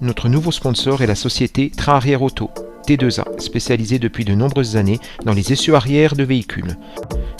Notre 0.00 0.28
nouveau 0.28 0.52
sponsor 0.52 1.02
est 1.02 1.08
la 1.08 1.16
société 1.16 1.72
Train 1.76 1.94
Arrière 1.94 2.22
Auto, 2.22 2.52
T2A, 2.86 3.40
spécialisée 3.40 3.98
depuis 3.98 4.24
de 4.24 4.32
nombreuses 4.32 4.76
années 4.76 5.00
dans 5.24 5.32
les 5.32 5.52
essieux 5.52 5.74
arrière 5.74 6.14
de 6.14 6.22
véhicules. 6.22 6.76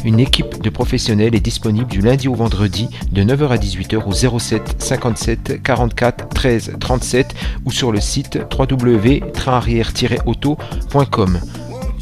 Une 0.04 0.19
équipe 0.19 0.61
de 0.61 0.69
professionnels 0.69 1.37
est 1.37 1.41
disponible 1.41 1.87
du 1.87 2.01
lundi 2.01 2.27
au 2.27 2.35
vendredi 2.35 2.89
de 3.13 3.23
9h 3.23 3.51
à 3.51 3.59
18h 3.59 4.03
au 4.05 4.11
07 4.39 4.83
57 4.83 5.63
44 5.63 6.29
13 6.31 6.79
37 6.81 7.33
ou 7.65 7.71
sur 7.71 7.92
le 7.92 8.01
site 8.01 8.40
www.trainarrière-auto.com. 8.56 11.38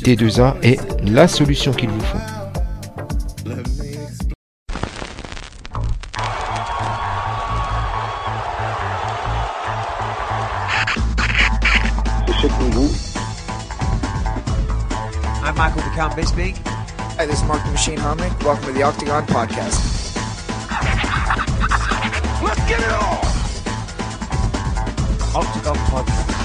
T2A 0.02 0.54
est 0.62 0.80
la 1.02 1.28
solution 1.28 1.72
qu'il 1.72 1.90
vous 1.90 2.00
faut. 2.00 2.35
This 17.86 17.98
is 17.98 18.04
Mark 18.04 18.18
the 18.18 18.26
Machine 18.26 18.26
Harmonic. 18.26 18.44
Welcome 18.44 18.66
to 18.66 18.72
the 18.72 18.82
Octagon 18.82 19.26
Podcast. 19.26 20.16
Let's 22.42 22.68
get 22.68 22.80
it 22.80 22.92
on! 22.92 23.26
Octagon 25.34 25.76
Podcast. 25.76 26.36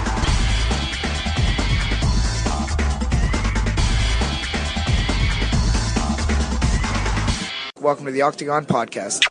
Welcome 7.81 8.05
to 8.05 8.11
the 8.11 8.21
Octagon 8.21 8.65
Podcast. 8.65 9.23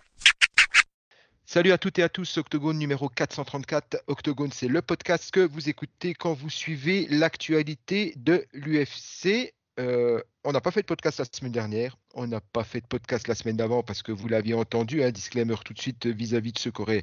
Salut 1.47 1.73
à 1.73 1.79
toutes 1.79 1.99
et 1.99 2.03
à 2.05 2.09
tous, 2.09 2.39
Octogone 2.39 2.79
numéro 2.79 3.09
434. 3.09 4.05
Octogone, 4.07 4.53
c'est 4.53 4.69
le 4.69 4.83
podcast 4.83 5.33
que 5.33 5.41
vous 5.41 5.69
écoutez 5.69 6.15
quand 6.15 6.33
vous 6.33 6.51
suivez 6.51 7.09
l'actualité 7.11 8.15
de 8.17 8.47
l'UFC. 8.53 9.53
Euh, 9.81 10.21
on 10.45 10.53
n'a 10.53 10.61
pas 10.61 10.71
fait 10.71 10.83
de 10.83 10.87
podcast 10.87 11.19
la 11.19 11.25
semaine 11.25 11.53
dernière, 11.53 11.97
on 12.15 12.27
n'a 12.27 12.41
pas 12.41 12.65
fait 12.65 12.81
de 12.81 12.87
podcast 12.87 13.29
la 13.29 13.35
semaine 13.35 13.57
d'avant 13.57 13.83
parce 13.83 14.03
que 14.03 14.13
vous 14.13 14.29
l'aviez 14.29 14.55
entendu, 14.55 15.03
un 15.03 15.11
disclaimer 15.11 15.57
tout 15.65 15.73
de 15.73 15.81
suite 15.81 16.07
vis-à-vis 16.07 16.53
de 16.53 16.59
ceux 16.59 16.71
qui 16.71 16.83
auraient 16.83 17.03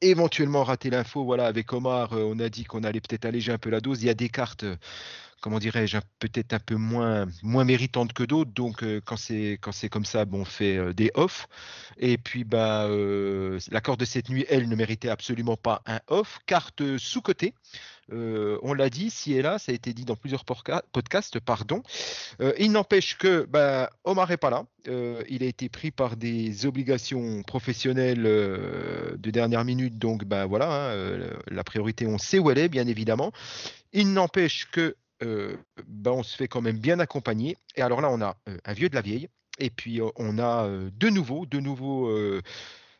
éventuellement 0.00 0.64
raté 0.64 0.90
l'info. 0.90 1.24
Voilà, 1.24 1.46
avec 1.46 1.72
Omar, 1.72 2.12
euh, 2.14 2.24
on 2.24 2.38
a 2.38 2.48
dit 2.48 2.64
qu'on 2.64 2.84
allait 2.84 3.00
peut-être 3.00 3.26
alléger 3.26 3.52
un 3.52 3.58
peu 3.58 3.70
la 3.70 3.80
dose. 3.80 4.02
Il 4.02 4.06
y 4.06 4.10
a 4.10 4.14
des 4.14 4.28
cartes, 4.28 4.64
euh, 4.64 4.76
comment 5.40 5.58
dirais-je, 5.58 5.98
peut-être 6.18 6.52
un 6.52 6.58
peu 6.58 6.76
moins, 6.76 7.26
moins 7.42 7.66
que 7.66 8.24
d'autres. 8.24 8.50
Donc, 8.52 8.82
euh, 8.82 9.00
quand 9.04 9.16
c'est 9.16 9.88
comme 9.90 10.04
ça, 10.04 10.24
bon, 10.24 10.40
on 10.40 10.44
fait 10.44 10.76
euh, 10.76 10.92
des 10.92 11.10
off. 11.14 11.46
Et 11.98 12.18
puis, 12.18 12.44
bah, 12.44 12.84
euh, 12.86 13.58
la 13.70 13.80
carte 13.80 14.00
de 14.00 14.04
cette 14.04 14.28
nuit, 14.28 14.44
elle, 14.48 14.68
ne 14.68 14.76
méritait 14.76 15.08
absolument 15.08 15.56
pas 15.56 15.82
un 15.86 16.00
off. 16.08 16.38
Carte 16.46 16.96
sous-cotée. 16.98 17.54
Euh, 18.10 18.58
on 18.62 18.72
l'a 18.72 18.88
dit, 18.88 19.10
si 19.10 19.34
et 19.34 19.42
là, 19.42 19.58
ça 19.58 19.70
a 19.70 19.74
été 19.74 19.92
dit 19.92 20.04
dans 20.04 20.16
plusieurs 20.16 20.44
podcasts, 20.44 21.40
pardon. 21.40 21.82
Il 22.58 22.72
n'empêche 22.72 23.18
que 23.18 23.44
bah, 23.44 23.90
Omar 24.04 24.30
n'est 24.30 24.38
pas 24.38 24.50
là. 24.50 24.64
Il 25.28 25.42
a 25.42 25.46
été 25.46 25.68
pris 25.68 25.90
par 25.90 26.16
des 26.16 26.64
obligations 26.64 27.42
professionnelles 27.42 28.22
de 28.22 29.30
dernière 29.30 29.64
minute, 29.64 29.98
donc 29.98 30.24
bah, 30.24 30.46
voilà, 30.46 30.92
hein, 30.92 31.18
la 31.50 31.64
priorité, 31.64 32.06
on 32.06 32.16
sait 32.16 32.38
où 32.38 32.50
elle 32.50 32.58
est, 32.58 32.70
bien 32.70 32.86
évidemment. 32.86 33.30
Il 33.92 34.14
n'empêche 34.14 34.70
que 34.70 34.96
bah, 35.20 36.12
on 36.12 36.22
se 36.22 36.36
fait 36.36 36.48
quand 36.48 36.60
même 36.60 36.78
bien 36.78 37.00
accompagner. 37.00 37.56
Et 37.76 37.82
alors 37.82 38.00
là, 38.00 38.10
on 38.10 38.20
a 38.20 38.36
un 38.64 38.72
vieux 38.72 38.88
de 38.88 38.94
la 38.94 39.02
vieille, 39.02 39.28
et 39.58 39.70
puis 39.70 40.00
on 40.16 40.38
a 40.38 40.64
euh, 40.64 40.90
de 40.92 41.08
nouveaux, 41.08 41.46
de 41.46 41.60
nouveaux. 41.60 42.10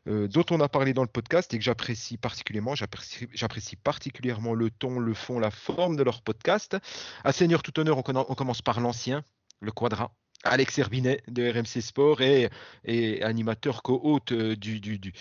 dont 0.06 0.44
on 0.50 0.60
a 0.60 0.68
parlé 0.70 0.94
dans 0.94 1.02
le 1.02 1.08
podcast 1.08 1.52
et 1.52 1.58
que 1.58 1.64
j'apprécie 1.64 2.16
particulièrement. 2.16 2.74
J'apprécie 2.74 3.76
particulièrement 3.76 4.54
le 4.54 4.70
ton, 4.70 4.98
le 4.98 5.14
fond, 5.14 5.38
la 5.38 5.50
forme 5.50 5.96
de 5.96 6.02
leur 6.02 6.22
podcast. 6.22 6.78
À 7.24 7.32
Seigneur 7.32 7.62
tout 7.62 7.78
honneur, 7.78 7.98
on, 7.98 8.34
commence 8.34 8.62
par 8.62 8.80
l'ancien, 8.80 9.22
le 9.60 9.70
Quadra. 9.70 10.12
Alex 10.44 10.78
Herbinet 10.78 11.20
de 11.26 11.50
RMC 11.50 11.82
Sport 11.82 12.22
et, 12.22 13.22
animateur 13.22 13.82
co-hôte 13.82 14.32
du, 14.32 15.12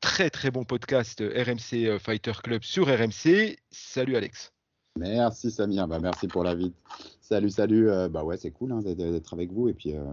très 0.00 0.30
très 0.30 0.50
bon 0.50 0.64
podcast 0.64 1.20
RMC 1.20 1.98
Fighter 1.98 2.32
Club 2.42 2.62
sur 2.62 2.86
RMC. 2.88 3.58
Salut 3.70 4.16
Alex. 4.16 4.51
Merci 4.98 5.50
Samir, 5.50 5.88
bah, 5.88 5.98
merci 6.00 6.28
pour 6.28 6.44
l'invite. 6.44 6.74
Salut, 7.20 7.50
salut. 7.50 7.88
euh, 7.88 8.08
bah 8.08 8.24
ouais, 8.24 8.36
c'est 8.36 8.50
cool 8.50 8.72
hein, 8.72 8.82
d'être- 8.82 9.32
avec 9.32 9.50
vous. 9.52 9.68
Et 9.68 9.72
puis, 9.74 9.94
euh, 9.94 10.04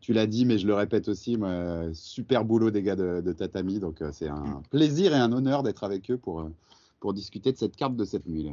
tu 0.00 0.12
l'as 0.12 0.26
dit, 0.26 0.44
mais 0.44 0.58
je 0.58 0.66
le 0.66 0.74
répète 0.74 1.08
aussi, 1.08 1.36
moi, 1.36 1.92
super 1.92 2.44
boulot 2.44 2.70
des 2.70 2.82
gars 2.82 2.96
de, 2.96 3.20
de 3.20 3.32
Tatami. 3.32 3.80
Donc, 3.80 4.00
euh, 4.00 4.10
c'est 4.12 4.28
un 4.28 4.62
plaisir 4.70 5.12
et 5.12 5.18
un 5.18 5.32
honneur 5.32 5.62
d'être 5.62 5.82
avec 5.84 6.10
eux 6.10 6.18
pour, 6.18 6.40
euh, 6.40 6.48
pour 7.00 7.14
discuter 7.14 7.52
de 7.52 7.56
cette 7.58 7.74
carte 7.76 7.96
de 7.96 8.04
cette 8.04 8.26
nuit. 8.26 8.44
là. 8.44 8.52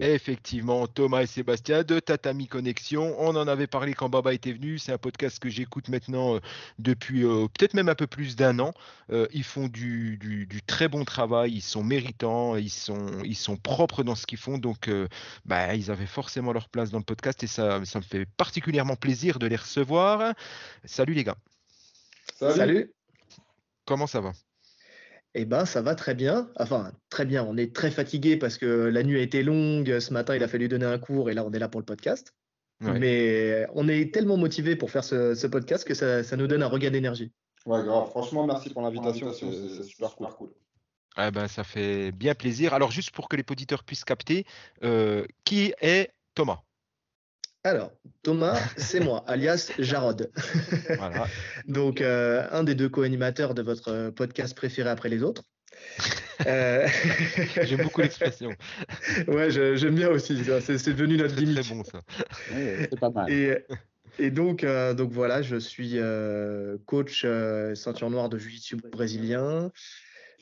Effectivement, 0.00 0.86
Thomas 0.88 1.22
et 1.22 1.26
Sébastien 1.26 1.84
de 1.84 2.00
Tatami 2.00 2.48
Connexion. 2.48 3.14
On 3.18 3.36
en 3.36 3.46
avait 3.46 3.68
parlé 3.68 3.94
quand 3.94 4.08
Baba 4.08 4.34
était 4.34 4.52
venu. 4.52 4.76
C'est 4.78 4.92
un 4.92 4.98
podcast 4.98 5.38
que 5.38 5.48
j'écoute 5.48 5.88
maintenant 5.88 6.34
euh, 6.34 6.40
depuis 6.80 7.24
euh, 7.24 7.46
peut-être 7.46 7.74
même 7.74 7.88
un 7.88 7.94
peu 7.94 8.08
plus 8.08 8.34
d'un 8.34 8.58
an. 8.58 8.72
Euh, 9.12 9.28
ils 9.32 9.44
font 9.44 9.68
du, 9.68 10.18
du- 10.18 10.46
du 10.46 10.62
très 10.62 10.88
bon 10.88 11.04
travail, 11.04 11.52
ils 11.52 11.60
sont 11.62 11.84
méritants, 11.84 12.56
ils 12.56 12.70
sont, 12.70 13.22
ils 13.24 13.36
sont 13.36 13.56
propres 13.56 14.02
dans 14.02 14.16
ce 14.16 14.26
qu'ils 14.26 14.38
font. 14.38 14.58
Donc, 14.58 14.88
euh, 14.88 15.06
bah, 15.44 15.74
ils 15.76 15.90
avaient 15.92 16.06
forcément 16.06 16.52
leur 16.52 16.68
place 16.68 16.90
dans 16.90 16.98
le 16.98 17.04
podcast 17.04 17.42
et 17.44 17.46
ça, 17.46 17.82
ça 17.84 18.00
me 18.00 18.04
fait 18.04 18.26
particulièrement 18.26 18.96
plaisir 18.96 19.38
de 19.38 19.46
les 19.46 19.56
recevoir. 19.56 20.34
Salut 20.84 21.14
les 21.14 21.24
gars, 21.24 21.36
Salut. 22.40 22.92
comment 23.86 24.08
ça 24.08 24.20
va? 24.20 24.32
Eh 25.40 25.44
ben, 25.44 25.64
ça 25.64 25.82
va 25.82 25.94
très 25.94 26.16
bien. 26.16 26.50
Enfin, 26.56 26.90
très 27.10 27.24
bien. 27.24 27.44
On 27.44 27.56
est 27.56 27.72
très 27.72 27.92
fatigué 27.92 28.36
parce 28.36 28.58
que 28.58 28.66
la 28.66 29.04
nuit 29.04 29.20
a 29.20 29.22
été 29.22 29.44
longue. 29.44 30.00
Ce 30.00 30.12
matin, 30.12 30.34
il 30.34 30.42
a 30.42 30.48
fallu 30.48 30.66
donner 30.66 30.84
un 30.84 30.98
cours 30.98 31.30
et 31.30 31.34
là, 31.34 31.44
on 31.44 31.52
est 31.52 31.60
là 31.60 31.68
pour 31.68 31.80
le 31.80 31.84
podcast. 31.84 32.34
Ouais. 32.80 32.98
Mais 32.98 33.66
on 33.72 33.86
est 33.86 34.12
tellement 34.12 34.36
motivé 34.36 34.74
pour 34.74 34.90
faire 34.90 35.04
ce, 35.04 35.36
ce 35.36 35.46
podcast 35.46 35.86
que 35.86 35.94
ça, 35.94 36.24
ça 36.24 36.36
nous 36.36 36.48
donne 36.48 36.64
un 36.64 36.66
regain 36.66 36.90
d'énergie. 36.90 37.30
Ouais, 37.66 37.84
grave. 37.84 38.08
Franchement, 38.10 38.48
merci 38.48 38.70
pour 38.70 38.82
l'invitation. 38.82 39.32
C'est 39.32 39.46
c'est 39.52 39.84
super 39.84 40.16
cool. 40.16 40.50
Ah 41.14 41.30
ben, 41.30 41.46
ça 41.46 41.62
fait 41.62 42.10
bien 42.10 42.34
plaisir. 42.34 42.74
Alors, 42.74 42.90
juste 42.90 43.12
pour 43.12 43.28
que 43.28 43.36
les 43.36 43.44
auditeurs 43.48 43.84
puissent 43.84 44.04
capter, 44.04 44.44
euh, 44.82 45.24
qui 45.44 45.72
est 45.80 46.10
Thomas? 46.34 46.62
Alors, 47.64 47.92
Thomas, 48.22 48.58
c'est 48.76 49.00
moi, 49.00 49.24
alias 49.26 49.72
Jarod. 49.78 50.30
Voilà. 50.96 51.26
Donc, 51.66 52.00
euh, 52.00 52.46
un 52.52 52.62
des 52.64 52.74
deux 52.74 52.88
co-animateurs 52.88 53.54
de 53.54 53.62
votre 53.62 54.10
podcast 54.10 54.56
préféré 54.56 54.88
après 54.90 55.08
les 55.08 55.22
autres. 55.22 55.42
Euh, 56.46 56.86
J'aime 57.62 57.82
beaucoup 57.82 58.00
l'expression. 58.00 58.50
Ouais, 59.26 59.50
je- 59.50 59.76
j'aime 59.76 59.94
bien 59.96 60.08
aussi. 60.08 60.38
C'est 60.60 60.78
c'est 60.78 60.92
devenu 60.92 61.16
notre 61.16 61.30
C'est 61.30 61.36
très 61.36 61.44
gimmick. 61.46 61.68
bon 61.68 61.84
ça. 61.84 62.00
Ouais, 62.52 62.86
c'est 62.90 62.98
pas 63.00 63.10
mal. 63.10 63.30
Et, 63.32 63.58
et 64.18 64.30
donc, 64.30 64.64
euh, 64.64 64.94
donc 64.94 65.10
voilà, 65.12 65.42
je 65.42 65.56
suis 65.56 65.92
euh, 65.94 66.78
coach 66.86 67.22
euh, 67.24 67.74
ceinture 67.74 68.08
noire 68.10 68.28
de 68.28 68.38
jiu-jitsu 68.38 68.76
brésilien. 68.76 69.70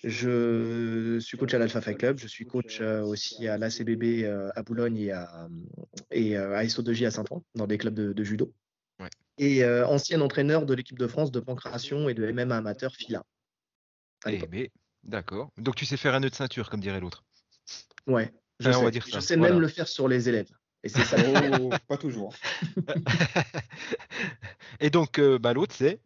Je 0.06 1.18
suis 1.18 1.36
coach 1.36 1.52
à 1.52 1.58
l'Alpha 1.58 1.80
Fight 1.80 1.98
Club. 1.98 2.18
Je 2.18 2.28
suis 2.28 2.46
coach 2.46 2.80
euh, 2.80 3.02
aussi 3.02 3.48
à 3.48 3.58
l'ACBB 3.58 4.22
euh, 4.24 4.50
à 4.54 4.62
Boulogne 4.62 4.96
et 4.98 5.10
à, 5.10 5.48
et, 6.12 6.38
euh, 6.38 6.56
à 6.56 6.62
SO2J 6.64 7.06
à 7.06 7.10
Saint-Ouen, 7.10 7.42
dans 7.56 7.66
des 7.66 7.76
clubs 7.76 7.92
de, 7.92 8.12
de 8.12 8.24
judo. 8.24 8.54
Ouais. 9.00 9.10
Et 9.38 9.64
euh, 9.64 9.84
ancien 9.86 10.20
entraîneur 10.20 10.64
de 10.64 10.74
l'équipe 10.74 10.98
de 10.98 11.08
France 11.08 11.32
de 11.32 11.40
pancration 11.40 12.08
et 12.08 12.14
de 12.14 12.30
MMA 12.30 12.56
amateur 12.56 12.94
FILA. 12.94 13.24
Eh 14.28 14.38
ben, 14.46 14.68
d'accord. 15.02 15.50
Donc 15.58 15.74
tu 15.74 15.84
sais 15.84 15.96
faire 15.96 16.14
un 16.14 16.20
nœud 16.20 16.30
de 16.30 16.34
ceinture, 16.36 16.70
comme 16.70 16.80
dirait 16.80 17.00
l'autre. 17.00 17.24
Ouais, 18.06 18.32
je 18.60 18.70
sais. 18.70 18.76
on 18.76 18.84
va 18.84 18.90
dire 18.92 19.02
je 19.04 19.10
ça, 19.10 19.20
sais 19.20 19.36
voilà. 19.36 19.54
même 19.54 19.60
le 19.60 19.68
faire 19.68 19.88
sur 19.88 20.06
les 20.06 20.28
élèves. 20.28 20.50
Et 20.84 20.88
c'est 20.88 21.02
ça. 21.02 21.16
Oh, 21.60 21.70
pas 21.88 21.96
toujours. 21.96 22.32
Et 24.80 24.90
donc, 24.90 25.18
euh, 25.18 25.38
bah, 25.38 25.52
l'autre, 25.52 25.74
c'est? 25.74 26.00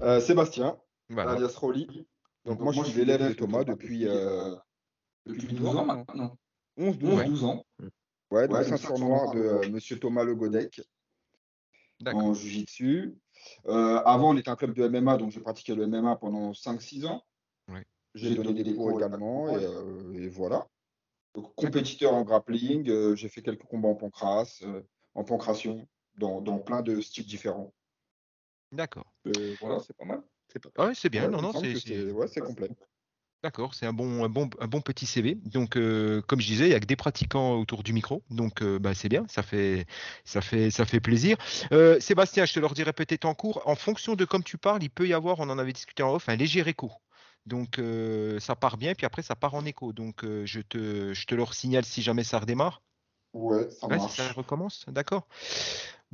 Euh, 0.00 0.20
Sébastien, 0.20 0.78
Voilà. 1.10 1.32
alias 1.32 1.54
Rolly. 1.56 2.06
Donc, 2.44 2.60
moi, 2.60 2.72
je 2.72 2.82
suis 2.82 2.98
l'élève 2.98 3.28
de 3.28 3.32
Thomas 3.34 3.64
depuis, 3.64 4.06
euh, 4.06 4.54
depuis 5.26 5.54
12 5.54 5.76
ans 5.76 5.84
maintenant. 5.84 6.36
11, 6.76 6.98
12, 6.98 7.14
Ouais. 7.14 7.24
12 7.26 7.44
ans. 7.44 7.64
Ouais, 8.30 8.48
donc 8.48 8.64
ceinture 8.64 8.98
noire 8.98 9.32
de 9.32 9.40
euh, 9.40 9.68
Monsieur 9.68 9.98
Thomas 9.98 10.24
Le 10.24 10.34
Godec 10.34 10.82
D'accord. 12.00 12.22
en 12.24 12.34
Jiu-Jitsu. 12.34 13.14
Euh, 13.66 14.02
avant, 14.04 14.30
on 14.30 14.36
était 14.36 14.48
un 14.48 14.56
club 14.56 14.74
de 14.74 14.88
MMA, 14.88 15.18
donc 15.18 15.30
j'ai 15.30 15.40
pratiqué 15.40 15.74
le 15.74 15.86
MMA 15.86 16.16
pendant 16.16 16.52
5-6 16.52 17.06
ans. 17.06 17.22
Ouais. 17.68 17.84
J'ai 18.14 18.34
donné 18.34 18.62
des 18.64 18.74
cours 18.74 18.98
également, 18.98 19.56
et, 19.56 19.64
euh, 19.64 20.12
et 20.14 20.28
voilà. 20.28 20.66
Donc, 21.34 21.54
compétiteur 21.54 22.14
en 22.14 22.22
grappling, 22.22 22.88
euh, 22.88 23.14
j'ai 23.16 23.28
fait 23.28 23.42
quelques 23.42 23.64
combats 23.64 23.88
en 23.88 23.94
pancrace, 23.94 24.62
euh, 24.62 24.82
en 25.14 25.24
pancration, 25.24 25.86
dans, 26.16 26.40
dans 26.40 26.58
plein 26.58 26.82
de 26.82 27.00
styles 27.00 27.26
différents. 27.26 27.72
D'accord. 28.72 29.12
Euh, 29.26 29.54
voilà, 29.60 29.80
c'est 29.80 29.96
pas 29.96 30.04
mal. 30.04 30.22
Ah 30.76 30.86
ouais, 30.86 30.94
c'est 30.94 31.08
bien. 31.08 31.26
Ouais, 31.26 31.30
non, 31.30 31.52
c'est. 31.52 31.74
c'est- 31.78 32.10
Ouais, 32.12 32.26
c'est 32.28 32.40
complet. 32.40 32.70
D'accord, 33.42 33.74
c'est 33.74 33.84
un 33.84 33.92
bon, 33.92 34.24
un, 34.24 34.30
bon, 34.30 34.48
un 34.58 34.66
bon 34.66 34.80
petit 34.80 35.04
CV. 35.04 35.34
Donc, 35.34 35.76
euh, 35.76 36.22
comme 36.22 36.40
je 36.40 36.46
disais, 36.46 36.64
il 36.64 36.68
n'y 36.70 36.74
a 36.74 36.80
que 36.80 36.86
des 36.86 36.96
pratiquants 36.96 37.56
autour 37.56 37.82
du 37.82 37.92
micro. 37.92 38.22
Donc, 38.30 38.62
euh, 38.62 38.78
bah, 38.78 38.94
c'est 38.94 39.10
bien, 39.10 39.26
ça 39.28 39.42
fait, 39.42 39.86
ça 40.24 40.40
fait, 40.40 40.70
ça 40.70 40.86
fait 40.86 40.98
plaisir. 41.00 41.36
Euh, 41.70 42.00
Sébastien, 42.00 42.46
je 42.46 42.54
te 42.54 42.60
le 42.60 42.64
redirai 42.64 42.94
peut-être 42.94 43.26
en 43.26 43.34
cours. 43.34 43.60
En 43.66 43.74
fonction 43.76 44.14
de 44.14 44.24
comme 44.24 44.42
tu 44.42 44.56
parles, 44.56 44.82
il 44.82 44.88
peut 44.88 45.06
y 45.06 45.12
avoir, 45.12 45.40
on 45.40 45.50
en 45.50 45.58
avait 45.58 45.74
discuté 45.74 46.02
en 46.02 46.14
off, 46.14 46.30
un 46.30 46.36
léger 46.36 46.66
écho. 46.66 46.90
Donc 47.44 47.78
ça 48.40 48.56
part 48.56 48.78
bien, 48.78 48.94
puis 48.94 49.04
après 49.04 49.20
ça 49.20 49.36
part 49.36 49.52
en 49.52 49.66
écho. 49.66 49.92
Donc 49.92 50.24
je, 50.24 50.60
te, 50.60 51.12
je 51.12 51.26
te 51.26 51.34
le 51.34 51.44
signale 51.52 51.84
si 51.84 52.00
jamais 52.00 52.24
ça 52.24 52.38
redémarre. 52.38 52.82
Ouais, 53.34 53.68
ça 53.70 53.86
Ouais, 53.88 53.98
ça 53.98 54.32
recommence, 54.32 54.86
d'accord. 54.88 55.28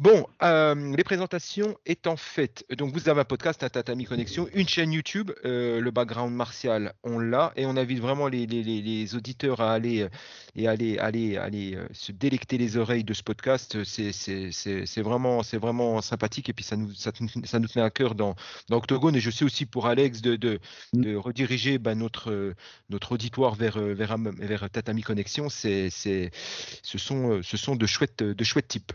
Bon, 0.01 0.27
euh, 0.43 0.97
les 0.97 1.05
présentations 1.05 1.77
étant 1.85 2.17
faites, 2.17 2.65
donc 2.75 2.91
vous 2.95 3.11
avez 3.11 3.21
un 3.21 3.25
podcast, 3.25 3.63
un 3.63 3.69
Tatami 3.69 4.07
Connexion, 4.07 4.49
une 4.55 4.67
chaîne 4.67 4.93
YouTube, 4.93 5.31
euh, 5.45 5.79
le 5.79 5.91
background 5.91 6.35
martial, 6.35 6.95
on 7.03 7.19
l'a, 7.19 7.53
et 7.55 7.67
on 7.67 7.77
invite 7.77 8.01
vraiment 8.01 8.27
les, 8.27 8.47
les- 8.47 8.63
les- 8.63 8.81
les 8.81 9.15
auditeurs 9.15 9.61
à 9.61 9.75
aller 9.75 10.01
euh, 10.01 10.09
et 10.57 10.67
aller, 10.69 10.97
aller, 10.97 11.37
aller 11.37 11.79
se 11.93 12.13
délecter 12.13 12.57
les 12.57 12.79
oreilles 12.79 13.05
de 13.05 13.13
ce 13.13 13.23
podcast. 13.23 13.85
C'est 13.85 15.03
vraiment, 15.03 15.43
vraiment 15.53 16.01
sympathique, 16.01 16.49
et 16.49 16.55
puis 16.55 16.65
ça 16.65 16.77
nous, 16.79 16.95
ça, 16.95 17.13
ça 17.45 17.59
nous 17.59 17.69
tenait 17.69 17.85
à 17.85 17.91
cœur 17.91 18.15
dans, 18.15 18.35
dans 18.71 18.79
Octogone, 18.79 19.17
et 19.17 19.21
je 19.21 19.31
sais 19.31 19.45
aussi 19.45 19.67
pour 19.67 19.87
Alex 19.87 20.23
de, 20.23 20.37
de, 20.37 20.61
de 20.95 21.15
rediriger 21.15 21.77
ben, 21.77 21.95
notre, 21.95 22.55
notre 22.89 23.13
auditoire 23.13 23.55
vers, 23.55 23.79
vers, 23.79 24.17
vers 24.19 24.71
Tatami 24.71 25.03
Connexion. 25.03 25.51
C'est, 25.51 25.91
ce 25.91 26.97
sont, 26.97 27.43
ce 27.43 27.57
sont 27.59 27.77
de 27.77 27.85
chouettes, 27.85 28.23
de 28.23 28.45
chouettes 28.45 28.69
types. 28.69 28.93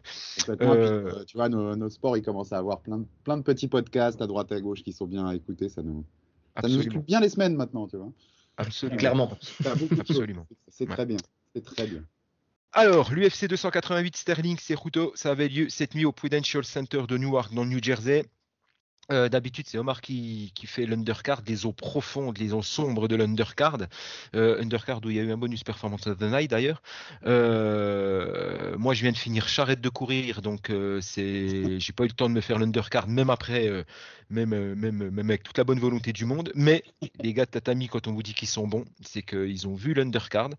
Euh, 0.49 0.94
tu 1.27 1.37
vois, 1.37 1.49
nos, 1.49 1.75
nos 1.75 1.89
sports, 1.89 2.17
ils 2.17 2.23
commencent 2.23 2.53
à 2.53 2.57
avoir 2.57 2.79
plein 2.81 2.99
de, 2.99 3.05
plein 3.23 3.37
de 3.37 3.43
petits 3.43 3.67
podcasts 3.67 4.21
à 4.21 4.27
droite 4.27 4.51
à 4.51 4.59
gauche 4.61 4.83
qui 4.83 4.93
sont 4.93 5.05
bien 5.07 5.25
à 5.27 5.35
écouter. 5.35 5.69
Ça 5.69 5.81
nous, 5.81 6.03
ça 6.55 6.67
nous 6.67 6.75
Absolument, 6.75 6.95
occupe 6.95 7.05
bien 7.05 7.19
les 7.19 7.29
semaines 7.29 7.55
maintenant, 7.55 7.87
tu 7.87 7.97
vois. 7.97 8.11
absolument. 8.57 8.97
Clairement. 8.97 9.37
Absolument. 9.99 10.47
C'est 10.67 10.87
Ouais. 10.87 10.93
très 10.95 11.05
bien. 11.05 11.17
C'est 11.53 11.63
très 11.63 11.87
bien. 11.87 12.03
Alors, 12.73 13.13
l'UFC 13.13 13.47
288 13.47 14.17
Sterling 14.17 14.57
Cejudo, 14.59 15.13
ça 15.15 15.31
avait 15.31 15.47
lieu 15.47 15.69
cette 15.69 15.95
nuit 15.95 16.03
au 16.05 16.11
Prudential 16.11 16.65
Center 16.65 17.03
de 17.07 17.17
Newark, 17.17 17.53
dans 17.53 17.63
le 17.63 17.69
New 17.69 17.81
Jersey. 17.81 18.25
Euh, 19.11 19.29
D'habitude, 19.29 19.65
c'est 19.67 19.77
Omar 19.77 20.01
qui, 20.01 20.51
qui 20.55 20.65
fait 20.65 20.85
l'undercard, 20.85 21.41
les 21.47 21.65
eaux 21.65 21.73
profondes, 21.73 22.37
les 22.37 22.53
eaux 22.53 22.63
sombres 22.63 23.07
de 23.07 23.15
l'undercard. 23.15 23.77
Euh, 24.35 24.61
undercard 24.61 24.99
où 25.05 25.09
il 25.09 25.17
y 25.17 25.19
a 25.19 25.23
eu 25.23 25.31
un 25.31 25.37
bonus 25.37 25.63
performance 25.63 26.07
of 26.07 26.17
the 26.17 26.23
night 26.23 26.49
d'ailleurs. 26.49 26.81
Euh, 27.25 28.75
moi, 28.77 28.93
je 28.93 29.01
viens 29.01 29.11
de 29.11 29.17
finir 29.17 29.47
charrette 29.47 29.81
de 29.81 29.89
courir, 29.89 30.41
donc 30.41 30.71
c'est, 31.01 31.79
j'ai 31.79 31.93
pas 31.93 32.05
eu 32.05 32.07
le 32.07 32.13
temps 32.13 32.29
de 32.29 32.33
me 32.33 32.41
faire 32.41 32.57
l'undercard, 32.57 33.07
même 33.07 33.29
après, 33.29 33.85
même, 34.29 34.73
même, 34.73 35.09
même 35.09 35.29
avec 35.29 35.43
toute 35.43 35.57
la 35.57 35.63
bonne 35.63 35.79
volonté 35.79 36.11
du 36.11 36.25
monde. 36.25 36.51
Mais 36.55 36.83
les 37.21 37.33
gars 37.33 37.45
de 37.45 37.51
Tatami, 37.51 37.87
quand 37.87 38.07
on 38.07 38.13
vous 38.13 38.23
dit 38.23 38.33
qu'ils 38.33 38.47
sont 38.47 38.67
bons, 38.67 38.85
c'est 39.01 39.21
qu'ils 39.21 39.67
ont 39.67 39.75
vu 39.75 39.93
l'undercard. 39.93 40.49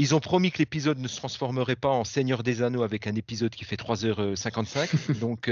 Ils 0.00 0.14
ont 0.14 0.20
promis 0.20 0.52
que 0.52 0.58
l'épisode 0.58 0.98
ne 0.98 1.08
se 1.08 1.16
transformerait 1.16 1.74
pas 1.74 1.88
en 1.88 2.04
Seigneur 2.04 2.44
des 2.44 2.62
Anneaux 2.62 2.84
avec 2.84 3.08
un 3.08 3.16
épisode 3.16 3.50
qui 3.50 3.64
fait 3.64 3.76
3h55. 3.76 5.18
donc. 5.18 5.50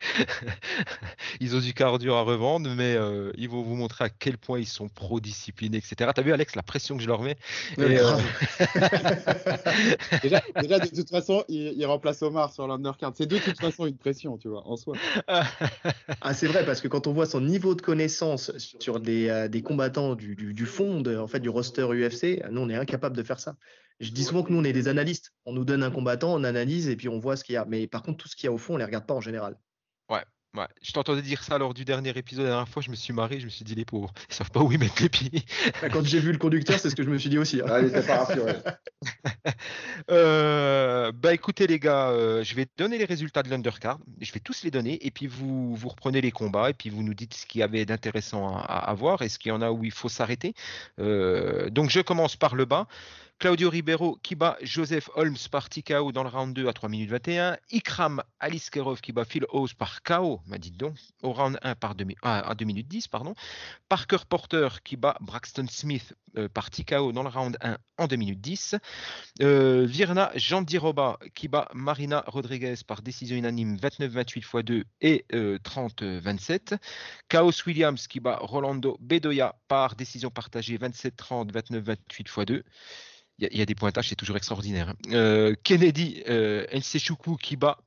ils 1.40 1.54
ont 1.56 1.60
du 1.60 1.72
cardio 1.74 2.14
à 2.14 2.22
revendre, 2.22 2.70
mais 2.74 2.94
euh, 2.94 3.32
ils 3.36 3.48
vont 3.48 3.62
vous 3.62 3.74
montrer 3.74 4.04
à 4.04 4.08
quel 4.08 4.38
point 4.38 4.58
ils 4.58 4.66
sont 4.66 4.88
pro-disciplinés, 4.88 5.78
etc. 5.78 6.10
T'as 6.14 6.22
vu, 6.22 6.32
Alex, 6.32 6.54
la 6.56 6.62
pression 6.62 6.96
que 6.96 7.02
je 7.02 7.08
leur 7.08 7.22
mets 7.22 7.36
Et, 7.78 7.98
euh, 7.98 8.16
Déjà, 10.22 10.42
déjà, 10.60 10.78
de 10.78 10.88
toute 10.94 11.10
façon, 11.10 11.44
il, 11.48 11.72
il 11.76 11.86
remplace 11.86 12.22
Omar 12.22 12.52
sur 12.52 12.66
l'undercard. 12.66 13.12
C'est 13.16 13.26
de 13.26 13.38
toute 13.38 13.60
façon 13.60 13.86
une 13.86 13.96
pression, 13.96 14.38
tu 14.38 14.48
vois, 14.48 14.66
en 14.66 14.76
soi. 14.76 14.96
Ah, 16.20 16.34
c'est 16.34 16.46
vrai, 16.46 16.64
parce 16.64 16.80
que 16.80 16.88
quand 16.88 17.06
on 17.06 17.12
voit 17.12 17.26
son 17.26 17.40
niveau 17.40 17.74
de 17.74 17.82
connaissance 17.82 18.50
sur 18.58 19.00
des, 19.00 19.28
euh, 19.28 19.48
des 19.48 19.62
combattants 19.62 20.14
du, 20.14 20.34
du, 20.34 20.54
du 20.54 20.66
fond 20.66 21.00
de- 21.00 21.16
en 21.16 21.26
fait, 21.28 21.40
du 21.40 21.48
roster 21.48 21.82
UFC, 21.84 22.42
nous, 22.50 22.60
on 22.62 22.68
est 22.68 22.74
incapable 22.74 23.16
de 23.16 23.22
faire 23.22 23.38
ça. 23.40 23.56
Je 24.00 24.10
dis 24.10 24.24
souvent 24.24 24.42
que 24.42 24.52
nous, 24.52 24.58
on 24.58 24.64
est 24.64 24.72
des 24.72 24.88
analystes. 24.88 25.32
On 25.44 25.52
nous 25.52 25.64
donne 25.64 25.82
un 25.82 25.90
combattant, 25.90 26.34
on 26.34 26.44
analyse 26.44 26.88
et 26.88 26.96
puis 26.96 27.08
on 27.08 27.18
voit 27.18 27.36
ce 27.36 27.44
qu'il 27.44 27.54
y 27.54 27.56
a. 27.56 27.64
Mais 27.64 27.86
par 27.86 28.02
contre, 28.02 28.18
tout 28.18 28.28
ce 28.28 28.36
qu'il 28.36 28.44
y 28.46 28.48
a 28.48 28.52
au 28.52 28.58
fond, 28.58 28.74
on 28.74 28.76
les 28.78 28.84
regarde 28.84 29.06
pas 29.06 29.14
en 29.14 29.20
général. 29.20 29.56
Ouais, 30.54 30.66
je 30.80 30.90
t'entendais 30.92 31.20
dire 31.20 31.42
ça 31.42 31.58
lors 31.58 31.74
du 31.74 31.84
dernier 31.84 32.16
épisode 32.16 32.44
la 32.44 32.50
dernière 32.52 32.68
fois, 32.68 32.80
je 32.80 32.88
me 32.90 32.96
suis 32.96 33.12
marré, 33.12 33.40
je 33.40 33.44
me 33.44 33.50
suis 33.50 33.62
dit 33.62 33.74
les 33.74 33.84
pauvres, 33.84 34.10
ils 34.30 34.34
savent 34.34 34.50
pas 34.50 34.60
où 34.62 34.72
ils 34.72 34.78
mettent 34.78 35.00
les 35.00 35.10
pieds. 35.10 35.42
Bah, 35.82 35.90
Quand 35.90 36.02
j'ai 36.02 36.18
vu 36.18 36.32
le 36.32 36.38
conducteur, 36.38 36.78
c'est 36.78 36.88
ce 36.88 36.96
que 36.96 37.02
je 37.02 37.10
me 37.10 37.18
suis 37.18 37.28
dit 37.28 37.36
aussi. 37.36 37.60
hein. 37.60 37.66
Ah, 37.68 37.80
il 37.80 37.88
était 37.88 38.00
pas 38.02 38.24
rassuré. 38.24 38.54
Euh, 40.10 41.12
bah 41.12 41.34
écoutez 41.34 41.66
les 41.66 41.78
gars, 41.78 42.08
euh, 42.10 42.42
je 42.44 42.54
vais 42.54 42.66
donner 42.76 42.98
les 42.98 43.04
résultats 43.04 43.42
de 43.42 43.48
l'undercard, 43.50 43.98
je 44.20 44.32
vais 44.32 44.40
tous 44.40 44.62
les 44.62 44.70
donner 44.70 45.04
et 45.06 45.10
puis 45.10 45.26
vous, 45.26 45.74
vous 45.74 45.88
reprenez 45.88 46.20
les 46.20 46.30
combats 46.30 46.70
et 46.70 46.74
puis 46.74 46.90
vous 46.90 47.02
nous 47.02 47.14
dites 47.14 47.34
ce 47.34 47.46
qu'il 47.46 47.60
y 47.60 47.62
avait 47.62 47.84
d'intéressant 47.84 48.56
à, 48.56 48.60
à- 48.60 48.90
à 48.90 48.94
voir 48.94 49.22
et 49.22 49.28
ce 49.28 49.38
qu'il 49.38 49.50
y 49.50 49.52
en 49.52 49.62
a 49.62 49.70
où 49.70 49.84
il 49.84 49.90
faut 49.92 50.08
s'arrêter. 50.08 50.54
Euh, 50.98 51.70
donc 51.70 51.90
je 51.90 52.00
commence 52.00 52.36
par 52.36 52.54
le 52.54 52.64
bas. 52.64 52.86
Claudio 53.38 53.68
Ribeiro 53.68 54.18
qui 54.22 54.34
bat 54.34 54.56
Joseph 54.62 55.10
Holmes 55.14 55.36
par 55.50 55.68
TKO 55.68 56.10
dans 56.10 56.22
le 56.22 56.30
round 56.30 56.54
2 56.54 56.68
à 56.68 56.72
3 56.72 56.88
minutes 56.88 57.10
21. 57.10 57.58
Ikram 57.70 58.22
Aliskerov 58.40 59.02
qui 59.02 59.12
bat 59.12 59.26
Phil 59.26 59.44
Hose 59.50 59.74
par 59.74 60.02
KO, 60.02 60.40
m'a 60.46 60.56
dit 60.56 60.70
donc, 60.70 60.96
au 61.22 61.32
round 61.34 61.58
1 61.60 61.74
par 61.74 61.94
2, 61.94 62.04
mi- 62.04 62.16
ah, 62.22 62.40
à 62.48 62.54
2 62.54 62.64
minutes 62.64 62.88
10. 62.88 63.08
Pardon. 63.08 63.34
Parker 63.90 64.16
Porter 64.26 64.68
qui 64.82 64.96
bat 64.96 65.18
Braxton 65.20 65.66
Smith 65.68 66.14
euh, 66.38 66.48
par 66.48 66.70
TKO 66.70 67.12
dans 67.12 67.22
le 67.22 67.28
round 67.28 67.58
1 67.60 67.76
en 67.98 68.06
2 68.06 68.16
minutes 68.16 68.40
10. 68.40 68.76
Euh, 69.42 69.84
Virna 69.86 70.30
Jandiroba 70.34 71.18
qui 71.34 71.48
bat 71.48 71.68
Marina 71.74 72.24
Rodriguez 72.28 72.76
par 72.86 73.02
décision 73.02 73.36
unanime 73.36 73.76
29-28 73.76 74.38
x 74.38 74.64
2 74.64 74.84
et 75.02 75.26
euh, 75.34 75.58
30-27. 75.58 76.78
Chaos 77.28 77.52
Williams 77.66 78.06
qui 78.06 78.18
bat 78.20 78.38
Rolando 78.40 78.96
Bedoya 79.02 79.56
par 79.68 79.94
décision 79.94 80.30
partagée 80.30 80.78
27-30, 80.78 81.52
29-28 81.52 81.96
x 82.20 82.38
2. 82.46 82.64
Il 83.38 83.56
y, 83.56 83.60
a- 83.60 83.66
des 83.66 83.74
pointages, 83.74 84.08
c'est 84.08 84.14
toujours 84.16 84.36
extraordinaire. 84.36 84.88
hein. 84.90 84.94
Euh, 85.12 85.54
Kennedy 85.62 86.22
euh, 86.28 86.66
Nsechuku 86.72 87.36
qui 87.36 87.56
bat 87.56 87.78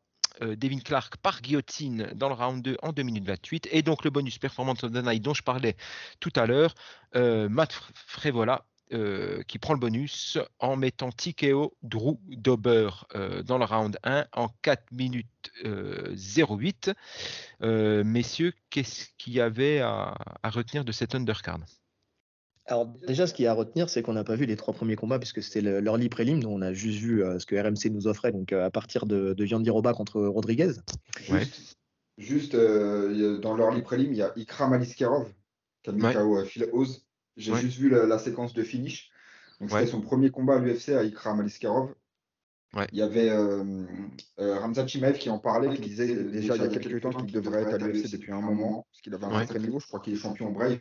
euh, 0.41 0.55
Devin 0.55 0.79
Clark 0.79 1.17
par 1.17 1.41
guillotine 1.41 2.11
dans 2.15 2.29
le 2.29 2.35
round 2.35 2.61
2 2.63 2.77
en 2.83 2.93
2 2.93 3.01
minutes 3.03 3.25
28. 3.25 3.67
Et 3.71 3.81
donc 3.81 4.03
le 4.03 4.11
bonus 4.11 4.37
performance 4.37 4.83
of 4.83 4.91
the 4.91 5.03
night 5.03 5.21
dont 5.23 5.33
je 5.33 5.41
parlais 5.43 5.75
tout 6.19 6.31
à 6.35 6.45
l'heure, 6.45 6.75
euh, 7.15 7.49
Matt 7.49 7.73
Fr- 7.73 7.89
Frévola 7.93 8.65
qui 9.47 9.59
prend 9.59 9.73
le 9.73 9.79
bonus 9.79 10.39
en 10.57 10.75
mettant 10.75 11.11
TKO 11.11 11.77
Drew 11.83 12.17
Dober 12.29 12.89
dans 13.45 13.59
le 13.59 13.65
round 13.65 13.99
1 14.03 14.25
en 14.33 14.47
4 14.63 14.91
minutes 14.91 15.51
euh, 15.63 16.15
08. 16.35 16.89
Euh, 17.61 18.03
messieurs, 18.03 18.51
qu'est-ce 18.71 19.09
qu'il 19.19 19.33
y 19.33 19.41
avait 19.41 19.79
à, 19.81 20.15
à 20.41 20.49
retenir 20.49 20.83
de 20.85 20.91
cet 20.91 21.13
undercard? 21.13 21.59
Alors 22.69 22.85
déjà, 23.07 23.25
ce 23.25 23.33
qu'il 23.33 23.45
y 23.45 23.47
a 23.47 23.51
à 23.51 23.55
retenir, 23.55 23.89
c'est 23.89 24.03
qu'on 24.03 24.13
n'a 24.13 24.23
pas 24.23 24.35
vu 24.35 24.45
les 24.45 24.55
trois 24.55 24.73
premiers 24.75 24.95
combats 24.95 25.17
puisque 25.17 25.41
c'était 25.41 25.61
le- 25.61 25.79
l'early 25.79 26.07
prélim, 26.07 26.39
dont 26.39 26.53
on 26.53 26.61
a 26.61 26.71
juste 26.71 26.99
vu 26.99 27.23
euh, 27.23 27.39
ce 27.39 27.45
que 27.47 27.55
RMC 27.55 27.89
nous 27.91 28.05
offrait, 28.07 28.31
donc 28.31 28.53
euh, 28.53 28.63
à 28.65 28.69
partir 28.69 29.07
de, 29.07 29.33
de 29.33 29.45
Yandiroba 29.45 29.93
contre 29.93 30.21
Rodriguez. 30.21 30.73
Ouais. 31.31 31.39
Juste, 31.39 31.77
juste, 32.19 32.53
euh, 32.55 33.09
il 33.11 33.19
y 33.19 33.25
a- 33.25 33.37
dans 33.39 33.55
l'early 33.57 33.81
prélim, 33.81 34.11
il 34.11 34.17
y 34.17 34.21
a 34.21 34.31
Ikram 34.35 34.71
Aliskerov 34.73 35.33
qui 35.81 35.89
a 35.89 35.93
mis 35.93 36.03
Ouais. 36.03 36.13
KO 36.13 36.37
à 36.37 36.45
Phil 36.45 36.67
Oz. 36.71 37.05
J'ai 37.37 37.51
Ouais. 37.53 37.59
juste 37.59 37.77
vu 37.79 37.89
la, 37.89 38.05
la 38.05 38.19
séquence 38.19 38.53
de 38.53 38.61
finish. 38.61 39.09
Donc, 39.59 39.71
Ouais. 39.71 39.79
c'était 39.79 39.91
son 39.91 40.01
premier 40.01 40.29
combat 40.29 40.57
à 40.57 40.59
l'UFC 40.59 40.89
à 40.89 41.03
Ikram 41.03 41.39
Aliskerov. 41.39 41.95
Ouais. 42.75 42.85
Il 42.91 42.99
y 42.99 43.01
avait 43.01 43.29
euh, 43.31 43.83
euh, 44.39 44.59
Ramzat 44.59 44.85
Chimaev 44.85 45.17
qui 45.17 45.31
en 45.31 45.39
parlait, 45.39 45.73
qui 45.75 45.81
disait 45.81 46.13
déjà 46.23 46.55
il 46.55 46.61
y 46.61 46.65
a 46.65 46.67
quelques 46.67 47.01
temps 47.01 47.09
qu'il 47.11 47.31
devrait 47.31 47.63
être 47.63 47.73
à 47.73 47.77
l'UFC 47.79 48.11
depuis 48.11 48.31
un 48.31 48.41
moment, 48.41 48.85
parce 48.91 49.01
qu'il 49.01 49.11
avait 49.15 49.25
un 49.25 49.31
Ouais. 49.31 49.39
sacré 49.47 49.57
niveau. 49.59 49.79
Je 49.79 49.87
crois 49.87 49.99
qu'il 50.01 50.13
est 50.13 50.17
champion 50.17 50.51
Brave. 50.51 50.77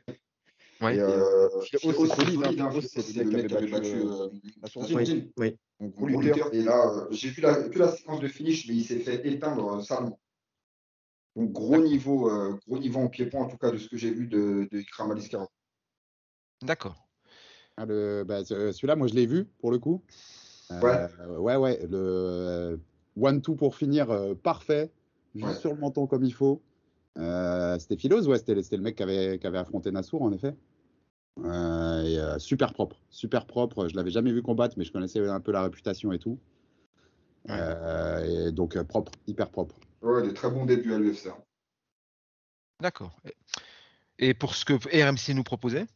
Ouais. 0.81 0.97
Et, 0.97 1.01
euh, 1.01 1.49
c'est 1.69 1.79
solide, 1.79 2.61
hein. 2.61 2.71
C'est 2.81 3.03
c'est 3.03 3.25
le 3.25 3.31
mec 3.31 3.49
qui 3.49 3.55
avait 3.55 3.67
battu 3.67 3.97
euh, 3.97 4.29
euh, 4.29 4.29
la. 4.63 4.95
Oui. 5.81 6.13
Et 6.53 6.63
là, 6.63 6.87
euh, 6.89 7.07
j'ai 7.11 7.31
vu 7.31 7.41
la, 7.41 7.55
que 7.69 7.79
la 7.79 7.89
séquence 7.93 8.21
de 8.21 8.29
finish, 8.29 8.69
mais 8.69 8.75
il 8.75 8.85
s'est 8.85 9.01
fait 9.01 9.27
éteindre 9.27 9.79
euh, 9.79 9.83
salement. 9.83 10.19
Donc, 11.37 11.53
gros 11.53 11.79
niveau, 11.79 12.31
euh, 12.31 12.59
gros 12.67 12.79
niveau 12.79 13.01
en 13.01 13.09
pied-point, 13.09 13.45
en 13.45 13.49
tout 13.49 13.59
cas, 13.59 13.71
de 13.71 13.79
ce 13.79 13.89
que 13.89 13.97
j'ai 13.97 14.11
vu 14.11 14.27
de, 14.27 14.69
de 14.71 14.79
Ikram. 14.79 15.19
D'accord. 16.63 17.07
Ah, 17.77 17.87
le- 17.87 18.25
bah, 18.25 18.45
ce- 18.45 18.73
Celui-là, 18.73 18.97
moi, 18.97 19.07
je 19.07 19.15
l'ai 19.15 19.27
vu 19.27 19.45
pour 19.61 19.71
le 19.71 19.79
coup. 19.79 20.03
Euh, 20.71 21.09
ouais, 21.39 21.57
ouais. 21.57 21.87
Le 21.89 22.81
one-two 23.17 23.55
pour 23.55 23.75
finir, 23.77 24.11
euh, 24.11 24.35
parfait. 24.35 24.91
Juste 25.35 25.47
Ouais. 25.49 25.55
sur 25.55 25.75
le 25.75 25.81
menton 25.81 26.07
comme 26.07 26.25
il 26.25 26.35
faut. 26.35 26.61
Euh, 27.19 27.79
c'était 27.79 27.97
Philos, 27.97 28.27
ouais, 28.29 28.39
c'était 28.39 28.63
c'était 28.63 28.77
le 28.77 28.83
mec 28.83 28.97
qui 28.97 29.03
avait, 29.03 29.39
qui 29.39 29.47
avait 29.47 29.59
affronté 29.59 29.91
Nassour, 29.91 30.23
en 30.23 30.33
effet. 30.33 30.55
Euh, 31.45 32.03
et, 32.03 32.19
euh, 32.19 32.39
super 32.39 32.73
propre, 32.73 32.97
super 33.11 33.47
propre. 33.47 33.89
Je 33.89 33.97
l'avais 33.97 34.11
jamais 34.11 34.33
vu 34.33 34.43
combattre, 34.43 34.75
mais 34.77 34.85
je 34.85 34.93
connaissais 34.93 35.27
un 35.27 35.41
peu 35.41 35.53
la 35.53 35.63
réputation 35.63 36.13
et 36.13 36.19
tout. 36.19 36.39
Ouais. 37.49 37.55
Euh, 37.59 38.49
et 38.49 38.53
donc 38.53 38.77
euh, 38.77 38.85
propre, 38.85 39.13
hyper 39.27 39.51
propre. 39.51 39.77
Ouais, 40.03 40.23
des 40.23 40.35
très 40.35 40.51
bons 40.51 40.65
débuts 40.67 40.95
à 40.95 40.99
l'UFC. 40.99 41.29
hein. 41.29 41.37
D'accord. 42.81 43.17
Et 44.19 44.35
pour 44.35 44.55
ce 44.55 44.65
que 44.65 44.75
RMC 44.75 45.35
nous 45.35 45.45
proposait? 45.45 45.87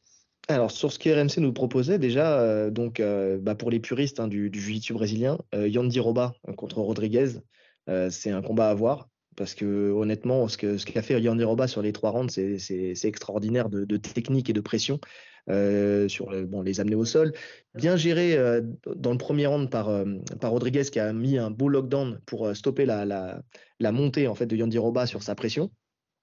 Alors, 0.48 0.72
sur 0.72 0.92
ce 0.92 0.98
que 0.98 1.08
RMC 1.08 1.40
nous 1.40 1.52
proposait, 1.52 1.98
déjà, 1.98 2.40
euh, 2.40 2.70
donc, 2.70 2.98
euh, 2.98 3.38
bah, 3.38 3.54
pour 3.54 3.70
les 3.70 3.78
puristes 3.78 4.18
hein, 4.18 4.26
du, 4.26 4.50
du 4.50 4.60
jiu-jitsu 4.60 4.92
brésilien, 4.92 5.38
euh, 5.54 5.68
Yandiroba 5.68 6.34
contre 6.56 6.80
Rodriguez, 6.80 7.40
euh, 7.88 8.10
c'est 8.10 8.30
un 8.30 8.42
combat 8.42 8.68
à 8.68 8.74
voir. 8.74 9.08
Parce 9.36 9.54
que 9.54 9.90
honnêtement, 9.90 10.46
ce 10.48 10.56
qu'a 10.56 11.02
fait 11.02 11.20
Yandiroba 11.20 11.66
sur 11.66 11.82
les 11.82 11.92
trois 11.92 12.10
rounds, 12.10 12.30
c'est 12.30 13.04
extraordinaire 13.04 13.68
de, 13.70 13.84
de 13.84 13.96
technique 13.96 14.50
et 14.50 14.52
de 14.52 14.60
pression 14.60 15.00
euh, 15.48 16.06
sur 16.08 16.30
le- 16.30 16.44
bon, 16.44 16.62
les 16.62 16.80
amener 16.80 16.94
au 16.94 17.04
sol. 17.04 17.32
Bien 17.74 17.96
géré 17.96 18.36
euh, 18.36 18.60
dans 18.94 19.12
le 19.12 19.18
premier 19.18 19.46
round 19.46 19.70
par, 19.70 19.88
euh, 19.88 20.04
par 20.40 20.50
Rodriguez 20.50 20.84
qui 20.84 21.00
a 21.00 21.12
mis 21.12 21.38
un 21.38 21.50
beau 21.50 21.68
lockdown 21.68 22.20
pour 22.26 22.54
stopper 22.54 22.84
la, 22.84 23.04
la, 23.04 23.42
la 23.80 23.92
montée 23.92 24.28
en 24.28 24.34
fait, 24.34 24.46
de 24.46 24.56
Yandiroba 24.56 25.06
sur 25.06 25.22
sa 25.22 25.34
pression. 25.34 25.70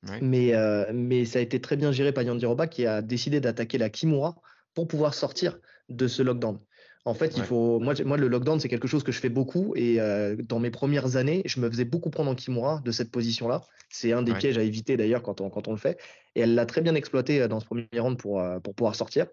Ouais. 0.07 0.19
Mais, 0.21 0.53
mais 0.93 1.25
ça 1.25 1.39
a 1.39 1.41
été 1.41 1.59
très 1.59 1.75
bien 1.75 1.91
géré 1.91 2.13
par 2.13 2.23
Yandiroba 2.23 2.67
qui 2.67 2.85
a 2.85 3.01
décidé 3.01 3.41
d'attaquer 3.41 3.77
la 3.77 3.89
Kimura 3.89 4.35
pour 4.73 4.87
pouvoir 4.87 5.13
sortir 5.13 5.59
de 5.89 6.07
ce 6.07 6.21
lockdown. 6.21 6.59
En 7.05 7.13
fait, 7.13 7.37
il 7.37 7.39
Ouais. 7.39 7.45
faut. 7.45 7.79
Moi, 7.79 7.93
le 7.93 8.27
lockdown, 8.27 8.59
c'est 8.59 8.67
quelque 8.67 8.87
chose 8.87 9.03
que 9.03 9.11
je 9.11 9.19
fais 9.19 9.29
beaucoup. 9.29 9.73
Et 9.75 9.99
euh, 9.99 10.35
dans 10.37 10.59
mes 10.59 10.69
premières 10.69 11.15
années, 11.15 11.41
je 11.45 11.59
me 11.59 11.69
faisais 11.69 11.85
beaucoup 11.85 12.09
prendre 12.09 12.29
en 12.29 12.35
Kimura 12.35 12.81
de 12.83 12.91
cette 12.91 13.09
position-là. 13.09 13.61
C'est 13.89 14.11
un 14.11 14.21
des 14.21 14.33
Ouais. 14.33 14.37
pièges 14.37 14.57
à 14.57 14.63
éviter 14.63 14.97
d'ailleurs 14.97 15.23
quand 15.23 15.41
on, 15.41 15.49
quand 15.49 15.67
on 15.67 15.71
le 15.71 15.77
fait. 15.77 15.97
Et 16.35 16.41
elle 16.41 16.55
l'a 16.55 16.65
très 16.65 16.81
bien 16.81 16.95
exploité 16.95 17.41
euh, 17.41 17.47
dans 17.47 17.59
ce 17.59 17.65
premier 17.65 17.87
round 17.97 18.17
pour, 18.17 18.39
euh, 18.41 18.59
pour 18.59 18.75
pouvoir 18.75 18.95
sortir. 18.95 19.27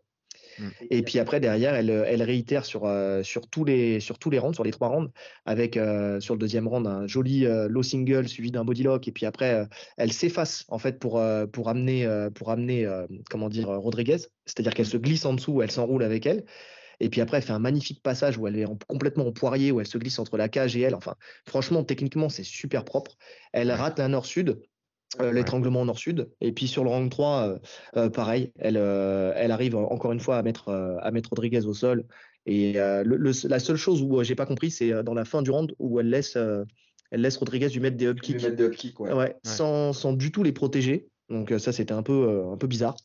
Mm. 0.59 0.69
Et 0.91 1.03
puis 1.03 1.19
après, 1.19 1.41
derrière, 1.41 1.75
elle, 1.75 1.91
elle 1.91 2.23
réitère 2.23 2.65
sur, 2.65 2.85
euh, 2.87 3.23
sur, 3.23 3.49
tous 3.49 3.65
les, 3.65 4.01
sur 4.01 4.19
tous 4.19 4.31
les 4.31 4.39
rounds, 4.39 4.55
sur 4.55 4.65
les 4.65 4.71
trois 4.71 4.89
rounds, 4.89 5.11
avec 5.45 5.77
euh, 5.77 6.21
sur 6.21 6.35
le 6.35 6.39
deuxième 6.39 6.69
round 6.69 6.87
un 6.87 7.07
joli 7.07 7.47
euh, 7.47 7.69
low 7.69 7.83
single 7.83 8.29
suivi 8.29 8.53
d'un 8.53 8.65
body 8.65 8.85
lock. 8.85 9.09
Et 9.09 9.13
puis 9.13 9.27
après, 9.27 9.67
elle 9.97 10.13
s'efface 10.13 10.65
en 10.69 10.79
fait 10.79 10.99
pour, 10.99 11.21
pour 11.53 11.69
amener, 11.69 12.09
pour 12.35 12.51
amener 12.51 12.89
comment 13.29 13.49
dire, 13.49 13.69
Rodriguez. 13.69 14.19
C'est-à-dire 14.47 14.73
qu'elle 14.73 14.87
se 14.87 14.97
glisse 14.97 15.25
en 15.27 15.35
dessous, 15.35 15.63
elle 15.63 15.71
s'enroule 15.71 16.05
avec 16.05 16.25
elle. 16.27 16.45
Et 17.00 17.09
puis 17.09 17.21
après, 17.21 17.38
elle 17.38 17.43
fait 17.43 17.53
un 17.53 17.59
magnifique 17.59 18.03
passage 18.03 18.38
où 18.38 18.47
elle 18.47 18.57
est 18.59 18.65
en- 18.65 18.79
complètement 18.88 19.26
en 19.26 19.33
poirier, 19.33 19.73
où 19.73 19.81
elle 19.81 19.87
se 19.87 19.99
glisse 19.99 20.19
entre 20.19 20.37
la 20.37 20.49
cage 20.49 20.76
et 20.76 20.81
elle. 20.81 20.95
Enfin, 20.95 21.15
franchement, 21.47 21.85
techniquement, 21.85 22.29
c'est 22.29 22.45
super 22.45 22.85
propre. 22.85 23.12
Elle 23.53 23.71
rate 23.71 23.99
la 23.99 24.09
nord-sud, 24.09 24.61
euh, 25.21 25.33
l'étranglement 25.33 25.85
nord-sud. 25.85 26.29
Et 26.41 26.53
puis 26.53 26.69
sur 26.69 26.85
le 26.85 26.91
round 26.91 27.11
3, 27.11 27.49
euh, 27.49 27.59
euh, 27.97 28.11
pareil, 28.11 28.53
elle, 28.59 28.76
euh, 28.76 29.33
elle 29.37 29.50
arrive 29.50 29.76
encore 29.76 30.12
une 30.12 30.21
fois 30.21 30.37
à 30.38 30.43
mettre, 30.43 30.69
euh, 30.69 30.97
à 31.00 31.11
mettre 31.11 31.31
Rodriguez 31.31 31.65
au 31.67 31.75
sol. 31.75 32.05
Et 32.47 32.79
euh, 32.79 33.03
le- 33.03 33.17
le- 33.17 33.49
la 33.49 33.59
seule 33.59 33.76
chose 33.76 34.03
où 34.03 34.19
euh, 34.21 34.25
j'ai 34.25 34.35
pas 34.35 34.47
compris, 34.47 34.71
c'est 34.71 35.03
dans 35.03 35.15
la 35.15 35.25
fin 35.25 35.43
du 35.43 35.50
round 35.50 35.75
où 35.79 35.99
elle 36.00 36.11
laisse, 36.11 36.37
euh, 36.37 36.65
elle 37.11 37.21
laisse 37.21 37.37
Rodriguez 37.37 37.69
lui 37.69 37.81
mettre 37.81 37.97
des 37.97 38.07
up 38.07 38.21
kicks. 38.21 38.37
vais 38.37 38.50
mettre 38.50 38.57
des 38.57 38.65
upkicks, 38.65 39.00
ouais. 39.00 39.12
Ouais, 39.12 39.37
Sans, 39.43 39.93
sans 39.93 40.12
du 40.12 40.33
tout 40.33 40.43
les 40.43 40.53
protéger. 40.53 41.09
Donc 41.29 41.50
euh, 41.50 41.59
ça, 41.59 41.73
c'était 41.73 41.95
un 41.95 42.03
peu, 42.03 42.12
euh, 42.12 42.53
un 42.53 42.57
peu 42.57 42.67
bizarre. 42.67 42.97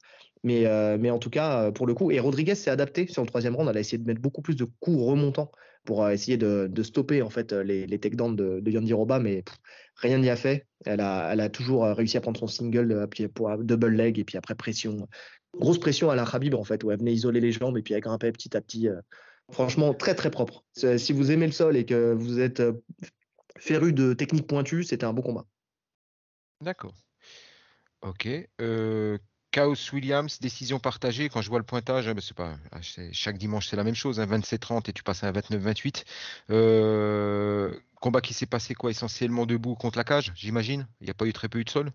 Mais, 0.43 0.65
euh, 0.65 0.97
mais 0.99 1.11
en 1.11 1.19
tout 1.19 1.29
cas, 1.29 1.63
euh, 1.63 1.71
pour 1.71 1.85
le 1.85 1.93
coup, 1.93 2.09
et 2.11 2.19
Rodriguez 2.19 2.55
s'est 2.55 2.71
adapté 2.71 3.07
sur 3.07 3.21
le 3.21 3.27
troisième 3.27 3.55
round. 3.55 3.69
Elle 3.69 3.77
a 3.77 3.79
essayé 3.79 3.97
de 3.97 4.07
mettre 4.07 4.21
beaucoup 4.21 4.41
plus 4.41 4.55
de 4.55 4.65
coups 4.79 4.97
remontants 4.99 5.51
pour 5.85 6.03
euh, 6.03 6.09
essayer 6.09 6.37
de, 6.37 6.69
stopper 6.83 7.21
en 7.21 7.29
fait 7.29 7.53
les, 7.53 7.85
les 7.85 7.99
takedowns 7.99 8.35
de, 8.35 8.59
de 8.59 8.71
Yandiroba, 8.71 9.19
mais 9.19 9.43
rien 9.95 10.17
n'y 10.17 10.29
a 10.29 10.35
fait. 10.35 10.65
Elle 10.85 11.01
a, 11.01 11.49
toujours 11.49 11.83
réussi 11.83 12.17
à 12.17 12.21
prendre 12.21 12.39
son 12.39 12.47
single 12.47 13.07
pour 13.35 13.55
double 13.57 13.89
leg 13.89 14.17
et 14.17 14.23
puis 14.23 14.37
après 14.37 14.55
pression, 14.55 15.07
grosse 15.59 15.79
pression 15.79 16.09
à 16.09 16.15
la 16.15 16.25
Khabib 16.25 16.55
en 16.55 16.63
fait, 16.63 16.83
où 16.83 16.91
elle 16.91 16.99
venait 16.99 17.13
isoler 17.13 17.39
les 17.39 17.51
jambes 17.51 17.77
et 17.77 17.83
puis 17.83 17.93
elle 17.93 18.01
grimpait 18.01 18.31
petit 18.31 18.55
à 18.57 18.61
petit. 18.61 18.87
franchement, 19.51 19.93
très 19.93 20.15
très 20.15 20.31
propre. 20.31 20.63
Si 20.73 21.13
vous 21.13 21.31
aimez 21.31 21.45
le 21.45 21.51
sol 21.51 21.77
et 21.77 21.85
que 21.85 22.13
vous 22.13 22.39
êtes 22.39 22.63
féru 23.57 23.93
de 23.93 24.13
techniques 24.13 24.47
pointues, 24.47 24.83
c'était 24.83 25.05
un 25.05 25.13
beau 25.13 25.21
combat. 25.21 25.45
D'accord. 26.61 26.95
Ok. 28.01 28.27
Chaos 29.51 29.75
Williams, 29.93 30.39
décision 30.39 30.79
partagée. 30.79 31.29
Quand 31.29 31.41
je 31.41 31.49
vois 31.49 31.59
le 31.59 31.65
pointage, 31.65 32.07
hein, 32.07 32.13
bah, 32.13 32.21
c'est 32.21 32.35
pas, 32.35 32.57
ah, 32.71 32.79
chaque 33.11 33.37
dimanche 33.37 33.67
c'est 33.67 33.75
la 33.75 33.83
même 33.83 33.95
chose, 33.95 34.19
hein, 34.19 34.25
27-30 34.25 34.87
et 34.89 34.93
tu 34.93 35.03
passes 35.03 35.23
à 35.23 35.27
un 35.27 35.31
29-28. 35.31 36.05
Euh, 36.49 37.77
combat 37.99 38.21
qui 38.21 38.33
s'est 38.33 38.45
passé 38.45 38.73
quoi 38.75 38.89
essentiellement 38.91 39.45
debout 39.45 39.75
contre 39.75 39.97
la 39.97 40.03
cage, 40.05 40.31
j'imagine? 40.35 40.87
Il 41.01 41.05
n'y 41.05 41.11
a 41.11 41.13
pas 41.13 41.25
eu 41.25 41.33
très 41.33 41.49
peu 41.49 41.59
eu 41.59 41.65
de 41.65 41.69
sol? 41.69 41.91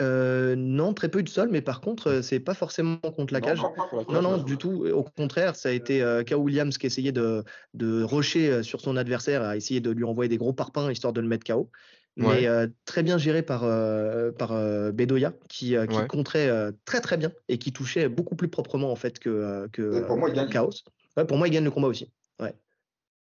Euh, 0.00 0.56
non, 0.56 0.92
très 0.92 1.08
peu 1.08 1.20
eu 1.20 1.22
de 1.22 1.28
sol, 1.28 1.48
mais 1.50 1.62
par 1.62 1.80
contre, 1.80 2.08
euh, 2.08 2.22
c'est 2.22 2.40
pas 2.40 2.54
forcément 2.54 2.96
contre 2.98 3.32
la 3.32 3.40
Non, 3.40 3.46
cage. 3.46 3.60
non, 3.60 3.72
la 3.92 4.04
Non, 4.08 4.20
cage, 4.20 4.22
non, 4.22 4.38
ouais. 4.38 4.44
du 4.44 4.58
tout. 4.58 4.84
Au 4.86 5.04
contraire, 5.04 5.54
ça 5.54 5.68
a 5.68 5.72
été 5.72 6.02
euh, 6.02 6.24
K. 6.24 6.32
Williams 6.32 6.78
qui 6.78 6.86
essayait 6.86 7.12
de, 7.12 7.44
de 7.74 8.02
rusher 8.02 8.64
sur 8.64 8.80
son 8.80 8.96
adversaire, 8.96 9.42
à 9.42 9.56
essayer 9.56 9.80
de 9.80 9.90
lui 9.90 10.02
envoyer 10.04 10.28
des 10.28 10.36
gros 10.36 10.52
parpaings 10.52 10.90
histoire 10.90 11.12
de 11.12 11.20
le 11.20 11.28
mettre 11.28 11.44
KO. 11.44 11.70
Mais 12.16 12.26
Ouais. 12.26 12.46
euh, 12.46 12.68
très 12.84 13.02
bien 13.02 13.18
géré 13.18 13.42
par, 13.42 13.64
euh, 13.64 14.30
par 14.30 14.52
euh, 14.52 14.92
Bedoya, 14.92 15.32
qui, 15.48 15.76
euh, 15.76 15.86
qui 15.86 15.96
Ouais. 15.96 16.06
contrait 16.06 16.48
euh, 16.48 16.70
très 16.84 17.00
très 17.00 17.16
bien 17.16 17.32
et 17.48 17.58
qui 17.58 17.72
touchait 17.72 18.08
beaucoup 18.08 18.36
plus 18.36 18.48
proprement 18.48 18.92
en 18.92 18.96
fait 18.96 19.18
que, 19.18 19.28
euh, 19.28 19.68
que 19.68 19.98
Et 20.02 20.06
pour 20.06 20.16
moi, 20.16 20.28
il 20.28 20.32
euh, 20.32 20.42
gagne. 20.42 20.48
Chaos. 20.50 20.70
Ouais, 21.16 21.24
pour 21.24 21.38
moi, 21.38 21.48
il 21.48 21.50
gagne 21.50 21.64
le 21.64 21.70
combat 21.72 21.88
aussi. 21.88 22.10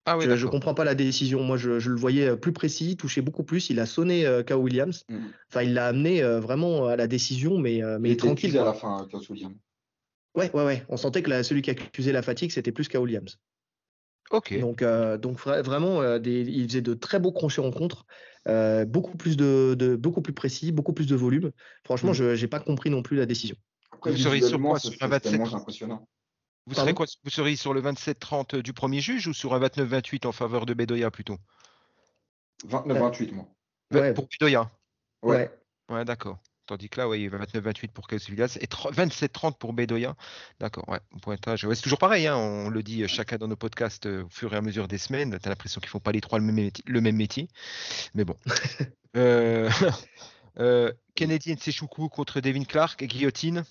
Ah 0.06 0.18
oui, 0.18 0.24
je, 0.26 0.30
d'accord. 0.30 0.50
comprends 0.50 0.74
pas 0.74 0.86
la 0.86 0.96
décision. 0.96 1.44
Moi, 1.44 1.58
je, 1.58 1.78
je 1.80 1.92
le 1.92 1.96
voyais 1.96 2.30
euh, 2.30 2.36
plus 2.36 2.52
précis, 2.52 2.98
touchait 2.98 3.22
beaucoup 3.22 3.44
plus. 3.44 3.70
Il 3.70 3.80
a 3.80 3.86
sonné 3.86 4.26
euh, 4.26 4.42
K. 4.42 4.54
Williams. 4.54 5.06
Mm. 5.08 5.18
Enfin, 5.50 5.62
il 5.62 5.76
l'a 5.76 5.86
amené 5.88 6.24
euh, 6.24 6.40
vraiment 6.40 6.88
à 6.88 6.96
la 6.96 7.06
décision, 7.06 7.60
mais, 7.60 7.84
euh, 7.84 8.00
mais 8.00 8.10
Il 8.10 8.12
était 8.14 8.26
tranquille. 8.26 8.58
à 8.58 8.64
la 8.66 8.74
fin, 8.74 9.06
Klaus 9.08 9.30
William. 9.30 9.54
Ouais, 10.34 10.50
ouais, 10.56 10.66
ouais. 10.66 10.84
On 10.90 10.98
sentait 10.98 11.22
que 11.22 11.30
la- 11.30 11.44
celui 11.44 11.62
qui 11.62 11.70
accusait 11.70 12.12
la 12.12 12.24
fatigue, 12.24 12.50
c'était 12.50 12.72
plus 12.72 12.88
K. 12.88 12.96
Williams. 12.96 13.38
Donc, 14.60 14.82
euh, 14.82 15.18
donc 15.18 15.40
vra- 15.40 15.62
vraiment, 15.62 16.02
euh, 16.02 16.20
des- 16.20 16.42
il 16.42 16.68
faisait 16.68 16.82
de 16.82 16.94
très 16.94 17.20
beaux 17.20 17.32
crochets 17.32 17.62
rencontres, 17.62 18.06
euh, 18.48 18.86
beaucoup 18.86 19.18
plus 19.18 19.38
de, 19.38 19.76
de- 19.78 19.96
beaucoup 19.96 20.22
plus 20.22 20.34
précis, 20.34 20.72
beaucoup 20.72 20.94
plus 20.94 21.08
de 21.08 21.16
volume. 21.16 21.52
Franchement, 21.84 22.12
Mm. 22.12 22.16
je 22.36 22.42
n'ai 22.42 22.48
pas 22.48 22.60
compris 22.60 22.90
non 22.90 23.02
plus 23.02 23.18
la 23.18 23.26
décision. 23.26 23.56
Après, 23.92 24.12
Vous 24.12 24.18
seriez 24.18 24.42
sur 24.42 24.62
quoi, 24.62 24.80
sur 24.80 24.92
un 25.02 25.10
c'est 25.10 25.20
tellement 25.22 25.44
27? 25.46 25.62
impressionnant. 25.62 26.08
Vous 26.68 26.76
serez 26.76 26.94
quoi 26.94 27.08
Vous 27.24 27.30
seriez 27.32 27.56
sur 27.56 27.74
le 27.74 27.82
27-30 27.82 28.56
du 28.56 28.74
premier 28.74 29.02
juge 29.02 29.28
ou 29.28 29.34
sur 29.34 29.56
un 29.56 29.60
29-28 29.60 30.28
en 30.28 30.32
faveur 30.32 30.68
de 30.68 30.76
Bedoya 30.76 31.10
plutôt? 31.10 31.38
29-28, 32.68 33.32
moi. 33.34 33.48
Ouais. 33.92 34.14
Pour 34.14 34.28
Bedoya? 34.28 34.70
Ouais. 35.24 35.50
Ouais, 35.90 36.06
d'accord. 36.06 36.38
Tandis 36.70 36.88
que 36.88 37.00
là, 37.00 37.10
ouais, 37.10 37.20
il 37.20 37.24
y 37.24 37.26
avait 37.26 37.44
29-28 37.44 37.88
pour 37.88 38.08
Chaos 38.08 38.20
et 38.20 38.68
30 38.68 38.94
27-30 38.96 39.58
pour 39.58 39.74
Bedoya. 39.74 40.16
D'accord, 40.60 40.88
ouais, 40.88 41.00
pointage. 41.20 41.64
Ouais, 41.64 41.74
c'est 41.74 41.82
toujours 41.82 41.98
pareil, 41.98 42.28
hein, 42.28 42.38
on 42.38 42.70
le 42.70 42.84
dit 42.84 43.08
chacun 43.08 43.38
dans 43.38 43.48
nos 43.48 43.56
podcasts 43.56 44.06
euh, 44.06 44.24
au 44.26 44.30
fur 44.30 44.54
et 44.54 44.58
à 44.58 44.62
mesure 44.62 44.88
des 44.88 45.00
semaines. 45.00 45.36
Tu 45.42 45.48
as 45.48 45.50
l'impression 45.50 45.82
qu'ils 45.82 45.90
font 45.90 46.00
pas 46.00 46.12
les 46.12 46.22
trois 46.22 46.38
le 46.38 46.46
même, 46.46 46.54
métier, 46.54 46.84
le 46.86 47.02
même 47.02 47.16
métier. 47.16 47.48
Mais 48.14 48.24
bon. 48.24 48.36
euh, 49.18 49.68
euh, 50.60 50.94
Kennedy 51.16 51.56
contre 52.12 52.40
Devin 52.40 52.66
Clark 52.66 53.02
et 53.02 53.08
guillotine? 53.08 53.64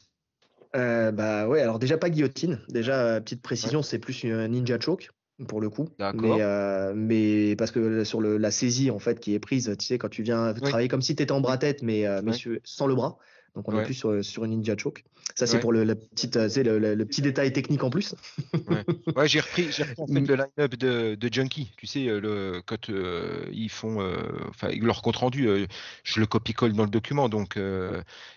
Euh, 0.75 1.13
bah 1.13 1.47
ouais, 1.47 1.61
alors 1.63 1.79
déjà 1.79 1.99
pas 1.99 2.11
guillotine. 2.11 2.61
Déjà, 2.69 2.95
euh, 2.95 3.21
petite 3.21 3.43
précision, 3.43 3.81
c'est 3.81 4.01
plus 4.01 4.25
un 4.25 4.49
ninja 4.49 4.81
choke 4.81 5.11
pour 5.47 5.61
le 5.61 5.71
coup. 5.71 5.89
Mais, 6.15 6.43
euh, 6.43 6.93
mais 6.95 7.55
parce 7.57 7.71
que 7.71 8.05
sur 8.05 8.21
le, 8.21 8.39
la 8.39 8.51
saisie 8.51 8.91
en 8.91 8.99
fait 8.99 9.21
qui 9.21 9.35
est 9.35 9.39
prise, 9.39 9.75
tu 9.79 9.85
sais, 9.87 9.99
quand 9.99 10.09
tu 10.09 10.23
viens 10.23 10.53
Oui. 10.55 10.61
travailler 10.63 10.89
comme 10.89 11.03
si 11.03 11.15
tu 11.15 11.23
étais 11.23 11.33
en 11.33 11.41
bras 11.41 11.59
tête, 11.59 11.83
mais, 11.83 12.07
euh, 12.07 12.23
mais 12.25 12.33
sans 12.65 12.87
le 12.87 12.95
bras. 12.95 13.19
Donc 13.55 13.69
on 13.69 13.75
Ouais. 13.75 13.83
est 13.83 13.85
plus 13.87 13.95
sur, 13.95 14.25
sur 14.25 14.45
une 14.45 14.53
ninja 14.53 14.77
choke. 14.77 15.05
Ça 15.35 15.47
c'est 15.47 15.55
Ouais. 15.55 15.61
pour 15.61 15.73
le, 15.73 15.85
la 15.85 15.95
petite, 15.95 16.37
euh, 16.37 16.49
le, 16.57 16.79
le- 16.79 16.95
le 16.95 17.05
petit 17.05 17.23
détail 17.23 17.53
technique 17.53 17.83
en 17.83 17.91
plus. 17.91 18.15
Ouais, 19.17 19.27
j'ai 19.29 19.41
repris, 19.41 19.71
j'ai 19.73 19.83
repris 19.85 20.03
en 20.03 20.07
fait 20.07 20.21
Mm. 20.21 20.27
le 20.27 20.35
line-up 20.37 20.75
de, 20.77 21.15
de 21.15 21.33
Junkie. 21.33 21.71
Tu 21.77 21.87
sais, 21.87 22.07
euh, 22.09 22.21
le, 22.21 22.63
quand 22.65 22.91
euh, 22.91 23.47
ils 23.53 23.71
font 23.71 24.01
euh, 24.01 24.17
enfin, 24.51 24.69
leur 24.81 25.03
compte 25.03 25.17
rendu, 25.17 25.49
euh, 25.49 25.67
je 26.05 26.21
le 26.21 26.27
copie-colle 26.27 26.73
dans 26.75 26.85
le 26.85 26.91
document. 26.91 27.29
Donc, 27.29 27.59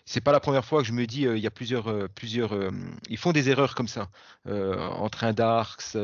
c'est 0.05 0.21
pas 0.21 0.31
la 0.31 0.39
première 0.39 0.65
fois 0.65 0.81
que 0.81 0.87
je 0.87 0.93
me 0.93 1.05
dis, 1.05 1.23
il 1.23 1.37
y 1.39 1.47
a 1.47 1.51
plusieurs, 1.51 2.09
plusieurs, 2.09 2.57
ils 3.09 3.17
font 3.17 3.31
des 3.31 3.49
erreurs 3.49 3.75
comme 3.75 3.87
ça 3.87 4.09
entre 4.45 5.23
un 5.23 5.33
Darks. 5.33 5.95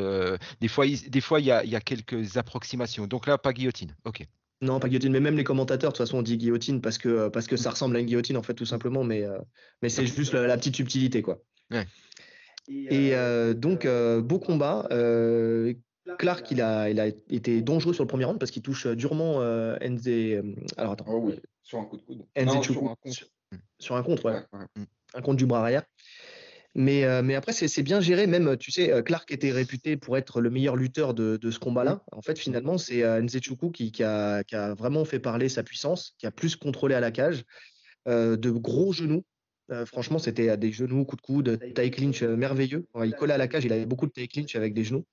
des 0.61 0.67
fois, 0.67 0.85
des 0.87 1.21
fois, 1.21 1.39
il 1.39 1.45
y 1.45 1.51
a, 1.51 1.63
il 1.63 1.69
y 1.69 1.75
a 1.75 1.81
quelques 1.81 2.37
approximations. 2.37 3.07
Donc 3.07 3.27
là, 3.27 3.37
pas 3.37 3.53
guillotine. 3.53 3.95
Ok. 4.05 4.25
Non, 4.61 4.79
pas 4.79 4.87
guillotine, 4.87 5.11
mais 5.11 5.19
même 5.19 5.37
les 5.37 5.43
commentateurs, 5.43 5.91
de 5.91 5.97
toute 5.97 6.05
façon, 6.05 6.17
on 6.17 6.21
dit 6.23 6.37
guillotine 6.37 6.81
parce 6.81 6.97
que, 6.97 7.27
parce 7.29 7.45
que 7.47 7.57
ça 7.57 7.69
ressemble 7.69 7.95
à 7.95 7.99
une 7.99 8.07
guillotine, 8.07 8.37
en 8.37 8.43
fait, 8.43 8.55
tout 8.55 8.65
simplement, 8.65 9.03
mais, 9.03 9.23
euh, 9.23 9.37
mais 9.81 9.89
c'est 9.89 10.05
juste 10.07 10.33
la, 10.33 10.47
la 10.47 10.57
petite 10.57 10.75
subtilité, 10.75 11.21
quoi. 11.21 11.43
Ouais. 11.69 11.85
Et 12.69 13.15
euh, 13.15 13.53
donc, 13.53 13.85
euh, 13.85 14.21
beau 14.21 14.39
combat. 14.39 14.87
euh, 14.91 15.73
Clark, 16.17 16.49
il 16.51 16.61
a, 16.61 16.89
il 16.89 16.99
a 16.99 17.07
été 17.07 17.61
dangereux 17.61 17.93
sur 17.93 18.03
le 18.03 18.07
premier 18.07 18.25
round 18.25 18.39
parce 18.39 18.49
qu'il 18.49 18.61
touche 18.63 18.87
durement 18.87 19.41
euh, 19.41 19.77
NZ. 19.81 20.07
euh, 20.07 20.41
alors, 20.77 20.93
attends. 20.93 21.05
Oh 21.07 21.19
oui, 21.23 21.39
sur 21.61 21.79
un 21.79 21.85
coup 21.85 21.97
de 21.97 22.01
coude. 22.01 22.25
NZ 22.35 22.45
Non, 22.45 22.61
sur 22.63 22.77
un 22.77 22.95
contre. 22.95 23.13
sur, 23.13 23.27
sur 23.79 23.95
un 23.95 24.03
contre, 24.03 24.25
ouais. 24.25 24.33
Ouais, 24.53 24.59
ouais. 24.77 24.83
Un 25.13 25.21
contre 25.21 25.37
du 25.37 25.45
bras 25.45 25.61
arrière. 25.61 25.83
Mais, 26.77 27.03
euh, 27.03 27.21
mais 27.23 27.35
après, 27.35 27.51
c'est 27.51 27.83
bien 27.83 27.99
géré. 27.99 28.27
Même, 28.27 28.55
tu 28.55 28.71
sais, 28.71 28.93
euh, 28.93 29.01
Clark 29.01 29.29
était 29.31 29.51
réputé 29.51 29.97
pour 29.97 30.15
être 30.15 30.39
le 30.39 30.49
meilleur 30.49 30.77
lutteur 30.77 31.13
de, 31.13 31.35
de 31.35 31.51
ce 31.51 31.59
combat-là. 31.59 32.03
En 32.11 32.21
fait, 32.21 32.37
finalement, 32.39 32.77
c'est 32.77 33.03
euh, 33.03 33.19
Nzechukwu 33.21 33.71
qui, 33.71 33.91
qui, 33.91 34.03
a, 34.03 34.43
qui 34.43 34.55
a 34.55 34.75
vraiment 34.75 35.03
fait 35.03 35.19
parler 35.19 35.49
sa 35.49 35.63
puissance, 35.63 36.13
qui 36.19 36.27
a 36.27 36.31
plus 36.31 36.55
contrôlé 36.55 36.95
à 36.95 37.01
la 37.01 37.11
cage. 37.11 37.43
Euh, 38.07 38.37
de 38.37 38.51
gros 38.51 38.93
genoux. 38.93 39.25
Franchement, 39.85 40.17
c'était 40.17 40.55
des 40.55 40.71
genoux, 40.71 41.03
coup 41.03 41.17
de 41.17 41.21
coude, 41.21 41.59
tie 41.75 41.91
clinch 41.91 42.23
merveilleux. 42.23 42.85
Il 43.03 43.13
collait 43.15 43.33
à 43.33 43.37
la 43.37 43.49
cage, 43.49 43.65
il 43.65 43.73
avait 43.73 43.85
beaucoup 43.85 44.05
de 44.05 44.13
tie 44.13 44.29
clinch 44.29 44.55
avec 44.55 44.73
des 44.73 44.85
genoux. 44.85 45.05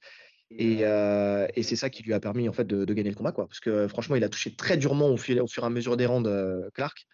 Et, 0.57 0.79
euh, 0.83 1.49
et 1.57 1.65
c'est 1.65 1.75
ça 1.75 1.91
qui 1.91 2.05
lui 2.05 2.13
a 2.13 2.21
permis 2.21 2.49
en 2.49 2.53
fait 2.53 2.65
de, 2.65 2.85
de 2.85 2.95
gagner 2.95 3.11
le 3.11 3.17
combat, 3.17 3.33
quoi. 3.33 3.49
Parce 3.49 3.59
que 3.59 3.89
franchement, 3.89 4.15
il 4.15 4.23
a 4.23 4.29
touché 4.29 4.55
très 4.55 4.77
durement 4.77 5.09
au 5.09 5.17
fur, 5.17 5.43
au 5.43 5.49
fur 5.49 5.65
et 5.65 5.67
à 5.67 5.71
mesure 5.71 5.97
des 5.97 6.07
rounds 6.07 6.29
euh, 6.29 6.71
Clark. 6.75 7.07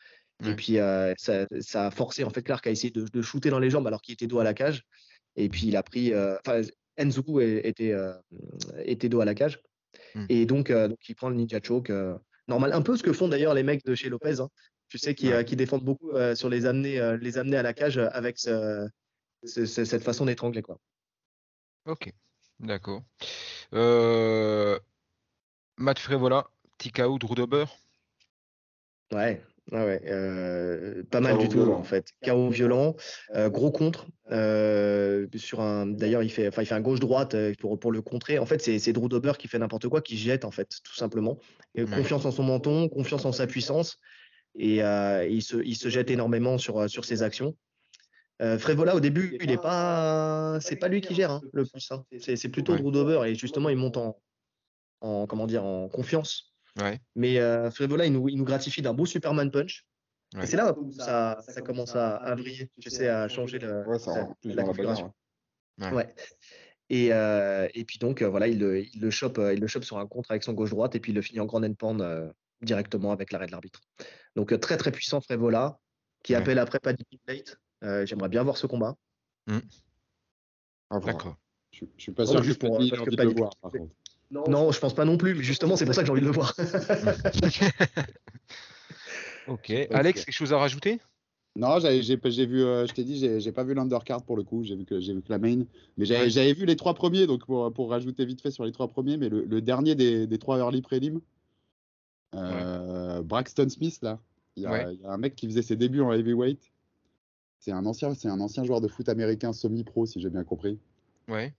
Et 0.43 0.47
Ouais. 0.49 0.55
puis 0.57 0.79
euh, 0.79 1.13
ça, 1.19 1.47
ça 1.61 1.87
a 1.87 1.91
forcé 1.91 2.25
en 2.25 2.31
fait 2.31 2.43
Clark 2.43 2.67
à 2.67 2.71
essayer 2.71 2.91
de, 2.91 3.05
de 3.05 3.23
shooter 3.23 3.51
dans 3.51 3.59
les 3.59 3.71
jambes 3.71 3.87
alors 3.87 4.01
qu'il 4.01 4.15
était 4.15 4.27
dos 4.27 4.39
à 4.39 4.45
la 4.45 4.55
cage. 4.55 4.85
Et 5.37 5.49
puis 5.49 5.67
il 5.67 5.77
a 5.77 5.83
pris, 5.83 6.13
euh, 6.13 6.37
enfin 6.47 6.63
Enzuku 6.99 7.41
était 7.41 7.93
euh, 7.93 8.13
était 8.85 9.09
dos 9.09 9.21
à 9.21 9.25
la 9.25 9.35
cage. 9.35 9.61
Mm. 10.15 10.27
Et 10.29 10.47
donc, 10.47 10.71
donc 10.73 10.99
il 11.09 11.15
prend 11.15 11.29
le 11.29 11.37
ninja 11.37 11.61
choke 11.63 11.93
normal, 12.49 12.73
un 12.73 12.83
peu 12.83 12.97
ce 12.97 13.03
que 13.03 13.13
font 13.13 13.29
d'ailleurs 13.29 13.55
les 13.55 13.63
mecs 13.63 13.85
de 13.85 13.95
chez 13.95 14.09
Lopez. 14.09 14.41
hein. 14.41 14.49
Tu 14.89 14.99
sais 14.99 15.15
qui, 15.15 15.29
Ouais. 15.33 15.45
qui 15.45 15.55
défendent 15.57 15.85
beaucoup 15.85 16.11
sur 16.35 16.49
les 16.49 16.67
amener 16.67 17.17
les 17.21 17.39
amener 17.39 17.57
à 17.59 17.63
la 17.63 17.73
cage 17.75 17.99
avec 17.99 18.39
ce- 18.39 18.89
ce- 19.45 19.67
ce- 19.67 19.85
cette 19.85 20.03
façon 20.03 20.25
d'étrangler 20.27 20.63
quoi. 20.63 20.79
Ok. 21.87 22.13
D'accord. 22.59 23.03
Matt 25.79 25.99
Frévola, 25.99 26.47
Tikao, 26.79 27.19
Drew 27.19 27.35
Dober. 27.35 27.65
Ouais. 29.13 29.43
Ah 29.73 29.85
ouais, 29.87 30.03
euh, 30.07 31.03
pas 31.11 31.21
mal 31.21 31.33
Chaos 31.35 31.43
du 31.43 31.49
tout 31.49 31.59
violent. 31.59 31.79
en 31.79 31.85
fait. 31.85 32.07
Chaos 32.23 32.49
violent, 32.51 32.97
euh, 33.37 33.49
gros 33.49 33.71
contre. 33.71 34.07
euh, 34.33 35.27
sur 35.37 35.61
un, 35.61 35.87
d'ailleurs, 35.87 36.23
il 36.25 36.31
fait, 36.31 36.49
enfin, 36.49 36.63
il 36.63 36.67
fait 36.67 36.75
un 36.75 36.81
gauche-droite 36.81 37.35
euh, 37.35 37.53
pour, 37.59 37.79
pour 37.79 37.93
le 37.93 38.03
contrer. 38.03 38.39
En 38.39 38.47
fait, 38.47 38.61
c'est, 38.61 38.79
c'est 38.79 38.93
Drew 38.93 39.09
Dober 39.09 39.33
qui 39.39 39.47
fait 39.49 39.59
n'importe 39.59 39.89
quoi, 39.89 40.01
qui 40.01 40.17
jette 40.17 40.45
en 40.45 40.51
fait, 40.51 40.69
tout 40.83 40.95
simplement. 40.95 41.39
Et. 41.75 41.85
Confiance 41.85 42.25
en 42.25 42.31
son 42.33 42.43
menton, 42.43 42.89
confiance 42.89 43.25
en 43.25 43.33
sa 43.33 43.47
puissance, 43.47 43.99
et 44.59 44.79
il 44.81 45.43
se, 45.43 45.57
il 45.65 45.77
se 45.77 45.89
jette 45.89 46.11
énormément 46.11 46.59
sur, 46.59 46.89
sur 46.91 47.05
ses 47.05 47.23
actions. 47.23 47.57
Euh, 48.43 48.59
Frévola, 48.59 48.97
au 48.97 49.01
début, 49.01 49.37
il 49.43 49.51
est 49.51 49.61
pas, 49.61 50.59
c'est 50.63 50.77
pas 50.77 50.89
lui 50.89 51.03
qui 51.03 51.15
gère 51.15 51.31
hein, 51.31 51.43
le 51.53 51.65
plus. 51.67 51.87
hein. 51.93 52.05
C'est, 52.19 52.37
c'est 52.37 52.49
plutôt 52.49 52.73
Ouais. 52.73 52.79
Drew 52.81 52.91
Dober, 52.91 53.21
et 53.29 53.35
justement, 53.35 53.69
il 53.69 53.77
monte 53.77 53.99
en, 53.99 54.19
en, 55.03 55.27
comment 55.27 55.47
dire, 55.47 55.63
en 55.65 55.89
confiance. 55.89 56.50
Ouais. 56.79 57.01
Mais 57.17 57.39
euh, 57.39 57.71
Frévola, 57.71 58.07
il 58.07 58.13
nous, 58.13 58.29
il 58.29 58.37
nous 58.37 58.45
gratifie 58.45 58.83
d'un 58.83 58.95
beau 58.95 59.07
Superman 59.07 59.51
punch. 59.51 59.85
Ouais. 60.35 60.45
Et 60.45 60.47
c'est 60.47 60.57
là 60.57 60.77
où 60.79 60.93
ça, 60.93 61.39
ça 61.49 61.61
commence 61.63 61.97
à, 61.97 62.17
à 62.17 62.35
vriller, 62.37 62.71
tu 62.81 62.89
sais, 62.91 63.09
à 63.09 63.27
changer 63.29 63.59
le, 63.59 63.87
Ouais, 63.89 63.99
ça 63.99 64.29
la- 64.45 64.63
configuration. 64.63 65.13
ouais. 65.81 66.15
Et, 66.89 67.13
euh, 67.13 67.69
et 67.75 67.85
puis 67.85 67.99
donc, 67.99 68.21
euh, 68.23 68.29
voilà, 68.29 68.47
il 68.49 68.59
le, 68.59 68.81
il, 68.85 69.01
le 69.01 69.11
chope, 69.11 69.39
euh, 69.39 69.55
il 69.55 69.61
le 69.61 69.67
chope 69.67 69.85
sur 69.85 69.99
un 69.99 70.07
contre 70.07 70.31
avec 70.33 70.43
son 70.43 70.53
gauche-droite 70.53 70.95
et 70.95 71.01
puis 71.01 71.13
il 71.13 71.15
le 71.15 71.23
finit 71.23 71.41
en 71.41 71.47
grand 71.47 71.63
endpoint 71.63 71.99
euh, 72.01 72.31
directement 72.63 73.13
avec 73.13 73.31
l'arrêt 73.33 73.47
de 73.47 73.53
l'arbitre. 73.53 73.81
Donc, 74.37 74.53
euh, 74.53 74.59
très 74.59 74.77
très 74.77 74.91
puissant 74.93 75.21
Frévola, 75.21 75.79
qui 76.23 76.33
Ouais. 76.33 76.39
appelle 76.41 76.59
après 76.59 76.79
Paddy 76.81 77.05
Plate. 77.25 77.57
Euh, 77.83 78.05
J'aimerais 78.07 78.29
bien 78.29 78.43
voir 78.43 78.57
ce 78.57 78.67
combat. 78.67 78.97
Voir. 79.47 79.63
D'accord. 81.05 81.37
Je, 81.73 81.85
je 81.97 82.03
suis 82.03 82.13
pas 82.13 82.25
Non, 82.25 82.43
sûr 82.43 82.55
que 82.55 82.59
pour, 82.59 82.79
de 82.81 83.23
le 83.23 83.31
voir, 83.35 83.57
par 83.63 83.71
contre. 83.71 83.95
Non, 84.31 84.71
je 84.71 84.79
pense 84.79 84.95
pas 84.95 85.05
non 85.05 85.17
plus. 85.17 85.35
mais 85.35 85.43
Justement, 85.43 85.77
c'est 85.77 85.85
pour 85.85 85.95
ça 85.95 86.03
que 86.03 86.07
j'ai 86.07 86.13
envie 86.13 86.21
de 86.21 86.27
le 86.27 86.33
voir. 86.33 86.55
ok. 89.49 89.73
Alex, 89.91 90.25
quelque 90.25 90.35
chose 90.35 90.53
à 90.53 90.59
rajouter? 90.59 91.01
Non, 91.57 91.81
j'ai 91.81 92.47
vu, 92.47 92.63
euh, 92.63 92.87
je 92.87 92.95
t'ai 92.95 93.03
dit, 93.03 93.19
j'ai 93.41 93.53
pas 93.53 93.65
vu 93.65 93.75
l'undercard 93.75 94.23
pour 94.23 94.37
le 94.37 94.45
coup, 94.45 94.63
j'ai 94.63 94.77
vu 94.77 94.85
que 94.85 95.01
j'ai 95.01 95.13
vu 95.13 95.21
que 95.21 95.33
la 95.33 95.39
main, 95.39 95.65
mais 95.97 96.05
j'avais 96.05 96.33
Ouais. 96.33 96.53
vu 96.53 96.65
les 96.65 96.77
trois 96.77 96.95
premiers, 96.95 97.27
donc 97.27 97.45
pour, 97.45 97.73
pour 97.73 97.91
rajouter 97.91 98.25
vite 98.25 98.41
fait 98.41 98.53
sur 98.53 98.65
les 98.65 98.71
trois 98.71 98.87
premiers, 98.87 99.17
mais 99.17 99.29
le, 99.29 99.45
le 99.45 99.61
dernier 99.61 99.97
des, 99.97 100.29
des 100.29 100.39
trois 100.39 100.59
early 100.59 100.81
prélim, 100.81 101.21
euh, 102.37 103.21
Braxton 103.23 103.69
Smith 103.69 103.99
là, 104.03 104.21
il 104.55 104.63
y, 104.63 104.67
a, 104.67 104.71
Ouais. 104.71 104.95
il 104.95 105.01
y 105.01 105.05
a 105.05 105.11
un 105.11 105.19
mec 105.19 105.35
qui 105.35 105.49
faisait 105.49 105.63
ses 105.63 105.75
débuts 105.75 106.03
en 106.03 106.13
heavyweight, 106.13 106.71
c'est 107.59 107.73
un 107.73 107.85
ancien, 107.85 108.15
c'est 108.15 108.29
un 108.29 108.41
ancien 108.41 108.63
joueur 108.63 108.81
de 108.81 108.87
foot 108.87 109.09
américain 109.09 109.53
semi-pro 109.53 110.07
si 110.07 110.21
j'ai 110.21 110.31
bien 110.31 110.45
compris, 110.45 110.79
Ouais. 111.29 111.53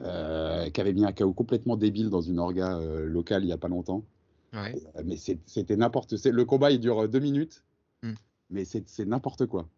Euh, 0.00 0.70
qui 0.70 0.80
avait 0.80 0.92
mis 0.92 1.04
un 1.04 1.12
KO 1.12 1.32
complètement 1.32 1.76
débile 1.76 2.08
dans 2.10 2.20
une 2.20 2.38
orga 2.38 2.78
euh, 2.78 3.06
locale 3.06 3.44
il 3.44 3.48
y 3.48 3.52
a 3.52 3.58
pas 3.58 3.68
longtemps. 3.68 4.04
Ouais. 4.52 4.74
Euh, 4.96 5.02
mais 5.04 5.16
c'était 5.16 5.76
n'importe 5.76 6.16
c'est- 6.16 6.30
Le 6.30 6.44
combat, 6.44 6.70
il 6.70 6.80
dure 6.80 7.04
euh, 7.04 7.08
deux 7.08 7.18
minutes, 7.20 7.64
Hmm. 8.02 8.14
mais 8.50 8.64
c'est 8.64 8.84
n'importe 9.06 9.46
quoi. 9.46 9.68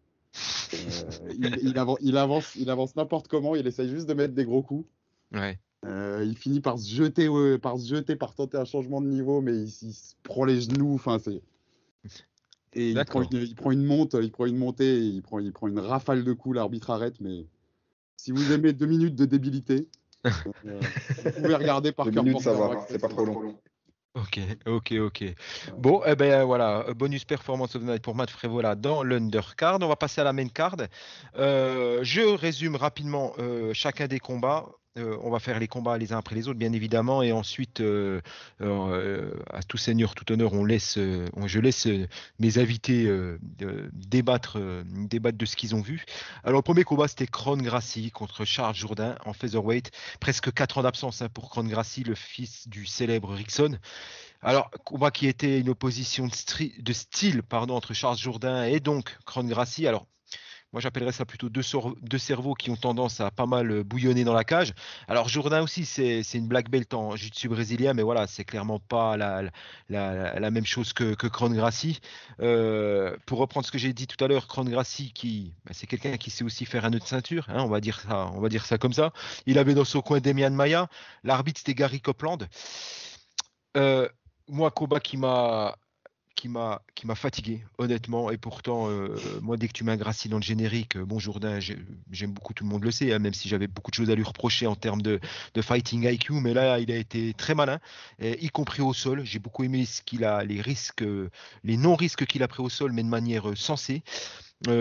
Il, 0.73 1.57
il 1.63 1.73
avan- 1.77 1.97
il 2.01 2.17
avance, 2.17 2.55
il 2.55 2.69
avance 2.69 2.95
n'importe 2.95 3.27
comment, 3.27 3.55
il 3.55 3.65
essaye 3.67 3.89
juste 3.89 4.07
de 4.07 4.13
mettre 4.13 4.33
des 4.33 4.45
gros 4.45 4.61
coups. 4.61 4.85
Ouais. 5.33 5.59
Euh, 5.85 6.23
il 6.25 6.37
finit 6.37 6.61
par 6.61 6.77
se 6.77 6.87
jeter, 6.93 7.27
par 7.59 7.79
se 7.79 7.87
jeter, 7.87 8.15
par 8.15 8.35
tenter 8.35 8.57
un 8.57 8.65
changement 8.65 9.01
de 9.01 9.07
niveau, 9.07 9.41
mais 9.41 9.53
il, 9.57 9.63
il 9.81 9.93
se 9.93 10.13
prend 10.23 10.45
les 10.45 10.61
genoux. 10.61 10.93
Enfin, 10.93 11.17
c'est. 11.19 11.41
Et 12.73 12.91
il 12.91 13.05
prend, 13.05 13.21
une, 13.23 13.37
il 13.37 13.55
prend 13.55 13.71
une 13.71 13.83
monte, 13.83 14.15
il 14.21 14.31
prend 14.31 14.45
une 14.45 14.55
montée, 14.55 14.99
il 15.05 15.21
prend, 15.21 15.39
il 15.39 15.51
prend 15.51 15.67
une 15.67 15.79
rafale 15.79 16.23
de 16.23 16.31
coups. 16.31 16.55
L'arbitre 16.55 16.91
arrête, 16.91 17.19
mais 17.19 17.45
si 18.15 18.31
vous 18.31 18.53
aimez 18.53 18.71
deux 18.71 18.85
minutes 18.85 19.15
de 19.15 19.25
débilité, 19.25 19.87
vous 20.25 21.31
pouvez 21.31 21.55
regarder 21.55 21.91
par 21.91 22.09
cœur 22.11 22.23
ça 22.41 22.53
va, 22.53 22.67
Braxton 22.67 22.87
c'est 22.89 23.01
pas 23.01 23.09
trop 23.09 23.25
long. 23.25 23.55
Ok, 24.13 24.39
ok, 24.65 24.93
ok. 24.99 25.23
Bon, 25.77 26.01
eh 26.05 26.15
ben 26.15 26.43
voilà, 26.43 26.85
bonus 26.93 27.23
performance 27.23 27.75
of 27.75 27.83
the 27.83 27.85
night 27.85 28.01
pour 28.01 28.13
Matt 28.13 28.29
Frévola 28.29 28.75
dans 28.75 29.03
l'undercard. 29.03 29.77
On 29.81 29.87
va 29.87 29.95
passer 29.95 30.19
à 30.19 30.25
la 30.25 30.33
main 30.33 30.49
card. 30.49 30.75
Euh, 31.37 31.99
je 32.03 32.21
résume 32.21 32.75
rapidement 32.75 33.31
euh, 33.39 33.73
chacun 33.73 34.07
des 34.07 34.19
combats. 34.19 34.67
Euh, 34.97 35.17
on 35.23 35.29
va 35.29 35.39
faire 35.39 35.57
les 35.57 35.69
combats 35.69 35.97
les 35.97 36.11
uns 36.11 36.17
après 36.17 36.35
les 36.35 36.49
autres, 36.49 36.59
bien 36.59 36.73
évidemment, 36.73 37.23
et 37.23 37.31
ensuite, 37.31 37.79
euh, 37.79 38.19
euh, 38.59 39.31
à 39.49 39.63
tout 39.63 39.77
seigneur, 39.77 40.15
tout 40.15 40.29
honneur, 40.33 40.51
on 40.51 40.65
laisse, 40.65 40.97
on- 41.33 41.47
je 41.47 41.59
laisse 41.59 41.87
mes 42.39 42.57
invités 42.57 43.09
débattre, 43.93 44.57
débattre 44.85 45.37
de 45.37 45.45
ce 45.45 45.55
qu'ils 45.55 45.75
ont 45.75 45.81
vu. 45.81 46.03
Alors, 46.43 46.59
le 46.59 46.63
premier 46.63 46.83
combat, 46.83 47.07
c'était 47.07 47.27
Kron 47.27 47.57
Gracie 47.57 48.11
contre 48.11 48.43
Charles 48.43 48.75
Jourdain 48.75 49.15
en 49.25 49.31
featherweight. 49.33 49.91
Presque 50.19 50.51
4 50.51 50.77
ans 50.77 50.83
d'absence 50.83 51.21
hein, 51.21 51.29
pour 51.29 51.49
Kron 51.49 51.63
Gracie, 51.63 52.03
le 52.03 52.15
fils 52.15 52.67
du 52.67 52.85
célèbre 52.85 53.33
Rickson. 53.33 53.77
Alors, 54.41 54.71
combat 54.85 55.11
qui 55.11 55.27
était 55.27 55.59
une 55.59 55.69
opposition 55.69 56.27
de, 56.27 56.93
style 56.93 57.43
pardon, 57.43 57.75
entre 57.75 57.93
Charles 57.93 58.17
Jourdain 58.17 58.65
et 58.65 58.79
donc 58.79 59.17
Kron 59.25 59.43
Gracie. 59.45 59.87
Alors, 59.87 60.07
moi, 60.73 60.79
j'appellerais 60.79 61.11
ça 61.11 61.25
plutôt 61.25 61.49
deux, 61.49 61.61
cerveaux 61.61 62.53
qui 62.53 62.69
ont 62.69 62.77
tendance 62.77 63.19
à 63.19 63.29
pas 63.29 63.45
mal 63.45 63.71
euh, 63.71 63.83
bouillonner 63.83 64.23
dans 64.23 64.33
la 64.33 64.45
cage. 64.45 64.73
Alors, 65.09 65.27
Jourdain 65.27 65.61
aussi, 65.61 65.83
c'est 65.85 66.23
une 66.33 66.47
black 66.47 66.69
belt 66.69 66.93
en 66.93 67.15
jiu-jitsu 67.17 67.49
brésilien, 67.49 67.93
mais 67.93 68.03
voilà, 68.03 68.25
c'est 68.25 68.45
clairement 68.45 68.79
pas 68.79 69.17
la, 69.17 70.51
même 70.51 70.65
chose 70.65 70.93
que, 70.93 71.13
que 71.13 71.27
Gracie. 71.27 71.99
Euh, 72.39 73.17
pour 73.25 73.39
reprendre 73.39 73.65
ce 73.65 73.71
que 73.71 73.77
j'ai 73.77 73.91
dit 73.91 74.07
tout 74.07 74.23
à 74.23 74.27
l'heure, 74.29 74.47
Kron 74.47 74.63
Gracie, 74.63 75.11
qui, 75.11 75.53
bah, 75.65 75.71
c'est 75.73 75.87
quelqu'un 75.87 76.15
qui 76.15 76.29
sait 76.29 76.45
aussi 76.45 76.65
faire 76.65 76.85
un 76.85 76.89
nœud 76.89 76.99
de 76.99 77.05
ceinture, 77.05 77.45
hein, 77.49 77.63
on, 77.63 77.67
va 77.67 77.81
dire 77.81 77.99
ça, 77.99 78.31
on 78.33 78.39
va 78.39 78.47
dire 78.47 78.65
ça 78.65 78.77
comme 78.77 78.93
ça. 78.93 79.11
Il 79.45 79.57
avait 79.57 79.73
dans 79.73 79.85
son 79.85 80.01
coin 80.01 80.21
Demian 80.21 80.51
Maya. 80.51 80.87
L'arbitre, 81.23 81.59
c'était 81.59 81.73
Gary 81.73 81.99
Copeland. 81.99 82.37
Euh, 83.75 84.07
moi, 84.47 84.71
combat 84.71 85.01
qui 85.01 85.17
m'a 85.17 85.75
qui 86.35 86.49
m'a 86.49 86.81
qui 86.95 87.07
m'a 87.07 87.15
fatigué 87.15 87.63
honnêtement 87.77 88.31
et 88.31 88.37
pourtant 88.37 88.89
euh, 88.89 89.15
moi 89.41 89.57
dès 89.57 89.67
que 89.67 89.73
tu 89.73 89.83
Gracie 89.83 90.29
dans 90.29 90.37
le 90.37 90.43
générique 90.43 90.95
euh, 90.95 91.05
bon 91.05 91.19
Jourdain 91.19 91.59
j'ai- 91.59 91.77
j'aime 92.11 92.31
beaucoup 92.31 92.53
tout 92.53 92.63
le 92.63 92.69
monde 92.69 92.83
le 92.83 92.91
sait 92.91 93.13
hein, 93.13 93.19
même 93.19 93.33
si 93.33 93.49
j'avais 93.49 93.67
beaucoup 93.67 93.91
de 93.91 93.95
choses 93.95 94.09
à 94.09 94.15
lui 94.15 94.23
reprocher 94.23 94.67
en 94.67 94.75
termes 94.75 95.01
de, 95.01 95.19
de 95.53 95.61
fighting 95.61 96.03
IQ 96.07 96.33
mais 96.41 96.53
là 96.53 96.79
il 96.79 96.91
a 96.91 96.95
été 96.97 97.33
très 97.33 97.55
malin 97.55 97.79
y 98.19 98.49
compris 98.49 98.81
au 98.81 98.93
sol 98.93 99.21
j'ai 99.25 99.39
beaucoup 99.39 99.63
aimé 99.63 99.85
ce 99.85 100.01
qu'il 100.01 100.23
a 100.23 100.43
les 100.43 100.61
risques 100.61 101.03
euh, 101.03 101.29
les 101.63 101.77
non 101.77 101.95
risques 101.95 102.25
qu'il 102.25 102.43
a 102.43 102.47
pris 102.47 102.63
au 102.63 102.69
sol 102.69 102.91
mais 102.91 103.03
de 103.03 103.09
manière 103.09 103.45
sensée 103.55 104.03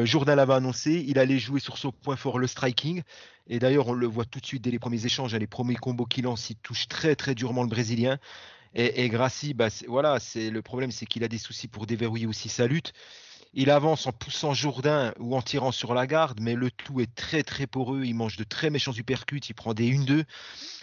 Jourdain 0.04 0.34
l'avait 0.34 0.52
annoncé, 0.52 1.02
il 1.08 1.18
allait 1.18 1.38
jouer 1.38 1.58
sur 1.58 1.78
son 1.78 1.90
point 1.90 2.14
fort, 2.14 2.38
le 2.38 2.46
striking. 2.46 3.02
Et 3.48 3.58
d'ailleurs, 3.58 3.88
on 3.88 3.94
le 3.94 4.06
voit 4.06 4.26
tout 4.26 4.38
de 4.38 4.44
suite 4.44 4.62
dès 4.62 4.70
les 4.70 4.78
premiers 4.78 5.06
échanges, 5.06 5.34
hein, 5.34 5.38
les 5.38 5.46
premiers 5.46 5.74
combos 5.76 6.04
qu'il 6.04 6.24
lance, 6.24 6.50
il 6.50 6.56
touche 6.56 6.86
très 6.86 7.16
très 7.16 7.34
durement 7.34 7.62
le 7.62 7.68
Brésilien. 7.70 8.18
Et, 8.74 9.04
et 9.04 9.10
bah, 9.54 9.68
voilà, 9.88 10.20
c'est 10.20 10.50
le 10.50 10.62
problème, 10.62 10.90
c'est 10.90 11.06
qu'il 11.06 11.24
a 11.24 11.28
des 11.28 11.38
soucis 11.38 11.68
pour 11.68 11.86
déverrouiller 11.86 12.26
aussi 12.26 12.48
sa 12.48 12.66
lutte. 12.66 12.92
Il 13.52 13.70
avance 13.70 14.06
en 14.06 14.12
poussant 14.12 14.54
Jourdain 14.54 15.12
ou 15.18 15.34
en 15.34 15.42
tirant 15.42 15.72
sur 15.72 15.92
la 15.92 16.06
garde, 16.06 16.38
mais 16.40 16.54
le 16.54 16.70
tout 16.70 17.00
est 17.00 17.12
très 17.12 17.42
très 17.42 17.66
poreux. 17.66 18.04
Il 18.04 18.14
mange 18.14 18.36
de 18.36 18.44
très 18.44 18.70
méchants 18.70 18.92
uppercuts, 18.92 19.40
il 19.48 19.54
prend 19.54 19.74
des 19.74 19.90
1-2. 19.90 20.22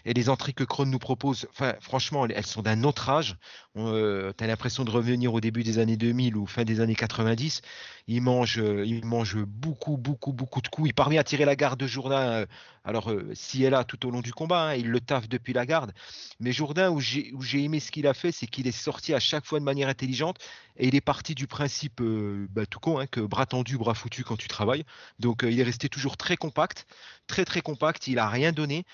Et 0.04 0.13
les 0.13 0.28
entrées 0.28 0.52
que 0.52 0.65
Kron 0.65 0.86
nous 0.86 1.00
propose, 1.00 1.47
franchement, 1.80 2.26
elles, 2.26 2.45
sont 2.45 2.62
d'un 2.62 2.84
autre 2.84 3.10
âge. 3.10 3.38
Euh, 3.78 4.34
T'as 4.34 4.47
l'impression 4.47 4.84
de 4.84 4.91
revenir 4.91 5.34
au 5.34 5.39
début 5.39 5.63
des 5.63 5.80
années 5.80 5.95
2000 5.95 6.36
ou 6.36 6.45
fin 6.45 6.65
des 6.65 6.82
années 6.82 6.95
90. 6.95 7.62
Il 8.08 8.21
mange, 8.21 8.60
euh, 8.60 8.86
il 8.86 9.06
mange 9.06 9.38
beaucoup, 9.45 9.95
beaucoup, 9.95 10.34
beaucoup 10.34 10.62
de 10.62 10.67
coups. 10.67 10.89
Il 10.89 10.93
parvient 10.93 11.21
à 11.21 11.23
tirer 11.23 11.45
la 11.45 11.56
garde 11.56 11.80
de 11.80 11.88
Jourdain. 11.88 12.45
Alors, 12.88 13.12
euh, 13.12 13.30
si 13.34 13.63
elle 13.65 13.73
a 13.73 13.84
tout 13.84 14.08
au 14.08 14.12
long 14.12 14.21
du 14.21 14.32
combat, 14.32 14.69
hein, 14.69 14.76
il 14.76 14.88
le 14.88 15.02
taffe 15.02 15.28
depuis 15.28 15.52
la 15.52 15.65
garde. 15.65 15.91
Mais 16.39 16.54
Jourdain, 16.54 16.89
où 16.89 17.02
j'ai 17.02 17.34
où 17.34 17.41
j'ai 17.41 17.62
aimé 17.62 17.82
ce 17.82 17.91
qu'il 17.91 18.08
a 18.08 18.13
fait, 18.13 18.32
c'est 18.32 18.47
qu'il 18.47 18.65
est 18.65 18.71
sorti 18.71 19.13
à 19.13 19.19
chaque 19.19 19.45
fois 19.45 19.60
de 19.60 19.65
manière 19.65 19.89
intelligente 19.89 20.38
et 20.78 20.88
il 20.88 20.95
est 20.95 21.02
parti 21.02 21.36
du 21.36 21.47
principe 21.47 22.00
euh, 22.00 22.47
bah, 22.50 22.65
tout 22.65 22.80
con, 22.80 22.97
hein, 22.97 23.06
que 23.06 23.19
bras 23.19 23.45
tendu, 23.45 23.78
bras 23.78 23.93
foutu 23.93 24.23
quand 24.23 24.38
tu 24.38 24.47
travailles. 24.47 24.86
Donc, 25.19 25.43
euh, 25.43 25.52
il 25.52 25.60
est 25.60 25.63
resté 25.63 25.89
toujours 25.89 26.15
très 26.15 26.38
compact, 26.38 26.88
très 27.28 27.43
très 27.43 27.60
compact. 27.60 28.08
Il 28.08 28.19
a 28.19 28.30
rien 28.30 28.54
donné 28.54 28.86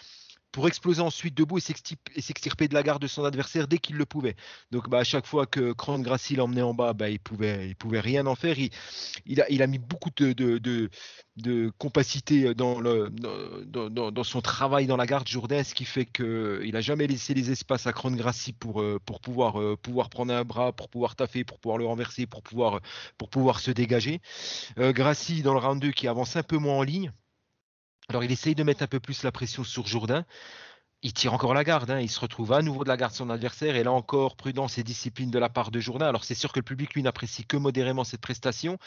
pour 0.54 0.68
exploser 0.68 1.02
ensuite 1.02 1.36
debout 1.36 1.58
et 1.58 1.62
s'extirp- 1.62 1.98
et 2.16 2.22
s'extirper 2.22 2.68
de 2.68 2.76
la 2.76 2.84
garde 2.84 3.02
de 3.02 3.08
son 3.08 3.26
adversaire 3.26 3.68
dès 3.68 3.80
qu'il 3.80 3.98
le 3.98 4.06
pouvait. 4.06 4.36
Donc 4.72 4.88
bah, 4.88 5.00
à 5.00 5.04
chaque 5.04 5.26
fois 5.26 5.48
que 5.48 5.74
Cran 5.74 6.00
Gracie 6.00 6.36
l'emmenait 6.36 6.62
en 6.62 6.76
bas, 6.76 6.94
bah, 6.94 7.10
il 7.10 7.20
pouvait, 7.20 7.68
il 7.68 7.76
pouvait 7.76 8.00
rien 8.00 8.28
en 8.28 8.36
faire. 8.36 8.56
Il, 9.26 9.62
a, 9.62 9.68
mis 9.68 9.80
beaucoup 9.80 10.12
de, 10.16 10.90
compacité 11.80 12.54
dans, 12.54 12.80
son 14.24 14.42
travail 14.42 14.86
dans 14.86 14.98
la 14.98 15.08
garde 15.08 15.28
Jourdain, 15.28 15.64
ce 15.64 15.74
qui 15.74 15.86
fait 15.86 16.06
qu'il 16.06 16.72
n'a 16.72 16.82
jamais 16.82 17.08
laissé 17.08 17.34
les 17.34 17.50
espaces 17.50 17.88
à 17.88 17.94
Cran 17.94 18.12
Gracie 18.12 18.54
pour, 18.54 18.82
euh, 18.82 19.00
euh, 19.00 19.76
pouvoir 19.76 20.10
prendre 20.12 20.34
un 20.34 20.44
bras, 20.44 20.72
pour 20.72 20.88
pouvoir 20.88 21.16
taffer, 21.16 21.44
pour 21.44 21.60
pouvoir 21.60 21.80
le 21.80 21.88
renverser, 21.88 22.28
pour 22.28 22.44
pouvoir, 22.44 22.80
pour 23.18 23.30
pouvoir 23.30 23.60
se 23.60 23.72
dégager. 23.72 24.22
Euh, 24.78 24.94
Gracie 24.94 25.42
dans 25.42 25.54
le 25.54 25.60
round 25.60 25.82
2 25.82 25.92
qui 25.92 26.08
avance 26.08 26.36
un 26.36 26.44
peu 26.44 26.58
moins 26.58 26.76
en 26.76 26.84
ligne. 26.84 27.12
Alors 28.10 28.24
il 28.24 28.32
essaye 28.32 28.56
de 28.56 28.64
mettre 28.64 28.84
un 28.84 28.88
peu 28.88 29.00
plus 29.00 29.24
la 29.24 29.32
pression 29.32 29.64
sur 29.64 29.88
Jourdain. 29.88 30.26
Il 31.06 31.12
tire 31.12 31.34
encore 31.34 31.54
la 31.54 31.66
garde, 31.66 31.92
hein. 31.92 32.00
il 32.00 32.10
se 32.10 32.20
retrouve 32.20 32.54
à 32.54 32.62
nouveau 32.62 32.86
de 32.86 32.90
la 32.90 32.96
garde 32.96 33.12
de 33.12 33.18
son 33.18 33.30
adversaire 33.30 33.76
et 33.76 33.84
là 33.84 33.92
encore 33.92 34.38
prudence 34.38 34.78
et 34.78 34.84
discipline 34.84 35.30
de 35.30 35.38
la 35.38 35.50
part 35.50 35.70
de 35.70 35.82
Jourdain. 35.82 36.08
Alors 36.08 36.24
c'est 36.24 36.34
sûr 36.34 36.54
que 36.54 36.60
le 36.60 36.64
public 36.64 36.94
lui 36.94 37.04
n'apprécie 37.04 37.46
que 37.46 37.58
modérément 37.58 38.06
cette 38.06 38.22
prestation 38.22 38.78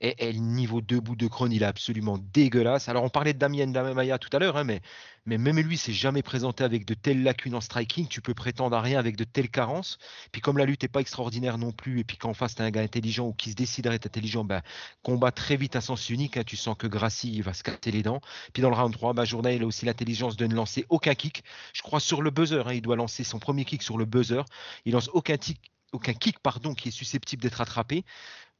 et, 0.00 0.32
le 0.32 0.38
niveau 0.38 0.80
debout 0.80 1.16
de 1.16 1.26
Kron 1.26 1.50
il 1.50 1.64
est 1.64 1.66
absolument 1.66 2.18
dégueulasse. 2.32 2.88
Alors 2.88 3.02
on 3.02 3.08
parlait 3.08 3.32
de 3.32 3.38
Damien 3.38 3.66
Damaya 3.66 4.18
tout 4.18 4.30
à 4.32 4.38
l'heure, 4.38 4.56
hein, 4.56 4.62
mais 4.62 4.80
mais 5.26 5.38
même 5.38 5.58
lui 5.58 5.76
s'est 5.76 5.92
jamais 5.92 6.22
présenté 6.22 6.64
avec 6.64 6.84
de 6.84 6.94
telles 6.94 7.22
lacunes 7.22 7.54
en 7.54 7.60
striking. 7.60 8.06
Tu 8.08 8.20
peux 8.20 8.34
prétendre 8.34 8.76
à 8.76 8.80
rien 8.80 8.98
avec 8.98 9.16
de 9.16 9.24
telles 9.24 9.50
carences. 9.50 9.98
Puis 10.32 10.40
comme 10.40 10.58
la 10.58 10.64
lutte 10.64 10.82
n'est 10.82 10.88
pas 10.88 11.00
extraordinaire 11.00 11.58
non 11.58 11.72
plus, 11.72 12.00
et 12.00 12.04
puis 12.04 12.16
qu'en 12.16 12.34
face 12.34 12.54
tu 12.54 12.62
as 12.62 12.64
un 12.64 12.70
gars 12.70 12.82
intelligent 12.82 13.26
ou 13.26 13.32
qui 13.32 13.50
se 13.50 13.54
décide 13.56 13.86
à 13.88 13.92
intelligent, 13.92 14.44
ben, 14.44 14.62
combat 15.02 15.32
très 15.32 15.56
vite 15.56 15.76
à 15.76 15.80
sens 15.80 16.08
unique. 16.10 16.36
hein. 16.36 16.44
tu 16.44 16.56
sens 16.56 16.76
que 16.78 16.86
Gracie 16.86 17.32
il 17.34 17.42
va 17.42 17.52
se 17.52 17.62
casser 17.62 17.90
les 17.90 18.02
dents. 18.02 18.20
Puis 18.52 18.62
dans 18.62 18.70
le 18.70 18.76
round 18.76 18.92
3, 18.92 19.12
ben, 19.14 19.24
Jourdain 19.24 19.50
il 19.50 19.62
a 19.62 19.66
aussi 19.66 19.84
l'intelligence 19.86 20.36
de 20.36 20.46
ne 20.46 20.54
lancer 20.54 20.86
aucun 20.88 21.14
kick. 21.14 21.44
Je 21.72 21.82
crois 21.82 22.00
sur 22.00 22.22
le 22.22 22.30
buzzer. 22.30 22.66
hein, 22.66 22.72
il 22.72 22.82
doit 22.82 22.96
lancer 22.96 23.24
son 23.24 23.38
premier 23.38 23.64
kick 23.64 23.82
sur 23.82 23.98
le 23.98 24.04
buzzer. 24.04 24.44
Il 24.84 24.92
lance 24.92 25.10
aucun 25.12 25.36
kick, 25.36 25.60
aucun 25.92 26.14
kick 26.14 26.38
pardon, 26.40 26.74
qui 26.74 26.88
est 26.88 26.92
susceptible 26.92 27.42
d'être 27.42 27.60
attrapé. 27.60 28.04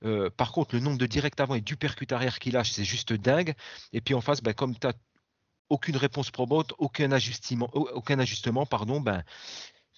Euh, 0.04 0.30
par 0.30 0.52
contre, 0.52 0.74
le 0.74 0.80
nombre 0.80 0.98
de 0.98 1.06
directs 1.06 1.40
avant 1.40 1.54
et 1.54 1.60
du 1.60 1.76
percute 1.76 2.12
arrière 2.12 2.38
qu'il 2.38 2.52
lâche, 2.54 2.72
c'est 2.72 2.84
juste 2.84 3.12
dingue. 3.12 3.54
Et 3.92 4.00
puis 4.00 4.14
en 4.14 4.20
face, 4.20 4.42
ben, 4.42 4.52
comme 4.54 4.76
tu 4.76 4.86
n'as 4.86 4.92
aucune 5.68 5.96
réponse 5.96 6.30
probante, 6.30 6.72
aucun 6.78 7.12
ajustement, 7.12 7.68
au- 7.74 7.88
aucun 7.94 8.18
ajustement, 8.18 8.66
pardon, 8.66 9.00
ben, 9.00 9.22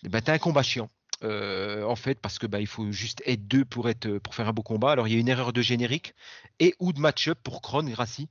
ben 0.04 0.20
tu 0.22 0.30
as 0.30 0.34
un 0.34 0.38
combat 0.38 0.62
chiant. 0.62 0.90
Euh, 1.24 1.82
en 1.84 1.96
fait, 1.96 2.20
parce 2.20 2.38
que 2.38 2.46
ben, 2.46 2.60
il 2.60 2.66
faut 2.68 2.92
juste 2.92 3.22
être 3.26 3.48
deux 3.48 3.64
pour, 3.64 3.88
être, 3.88 4.18
pour 4.18 4.34
faire 4.34 4.48
un 4.48 4.52
beau 4.52 4.62
combat. 4.62 4.92
Alors, 4.92 5.08
il 5.08 5.14
y 5.14 5.16
a 5.16 5.20
une 5.20 5.28
erreur 5.28 5.52
de 5.52 5.62
générique 5.62 6.14
et 6.60 6.74
ou 6.78 6.92
de 6.92 7.00
match-up 7.00 7.38
pour 7.42 7.60
Kron, 7.60 7.84
Gracie. 7.84 8.28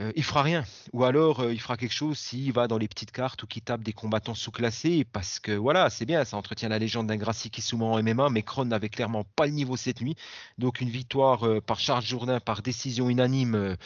Euh, 0.00 0.12
il 0.14 0.22
fera 0.22 0.42
rien. 0.42 0.64
Ou 0.92 1.04
alors, 1.04 1.40
euh, 1.40 1.52
il 1.52 1.60
fera 1.60 1.76
quelque 1.76 1.92
chose 1.92 2.18
s'il 2.18 2.52
va 2.52 2.68
dans 2.68 2.78
les 2.78 2.86
petites 2.86 3.10
cartes 3.10 3.42
ou 3.42 3.46
qu'il 3.46 3.62
tape 3.62 3.82
des 3.82 3.92
combattants 3.92 4.34
sous-classés. 4.34 5.04
Parce 5.04 5.40
que 5.40 5.52
voilà, 5.52 5.90
c'est 5.90 6.06
bien, 6.06 6.24
ça 6.24 6.36
entretient 6.36 6.68
la 6.68 6.78
légende 6.78 7.08
d'un 7.08 7.16
Gracie 7.16 7.50
qui 7.50 7.62
soumet 7.62 7.84
en 7.84 8.02
MMA, 8.02 8.30
mais 8.30 8.42
Kron 8.42 8.66
n'avait 8.66 8.88
clairement 8.88 9.24
pas 9.24 9.46
le 9.46 9.52
niveau 9.52 9.76
cette 9.76 10.00
nuit. 10.00 10.14
Donc, 10.56 10.80
une 10.80 10.90
victoire 10.90 11.46
euh, 11.46 11.60
par 11.60 11.80
Charles 11.80 12.04
Jourdain, 12.04 12.38
par 12.40 12.62
décision 12.62 13.10
unanime, 13.10 13.54
euh, 13.54 13.76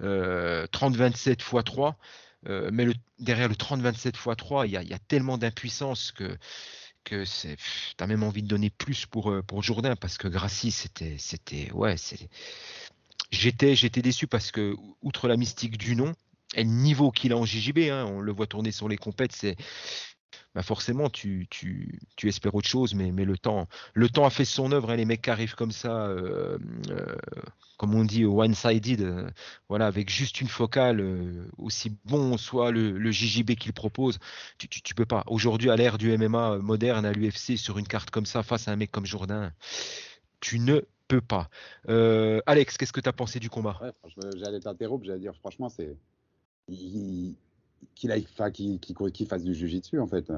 euh, 0.00 0.66
30-27 0.68 1.32
x 1.32 1.64
3. 1.64 1.96
Euh, 2.48 2.70
mais 2.72 2.86
derrière 3.18 3.48
le 3.48 3.54
30-27 3.54 4.08
x 4.08 4.28
3, 4.36 4.66
il 4.66 4.72
y 4.72 4.76
a, 4.76 4.98
tellement 5.08 5.38
d'impuissance 5.38 6.12
que, 6.12 6.38
que 7.04 7.24
c'est, 7.24 7.56
t'as 7.96 8.06
même 8.06 8.22
envie 8.22 8.42
de 8.42 8.48
donner 8.48 8.70
plus 8.70 9.06
pour, 9.06 9.34
pour 9.46 9.62
Jourdain 9.62 9.96
parce 9.96 10.18
que 10.18 10.28
Gracie, 10.28 10.70
c'était, 10.70 11.16
c'était, 11.18 11.70
ouais, 11.72 11.96
c'est, 11.96 12.28
j'étais, 13.30 13.74
j'étais 13.74 14.02
déçu 14.02 14.26
parce 14.26 14.50
que, 14.50 14.74
outre 15.02 15.28
la 15.28 15.36
mystique 15.36 15.78
du 15.78 15.96
nom, 15.96 16.14
et 16.54 16.64
le 16.64 16.70
niveau 16.70 17.10
qu'il 17.10 17.32
a 17.32 17.36
en 17.36 17.44
JJB, 17.44 17.90
hein, 17.90 18.06
on 18.06 18.20
le 18.20 18.32
voit 18.32 18.46
tourner 18.46 18.72
sur 18.72 18.88
les 18.88 18.96
compètes, 18.96 19.32
c'est, 19.32 19.56
bah 20.54 20.62
forcément, 20.62 21.10
tu, 21.10 21.46
tu, 21.50 22.00
tu 22.16 22.28
espères 22.28 22.54
autre 22.54 22.68
chose, 22.68 22.94
mais, 22.94 23.10
le 23.10 23.38
temps, 23.38 23.68
le 23.94 24.08
temps 24.08 24.24
a 24.24 24.30
fait 24.30 24.44
son 24.44 24.72
œuvre. 24.72 24.90
hein, 24.90 24.96
les 24.96 25.04
mecs 25.04 25.22
qui 25.22 25.30
arrivent 25.30 25.54
comme 25.54 25.72
ça, 25.72 26.06
euh, 26.06 26.58
euh, 26.90 27.16
comme 27.76 27.94
on 27.94 28.04
dit, 28.04 28.24
one-sided, 28.24 29.02
euh, 29.02 29.30
voilà, 29.68 29.86
avec 29.86 30.10
juste 30.10 30.40
une 30.40 30.48
focale, 30.48 31.04
aussi 31.58 31.96
bon 32.06 32.36
soit 32.38 32.70
le, 32.70 32.98
le 32.98 33.10
JJB 33.10 33.52
qu'il 33.56 33.72
propose, 33.72 34.18
tu, 34.58 34.68
tu, 34.68 34.82
tu 34.82 34.94
peux 34.94 35.06
pas. 35.06 35.22
Aujourd'hui, 35.26 35.70
à 35.70 35.76
l'ère 35.76 35.98
du 35.98 36.16
MMA 36.16 36.58
moderne, 36.58 37.04
à 37.04 37.12
l'UFC, 37.12 37.56
sur 37.56 37.78
une 37.78 37.86
carte 37.86 38.10
comme 38.10 38.26
ça, 38.26 38.42
face 38.42 38.68
à 38.68 38.72
un 38.72 38.76
mec 38.76 38.90
comme 38.90 39.06
Jourdain, 39.06 39.52
tu 40.40 40.58
ne 40.58 40.80
peux 41.08 41.20
pas. 41.20 41.48
Euh, 41.88 42.40
Alex, 42.46 42.76
qu'est-ce 42.76 42.92
que 42.92 43.00
tu 43.00 43.08
as 43.08 43.12
pensé 43.12 43.40
du 43.40 43.50
combat? 43.50 43.80
J'allais 44.36 44.60
t'interrompre, 44.60 45.04
j'allais 45.04 45.20
dire, 45.20 45.34
franchement, 45.36 45.68
c'est. 45.68 45.96
qu'il 47.94 49.26
fasse 49.26 49.42
du 49.42 49.54
jujitsu, 49.54 49.98
en 49.98 50.06
fait. 50.06 50.30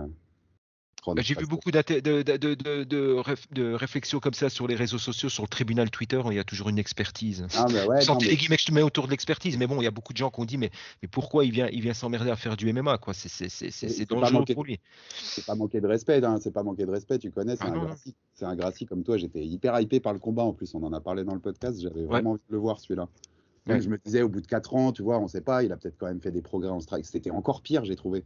Bah, 1.07 1.15
J'ai 1.23 1.35
vu 1.35 1.47
beaucoup 1.47 1.71
de, 1.71 1.79
de, 2.01 2.23
de, 2.23 2.37
de, 2.55 2.85
de 2.85 3.15
réf- 3.23 3.53
de 3.53 3.73
réflexions 3.73 4.21
comme 4.21 4.35
ça 4.35 4.51
sur 4.51 4.67
les 4.69 4.75
réseaux 4.75 4.99
sociaux, 4.99 5.29
sur 5.29 5.43
le 5.43 5.49
tribunal 5.49 5.91
Twitter, 5.91 6.21
il 6.27 6.35
y 6.35 6.39
a 6.39 6.45
toujours 6.45 6.69
une 6.69 6.79
expertise. 6.79 7.47
Ah, 7.55 7.65
bah 7.73 7.87
ouais, 7.87 8.01
Sans 8.03 8.15
non, 8.15 8.21
mais- 8.21 8.37
je 8.37 8.67
te 8.67 8.73
mets 8.73 8.83
autour 8.83 9.07
de 9.07 9.11
l'expertise, 9.11 9.57
mais 9.57 9.67
bon, 9.67 9.81
il 9.81 9.85
y 9.85 9.87
a 9.87 9.91
beaucoup 9.91 10.13
de 10.13 10.19
gens 10.19 10.31
qui 10.31 10.41
ont 10.41 10.45
dit, 10.45 10.59
mais, 10.59 10.71
mais 11.03 11.09
pourquoi 11.09 11.45
il 11.45 11.53
vient, 11.53 11.69
il 11.73 11.81
vient 11.81 11.95
s'emmerder 11.95 12.31
à 12.31 12.37
faire 12.37 12.57
du 12.57 12.71
MMA, 12.73 12.99
quoi? 12.99 13.15
C'est 13.15 14.09
dangereux 14.09 14.45
pour 14.55 14.65
lui. 14.65 14.79
c'est 15.15 15.47
pas 15.47 15.55
manquer 15.55 15.81
de 15.81 15.87
respect, 15.87 16.23
hein, 16.25 16.39
c'est 16.41 16.53
pas 16.53 16.63
manquer 16.63 16.85
de 16.85 16.91
respect, 16.91 17.19
tu 17.19 17.31
connais, 17.31 17.57
c'est 17.57 17.65
Ah 17.65 17.73
un. 17.73 17.85
Gracie. 17.85 18.15
C'est 18.35 18.45
un 18.45 18.55
Gracie 18.57 18.87
comme 18.87 19.03
toi, 19.03 19.17
j'étais 19.17 19.45
hyper 19.45 19.79
hypé 19.81 20.01
par 20.01 20.13
le 20.13 20.19
combat 20.19 20.43
en 20.43 20.53
plus, 20.53 20.75
on 20.75 20.83
en 20.83 20.93
a 20.93 21.01
parlé 21.01 21.25
dans 21.25 21.35
le 21.35 21.41
podcast, 21.41 21.81
j'avais 21.81 22.05
vraiment 22.05 22.33
envie 22.33 22.43
de 22.49 22.53
le 22.55 22.59
voir 22.59 22.79
celui-là. 22.81 23.09
Ouais. 23.67 23.81
je 23.81 23.89
me 23.89 23.99
disais, 23.99 24.23
au 24.23 24.29
bout 24.29 24.41
de 24.41 24.47
4 24.47 24.75
ans, 24.75 24.91
tu 24.93 25.03
vois, 25.03 25.19
on 25.19 25.29
sait 25.29 25.43
pas, 25.43 25.63
il 25.63 25.71
a 25.73 25.77
peut-être 25.77 25.97
quand 25.99 26.07
même 26.07 26.21
fait 26.21 26.31
des 26.33 26.41
progrès 26.43 26.71
en 26.71 26.81
strike. 26.81 27.05
C'était 27.07 27.31
encore 27.31 27.61
pire, 27.63 27.85
j'ai 27.85 27.95
trouvé, 27.97 28.25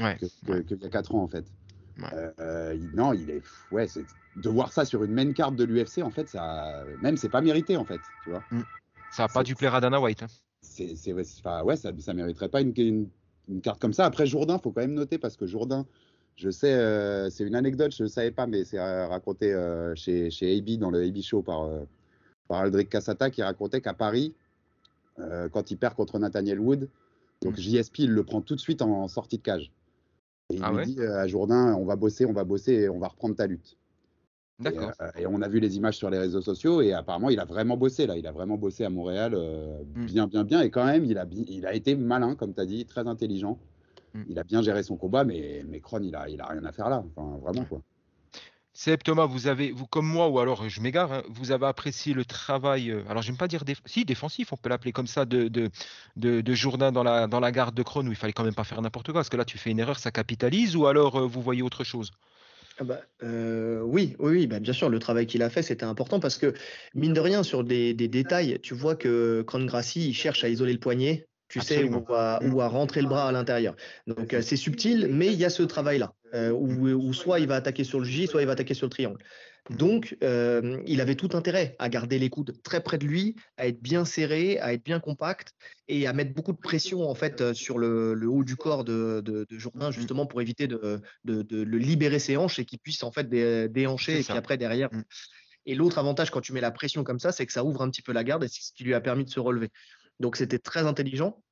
Ouais. 0.00 0.16
que- 0.20 0.60
qu'il 0.62 0.78
y 0.80 0.84
a 0.86 0.88
4 0.88 1.14
ans 1.14 1.22
en 1.22 1.28
fait. 1.28 1.44
Ouais. 1.98 2.32
Euh, 2.40 2.78
non, 2.94 3.12
il 3.12 3.28
est. 3.30 3.42
Ouais, 3.72 3.86
de 4.36 4.48
voir 4.48 4.72
ça 4.72 4.84
sur 4.84 5.02
une 5.04 5.12
main 5.12 5.32
carte 5.32 5.56
de 5.56 5.64
l'UFC, 5.64 5.98
en 6.02 6.10
fait, 6.10 6.28
ça. 6.28 6.84
Même, 7.02 7.16
c'est 7.16 7.28
pas 7.28 7.40
mérité, 7.40 7.76
en 7.76 7.84
fait, 7.84 8.00
tu 8.24 8.30
vois. 8.30 8.42
Ça 9.10 9.24
n'a 9.24 9.28
pas 9.28 9.42
dû 9.42 9.54
plaire 9.54 9.74
à 9.74 9.80
Dana 9.80 10.00
White. 10.00 10.22
hein. 10.22 10.26
c'est 10.62 10.94
enfin, 11.40 11.62
ouais, 11.62 11.76
ça, 11.76 11.90
ça 11.98 12.14
mériterait 12.14 12.48
pas 12.48 12.60
une, 12.60 12.72
une- 12.76 13.08
une 13.48 13.60
carte 13.60 13.80
comme 13.80 13.92
ça. 13.94 14.04
Après 14.04 14.26
Jourdain, 14.26 14.58
faut 14.58 14.70
quand 14.70 14.82
même 14.82 14.94
noter 14.94 15.18
parce 15.18 15.36
que 15.36 15.46
Jourdain, 15.46 15.86
je 16.36 16.50
sais, 16.50 16.72
euh, 16.74 17.30
c'est 17.30 17.44
une 17.44 17.54
anecdote, 17.56 17.92
je 17.96 18.02
ne 18.04 18.08
savais 18.08 18.30
pas, 18.30 18.46
mais 18.46 18.64
c'est 18.64 18.78
euh, 18.78 19.08
raconté 19.08 19.52
euh, 19.52 19.94
chez, 19.96 20.30
chez 20.30 20.56
AB 20.58 20.78
dans 20.78 20.90
le 20.90 21.02
AB 21.02 21.20
Show 21.22 21.42
par, 21.42 21.68
par 22.46 22.58
Aldric 22.60 22.90
Cassata 22.90 23.30
qui 23.30 23.42
racontait 23.42 23.80
qu'à 23.80 23.94
Paris, 23.94 24.34
quand 25.52 25.70
il 25.72 25.78
perd 25.78 25.94
contre 25.94 26.18
Nathaniel 26.20 26.60
Wood, 26.60 26.88
donc 27.42 27.54
Mm. 27.56 27.60
JSP, 27.60 27.98
il 28.00 28.10
le 28.12 28.22
prend 28.24 28.40
tout 28.40 28.54
de 28.54 28.60
suite 28.60 28.82
en, 28.82 28.90
en 29.02 29.08
sortie 29.08 29.38
de 29.38 29.42
cage. 29.42 29.72
Et 30.50 30.56
il 30.56 30.62
Ah 30.62 30.70
lui 30.70 30.76
ouais? 30.76 30.84
dit 30.86 30.98
euh, 30.98 31.18
à 31.20 31.26
Jourdain, 31.26 31.74
on 31.74 31.84
va 31.84 31.96
bosser, 31.96 32.24
on 32.24 32.32
va 32.32 32.44
bosser 32.44 32.72
et 32.72 32.88
on 32.88 32.98
va 32.98 33.08
reprendre 33.08 33.36
ta 33.36 33.46
lutte. 33.46 33.76
Et, 34.64 34.64
D'accord. 34.64 34.92
euh, 35.00 35.10
et 35.18 35.26
on 35.26 35.42
a 35.42 35.48
vu 35.48 35.60
les 35.60 35.76
images 35.76 35.96
sur 35.98 36.10
les 36.10 36.18
réseaux 36.18 36.40
sociaux 36.42 36.82
et 36.82 36.92
apparemment 36.92 37.30
il 37.30 37.40
a 37.40 37.44
vraiment 37.46 37.76
bossé 37.76 38.06
là, 38.06 38.16
il 38.16 38.26
a 38.26 38.32
vraiment 38.32 38.56
bossé 38.58 38.84
à 38.84 38.90
Montréal, 38.90 39.34
euh, 39.34 39.82
Mm. 39.94 40.06
bien 40.06 40.26
bien 40.26 40.44
bien 40.44 40.60
et 40.62 40.70
quand 40.70 40.84
même 40.86 41.04
il 41.04 41.18
a, 41.18 41.26
il 41.48 41.66
a 41.66 41.74
été 41.74 41.96
malin 41.96 42.34
comme 42.36 42.54
tu 42.54 42.60
as 42.60 42.66
dit, 42.66 42.86
très 42.86 43.06
intelligent. 43.08 43.58
Mm. 44.14 44.24
Il 44.26 44.38
a 44.38 44.44
bien 44.44 44.62
géré 44.62 44.82
son 44.84 44.96
combat 44.96 45.24
mais, 45.24 45.64
mais 45.68 45.80
Kron 45.80 46.02
il 46.02 46.16
a, 46.16 46.28
il 46.30 46.40
a 46.40 46.46
rien 46.46 46.64
à 46.64 46.72
faire 46.72 46.90
là, 46.90 47.04
enfin, 47.16 47.38
vraiment 47.38 47.66
quoi. 47.66 47.82
Seb, 48.80 49.02
Thomas, 49.02 49.26
vous 49.26 49.48
avez, 49.48 49.72
vous 49.72 49.86
comme 49.88 50.06
moi, 50.06 50.28
ou 50.28 50.38
alors 50.38 50.68
je 50.68 50.80
m'égare, 50.80 51.12
hein, 51.12 51.22
vous 51.28 51.50
avez 51.50 51.66
apprécié 51.66 52.14
le 52.14 52.24
travail, 52.24 52.90
euh, 52.92 53.02
alors 53.08 53.22
j'aime 53.22 53.36
pas 53.36 53.48
dire 53.48 53.64
déf- 53.64 53.80
si, 53.86 54.04
défensif, 54.04 54.52
on 54.52 54.56
peut 54.56 54.68
l'appeler 54.68 54.92
comme 54.92 55.08
ça, 55.08 55.24
de, 55.24 55.48
de, 55.48 55.68
de, 56.16 56.40
de 56.40 56.54
Jourdain 56.54 56.92
dans 56.92 57.02
la, 57.02 57.26
dans 57.26 57.40
la 57.40 57.50
garde 57.50 57.74
de 57.74 57.82
Kron, 57.82 58.06
où 58.06 58.10
il 58.10 58.16
fallait 58.16 58.32
quand 58.32 58.44
même 58.44 58.54
pas 58.54 58.62
faire 58.64 58.80
n'importe 58.80 59.06
quoi, 59.06 59.14
parce 59.14 59.28
que 59.30 59.36
là 59.36 59.44
tu 59.44 59.58
fais 59.58 59.70
une 59.72 59.80
erreur, 59.80 59.98
ça 59.98 60.12
capitalise, 60.12 60.76
ou 60.76 60.86
alors 60.86 61.16
euh, 61.16 61.26
vous 61.26 61.42
voyez 61.42 61.62
autre 61.62 61.82
chose? 61.82 62.12
Ah 62.80 62.84
bah, 62.84 63.02
euh, 63.24 63.80
oui, 63.82 64.14
oui, 64.20 64.30
oui, 64.32 64.46
bah, 64.46 64.60
bien 64.60 64.72
sûr, 64.72 64.88
le 64.88 65.00
travail 65.00 65.26
qu'il 65.26 65.42
a 65.42 65.50
fait, 65.50 65.62
c'était 65.62 65.84
important 65.84 66.20
parce 66.20 66.38
que, 66.38 66.54
mine 66.94 67.12
de 67.12 67.20
rien, 67.20 67.42
sur 67.42 67.64
des, 67.64 67.92
des 67.92 68.06
détails, 68.06 68.60
tu 68.62 68.74
vois 68.74 68.94
que 68.94 69.42
Kron 69.42 69.64
Gracie, 69.64 70.08
il 70.08 70.14
cherche 70.14 70.44
à 70.44 70.48
isoler 70.48 70.74
le 70.74 70.78
poignet, 70.78 71.28
tu 71.48 71.60
Absolument. 71.60 71.98
sais, 71.98 72.06
ou 72.08 72.14
à, 72.14 72.40
ou 72.44 72.60
à 72.60 72.68
rentrer 72.68 73.02
le 73.02 73.08
bras 73.08 73.26
à 73.28 73.32
l'intérieur. 73.32 73.74
Donc, 74.06 74.32
euh, 74.32 74.42
c'est 74.42 74.56
subtil, 74.56 75.08
mais 75.10 75.32
il 75.32 75.38
y 75.40 75.44
a 75.44 75.50
ce 75.50 75.64
travail-là, 75.64 76.14
euh, 76.34 76.50
où, 76.50 76.88
où 76.88 77.12
soit 77.12 77.40
il 77.40 77.48
va 77.48 77.56
attaquer 77.56 77.84
sur 77.84 77.98
le 77.98 78.04
J, 78.04 78.26
soit 78.26 78.42
il 78.42 78.46
va 78.46 78.52
attaquer 78.52 78.74
sur 78.74 78.86
le 78.86 78.90
triangle. 78.90 79.22
Donc, 79.70 80.16
euh, 80.24 80.80
il 80.86 81.02
avait 81.02 81.14
tout 81.14 81.28
intérêt 81.34 81.76
à 81.78 81.90
garder 81.90 82.18
les 82.18 82.30
coudes 82.30 82.54
très 82.62 82.82
près 82.82 82.96
de 82.96 83.04
lui, 83.04 83.36
à 83.58 83.66
être 83.66 83.82
bien 83.82 84.06
serré, 84.06 84.58
à 84.60 84.72
être 84.72 84.82
bien 84.82 84.98
compact 84.98 85.52
et 85.88 86.06
à 86.06 86.14
mettre 86.14 86.32
beaucoup 86.32 86.52
de 86.52 86.58
pression 86.58 87.02
en 87.02 87.14
fait 87.14 87.42
euh, 87.42 87.52
sur 87.52 87.76
le, 87.76 88.14
le 88.14 88.28
haut 88.28 88.44
du 88.44 88.56
corps 88.56 88.82
de, 88.84 89.20
de, 89.22 89.46
de 89.48 89.58
Jourdain 89.58 89.90
justement 89.90 90.24
pour 90.24 90.40
éviter 90.40 90.68
de, 90.68 91.02
le 91.24 91.78
libérer 91.78 92.18
ses 92.18 92.38
hanches 92.38 92.58
et 92.58 92.64
qu'il 92.64 92.78
puisse 92.78 93.02
en 93.02 93.12
fait 93.12 93.28
dé- 93.28 93.68
déhancher 93.68 94.20
et 94.20 94.22
puis 94.22 94.32
après 94.32 94.56
derrière. 94.56 94.88
Mm. 94.90 95.02
Et 95.66 95.74
l'autre 95.74 95.98
avantage 95.98 96.30
quand 96.30 96.40
tu 96.40 96.54
mets 96.54 96.62
la 96.62 96.70
pression 96.70 97.04
comme 97.04 97.18
ça, 97.18 97.30
c'est 97.30 97.44
que 97.44 97.52
ça 97.52 97.62
ouvre 97.62 97.82
un 97.82 97.90
petit 97.90 98.00
peu 98.00 98.12
la 98.12 98.24
garde 98.24 98.44
et 98.44 98.48
c'est 98.48 98.62
ce 98.62 98.72
qui 98.72 98.84
lui 98.84 98.94
a 98.94 99.02
permis 99.02 99.24
de 99.26 99.30
se 99.30 99.40
relever. 99.40 99.68
Donc 100.18 100.36
c'était 100.36 100.58
très 100.58 100.86
intelligent. 100.86 101.42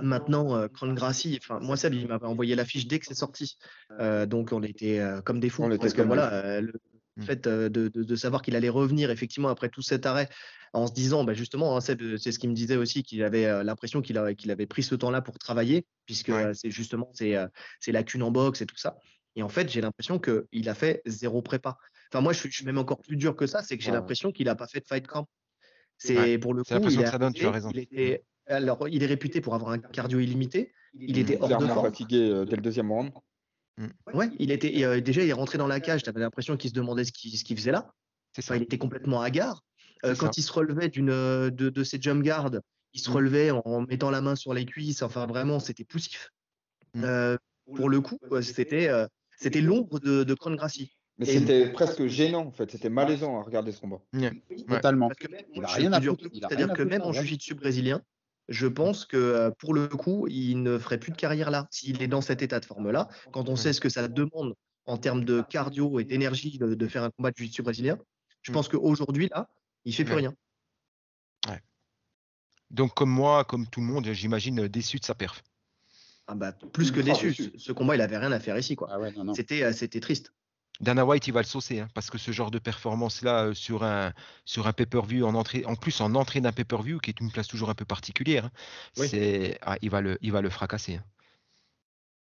Maintenant, 0.00 0.56
euh, 0.56 0.68
Kron 0.68 0.92
Gracie, 0.94 1.38
enfin 1.42 1.58
moi 1.60 1.76
Seb, 1.76 1.94
il 1.94 2.06
m'avait 2.06 2.26
envoyé 2.26 2.54
l'affiche 2.54 2.86
dès 2.86 2.98
que 3.00 3.06
c'est 3.06 3.14
sorti. 3.14 3.56
Euh, 3.98 4.24
donc 4.24 4.50
on 4.52 4.62
était 4.62 4.98
euh, 5.00 5.20
comme 5.20 5.40
des 5.40 5.48
fous 5.48 5.64
On 5.64 5.70
était 5.70 5.78
parce 5.78 5.94
que 5.94 6.02
voilà, 6.02 6.32
euh, 6.32 6.60
le 6.60 6.72
fait 7.24 7.46
euh, 7.48 7.68
de, 7.68 7.88
de- 7.88 8.04
de 8.04 8.16
savoir 8.16 8.40
qu'il 8.40 8.54
allait 8.56 8.68
revenir 8.68 9.10
effectivement 9.10 9.48
après 9.48 9.68
tout 9.68 9.82
cet 9.82 10.06
arrêt 10.06 10.28
en 10.72 10.86
se 10.86 10.92
disant, 10.92 11.24
bah, 11.24 11.34
justement, 11.34 11.76
hein, 11.76 11.80
Seb, 11.80 12.16
c'est 12.16 12.30
ce 12.30 12.38
qu'il 12.38 12.48
me 12.48 12.54
disait 12.54 12.76
aussi, 12.76 13.02
qu'il 13.02 13.22
avait 13.24 13.46
euh, 13.46 13.64
l'impression 13.64 14.00
qu'il 14.00 14.16
avait, 14.16 14.36
qu'il 14.36 14.52
avait 14.52 14.66
pris 14.66 14.84
ce 14.84 14.94
temps-là 14.94 15.20
pour 15.20 15.36
travailler, 15.38 15.84
puisque 16.06 16.28
Ouais. 16.28 16.44
euh, 16.44 16.54
c'est 16.54 16.70
justement 16.70 17.10
c'est 17.12 17.34
euh, 17.36 17.48
c'est 17.80 17.90
lacunes 17.90 18.22
en 18.22 18.30
boxe 18.30 18.60
et 18.62 18.66
tout 18.66 18.76
ça. 18.76 18.96
Et 19.34 19.42
en 19.42 19.48
fait, 19.48 19.68
j'ai 19.68 19.80
l'impression 19.80 20.18
qu'il 20.20 20.68
a 20.68 20.74
fait 20.74 21.02
zéro 21.06 21.42
prépa. 21.42 21.76
Enfin, 22.12 22.20
moi, 22.22 22.32
je 22.32 22.38
suis, 22.38 22.50
je 22.50 22.56
suis 22.56 22.64
même 22.64 22.78
encore 22.78 23.00
plus 23.00 23.16
dur 23.16 23.34
que 23.36 23.46
ça, 23.48 23.62
c'est 23.62 23.76
que 23.76 23.82
j'ai 23.82 23.90
Ouais. 23.90 23.96
l'impression 23.96 24.30
qu'il 24.32 24.46
n'a 24.46 24.54
pas 24.54 24.66
fait 24.68 24.80
de 24.80 24.86
fight 24.86 25.06
camp. 25.06 25.28
C'est 25.98 26.16
Ouais, 26.16 26.38
pour 26.38 26.54
le 26.54 26.62
c'est 26.64 26.68
coup, 26.68 26.74
l'impression 26.74 27.00
il 27.00 27.04
que 27.04 27.08
est 27.08 27.12
ça 27.12 27.18
donne, 27.18 27.32
tu 27.32 27.44
as 27.46 27.50
raison. 27.50 27.70
il 27.72 27.78
était- 27.80 28.22
alors, 28.50 28.88
il 28.88 29.02
est 29.02 29.06
réputé 29.06 29.40
pour 29.40 29.54
avoir 29.54 29.72
un 29.72 29.78
cardio 29.78 30.18
illimité. 30.20 30.72
Il 30.98 31.18
était 31.18 31.36
Mm. 31.36 31.42
hors 31.42 31.58
de 31.60 31.66
forme. 31.66 31.84
fatigué 31.86 32.30
euh, 32.30 32.44
dès 32.44 32.56
le 32.56 32.62
deuxième 32.62 32.90
round. 32.90 33.10
Ouais, 34.12 34.28
il 34.38 34.50
était 34.50 34.84
euh, 34.84 35.00
déjà 35.00 35.22
il 35.22 35.28
est 35.30 35.32
rentré 35.34 35.56
dans 35.56 35.66
la 35.66 35.80
cage. 35.80 36.02
Tu 36.02 36.08
avais 36.10 36.20
l'impression 36.20 36.56
qu'il 36.56 36.68
se 36.70 36.74
demandait 36.74 37.04
ce 37.04 37.12
qu'il 37.12 37.56
faisait 37.56 37.72
là. 37.72 37.94
C'est 38.34 38.42
ça. 38.42 38.52
Enfin, 38.52 38.60
il 38.60 38.64
était 38.64 38.76
complètement 38.78 39.22
hagard. 39.22 39.62
Euh, 40.04 40.14
quand 40.14 40.26
ça. 40.26 40.32
il 40.36 40.42
se 40.42 40.52
relevait 40.52 40.88
d'une 40.88 41.10
euh, 41.10 41.50
de, 41.50 41.70
de 41.70 41.84
ses 41.84 42.00
jump 42.00 42.22
guards, 42.22 42.50
il 42.92 43.00
se 43.00 43.08
Mm. 43.10 43.14
relevait 43.14 43.50
en, 43.52 43.62
en 43.64 43.80
mettant 43.82 44.10
la 44.10 44.20
main 44.20 44.34
sur 44.36 44.52
les 44.52 44.64
cuisses. 44.66 45.02
Enfin, 45.02 45.26
vraiment, 45.26 45.60
c'était 45.60 45.84
poussif. 45.84 46.30
Mm. 46.94 47.04
Euh, 47.04 47.36
pour 47.76 47.88
le 47.88 48.00
coup, 48.00 48.18
c'était 48.42 48.88
euh, 48.88 49.06
c'était 49.38 49.60
l'ombre 49.62 49.98
de, 50.00 50.24
de 50.24 50.34
Kron 50.34 50.54
Gracie. 50.56 50.92
Mais 51.18 51.26
c'était 51.26 51.70
presque 51.70 52.06
gênant 52.06 52.46
en 52.46 52.50
fait, 52.52 52.70
c'était 52.70 52.88
malaisant 52.90 53.38
à 53.38 53.42
regarder 53.42 53.72
ce 53.72 53.80
combat. 53.80 54.00
Ouais. 54.14 54.32
Totalement. 54.68 55.08
parce 55.08 55.18
que 55.20 55.28
même- 55.30 55.44
Il 55.54 55.62
a 55.62 55.68
rien 55.68 55.92
à 55.92 56.00
foutre, 56.00 56.24
C'est-à-dire 56.32 56.72
que 56.72 56.82
même 56.82 57.02
en 57.02 57.12
jiu-jitsu 57.12 57.54
brésilien, 57.54 58.00
je 58.50 58.66
pense 58.66 59.06
que 59.06 59.16
euh, 59.16 59.50
pour 59.50 59.72
le 59.72 59.88
coup, 59.88 60.26
il 60.28 60.62
ne 60.62 60.78
ferait 60.78 60.98
plus 60.98 61.12
de 61.12 61.16
carrière 61.16 61.50
là. 61.50 61.66
S'il 61.70 62.02
est 62.02 62.08
dans 62.08 62.20
cet 62.20 62.42
état 62.42 62.60
de 62.60 62.64
forme-là, 62.66 63.08
quand 63.32 63.48
on 63.48 63.56
sait 63.56 63.72
ce 63.72 63.80
que 63.80 63.88
ça 63.88 64.06
demande 64.08 64.54
en 64.86 64.98
termes 64.98 65.24
de 65.24 65.40
cardio 65.42 65.98
et 66.00 66.04
d'énergie 66.04 66.58
de, 66.58 66.74
de 66.74 66.88
faire 66.88 67.04
un 67.04 67.10
combat 67.10 67.30
de 67.30 67.36
jiu-jitsu 67.36 67.62
brésilien, 67.62 67.98
je 68.42 68.50
Mm. 68.50 68.54
pense 68.54 68.68
qu'aujourd'hui, 68.68 69.28
là, 69.30 69.48
il 69.84 69.94
fait 69.94 70.04
plus 70.04 70.14
Ouais. 70.14 70.20
rien. 70.20 70.34
Donc, 72.70 72.94
comme 72.94 73.10
moi, 73.10 73.44
comme 73.44 73.66
tout 73.66 73.80
le 73.80 73.86
monde, 73.86 74.06
j'imagine 74.12 74.68
déçu 74.68 74.98
de 74.98 75.04
sa 75.04 75.14
perf. 75.14 75.42
Ah 76.28 76.34
bah, 76.36 76.52
plus 76.52 76.92
que 76.92 77.00
Ultra 77.00 77.14
déçu. 77.20 77.50
Ce- 77.58 77.72
combat, 77.72 77.96
il 77.96 78.00
avait 78.00 78.16
rien 78.18 78.30
à 78.30 78.38
faire 78.38 78.56
ici. 78.56 78.76
quoi. 78.76 78.88
Ah 78.92 79.00
ouais, 79.00 79.12
euh, 79.16 79.72
c'était 79.72 80.00
triste. 80.00 80.32
Dana 80.80 81.04
White, 81.04 81.26
il 81.28 81.32
va 81.32 81.40
le 81.40 81.46
saucer, 81.46 81.80
hein, 81.80 81.88
parce 81.94 82.10
que 82.10 82.16
ce 82.18 82.32
genre 82.32 82.50
de 82.50 82.58
performance-là 82.58 83.46
euh, 83.46 83.54
sur 83.54 83.84
un, 83.84 84.12
sur 84.44 84.66
un 84.66 84.72
pay-per-view, 84.72 85.26
en, 85.26 85.34
entrée, 85.34 85.64
en 85.66 85.76
plus 85.76 86.00
en 86.00 86.14
entrée 86.14 86.40
d'un 86.40 86.52
pay-per-view, 86.52 86.98
qui 87.00 87.10
est 87.10 87.20
une 87.20 87.30
place 87.30 87.48
toujours 87.48 87.68
un 87.70 87.74
peu 87.74 87.84
particulière, 87.84 88.46
hein, 88.46 88.50
Oui. 88.98 89.08
c'est, 89.08 89.58
ah, 89.62 89.76
il, 89.82 89.90
va 89.90 90.00
le, 90.00 90.18
il 90.22 90.32
va 90.32 90.40
le 90.40 90.50
fracasser. 90.50 90.96
hein. 90.96 91.04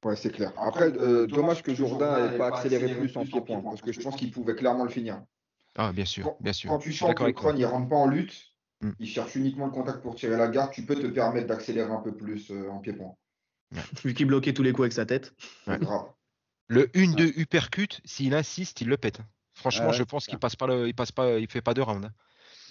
Ouais, 0.03 0.17
c'est 0.17 0.31
clair. 0.31 0.51
Après, 0.57 0.91
euh, 0.97 1.27
dommage 1.27 1.63
que 1.63 1.73
Jourdain 1.73 2.29
n'ait 2.31 2.37
pas 2.37 2.49
accéléré 2.49 2.93
plus 2.95 3.15
en 3.15 3.23
pied-point, 3.25 3.61
parce 3.61 3.81
que 3.81 3.93
je 3.93 4.01
pense 4.01 4.17
qu'il 4.17 4.31
pouvait 4.31 4.55
clairement 4.55 4.83
le 4.83 4.89
finir. 4.89 5.23
Ah, 5.77 5.91
bien 5.93 6.05
sûr, 6.05 6.25
Quand, 6.25 6.37
bien 6.41 6.53
sûr. 6.53 6.69
quand 6.69 6.79
tu 6.79 6.91
sens 6.93 7.15
que. 7.15 7.31
Kron 7.31 7.55
il 7.55 7.65
rentre 7.65 7.89
pas 7.89 7.95
en 7.95 8.07
lutte, 8.07 8.53
Mm. 8.81 8.91
il 8.99 9.07
cherche 9.07 9.35
uniquement 9.35 9.65
le 9.67 9.71
contact 9.71 10.01
pour 10.01 10.15
tirer 10.15 10.35
la 10.35 10.49
garde, 10.49 10.71
tu 10.71 10.85
peux 10.85 10.95
te 10.95 11.07
permettre 11.07 11.47
d'accélérer 11.47 11.89
un 11.89 12.01
peu 12.01 12.13
plus 12.13 12.51
euh, 12.51 12.69
en 12.69 12.79
pied-point. 12.79 13.15
Vu 14.03 14.13
qu'il 14.13 14.27
bloquait 14.27 14.53
tous 14.53 14.61
les 14.63 14.73
coups 14.73 14.81
avec 14.83 14.93
sa 14.93 15.05
tête. 15.05 15.33
Ouais. 15.67 15.79
Grave. 15.79 16.11
Le 16.67 16.87
1-2 16.95 17.33
uppercut, 17.37 18.01
s'il 18.05 18.33
insiste, 18.33 18.81
il 18.81 18.87
le 18.87 18.97
pète. 18.97 19.21
Franchement, 19.53 19.87
Ah 19.87 19.91
ouais, 19.91 19.97
je 19.97 20.03
pense 20.03 20.25
qu'il 20.27 20.39
passe 20.39 20.55
pas 20.55 20.67
le, 20.67 20.87
il 20.87 20.95
passe 20.95 21.11
pas, 21.11 21.39
il 21.39 21.49
fait 21.49 21.61
pas 21.61 21.73
de 21.73 21.81
round. 21.81 22.11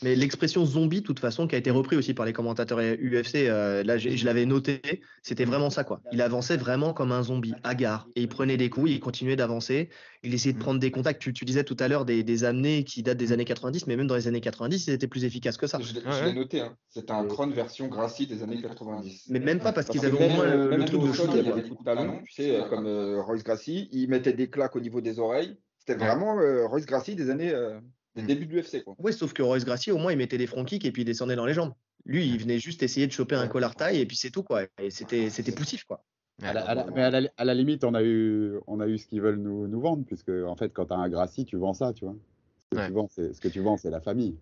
Mais 0.02 0.14
l'expression 0.16 0.64
zombie, 0.64 1.00
de 1.00 1.06
toute 1.06 1.20
façon, 1.20 1.46
qui 1.46 1.54
a 1.54 1.58
été 1.58 1.70
repris 1.70 1.96
aussi 1.96 2.12
par 2.14 2.26
les 2.26 2.32
commentateurs 2.32 2.78
UFC, 2.80 3.36
euh, 3.48 3.82
là, 3.84 3.98
je 3.98 4.24
l'avais 4.24 4.46
noté, 4.46 4.80
c'était 5.22 5.44
vraiment 5.44 5.70
ça, 5.70 5.84
quoi. 5.84 6.00
Il 6.12 6.20
avançait 6.20 6.56
vraiment 6.56 6.92
comme 6.92 7.12
un 7.12 7.22
zombie, 7.22 7.54
hagard. 7.62 8.08
Et 8.16 8.22
il 8.22 8.28
prenait 8.28 8.56
des 8.56 8.68
coups, 8.70 8.90
il 8.90 9.00
continuait 9.00 9.36
d'avancer. 9.36 9.90
Il 10.24 10.34
essayait 10.34 10.52
de 10.52 10.58
Mm. 10.58 10.62
prendre 10.62 10.80
des 10.80 10.90
contacts. 10.90 11.20
Tu, 11.20 11.32
tu 11.32 11.44
disais 11.44 11.64
tout 11.64 11.76
à 11.80 11.88
l'heure 11.88 12.04
des, 12.04 12.22
des 12.22 12.44
amenés 12.44 12.84
qui 12.84 13.02
datent 13.02 13.18
des 13.18 13.32
années 13.32 13.44
90, 13.44 13.86
mais 13.86 13.96
même 13.96 14.06
dans 14.06 14.14
les 14.16 14.28
années 14.28 14.40
90, 14.40 14.86
ils 14.86 14.92
étaient 14.92 15.06
plus 15.08 15.24
efficaces 15.24 15.56
que 15.56 15.66
ça. 15.66 15.78
Je 15.80 15.94
l'ai 15.94 16.00
Ouais, 16.00 16.12
je 16.12 16.24
l'ai 16.24 16.30
ouais. 16.30 16.34
noté. 16.34 16.60
Hein. 16.60 16.76
C'était 16.88 17.12
un 17.12 17.24
Kron 17.26 17.48
version 17.50 17.88
Gracie 17.88 18.26
des 18.26 18.42
années 18.42 18.60
90. 18.60 19.26
Mais 19.30 19.40
même 19.40 19.58
pas 19.60 19.72
parce 19.72 19.88
qu'ils 19.88 20.00
Parce 20.00 20.12
avaient 20.12 20.26
au 20.26 20.28
moins 20.30 20.44
le, 20.46 20.68
même 20.68 20.80
le 20.80 20.84
truc 20.84 21.00
de 21.02 21.12
shooter, 21.12 21.30
il 21.34 21.40
y 21.40 21.42
quoi. 21.44 21.52
avait 21.52 21.62
des 21.62 21.68
coups 21.68 21.80
de 21.80 21.84
talon, 21.84 22.20
tu 22.26 22.32
sais, 22.32 22.56
euh, 22.56 22.68
comme 22.68 22.86
euh, 22.86 23.22
Royce 23.22 23.42
Gracie. 23.44 23.88
Il 23.92 24.08
mettait 24.08 24.32
des 24.32 24.48
claques 24.50 24.74
au 24.76 24.80
niveau 24.80 25.00
des 25.00 25.18
oreilles. 25.18 25.56
C'était 25.78 25.96
vraiment 25.98 26.38
euh, 26.38 26.66
Royce 26.66 26.86
Gracie 26.86 27.16
des 27.16 27.30
années, 27.30 27.52
euh, 27.52 27.80
des 28.16 28.22
Mm. 28.22 28.26
débuts 28.26 28.46
de 28.46 28.52
l'UFC. 28.56 28.84
Quoi. 28.84 28.94
Ouais, 28.98 29.12
sauf 29.12 29.32
que 29.32 29.42
Royce 29.42 29.64
Gracie, 29.64 29.90
au 29.90 29.98
moins, 29.98 30.12
il 30.12 30.18
mettait 30.18 30.38
des 30.38 30.46
front 30.46 30.64
kicks 30.64 30.84
et 30.84 30.92
puis 30.92 31.02
il 31.02 31.04
descendait 31.06 31.36
dans 31.36 31.46
les 31.46 31.54
jambes. 31.54 31.72
Lui, 32.04 32.26
il 32.26 32.38
venait 32.38 32.58
juste 32.58 32.82
essayer 32.82 33.06
de 33.06 33.12
choper 33.12 33.36
un 33.36 33.46
collar 33.48 33.74
taille 33.76 34.00
et 34.00 34.06
puis 34.06 34.16
c'est 34.16 34.30
tout, 34.30 34.42
quoi. 34.42 34.62
Et 34.80 34.90
c'était 34.90 35.30
c'était 35.30 35.52
poussif, 35.52 35.84
quoi. 35.84 36.04
À 36.42 36.52
la, 36.52 36.62
à 36.62 36.74
la- 36.74 36.86
mais 36.94 37.02
à 37.02 37.10
la, 37.10 37.28
à 37.36 37.44
la 37.44 37.54
limite, 37.54 37.84
on 37.84 37.94
a 37.94 38.02
eu, 38.02 38.54
on 38.66 38.80
a 38.80 38.88
eu 38.88 38.98
ce 38.98 39.06
qu'ils 39.06 39.20
veulent 39.20 39.38
nous, 39.38 39.68
nous 39.68 39.80
vendre, 39.80 40.04
puisque 40.04 40.30
en 40.30 40.56
fait, 40.56 40.70
quand 40.72 40.86
tu 40.86 40.92
as 40.92 40.96
un 40.96 41.08
Gracie, 41.08 41.44
tu 41.44 41.56
vends 41.56 41.74
ça, 41.74 41.92
tu 41.92 42.04
vois. 42.04 42.16
Ce 42.58 42.66
que, 42.70 42.76
Ouais. 42.80 42.86
tu, 42.88 42.92
vends, 42.94 43.08
c'est, 43.08 43.32
ce 43.34 43.40
que 43.40 43.48
tu 43.48 43.60
vends, 43.60 43.76
c'est 43.76 43.90
la 43.90 44.00
famille. 44.00 44.36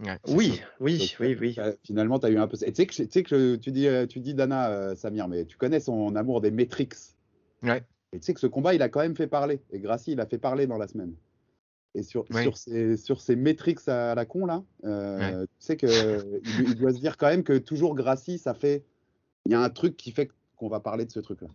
Ouais, 0.00 0.18
Oui, 0.28 0.56
ça. 0.56 0.62
oui, 0.80 0.98
Donc, 0.98 1.16
oui, 1.20 1.36
oui. 1.40 1.54
Euh, 1.58 1.72
Finalement, 1.84 2.18
tu 2.18 2.26
as 2.26 2.30
eu 2.30 2.38
un 2.38 2.48
peu. 2.48 2.56
Et 2.62 2.72
Tu 2.72 2.74
sais 2.82 2.86
que, 2.86 2.92
tu 2.94 3.08
sais 3.10 3.22
que 3.22 3.56
tu 3.56 3.70
dis, 3.70 3.86
euh, 3.86 4.06
tu 4.06 4.18
dis 4.20 4.34
Dana, 4.34 4.70
euh, 4.70 4.94
Samir, 4.96 5.28
mais 5.28 5.44
tu 5.44 5.56
connais 5.56 5.80
son 5.80 6.16
amour 6.16 6.40
des 6.40 6.50
Matrix. 6.50 6.88
Ouais. 7.62 7.82
Et 8.12 8.18
tu 8.18 8.24
sais 8.26 8.34
que 8.34 8.40
ce 8.40 8.46
combat, 8.46 8.74
il 8.74 8.82
a 8.82 8.88
quand 8.88 9.00
même 9.00 9.16
fait 9.16 9.26
parler. 9.26 9.60
Et 9.70 9.78
Gracie, 9.78 10.12
il 10.12 10.20
a 10.20 10.26
fait 10.26 10.38
parler 10.38 10.66
dans 10.66 10.76
la 10.78 10.86
semaine. 10.88 11.14
Et 11.96 12.02
sur, 12.02 12.24
Ouais. 12.30 12.42
sur, 12.42 12.56
ces, 12.58 12.96
sur 12.98 13.20
ces 13.22 13.34
Matrix 13.36 13.76
à 13.86 14.14
la 14.14 14.26
con, 14.26 14.44
là, 14.46 14.62
euh, 14.84 15.44
tu 15.46 15.48
sais 15.58 15.76
qu'il 15.78 15.88
il 16.58 16.74
doit 16.76 16.92
se 16.92 16.98
dire 17.00 17.16
quand 17.16 17.26
même 17.28 17.42
que 17.42 17.56
toujours 17.56 17.94
Gracie, 17.94 18.38
ça 18.38 18.52
fait. 18.54 18.84
Il 19.46 19.52
y 19.52 19.54
a 19.54 19.60
un 19.60 19.70
truc 19.70 19.96
qui 19.96 20.12
fait 20.12 20.30
qu'on 20.56 20.68
va 20.68 20.78
parler 20.80 21.06
de 21.06 21.10
ce 21.10 21.20
truc-là. 21.20 21.48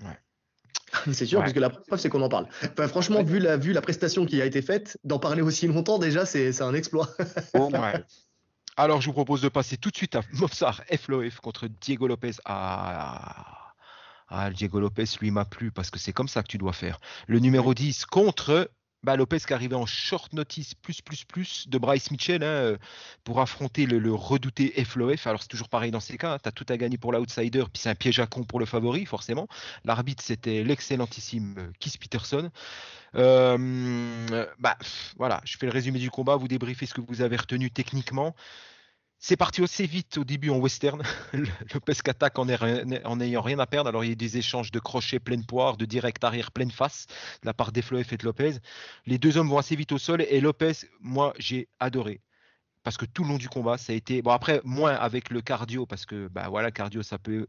C'est 1.12 1.26
sûr, 1.26 1.38
Ouais. 1.38 1.44
parce 1.44 1.52
que 1.54 1.60
la 1.60 1.70
preuve, 1.70 1.98
c'est 1.98 2.08
qu'on 2.10 2.22
en 2.22 2.28
parle. 2.28 2.46
Enfin, 2.62 2.86
franchement, 2.86 3.22
vu, 3.22 3.38
la, 3.38 3.56
vu 3.56 3.72
la 3.72 3.80
prestation 3.80 4.26
qui 4.26 4.40
a 4.42 4.44
été 4.44 4.60
faite, 4.62 4.98
d'en 5.04 5.18
parler 5.18 5.42
aussi 5.42 5.66
longtemps, 5.66 5.98
déjà, 5.98 6.26
c'est 6.26 6.52
c'est 6.52 6.62
un 6.62 6.74
exploit. 6.74 7.08
Ouais. 7.54 8.04
Alors, 8.76 9.00
je 9.00 9.06
vous 9.06 9.12
propose 9.12 9.42
de 9.42 9.48
passer 9.48 9.76
tout 9.78 9.90
de 9.90 9.96
suite 9.96 10.14
à 10.16 10.20
Mopsar 10.34 10.82
FLOF 10.90 11.40
contre 11.40 11.66
Diego 11.80 12.06
Lopez. 12.06 12.32
Ah, 12.44 13.74
ah, 14.28 14.50
Diego 14.50 14.80
Lopez, 14.80 15.04
lui, 15.20 15.30
m'a 15.30 15.44
plu 15.44 15.72
parce 15.72 15.90
que 15.90 15.98
c'est 15.98 16.12
comme 16.12 16.28
ça 16.28 16.42
que 16.42 16.48
tu 16.48 16.58
dois 16.58 16.72
faire. 16.72 16.98
Le 17.26 17.38
numéro 17.38 17.74
10 17.74 18.06
contre 18.06 18.70
bah, 19.02 19.16
Lopez 19.16 19.38
qui 19.40 19.52
arrivait 19.52 19.76
en 19.76 19.86
short 19.86 20.32
notice 20.32 20.74
plus 20.74 21.00
plus 21.00 21.24
plus 21.24 21.68
de 21.68 21.78
Bryce 21.78 22.10
Mitchell 22.10 22.42
hein, 22.42 22.46
euh, 22.46 22.76
pour 23.24 23.40
affronter 23.40 23.86
le, 23.86 24.14
redouté 24.14 24.72
FLOF. 24.84 25.26
Alors, 25.26 25.42
c'est 25.42 25.48
toujours 25.48 25.68
pareil 25.68 25.90
dans 25.90 26.00
ces 26.00 26.16
cas. 26.16 26.38
tu 26.38 26.48
as 26.48 26.52
tout 26.52 26.66
à 26.68 26.76
gagner 26.76 26.98
pour 26.98 27.12
l'outsider, 27.12 27.64
puis 27.72 27.82
c'est 27.82 27.90
un 27.90 27.94
piège 27.94 28.20
à 28.20 28.26
con 28.26 28.44
pour 28.44 28.60
le 28.60 28.66
favori, 28.66 29.06
forcément. 29.06 29.48
L'arbitre, 29.84 30.22
c'était 30.24 30.62
l'excellentissime 30.62 31.54
euh, 31.58 31.70
Keith 31.80 31.98
Peterson. 31.98 32.50
Euh, 33.14 34.46
bah, 34.58 34.78
voilà, 35.16 35.40
je 35.44 35.56
fais 35.58 35.66
le 35.66 35.72
résumé 35.72 35.98
du 35.98 36.10
combat, 36.10 36.36
vous 36.36 36.48
débriefez 36.48 36.86
ce 36.86 36.94
que 36.94 37.00
vous 37.00 37.22
avez 37.22 37.36
retenu 37.36 37.70
techniquement. 37.70 38.34
C'est 39.24 39.36
parti 39.36 39.62
assez 39.62 39.86
vite 39.86 40.18
au 40.18 40.24
début 40.24 40.50
en 40.50 40.56
western. 40.58 41.00
Lopez 41.72 41.94
qui 41.94 42.10
attaque 42.10 42.40
en, 42.40 42.48
ayant- 42.48 42.84
en 43.04 43.20
ayant 43.20 43.40
rien 43.40 43.60
à 43.60 43.66
perdre. 43.66 43.88
Alors 43.88 44.04
il 44.04 44.08
y 44.08 44.12
a 44.12 44.16
des 44.16 44.36
échanges 44.36 44.72
de 44.72 44.80
crochets 44.80 45.20
pleine 45.20 45.46
poire, 45.46 45.76
de 45.76 45.84
direct 45.84 46.24
arrière 46.24 46.50
pleine 46.50 46.72
face 46.72 47.06
de 47.40 47.46
la 47.46 47.54
part 47.54 47.70
d'Efloef 47.70 48.12
et 48.12 48.16
de 48.16 48.24
Lopez. 48.24 48.54
Les 49.06 49.18
deux 49.18 49.36
hommes 49.36 49.48
vont 49.48 49.58
assez 49.58 49.76
vite 49.76 49.92
au 49.92 49.98
sol 49.98 50.22
et 50.22 50.40
Lopez, 50.40 50.72
moi 51.00 51.34
j'ai 51.38 51.68
adoré. 51.78 52.20
Parce 52.82 52.96
que 52.96 53.04
tout 53.04 53.22
le 53.22 53.28
long 53.28 53.38
du 53.38 53.48
combat, 53.48 53.78
ça 53.78 53.92
a 53.92 53.96
été. 53.96 54.22
Bon, 54.22 54.32
après, 54.32 54.60
moins 54.64 54.94
avec 54.94 55.30
le 55.30 55.40
cardio, 55.40 55.86
parce 55.86 56.04
que 56.04 56.26
bah 56.26 56.48
voilà, 56.48 56.72
cardio, 56.72 57.04
ça 57.04 57.16
peut 57.16 57.46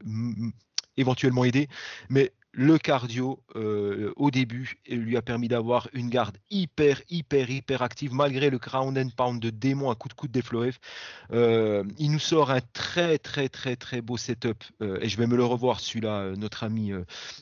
éventuellement 0.96 1.44
aider. 1.44 1.70
Mais 2.08 2.34
le 2.54 2.78
cardio 2.78 3.44
euh, 3.56 4.14
au 4.16 4.30
début 4.30 4.78
lui 4.88 5.18
a 5.18 5.24
permis 5.24 5.48
d'avoir 5.48 5.88
une 5.94 6.10
garde 6.10 6.38
hyper, 6.52 7.02
hyper, 7.10 7.50
hyper 7.50 7.82
active 7.82 8.14
malgré 8.14 8.52
le 8.52 8.60
ground 8.60 8.96
and 8.98 9.10
pound 9.18 9.42
de 9.42 9.50
démon 9.50 9.90
à 9.90 9.96
coup 9.96 10.08
de 10.08 10.14
coude 10.14 10.32
des 10.32 10.44
Floef. 10.44 10.80
Euh, 11.32 11.84
il 11.98 12.12
nous 12.12 12.20
sort 12.20 12.52
un 12.52 12.62
très, 12.74 13.18
très, 13.18 13.50
très, 13.50 13.76
très 13.76 14.02
beau 14.02 14.18
setup 14.18 14.64
euh, 14.82 15.00
et 15.02 15.10
je 15.10 15.18
vais 15.18 15.26
me 15.26 15.36
le 15.36 15.44
revoir 15.44 15.80
celui-là. 15.80 16.20
euh, 16.20 16.36
notre 16.36 16.64
ami 16.64 16.92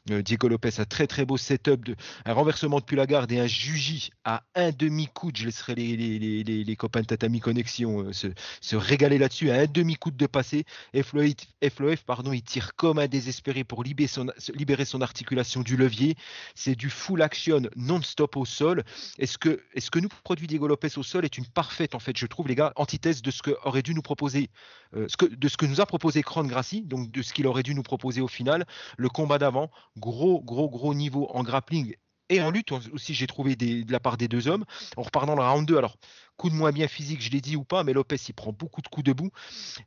Diego 0.06 0.48
Lopez, 0.48 0.80
un 0.80 0.86
très, 0.86 1.08
très 1.08 1.26
beau 1.26 1.38
setup, 1.38 1.84
de, 1.84 1.96
un 2.26 2.34
renversement 2.34 2.80
depuis 2.80 2.96
la 2.96 3.06
garde 3.06 3.32
et 3.32 3.40
un 3.40 3.48
juji 3.48 4.12
à 4.24 4.44
un 4.56 4.72
demi-coude. 4.72 5.36
Je 5.36 5.46
laisserai 5.46 5.76
les, 5.76 5.98
les, 5.98 6.44
les, 6.44 6.76
copains 6.76 7.02
de 7.02 7.08
Tatami 7.08 7.40
Connexion 7.40 8.12
se, 8.14 8.76
régaler 8.76 9.18
là-dessus. 9.18 9.50
À 9.50 9.56
un 9.56 9.66
demi-coude 9.66 10.16
de 10.16 10.28
passé, 10.28 10.66
Floef, 11.04 12.04
pardon, 12.06 12.32
il 12.32 12.44
tire 12.44 12.76
comme 12.76 13.00
un 13.00 13.08
désespéré 13.08 13.64
pour 13.64 13.84
libérer 13.84 14.08
son, 14.08 14.32
libérer 14.56 14.86
son 14.86 15.01
articulation 15.04 15.62
du 15.62 15.78
levier. 15.78 16.16
C'est 16.56 16.76
du 16.76 16.90
full 16.90 17.22
action 17.22 17.62
non-stop 17.76 18.38
au 18.38 18.46
sol. 18.46 18.84
Est-ce 19.18 19.38
que, 19.38 19.64
est 19.74 19.80
-ce 19.80 19.90
que 19.90 20.00
nous 20.00 20.10
produit 20.24 20.48
Diego 20.48 20.68
Lopez 20.68 20.98
au 20.98 21.04
sol 21.04 21.26
est 21.26 21.38
une 21.38 21.46
parfaite, 21.46 21.96
en 21.96 22.00
fait, 22.00 22.18
je 22.18 22.26
trouve, 22.28 22.48
les 22.48 22.56
gars, 22.56 22.74
antithèse 22.76 23.22
de 23.22 23.32
ce 23.32 23.42
que 23.42 23.52
aurait 23.64 23.84
dû 23.84 23.94
nous 23.94 24.02
proposer, 24.02 24.50
euh, 24.96 25.08
de 25.22 25.48
ce 25.48 25.58
que 25.58 25.66
nous 25.66 25.82
a 25.82 25.86
proposé 25.86 26.22
Cron 26.24 26.46
Gracie, 26.46 26.84
donc 26.84 27.12
de 27.12 27.22
ce 27.22 27.34
qu'il 27.34 27.48
aurait 27.48 27.64
dû 27.64 27.76
nous 27.76 27.84
proposer 27.84 28.22
au 28.22 28.28
final. 28.28 28.66
Le 28.98 29.10
combat 29.10 29.38
d'avant, 29.38 29.70
gros, 29.98 30.42
gros, 30.42 30.70
gros 30.70 30.94
niveau 30.94 31.28
en 31.34 31.44
grappling 31.44 31.96
et 32.32 32.42
en 32.42 32.50
lutte 32.50 32.72
aussi, 32.72 33.14
j'ai 33.14 33.28
trouvé 33.28 33.58
des, 33.58 33.84
de 33.84 33.92
la 33.92 34.00
part 34.00 34.16
des 34.16 34.30
deux 34.30 34.48
hommes. 34.48 34.64
On 34.96 35.02
repart 35.02 35.26
dans 35.26 35.36
le 35.36 35.42
round 35.42 35.68
2. 35.68 35.78
Alors, 35.78 35.98
coup 36.42 36.50
de 36.50 36.56
moins 36.56 36.72
bien 36.72 36.88
physique, 36.88 37.22
je 37.22 37.30
l'ai 37.30 37.40
dit 37.40 37.56
ou 37.56 37.64
pas, 37.64 37.84
mais 37.84 37.94
Lopez, 37.94 38.16
il 38.28 38.34
prend 38.34 38.52
beaucoup 38.52 38.82
de 38.82 38.88
coups 38.88 39.06
debout. 39.06 39.30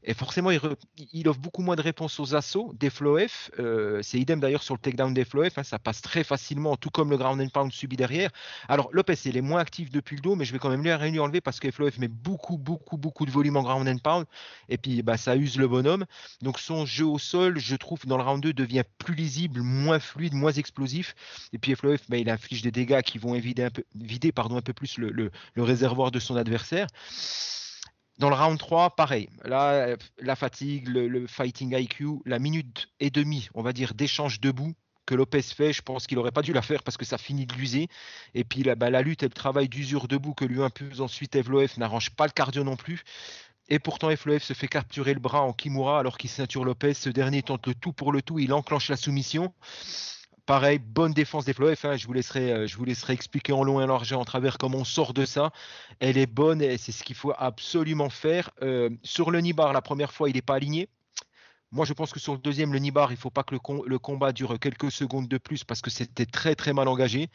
Et 0.05 0.15
forcément, 0.15 0.53
il, 0.53 0.59
re, 0.59 0.77
il 1.13 1.29
offre 1.29 1.41
beaucoup 1.41 1.63
moins 1.63 1.75
de 1.75 1.83
réponses 1.83 2.21
aux 2.21 2.37
assauts 2.37 2.73
des 2.79 2.91
Floef. 2.91 3.51
Euh, 3.59 3.99
c'est 4.03 4.21
idem 4.21 4.39
d'ailleurs 4.39 4.63
sur 4.63 4.75
le 4.75 4.79
takedown 4.79 5.13
des 5.13 5.25
Floef. 5.25 5.59
Hein, 5.59 5.65
ça 5.65 5.81
passe 5.81 6.01
très 6.01 6.23
facilement, 6.23 6.77
tout 6.77 6.91
comme 6.91 7.11
le 7.11 7.17
ground 7.17 7.41
and 7.41 7.49
pound 7.49 7.73
subi 7.73 7.97
derrière. 7.97 8.31
Alors, 8.69 8.89
Lopez, 8.93 9.17
il 9.25 9.37
est 9.37 9.41
moins 9.41 9.59
actif 9.59 9.91
depuis 9.91 10.15
le 10.15 10.23
dos, 10.23 10.37
mais 10.37 10.45
je 10.45 10.53
vais 10.53 10.61
quand 10.61 10.69
même 10.69 10.85
lui 10.85 11.11
lui 11.11 11.19
enlever 11.19 11.41
parce 11.41 11.59
que 11.59 11.73
Floef 11.73 11.99
met 11.99 12.07
beaucoup, 12.07 12.57
beaucoup, 12.57 12.99
beaucoup 12.99 13.27
de 13.27 13.33
volume 13.33 13.57
en 13.57 13.65
ground 13.65 13.89
and 13.89 13.99
pound. 13.99 14.27
Et 14.69 14.79
puis, 14.79 15.03
bah, 15.03 15.17
ça 15.17 15.35
use 15.35 15.59
le 15.59 15.67
bonhomme. 15.67 16.05
Donc, 16.41 16.61
son 16.61 16.87
jeu 16.87 17.05
au 17.05 17.19
sol, 17.19 17.59
je 17.59 17.75
trouve, 17.75 18.07
dans 18.07 18.17
le 18.17 18.23
round 18.23 18.41
2, 18.41 18.53
devient 18.53 18.85
plus 18.99 19.17
lisible, 19.17 19.61
moins 19.61 19.99
fluide, 19.99 20.35
moins 20.35 20.53
explosif. 20.53 21.17
Et 21.53 21.59
puis, 21.59 21.75
Floef, 21.75 22.03
bah, 22.09 22.17
il 22.17 22.31
inflige 22.31 22.63
des 22.63 22.71
dégâts 22.71 23.03
qui 23.03 23.19
vont 23.19 23.33
vider 23.33 23.65
un 23.65 23.71
peu, 23.71 23.83
vider, 23.97 24.31
pardon, 24.31 24.57
un 24.57 24.63
peu 24.63 24.73
plus 24.73 24.99
le, 24.99 25.11
le, 25.11 25.33
le 25.55 25.63
réservoir 25.65 26.13
de 26.13 26.21
son 26.21 26.37
adversaire. 26.37 26.44
Dans 28.19 28.29
le 28.29 28.37
round 28.37 28.59
3, 28.59 28.95
pareil. 28.95 29.29
Là, 29.45 29.97
la 30.19 30.37
fatigue, 30.37 30.89
le, 30.89 31.27
fighting 31.27 31.77
IQ, 31.77 32.21
la 32.25 32.39
minute 32.39 32.89
et 33.01 33.11
demie, 33.11 33.49
on 33.55 33.63
va 33.63 33.73
dire, 33.73 33.95
d'échange 33.95 34.41
debout 34.41 34.75
que 35.07 35.15
Lopez 35.15 35.43
fait, 35.43 35.73
je 35.73 35.83
pense 35.83 36.07
qu'il 36.07 36.17
n'aurait 36.17 36.33
pas 36.33 36.43
dû 36.43 36.53
la 36.53 36.63
faire 36.63 36.83
parce 36.83 36.97
que 36.97 37.05
ça 37.05 37.19
finit 37.19 37.45
de 37.45 37.55
l'user. 37.55 37.89
Et 38.35 38.45
puis 38.45 38.63
la, 38.63 38.75
bah, 38.75 38.89
la 38.89 39.03
lutte 39.03 39.23
et 39.23 39.27
le 39.27 39.33
travail 39.33 39.69
d'usure 39.69 40.09
debout 40.09 40.33
que 40.33 40.45
lui 40.45 40.63
impose 40.63 41.01
ensuite 41.01 41.37
Evloef 41.37 41.77
n'arrange 41.77 42.11
pas 42.11 42.27
le 42.27 42.33
cardio 42.33 42.65
non 42.65 42.77
plus. 42.77 43.03
Et 43.69 43.79
pourtant, 43.79 44.11
Evloef 44.11 44.43
se 44.43 44.53
fait 44.53 44.69
capturer 44.69 45.15
le 45.15 45.21
bras 45.21 45.43
en 45.43 45.53
Kimura 45.53 45.99
alors 45.99 46.19
qu'il 46.19 46.31
ceinture 46.31 46.65
Lopez. 46.65 46.95
Ce 46.95 47.09
dernier 47.11 47.43
tente 47.43 47.67
le 47.67 47.75
tout 47.75 47.93
pour 47.93 48.13
le 48.13 48.23
tout. 48.23 48.39
Il 48.39 48.53
enclenche 48.53 48.89
la 48.89 48.97
soumission. 48.97 49.53
Pareil, 50.47 50.79
bonne 50.79 51.15
défense 51.15 51.47
des 51.47 51.55
Floef. 51.55 51.87
Hein. 51.87 51.97
Je, 51.97 52.07
vous 52.07 52.13
laisserai, 52.13 52.67
je 52.69 52.77
vous 52.77 52.85
laisserai 52.85 53.15
expliquer 53.15 53.53
en 53.53 53.65
long 53.65 53.81
et 53.81 53.85
en 53.85 53.87
large 53.87 54.13
en 54.13 54.25
travers 54.27 54.59
comment 54.59 54.79
on 54.79 54.85
sort 54.85 55.15
de 55.15 55.25
ça. 55.25 55.53
Elle 56.01 56.19
est 56.19 56.27
bonne 56.27 56.61
et 56.61 56.77
c'est 56.77 56.93
ce 56.93 57.03
qu'il 57.03 57.17
faut 57.17 57.33
absolument 57.39 58.11
faire. 58.11 58.51
Euh, 58.61 58.91
sur 59.03 59.31
le 59.31 59.41
Nibar, 59.41 59.73
la 59.73 59.81
première 59.81 60.13
fois, 60.13 60.29
il 60.29 60.35
n'est 60.35 60.43
pas 60.43 60.57
aligné. 60.57 60.89
Moi, 61.75 61.85
je 61.85 61.93
pense 61.93 62.13
que 62.13 62.21
sur 62.21 62.33
le 62.35 62.39
deuxième, 62.39 62.73
le 62.73 62.79
Nibar, 62.79 63.11
il 63.11 63.17
ne 63.17 63.19
faut 63.19 63.31
pas 63.31 63.43
que 63.43 63.53
le, 63.55 63.59
com- 63.59 63.83
le 63.85 63.99
combat 63.99 64.33
dure 64.33 64.59
quelques 64.61 64.93
secondes 64.93 65.27
de 65.29 65.39
plus 65.39 65.65
parce 65.65 65.83
que 65.83 65.91
c'était 65.91 66.25
très 66.25 66.55
très 66.55 66.73
mal 66.73 66.87
engagé. 66.87 67.29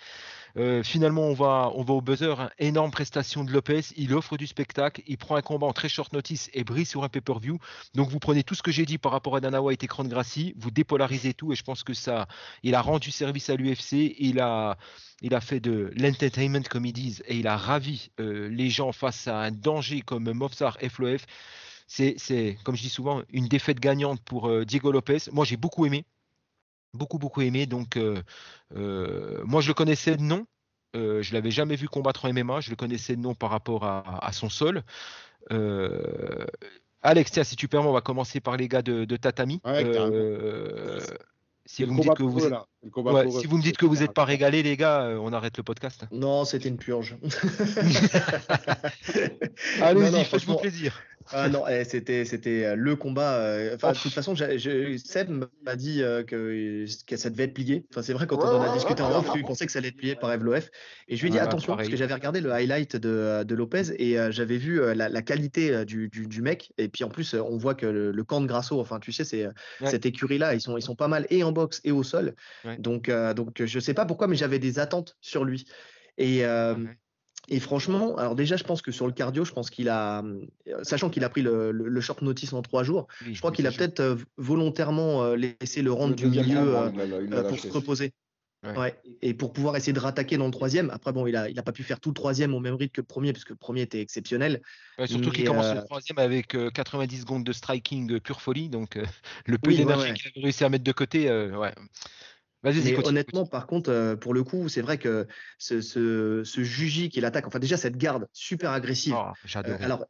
Euh, 0.57 0.81
finalement, 0.81 1.23
on 1.23 1.33
va, 1.33 1.71
on 1.75 1.83
va 1.83 1.93
au 1.93 2.01
buzzer. 2.01 2.39
hein. 2.39 2.49
Énorme 2.57 2.89
prestation 2.89 3.43
de 3.43 3.51
Lopez. 3.51 3.81
Il 3.97 4.13
offre 4.13 4.37
du 4.37 4.47
spectacle. 4.47 5.01
Il 5.07 5.17
prend 5.17 5.35
un 5.35 5.41
combat 5.41 5.67
en 5.67 5.73
très 5.73 5.89
short 5.89 6.13
notice 6.13 6.49
et 6.53 6.63
brille 6.63 6.85
sur 6.85 7.03
un 7.03 7.09
pay-per-view. 7.09 7.59
Donc, 7.95 8.09
vous 8.09 8.19
prenez 8.19 8.43
tout 8.43 8.55
ce 8.55 8.63
que 8.63 8.71
j'ai 8.71 8.85
dit 8.85 8.97
par 8.97 9.11
rapport 9.11 9.35
à 9.35 9.41
Dana 9.41 9.61
White 9.61 9.83
et 9.83 9.87
Cran 9.87 10.05
de 10.05 10.09
Gracie, 10.09 10.53
vous 10.57 10.71
dépolarisez 10.71 11.33
tout 11.33 11.51
et 11.51 11.55
je 11.55 11.63
pense 11.63 11.83
que 11.83 11.93
ça, 11.93 12.27
il 12.63 12.75
a 12.75 12.81
rendu 12.81 13.11
service 13.11 13.49
à 13.49 13.55
l'UFC. 13.57 14.15
Il 14.19 14.39
a, 14.39 14.77
il 15.21 15.35
a 15.35 15.41
fait 15.41 15.59
de 15.59 15.91
l'entertainment, 15.97 16.63
comme 16.69 16.85
ils 16.85 16.93
disent, 16.93 17.23
et 17.27 17.35
il 17.37 17.47
a 17.47 17.57
ravi 17.57 18.09
euh, 18.21 18.47
les 18.49 18.69
gens 18.69 18.93
face 18.93 19.27
à 19.27 19.37
un 19.41 19.51
danger 19.51 20.01
comme 20.01 20.31
Movsar 20.31 20.77
FLOF. 20.89 21.25
C'est, 21.89 22.57
comme 22.63 22.75
je 22.75 22.83
dis 22.83 22.89
souvent, 22.89 23.23
une 23.33 23.47
défaite 23.47 23.79
gagnante 23.79 24.21
pour 24.21 24.47
euh, 24.47 24.63
Diego 24.63 24.91
Lopez. 24.91 25.17
Moi, 25.31 25.43
j'ai 25.43 25.57
beaucoup 25.57 25.87
aimé. 25.87 26.05
Beaucoup, 26.93 27.17
beaucoup 27.17 27.41
aimé. 27.41 27.65
Donc, 27.65 27.97
euh, 27.97 28.21
euh, 28.75 29.41
moi, 29.43 29.59
je 29.61 29.69
le 29.69 29.73
connaissais 29.73 30.15
de 30.15 30.21
nom. 30.21 30.45
Euh, 30.95 31.23
je 31.23 31.33
l'avais 31.33 31.51
jamais 31.51 31.75
vu 31.75 31.87
combattre 31.87 32.25
en 32.25 32.33
MMA. 32.33 32.61
Je 32.61 32.69
le 32.69 32.75
connaissais 32.75 33.15
de 33.15 33.21
nom 33.21 33.33
par 33.33 33.49
rapport 33.49 33.85
à, 33.85 34.23
à 34.23 34.31
son 34.31 34.49
sol. 34.49 34.83
Euh, 35.51 36.45
Alex, 37.01 37.31
tiens, 37.31 37.43
si 37.43 37.55
tu 37.55 37.67
permets, 37.67 37.87
on 37.87 37.93
va 37.93 38.01
commencer 38.01 38.39
par 38.39 38.55
les 38.55 38.67
gars 38.67 38.83
de, 38.83 39.05
de 39.05 39.17
Tatami. 39.17 39.59
Ouais. 39.65 39.83
Euh, 39.83 40.99
si 41.71 41.83
vous 41.83 41.93
me 41.93 42.01
dites 42.01 42.13
que 42.15 42.23
vous 42.23 42.43
êtes- 42.45 42.49
là. 42.51 42.65
C'est 42.81 42.87
le 42.87 42.91
combat 42.91 43.13
ouais, 43.13 43.23
pour 43.25 43.37
eux. 43.37 43.41
si 43.41 43.47
vous 43.47 43.57
me 43.57 43.61
dites 43.61 43.77
que 43.77 43.85
vous 43.85 43.97
n'êtes 43.97 44.13
pas 44.13 44.25
régalés, 44.25 44.63
les 44.63 44.75
gars, 44.77 45.01
euh, 45.03 45.17
on 45.21 45.31
arrête 45.33 45.55
le 45.57 45.63
podcast. 45.63 46.05
Non, 46.11 46.45
c'était 46.45 46.69
une 46.69 46.77
purge. 46.77 47.17
Allez-y, 49.81 50.23
faites-vous 50.25 50.57
plaisir. 50.57 51.01
Ah 51.31 51.47
non, 51.47 51.67
eh, 51.67 51.83
c'était 51.83 52.25
c'était 52.25 52.65
euh, 52.65 52.75
le 52.75 52.95
combat. 52.95 53.33
euh, 53.35 53.75
Enfin, 53.75 53.91
de 53.91 53.97
toute 53.97 54.13
façon, 54.13 54.33
je- 54.33 54.97
Seb 54.97 55.29
m'a 55.63 55.75
dit 55.75 56.01
euh, 56.01 56.23
que, 56.23 56.85
que 57.05 57.17
ça 57.17 57.29
devait 57.29 57.43
être 57.43 57.53
plié. 57.53 57.85
Enfin, 57.91 58.01
c'est 58.01 58.13
vrai 58.13 58.25
quand 58.25 58.37
on 58.37 58.47
en 58.47 58.61
a 58.61 58.73
discuté 58.73 59.03
en 59.03 59.11
off, 59.15 59.29
il 59.35 59.43
pensait 59.43 59.67
que 59.67 59.71
ça 59.71 59.77
allait 59.77 59.89
être 59.89 59.97
plié 59.97 60.15
par 60.15 60.31
Evloef. 60.33 60.71
Et 61.07 61.17
je 61.17 61.21
lui 61.21 61.27
ai 61.27 61.31
dit 61.31 61.37
Ouais, 61.37 61.43
attention 61.43 61.75
parce 61.75 61.87
que 61.87 61.95
j'avais 61.97 62.15
regardé 62.15 62.41
le 62.41 62.51
highlight 62.51 62.95
de, 62.95 63.43
de 63.43 63.55
Lopez 63.55 63.91
et 63.99 64.17
euh, 64.17 64.31
j'avais 64.31 64.57
vu 64.57 64.81
euh, 64.81 64.95
la, 64.95 65.07
la 65.09 65.21
qualité 65.21 65.85
du, 65.85 66.09
du, 66.09 66.25
du 66.25 66.41
mec. 66.41 66.71
Et 66.79 66.87
puis 66.87 67.03
en 67.03 67.09
plus, 67.09 67.35
on 67.35 67.57
voit 67.57 67.75
que 67.75 67.85
le, 67.85 68.11
le 68.11 68.23
camp 68.23 68.41
de 68.41 68.47
Grasso, 68.47 68.79
enfin, 68.79 68.99
tu 68.99 69.11
sais, 69.11 69.23
c'est 69.25 69.45
Ouais. 69.81 69.89
cette 69.91 70.05
écurie-là, 70.07 70.55
ils 70.55 70.61
sont 70.61 70.77
ils 70.77 70.81
sont 70.81 70.95
pas 70.95 71.07
mal 71.07 71.27
et 71.29 71.43
en 71.43 71.51
boxe 71.59 71.81
et 71.83 71.91
au 71.99 72.03
sol. 72.03 72.25
Ouais. 72.65 72.77
Donc 72.87 73.03
euh, 73.09 73.33
donc 73.39 73.51
je 73.73 73.79
sais 73.79 73.95
pas 73.99 74.05
pourquoi, 74.05 74.27
mais 74.27 74.37
j'avais 74.41 74.59
des 74.67 74.75
attentes 74.79 75.11
sur 75.21 75.43
lui. 75.49 75.65
Et 76.17 76.45
euh, 76.45 76.75
Ouais. 76.75 76.97
et 77.55 77.59
franchement, 77.59 78.15
alors 78.17 78.35
déjà, 78.35 78.55
je 78.57 78.63
pense 78.69 78.81
que 78.85 78.91
sur 78.91 79.07
le 79.07 79.13
cardio, 79.13 79.43
je 79.43 79.53
pense 79.57 79.69
qu'il 79.73 79.89
a, 79.89 80.21
euh, 80.21 80.83
sachant 80.83 81.09
qu'il 81.09 81.23
a 81.23 81.29
pris 81.29 81.41
le, 81.41 81.71
le- 81.71 81.87
le 81.87 82.01
short 82.01 82.21
notice 82.21 82.53
en 82.53 82.61
trois 82.61 82.83
jours, 82.83 83.07
Oui, 83.25 83.33
je 83.33 83.39
crois 83.39 83.51
qu'il 83.51 83.65
a 83.65 83.71
peut-être 83.71 84.01
euh, 84.01 84.15
volontairement 84.37 85.33
laissé 85.35 85.81
le 85.81 85.91
Le 85.91 86.13
du 86.15 86.27
milieu 86.27 86.63
pour 87.49 87.59
se 87.59 87.67
reposer. 87.79 88.13
Ouais. 88.63 88.77
Ouais. 88.77 88.99
Et 89.21 89.33
pour 89.33 89.53
pouvoir 89.53 89.77
essayer 89.77 89.93
de 89.93 89.99
rattaquer 89.99 90.37
dans 90.37 90.45
le 90.45 90.51
troisième. 90.51 90.89
Après, 90.89 91.13
bon, 91.13 91.25
il 91.27 91.35
a, 91.35 91.49
il 91.49 91.57
a 91.57 91.63
pas 91.63 91.71
pu 91.71 91.83
faire 91.83 91.99
tout 91.99 92.09
le 92.09 92.13
troisième 92.13 92.53
au 92.53 92.59
même 92.59 92.75
rythme 92.75 92.91
que 92.91 93.01
le 93.01 93.07
premier, 93.07 93.31
parce 93.31 93.45
que 93.45 93.53
le 93.53 93.57
premier 93.57 93.81
était 93.81 94.01
exceptionnel. 94.01 94.61
Ouais, 94.97 95.07
surtout 95.07 95.31
qu'il 95.31 95.45
commence 95.45 95.67
euh, 95.67 95.75
le 95.75 95.85
troisième 95.85 96.19
avec 96.19 96.55
euh, 96.55 96.69
90 96.69 97.21
secondes 97.21 97.45
de 97.45 97.53
striking 97.53 98.11
euh, 98.11 98.19
pure 98.19 98.41
folie. 98.41 98.69
Donc, 98.69 98.97
euh, 98.97 99.05
le 99.45 99.57
peu 99.57 99.69
Oui, 99.69 99.77
d'énergie 99.77 100.11
ouais. 100.11 100.13
qu'il 100.13 100.31
avait 100.35 100.41
réussi 100.41 100.63
à 100.65 100.69
mettre 100.69 100.83
de 100.83 100.91
côté, 100.91 101.29
euh, 101.29 101.57
ouais. 101.57 101.73
Vas-y, 102.61 102.93
honnêtement, 102.95 103.45
par 103.45 103.67
contre, 103.67 103.89
euh, 103.89 104.17
pour 104.17 104.33
le 104.33 104.43
coup, 104.43 104.67
c'est 104.67 104.81
vrai 104.81 104.97
que 104.97 105.27
ce, 105.57 105.79
ce, 105.79 106.43
ce 106.43 106.61
Juji 106.61 107.07
qui 107.07 107.21
l'attaque, 107.21 107.47
enfin 107.47 107.59
déjà 107.59 107.77
cette 107.77 107.95
garde 107.95 108.27
super 108.33 108.71
agressive. 108.71 109.15
Oh, 109.17 109.31
Euh, 109.65 109.77
alors, 109.79 110.05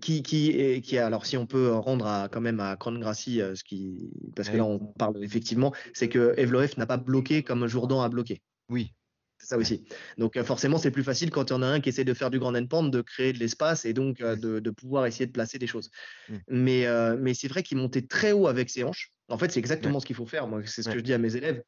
qui, 0.00 0.22
qui, 0.22 0.98
alors 0.98 1.26
si 1.26 1.36
on 1.36 1.46
peut 1.46 1.72
rendre 1.72 2.06
à, 2.06 2.28
quand 2.30 2.40
même 2.40 2.60
à 2.60 2.76
Cron 2.76 2.98
Gracie, 2.98 3.40
euh, 3.40 3.54
ce 3.54 3.64
qui, 3.64 4.10
parce 4.34 4.48
que 4.48 4.56
là 4.56 4.64
on 4.64 4.78
parle 4.78 5.22
effectivement, 5.22 5.72
c'est 5.92 6.08
que 6.08 6.34
Evloef 6.36 6.76
n'a 6.76 6.86
pas 6.86 6.96
bloqué 6.96 7.42
comme 7.42 7.66
Jourdan 7.66 8.02
a 8.02 8.08
bloqué. 8.08 8.42
Oui, 8.70 8.92
C'est 9.38 9.48
ça 9.48 9.58
aussi. 9.58 9.84
Donc 10.18 10.36
euh, 10.36 10.44
forcément, 10.44 10.78
c'est 10.78 10.90
plus 10.90 11.04
facile 11.04 11.30
quand 11.30 11.50
il 11.50 11.52
y 11.52 11.56
en 11.56 11.62
a 11.62 11.66
un 11.66 11.80
qui 11.80 11.88
essaie 11.90 12.04
de 12.04 12.14
faire 12.14 12.30
du 12.30 12.38
grand 12.38 12.54
end 12.54 12.66
pound, 12.66 12.92
de 12.92 13.02
créer 13.02 13.32
de 13.32 13.38
l'espace 13.38 13.84
et 13.84 13.92
donc 13.92 14.20
euh, 14.20 14.36
de, 14.36 14.58
de 14.60 14.70
pouvoir 14.70 15.06
essayer 15.06 15.26
de 15.26 15.32
placer 15.32 15.58
des 15.58 15.66
choses. 15.66 15.90
Mm. 16.28 16.36
Mais, 16.48 16.86
euh, 16.86 17.16
mais 17.20 17.34
c'est 17.34 17.48
vrai 17.48 17.62
qu'il 17.62 17.76
montait 17.78 18.02
très 18.02 18.32
haut 18.32 18.46
avec 18.46 18.70
ses 18.70 18.84
hanches. 18.84 19.10
En 19.28 19.38
fait, 19.38 19.50
c'est 19.52 19.60
exactement 19.60 20.00
ce 20.00 20.06
qu'il 20.06 20.16
faut 20.16 20.26
faire. 20.26 20.46
Moi, 20.48 20.62
c'est 20.66 20.82
ce 20.82 20.88
Ouais. 20.88 20.94
que 20.94 20.98
je 21.00 21.04
dis 21.04 21.12
à 21.12 21.18
mes 21.18 21.36
élèves. 21.36 21.62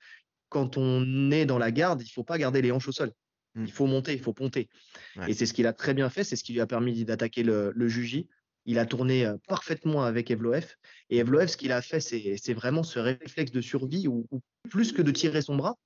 Quand 0.48 0.76
on 0.76 1.30
est 1.32 1.44
dans 1.46 1.58
la 1.58 1.70
garde, 1.72 2.02
il 2.02 2.10
faut 2.10 2.24
pas 2.24 2.38
garder 2.38 2.62
les 2.62 2.70
hanches 2.72 2.88
au 2.88 2.92
sol. 2.92 3.12
Il 3.64 3.72
faut 3.72 3.86
monter, 3.86 4.12
il 4.12 4.20
faut 4.20 4.32
ponter. 4.34 4.68
Ouais. 5.16 5.30
Et 5.30 5.34
c'est 5.34 5.46
ce 5.46 5.54
qu'il 5.54 5.66
a 5.66 5.72
très 5.72 5.94
bien 5.94 6.10
fait. 6.10 6.24
C'est 6.24 6.36
ce 6.36 6.44
qui 6.44 6.52
lui 6.52 6.60
a 6.60 6.66
permis 6.66 7.04
d'attaquer 7.04 7.42
le, 7.42 7.72
le 7.74 7.88
Juji. 7.88 8.28
Il 8.66 8.78
a 8.78 8.84
tourné 8.86 9.24
euh, 9.24 9.36
parfaitement 9.48 10.02
avec 10.04 10.30
Evloef. 10.30 10.76
Et 11.08 11.18
Evloef, 11.18 11.50
ce 11.50 11.56
qu'il 11.56 11.72
a 11.72 11.80
fait, 11.82 12.00
c'est 12.00 12.54
vraiment 12.54 12.82
ce 12.82 12.98
réflexe 12.98 13.52
de 13.52 13.60
survie 13.60 14.08
où, 14.08 14.26
où 14.30 14.40
plus 14.68 14.92
que 14.92 15.02
de 15.02 15.10
tirer 15.12 15.40
son 15.40 15.56
bras, 15.56 15.76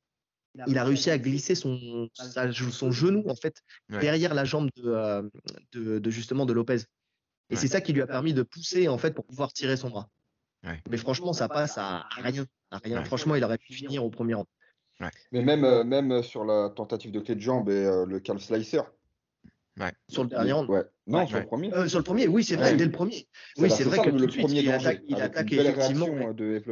il 0.67 0.79
a 0.79 0.85
réussi 0.85 1.11
à 1.11 1.19
glisser 1.19 1.55
son, 1.55 2.09
sa- 2.15 2.51
son 2.53 2.91
genou 2.91 3.23
en 3.29 3.37
fait 3.37 3.63
Ouais. 3.91 4.01
derrière 4.01 4.35
la 4.35 4.45
jambe 4.45 4.69
de, 4.77 4.83
euh, 4.89 5.23
de, 5.73 5.99
de 6.01 6.11
justement 6.11 6.45
de 6.47 6.53
Lopez. 6.53 6.75
Et 7.51 7.55
Ouais. 7.55 7.57
c'est 7.57 7.69
ça 7.69 7.81
qui 7.81 7.93
lui 7.93 8.01
a 8.03 8.07
permis 8.09 8.35
de 8.35 8.43
pousser 8.43 8.89
en 8.89 8.99
fait 8.99 9.15
pour 9.15 9.27
pouvoir 9.27 9.53
tirer 9.53 9.77
son 9.77 9.91
bras. 9.91 10.09
Ouais. 10.67 10.83
Mais 10.91 10.97
franchement, 10.97 11.33
ça 11.33 11.49
passe 11.49 11.79
à 11.79 12.09
rien. 12.17 12.47
à 12.73 12.79
rien. 12.79 12.99
Ouais. 12.99 13.05
Franchement, 13.05 13.37
il 13.37 13.45
aurait 13.45 13.59
pu 13.59 13.73
finir 13.75 14.05
au 14.05 14.11
premier 14.11 14.35
Mais 15.33 15.43
même, 15.43 15.65
euh, 15.65 15.85
même 15.85 16.23
sur 16.23 16.45
la 16.45 16.71
tentative 16.71 17.11
de 17.11 17.21
clé 17.21 17.35
de 17.35 17.41
jambe 17.41 17.69
et 17.71 17.73
euh, 17.85 18.05
le 18.07 18.21
calf 18.21 18.43
slicer. 18.43 18.83
Sur 20.09 20.25
le 20.25 20.29
dernier 20.29 20.53
round. 20.53 20.69
Ouais. 20.69 20.83
Non, 21.07 21.21
Ouais. 21.21 21.27
sur 21.27 21.39
le 21.39 21.47
premier. 21.47 21.73
Euh, 21.73 21.89
sur 21.89 21.99
le 21.99 22.05
premier, 22.05 22.29
oui, 22.29 22.45
c'est 22.45 22.57
vrai, 22.57 22.73
Ouais. 22.73 22.77
dès 22.77 22.85
le 22.85 22.91
premier. 22.93 23.27
Oui, 23.57 23.71
c'est 23.71 23.85
vrai 23.85 23.97
ça, 23.97 24.05
que 24.05 24.11
le 24.11 24.19
tout 24.19 24.27
de 24.27 24.31
suite, 24.33 24.45
premier 24.45 24.61
il 24.61 24.67
danger, 24.67 24.87
attaque, 24.89 25.03
il 25.09 25.15
avec 25.15 25.25
attaque 25.25 25.51
une 25.51 25.57
belle 25.57 25.67
effectivement. 25.69 26.33
de. 26.35 26.63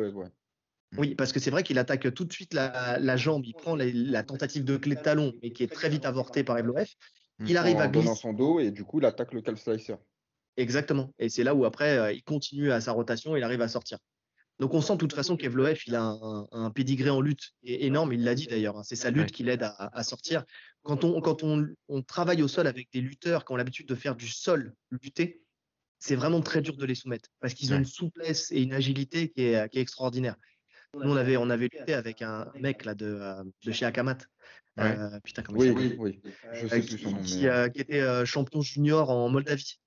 Oui, 0.99 1.15
parce 1.15 1.33
que 1.33 1.41
c'est 1.41 1.51
vrai 1.51 1.63
qu'il 1.63 1.79
attaque 1.79 2.13
tout 2.15 2.25
de 2.25 2.33
suite 2.33 2.53
la, 2.55 2.99
la 2.99 3.17
jambe, 3.17 3.45
il 3.47 3.55
prend 3.55 3.77
la, 3.77 3.87
la 3.93 4.23
tentative 4.23 4.65
de 4.65 4.77
clé 4.77 4.95
de 4.95 5.01
talon, 5.01 5.33
mais 5.43 5.51
qui 5.51 5.63
est 5.63 5.73
très 5.73 5.89
vite 5.89 6.05
avortée 6.05 6.45
par 6.45 6.59
Evloef. 6.59 6.95
Il 7.47 7.57
arrive 7.57 7.77
en 7.77 7.81
à 7.81 7.89
glisser. 7.89 8.15
son 8.15 8.33
dos 8.33 8.59
et 8.61 8.71
du 8.71 8.85
coup, 8.85 8.99
il 8.99 9.07
attaque 9.07 9.33
le 9.33 9.41
calf 9.41 9.59
slicer. 9.61 9.97
Exactement. 10.57 11.13
Et 11.19 11.29
c'est 11.29 11.45
là 11.45 11.55
où 11.55 11.65
après, 11.65 12.15
il 12.17 12.23
continue 12.23 12.73
à 12.73 12.81
sa 12.81 12.93
rotation, 12.93 13.37
il 13.37 13.43
arrive 13.43 13.63
à 13.63 13.69
sortir. 13.69 13.99
Donc 14.59 14.75
on 14.75 14.81
sent 14.81 14.95
de 14.95 14.99
toute 14.99 15.13
façon 15.13 15.37
qu'Evloef, 15.37 15.87
il 15.87 15.95
a 15.95 16.03
un, 16.03 16.49
un 16.51 16.71
pédigré 16.71 17.11
en 17.11 17.21
lutte 17.21 17.53
énorme, 17.63 18.13
il 18.13 18.25
l'a 18.25 18.35
dit 18.35 18.47
d'ailleurs. 18.47 18.77
hein. 18.79 18.83
C'est 18.83 18.97
sa 18.97 19.11
lutte 19.11 19.31
qui 19.31 19.45
l'aide 19.45 19.63
à, 19.63 19.75
à 19.97 20.03
sortir. 20.03 20.45
Quand, 20.83 21.05
on, 21.05 21.21
quand 21.21 21.43
on, 21.45 21.67
on 21.89 22.03
travaille 22.03 22.43
au 22.43 22.49
sol 22.49 22.67
avec 22.67 22.89
des 22.93 23.01
lutteurs 23.01 23.45
qui 23.45 23.53
ont 23.53 23.57
l'habitude 23.57 23.87
de 23.87 23.95
faire 23.95 24.17
du 24.17 24.27
sol 24.29 24.75
lutter, 24.91 25.43
c'est 26.01 26.17
vraiment 26.17 26.41
très 26.41 26.61
dur 26.61 26.77
de 26.77 26.87
les 26.87 26.95
soumettre 26.95 27.29
parce 27.41 27.55
qu'ils 27.55 27.73
ont 27.73 27.79
une 27.79 27.85
souplesse 27.85 28.51
et 28.53 28.63
une 28.63 28.73
agilité 28.73 29.31
qui 29.31 29.43
est, 29.43 29.69
qui 29.71 29.79
est 29.79 29.83
extraordinaire. 29.83 30.37
Nous, 30.95 31.11
on 31.11 31.17
avait, 31.17 31.37
on 31.37 31.51
avait 31.51 31.69
lutté 31.71 31.93
avec 31.95 32.23
un 32.23 32.51
mec 32.59 32.85
là, 32.85 32.95
de, 32.95 33.07
euh, 33.07 33.45
de 33.65 33.73
chez 33.73 33.85
Akamat. 33.85 34.19
Ouais. 34.77 34.97
Euh, 34.97 35.21
putain, 35.23 35.43
comment 35.43 35.63
il 35.63 35.73
Oui, 35.73 35.75
s'appelle? 35.89 35.97
oui, 35.99 36.21
oui. 36.25 36.33
Je 36.55 36.67
sais 36.67 36.81
qui, 36.81 36.95
plus 36.95 37.03
son 37.05 37.11
nom. 37.11 37.23
qui, 37.23 37.43
mais, 37.43 37.49
euh, 37.49 37.69
qui 37.69 37.81
était 37.81 38.01
euh, 38.01 38.25
champion 38.25 38.61
junior 38.61 39.11
en 39.11 39.29
Moldavie. 39.29 39.79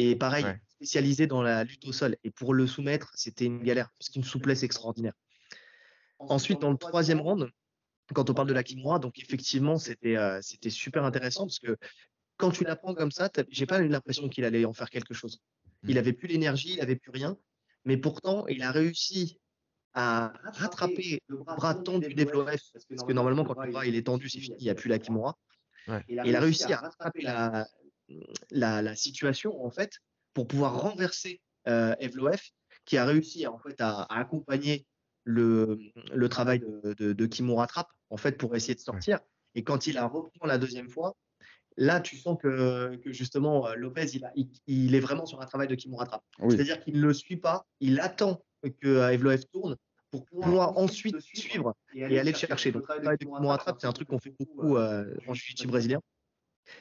Et 0.00 0.14
pareil, 0.14 0.44
Ouais. 0.44 0.56
spécialisé 0.68 1.26
dans 1.26 1.42
la 1.42 1.64
lutte 1.64 1.84
au 1.84 1.92
sol. 1.92 2.16
Et 2.22 2.30
pour 2.30 2.54
le 2.54 2.68
soumettre, 2.68 3.10
c'était 3.14 3.46
une 3.46 3.64
galère, 3.64 3.90
parce 3.98 4.10
qu'une 4.10 4.22
souplesse 4.22 4.62
extraordinaire. 4.62 5.14
Ensuite, 6.20 6.60
dans 6.60 6.70
le 6.70 6.76
troisième 6.76 7.20
round, 7.20 7.50
quand 8.14 8.30
on 8.30 8.34
parle 8.34 8.46
de 8.46 8.54
la 8.54 8.62
Kimura, 8.62 9.00
donc 9.00 9.18
effectivement, 9.18 9.76
c'était 9.76 10.16
euh, 10.16 10.38
c'était 10.40 10.70
super 10.70 11.04
intéressant, 11.04 11.46
parce 11.46 11.58
que 11.58 11.76
quand 12.36 12.52
tu 12.52 12.62
l'apprends 12.62 12.94
comme 12.94 13.10
ça, 13.10 13.28
j'ai 13.48 13.66
pas 13.66 13.80
eu 13.80 13.88
l'impression 13.88 14.28
qu'il 14.28 14.44
allait 14.44 14.64
en 14.64 14.72
faire 14.72 14.88
quelque 14.88 15.14
chose. 15.14 15.40
Il 15.88 15.96
Mm. 15.96 15.98
avait 15.98 16.12
plus 16.12 16.28
l'énergie, 16.28 16.74
il 16.74 16.80
avait 16.80 16.96
plus 16.96 17.10
rien, 17.10 17.36
mais 17.84 17.96
pourtant, 17.96 18.46
il 18.46 18.62
a 18.62 18.70
réussi 18.70 19.40
à 19.94 20.32
rattraper 20.44 21.20
le 21.26 21.38
bras 21.38 21.74
tendu 21.74 22.14
d'Evloef, 22.14 22.62
parce 22.88 23.04
que 23.04 23.12
normalement, 23.12 23.44
quand 23.44 23.60
le 23.60 23.72
bras 23.72 23.84
il 23.84 23.96
est 23.96 24.06
tendu, 24.06 24.28
c'est 24.28 24.38
fini, 24.38 24.56
il 24.60 24.64
n'y 24.64 24.70
a 24.70 24.76
plus 24.76 24.88
la 24.88 25.00
Kimura. 25.00 25.36
Ouais. 25.88 26.04
Et 26.08 26.14
il 26.24 26.36
a 26.36 26.40
réussi 26.40 26.72
à 26.72 26.76
rattraper 26.76 27.22
la, 27.22 27.66
la, 28.50 28.82
la 28.82 28.96
situation, 28.96 29.64
en 29.64 29.70
fait, 29.70 29.92
pour 30.34 30.46
pouvoir 30.46 30.80
renverser 30.80 31.40
euh, 31.66 31.94
Evloef, 32.00 32.50
qui 32.84 32.96
a 32.96 33.04
réussi 33.04 33.46
en 33.46 33.58
fait, 33.58 33.80
à, 33.80 34.02
à 34.02 34.18
accompagner 34.20 34.86
le, 35.24 35.78
le 36.14 36.28
travail 36.28 36.60
de, 36.60 36.94
de, 36.94 37.12
de 37.12 37.26
Kimura 37.26 37.66
Trap, 37.66 37.88
en 38.10 38.16
fait, 38.16 38.38
pour 38.38 38.56
essayer 38.56 38.74
de 38.74 38.80
sortir. 38.80 39.20
Et 39.54 39.62
quand 39.64 39.86
il 39.86 39.98
a 39.98 40.06
reprend 40.06 40.46
la 40.46 40.56
deuxième 40.58 40.88
fois, 40.88 41.14
là, 41.76 42.00
tu 42.00 42.16
sens 42.16 42.38
que, 42.42 42.96
que 42.96 43.12
justement, 43.12 43.66
euh, 43.66 43.74
Lopez, 43.74 44.06
il, 44.14 44.24
a- 44.24 44.32
il, 44.36 44.48
il 44.66 44.94
est 44.94 45.00
vraiment 45.00 45.26
sur 45.26 45.40
un 45.40 45.46
travail 45.46 45.68
de 45.68 45.74
Kimura 45.74 46.06
Trap. 46.06 46.22
Oui. 46.38 46.54
C'est-à-dire 46.54 46.80
qu'il 46.82 46.94
ne 47.00 47.06
le 47.06 47.12
suit 47.14 47.36
pas, 47.36 47.66
il 47.80 48.00
attend 48.00 48.42
que 48.80 48.88
euh, 48.88 49.12
Evloef 49.12 49.42
tourne 49.52 49.76
pour 50.10 50.24
pouvoir 50.24 50.78
ensuite 50.78 51.20
suivre 51.20 51.74
et 52.10 52.18
aller 52.18 52.32
le 52.32 52.36
chercher. 52.38 52.72
Donc, 52.72 52.82
le 52.82 52.86
travail 53.02 53.18
de 53.18 53.24
Kimura 53.24 53.58
Trap, 53.58 53.76
c'est 53.80 53.86
un 53.86 53.92
truc 53.92 54.08
qu'on 54.08 54.18
fait 54.18 54.34
beaucoup 54.38 54.76
euh, 54.78 55.14
en 55.26 55.34
jiu-jitsu 55.34 55.66
brésilien. 55.66 56.00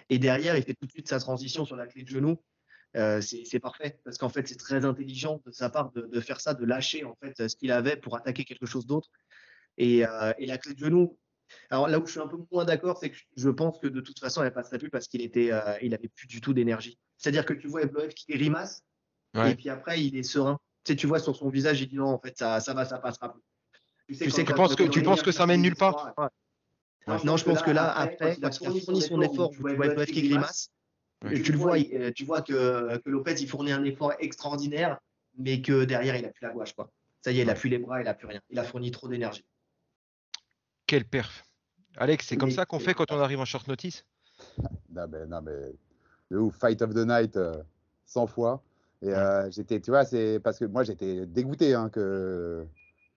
Et 0.09 0.19
derrière, 0.19 0.57
il 0.57 0.63
fait 0.63 0.73
tout 0.73 0.85
de 0.85 0.91
suite 0.91 1.07
sa 1.07 1.19
transition 1.19 1.65
sur 1.65 1.75
la 1.75 1.87
clé 1.87 2.03
de 2.03 2.07
genou. 2.07 2.41
Euh, 2.95 3.21
c'est 3.21 3.59
parfait 3.59 3.99
parce 4.03 4.17
qu'en 4.17 4.29
fait, 4.29 4.47
c'est 4.47 4.55
très 4.55 4.85
intelligent 4.85 5.41
de 5.45 5.51
sa 5.51 5.69
part 5.69 5.91
de, 5.91 6.01
de 6.01 6.19
faire 6.21 6.39
ça, 6.39 6.53
de 6.53 6.65
lâcher 6.65 7.03
en 7.03 7.15
fait 7.21 7.47
ce 7.47 7.55
qu'il 7.55 7.71
avait 7.71 7.97
pour 7.97 8.15
attaquer 8.15 8.43
quelque 8.45 8.65
chose 8.65 8.87
d'autre. 8.87 9.09
Et, 9.77 10.05
euh, 10.05 10.33
et 10.39 10.45
la 10.47 10.57
clé 10.57 10.73
de 10.73 10.79
genou. 10.79 11.17
Alors 11.69 11.87
là 11.87 11.99
où 11.99 12.05
je 12.05 12.11
suis 12.11 12.19
un 12.19 12.27
peu 12.27 12.37
moins 12.51 12.65
d'accord, 12.65 12.97
c'est 12.97 13.11
que 13.11 13.17
je 13.35 13.49
pense 13.49 13.79
que 13.79 13.87
de 13.87 14.01
toute 14.01 14.19
façon, 14.19 14.43
elle 14.43 14.51
passerait 14.51 14.79
plus 14.79 14.89
parce 14.89 15.07
qu'il 15.07 15.21
était, 15.21 15.51
euh, 15.51 15.77
il 15.81 15.93
avait 15.93 16.07
plus 16.09 16.27
du 16.27 16.41
tout 16.41 16.53
d'énergie. 16.53 16.97
C'est-à-dire 17.17 17.45
que 17.45 17.53
tu 17.53 17.67
vois 17.67 17.83
Evloev 17.83 18.09
qui 18.09 18.25
grimace 18.31 18.81
Ouais. 19.35 19.51
et 19.51 19.55
puis 19.55 19.69
après 19.69 20.01
il 20.01 20.15
est 20.15 20.23
serein. 20.23 20.57
tu 20.83 20.93
sais, 20.93 20.95
tu 20.95 21.05
vois 21.05 21.19
sur 21.19 21.35
son 21.35 21.49
visage, 21.49 21.81
il 21.81 21.89
dit 21.89 21.97
non, 21.97 22.07
en 22.07 22.19
fait, 22.19 22.37
ça, 22.37 22.59
ça 22.61 22.73
va, 22.73 22.85
ça 22.85 22.97
passera 22.97 23.33
plus. 23.33 23.41
Tu 24.07 24.29
sais, 24.29 24.43
tu 24.45 24.53
penses 24.53 24.75
que, 24.75 24.83
tu 24.83 25.03
penses 25.03 25.21
que 25.21 25.33
ça 25.33 25.45
mène 25.45 25.61
nulle 25.61 25.75
part 25.75 26.13
Non, 27.07 27.37
je 27.37 27.43
pense 27.45 27.61
que 27.61 27.71
là, 27.71 27.91
après, 27.97 28.37
quand 28.41 28.59
il 28.61 28.67
a 28.67 28.71
fourni 28.71 29.01
son 29.01 29.21
effort, 29.21 29.49
tu 29.51 29.59
vois 29.59 29.75
Bref 29.75 30.05
qui 30.05 30.21
grimace, 30.23 30.69
tu 31.25 31.51
le 31.51 31.57
vois, 31.57 31.77
il- 31.79 31.95
euh, 31.95 32.11
tu 32.13 32.25
vois 32.25 32.41
que, 32.41 32.97
que 32.97 33.09
Lopez, 33.09 33.35
il 33.39 33.47
fournit 33.47 33.71
un 33.71 33.83
effort 33.83 34.13
extraordinaire, 34.19 34.99
mais 35.37 35.61
que 35.61 35.85
derrière, 35.85 36.15
il 36.15 36.25
a 36.25 36.29
plus 36.29 36.43
la 36.45 36.51
gouache, 36.51 36.73
quoi. 36.73 36.89
Ça 37.23 37.31
y 37.31 37.39
est, 37.39 37.43
il 37.43 37.49
a 37.49 37.55
plus 37.55 37.69
les 37.69 37.79
bras, 37.79 38.01
il 38.01 38.07
a 38.07 38.13
plus 38.13 38.27
rien. 38.27 38.39
Il 38.49 38.59
a 38.59 38.63
fourni 38.63 38.91
trop 38.91 39.07
d'énergie. 39.07 39.45
Quelle 40.85 41.05
perf. 41.05 41.45
Alex, 41.97 42.27
c'est 42.27 42.37
comme 42.37 42.51
ça 42.51 42.65
qu'on 42.65 42.79
fait 42.79 42.93
quand 42.93 43.11
on 43.11 43.19
arrive 43.19 43.39
en 43.39 43.45
short 43.45 43.67
notice? 43.67 44.05
Non, 44.89 45.07
mais, 45.09 45.25
non, 45.25 45.41
mais 45.41 45.73
de 46.31 46.37
ouf, 46.37 46.55
Fight 46.57 46.81
of 46.81 46.93
the 46.93 47.05
Night 47.05 47.35
euh, 47.37 47.61
100 48.05 48.27
fois. 48.27 48.61
Et 49.01 49.09
euh, 49.09 49.49
j'étais, 49.51 49.79
tu 49.79 49.91
vois, 49.91 50.05
c'est 50.05 50.39
parce 50.39 50.57
que 50.59 50.65
moi 50.65 50.83
j'étais 50.83 51.25
dégoûté 51.25 51.73
hein, 51.73 51.89
que 51.89 52.65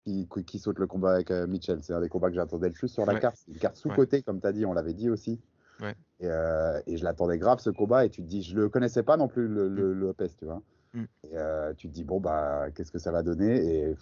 qui, 0.08 0.44
qui 0.44 0.58
saute 0.58 0.78
le 0.78 0.86
combat 0.86 1.12
avec 1.14 1.30
euh, 1.30 1.46
Mitchell. 1.46 1.78
C'est 1.82 1.92
un 1.92 2.00
des 2.00 2.08
combats 2.08 2.28
que 2.28 2.34
j'attendais 2.34 2.68
le 2.68 2.72
plus 2.72 2.88
sur 2.88 3.04
la 3.06 3.14
Ouais. 3.14 3.20
carte. 3.20 3.36
C'est 3.36 3.52
une 3.52 3.58
carte 3.58 3.76
sous-cotée, 3.76 4.22
comme 4.22 4.40
tu 4.40 4.46
as 4.46 4.52
dit, 4.52 4.64
on 4.66 4.72
l'avait 4.72 4.94
dit 4.94 5.10
aussi. 5.10 5.40
Ouais. 5.80 5.94
Et, 6.20 6.26
euh, 6.26 6.80
et 6.86 6.96
je 6.96 7.04
l'attendais 7.04 7.38
grave 7.38 7.60
ce 7.60 7.70
combat. 7.70 8.04
Et 8.04 8.10
tu 8.10 8.22
te 8.22 8.26
dis, 8.28 8.42
je 8.42 8.56
le 8.56 8.68
connaissais 8.68 9.02
pas 9.02 9.16
non 9.16 9.28
plus, 9.28 9.46
le, 9.48 9.68
le- 9.68 9.92
le 9.92 10.00
Lopez, 10.06 10.28
tu 10.38 10.44
vois. 10.44 10.62
Mm. 10.94 11.02
Et 11.24 11.36
euh, 11.36 11.72
tu 11.74 11.88
te 11.88 11.92
dis, 11.94 12.04
bon, 12.04 12.20
bah, 12.20 12.70
qu'est-ce 12.74 12.90
que 12.90 12.98
ça 12.98 13.12
va 13.12 13.22
donner? 13.22 13.56
Et 13.88 13.96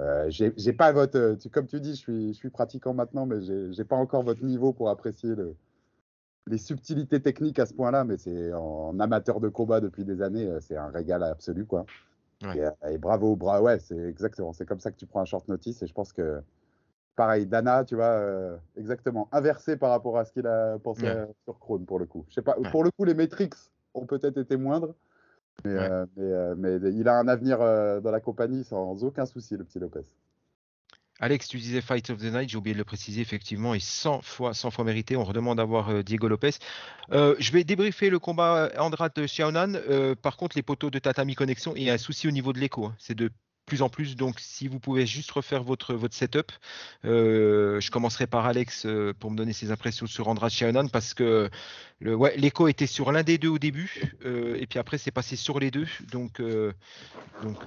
euh, 0.00 0.26
j'ai 0.28 0.72
pas 0.72 0.92
votre. 0.92 1.36
tu- 1.36 1.48
comme 1.50 1.66
tu 1.66 1.80
dis, 1.80 1.90
je 1.90 2.00
suis, 2.00 2.28
je 2.32 2.38
suis 2.38 2.50
pratiquant 2.50 2.92
maintenant, 2.94 3.26
mais 3.26 3.40
j'ai 3.72 3.84
pas 3.84 3.96
encore 3.96 4.22
votre 4.22 4.42
niveau 4.44 4.72
pour 4.72 4.90
apprécier 4.90 5.34
le, 5.34 5.54
les 6.46 6.58
subtilités 6.58 7.20
techniques 7.20 7.58
à 7.58 7.66
ce 7.66 7.72
point-là, 7.74 8.04
mais 8.04 8.18
c'est 8.18 8.52
en 8.52 8.98
amateur 9.00 9.40
de 9.40 9.48
combat 9.48 9.80
depuis 9.80 10.04
des 10.04 10.20
années, 10.20 10.50
c'est 10.60 10.76
un 10.76 10.88
régal 10.88 11.22
absolu, 11.22 11.64
quoi. 11.64 11.86
Ouais. 12.44 12.58
Et, 12.58 12.64
euh, 12.64 12.70
et 12.90 12.98
bravo, 12.98 13.36
bra 13.36 13.62
ouais, 13.62 13.78
c'est 13.78 13.96
exactement, 13.96 14.52
c'est 14.52 14.66
comme 14.66 14.80
ça 14.80 14.90
que 14.90 14.96
tu 14.96 15.06
prends 15.06 15.20
un 15.20 15.24
short 15.24 15.48
notice, 15.48 15.82
et 15.82 15.86
je 15.86 15.94
pense 15.94 16.12
que, 16.12 16.42
pareil, 17.16 17.46
Dana, 17.46 17.84
tu 17.84 17.94
vois, 17.96 18.04
euh, 18.06 18.56
exactement, 18.76 19.28
inversé 19.32 19.76
par 19.76 19.90
rapport 19.90 20.18
à 20.18 20.24
ce 20.24 20.32
qu'il 20.32 20.46
a 20.46 20.78
pensé 20.78 21.04
Ouais. 21.04 21.10
euh, 21.10 21.26
sur 21.44 21.58
Krone, 21.58 21.86
pour 21.86 21.98
le 21.98 22.06
coup. 22.06 22.24
Je 22.28 22.34
sais 22.34 22.42
pas, 22.42 22.58
Ouais. 22.58 22.70
pour 22.70 22.84
le 22.84 22.90
coup, 22.90 23.04
les 23.04 23.14
métriques 23.14 23.54
ont 23.94 24.06
peut-être 24.06 24.38
été 24.38 24.56
moindres, 24.56 24.94
mais, 25.64 25.74
Ouais. 25.74 25.88
euh, 25.90 26.54
mais, 26.56 26.78
mais 26.80 26.90
il 26.92 27.08
a 27.08 27.18
un 27.18 27.28
avenir 27.28 27.58
dans 27.58 28.10
la 28.10 28.20
compagnie 28.20 28.64
sans 28.64 29.04
aucun 29.04 29.26
souci, 29.26 29.56
le 29.56 29.64
petit 29.64 29.78
Lopez. 29.78 30.02
Alex, 31.20 31.46
tu 31.48 31.58
disais 31.58 31.80
Fight 31.80 32.10
of 32.10 32.18
the 32.18 32.24
Night, 32.24 32.50
j'ai 32.50 32.56
oublié 32.56 32.74
de 32.74 32.78
le 32.78 32.84
préciser, 32.84 33.20
effectivement, 33.20 33.72
et 33.74 33.80
100 33.80 34.20
fois, 34.22 34.52
100 34.52 34.70
fois 34.72 34.84
mérité. 34.84 35.16
On 35.16 35.24
redemande 35.24 35.58
d'avoir 35.58 35.88
euh, 35.90 36.02
Diego 36.02 36.26
Lopez. 36.28 36.50
Euh, 37.12 37.36
je 37.38 37.52
vais 37.52 37.62
débriefer 37.64 38.10
le 38.10 38.18
combat 38.18 38.70
Andrade 38.78 39.12
de 39.14 39.24
Xiaonan. 39.24 39.74
Euh, 39.74 40.14
par 40.16 40.36
contre, 40.36 40.56
les 40.56 40.62
poteaux 40.62 40.90
de 40.90 40.98
Tatami 40.98 41.34
Connexion, 41.36 41.74
il 41.76 41.84
y 41.84 41.90
a 41.90 41.94
un 41.94 41.98
souci 41.98 42.26
au 42.26 42.32
niveau 42.32 42.52
de 42.52 42.58
l'écho. 42.58 42.86
hein. 42.86 42.96
C'est 42.98 43.14
de 43.14 43.30
plus 43.64 43.82
en 43.82 43.88
plus. 43.88 44.16
Donc, 44.16 44.40
si 44.40 44.68
vous 44.68 44.78
pouvez 44.78 45.06
juste 45.06 45.30
refaire 45.30 45.62
votre, 45.62 45.94
votre 45.94 46.14
setup, 46.14 46.52
euh, 47.04 47.80
je 47.80 47.90
commencerai 47.90 48.26
par 48.26 48.46
Alex 48.46 48.86
euh, 48.86 49.12
pour 49.18 49.30
me 49.30 49.36
donner 49.36 49.52
ses 49.52 49.70
impressions 49.70 50.06
sur 50.06 50.28
Andrade 50.28 50.50
Xiaonan 50.50 50.88
parce 50.88 51.14
que 51.14 51.50
le, 52.00 52.14
ouais, 52.14 52.36
l'écho 52.36 52.68
était 52.68 52.86
sur 52.86 53.12
l'un 53.12 53.22
des 53.22 53.38
deux 53.38 53.48
au 53.48 53.58
début, 53.58 54.02
euh, 54.24 54.56
et 54.60 54.66
puis 54.66 54.78
après, 54.78 54.98
c'est 54.98 55.10
passé 55.10 55.36
sur 55.36 55.58
les 55.60 55.70
deux. 55.70 55.86
Donc, 56.12 56.40
donc 57.42 57.64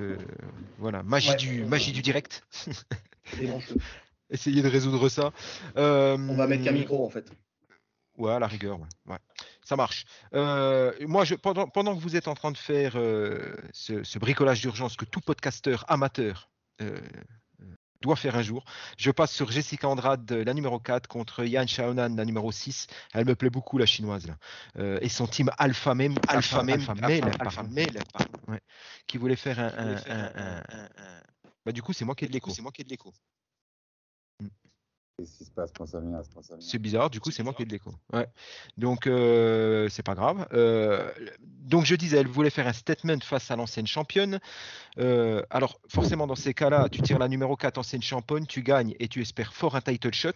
voilà, 0.78 1.04
magie, 1.04 1.30
Ouais. 1.30 1.36
du, 1.36 1.64
magie 1.66 1.92
du 1.92 2.02
direct. 2.02 2.46
Essayez 4.30 4.62
de 4.62 4.68
résoudre 4.68 5.10
ça. 5.10 5.32
On 5.76 6.36
va 6.36 6.48
mettre 6.48 6.64
qu'un 6.64 6.72
micro, 6.72 7.06
en 7.06 7.10
fait. 7.10 7.32
Ouais, 8.18 8.34
à 8.34 8.40
la 8.40 8.48
rigueur, 8.48 8.80
ouais. 8.80 8.88
ouais. 9.08 9.18
Ça 9.68 9.76
marche. 9.76 10.06
Euh, 10.34 10.94
moi, 11.02 11.26
je, 11.26 11.36
pendant, 11.36 11.68
pendant 11.68 11.94
que 11.94 12.00
vous 12.02 12.16
êtes 12.16 12.30
en 12.30 12.36
train 12.36 12.52
de 12.52 12.58
faire 12.58 12.94
euh, 12.96 13.54
ce, 13.74 14.02
ce 14.02 14.18
bricolage 14.18 14.62
d'urgence 14.62 14.96
que 14.96 15.04
tout 15.04 15.20
podcasteur 15.20 15.84
amateur 15.90 16.50
euh, 16.82 16.98
doit 18.00 18.16
faire 18.16 18.38
un 18.38 18.44
jour, 18.44 18.64
je 18.98 19.12
passe 19.12 19.34
sur 19.34 19.52
Jessica 19.52 19.90
Andrade, 19.90 20.32
la 20.32 20.54
numéro 20.54 20.80
4, 20.80 21.08
contre 21.08 21.44
Yan 21.44 21.66
Xiaonan, 21.66 22.16
la 22.16 22.24
numéro 22.24 22.50
6. 22.50 22.88
Elle 23.14 23.26
me 23.26 23.36
plaît 23.36 23.50
beaucoup, 23.50 23.78
la 23.78 23.86
chinoise. 23.86 24.26
Là. 24.26 24.38
Et 25.02 25.10
son 25.10 25.28
team 25.28 25.52
Alpha 25.58 25.94
même, 25.94 26.16
Alpha, 26.30 26.64
ouais, 28.48 28.62
qui 29.06 29.18
voulait 29.18 29.36
faire 29.36 29.60
un. 29.60 29.68
un- 29.78 29.96
un- 30.14 30.32
un- 30.36 30.64
un- 30.70 30.86
un- 30.86 31.22
Bah, 31.66 31.74
du 31.74 31.82
coup, 31.82 31.92
c'est 31.92 32.06
moi 32.06 32.16
qui 32.16 32.24
ai 32.24 32.28
de 32.30 32.34
l'écho. 32.34 32.52
C'est 32.56 32.62
moi 32.62 32.72
qui 32.72 32.84
ai 32.84 32.86
de 32.86 32.90
l'écho. 32.90 33.12
Qu'est-ce 35.18 35.38
qui 35.38 35.46
se 35.46 35.52
passe. 35.52 35.72
C'est 36.60 36.78
bizarre, 36.78 37.10
du 37.10 37.20
coup, 37.20 37.32
c'est 37.32 37.42
moi 37.42 37.54
qui 37.54 37.64
ai 37.64 37.66
de 37.66 37.72
l'écho. 37.72 37.92
Donc, 38.78 39.08
euh, 39.08 39.90
c'est 39.90 40.04
pas 40.04 40.14
grave. 40.14 40.48
Euh, 40.54 41.12
donc, 41.42 41.86
je 41.86 41.96
disais, 41.96 42.18
elle 42.18 42.28
voulait 42.28 42.52
faire 42.52 42.68
un 42.68 42.74
statement 42.74 43.20
face 43.24 43.50
à 43.50 43.56
l'ancienne 43.56 43.88
championne. 43.88 44.40
Euh, 45.00 45.42
alors, 45.50 45.80
forcément, 45.90 46.28
dans 46.28 46.36
ces 46.36 46.54
cas-là, 46.54 46.88
tu 46.90 47.02
tires 47.02 47.18
la 47.18 47.28
numéro 47.28 47.56
4 47.56 47.80
ancienne 47.80 48.02
championne, 48.02 48.46
tu 48.46 48.62
gagnes 48.62 48.96
et 49.00 49.08
tu 49.08 49.22
espères 49.22 49.54
fort 49.54 49.76
un 49.76 49.82
title 49.82 50.14
shot. 50.14 50.32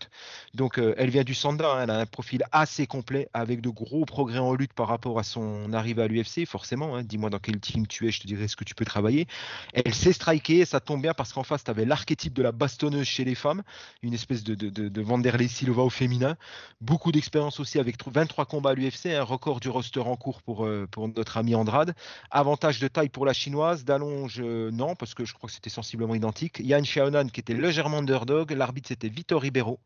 Donc, 0.55 0.79
elle 0.79 1.09
vient 1.11 1.23
du 1.23 1.35
Sanda, 1.35 1.73
hein, 1.73 1.83
elle 1.83 1.89
a 1.91 1.99
un 1.99 2.05
profil 2.07 2.43
assez 2.51 2.87
complet 2.87 3.29
avec 3.33 3.61
de 3.61 3.69
gros 3.69 4.05
progrès 4.05 4.39
en 4.39 4.53
lutte 4.53 4.73
par 4.73 4.87
rapport 4.87 5.19
à 5.19 5.23
son 5.23 5.73
arrivée 5.73 6.01
à 6.01 6.07
l'UFC, 6.07 6.45
forcément. 6.47 6.95
hein. 6.95 7.03
Dis-moi 7.03 7.29
dans 7.29 7.39
quel 7.39 7.59
team 7.59 7.85
tu 7.85 8.07
es, 8.07 8.11
je 8.11 8.21
te 8.21 8.27
dirai 8.27 8.47
ce 8.47 8.55
que 8.55 8.63
tu 8.63 8.73
peux 8.73 8.85
travailler. 8.85 9.27
Elle 9.73 9.93
sait 9.93 10.13
striker, 10.13 10.65
ça 10.65 10.79
tombe 10.79 11.03
bien 11.03 11.13
parce 11.13 11.33
qu'en 11.33 11.43
face, 11.43 11.63
tu 11.63 11.69
avais 11.69 11.85
l'archétype 11.85 12.33
de 12.33 12.41
la 12.41 12.51
bastonneuse 12.51 13.05
chez 13.05 13.25
les 13.25 13.35
femmes, 13.35 13.61
une 14.01 14.13
espèce 14.13 14.43
de, 14.43 14.70
de, 14.71 14.89
de 14.89 15.01
Vanderlei 15.01 15.47
Silva 15.47 15.83
au 15.83 15.89
féminin. 15.89 16.35
Beaucoup 16.81 17.11
d'expérience 17.11 17.59
aussi 17.59 17.79
avec 17.79 17.97
tr- 17.97 18.11
23 18.11 18.45
combats 18.45 18.71
à 18.71 18.73
l'UFC, 18.73 19.07
un 19.07 19.23
record 19.23 19.59
du 19.59 19.69
roster 19.69 19.99
en 19.99 20.15
cours 20.15 20.41
pour, 20.41 20.65
euh, 20.65 20.87
pour 20.89 21.07
notre 21.07 21.37
ami 21.37 21.55
Andrade. 21.55 21.93
Avantage 22.31 22.79
de 22.79 22.87
taille 22.87 23.09
pour 23.09 23.25
la 23.25 23.33
chinoise, 23.33 23.85
d'allonge, 23.85 24.39
euh, 24.39 24.71
non, 24.71 24.95
parce 24.95 25.13
que 25.13 25.25
je 25.25 25.33
crois 25.33 25.47
que 25.47 25.53
c'était 25.53 25.69
sensiblement 25.69 26.15
identique. 26.15 26.59
Yan 26.59 26.81
Xiaonan 26.81 27.27
qui 27.29 27.39
était 27.39 27.53
légèrement 27.53 27.97
underdog, 27.99 28.51
l'arbitre 28.51 28.87
c'était 28.89 29.09
Vitor 29.09 29.41
Ribeiro. 29.41 29.79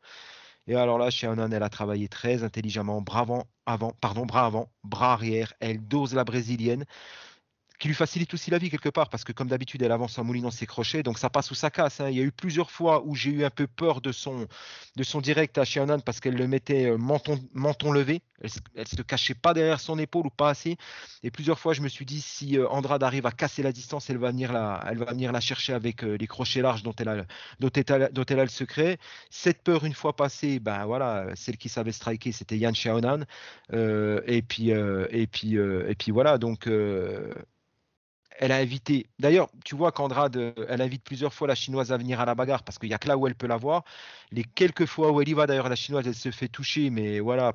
Et 0.67 0.75
alors 0.75 0.97
là, 0.97 1.09
Xiaonan, 1.09 1.51
elle 1.51 1.63
a 1.63 1.69
travaillé 1.69 2.07
très 2.07 2.43
intelligemment, 2.43 3.01
bras 3.01 3.21
avant, 3.21 3.45
avant, 3.65 3.91
pardon, 4.01 4.25
bras 4.25 4.45
avant, 4.45 4.71
bras 4.83 5.13
arrière. 5.13 5.53
Elle 5.59 5.85
dose 5.87 6.13
la 6.15 6.23
brésilienne, 6.23 6.85
qui 7.79 7.87
lui 7.87 7.95
facilite 7.95 8.33
aussi 8.33 8.51
la 8.51 8.57
vie 8.57 8.69
quelque 8.69 8.89
part, 8.89 9.09
parce 9.09 9.23
que 9.23 9.31
comme 9.31 9.47
d'habitude, 9.47 9.81
elle 9.81 9.91
avance 9.91 10.17
en 10.17 10.23
moulinant 10.23 10.51
ses 10.51 10.65
crochets, 10.65 11.03
donc 11.03 11.17
ça 11.17 11.29
passe 11.29 11.51
ou 11.51 11.55
ça 11.55 11.69
casse. 11.69 11.99
hein. 11.99 12.09
Il 12.09 12.17
y 12.17 12.21
a 12.21 12.23
eu 12.23 12.31
plusieurs 12.31 12.71
fois 12.71 13.03
où 13.05 13.15
j'ai 13.15 13.31
eu 13.31 13.43
un 13.43 13.49
peu 13.49 13.67
peur 13.67 14.01
de 14.01 14.11
son, 14.11 14.47
de 14.95 15.03
son 15.03 15.21
direct 15.21 15.57
à 15.57 15.63
Xiaonan 15.63 15.99
parce 15.99 16.19
qu'elle 16.19 16.35
le 16.35 16.47
mettait 16.47 16.85
euh, 16.85 16.97
menton, 16.97 17.39
menton 17.53 17.91
levé. 17.91 18.21
Elle, 18.41 18.49
elle 18.75 18.87
se 18.87 19.01
cachait 19.01 19.33
pas 19.33 19.53
derrière 19.53 19.79
son 19.79 19.97
épaule 19.97 20.27
ou 20.27 20.29
pas 20.29 20.49
assez. 20.49 20.77
Et 21.23 21.31
plusieurs 21.31 21.59
fois, 21.59 21.73
je 21.73 21.81
me 21.81 21.87
suis 21.87 22.05
dit, 22.05 22.21
si 22.21 22.57
euh, 22.57 22.67
Andrade 22.69 23.03
arrive 23.03 23.25
à 23.25 23.31
casser 23.31 23.63
la 23.63 23.71
distance, 23.71 24.09
elle 24.09 24.17
va 24.17 24.31
venir 24.31 24.53
la, 24.53 24.83
elle 24.89 24.97
va 24.97 25.05
venir 25.11 25.31
la 25.31 25.39
chercher 25.41 25.73
avec 25.73 26.03
euh, 26.03 26.17
les 26.17 26.27
crochets 26.27 26.61
larges 26.61 26.83
dont 26.83 26.93
elle, 26.97 27.09
a, 27.09 27.25
dont, 27.59 27.69
elle 27.69 28.09
dont 28.11 28.25
elle 28.25 28.39
a 28.39 28.43
le 28.43 28.49
secret. 28.49 28.97
Cette 29.29 29.63
peur, 29.63 29.85
une 29.85 29.93
fois 29.93 30.15
passée, 30.15 30.59
ben 30.59 30.85
voilà, 30.85 31.27
celle 31.35 31.57
qui 31.57 31.69
savait 31.69 31.91
striker, 31.91 32.31
c'était 32.31 32.57
Yan 32.57 32.71
Xiaonan. 32.71 33.25
Euh, 33.73 34.21
et 34.27 34.41
puis, 34.41 34.69
et 34.69 35.27
puis, 35.27 35.55
et 35.55 35.95
puis 35.95 36.11
voilà. 36.11 36.37
Donc, 36.37 36.67
elle 38.39 38.51
a 38.51 38.57
invité. 38.57 39.07
D'ailleurs, 39.19 39.49
tu 39.63 39.75
vois 39.75 39.91
qu'Andrade, 39.91 40.37
euh, 40.37 40.53
elle 40.69 40.81
invite 40.81 41.03
plusieurs 41.03 41.33
fois 41.33 41.47
la 41.47 41.55
chinoise 41.55 41.91
à 41.91 41.97
venir 41.97 42.19
à 42.19 42.25
la 42.25 42.35
bagarre 42.35 42.63
parce 42.63 42.77
qu'il 42.79 42.89
n'y 42.89 42.95
a 42.95 42.97
que 42.97 43.07
là 43.07 43.17
où 43.17 43.27
elle 43.27 43.35
peut 43.35 43.47
la 43.47 43.57
voir. 43.57 43.83
Les 44.31 44.43
quelques 44.43 44.85
fois 44.85 45.11
où 45.11 45.21
elle 45.21 45.29
y 45.29 45.33
va, 45.33 45.47
d'ailleurs, 45.47 45.69
la 45.69 45.75
chinoise, 45.75 46.07
elle 46.07 46.15
se 46.15 46.31
fait 46.31 46.47
toucher, 46.47 46.89
mais 46.89 47.19
voilà, 47.19 47.53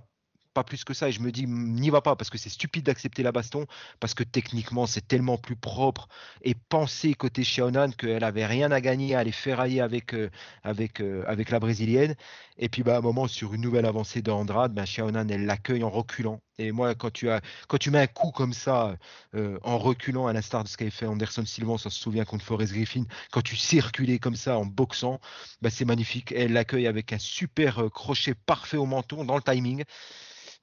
plus 0.65 0.85
que 0.85 0.95
ça. 0.95 1.09
Et 1.09 1.13
je 1.13 1.21
me 1.21 1.33
dis, 1.33 1.47
n'y 1.47 1.91
va 1.91 2.01
pas 2.01 2.17
parce 2.17 2.31
que 2.31 2.39
c'est 2.39 2.49
stupide 2.49 2.85
d'accepter 2.87 3.23
la 3.23 3.33
baston 3.33 3.67
parce 4.01 4.15
que 4.15 4.25
techniquement, 4.25 4.87
c'est 4.87 5.07
tellement 5.07 5.39
plus 5.39 5.57
propre 5.57 6.09
et 6.43 6.55
pensé 6.55 7.15
côté 7.15 7.43
Xiaonan 7.43 7.91
qu'elle 7.93 8.25
avait 8.25 8.47
rien 8.47 8.71
à 8.73 8.81
gagner 8.81 9.15
à 9.15 9.21
aller 9.21 9.33
ferrailler 9.33 9.81
avec, 9.81 10.15
euh, 10.15 10.31
avec, 10.63 11.01
euh, 11.01 11.25
avec 11.27 11.51
la 11.51 11.61
brésilienne. 11.61 12.15
Et 12.59 12.69
puis, 12.69 12.83
bah, 12.83 12.97
à 12.97 12.99
un 12.99 13.01
moment, 13.01 13.27
sur 13.27 13.55
une 13.55 13.63
nouvelle 13.63 13.87
avancée 13.87 14.23
de 14.23 14.31
Andrade, 14.31 14.79
Xiaonan, 14.79 15.29
elle 15.29 15.47
l'accueille 15.47 15.83
en 15.83 15.91
reculant. 15.91 16.41
Et 16.59 16.73
moi, 16.73 16.95
quand 16.95 17.11
tu, 17.11 17.31
as, 17.31 17.41
quand 17.69 17.79
tu 17.79 17.91
mets 17.91 18.01
un 18.01 18.07
coup 18.07 18.33
comme 18.33 18.53
ça, 18.53 18.97
euh, 19.35 19.59
en 19.63 19.79
reculant, 19.79 20.27
à 20.27 20.33
l'instar 20.35 20.63
de 20.63 20.69
ce 20.69 20.77
qu'avait 20.77 20.91
fait 20.91 21.07
Anderson 21.07 21.47
Silva, 21.47 21.73
on 21.73 21.79
s'en 21.79 21.89
souvient 21.89 22.27
contre 22.27 22.45
Forrest 22.45 22.75
Griffin, 22.75 23.05
quand 23.31 23.41
tu 23.41 23.57
reculer 23.81 24.19
comme 24.19 24.37
ça 24.37 24.59
en 24.59 24.67
boxant, 24.67 25.21
bah, 25.63 25.71
c'est 25.71 25.87
magnifique. 25.87 26.33
Elle 26.33 26.53
l'accueille 26.53 26.87
avec 26.87 27.13
un 27.13 27.19
super 27.19 27.85
crochet 27.91 28.35
parfait 28.35 28.77
au 28.77 28.87
menton 28.87 29.25
dans 29.25 29.37
le 29.37 29.43
timing. 29.43 29.85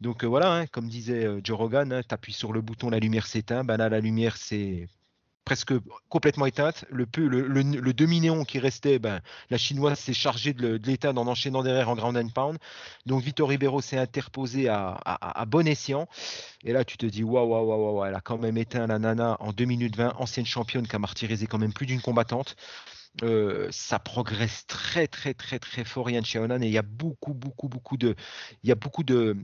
Donc 0.02 0.24
euh, 0.24 0.28
voilà, 0.28 0.54
hein, 0.54 0.68
comme 0.68 0.88
disait 0.88 1.26
euh, 1.26 1.42
Joe 1.44 1.58
Rogan, 1.58 1.92
hein, 1.92 2.02
tu 2.08 2.14
appuies 2.14 2.34
sur 2.34 2.54
le 2.54 2.62
bouton, 2.62 2.90
la 2.90 3.00
lumière 3.00 3.26
s'éteint. 3.26 3.64
Ben 3.64 3.78
là, 3.78 3.90
la 3.90 4.00
lumière 4.00 4.38
c'est 4.38 4.88
presque 5.48 5.74
complètement 6.10 6.46
éteinte. 6.46 6.84
Le, 6.90 7.06
le, 7.16 7.94
demi-néon 7.94 8.44
qui 8.44 8.60
restait, 8.60 9.00
ben, 9.00 9.22
la 9.50 9.58
chinoise 9.58 9.98
s'est 9.98 10.14
chargée 10.14 10.52
de 10.54 10.78
l'éteindre 10.84 11.22
en 11.22 11.28
enchaînant 11.28 11.64
derrière 11.64 11.88
en 11.88 11.96
ground 11.96 12.18
and 12.18 12.28
pound. 12.36 12.58
Donc 13.06 13.24
Vitor 13.24 13.48
Ribeiro 13.48 13.80
s'est 13.80 13.98
interposé 13.98 14.68
à, 14.68 15.46
bon 15.48 15.66
escient. 15.66 16.10
Et 16.66 16.74
là, 16.74 16.84
tu 16.84 16.98
te 16.98 17.06
dis, 17.06 17.24
waouh, 17.24 17.48
waouh, 17.48 17.66
waouh, 17.66 17.96
waouh, 17.96 18.06
elle 18.06 18.16
a 18.16 18.20
quand 18.20 18.38
même 18.38 18.58
éteint 18.58 18.88
la 18.88 19.00
nana 19.00 19.38
en 19.40 19.54
2 19.54 19.64
minutes 19.64 19.96
20, 19.96 20.16
ancienne 20.18 20.46
championne 20.46 20.86
qui 20.86 20.98
a 20.98 21.00
martyrisé 21.00 21.48
quand 21.48 21.60
même 21.60 21.72
plus 21.72 21.86
d'une 21.86 22.02
combattante. 22.02 22.58
Euh, 23.24 23.68
ça 23.72 24.00
progresse 24.00 24.66
très 24.68 25.08
très 25.08 25.34
très 25.34 25.60
très 25.60 25.84
fort 25.84 26.10
Yann 26.10 26.24
Xiaonan 26.24 26.62
et 26.62 26.68
il 26.68 26.72
y 26.72 26.78
a 26.78 26.84
beaucoup 26.84 27.34
beaucoup 27.34 27.68
beaucoup 27.68 27.98
de 27.98 28.16
il 28.64 28.70
y 28.70 28.72
a 28.72 28.76
beaucoup 28.76 29.04
de, 29.04 29.36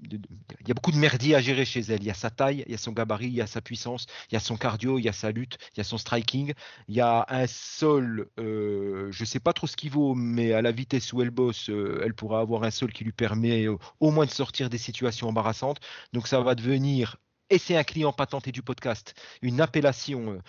il 0.00 0.68
y 0.68 0.70
a 0.70 0.74
beaucoup 0.74 0.92
de 0.92 0.96
merdier 0.96 1.34
à 1.34 1.40
gérer 1.40 1.64
chez 1.64 1.80
elle. 1.80 2.00
Il 2.00 2.06
y 2.06 2.10
a 2.10 2.14
sa 2.14 2.30
taille, 2.30 2.64
il 2.66 2.72
y 2.72 2.74
a 2.74 2.78
son 2.78 2.92
gabarit, 2.92 3.28
il 3.28 3.34
y 3.34 3.40
a 3.40 3.46
sa 3.46 3.60
puissance, 3.60 4.06
il 4.30 4.34
y 4.34 4.36
a 4.36 4.40
son 4.40 4.56
cardio, 4.56 4.98
il 4.98 5.04
y 5.04 5.08
a 5.08 5.12
sa 5.12 5.30
lutte, 5.30 5.58
il 5.74 5.78
y 5.78 5.80
a 5.80 5.84
son 5.84 5.98
striking, 5.98 6.52
il 6.88 6.94
y 6.94 7.00
a 7.00 7.26
un 7.28 7.46
sol, 7.46 8.28
euh, 8.38 9.08
je 9.10 9.24
sais 9.24 9.40
pas 9.40 9.52
trop 9.52 9.66
ce 9.66 9.76
qu'il 9.76 9.90
vaut, 9.90 10.14
mais 10.14 10.52
à 10.52 10.62
la 10.62 10.72
vitesse 10.72 11.12
où 11.12 11.22
elle 11.22 11.30
bosse, 11.30 11.70
euh, 11.70 12.02
elle 12.04 12.14
pourra 12.14 12.40
avoir 12.40 12.64
un 12.64 12.70
sol 12.70 12.92
qui 12.92 13.04
lui 13.04 13.12
permet 13.12 13.66
euh, 13.66 13.76
au 14.00 14.10
moins 14.10 14.26
de 14.26 14.30
sortir 14.30 14.70
des 14.70 14.78
situations 14.78 15.28
embarrassantes. 15.28 15.80
Donc 16.12 16.28
ça 16.28 16.40
va 16.40 16.54
devenir 16.54 17.16
et 17.50 17.58
c'est 17.58 17.76
un 17.76 17.84
client 17.84 18.12
patenté 18.12 18.52
du 18.52 18.62
podcast, 18.62 19.14
une 19.42 19.60
appellation. 19.60 20.40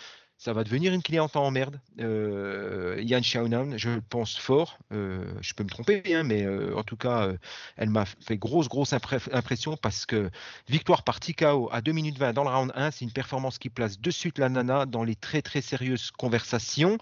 Ça 0.42 0.54
va 0.54 0.64
devenir 0.64 0.92
une 0.92 1.04
cliente 1.04 1.36
en 1.36 1.52
merde. 1.52 1.80
Euh, 2.00 3.00
Yann 3.00 3.22
Xiaonan, 3.22 3.78
je 3.78 3.92
le 3.92 4.02
pense 4.02 4.36
fort. 4.40 4.80
Euh, 4.92 5.24
je 5.40 5.54
peux 5.54 5.64
me 5.64 5.70
tromper, 5.70 6.02
hein, 6.16 6.24
mais 6.24 6.42
euh, 6.44 6.76
en 6.76 6.82
tout 6.82 6.98
cas, 6.98 7.28
euh, 7.28 7.38
elle 7.78 7.92
m'a 7.92 8.06
fait 8.06 8.38
grosse, 8.38 8.68
grosse 8.68 8.92
impression 8.92 9.78
parce 9.78 10.08
que 10.08 10.32
victoire 10.68 11.04
par 11.04 11.20
TKO 11.20 11.70
à 11.72 11.82
2 11.82 11.92
minutes 11.92 12.18
20 12.18 12.34
dans 12.34 12.44
le 12.44 12.50
round 12.50 12.72
1, 12.74 12.90
c'est 12.90 13.06
une 13.06 13.12
performance 13.12 13.60
qui 13.60 13.70
place 13.70 14.02
de 14.02 14.10
suite 14.10 14.40
la 14.40 14.50
nana 14.50 14.88
dans 14.88 15.04
les 15.04 15.14
très, 15.14 15.44
très 15.44 15.62
sérieuses 15.62 16.10
conversations. 16.10 16.98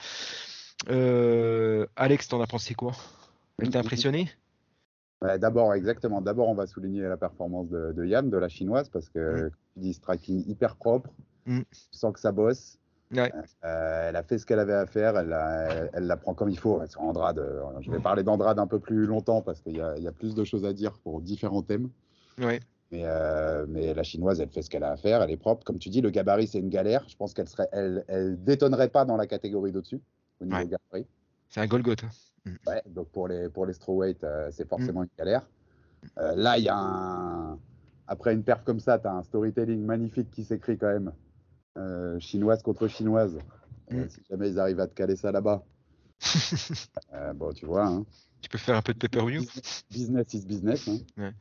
Alex, 0.89 2.27
t'en 2.27 2.41
as 2.41 2.47
pensé 2.47 2.73
quoi? 2.73 2.91
Elle 3.61 3.69
t'a 3.69 3.79
impressionné? 3.79 4.29
Ouais, 5.21 5.39
D'abord, 5.39 5.73
exactement. 5.75 6.19
D'abord, 6.21 6.49
on 6.49 6.55
va 6.55 6.67
souligner 6.67 7.03
la 7.03 7.15
performance 7.15 7.69
de, 7.69 7.93
de 7.93 8.05
Yann, 8.05 8.29
de 8.29 8.37
la 8.37 8.49
chinoise, 8.49 8.89
parce 8.89 9.07
que 9.07 9.45
Mm. 9.47 9.49
tu 9.75 9.79
dis 9.79 9.93
striking 9.93 10.43
hyper 10.49 10.75
propre, 10.75 11.09
Mm. 11.45 11.61
tu 11.71 11.79
sens 11.97 12.13
que 12.13 12.19
ça 12.19 12.33
bosse. 12.33 12.77
Ouais. 13.11 13.31
Euh, 13.65 14.09
elle 14.09 14.15
a 14.15 14.21
fait 14.23 14.37
ce 14.37 14.45
qu'elle 14.45 14.59
avait 14.59 14.73
à 14.73 14.85
faire, 14.85 15.17
elle 15.17 15.89
elle 15.93 16.03
la 16.05 16.15
prend 16.17 16.33
comme 16.35 16.49
il 16.49 16.59
faut. 16.59 16.79
Sur 16.87 17.01
Andrade, 17.01 17.43
je 17.81 17.89
vais 17.89 17.99
parler 17.99 18.23
d'Andrade 18.23 18.59
un 18.59 18.67
peu 18.67 18.79
plus 18.79 19.05
longtemps 19.07 19.41
parce 19.41 19.61
qu'il 19.61 19.77
y, 19.77 19.81
a- 19.81 19.97
y 19.97 20.07
a 20.07 20.11
plus 20.11 20.35
de 20.35 20.43
choses 20.43 20.63
à 20.65 20.73
dire 20.73 20.93
pour 20.99 21.19
différents 21.21 21.63
thèmes. 21.63 21.89
Ouais. 22.39 22.59
Mais, 22.91 23.01
euh, 23.05 23.65
mais 23.67 23.93
la 23.93 24.03
chinoise, 24.03 24.39
elle 24.41 24.49
fait 24.49 24.61
ce 24.61 24.69
qu'elle 24.69 24.83
a 24.83 24.91
à 24.91 24.97
faire, 24.97 25.21
elle 25.23 25.31
est 25.31 25.37
propre. 25.37 25.63
Comme 25.63 25.77
tu 25.79 25.89
dis, 25.89 26.01
le 26.01 26.09
gabarit, 26.11 26.47
c'est 26.47 26.59
une 26.59 26.69
galère. 26.69 27.03
Je 27.07 27.15
pense 27.15 27.33
qu'elle 27.33 27.47
serait, 27.49 27.67
elle, 27.71 28.03
elle 28.07 28.43
détonnerait 28.43 28.89
pas 28.89 29.05
dans 29.05 29.15
la 29.17 29.27
catégorie 29.27 29.71
d'au-dessus 29.71 30.01
au 30.41 30.45
niveau 30.45 30.57
Ouais. 30.57 30.67
gabarit. 30.67 31.07
C'est 31.49 31.61
un 31.61 31.67
Golgoth. 31.67 32.03
Ouais, 32.67 32.81
donc 32.87 33.09
pour 33.09 33.27
les, 33.27 33.49
pour 33.49 33.65
les 33.65 33.73
strawweight, 33.73 34.23
euh, 34.23 34.49
c'est 34.51 34.67
forcément 34.67 35.03
une 35.03 35.09
galère. 35.17 35.47
Là, 36.15 36.57
il 36.57 36.63
y 36.63 36.69
a 36.69 36.77
un. 36.77 37.57
Après 38.07 38.33
une 38.33 38.43
perf 38.43 38.63
comme 38.63 38.79
ça, 38.79 38.97
tu 38.97 39.07
as 39.07 39.13
un 39.13 39.21
storytelling 39.23 39.83
magnifique 39.83 40.31
qui 40.31 40.43
s'écrit 40.43 40.77
quand 40.77 40.87
même. 40.87 41.11
Euh, 41.79 42.19
chinoise 42.19 42.61
contre 42.61 42.87
chinoise. 42.87 43.37
Euh, 43.91 44.05
Mm. 44.05 44.09
si 44.09 44.21
jamais 44.29 44.49
ils 44.49 44.59
arrivent 44.59 44.79
à 44.81 44.87
te 44.87 44.93
caler 44.93 45.15
ça 45.15 45.31
là-bas. 45.31 45.63
Euh, 47.13 47.33
bon, 47.33 47.51
tu 47.53 47.65
vois, 47.65 47.85
hein. 47.87 48.05
Tu 48.41 48.49
peux 48.49 48.57
faire 48.57 48.75
un 48.75 48.81
peu 48.81 48.93
de 48.93 48.99
pay-per-view 48.99 49.41
business 49.89 50.33
is 50.33 50.45
business. 50.45 50.87
hein. 50.87 50.97
Ouais. 51.17 51.31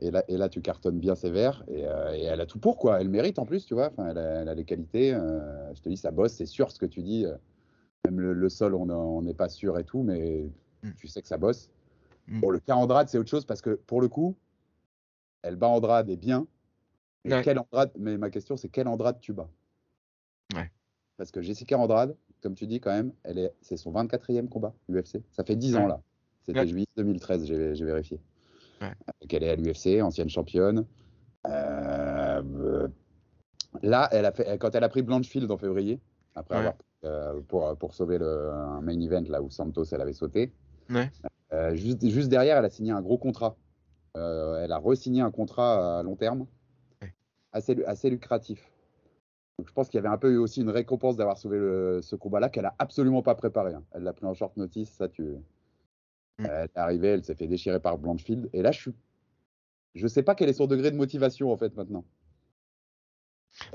Et, 0.00 0.06
et 0.06 0.10
là, 0.10 0.24
et 0.28 0.36
là, 0.36 0.48
tu 0.48 0.60
cartonnes 0.60 0.98
bien 0.98 1.14
sévère. 1.14 1.62
Et, 1.68 1.80
et 1.80 2.24
elle 2.24 2.40
a 2.40 2.46
tout 2.46 2.58
pour, 2.58 2.76
quoi. 2.78 3.00
Elle 3.00 3.08
mérite 3.08 3.38
en 3.38 3.46
plus, 3.46 3.64
tu 3.66 3.74
vois. 3.74 3.88
Enfin, 3.92 4.08
elle, 4.08 4.18
a, 4.18 4.40
elle 4.42 4.48
a 4.48 4.54
les 4.54 4.64
qualités. 4.64 5.10
je 5.12 5.80
te 5.80 5.88
dis, 5.88 5.96
ça 5.96 6.10
bosse, 6.10 6.32
c'est 6.32 6.46
sûr 6.46 6.70
ce 6.70 6.78
que 6.78 6.86
tu 6.86 7.02
dis. 7.02 7.26
même 8.06 8.18
le, 8.20 8.32
le 8.32 8.48
sol, 8.48 8.74
on 8.74 9.22
n'est 9.22 9.34
pas 9.34 9.48
sûr 9.48 9.78
et 9.78 9.84
tout, 9.84 10.02
mais 10.02 10.48
Mm. 10.82 10.90
tu 10.96 11.06
sais 11.06 11.22
que 11.22 11.28
ça 11.28 11.38
bosse. 11.38 11.70
Mm. 12.26 12.40
Bon, 12.40 12.50
le 12.50 12.58
cas 12.58 12.74
Andrade, 12.74 13.08
c'est 13.08 13.16
autre 13.18 13.30
chose 13.30 13.44
parce 13.44 13.62
que 13.62 13.70
pour 13.86 14.00
le 14.00 14.08
coup, 14.08 14.34
elle 15.42 15.54
bat 15.56 15.68
Andrade 15.68 16.10
et 16.10 16.16
bien. 16.16 16.46
Mais, 17.24 17.36
Ouais. 17.36 17.42
quel 17.42 17.58
Andrade, 17.58 17.92
mais 17.98 18.18
ma 18.18 18.30
question, 18.30 18.56
c'est 18.56 18.68
quel 18.68 18.88
Andrade 18.88 19.20
tu 19.20 19.32
bats? 19.32 19.48
Ouais. 20.54 20.70
Parce 21.16 21.30
que 21.30 21.40
Jessica 21.40 21.78
Andrade, 21.78 22.16
comme 22.42 22.54
tu 22.54 22.66
dis 22.66 22.80
quand 22.80 22.90
même, 22.90 23.12
elle 23.22 23.38
est, 23.38 23.54
c'est 23.60 23.76
son 23.76 23.92
24e 23.92 24.48
combat 24.48 24.74
UFC. 24.88 25.22
Ça 25.30 25.44
fait 25.44 25.56
10 25.56 25.76
ans 25.76 25.86
là. 25.86 26.00
C'était 26.42 26.66
juillet 26.66 26.88
2013, 26.96 27.44
j'ai 27.46 27.74
j'ai 27.76 27.84
vérifié. 27.84 28.20
Ouais. 28.80 28.90
Donc 29.20 29.32
elle 29.32 29.44
est 29.44 29.50
à 29.50 29.56
l'UFC, 29.56 30.02
ancienne 30.02 30.28
championne. 30.28 30.84
Euh, 31.46 32.42
euh, 32.42 32.88
là, 33.82 34.08
elle 34.10 34.26
a 34.26 34.32
fait, 34.32 34.58
quand 34.58 34.74
elle 34.74 34.82
a 34.84 34.88
pris 34.88 35.02
Blanchfield 35.02 35.50
en 35.50 35.56
février, 35.56 36.00
après 36.34 36.56
avoir 36.56 36.74
euh, 37.04 37.40
pour, 37.48 37.76
pour 37.78 37.94
sauver 37.94 38.18
le, 38.18 38.50
un 38.50 38.80
main 38.80 38.98
event 39.00 39.24
là 39.28 39.42
où 39.42 39.50
Santos 39.50 39.84
elle 39.92 40.00
avait 40.00 40.12
sauté. 40.12 40.52
Ouais. 40.90 41.10
Euh, 41.52 41.74
juste, 41.74 42.04
juste 42.08 42.28
derrière, 42.28 42.58
elle 42.58 42.64
a 42.64 42.70
signé 42.70 42.90
un 42.92 43.00
gros 43.02 43.18
contrat. 43.18 43.56
Euh, 44.16 44.64
elle 44.64 44.72
a 44.72 44.78
re-signé 44.78 45.20
un 45.22 45.30
contrat 45.30 46.00
à 46.00 46.02
long 46.02 46.16
terme. 46.16 46.46
Assez, 47.52 47.74
lu- 47.74 47.84
assez 47.84 48.10
lucratif. 48.10 48.70
Donc 49.58 49.68
je 49.68 49.72
pense 49.72 49.88
qu'il 49.88 49.98
y 49.98 50.00
avait 50.00 50.12
un 50.12 50.18
peu 50.18 50.32
eu 50.32 50.38
aussi 50.38 50.60
une 50.62 50.70
récompense 50.70 51.16
d'avoir 51.16 51.36
sauvé 51.38 51.58
le- 51.58 52.00
ce 52.02 52.16
combat-là 52.16 52.48
qu'elle 52.48 52.64
a 52.64 52.74
absolument 52.78 53.22
pas 53.22 53.34
préparé. 53.34 53.74
hein. 53.74 53.84
Elle 53.92 54.02
l'a 54.02 54.12
pris 54.12 54.26
en 54.26 54.34
short 54.34 54.56
notice, 54.56 54.90
ça 54.90 55.08
tu. 55.08 55.22
Mm. 56.38 56.46
Elle 56.46 56.64
est 56.64 56.78
arrivée, 56.78 57.08
elle 57.08 57.24
s'est 57.24 57.34
fait 57.34 57.46
déchirer 57.46 57.78
par 57.80 57.98
Blanchfield. 57.98 58.48
Et 58.52 58.62
là, 58.62 58.72
je 58.72 58.80
suis. 58.80 58.94
Je 59.94 60.06
sais 60.06 60.22
pas 60.22 60.34
quel 60.34 60.48
est 60.48 60.54
son 60.54 60.66
degré 60.66 60.90
de 60.90 60.96
motivation 60.96 61.52
en 61.52 61.56
fait 61.56 61.76
maintenant. 61.76 62.04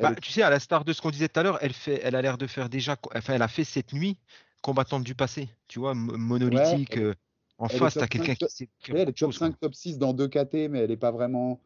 Bah, 0.01 0.11
est- 0.11 0.21
tu 0.21 0.31
sais, 0.31 0.41
à 0.41 0.49
la 0.49 0.59
star 0.59 0.83
de 0.83 0.91
ce 0.91 1.01
qu'on 1.01 1.11
disait 1.11 1.29
tout 1.29 1.39
à 1.39 1.43
l'heure, 1.43 1.59
elle 1.61 1.73
fait, 1.73 2.01
elle 2.03 2.15
a 2.15 2.21
l'air 2.23 2.39
de 2.39 2.47
faire 2.47 2.69
déjà, 2.69 2.97
enfin, 3.15 3.35
elle 3.35 3.43
a 3.43 3.47
fait 3.47 3.63
cette 3.63 3.93
nuit 3.93 4.17
combattante 4.63 5.03
du 5.03 5.13
passé, 5.13 5.49
tu 5.67 5.77
vois, 5.77 5.93
mo- 5.93 6.17
monolithique. 6.17 6.97
elle- 6.97 7.03
euh, 7.03 7.13
en 7.59 7.67
elle 7.67 7.77
face, 7.77 7.93
t'as 7.93 8.07
quelqu'un 8.07 8.33
5, 8.35 8.67
qui 8.79 8.91
Ouais, 8.91 9.01
elle 9.01 9.09
est 9.09 9.11
top 9.11 9.17
choses, 9.17 9.37
quoi. 9.37 9.47
5, 9.47 9.59
top 9.59 9.75
6 9.75 9.99
dans 9.99 10.13
deux 10.13 10.27
KT, 10.27 10.67
mais 10.69 10.79
elle 10.79 10.89
n'est 10.89 10.97
pas 10.97 11.11
vraiment 11.11 11.59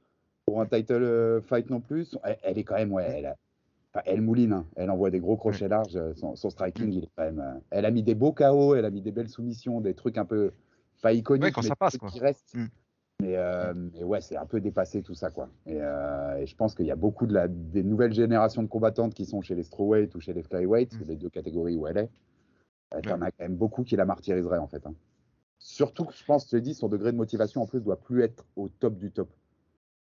pour 0.52 0.60
un 0.60 0.66
title 0.66 1.02
euh, 1.04 1.40
fight 1.40 1.70
non 1.70 1.80
plus. 1.80 2.18
Elle, 2.26 2.38
elle 2.44 2.58
est 2.58 2.64
quand 2.66 2.76
même, 2.76 2.92
ouais, 2.92 3.24
elle, 4.06 4.20
mouline, 4.22 4.52
hein. 4.52 4.66
elle 4.76 4.90
envoie 4.90 5.10
des 5.10 5.22
gros 5.22 5.38
crochets 5.38 5.70
larges. 5.70 5.96
euh, 5.96 6.14
Son, 6.16 6.36
son 6.36 6.50
striking, 6.50 6.92
il 6.92 7.06
est 7.06 7.10
quand 7.16 7.24
même. 7.24 7.40
euh, 7.40 7.54
Elle 7.70 7.86
a 7.86 7.92
mis 7.92 8.04
des 8.04 8.16
beaux 8.16 8.34
KO, 8.34 8.76
elle 8.76 8.84
a 8.84 8.90
mis 8.90 9.02
des 9.02 9.12
belles 9.14 9.30
soumissions, 9.30 9.80
des 9.80 9.94
trucs 9.94 10.18
un 10.18 10.26
peu 10.26 10.52
pas 11.02 11.14
iconiques, 11.14 11.46
Ouais, 11.46 11.52
quand 11.54 11.62
mais 11.62 11.70
ça 11.70 11.74
des 11.76 11.78
passe, 11.80 11.92
trucs 11.92 12.02
quoi. 12.02 12.10
qui 12.12 12.20
restent. 12.20 12.54
Mm. 12.54 12.66
Mais, 13.22 13.38
euh, 13.38 13.74
mais 13.94 14.04
ouais, 14.04 14.20
c'est 14.20 14.36
un 14.36 14.46
peu 14.46 14.60
dépassé 14.60 15.02
tout 15.02 15.14
ça, 15.16 15.30
quoi. 15.30 15.48
Et, 15.66 15.78
euh, 15.80 16.36
et 16.40 16.46
je 16.48 16.56
pense 16.58 16.76
qu'il 16.76 16.86
y 16.86 16.92
a 16.92 16.98
beaucoup 16.98 17.28
de 17.28 17.34
la, 17.34 17.48
des 17.48 17.84
nouvelles 17.84 18.14
générations 18.14 18.62
de 18.62 18.68
combattantes 18.68 19.14
qui 19.14 19.26
sont 19.26 19.40
chez 19.42 19.56
les 19.56 19.64
strawweight 19.64 20.14
ou 20.16 20.20
chez 20.20 20.34
les 20.34 20.44
flyweight, 20.44 20.94
Mm. 21.00 21.04
les 21.08 21.16
deux 21.16 21.30
catégories 21.30 21.78
où 21.78 21.88
elle 21.88 21.98
est. 21.98 22.10
Il 23.02 23.08
y 23.10 23.14
en 23.14 23.22
a 23.22 23.32
quand 23.32 23.44
même 23.46 23.56
beaucoup 23.56 23.84
qui 23.84 23.96
la 23.96 24.04
martyriseraient, 24.04 24.58
en 24.58 24.68
fait. 24.68 24.86
hein. 24.86 24.94
Surtout 25.60 26.04
que 26.04 26.14
je 26.14 26.26
pense, 26.26 26.46
je 26.48 26.52
te 26.52 26.58
dis, 26.58 26.74
son 26.74 26.90
degré 26.90 27.14
de 27.14 27.18
motivation 27.18 27.62
en 27.62 27.68
plus 27.68 27.80
doit 27.80 27.96
plus 28.00 28.22
être 28.24 28.44
au 28.58 28.68
top 28.68 28.98
du 28.98 29.12
top. 29.12 29.30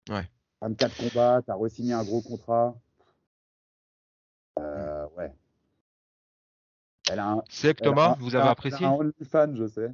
Ouais. 0.09 0.29
24 0.61 0.95
combats, 0.97 1.41
t'as 1.45 1.53
re-signé 1.55 1.93
un 1.93 2.03
gros 2.03 2.21
contrat. 2.21 2.75
Euh, 4.59 5.05
ouais. 5.17 5.31
Elle 7.09 7.19
a 7.19 7.29
un, 7.33 7.43
C'est 7.49 7.75
que 7.77 7.83
Thomas, 7.83 8.11
un- 8.11 8.15
vous 8.19 8.35
avez 8.35 8.49
apprécié 8.49 8.85
un 8.85 8.91
OnlyFans, 8.91 9.55
je 9.55 9.67
sais. 9.67 9.91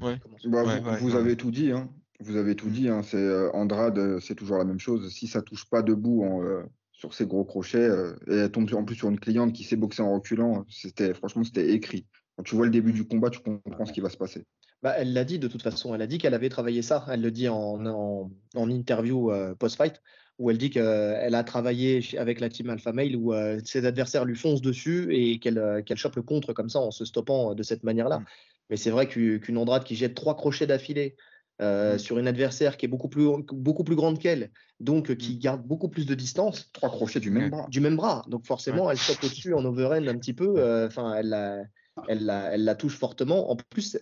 Ouais. 0.00 0.18
Bah, 0.44 0.64
Ouais, 0.64 0.80
vous 0.80 0.88
ouais, 0.90 0.96
vous 0.98 1.10
ouais. 1.12 1.16
avez 1.16 1.36
tout 1.36 1.50
dit, 1.50 1.72
hein. 1.72 1.88
Vous 2.20 2.36
avez 2.36 2.56
tout 2.56 2.68
dit. 2.68 2.88
Hein. 2.88 3.02
C'est 3.02 3.16
euh, 3.16 3.50
Andrade, 3.52 3.98
euh, 3.98 4.20
c'est 4.20 4.34
toujours 4.34 4.58
la 4.58 4.64
même 4.64 4.80
chose. 4.80 5.10
Si 5.12 5.28
ça 5.28 5.42
touche 5.42 5.68
pas 5.68 5.82
debout 5.82 6.24
en, 6.24 6.42
euh, 6.42 6.62
sur 6.92 7.14
ses 7.14 7.26
gros 7.26 7.44
crochets, 7.44 7.78
euh, 7.78 8.14
et 8.26 8.36
elle 8.36 8.50
tombe 8.50 8.72
en 8.74 8.84
plus 8.84 8.96
sur 8.96 9.08
une 9.08 9.20
cliente 9.20 9.52
qui 9.52 9.64
sait 9.64 9.76
boxer 9.76 10.02
en 10.02 10.12
reculant, 10.14 10.64
c'était 10.70 11.14
franchement 11.14 11.44
c'était 11.44 11.70
écrit. 11.72 12.06
Quand 12.36 12.42
tu 12.42 12.54
vois 12.54 12.66
le 12.66 12.70
début 12.72 12.92
du 12.92 13.04
combat, 13.06 13.30
tu 13.30 13.40
comprends 13.40 13.86
ce 13.86 13.92
qui 13.92 14.00
va 14.00 14.10
se 14.10 14.16
passer. 14.16 14.44
Bah, 14.82 14.94
elle 14.98 15.12
l'a 15.14 15.24
dit 15.24 15.38
de 15.38 15.48
toute 15.48 15.62
façon, 15.62 15.94
elle 15.94 16.02
a 16.02 16.06
dit 16.06 16.18
qu'elle 16.18 16.34
avait 16.34 16.50
travaillé 16.50 16.82
ça. 16.82 17.04
Elle 17.10 17.22
le 17.22 17.30
dit 17.30 17.48
en, 17.48 17.84
en, 17.86 18.30
en 18.54 18.70
interview 18.70 19.30
euh, 19.32 19.54
post-fight, 19.54 20.02
où 20.38 20.50
elle 20.50 20.58
dit 20.58 20.68
qu'elle 20.68 21.34
a 21.34 21.44
travaillé 21.44 22.04
avec 22.18 22.40
la 22.40 22.50
team 22.50 22.68
Alpha 22.68 22.92
Male, 22.92 23.16
où 23.16 23.32
euh, 23.32 23.58
ses 23.64 23.86
adversaires 23.86 24.26
lui 24.26 24.36
foncent 24.36 24.60
dessus 24.60 25.08
et 25.14 25.38
qu'elle 25.38 25.56
euh, 25.58 25.80
qu'elle 25.82 25.96
chope 25.96 26.16
le 26.16 26.22
contre 26.22 26.52
comme 26.52 26.68
ça 26.68 26.78
en 26.78 26.90
se 26.90 27.06
stoppant 27.06 27.54
de 27.54 27.62
cette 27.62 27.84
manière-là. 27.84 28.18
Mm. 28.18 28.24
Mais 28.68 28.76
c'est 28.76 28.90
vrai 28.90 29.06
qu'u- 29.08 29.40
qu'une 29.40 29.56
Andrade 29.56 29.84
qui 29.84 29.96
jette 29.96 30.14
trois 30.14 30.36
crochets 30.36 30.66
d'affilée 30.66 31.16
Mm. 31.58 31.96
sur 31.96 32.18
une 32.18 32.28
adversaire 32.28 32.76
qui 32.76 32.84
est 32.84 32.88
beaucoup 32.90 33.08
plus, 33.08 33.26
beaucoup 33.50 33.82
plus 33.82 33.96
grande 33.96 34.18
qu'elle, 34.18 34.50
donc 34.78 35.16
qui 35.16 35.36
Mm. 35.36 35.38
garde 35.38 35.62
beaucoup 35.66 35.88
plus 35.88 36.04
de 36.04 36.14
distance, 36.14 36.68
Trois 36.74 36.90
crochets 36.90 37.18
du 37.18 37.30
même 37.30 37.48
bras. 37.48 37.66
du 37.70 37.80
même 37.80 37.96
bras. 37.96 38.26
Donc 38.28 38.44
forcément, 38.44 38.90
elle 38.90 38.98
chope 38.98 39.24
au-dessus 39.24 39.54
en 39.54 39.64
overhand 39.64 40.06
un 40.06 40.18
petit 40.18 40.34
peu. 40.34 40.84
Enfin, 40.86 41.14
elle, 41.14 41.66
elle, 42.08 42.24
la, 42.24 42.54
elle 42.54 42.64
la 42.64 42.74
touche 42.74 42.96
fortement. 42.98 43.50
En 43.50 43.56
plus, 43.56 43.98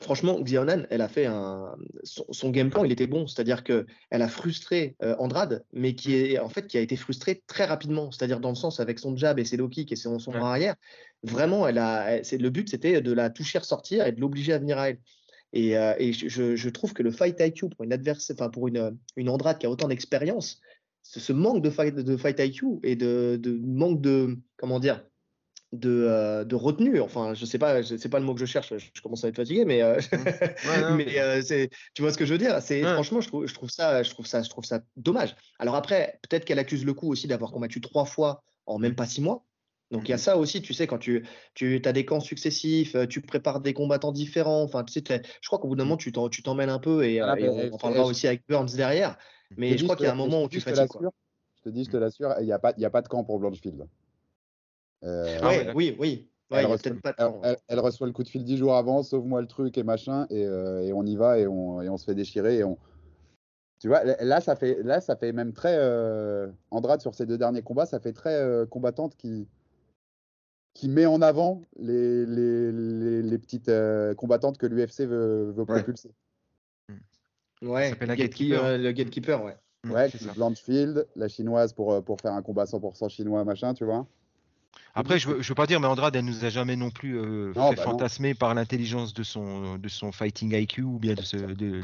franchement, 0.00 0.40
Xiaonan, 0.40 0.86
elle 0.90 1.00
a 1.00 1.08
fait 1.08 1.26
un 1.26 1.74
son, 2.04 2.24
son 2.30 2.50
game 2.50 2.70
plan, 2.70 2.84
il 2.84 2.92
était 2.92 3.06
bon. 3.06 3.26
C'est-à-dire 3.26 3.64
que 3.64 3.86
elle 4.10 4.22
a 4.22 4.28
frustré 4.28 4.96
euh, 5.02 5.16
Andrade, 5.18 5.64
mais 5.72 5.94
qui 5.94 6.14
est 6.14 6.38
en 6.38 6.48
fait 6.48 6.66
qui 6.66 6.78
a 6.78 6.80
été 6.80 6.96
frustré 6.96 7.42
très 7.46 7.64
rapidement. 7.64 8.10
C'est-à-dire 8.10 8.40
dans 8.40 8.50
le 8.50 8.54
sens 8.54 8.80
avec 8.80 8.98
son 8.98 9.16
jab 9.16 9.38
et 9.38 9.44
ses 9.44 9.56
low 9.56 9.68
kicks 9.68 9.92
et 9.92 9.96
son, 9.96 10.18
son 10.18 10.32
Ouais. 10.32 10.38
arrière. 10.38 10.76
Vraiment, 11.22 11.66
elle 11.66 11.78
a. 11.78 12.16
elle- 12.16 12.40
le 12.40 12.50
but, 12.50 12.68
c'était 12.68 13.00
de 13.00 13.12
la 13.12 13.30
toucher 13.30 13.58
ressortir 13.58 14.06
et 14.06 14.12
de 14.12 14.20
l'obliger 14.20 14.52
à 14.52 14.58
venir 14.58 14.78
à 14.78 14.90
elle. 14.90 14.98
Et, 15.52 15.78
euh, 15.78 15.94
et 15.98 16.12
je, 16.12 16.28
je- 16.28 16.56
je 16.56 16.68
trouve 16.68 16.92
que 16.92 17.02
le 17.02 17.10
fight 17.10 17.40
IQ 17.40 17.70
pour 17.70 17.84
une 17.84 17.92
adversaire, 17.92 18.36
enfin 18.38 18.50
pour 18.50 18.68
une, 18.68 18.98
une 19.16 19.28
Andrade 19.30 19.58
qui 19.58 19.66
a 19.66 19.70
autant 19.70 19.88
d'expérience, 19.88 20.60
ce, 21.02 21.20
ce 21.20 21.32
manque 21.32 21.62
de 21.62 21.70
fight, 21.70 21.94
de 21.94 22.16
fight 22.16 22.38
IQ 22.40 22.80
et 22.82 22.96
de, 22.96 23.38
de 23.40 23.52
manque 23.64 24.00
de 24.02 24.36
comment 24.58 24.80
dire 24.80 25.04
de, 25.72 25.90
euh, 25.90 26.44
de 26.44 26.54
retenue. 26.54 27.00
Enfin, 27.00 27.34
je 27.34 27.44
sais 27.44 27.58
pas, 27.58 27.82
sais 27.82 28.08
pas 28.08 28.18
le 28.18 28.24
mot 28.24 28.34
que 28.34 28.40
je 28.40 28.46
cherche. 28.46 28.72
Je, 28.76 29.00
commence 29.00 29.24
à 29.24 29.28
être 29.28 29.36
fatigué, 29.36 29.64
mais 29.64 29.82
euh, 29.82 29.98
Ouais, 30.66 30.80
non, 30.88 30.94
mais 30.96 31.18
euh, 31.18 31.42
c'est, 31.42 31.70
tu 31.94 32.02
vois 32.02 32.12
ce 32.12 32.18
que 32.18 32.24
je 32.24 32.32
veux 32.32 32.38
dire? 32.38 32.60
C'est 32.62 32.82
Ouais. 32.82 32.92
franchement, 32.94 33.20
je 33.20 33.28
trouve, 33.28 33.46
je 33.46 33.54
trouve 33.54 33.70
ça, 33.70 34.02
je 34.02 34.10
trouve 34.10 34.26
ça, 34.26 34.42
je 34.42 34.50
trouve 34.50 34.64
ça 34.64 34.80
dommage. 34.96 35.36
Alors 35.58 35.74
après, 35.74 36.18
peut-être 36.22 36.44
qu'elle 36.44 36.58
accuse 36.58 36.84
le 36.84 36.94
coup 36.94 37.10
aussi 37.10 37.26
d'avoir 37.26 37.52
combattu 37.52 37.80
trois 37.80 38.04
fois 38.04 38.42
en 38.66 38.78
même 38.78 38.94
pas 38.94 39.06
six 39.06 39.20
mois. 39.20 39.44
Donc 39.92 40.08
il 40.08 40.10
y 40.10 40.14
a 40.14 40.18
ça 40.18 40.36
aussi, 40.36 40.62
tu 40.62 40.74
sais, 40.74 40.88
quand 40.88 40.98
tu, 40.98 41.24
tu 41.54 41.80
as 41.84 41.92
des 41.92 42.04
camps 42.04 42.18
successifs, 42.18 42.96
tu 43.08 43.20
prépares 43.20 43.60
des 43.60 43.72
combattants 43.72 44.10
différents. 44.10 44.64
Enfin, 44.64 44.82
tu 44.82 44.92
sais, 44.92 45.22
je 45.40 45.48
crois 45.48 45.60
qu'au 45.60 45.68
bout 45.68 45.76
d'un 45.76 45.84
moment, 45.84 45.96
tu 45.96 46.10
t'en- 46.10 46.28
tu 46.28 46.42
t'emmènes 46.42 46.70
un 46.70 46.80
peu 46.80 47.04
et, 47.04 47.20
Ah, 47.20 47.38
et 47.38 47.48
on, 47.48 47.72
on 47.72 47.78
parlera 47.78 48.04
aussi 48.04 48.26
avec 48.26 48.42
Burns 48.48 48.74
derrière. 48.74 49.16
Mais 49.56 49.78
je 49.78 49.84
crois 49.84 49.94
qu'il 49.94 50.06
y 50.06 50.08
a 50.08 50.12
un 50.12 50.16
moment 50.16 50.42
où 50.42 50.48
tu 50.48 50.60
fatigues. 50.60 50.88
Je 51.58 51.62
te 51.62 51.68
dis, 51.68 51.84
je 51.84 51.90
te 51.90 51.96
l'assure, 51.96 52.34
il 52.40 52.46
n'y 52.46 52.52
a, 52.52 52.58
pas- 52.58 52.74
il 52.76 52.82
y 52.82 52.84
a 52.84 52.90
pas 52.90 53.02
de 53.02 53.08
camp 53.08 53.22
pour 53.22 53.38
Blanchfield. 53.38 53.86
Euh, 55.04 55.38
Ah 55.42 55.48
ouais, 55.48 55.66
Ouais, 55.66 55.72
oui, 55.74 55.96
oui. 55.98 56.28
Ouais, 56.50 56.58
elle, 56.60 56.66
reçoit, 56.66 56.90
peut-être 56.92 57.02
pas 57.02 57.10
de 57.10 57.16
elle- 57.18 57.26
temps. 57.26 57.40
elle- 57.42 57.56
elle 57.68 57.80
reçoit 57.80 58.06
le 58.06 58.12
coup 58.12 58.22
de 58.22 58.28
fil 58.28 58.44
dix 58.44 58.56
jours 58.56 58.76
avant, 58.76 59.02
sauve-moi 59.02 59.40
le 59.40 59.48
truc 59.48 59.76
et 59.78 59.82
machin, 59.82 60.26
et, 60.30 60.44
euh, 60.46 60.80
et 60.82 60.92
on 60.92 61.02
y 61.04 61.16
va 61.16 61.38
et 61.40 61.46
on, 61.48 61.82
et 61.82 61.88
on 61.88 61.96
se 61.96 62.04
fait 62.04 62.14
déchirer. 62.14 62.58
Et 62.58 62.64
on... 62.64 62.78
Tu 63.80 63.88
vois, 63.88 64.04
là 64.04 64.40
ça, 64.40 64.54
fait, 64.56 64.82
là, 64.84 65.00
ça 65.00 65.16
fait 65.16 65.32
même 65.32 65.52
très. 65.52 65.74
Euh, 65.76 66.46
Andrade, 66.70 67.00
sur 67.00 67.14
ses 67.14 67.26
deux 67.26 67.36
derniers 67.36 67.62
combats, 67.62 67.84
ça 67.86 67.98
fait 68.00 68.12
très 68.12 68.34
euh, 68.36 68.64
combattante 68.64 69.16
qui, 69.16 69.48
qui 70.74 70.88
met 70.88 71.04
en 71.06 71.20
avant 71.20 71.62
les, 71.78 72.24
les, 72.26 72.70
les, 72.72 73.22
les 73.22 73.38
petites 73.38 73.68
euh, 73.68 74.14
combattantes 74.14 74.56
que 74.56 74.66
l'UFC 74.66 75.00
veut, 75.06 75.50
veut 75.50 75.62
Ouais. 75.64 75.64
propulser. 75.82 76.12
Ouais, 77.62 77.88
s'appelle 77.90 78.08
le 78.10 78.14
gatekeeper, 78.14 78.62
gatekeeper. 78.62 78.64
euh, 78.64 78.78
le 78.78 78.92
gatekeeper, 78.92 79.44
ouais. 79.44 79.56
Mm, 79.84 79.90
Ouais. 79.92 80.10
Blanchfield, 80.36 81.06
la 81.16 81.28
chinoise 81.28 81.72
pour, 81.72 82.02
pour 82.04 82.20
faire 82.20 82.32
un 82.32 82.42
combat 82.42 82.64
100% 82.66 83.08
chinois, 83.08 83.44
machin, 83.44 83.74
tu 83.74 83.84
vois. 83.84 84.06
Après, 84.96 85.18
je 85.18 85.28
veux, 85.28 85.42
je 85.42 85.48
veux 85.48 85.54
pas 85.54 85.66
dire, 85.66 85.78
mais 85.78 85.86
Andrade, 85.86 86.16
elle 86.16 86.24
nous 86.24 86.44
a 86.44 86.48
jamais 86.48 86.74
non 86.74 86.90
plus 86.90 87.18
euh, 87.18 87.52
Non, 87.54 87.70
fait 87.70 87.76
bah 87.76 87.84
non. 87.84 87.90
fantasmer 87.92 88.32
par 88.34 88.54
l'intelligence 88.54 89.12
de 89.12 89.22
son, 89.22 89.76
de 89.76 89.88
son 89.88 90.10
fighting 90.10 90.54
IQ 90.54 90.82
ou 90.82 90.98
bien 90.98 91.14
de, 91.14 91.22
ce- 91.22 91.36
de- 91.36 91.82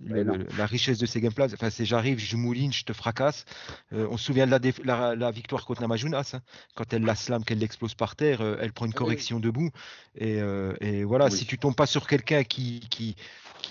Mais 0.00 0.18
le- 0.22 0.24
non. 0.24 0.36
le- 0.36 0.46
la 0.56 0.66
richesse 0.66 0.98
de 0.98 1.06
ses 1.06 1.20
gameplays. 1.20 1.52
Enfin, 1.52 1.70
c'est 1.70 1.84
j'arrive, 1.84 2.18
je 2.20 2.36
mouline, 2.36 2.72
je 2.72 2.84
te 2.84 2.92
fracasse. 2.92 3.44
Euh, 3.92 4.06
on 4.10 4.16
se 4.16 4.24
souvient 4.24 4.46
de 4.46 4.52
la, 4.52 4.60
déf- 4.60 4.80
la, 4.84 5.16
la 5.16 5.30
victoire 5.32 5.66
contre 5.66 5.80
Namajunas, 5.82 6.30
hein, 6.34 6.40
quand 6.76 6.92
elle 6.92 7.02
la 7.04 7.16
slam, 7.16 7.44
qu'elle 7.44 7.58
l'explose 7.58 7.94
par 7.94 8.14
terre, 8.14 8.40
euh, 8.40 8.56
elle 8.60 8.72
prend 8.72 8.86
une 8.86 8.92
Ah 8.92 8.98
oui. 9.00 9.04
correction 9.06 9.40
debout. 9.40 9.70
Et, 10.16 10.38
et 10.80 11.04
voilà, 11.04 11.24
Oui. 11.26 11.32
si 11.32 11.44
tu 11.46 11.58
tombes 11.58 11.74
pas 11.74 11.86
sur 11.86 12.06
quelqu'un 12.06 12.44
qui, 12.44 12.80
qui, 12.90 13.16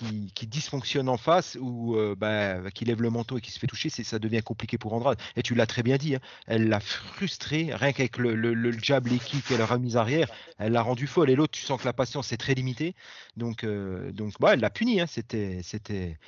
qui, 0.02 0.32
qui 0.34 0.46
dysfonctionne 0.46 1.08
en 1.08 1.16
face 1.16 1.56
ou 1.60 1.96
euh, 1.96 2.14
bah, 2.16 2.70
qui 2.72 2.84
lève 2.84 3.02
le 3.02 3.10
manteau 3.10 3.38
et 3.38 3.40
qui 3.40 3.50
se 3.52 3.58
fait 3.58 3.66
toucher, 3.66 3.88
c'est, 3.88 4.04
ça 4.04 4.18
devient 4.18 4.42
compliqué 4.42 4.78
pour 4.78 4.92
Andrade. 4.94 5.18
Et 5.36 5.42
tu 5.42 5.54
l'as 5.54 5.66
très 5.66 5.82
bien 5.82 5.96
dit, 5.96 6.16
hein, 6.16 6.20
elle 6.46 6.68
l'a 6.68 6.80
frustré, 6.80 7.70
rien 7.72 7.92
qu'avec 7.92 8.18
le, 8.18 8.34
le, 8.34 8.54
le 8.54 8.72
jab, 8.72 9.06
les 9.06 9.18
kicks 9.18 9.50
et 9.50 9.56
la 9.56 9.66
remise 9.66 9.96
arrière, 9.96 10.28
elle 10.58 10.72
l'a 10.72 10.82
rendu 10.82 11.06
folle. 11.06 11.30
Et 11.30 11.36
l'autre, 11.36 11.52
tu 11.52 11.62
sens 11.62 11.80
que 11.80 11.86
la 11.86 11.92
patience 11.92 12.32
est 12.32 12.36
très 12.36 12.54
limitée. 12.54 12.94
Donc, 13.36 13.64
euh, 13.64 14.10
donc 14.12 14.34
bah, 14.40 14.54
elle 14.54 14.60
l'a 14.60 14.70
puni. 14.70 15.00
hein. 15.00 15.06
C'était, 15.06 15.60
c'était, 15.62 16.18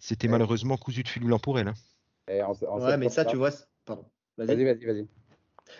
c'était 0.00 0.26
Ouais. 0.26 0.32
malheureusement 0.32 0.76
cousu 0.76 1.02
de 1.02 1.08
fil 1.08 1.24
blanc 1.24 1.38
pour 1.38 1.58
elle. 1.58 1.68
hein. 1.68 1.74
Et 2.30 2.42
en- 2.42 2.52
en 2.68 2.80
Ouais, 2.80 2.96
mais 2.96 3.08
ça, 3.08 3.24
tu 3.24 3.36
vois. 3.36 3.50
Pardon. 3.84 4.04
Vas-y. 4.36 4.48
Vas-y, 4.48 4.64
vas-y, 4.64 4.84
vas-y. 4.86 5.08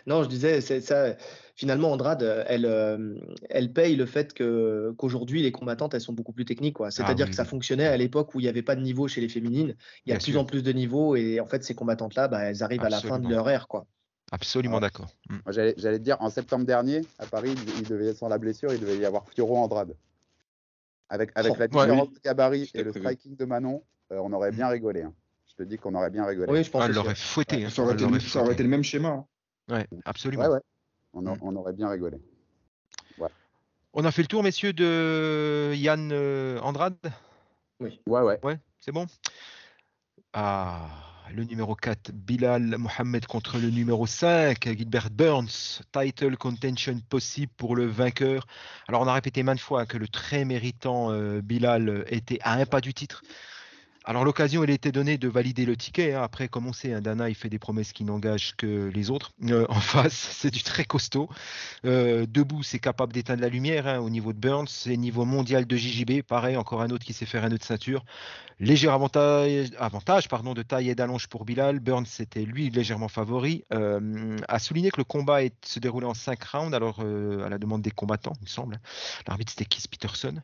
Non, 0.06 0.22
je 0.22 0.28
disais, 0.28 0.60
c'est 0.60 0.80
ça. 0.80 1.16
Finalement, 1.54 1.90
Andrade, 1.92 2.44
elle, 2.46 2.64
euh, 2.66 3.14
elle 3.50 3.72
paye 3.72 3.96
le 3.96 4.06
fait 4.06 4.32
que 4.32 4.94
qu'aujourd'hui 4.96 5.42
les 5.42 5.50
combattantes, 5.52 5.94
elles 5.94 6.00
sont 6.00 6.12
beaucoup 6.12 6.32
plus 6.32 6.44
techniques, 6.44 6.76
quoi. 6.76 6.90
C'est-à-dire 6.90 7.26
oui, 7.26 7.30
que 7.30 7.36
ça 7.36 7.44
fonctionnait 7.44 7.86
à 7.86 7.96
l'époque 7.96 8.34
où 8.34 8.40
il 8.40 8.44
n'y 8.44 8.48
avait 8.48 8.62
pas 8.62 8.76
de 8.76 8.80
niveau 8.80 9.08
chez 9.08 9.20
les 9.20 9.28
féminines. 9.28 9.74
Il 10.06 10.10
y 10.10 10.12
a 10.12 10.18
de 10.18 10.22
plus 10.22 10.32
sûr. 10.32 10.40
en 10.40 10.44
plus 10.44 10.62
de 10.62 10.72
niveaux 10.72 11.16
et 11.16 11.40
en 11.40 11.46
fait, 11.46 11.64
ces 11.64 11.74
combattantes-là, 11.74 12.28
bah, 12.28 12.40
elles 12.44 12.62
arrivent 12.62 12.84
à 12.84 12.88
la 12.90 13.00
fin 13.00 13.18
de 13.18 13.28
leur 13.28 13.48
ère, 13.50 13.66
quoi. 13.66 13.86
Absolument 14.30 14.76
Ah. 14.76 14.80
d'accord. 14.80 15.08
Mm. 15.30 15.34
Moi, 15.44 15.52
j'allais, 15.52 15.72
te 15.74 15.96
dire, 15.96 16.16
en 16.20 16.30
septembre 16.30 16.64
dernier, 16.66 17.00
à 17.18 17.26
Paris, 17.26 17.54
il, 17.78 17.88
devait, 17.88 18.14
sans 18.14 18.28
la 18.28 18.38
blessure, 18.38 18.72
il 18.72 18.78
devait 18.80 18.98
y 18.98 19.04
avoir 19.04 19.24
Fioro 19.28 19.56
Andrade. 19.56 19.94
Avec, 21.08 21.30
avec 21.34 21.52
Oh, 21.52 21.56
la 21.58 21.64
ouais. 21.64 21.68
différence 21.86 22.12
de 22.12 22.20
gabarit 22.22 22.70
et 22.74 22.82
le 22.82 22.90
prévu. 22.90 23.04
striking 23.06 23.36
de 23.36 23.44
Manon, 23.46 23.82
euh, 24.12 24.18
on 24.22 24.32
aurait 24.32 24.52
bien 24.52 24.68
rigolé. 24.68 25.02
hein. 25.02 25.14
Je 25.48 25.54
te 25.54 25.62
dis 25.68 25.78
qu'on 25.78 25.94
aurait 25.94 26.10
bien 26.10 26.26
rigolé. 26.26 26.52
Oui, 26.52 26.62
je 26.62 26.70
pense 26.70 26.82
Ah, 26.82 26.86
elle 26.88 26.94
l'aurait 26.94 27.14
fouetté. 27.14 27.64
hein. 27.64 27.70
Ça 27.70 27.82
aurait, 27.82 27.94
été, 27.94 28.06
le- 28.06 28.20
ça 28.20 28.42
aurait 28.42 28.52
été 28.52 28.62
le 28.62 28.68
même 28.68 28.84
schéma. 28.84 29.24
Hein. 29.68 29.74
Ouais, 29.74 29.86
absolument. 30.04 30.44
ouais, 30.44 30.48
ouais. 30.54 30.60
On, 31.14 31.26
a- 31.26 31.34
Mm. 31.34 31.38
on 31.42 31.56
aurait 31.56 31.72
bien 31.72 31.88
rigolé. 31.88 32.18
On 33.94 34.04
a 34.04 34.10
fait 34.12 34.22
le 34.22 34.28
tour, 34.28 34.42
messieurs, 34.42 34.74
de 34.74 35.72
Yann 35.74 36.10
euh, 36.12 36.60
Andrade? 36.60 36.94
Ouais, 37.80 37.90
ouais. 38.06 38.38
Ouais, 38.44 38.58
c'est 38.80 38.92
bon? 38.92 39.06
Ah, 40.34 40.88
le 41.34 41.44
numéro 41.44 41.74
4, 41.74 42.12
Bilal 42.12 42.76
Mohamed 42.78 43.26
contre 43.26 43.58
le 43.58 43.70
numéro 43.70 44.06
5, 44.06 44.62
Gilbert 44.76 45.10
Burns. 45.10 45.80
Title 45.90 46.36
contention 46.36 47.00
possible 47.08 47.52
pour 47.56 47.76
le 47.76 47.86
vainqueur. 47.86 48.46
Alors, 48.88 49.00
on 49.00 49.06
a 49.06 49.12
répété 49.14 49.42
maintes 49.42 49.58
fois 49.60 49.86
que 49.86 49.96
le 49.96 50.06
très 50.06 50.44
méritant 50.44 51.10
euh, 51.10 51.40
Bilal 51.40 52.04
était 52.08 52.38
à 52.42 52.52
un 52.54 52.66
pas 52.66 52.80
du 52.80 52.92
titre. 52.94 53.22
Alors, 54.08 54.24
l'occasion, 54.24 54.64
il 54.64 54.70
était 54.70 54.90
donnée 54.90 55.18
de 55.18 55.28
valider 55.28 55.66
le 55.66 55.76
ticket. 55.76 56.14
hein. 56.14 56.22
Après, 56.22 56.48
comme 56.48 56.66
on 56.66 56.72
sait, 56.72 56.94
hein, 56.94 57.02
Dana, 57.02 57.28
il 57.28 57.34
fait 57.34 57.50
des 57.50 57.58
promesses 57.58 57.92
qui 57.92 58.04
n'engagent 58.04 58.56
que 58.56 58.88
les 58.88 59.10
autres. 59.10 59.32
Euh, 59.44 59.66
en 59.68 59.80
face, 59.80 60.14
c'est 60.14 60.50
du 60.50 60.62
très 60.62 60.86
costaud. 60.86 61.28
Euh, 61.84 62.24
debout, 62.26 62.62
c'est 62.62 62.78
capable 62.78 63.12
d'éteindre 63.12 63.42
la 63.42 63.50
lumière 63.50 63.86
hein, 63.86 63.98
au 63.98 64.08
niveau 64.08 64.32
de 64.32 64.38
Burns. 64.38 64.66
C'est 64.66 64.96
niveau 64.96 65.26
mondial 65.26 65.66
de 65.66 65.76
JJB. 65.76 66.22
Pareil, 66.22 66.56
encore 66.56 66.80
un 66.80 66.88
autre 66.88 67.04
qui 67.04 67.12
sait 67.12 67.26
faire 67.26 67.44
un 67.44 67.50
nœud 67.50 67.58
de 67.58 67.62
ceinture. 67.62 68.02
Léger 68.60 68.88
avantage, 68.88 70.28
pardon, 70.28 70.54
de 70.54 70.62
taille 70.62 70.88
et 70.88 70.94
d'allonge 70.94 71.26
pour 71.28 71.44
Bilal. 71.44 71.78
Burns 71.78 72.06
était 72.18 72.46
lui 72.46 72.70
légèrement 72.70 73.08
favori. 73.08 73.64
Euh, 73.74 74.38
a 74.48 74.58
souligné 74.58 74.90
que 74.90 74.96
le 74.96 75.04
combat 75.04 75.40
se 75.62 75.80
déroulait 75.80 76.06
en 76.06 76.14
5 76.14 76.42
rounds, 76.44 76.74
alors 76.74 77.00
euh, 77.00 77.44
à 77.44 77.50
la 77.50 77.58
demande 77.58 77.82
des 77.82 77.90
combattants, 77.90 78.32
il 78.40 78.44
me 78.44 78.48
semble. 78.48 78.80
L'arbitre 79.26 79.52
c'était 79.52 79.66
Keith 79.66 79.88
Peterson. 79.88 80.36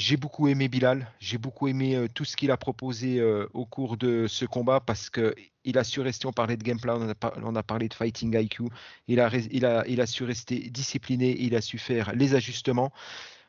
J'ai 0.00 0.16
beaucoup 0.16 0.48
aimé 0.48 0.68
Bilal, 0.68 1.12
j'ai 1.20 1.36
beaucoup 1.36 1.68
aimé 1.68 1.94
euh, 1.94 2.08
tout 2.08 2.24
ce 2.24 2.34
qu'il 2.34 2.50
a 2.50 2.56
proposé 2.56 3.20
euh, 3.20 3.46
au 3.52 3.66
cours 3.66 3.98
de 3.98 4.26
ce 4.28 4.46
combat 4.46 4.80
parce 4.80 5.10
que 5.10 5.34
il 5.62 5.76
a 5.76 5.84
su 5.84 6.00
rester, 6.00 6.26
on 6.26 6.32
parlait 6.32 6.56
de 6.56 6.62
gameplay, 6.62 6.90
on 6.90 7.54
a, 7.54 7.62
parlé 7.62 7.86
de 7.86 7.92
fighting 7.92 8.34
IQ, 8.34 8.70
il 9.08 9.20
a 9.20 10.06
su 10.06 10.24
rester 10.24 10.70
discipliné, 10.70 11.36
il 11.38 11.54
a 11.54 11.60
su 11.60 11.76
faire 11.76 12.14
les 12.14 12.34
ajustements. 12.34 12.92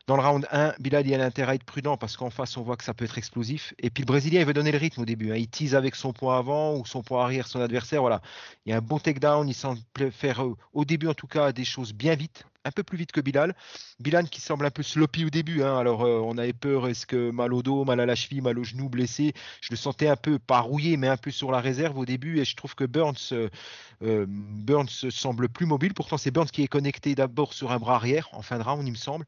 Dans 0.07 0.17
le 0.17 0.23
round 0.23 0.45
1, 0.51 0.73
Bilal 0.79 1.07
il 1.07 1.13
a 1.21 1.23
intérêt 1.23 1.53
à 1.53 1.55
être 1.55 1.63
prudent 1.63 1.95
parce 1.95 2.17
qu'en 2.17 2.29
face 2.29 2.57
on 2.57 2.63
voit 2.63 2.75
que 2.75 2.83
ça 2.83 2.93
peut 2.93 3.05
être 3.05 3.17
explosif. 3.17 3.73
Et 3.79 3.89
puis 3.89 4.01
le 4.01 4.07
Brésilien 4.07 4.41
il 4.41 4.45
veut 4.45 4.51
donner 4.51 4.73
le 4.73 4.77
rythme 4.77 5.03
au 5.03 5.05
début. 5.05 5.31
hein. 5.31 5.37
Il 5.37 5.47
tease 5.47 5.73
avec 5.73 5.95
son 5.95 6.11
point 6.11 6.37
avant 6.37 6.75
ou 6.75 6.85
son 6.85 7.01
point 7.01 7.23
arrière 7.23 7.47
son 7.47 7.61
adversaire. 7.61 8.01
Voilà. 8.01 8.21
Il 8.65 8.71
y 8.71 8.73
a 8.73 8.77
un 8.77 8.81
bon 8.81 8.99
takedown, 8.99 9.47
il 9.47 9.53
semble 9.53 9.79
faire 10.11 10.43
euh, 10.43 10.57
au 10.73 10.83
début 10.83 11.07
en 11.07 11.13
tout 11.13 11.27
cas 11.27 11.53
des 11.53 11.63
choses 11.63 11.93
bien 11.93 12.15
vite, 12.15 12.43
un 12.63 12.71
peu 12.71 12.83
plus 12.83 12.97
vite 12.97 13.11
que 13.11 13.21
Bilal. 13.21 13.55
Bilal 13.99 14.29
qui 14.29 14.41
semble 14.41 14.65
un 14.65 14.71
peu 14.71 14.83
sloppy 14.83 15.25
au 15.25 15.29
début. 15.29 15.63
hein. 15.63 15.77
Alors 15.77 16.03
euh, 16.03 16.19
on 16.23 16.37
avait 16.37 16.53
peur, 16.53 16.87
est-ce 16.87 17.05
que 17.05 17.31
mal 17.31 17.53
au 17.53 17.63
dos, 17.63 17.85
mal 17.85 17.99
à 17.99 18.05
la 18.05 18.15
cheville, 18.15 18.41
mal 18.41 18.57
au 18.59 18.63
genou, 18.63 18.89
blessé? 18.89 19.33
Je 19.61 19.69
le 19.71 19.75
sentais 19.75 20.07
un 20.07 20.15
peu 20.15 20.39
pas 20.39 20.59
rouillé 20.59 20.97
mais 20.97 21.07
un 21.07 21.17
peu 21.17 21.31
sur 21.31 21.51
la 21.51 21.59
réserve 21.59 21.97
au 21.97 22.05
début 22.05 22.39
et 22.39 22.45
je 22.45 22.55
trouve 22.55 22.75
que 22.75 22.83
Burns, 22.83 23.15
euh, 23.31 23.49
euh, 24.03 24.25
Burns 24.27 25.09
semble 25.09 25.49
plus 25.49 25.65
mobile. 25.65 25.93
Pourtant 25.93 26.17
c'est 26.17 26.31
Burns 26.31 26.49
qui 26.49 26.63
est 26.63 26.67
connecté 26.67 27.15
d'abord 27.15 27.53
sur 27.53 27.71
un 27.71 27.79
bras 27.79 27.95
arrière 27.95 28.29
en 28.33 28.41
fin 28.41 28.57
de 28.57 28.63
round 28.63 28.87
il 28.87 28.91
me 28.91 28.97
semble. 28.97 29.25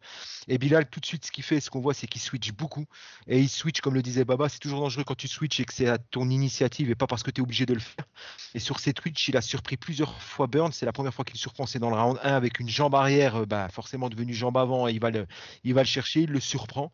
Et 0.48 0.58
Bilal, 0.58 0.90
tout 0.90 1.00
de 1.00 1.06
suite, 1.06 1.26
ce 1.26 1.32
qu'il 1.32 1.44
fait, 1.44 1.60
ce 1.60 1.70
qu'on 1.70 1.80
voit, 1.80 1.94
c'est 1.94 2.08
qu'il 2.08 2.22
switch 2.22 2.52
beaucoup. 2.52 2.86
Et 3.28 3.40
il 3.40 3.50
switch, 3.50 3.82
comme 3.82 3.94
le 3.94 4.02
disait 4.02 4.26
Baba, 4.26 4.50
c'est 4.50 4.60
toujours 4.60 4.82
dangereux 4.82 5.04
quand 5.06 5.16
tu 5.16 5.28
switches 5.28 5.60
et 5.60 5.66
que 5.66 5.74
c'est 5.74 5.88
à 5.88 5.98
ton 5.98 6.30
initiative 6.30 6.90
et 6.90 6.96
pas 6.96 7.08
parce 7.08 7.24
que 7.24 7.32
tu 7.32 7.42
es 7.42 7.44
obligé 7.44 7.66
de 7.66 7.74
le 7.74 7.80
faire. 7.80 8.06
Et 8.54 8.60
sur 8.60 8.80
ces 8.80 8.94
Twitch, 8.94 9.30
il 9.30 9.38
a 9.38 9.42
surpris 9.42 9.78
plusieurs 9.78 10.22
fois 10.22 10.48
Burns. 10.48 10.74
C'est 10.74 10.86
la 10.86 10.92
première 10.92 11.14
fois 11.14 11.24
qu'il 11.26 11.38
surprend, 11.40 11.66
c'est 11.66 11.80
dans 11.80 11.90
le 11.90 11.96
round 11.96 12.20
1 12.24 12.34
avec 12.34 12.60
une 12.60 12.70
jambe 12.70 12.96
arrière, 12.96 13.23
euh, 13.26 13.46
bah, 13.46 13.68
forcément 13.70 14.10
devenue 14.10 14.34
jambe 14.34 14.58
avant, 14.58 14.88
il 14.88 15.00
va, 15.00 15.12
le, 15.12 15.26
il 15.64 15.74
va 15.74 15.82
le 15.82 15.88
chercher, 15.88 16.22
il 16.22 16.32
le 16.32 16.40
surprend. 16.40 16.92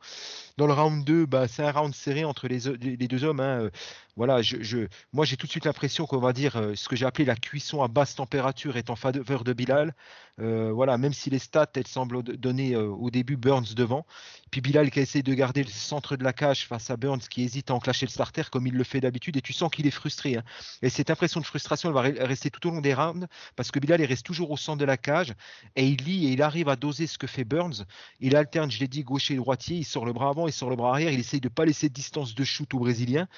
Dans 0.57 0.67
le 0.67 0.73
round 0.73 1.03
2, 1.03 1.25
bah, 1.25 1.47
c'est 1.47 1.63
un 1.63 1.71
round 1.71 1.93
serré 1.93 2.23
entre 2.25 2.47
les, 2.47 2.59
deux 3.07 3.23
hommes. 3.23 3.39
Hein. 3.39 3.69
Voilà, 4.20 4.41
je, 4.41 4.57
je, 4.59 4.80
moi 5.13 5.24
j'ai 5.24 5.38
tout 5.38 5.45
de 5.45 5.51
suite 5.51 5.63
l'impression 5.63 6.05
qu'on 6.05 6.20
va 6.20 6.34
dire 6.34 6.57
euh, 6.57 6.76
ce 6.76 6.89
que 6.89 6.97
j'ai 6.97 7.05
appelé 7.05 7.24
la 7.24 7.38
cuisson 7.38 7.82
à 7.84 7.88
basse 7.88 8.15
température 8.15 8.76
est 8.76 8.89
en 8.89 8.97
faveur 8.97 9.45
de 9.45 9.53
Bilal. 9.53 9.95
Euh, 10.41 10.74
voilà, 10.74 10.97
même 10.97 11.13
si 11.13 11.30
les 11.30 11.39
stats 11.39 11.70
elles 11.76 11.88
semblent 11.88 12.22
donner 12.24 12.74
euh, 12.74 12.88
au 12.88 13.11
début 13.11 13.38
Burns 13.38 13.74
devant. 13.76 14.05
Puis 14.51 14.59
Bilal 14.59 14.91
qui 14.91 14.99
essaie 14.99 15.22
de 15.22 15.34
garder 15.34 15.63
le 15.63 15.70
centre 15.70 16.17
de 16.17 16.24
la 16.26 16.34
cage 16.34 16.67
face 16.67 16.89
à 16.89 16.97
Burns 16.97 17.22
qui 17.30 17.43
hésite 17.43 17.72
à 17.72 17.76
enclencher 17.76 18.07
le 18.07 18.11
starter 18.11 18.43
comme 18.51 18.67
il 18.67 18.74
le 18.74 18.84
fait 18.84 18.99
d'habitude 18.99 19.38
et 19.38 19.41
tu 19.41 19.53
sens 19.53 19.72
qu'il 19.72 19.88
est 19.88 19.91
frustré. 19.91 20.36
Hein. 20.36 20.43
Et 20.82 20.89
cette 20.89 21.09
impression 21.09 21.39
de 21.39 21.45
frustration 21.45 21.88
elle 21.88 21.95
va 21.95 22.01
re 22.01 22.28
rester 22.28 22.49
tout 22.49 22.67
au 22.67 22.72
long 22.72 22.82
des 22.82 22.93
rounds 22.93 23.26
parce 23.55 23.72
que 23.72 23.80
Bilal 23.80 24.01
il 24.01 24.05
reste 24.05 24.26
toujours 24.26 24.51
au 24.51 24.57
centre 24.57 24.80
de 24.80 24.86
la 24.86 24.97
cage 24.97 25.34
et 25.78 25.88
il 25.88 26.03
lit 26.03 26.28
et 26.28 26.32
il 26.32 26.41
arrive 26.41 26.67
à 26.67 26.76
doser 26.76 27.07
ce 27.07 27.17
que 27.17 27.28
fait 27.28 27.45
Burns. 27.45 27.86
Il 28.20 28.36
alterne, 28.36 28.70
je 28.70 28.82
l'ai 28.82 28.89
dit, 28.89 29.03
gaucher 29.03 29.36
et 29.36 29.38
droitier, 29.38 29.78
il 29.78 29.86
sort 29.86 30.05
le 30.05 30.11
bras 30.11 30.30
avant, 30.30 30.47
il 30.47 30.53
sort 30.53 30.70
le 30.70 30.76
bras 30.76 30.89
arrière, 30.89 31.13
il 31.13 31.22
essaye 31.22 31.39
de 31.39 31.49
pas 31.49 31.63
laisser 31.63 31.88
de 31.88 31.93
distance 31.93 32.36
de 32.36 32.43
shoot 32.43 32.74
au 32.74 32.80
Brésilien. 32.80 33.30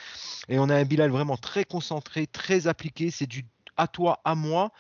Et 0.50 0.58
on 0.58 0.71
a 0.72 0.78
un 0.78 0.86
Bilal 0.86 1.12
vraiment 1.12 1.38
très 1.38 1.66
concentré, 1.66 2.28
très 2.28 2.68
appliqué, 2.68 3.12
c'est 3.12 3.28
du 3.28 3.46
à 3.78 3.88
toi, 3.88 4.20
à 4.26 4.36
moi. 4.36 4.72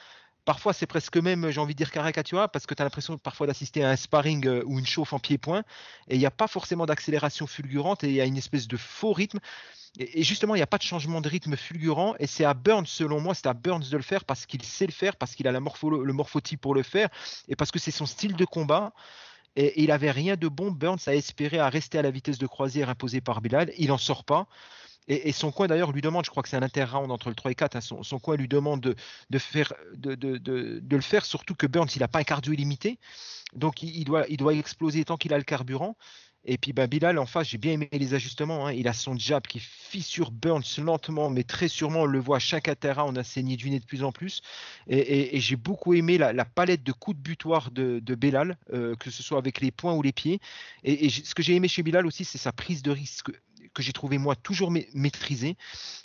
Parfois, 0.43 0.73
c'est 0.73 0.87
presque 0.87 1.17
même, 1.17 1.51
j'ai 1.51 1.61
envie 1.61 1.75
de 1.75 1.77
dire, 1.77 1.91
caricatural, 1.91 2.49
parce 2.51 2.65
que 2.65 2.73
tu 2.73 2.81
as 2.81 2.85
l'impression 2.85 3.17
parfois 3.17 3.45
d'assister 3.45 3.83
à 3.83 3.89
un 3.91 3.95
sparring 3.95 4.47
euh, 4.47 4.63
ou 4.65 4.79
une 4.79 4.87
chauffe 4.87 5.13
en 5.13 5.19
pied-point, 5.19 5.63
et 6.07 6.15
il 6.15 6.19
n'y 6.19 6.25
a 6.25 6.31
pas 6.31 6.47
forcément 6.47 6.87
d'accélération 6.87 7.45
fulgurante, 7.45 8.03
et 8.03 8.09
il 8.09 8.15
y 8.15 8.21
a 8.21 8.25
une 8.25 8.37
espèce 8.37 8.67
de 8.67 8.75
faux 8.75 9.13
rythme. 9.13 9.39
Et, 9.99 10.23
justement, 10.23 10.55
il 10.55 10.59
n'y 10.59 10.63
a 10.63 10.67
pas 10.67 10.79
de 10.79 10.83
changement 10.83 11.21
de 11.21 11.29
rythme 11.29 11.55
fulgurant, 11.55 12.15
et 12.17 12.25
c'est 12.25 12.43
à 12.43 12.55
Burns, 12.55 12.87
selon 12.87 13.21
moi, 13.21 13.35
c'est 13.35 13.47
à 13.47 13.53
Burns 13.53 13.83
de 13.89 13.97
le 13.97 14.03
faire, 14.03 14.25
parce 14.25 14.47
qu'il 14.47 14.63
sait 14.63 14.87
le 14.87 14.91
faire, 14.91 15.15
parce 15.15 15.35
qu'il 15.35 15.47
a 15.47 15.51
le 15.51 16.13
morphotype 16.13 16.59
pour 16.59 16.73
le 16.73 16.83
faire, 16.83 17.09
et 17.47 17.55
parce 17.55 17.69
que 17.69 17.79
c'est 17.79 17.91
son 17.91 18.07
style 18.07 18.35
de 18.35 18.45
combat. 18.45 18.93
Et 19.55 19.81
il 19.81 19.87
n'avait 19.87 20.11
rien 20.11 20.37
de 20.37 20.47
bon, 20.47 20.71
Burns, 20.71 20.99
à 21.07 21.13
espérer 21.13 21.59
à 21.59 21.69
rester 21.69 21.99
à 21.99 22.01
la 22.01 22.09
vitesse 22.09 22.37
de 22.37 22.47
croisière 22.47 22.89
imposée 22.89 23.21
par 23.21 23.41
Bilal. 23.41 23.71
Il 23.77 23.89
n'en 23.89 23.97
sort 23.97 24.23
pas. 24.23 24.47
Et, 25.07 25.31
son 25.31 25.51
coin 25.51 25.67
d'ailleurs 25.67 25.91
lui 25.91 26.01
demande, 26.01 26.25
je 26.25 26.29
crois 26.29 26.43
que 26.43 26.49
c'est 26.49 26.57
un 26.57 26.63
inter-round 26.63 27.11
entre 27.11 27.29
le 27.29 27.35
3 27.35 27.51
et 27.51 27.55
4, 27.55 27.75
hein, 27.75 27.81
son, 27.81 28.19
coin 28.19 28.35
lui 28.35 28.47
demande 28.47 28.81
de, 28.81 28.95
le 29.29 29.39
faire, 31.01 31.25
surtout 31.25 31.55
que 31.55 31.67
Burns, 31.67 31.89
il 31.95 31.99
n'a 31.99 32.07
pas 32.07 32.19
un 32.19 32.23
cardio 32.23 32.53
illimité. 32.53 32.99
Donc 33.53 33.83
il, 33.83 34.05
doit, 34.05 34.53
exploser 34.53 35.03
tant 35.03 35.17
qu'il 35.17 35.33
a 35.33 35.37
le 35.37 35.43
carburant. 35.43 35.97
Et 36.43 36.57
puis 36.57 36.73
ben, 36.73 36.87
Bilal 36.87 37.19
en 37.19 37.27
face, 37.27 37.49
j'ai 37.49 37.59
bien 37.59 37.73
aimé 37.73 37.87
les 37.91 38.13
ajustements. 38.15 38.65
hein. 38.65 38.73
Il 38.73 38.87
a 38.87 38.93
son 38.93 39.15
jab 39.15 39.45
qui 39.45 39.59
fissure 39.59 40.31
Burns 40.31 40.63
lentement, 40.79 41.29
mais 41.29 41.43
très 41.43 41.67
sûrement, 41.67 42.01
on 42.01 42.05
le 42.05 42.19
voit 42.19 42.37
à 42.37 42.39
chaque 42.39 42.67
interra, 42.67 43.05
on 43.05 43.15
a 43.15 43.23
saigné 43.23 43.57
du 43.57 43.69
nez 43.69 43.79
de 43.79 43.85
plus 43.85 44.03
en 44.03 44.11
plus. 44.11 44.41
Et, 44.87 45.39
j'ai 45.39 45.55
beaucoup 45.55 45.93
aimé 45.93 46.17
la, 46.17 46.45
palette 46.45 46.83
de 46.83 46.91
coups 46.93 47.17
de 47.17 47.21
butoir 47.21 47.69
de, 47.69 47.99
de 47.99 48.15
Belal, 48.15 48.57
euh, 48.73 48.95
que 48.95 49.11
ce 49.11 49.21
soit 49.21 49.37
avec 49.37 49.61
les 49.61 49.69
poings 49.69 49.93
ou 49.93 50.01
les 50.01 50.13
pieds. 50.13 50.39
Et, 50.83 51.05
et 51.05 51.09
ce 51.09 51.35
que 51.35 51.43
j'ai 51.43 51.53
aimé 51.53 51.67
chez 51.67 51.83
Bilal 51.83 52.07
aussi, 52.07 52.25
c'est 52.25 52.39
sa 52.39 52.51
prise 52.51 52.81
de 52.81 52.91
risque 52.91 53.31
que 53.73 53.81
j'ai 53.83 53.93
trouvé 53.93 54.17
moi 54.17 54.35
toujours 54.35 54.71
ma- 54.71 54.79
maîtrisée. 54.93 55.55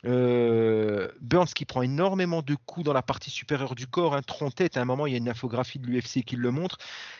Euh, 0.04 1.08
Burns 1.20 1.46
qui 1.54 1.64
prend 1.64 1.82
énormément 1.82 2.42
de 2.42 2.54
coups 2.54 2.84
dans 2.84 2.92
la 2.92 3.02
partie 3.02 3.30
supérieure 3.30 3.74
du 3.74 3.86
corps, 3.86 4.14
un 4.14 4.22
tronc 4.22 4.50
tête. 4.50 4.76
À 4.76 4.80
un 4.80 4.84
moment, 4.84 5.06
il 5.06 5.12
y 5.12 5.14
a 5.14 5.18
une 5.18 5.28
infographie 5.28 5.78
de 5.78 5.86
l'UFC 5.86 6.22
qui 6.24 6.36
le 6.36 6.50
montre. 6.50 6.78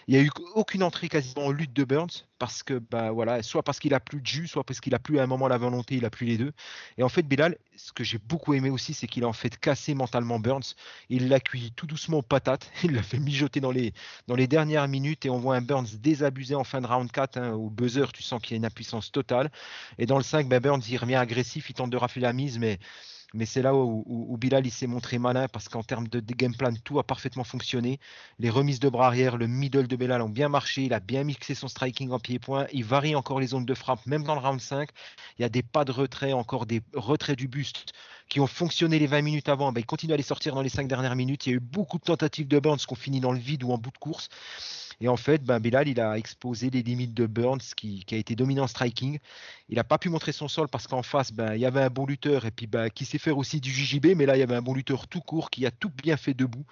Il 0.09 0.15
n'y 0.15 0.21
a 0.21 0.23
eu 0.23 0.31
aucune 0.55 0.83
entrée 0.83 1.09
quasiment 1.09 1.47
en 1.47 1.51
lutte 1.51 1.73
de 1.73 1.85
Burns 1.85 2.27
parce 2.39 2.63
que 2.63 2.75
bah 2.75 3.11
voilà, 3.11 3.43
soit 3.43 3.63
parce 3.63 3.79
qu'il 3.79 3.95
a 3.95 4.01
plus 4.01 4.21
de 4.21 4.27
jus, 4.27 4.49
soit 4.49 4.65
parce 4.65 4.81
qu'il 4.81 4.95
a 4.95 4.99
plus 4.99 5.19
à 5.19 5.23
un 5.23 5.27
moment 5.27 5.49
la 5.49 5.59
volonté, 5.59 5.97
il 5.97 6.05
a 6.05 6.11
plus 6.11 6.27
les 6.27 6.37
deux. 6.39 6.53
Et 6.99 7.03
en 7.03 7.09
fait, 7.09 7.23
Bilal, 7.23 7.57
ce 7.77 7.93
que 7.93 8.05
j'ai 8.05 8.19
beaucoup 8.19 8.55
aimé 8.55 8.71
aussi, 8.71 8.95
c'est 8.95 9.07
qu'il 9.07 9.25
a 9.25 9.29
en 9.29 9.33
fait 9.33 9.59
cassé 9.59 9.95
mentalement 9.95 10.39
Burns. 10.39 10.75
Il 11.09 11.29
l'a 11.29 11.41
cuit 11.41 11.73
tout 11.77 11.87
doucement 11.87 12.19
aux 12.19 12.23
patates. 12.23 12.71
Il 12.85 12.93
l'a 12.93 13.03
fait 13.03 13.19
mijoter 13.19 13.61
dans 13.61 13.71
les 13.71 14.47
dernières 14.47 14.89
minutes 14.89 15.27
et 15.27 15.31
on 15.31 15.39
voit 15.39 15.57
un 15.57 15.63
Burns 15.63 15.87
désabusé 15.99 16.55
en 16.55 16.65
fin 16.65 16.81
de 16.81 16.87
round 16.87 17.11
4 17.11 17.39
hein, 17.39 17.53
au 17.53 17.71
buzzer. 17.71 18.13
Tu 18.13 18.23
sens 18.23 18.41
qu'il 18.41 18.53
y 18.53 18.55
a 18.55 18.59
une 18.59 18.65
impuissance 18.67 19.11
totale. 19.13 19.51
Et 19.99 20.07
dans 20.07 20.19
le 20.19 20.23
5, 20.25 20.49
ben 20.49 20.61
Burns 20.61 20.83
il 20.89 20.97
revient 20.99 21.17
agressif, 21.17 21.71
il 21.71 21.75
tente 21.75 21.91
de 21.91 21.97
rafler 21.97 22.23
la 22.23 22.33
mise, 22.33 22.59
mais 22.59 22.79
mais 23.35 23.47
c'est 23.47 23.63
là 23.63 23.75
où, 23.75 24.37
Bilal 24.39 24.67
il 24.67 24.71
s'est 24.71 24.87
montré 24.87 25.19
malin 25.19 25.49
parce 25.49 25.69
qu'en 25.69 25.83
termes 25.83 26.09
de, 26.09 26.21
game 26.21 26.55
plan, 26.55 26.73
tout 26.85 26.99
a 26.99 27.05
parfaitement 27.05 27.45
fonctionné. 27.45 27.99
Les 28.39 28.51
remises 28.51 28.81
de 28.81 28.89
bras 28.89 29.07
arrière, 29.07 29.37
le 29.37 29.47
middle 29.47 29.89
de 29.89 29.97
Bilal 29.97 30.23
ont 30.23 30.29
bien 30.29 30.49
marché. 30.49 30.85
Il 30.85 30.95
a 30.95 31.01
bien 31.01 31.25
mixé 31.25 31.55
son 31.55 31.69
striking 31.69 32.11
en 32.11 32.19
pied-point. 32.19 32.67
Il 32.73 32.85
varie 32.85 33.15
encore 33.17 33.41
les 33.41 33.49
zones 33.49 33.67
de 33.67 33.75
frappe, 33.75 34.07
même 34.07 34.23
dans 34.23 34.35
le 34.35 34.41
round 34.41 34.61
5. 34.61 34.89
Il 35.39 35.43
y 35.43 35.45
a 35.45 35.49
des 35.49 35.63
pas 35.63 35.85
de 35.85 35.93
retrait, 35.93 36.33
encore 36.33 36.67
des 36.67 36.83
retraits 36.95 37.37
du 37.37 37.49
buste 37.49 37.93
qui 38.29 38.41
ont 38.41 38.47
fonctionné 38.47 38.99
les 38.99 39.07
20 39.07 39.23
minutes 39.23 39.49
avant. 39.49 39.73
Ben, 39.73 39.81
il 39.81 39.87
continue 39.87 40.13
à 40.13 40.17
les 40.17 40.23
sortir 40.23 40.55
dans 40.55 40.63
les 40.63 40.69
5 40.69 40.89
dernières 40.89 41.17
minutes. 41.17 41.47
Il 41.47 41.51
y 41.51 41.53
a 41.53 41.57
eu 41.57 41.61
beaucoup 41.61 41.99
de 41.99 42.05
tentatives 42.05 42.49
de 42.49 42.59
Burns 42.59 42.79
qui 42.79 42.93
ont 42.93 42.97
fini 42.97 43.21
dans 43.21 43.33
le 43.33 43.39
vide 43.39 43.65
ou 43.65 43.73
en 43.73 43.79
bout 43.79 43.91
de 43.93 43.99
course. 43.99 44.29
Et 45.01 45.09
en 45.09 45.17
fait, 45.17 45.45
ben, 45.45 45.59
Bilal, 45.59 45.89
il 45.89 46.01
a 46.01 46.17
exposé 46.17 46.71
les 46.71 46.83
limites 46.83 47.13
de 47.13 47.27
Burns 47.27 47.61
qui, 47.77 48.05
a 48.11 48.17
été 48.17 48.35
dominant 48.35 48.67
striking. 48.67 49.19
Il 49.69 49.77
n'a 49.77 49.85
pas 49.85 49.99
pu 49.99 50.09
montrer 50.09 50.33
son 50.33 50.49
sol 50.49 50.69
parce 50.69 50.87
qu'en 50.87 51.03
face, 51.03 51.33
ben, 51.33 51.55
il 51.55 51.61
y 51.61 51.67
avait 51.67 51.83
un 51.83 51.91
bon 51.91 52.07
lutteur 52.07 52.47
et 52.47 52.51
puis 52.51 52.67
ben, 52.67 52.89
qui 52.89 53.05
sait 53.05 53.19
faire 53.19 53.37
aussi 53.37 53.61
du 53.61 53.71
JJB, 53.71 54.17
mais 54.17 54.27
là, 54.27 54.37
il 54.37 54.41
y 54.41 54.43
avait 54.43 54.57
un 54.57 54.63
bon 54.63 54.75
lutteur 54.75 55.07
tout 55.07 55.21
court 55.21 55.51
qui 55.51 55.67
a 55.67 55.71
tout 55.71 55.91
bien 55.91 56.17
fait 56.17 56.35
debout. 56.35 56.65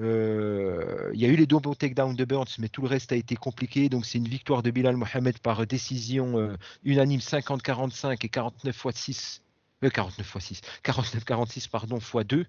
Euh, 0.00 1.10
il 1.12 1.20
y 1.20 1.24
a 1.24 1.28
eu 1.28 1.36
les 1.36 1.46
deux 1.46 1.58
bons 1.58 1.74
takedowns 1.74 2.14
de 2.14 2.24
Burns, 2.24 2.56
mais 2.58 2.68
tout 2.68 2.82
le 2.82 2.88
reste 2.88 3.12
a 3.12 3.16
été 3.16 3.36
compliqué. 3.36 3.88
Donc, 3.88 4.06
c'est 4.06 4.18
une 4.18 4.28
victoire 4.28 4.62
de 4.62 4.70
Bilal 4.70 4.96
Mohamed 4.96 5.38
par 5.38 5.66
décision 5.66 6.38
euh, 6.38 6.56
unanime 6.84 7.20
50-45 7.20 8.24
et 8.24 8.28
49 8.28 8.84
x 8.86 9.00
6. 9.00 9.42
Euh, 9.84 9.90
49 9.90 10.34
x 10.36 10.44
6. 10.44 10.60
49-46, 10.84 11.68
pardon, 11.68 11.98
x 11.98 12.12
2. 12.26 12.46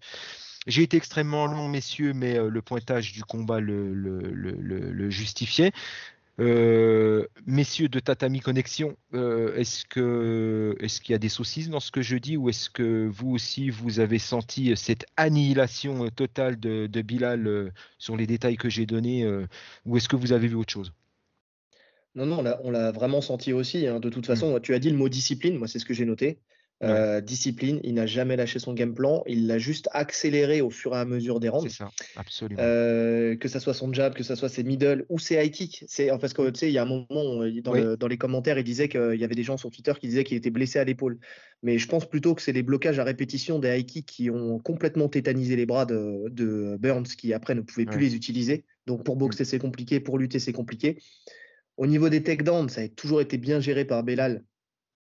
J'ai 0.68 0.84
été 0.84 0.98
extrêmement 0.98 1.48
long, 1.48 1.68
messieurs, 1.70 2.14
mais 2.14 2.38
euh, 2.38 2.50
le 2.50 2.62
pointage 2.62 3.12
du 3.14 3.24
combat 3.24 3.60
le, 3.60 3.94
le- 3.94 4.20
le- 4.20 4.52
le- 4.52 4.92
le 4.92 5.10
justifiait. 5.10 5.72
Euh, 6.40 7.28
messieurs 7.48 7.90
de 7.90 8.00
Tatami 8.00 8.40
Connexion, 8.42 8.98
euh, 9.14 9.56
est-ce 9.58 9.86
que 9.86 10.76
est-ce 10.80 11.02
qu'il 11.02 11.14
y 11.14 11.16
a 11.16 11.20
des 11.20 11.30
saucisses 11.30 11.70
dans 11.70 11.82
ce 11.82 11.92
que 11.92 12.02
je 12.02 12.18
dis 12.18 12.38
ou 12.38 12.50
est-ce 12.50 12.70
que 12.70 13.08
vous 13.08 13.32
aussi 13.32 13.70
vous 13.70 14.00
avez 14.00 14.20
senti 14.20 14.76
cette 14.78 15.06
annihilation 15.18 16.10
totale 16.12 16.60
de, 16.60 16.88
de 16.88 17.02
Bilal 17.04 17.48
euh, 17.48 17.72
sur 18.00 18.18
les 18.18 18.28
détails 18.28 18.58
que 18.58 18.70
j'ai 18.70 18.86
donnés 18.86 19.28
ou 19.86 19.98
est-ce 19.98 20.10
que 20.10 20.16
vous 20.18 20.34
avez 20.34 20.48
vu 20.48 20.56
autre 20.56 20.74
chose? 20.74 20.94
Non, 22.16 22.26
non, 22.26 22.40
on 22.64 22.72
l'a- 22.72 22.92
vraiment 22.92 23.22
senti 23.22 23.54
aussi. 23.54 23.88
hein. 23.88 24.00
De 24.00 24.10
toute 24.10 24.26
façon, 24.26 24.60
tu 24.60 24.74
as 24.74 24.80
dit 24.80 24.90
le 24.90 24.98
mot 24.98 25.10
discipline, 25.10 25.58
moi 25.58 25.68
c'est 25.68 25.80
ce 25.80 25.86
que 25.86 25.94
j'ai 25.94 26.06
noté. 26.06 26.40
Ouais. 26.82 26.88
Euh, 26.90 27.20
discipline, 27.20 27.82
il 27.84 27.96
n'a 27.96 28.06
jamais 28.06 28.38
lâché 28.38 28.58
son 28.58 28.74
game 28.74 28.94
plan, 28.94 29.22
il 29.28 29.48
l'a 29.48 29.58
juste 29.58 29.90
accéléré 29.92 30.62
au 30.62 30.70
fur 30.70 30.96
et 30.96 30.98
à 30.98 31.04
mesure 31.04 31.42
des 31.42 31.50
rounds. 31.50 31.70
C'est 31.70 31.76
ça, 31.76 31.92
absolument. 32.16 32.62
Euh, 32.62 33.36
que 33.36 33.50
ça 33.50 33.60
soit 33.60 33.74
son 33.74 33.92
jab, 33.92 34.14
que 34.14 34.24
ça 34.24 34.38
soit 34.38 34.48
ses 34.48 34.64
middle 34.64 35.06
ou 35.10 35.20
ses 35.20 35.36
high 35.44 35.52
kicks. 35.52 35.84
C'est 35.90 36.08
parce 36.22 36.32
que 36.34 36.50
tu 36.52 36.60
sais, 36.60 36.70
il 36.70 36.74
y 36.74 36.78
a 36.78 36.84
un 36.84 36.86
moment 36.86 37.06
on- 37.10 37.40
dans, 37.62 37.74
Oui. 37.74 37.82
le- 37.82 37.98
dans 37.98 38.08
les 38.08 38.18
commentaires, 38.18 38.58
il 38.58 38.64
disait 38.64 38.88
qu'il 38.88 39.16
y 39.20 39.26
avait 39.26 39.36
des 39.36 39.44
gens 39.44 39.58
sur 39.58 39.72
Twitter 39.72 39.92
qui 40.00 40.08
disaient 40.08 40.24
qu'il 40.24 40.38
était 40.38 40.52
blessé 40.52 40.80
à 40.80 40.86
l'épaule. 40.86 41.20
Mais 41.64 41.78
je 41.80 41.88
pense 41.90 42.08
plutôt 42.08 42.34
que 42.34 42.42
c'est 42.42 42.54
les 42.54 42.64
blocages 42.64 42.98
à 42.98 43.04
répétition 43.04 43.60
des 43.60 43.78
high 43.78 43.86
kicks 43.86 44.06
qui 44.06 44.30
ont 44.30 44.60
complètement 44.60 45.10
tétanisé 45.10 45.58
les 45.58 45.66
bras 45.66 45.86
de, 45.86 46.30
de 46.30 46.78
Burns, 46.80 47.04
qui 47.04 47.34
après 47.34 47.56
ne 47.56 47.62
pouvait 47.62 47.88
plus 47.88 48.00
les 48.00 48.16
utiliser. 48.16 48.64
Donc 48.88 49.04
pour 49.04 49.18
boxer 49.18 49.44
c'est 49.44 49.60
compliqué, 49.60 50.00
pour 50.00 50.18
lutter 50.18 50.40
c'est 50.40 50.54
compliqué. 50.54 50.98
Au 51.76 51.88
niveau 51.88 52.08
des 52.08 52.24
takedowns, 52.24 52.70
ça 52.70 52.82
a 52.82 52.88
toujours 52.88 53.20
été 53.20 53.38
bien 53.38 53.60
géré 53.60 53.84
par 53.84 54.02
Belal, 54.04 54.44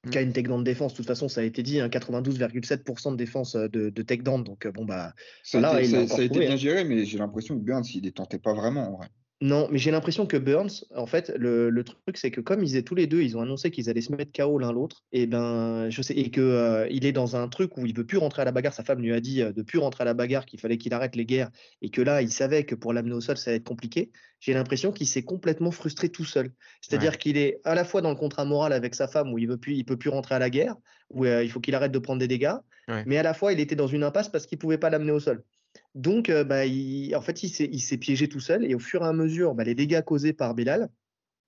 Mm. 0.04 0.10
qui 0.10 0.18
a 0.18 0.22
une 0.22 0.32
takedown 0.32 0.60
de 0.60 0.64
défense. 0.64 0.92
De 0.92 0.96
toute 0.98 1.06
façon, 1.06 1.28
ça 1.28 1.40
a 1.40 1.44
été 1.44 1.62
dit, 1.62 1.80
hein, 1.80 1.88
92,7% 1.88 3.12
de 3.12 3.16
défense 3.16 3.54
euh, 3.56 3.68
de, 3.68 3.90
de 3.90 4.02
takedown. 4.02 4.44
Donc 4.44 4.66
euh, 4.66 4.72
bon 4.72 4.84
bah 4.84 5.14
Ça 5.42 5.58
a 5.58 5.60
été, 5.60 5.84
il 5.84 5.92
l'a 5.92 6.00
ça- 6.00 6.02
encore 6.02 6.16
ça 6.16 6.22
a 6.22 6.24
été 6.24 6.40
prouvé, 6.40 6.46
bien 6.46 6.54
hein. 6.54 6.56
géré, 6.56 6.84
mais 6.84 7.04
j'ai 7.04 7.18
l'impression 7.18 7.58
que 7.58 7.64
Burns, 7.64 7.84
il 7.94 8.02
les 8.04 8.12
tentait 8.12 8.38
pas 8.38 8.54
vraiment 8.54 8.88
en 8.88 8.96
vrai. 8.98 9.08
Non, 9.40 9.68
mais 9.70 9.78
j'ai 9.78 9.92
l'impression 9.92 10.26
que 10.26 10.36
Burns, 10.36 10.84
en 10.96 11.06
fait, 11.06 11.32
le, 11.36 11.70
le 11.70 11.84
truc, 11.84 12.16
c'est 12.16 12.32
que 12.32 12.40
comme 12.40 12.64
ils 12.64 12.74
étaient 12.74 12.82
tous 12.82 12.96
les 12.96 13.06
deux, 13.06 13.22
ils 13.22 13.36
ont 13.36 13.40
annoncé 13.40 13.70
qu'ils 13.70 13.88
allaient 13.88 14.00
se 14.00 14.10
mettre 14.10 14.32
KO 14.32 14.58
l'un 14.58 14.72
l'autre, 14.72 15.04
et 15.12 15.28
ben, 15.28 15.88
je 15.90 16.02
sais, 16.02 16.12
et 16.14 16.32
que 16.32 16.40
euh, 16.40 16.88
il 16.90 17.06
est 17.06 17.12
dans 17.12 17.36
un 17.36 17.46
truc 17.46 17.76
où 17.76 17.86
il 17.86 17.96
veut 17.96 18.04
plus 18.04 18.18
rentrer 18.18 18.42
à 18.42 18.44
la 18.44 18.50
bagarre. 18.50 18.74
Sa 18.74 18.82
femme 18.82 19.00
lui 19.00 19.12
a 19.12 19.20
dit 19.20 19.42
euh, 19.42 19.52
de 19.52 19.62
plus 19.62 19.78
rentrer 19.78 20.02
à 20.02 20.06
la 20.06 20.14
bagarre, 20.14 20.44
qu'il 20.44 20.58
fallait 20.58 20.76
qu'il 20.76 20.92
arrête 20.92 21.14
les 21.14 21.24
guerres, 21.24 21.50
et 21.82 21.90
que 21.90 22.02
là, 22.02 22.20
il 22.20 22.32
savait 22.32 22.64
que 22.64 22.74
pour 22.74 22.92
l'amener 22.92 23.14
au 23.14 23.20
sol, 23.20 23.36
ça 23.36 23.50
allait 23.50 23.58
être 23.58 23.64
compliqué. 23.64 24.10
J'ai 24.40 24.54
l'impression 24.54 24.90
qu'il 24.90 25.06
s'est 25.06 25.22
complètement 25.22 25.70
frustré 25.70 26.08
tout 26.08 26.24
seul. 26.24 26.50
C'est-à-dire 26.80 27.16
qu'il 27.18 27.36
est 27.36 27.60
à 27.62 27.76
la 27.76 27.84
fois 27.84 28.00
dans 28.00 28.10
le 28.10 28.16
contrat 28.16 28.44
moral 28.44 28.72
avec 28.72 28.96
sa 28.96 29.06
femme 29.06 29.32
où 29.32 29.38
il 29.38 29.46
veut 29.46 29.56
plus, 29.56 29.74
il 29.76 29.84
peut 29.84 29.96
plus 29.96 30.10
rentrer 30.10 30.34
à 30.34 30.40
la 30.40 30.50
guerre, 30.50 30.74
où 31.10 31.24
euh, 31.24 31.44
il 31.44 31.50
faut 31.50 31.60
qu'il 31.60 31.76
arrête 31.76 31.92
de 31.92 31.98
prendre 32.00 32.18
des 32.18 32.28
dégâts, 32.28 32.54
Ouais. 32.88 33.04
mais 33.06 33.18
à 33.18 33.22
la 33.22 33.34
fois, 33.34 33.52
il 33.52 33.60
était 33.60 33.76
dans 33.76 33.86
une 33.86 34.02
impasse 34.02 34.30
parce 34.30 34.46
qu'il 34.46 34.56
pouvait 34.58 34.78
pas 34.78 34.88
l'amener 34.90 35.12
au 35.12 35.20
sol. 35.20 35.44
Donc, 35.94 36.28
euh, 36.28 36.44
bah, 36.44 36.66
il- 36.66 37.14
en 37.16 37.20
fait, 37.20 37.42
il 37.42 37.80
s'est 37.80 37.96
piégé 37.98 38.28
tout 38.28 38.40
seul 38.40 38.64
et 38.64 38.74
au 38.74 38.78
fur 38.78 39.02
et 39.02 39.06
à 39.06 39.12
mesure, 39.12 39.54
bah, 39.54 39.64
les 39.64 39.74
dégâts 39.74 40.02
causés 40.02 40.32
par 40.32 40.54
Bilal 40.54 40.88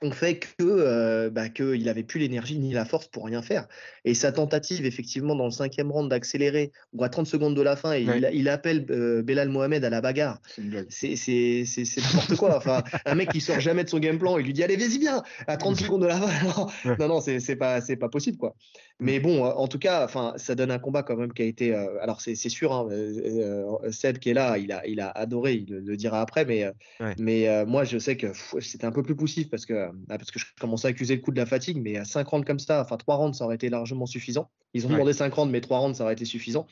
ont 0.03 0.13
fait 0.13 0.39
que 0.39 0.49
euh, 0.63 1.29
bah, 1.29 1.51
qu'il 1.51 1.85
n'avait 1.85 2.05
plus 2.05 2.19
l'énergie 2.21 2.59
ni 2.59 2.73
la 2.73 2.87
force 2.87 3.07
pour 3.09 3.27
rien 3.27 3.43
faire. 3.43 3.69
Et 4.07 4.15
sa 4.15 4.33
tentative, 4.33 4.87
effectivement, 4.87 5.37
dans 5.37 5.45
le 5.45 5.51
cinquième 5.51 5.93
round 5.93 6.09
d'accélérer, 6.09 6.73
ou 6.95 7.05
à 7.05 7.11
30 7.11 7.27
secondes 7.27 7.55
de 7.55 7.61
la 7.61 7.77
fin, 7.77 7.93
et 7.93 8.07
Ouais. 8.09 8.19
il, 8.19 8.31
il 8.33 8.49
appelle 8.49 8.87
euh, 8.89 9.23
Belal 9.23 9.51
Mohamed 9.51 9.85
à 9.85 9.91
la 9.91 10.01
bagarre. 10.01 10.41
C'est 10.89 12.01
n'importe 12.01 12.37
quoi. 12.37 12.57
Enfin, 12.57 12.83
un 13.05 13.15
mec 13.15 13.29
qui 13.31 13.43
sort 13.43 13.61
jamais 13.61 13.85
de 13.85 13.91
son 13.91 13.99
game 13.99 14.19
plan, 14.19 14.39
il 14.39 14.47
lui 14.47 14.55
dit 14.55 14.65
allez 14.65 14.77
vas-y 14.79 14.99
bien 14.99 15.23
à 15.47 15.59
30 15.59 15.77
secondes 15.79 16.01
de 16.03 16.07
la 16.07 16.17
fin. 16.19 16.47
Non, 16.89 16.97
non, 16.99 17.09
non, 17.09 17.21
c'est 17.21 17.57
pas 17.57 17.83
c'est 17.83 17.97
pas 17.97 18.09
possible 18.09 18.39
quoi. 18.39 18.57
Mais 19.01 19.19
bon, 19.21 19.45
euh, 19.47 19.51
en 19.51 19.67
tout 19.69 19.79
cas, 19.79 20.05
enfin, 20.05 20.35
ça 20.37 20.55
donne 20.55 20.71
un 20.71 20.79
combat 20.79 21.03
quand 21.03 21.17
même 21.17 21.33
qui 21.33 21.43
a 21.43 21.47
été. 21.47 21.75
euh, 21.75 21.99
alors 22.03 22.21
c'est 22.21 22.35
sûr, 22.37 22.73
hein, 22.73 22.87
euh, 22.91 23.91
Seb 23.91 24.19
qui 24.19 24.31
est 24.31 24.35
là, 24.35 24.59
il 24.59 24.71
a 24.73 24.87
il 24.87 25.01
a 25.01 25.09
adoré, 25.11 25.55
il 25.55 25.71
le, 25.71 25.81
le 25.81 25.97
dira 25.97 26.21
après, 26.21 26.45
mais 26.45 26.67
Ouais. 27.01 27.17
mais 27.17 27.49
euh, 27.49 27.67
moi 27.67 27.85
je 27.85 27.99
sais 27.99 28.17
que 28.17 28.29
c'était 28.61 28.85
un 28.85 28.93
peu 28.93 29.03
plus 29.03 29.17
poussif 29.17 29.49
parce 29.51 29.67
que 29.67 29.91
bah, 30.07 30.19
parce 30.19 30.31
que 30.31 30.39
je 30.39 30.47
commençais 30.61 30.89
à 30.89 30.91
accuser 30.91 31.17
le 31.17 31.23
coup 31.23 31.31
de 31.33 31.39
la 31.39 31.47
fatigue, 31.47 31.79
mais 31.83 31.97
à 31.97 32.05
5 32.05 32.29
rounds 32.29 32.47
comme 32.47 32.59
ça, 32.59 32.81
enfin 32.83 32.97
3 32.99 33.17
rounds 33.17 33.37
ça 33.39 33.45
aurait 33.47 33.55
été 33.57 33.71
largement 33.71 34.07
suffisant. 34.07 34.51
Ils 34.75 34.87
ont 34.87 34.91
Ouais. 34.91 34.95
demandé 34.97 35.13
5 35.15 35.33
rounds, 35.33 35.51
mais 35.51 35.61
3 35.61 35.79
rounds 35.79 35.97
ça 35.97 36.05
aurait 36.05 36.13
été 36.13 36.25
suffisant. 36.27 36.67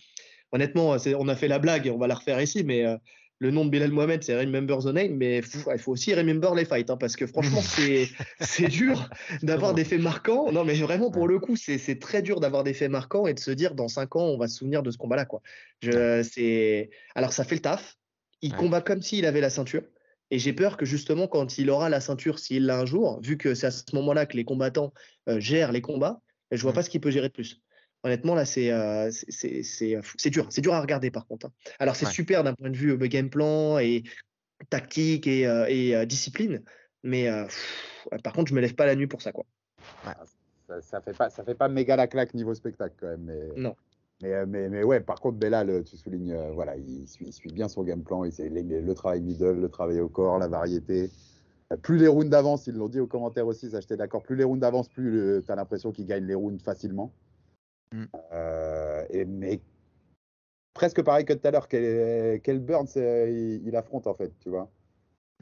Honnêtement, 0.53 0.97
on 1.19 1.29
a 1.29 1.37
fait 1.37 1.49
la 1.49 1.59
blague, 1.59 1.91
on 1.95 1.99
va 1.99 2.07
la 2.07 2.15
refaire 2.17 2.41
ici, 2.41 2.65
mais 2.65 2.85
le 3.41 3.51
nom 3.53 3.65
de 3.65 3.71
Bilal 3.71 3.93
Mohamed, 3.93 4.23
c'est 4.25 4.37
Remember 4.39 4.79
the 4.79 4.87
Name, 4.87 5.15
mais 5.15 5.41
pff, 5.41 5.67
il 5.73 5.79
faut 5.79 5.93
aussi 5.93 6.13
remember 6.15 6.55
les 6.57 6.65
fights, 6.65 6.91
hein, 6.91 6.97
parce 6.97 7.15
que 7.15 7.27
franchement, 7.27 7.61
c'est 8.41 8.69
dur 8.69 9.09
d'avoir 9.43 9.75
des 9.75 9.85
faits 9.85 10.01
marquants. 10.01 10.51
Non, 10.51 10.65
mais 10.65 10.75
vraiment, 10.75 11.11
pour 11.11 11.29
le 11.29 11.39
coup, 11.39 11.55
c'est 11.57 11.99
très 12.01 12.23
dur 12.23 12.41
d'avoir 12.41 12.65
des 12.65 12.75
faits 12.75 12.91
marquants 12.91 13.27
et 13.27 13.35
de 13.35 13.39
se 13.39 13.51
dire, 13.53 13.75
dans 13.75 13.89
5 13.89 14.17
ans, 14.17 14.25
on 14.27 14.39
va 14.39 14.49
se 14.49 14.57
souvenir 14.57 14.83
de 14.83 14.91
ce 14.91 14.99
combat-là. 14.99 15.25
quoi. 15.25 15.41
Je- 15.83 16.23
c'est 16.23 16.91
Alors, 17.15 17.33
ça 17.33 17.45
fait 17.45 17.55
le 17.55 17.61
taf. 17.63 17.97
Il 18.43 18.53
Ouais. 18.53 18.59
combat 18.59 18.81
comme 18.81 19.03
s'il 19.03 19.25
avait 19.27 19.41
la 19.41 19.51
ceinture. 19.51 19.83
Et 20.31 20.39
j'ai 20.39 20.53
peur 20.53 20.77
que 20.77 20.85
justement, 20.85 21.27
quand 21.27 21.59
il 21.59 21.71
aura 21.71 21.89
la 21.89 22.01
ceinture, 22.01 22.39
s'il 22.39 22.67
l'a 22.67 22.79
un 22.79 22.87
jour, 22.87 23.21
vu 23.23 23.39
que 23.39 23.55
c'est 23.55 23.67
à 23.67 23.71
ce 23.71 23.83
moment-là 23.95 24.27
que 24.27 24.37
les 24.37 24.45
combattants 24.45 24.93
euh, 25.29 25.41
gèrent 25.41 25.73
les 25.73 25.81
combats, 25.81 26.21
je 26.51 26.61
vois 26.63 26.73
pas 26.73 26.83
ce 26.83 26.91
qu'il 26.91 27.01
peut 27.01 27.11
gérer 27.11 27.29
de 27.29 27.33
plus. 27.33 27.63
Honnêtement, 28.05 28.35
là, 28.35 28.45
c'est 28.45 28.71
euh, 28.71 29.11
c'est- 29.11 29.97
euh, 29.97 30.31
dur. 30.31 30.47
C'est 30.51 30.61
dur 30.61 30.75
à 30.75 30.81
regarder, 30.81 31.11
par 31.11 31.27
contre. 31.27 31.47
hein. 31.47 31.53
Alors, 31.79 31.97
c'est 31.97 32.07
Ouais. 32.07 32.13
super 32.13 32.45
d'un 32.45 32.55
point 32.55 32.71
de 32.71 32.77
vue 32.77 32.93
euh, 32.93 33.07
game 33.09 33.29
plan 33.29 33.79
et 33.79 34.05
tactique 34.71 35.27
et, 35.27 35.47
euh, 35.47 35.67
et, 35.69 36.07
discipline. 36.07 36.63
Mais 37.03 37.29
pff, 37.45 38.09
par 38.23 38.33
contre, 38.33 38.49
je 38.51 38.55
me 38.55 38.61
lève 38.61 38.75
pas 38.75 38.87
la 38.87 38.95
nuit 38.95 39.07
pour 39.07 39.23
ça. 39.23 39.33
Quoi. 39.33 39.45
Ça, 40.67 40.81
ça 40.83 41.01
fait 41.01 41.17
pas, 41.17 41.31
ça 41.31 41.45
fait 41.45 41.55
pas 41.55 41.69
méga 41.69 41.97
la 41.97 42.07
claque 42.07 42.35
niveau 42.35 42.55
spectacle 42.55 42.95
quand 43.01 43.07
même. 43.09 43.25
Mais, 43.25 43.49
Non. 43.57 43.75
Mais, 44.21 44.47
mais, 44.47 44.69
mais 44.69 44.83
ouais, 44.83 45.01
par 45.01 45.21
contre, 45.21 45.39
Bellal, 45.39 45.85
tu 45.85 45.97
soulignes, 45.97 46.33
euh, 46.33 46.51
voilà, 46.51 46.77
il 46.77 47.07
suit, 47.07 47.27
il 47.29 47.33
suit 47.33 47.53
bien 47.53 47.69
son 47.69 47.85
game 47.85 48.03
plan. 48.03 48.25
Il 48.25 48.33
sait 48.33 48.49
le 48.49 48.95
travail 48.95 49.21
middle, 49.23 49.61
le 49.61 49.69
travail 49.69 50.01
au 50.01 50.09
corps, 50.09 50.39
la 50.39 50.49
variété. 50.49 51.11
Plus 51.83 51.99
les 51.99 52.09
rounds 52.09 52.31
d'avance, 52.31 52.67
ils 52.67 52.75
l'ont 52.75 52.89
dit 52.89 52.99
aux 52.99 53.07
commentaires 53.07 53.47
aussi, 53.47 53.71
ça 53.71 53.81
j'étais 53.81 53.97
d'accord. 53.97 54.23
Plus 54.23 54.37
les 54.37 54.45
rounds 54.45 54.61
d'avance, 54.61 54.89
plus 54.89 55.43
tu 55.45 55.53
as 55.53 55.55
l'impression 55.55 55.93
qu'il 55.93 56.07
gagne 56.07 56.25
les 56.25 56.35
rounds 56.35 56.61
facilement. 56.63 57.13
Mm. 57.93 58.05
Euh, 58.33 59.05
et, 59.11 59.25
mais 59.25 59.61
presque 60.75 61.03
pareil 61.03 61.25
que 61.25 61.33
tout 61.33 61.47
à 61.47 61.51
l'heure, 61.51 61.69
quel, 61.69 62.41
quel 62.41 62.61
Burns 62.61 62.97
euh, 62.97 63.29
il, 63.29 63.67
il 63.67 63.77
affronte 63.77 64.07
en 64.07 64.15
fait, 64.15 64.33
tu 64.41 64.51
vois. 64.51 64.71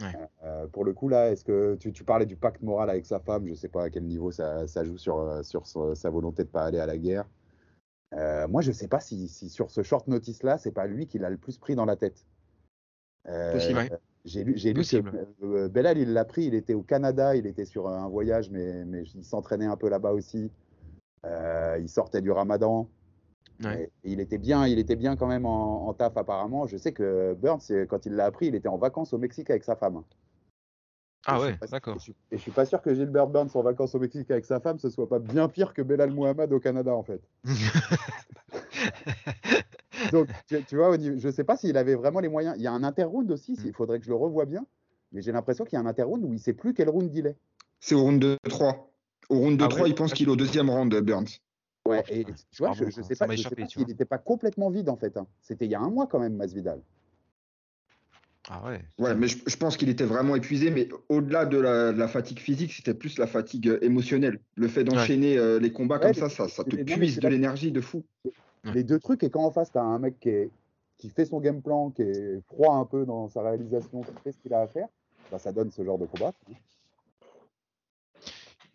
Ouais. 0.01 0.13
Euh, 0.45 0.67
pour 0.67 0.85
le 0.85 0.93
coup, 0.93 1.09
là, 1.09 1.31
est-ce 1.31 1.45
que 1.45 1.75
tu, 1.77 1.93
tu 1.93 2.05
parlais 2.05 2.27
du 2.27 2.37
pacte 2.37 2.63
moral 2.63 2.91
avec 2.91 3.07
sa 3.07 3.19
femme 3.19 3.47
Je 3.49 3.55
sais 3.55 3.69
pas 3.69 3.85
à 3.85 3.91
quel 3.91 4.05
niveau 4.05 4.31
ça, 4.31 4.67
ça 4.67 4.85
joue 4.85 4.99
sur, 4.99 5.41
sur 5.43 5.67
sa, 5.67 6.11
volonté 6.11 6.45
de 6.45 6.49
pas 6.49 6.65
aller 6.65 6.79
à 6.79 6.87
la 6.87 6.99
guerre. 6.99 7.25
Euh, 8.15 8.47
moi, 8.47 8.61
je 8.61 8.73
sais 8.73 8.89
pas 8.89 9.01
si, 9.01 9.27
si 9.29 9.49
sur 9.49 9.71
ce 9.71 9.83
short 9.83 10.07
notice 10.07 10.43
là, 10.43 10.59
c'est 10.59 10.71
pas 10.71 10.87
lui 10.87 11.07
qui 11.07 11.19
l'a 11.19 11.31
le 11.31 11.39
plus 11.39 11.57
pris 11.59 11.75
dans 11.75 11.87
la 11.87 11.97
tête. 11.97 12.27
Euh, 13.27 13.53
Possible. 13.53 13.79
Ouais. 13.79 13.91
J'ai 14.25 14.43
lu, 14.43 14.55
j'ai 14.57 14.73
lu 14.73 14.83
que 14.83 15.69
Bellal, 15.69 15.99
il 15.99 16.13
l'a 16.13 16.25
pris, 16.25 16.47
il 16.47 16.55
était 16.55 16.75
au 16.75 16.83
Canada, 16.83 17.37
il 17.37 17.47
était 17.47 17.65
sur 17.65 17.89
un 17.89 18.09
voyage, 18.09 18.51
mais, 18.51 18.85
mais 18.85 19.05
il 19.15 19.25
s'entraînait 19.25 19.67
un 19.67 19.77
peu 19.77 19.89
là-bas 19.89 20.13
aussi. 20.13 20.51
Euh, 21.27 21.79
il 21.81 21.89
sortait 21.89 22.21
du 22.23 22.31
ramadan. 22.31 22.89
Ouais. 23.65 23.91
Et 24.05 24.13
il 24.13 24.21
était 24.21 24.39
bien, 24.39 24.67
il 24.67 24.79
était 24.79 24.97
bien 24.97 25.17
quand 25.17 25.27
même 25.27 25.47
en, 25.47 25.89
en 25.89 25.95
taf 25.95 26.17
apparemment. 26.17 26.67
Je 26.67 26.77
sais 26.77 26.93
que 26.93 27.35
Burns, 27.35 27.87
quand 27.89 28.07
il 28.07 28.13
l'a 28.15 28.27
appris, 28.27 28.47
il 28.47 28.55
était 28.55 28.69
en 28.69 28.79
vacances 28.79 29.13
au 29.13 29.19
Mexique 29.19 29.51
avec 29.51 29.65
sa 29.65 29.77
femme. 29.77 30.03
Ah 31.29 31.39
Et 31.39 31.41
ouais, 31.41 31.49
suis 31.51 31.59
pas- 31.59 31.67
d'accord. 31.67 31.97
Et 31.97 31.99
je, 31.99 32.03
suis- 32.05 32.15
et 32.31 32.37
je 32.37 32.43
suis 32.43 32.51
pas 32.53 32.65
sûr 32.67 32.81
que 32.83 32.95
Gilbert 32.95 33.27
Burns 33.27 33.49
en 33.55 33.63
vacances 33.63 33.95
au 33.95 33.99
Mexique 33.99 34.31
avec 34.31 34.45
sa 34.45 34.61
femme, 34.61 34.79
ce 34.79 34.89
soit 34.91 35.09
pas 35.09 35.19
bien 35.19 35.49
pire 35.49 35.75
que 35.75 35.83
Belal 35.83 36.13
Muhammad 36.13 36.53
au 36.53 36.61
Canada 36.61 36.95
en 36.95 37.03
fait. 37.03 37.21
Donc 40.13 40.29
tu, 40.47 40.63
tu 40.65 40.77
vois, 40.77 40.97
je 40.99 41.31
sais 41.31 41.45
pas 41.45 41.57
s'il 41.57 41.77
avait 41.77 41.95
vraiment 41.95 42.21
les 42.21 42.29
moyens. 42.29 42.55
Il 42.59 42.63
y 42.63 42.67
a 42.67 42.73
un 42.73 42.85
interround 42.85 43.31
aussi, 43.31 43.53
Mm. 43.53 43.63
il 43.67 43.73
faudrait 43.73 43.99
que 43.99 44.05
je 44.05 44.11
le 44.11 44.17
revoie 44.17 44.45
bien. 44.45 44.65
Mais 45.13 45.23
j'ai 45.23 45.33
l'impression 45.33 45.65
qu'il 45.65 45.79
y 45.79 45.81
a 45.81 45.85
un 45.85 45.87
interround 45.87 46.23
où 46.25 46.33
il 46.33 46.39
sait 46.39 46.53
plus 46.53 46.75
quel 46.75 46.89
round 46.91 47.11
il 47.15 47.27
est. 47.27 47.37
C'est 47.81 47.95
au 47.95 48.03
round 48.03 48.21
de 48.21 48.37
3. 48.49 48.91
Au 49.29 49.39
round 49.39 49.59
de 49.59 49.65
Ah 49.65 49.69
3, 49.69 49.83
ouais. 49.83 49.91
il 49.91 49.95
pense 49.95 50.13
qu'il 50.13 50.29
est 50.29 50.31
au 50.31 50.37
deuxième 50.37 50.71
round, 50.71 50.95
Burns. 51.01 51.27
Ouais, 51.87 52.03
Oh, 52.09 52.13
et 52.13 52.25
tu 52.25 52.33
vois, 52.59 52.73
je, 52.73 52.85
bon, 52.85 52.91
sais 52.91 53.15
pas, 53.17 53.27
m'a 53.27 53.35
je 53.35 53.43
sais 53.43 53.49
échappé, 53.49 53.63
pas 53.63 53.69
vois. 53.77 53.87
n'était 53.87 54.05
pas 54.05 54.19
complètement 54.19 54.71
vide 54.71 54.89
en 54.89 54.97
fait. 54.97 55.17
hein. 55.17 55.27
C'était 55.41 55.67
il 55.67 55.71
y 55.71 55.75
a 55.75 55.81
un 55.81 55.91
mois 55.91 56.07
quand 56.07 56.19
même, 56.19 56.35
Masvidal. 56.35 56.81
Ah 58.49 58.63
ouais. 58.65 58.81
Ouais, 58.99 59.15
mais 59.17 59.27
je, 59.27 59.39
je 59.47 59.57
pense 59.57 59.77
qu'il 59.77 59.89
était 59.89 60.05
vraiment 60.05 60.37
épuisé, 60.37 60.71
mais 60.71 60.89
au-delà 61.09 61.47
de 61.47 61.59
la, 61.59 61.93
de 61.93 61.99
la 61.99 62.07
fatigue 62.07 62.39
physique, 62.39 62.73
c'était 62.73 62.95
plus 62.95 63.19
la 63.19 63.27
fatigue 63.27 63.69
euh, 63.69 63.79
émotionnelle. 63.83 64.39
Le 64.55 64.69
fait 64.69 64.85
d'enchaîner 64.85 65.37
euh, 65.37 65.59
les 65.59 65.73
combats 65.73 65.97
Ouais, 65.97 66.03
comme 66.13 66.15
ça, 66.15 66.29
ça, 66.29 66.49
ça 66.49 66.63
te 66.63 66.77
mais 66.77 66.85
puise 66.85 67.19
de 67.19 67.29
l'énergie 67.29 67.73
de 67.73 67.81
fou. 67.81 68.05
Les 68.73 68.85
deux 68.85 68.99
trucs, 69.01 69.23
et 69.25 69.31
quand 69.31 69.45
en 69.45 69.51
face, 69.51 69.73
tu 69.73 69.79
as 69.79 69.83
un 69.83 69.99
mec 69.99 70.19
qui, 70.21 70.29
est, 70.29 70.51
qui 70.99 71.09
fait 71.09 71.25
son 71.25 71.41
game 71.41 71.61
plan, 71.61 71.91
qui 71.91 72.03
est 72.03 72.41
froid 72.47 72.75
un 72.77 72.85
peu 72.85 73.05
dans 73.05 73.29
sa 73.29 73.43
réalisation, 73.43 74.03
qui 74.03 74.11
fait 74.23 74.33
ce 74.33 74.39
qu'il 74.39 74.55
a 74.55 74.61
à 74.61 74.67
faire, 74.69 74.89
bah, 75.31 75.39
ça 75.39 75.53
donne 75.53 75.71
ce 75.73 75.85
genre 75.85 75.99
de 75.99 76.07
combat. 76.07 76.33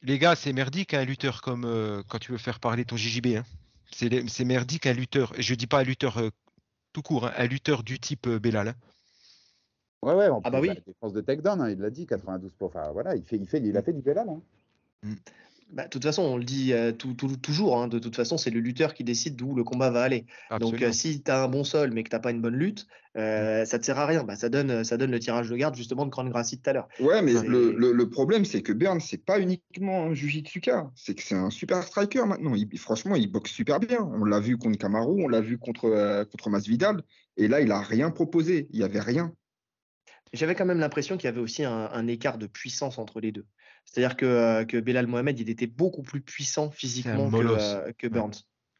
Les 0.03 0.17
gars, 0.17 0.35
c'est 0.35 0.53
merdique 0.53 0.93
un 0.93 1.05
lutteur 1.05 1.41
comme 1.41 1.65
euh, 1.65 2.01
quand 2.07 2.17
tu 2.19 2.31
veux 2.31 2.37
faire 2.37 2.59
parler 2.59 2.85
ton 2.85 2.97
JJB. 2.97 3.37
hein. 3.37 3.45
C'est 3.91 4.45
merdique 4.45 4.87
un 4.87 4.93
lutteur. 4.93 5.33
Je 5.37 5.53
dis 5.53 5.67
pas 5.67 5.79
un 5.79 5.83
lutteur 5.83 6.17
euh, 6.17 6.29
tout 6.93 7.01
court, 7.01 7.27
hein, 7.27 7.33
un 7.37 7.45
lutteur 7.45 7.83
du 7.83 7.99
type 7.99 8.27
euh, 8.27 8.39
Belal. 8.39 8.69
hein. 8.69 8.75
Ouais, 10.01 10.15
ouais, 10.15 10.29
en 10.29 10.41
Ah 10.43 10.49
bah 10.49 10.59
oui. 10.59 10.69
la 10.69 10.75
défense 10.75 11.13
de 11.13 11.21
takedown, 11.21 11.61
hein, 11.61 11.69
il 11.69 11.77
l'a 11.77 11.91
dit, 11.91 12.07
92 12.07 12.51
Enfin, 12.61 12.91
voilà, 12.91 13.15
il, 13.15 13.23
fait, 13.23 13.37
il, 13.37 13.45
fait, 13.47 13.59
il 13.59 13.77
a 13.77 13.83
fait 13.83 13.93
du 13.93 14.01
Bellal. 14.01 14.27
Hein. 15.71 15.75
Bah, 15.75 15.83
de 15.85 15.89
toute 15.89 16.03
façon, 16.03 16.21
on 16.23 16.37
le 16.37 16.43
dit 16.43 16.73
euh, 16.73 16.91
tout- 16.91 17.13
tout- 17.13 17.37
toujours, 17.37 17.77
hein, 17.81 17.87
de 17.87 17.99
toute 17.99 18.15
façon, 18.15 18.37
c'est 18.37 18.49
le 18.49 18.59
lutteur 18.59 18.93
qui 18.93 19.03
décide 19.03 19.35
d'où 19.35 19.55
le 19.55 19.63
combat 19.63 19.89
va 19.89 20.03
aller. 20.03 20.25
Donc, 20.59 20.73
euh, 20.81 20.91
si 20.91 21.23
tu 21.23 21.31
as 21.31 21.43
un 21.43 21.47
bon 21.47 21.63
sol, 21.63 21.91
mais 21.93 22.03
que 22.03 22.09
tu 22.09 22.15
n'as 22.15 22.19
pas 22.19 22.31
une 22.31 22.41
bonne 22.41 22.55
lutte, 22.55 22.87
euh, 23.17 23.65
ça 23.65 23.77
ne 23.77 23.81
te 23.81 23.85
sert 23.85 23.97
à 23.99 24.05
rien. 24.05 24.23
Bah, 24.23 24.35
ça, 24.35 24.49
donne, 24.49 24.83
ça 24.83 24.97
donne 24.97 25.11
le 25.11 25.19
tirage 25.19 25.49
de 25.49 25.55
garde, 25.55 25.75
justement, 25.75 26.05
de 26.05 26.11
Cran 26.11 26.25
Gracie 26.25 26.59
tout 26.61 26.69
à 26.69 26.73
l'heure. 26.73 26.87
Ouais, 26.99 27.21
mais 27.21 27.33
le, 27.33 27.71
le- 27.73 27.91
le 27.93 28.09
problème, 28.09 28.45
c'est 28.45 28.61
que 28.61 28.73
Burns, 28.73 29.01
c'est 29.01 29.23
pas 29.25 29.39
uniquement 29.39 30.03
un 30.03 30.13
Jujitsuka, 30.13 30.91
c'est 30.95 31.15
que 31.15 31.23
c'est 31.23 31.35
un 31.35 31.49
super 31.49 31.83
striker 31.83 32.25
maintenant. 32.25 32.55
Il- 32.55 32.77
franchement, 32.77 33.15
il 33.15 33.31
boxe 33.31 33.51
super 33.51 33.79
bien. 33.79 34.01
On 34.01 34.23
l'a 34.25 34.39
vu 34.39 34.57
contre 34.57 34.77
Kamaru, 34.77 35.23
on 35.23 35.27
l'a 35.27 35.41
vu 35.41 35.57
contre, 35.57 36.25
contre 36.31 36.49
Masvidal, 36.49 37.01
et 37.37 37.47
là, 37.47 37.61
il 37.61 37.71
a 37.71 37.81
rien 37.81 38.11
proposé. 38.11 38.67
Il 38.71 38.79
y 38.79 38.83
avait 38.83 38.99
rien. 38.99 39.33
J'avais 40.33 40.55
quand 40.55 40.65
même 40.65 40.79
l'impression 40.79 41.17
qu'il 41.17 41.25
y 41.25 41.27
avait 41.27 41.41
aussi 41.41 41.65
un, 41.65 41.89
un 41.91 42.07
écart 42.07 42.37
de 42.37 42.47
puissance 42.47 42.97
entre 42.97 43.19
les 43.19 43.33
deux. 43.33 43.45
C'est-à-dire 43.85 44.15
que, 44.15 44.25
euh, 44.25 44.65
que 44.65 44.77
Belal 44.77 45.07
Mohamed, 45.07 45.39
il 45.39 45.49
était 45.49 45.67
beaucoup 45.67 46.01
plus 46.01 46.21
puissant 46.21 46.71
physiquement 46.71 47.29
que, 47.29 47.35
euh, 47.37 47.91
que 47.97 48.07
Burns. 48.07 48.31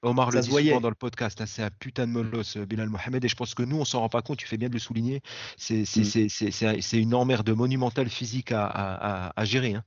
Omar 0.04 0.32
ça 0.32 0.38
le 0.40 0.44
dit 0.44 0.50
souvent 0.50 0.82
dans 0.82 0.90
le 0.90 0.96
podcast, 0.96 1.42
hein, 1.42 1.46
c'est 1.46 1.62
un 1.62 1.70
putain 1.70 2.08
de 2.08 2.12
molosse, 2.12 2.58
euh, 2.58 2.66
Bilal 2.66 2.90
Mohamed, 2.90 3.24
et 3.24 3.28
je 3.28 3.36
pense 3.36 3.54
que 3.54 3.62
nous, 3.62 3.78
on 3.78 3.86
s'en 3.86 4.00
rend 4.00 4.10
pas 4.10 4.24
compte, 4.24 4.40
tu 4.40 4.48
fais 4.48 4.58
bien 4.58 4.68
de 4.68 4.74
le 4.74 4.80
souligner. 4.80 5.22
C'est 5.58 5.84
Mm. 5.84 6.94
une 6.94 7.14
emmerde 7.14 7.50
monumentale 7.52 8.10
physique 8.10 8.52
à, 8.52 8.66
à- 8.66 9.28
à- 9.28 9.34
à 9.40 9.46
gérer. 9.46 9.76
hein. 9.76 9.84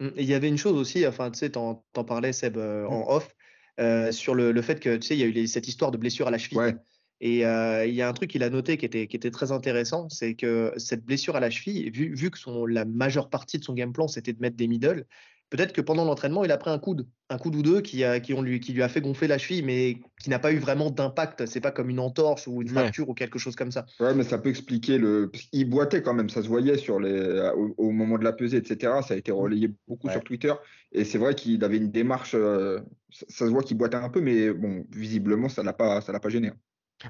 Mm, 0.00 0.08
Il 0.16 0.24
y 0.24 0.34
avait 0.34 0.48
une 0.48 0.58
chose 0.58 0.76
aussi, 0.76 1.06
enfin, 1.06 1.30
tu 1.30 1.38
sais, 1.38 1.50
t'en, 1.50 1.84
t'en 1.92 2.02
parlais, 2.04 2.32
Seb, 2.32 2.56
euh, 2.56 2.88
Mm. 2.88 2.92
en 2.92 3.10
off, 3.10 3.36
euh, 3.78 4.10
sur 4.10 4.34
le, 4.34 4.50
le 4.50 4.62
fait 4.62 4.80
que, 4.80 4.96
tu 4.96 5.06
sais, 5.06 5.14
il 5.16 5.20
y 5.20 5.22
a 5.22 5.26
eu 5.26 5.32
les- 5.32 5.46
cette 5.46 5.68
histoire 5.68 5.90
de 5.92 5.96
blessure 5.98 6.26
à 6.26 6.30
la 6.32 6.38
cheville. 6.38 6.58
Ouais. 6.58 6.76
Et 7.20 7.44
euh, 7.44 7.84
il 7.86 7.94
y 7.94 8.02
a 8.02 8.08
un 8.08 8.12
truc 8.12 8.30
qu'il 8.30 8.42
a 8.44 8.50
noté 8.50 8.76
qui 8.76 8.86
était, 8.86 9.06
qui 9.08 9.16
était 9.16 9.30
très 9.32 9.50
intéressant, 9.52 10.08
c'est 10.08 10.34
que 10.36 10.72
cette 10.76 11.04
blessure 11.04 11.34
à 11.36 11.40
la 11.40 11.50
cheville, 11.50 11.90
vu, 11.90 12.14
vu 12.14 12.30
que 12.30 12.38
son, 12.38 12.64
la 12.66 12.84
majeure 12.84 13.28
partie 13.28 13.58
de 13.58 13.64
son 13.64 13.74
game 13.74 13.92
plan, 13.92 14.06
c'était 14.08 14.32
de 14.32 14.40
mettre 14.40 14.56
des 14.56 14.68
middle, 14.68 15.04
peut-être 15.50 15.72
que 15.72 15.80
pendant 15.80 16.04
l'entraînement, 16.04 16.44
il 16.44 16.52
a 16.52 16.58
pris 16.58 16.70
un 16.70 16.78
coude, 16.78 17.08
un 17.28 17.38
coude 17.38 17.56
ou 17.56 17.62
deux 17.62 17.80
qui, 17.80 18.04
a, 18.04 18.20
qui, 18.20 18.34
ont 18.34 18.42
lui, 18.42 18.60
qui 18.60 18.72
lui 18.72 18.82
a 18.84 18.88
fait 18.88 19.00
gonfler 19.00 19.26
la 19.26 19.38
cheville, 19.38 19.62
mais 19.64 19.98
qui 20.22 20.30
n'a 20.30 20.38
pas 20.38 20.52
eu 20.52 20.58
vraiment 20.58 20.90
d'impact. 20.90 21.46
C'est 21.46 21.60
pas 21.60 21.72
comme 21.72 21.90
une 21.90 21.98
entorse 21.98 22.46
ou 22.46 22.62
une 22.62 22.68
Ouais. 22.68 22.74
fracture 22.74 23.08
ou 23.08 23.14
quelque 23.14 23.38
chose 23.38 23.56
comme 23.56 23.72
ça. 23.72 23.86
Ouais, 23.98 24.14
mais 24.14 24.22
ça 24.22 24.38
peut 24.38 24.50
expliquer 24.50 24.98
le. 24.98 25.28
qu'il 25.32 25.68
boitait 25.68 26.02
quand 26.02 26.14
même, 26.14 26.28
ça 26.30 26.42
se 26.42 26.48
voyait 26.48 26.76
sur 26.78 27.00
les... 27.00 27.50
au, 27.56 27.74
au 27.78 27.90
moment 27.90 28.18
de 28.18 28.24
la 28.24 28.32
pesée, 28.32 28.58
etc. 28.58 29.02
Ça 29.02 29.14
a 29.14 29.16
été 29.16 29.32
relayé 29.32 29.74
beaucoup 29.88 30.06
Ouais. 30.06 30.12
sur 30.12 30.22
Twitter. 30.22 30.52
Et 30.92 31.04
c'est 31.04 31.18
vrai 31.18 31.34
qu'il 31.34 31.64
avait 31.64 31.78
une 31.78 31.90
démarche. 31.90 32.34
euh, 32.34 32.80
Ça, 33.10 33.26
ça 33.28 33.46
se 33.46 33.50
voit 33.50 33.62
qu'il 33.62 33.76
boitait 33.76 33.96
un 33.96 34.08
peu, 34.10 34.20
mais 34.20 34.52
bon, 34.52 34.84
visiblement, 34.90 35.48
ça 35.48 35.62
l'a 35.62 35.72
pas, 35.72 36.00
ça 36.00 36.12
l'a 36.12 36.20
pas 36.20 36.28
gêné. 36.28 36.52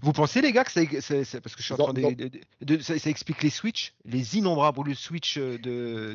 Vous 0.02 0.12
pensez, 0.12 0.40
les 0.42 0.52
gars, 0.52 0.64
que 0.64 0.70
ça, 0.70 1.40
parce 1.40 1.54
que 1.56 1.60
je 1.60 1.64
suis 1.64 1.74
en 1.74 1.78
train 1.78 1.92
de, 1.94 2.28
de- 2.28 2.40
de- 2.76 2.78
ça, 2.82 2.98
ça 2.98 3.10
explique 3.10 3.42
les 3.42 3.50
switches, 3.50 3.94
les 4.04 4.36
innombrables 4.36 4.80
switches 4.94 5.38
de, 5.38 5.56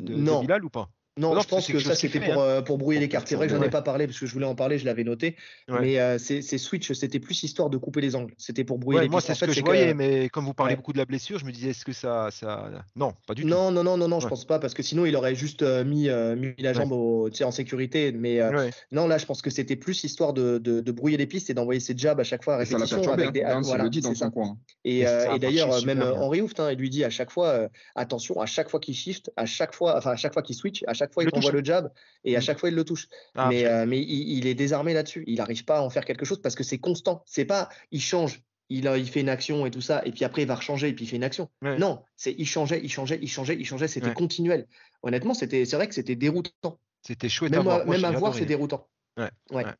de. 0.00 0.14
Bilal 0.40 0.64
ou 0.64 0.70
pas? 0.70 0.88
Non, 1.16 1.32
Non, 1.32 1.40
je 1.42 1.46
que 1.46 1.50
pense 1.50 1.66
que 1.68 1.78
ça, 1.78 1.94
c'était 1.94 2.18
pour, 2.18 2.42
euh, 2.42 2.60
pour 2.60 2.76
brouiller 2.76 2.98
les 2.98 3.08
cartes. 3.08 3.28
C'est 3.28 3.36
vrai 3.36 3.46
que 3.46 3.52
j'en 3.54 3.60
ai 3.60 3.66
Ouais. 3.66 3.70
pas 3.70 3.82
parlé 3.82 4.08
parce 4.08 4.18
que 4.18 4.26
je 4.26 4.32
voulais 4.32 4.46
en 4.46 4.56
parler, 4.56 4.78
je 4.78 4.84
l'avais 4.84 5.04
noté. 5.04 5.36
Ouais. 5.68 5.78
Mais 5.80 6.00
euh, 6.00 6.18
ces, 6.18 6.42
ces 6.42 6.58
switches, 6.58 6.92
c'était 6.92 7.20
plus 7.20 7.40
histoire 7.44 7.70
de 7.70 7.78
couper 7.78 8.00
les 8.00 8.16
angles. 8.16 8.34
C'était 8.36 8.64
pour 8.64 8.78
brouiller 8.78 8.98
Ouais, 8.98 9.04
les 9.04 9.08
Moi, 9.08 9.20
pistes. 9.20 9.28
c'est 9.28 9.34
ce 9.34 9.38
fait, 9.38 9.46
que 9.46 9.52
je 9.52 9.64
voyais, 9.64 9.94
mais 9.94 10.28
comme 10.28 10.44
vous 10.44 10.54
parlez 10.54 10.72
Ouais. 10.72 10.76
beaucoup 10.76 10.92
de 10.92 10.98
la 10.98 11.04
blessure, 11.04 11.38
je 11.38 11.44
me 11.44 11.52
disais, 11.52 11.70
est-ce 11.70 11.84
que 11.84 11.92
ça. 11.92 12.30
ça... 12.32 12.68
Non, 12.96 13.12
pas 13.28 13.34
du 13.34 13.42
tout. 13.42 13.48
Non, 13.48 13.70
non, 13.70 13.84
non, 13.84 13.96
non, 13.96 14.08
non, 14.08 14.18
je 14.18 14.26
pense 14.26 14.44
pas 14.44 14.58
parce 14.58 14.74
que 14.74 14.82
sinon 14.82 15.06
il 15.06 15.14
aurait 15.14 15.36
juste 15.36 15.62
euh, 15.62 15.84
mis, 15.84 16.08
euh, 16.08 16.34
mis 16.34 16.52
la 16.58 16.70
Ouais. 16.70 16.74
jambe 16.74 16.90
au- 16.90 17.30
en 17.42 17.50
sécurité. 17.52 18.10
Mais 18.10 18.40
euh, 18.40 18.50
Ouais. 18.50 18.70
non, 18.90 19.06
là, 19.06 19.16
je 19.18 19.26
pense 19.26 19.40
que 19.40 19.50
c'était 19.50 19.76
plus 19.76 20.02
histoire 20.02 20.32
de, 20.32 20.58
de, 20.58 20.80
de 20.80 20.92
brouiller 20.92 21.16
les 21.16 21.26
pistes 21.26 21.48
et 21.48 21.54
d'envoyer 21.54 21.78
ses 21.78 21.96
jabs 21.96 22.18
à 22.18 22.24
chaque 22.24 22.42
fois 22.42 22.56
à 22.56 22.64
ça 22.64 22.74
répétition. 22.74 22.96
perturbé. 22.96 23.22
avec 23.22 23.34
des- 23.34 23.42
Hein. 23.44 23.50
Burns, 23.50 23.62
il 23.64 23.68
voilà, 23.68 23.84
le 23.84 23.90
dit 23.90 24.00
dans 24.00 24.08
c'est 24.08 24.14
son 24.16 24.24
ça. 24.24 24.30
coin. 24.30 24.58
Et, 24.84 25.04
ça 25.04 25.38
d'ailleurs, 25.38 25.84
même 25.86 26.02
Hooft, 26.02 26.58
hein, 26.58 26.72
il 26.72 26.78
lui 26.78 26.90
dit 26.90 27.04
à 27.04 27.10
chaque 27.10 27.30
fois, 27.30 27.68
attention, 27.94 28.40
à 28.40 28.46
chaque 28.46 28.68
fois 28.68 28.80
qu'il 28.80 28.94
shift, 28.96 29.30
à 29.36 29.46
chaque 29.46 29.74
fois, 29.76 29.96
enfin 29.96 30.10
à 30.10 30.16
chaque 30.16 30.32
fois 30.32 30.42
qu'il 30.42 30.56
switch, 30.56 30.82
à 30.88 30.92
chaque 30.94 31.03
fois 31.12 31.24
Il 31.24 31.30
t'envoie 31.30 31.52
le 31.52 31.62
jab 31.64 31.92
et 32.24 32.36
à 32.36 32.40
chaque 32.40 32.58
fois 32.58 32.68
il 32.70 32.74
le 32.74 32.84
touche. 32.84 33.08
Ah, 33.34 33.48
mais, 33.48 33.64
euh, 33.66 33.84
mais 33.86 34.00
il, 34.00 34.38
il 34.38 34.46
est 34.46 34.54
désarmé 34.54 34.94
là-dessus. 34.94 35.24
Il 35.26 35.36
n'arrive 35.36 35.64
pas 35.64 35.78
à 35.78 35.82
en 35.82 35.90
faire 35.90 36.04
quelque 36.04 36.24
chose 36.24 36.40
parce 36.40 36.54
que 36.54 36.62
c'est 36.64 36.78
constant. 36.78 37.22
C'est 37.26 37.44
pas, 37.44 37.68
il 37.90 38.00
change, 38.00 38.42
il, 38.70 38.88
a- 38.88 38.96
il 38.96 39.08
fait 39.08 39.20
une 39.20 39.28
action 39.28 39.66
et 39.66 39.70
tout 39.70 39.80
ça, 39.80 40.02
et 40.06 40.12
puis 40.12 40.24
après 40.24 40.42
il 40.42 40.48
va 40.48 40.54
rechanger 40.54 40.88
et 40.88 40.92
puis 40.94 41.04
il 41.04 41.08
fait 41.08 41.16
une 41.16 41.24
action. 41.24 41.50
Ouais. 41.62 41.76
Non, 41.78 42.02
c'est 42.16 42.32
il 42.38 42.46
changeait, 42.46 42.80
il 42.82 42.90
changeait, 42.90 43.18
il 43.20 43.28
changeait, 43.28 43.56
il 43.58 43.66
changeait. 43.66 43.88
C'était 43.88 44.08
Ouais. 44.08 44.14
continuel. 44.14 44.66
Honnêtement, 45.02 45.34
c'était, 45.34 45.64
c'est 45.64 45.76
vrai 45.76 45.88
que 45.88 45.94
c'était 45.94 46.16
déroutant. 46.16 46.78
C'était 47.02 47.28
chouette 47.28 47.52
à 47.52 47.56
Même, 47.56 47.64
voir. 47.64 47.80
à, 47.80 47.84
Moi, 47.84 47.96
même 47.96 48.04
à 48.06 48.10
voir, 48.12 48.34
c'est 48.34 48.46
déroutant. 48.46 48.88
Ouais, 49.18 49.28
Ouais. 49.50 49.64
ouais. 49.66 49.72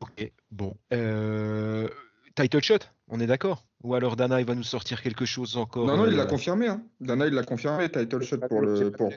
Ok, 0.00 0.32
bon. 0.50 0.76
Euh, 0.92 1.88
Title 2.34 2.62
shot, 2.62 2.78
on 3.08 3.20
est 3.20 3.26
d'accord? 3.26 3.65
Ou 3.82 3.94
alors 3.94 4.16
Dana, 4.16 4.40
il 4.40 4.46
va 4.46 4.54
nous 4.54 4.62
sortir 4.62 5.02
quelque 5.02 5.24
chose 5.24 5.56
encore 5.56 5.86
Non, 5.86 5.96
non, 5.96 6.06
il 6.06 6.14
euh, 6.14 6.16
l'a 6.16 6.26
confirmé. 6.26 6.66
Hein. 6.68 6.82
Dana, 7.00 7.26
il 7.26 7.34
l'a 7.34 7.44
confirmé. 7.44 7.90
Title 7.90 8.22
shot 8.22 8.38
pour, 8.48 8.60
le, 8.60 8.90
pour. 8.90 9.12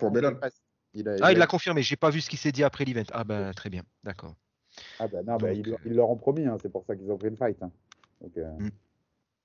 Il 0.94 1.08
a- 1.08 1.16
Ah, 1.22 1.32
il 1.32 1.38
l'a 1.38 1.48
confirmé, 1.48 1.82
j'ai 1.82 1.96
pas 1.96 2.10
vu 2.10 2.22
ce 2.22 2.30
qui 2.30 2.38
s'est 2.38 2.52
dit 2.52 2.64
après 2.64 2.86
l'event. 2.86 3.04
Ah 3.14 3.24
ben 3.24 3.54
très 3.54 3.70
bien, 3.70 3.84
d'accord. 4.04 4.36
Ah 5.00 5.08
bah 5.08 5.20
non, 5.26 5.38
bah, 5.38 5.54
Donc, 5.54 5.58
ils, 5.66 5.74
euh, 5.74 5.78
ils 5.86 5.94
leur 5.94 6.10
ont 6.10 6.18
promis, 6.18 6.46
hein, 6.46 6.58
c'est 6.62 6.72
pour 6.72 6.86
ça 6.86 6.96
qu'ils 6.96 7.10
ont 7.12 7.18
pris 7.18 7.30
le 7.30 7.36
fight. 7.36 7.62
hein. 7.62 7.72
Donc, 8.22 8.38
euh, 8.38 8.70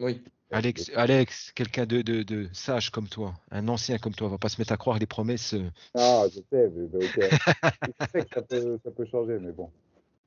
Oui. 0.01 0.23
Alex, 0.51 0.91
Alex, 0.95 1.53
quelqu'un 1.53 1.85
de, 1.87 2.03
de, 2.03 2.23
de 2.23 2.49
sage 2.53 2.91
comme 2.91 3.09
toi, 3.09 3.35
un 3.51 3.67
ancien 3.69 3.99
comme 3.99 4.15
toi, 4.15 4.29
va 4.29 4.39
pas 4.39 4.49
se 4.49 4.61
mettre 4.61 4.73
à 4.73 4.77
croire 4.77 4.99
les 4.99 5.07
promesses. 5.07 5.55
euh. 5.55 5.69
Ah, 5.95 6.25
je 6.29 6.41
sais, 6.51 6.71
mais, 6.71 6.89
mais 6.93 7.05
ok. 7.07 7.19
je 8.01 8.07
sais 8.13 8.23
que 8.25 8.35
ça 8.35 8.43
peut, 8.43 8.79
ça 8.85 8.91
peut 8.91 9.07
changer, 9.07 9.39
mais 9.41 9.53
bon. 9.53 9.71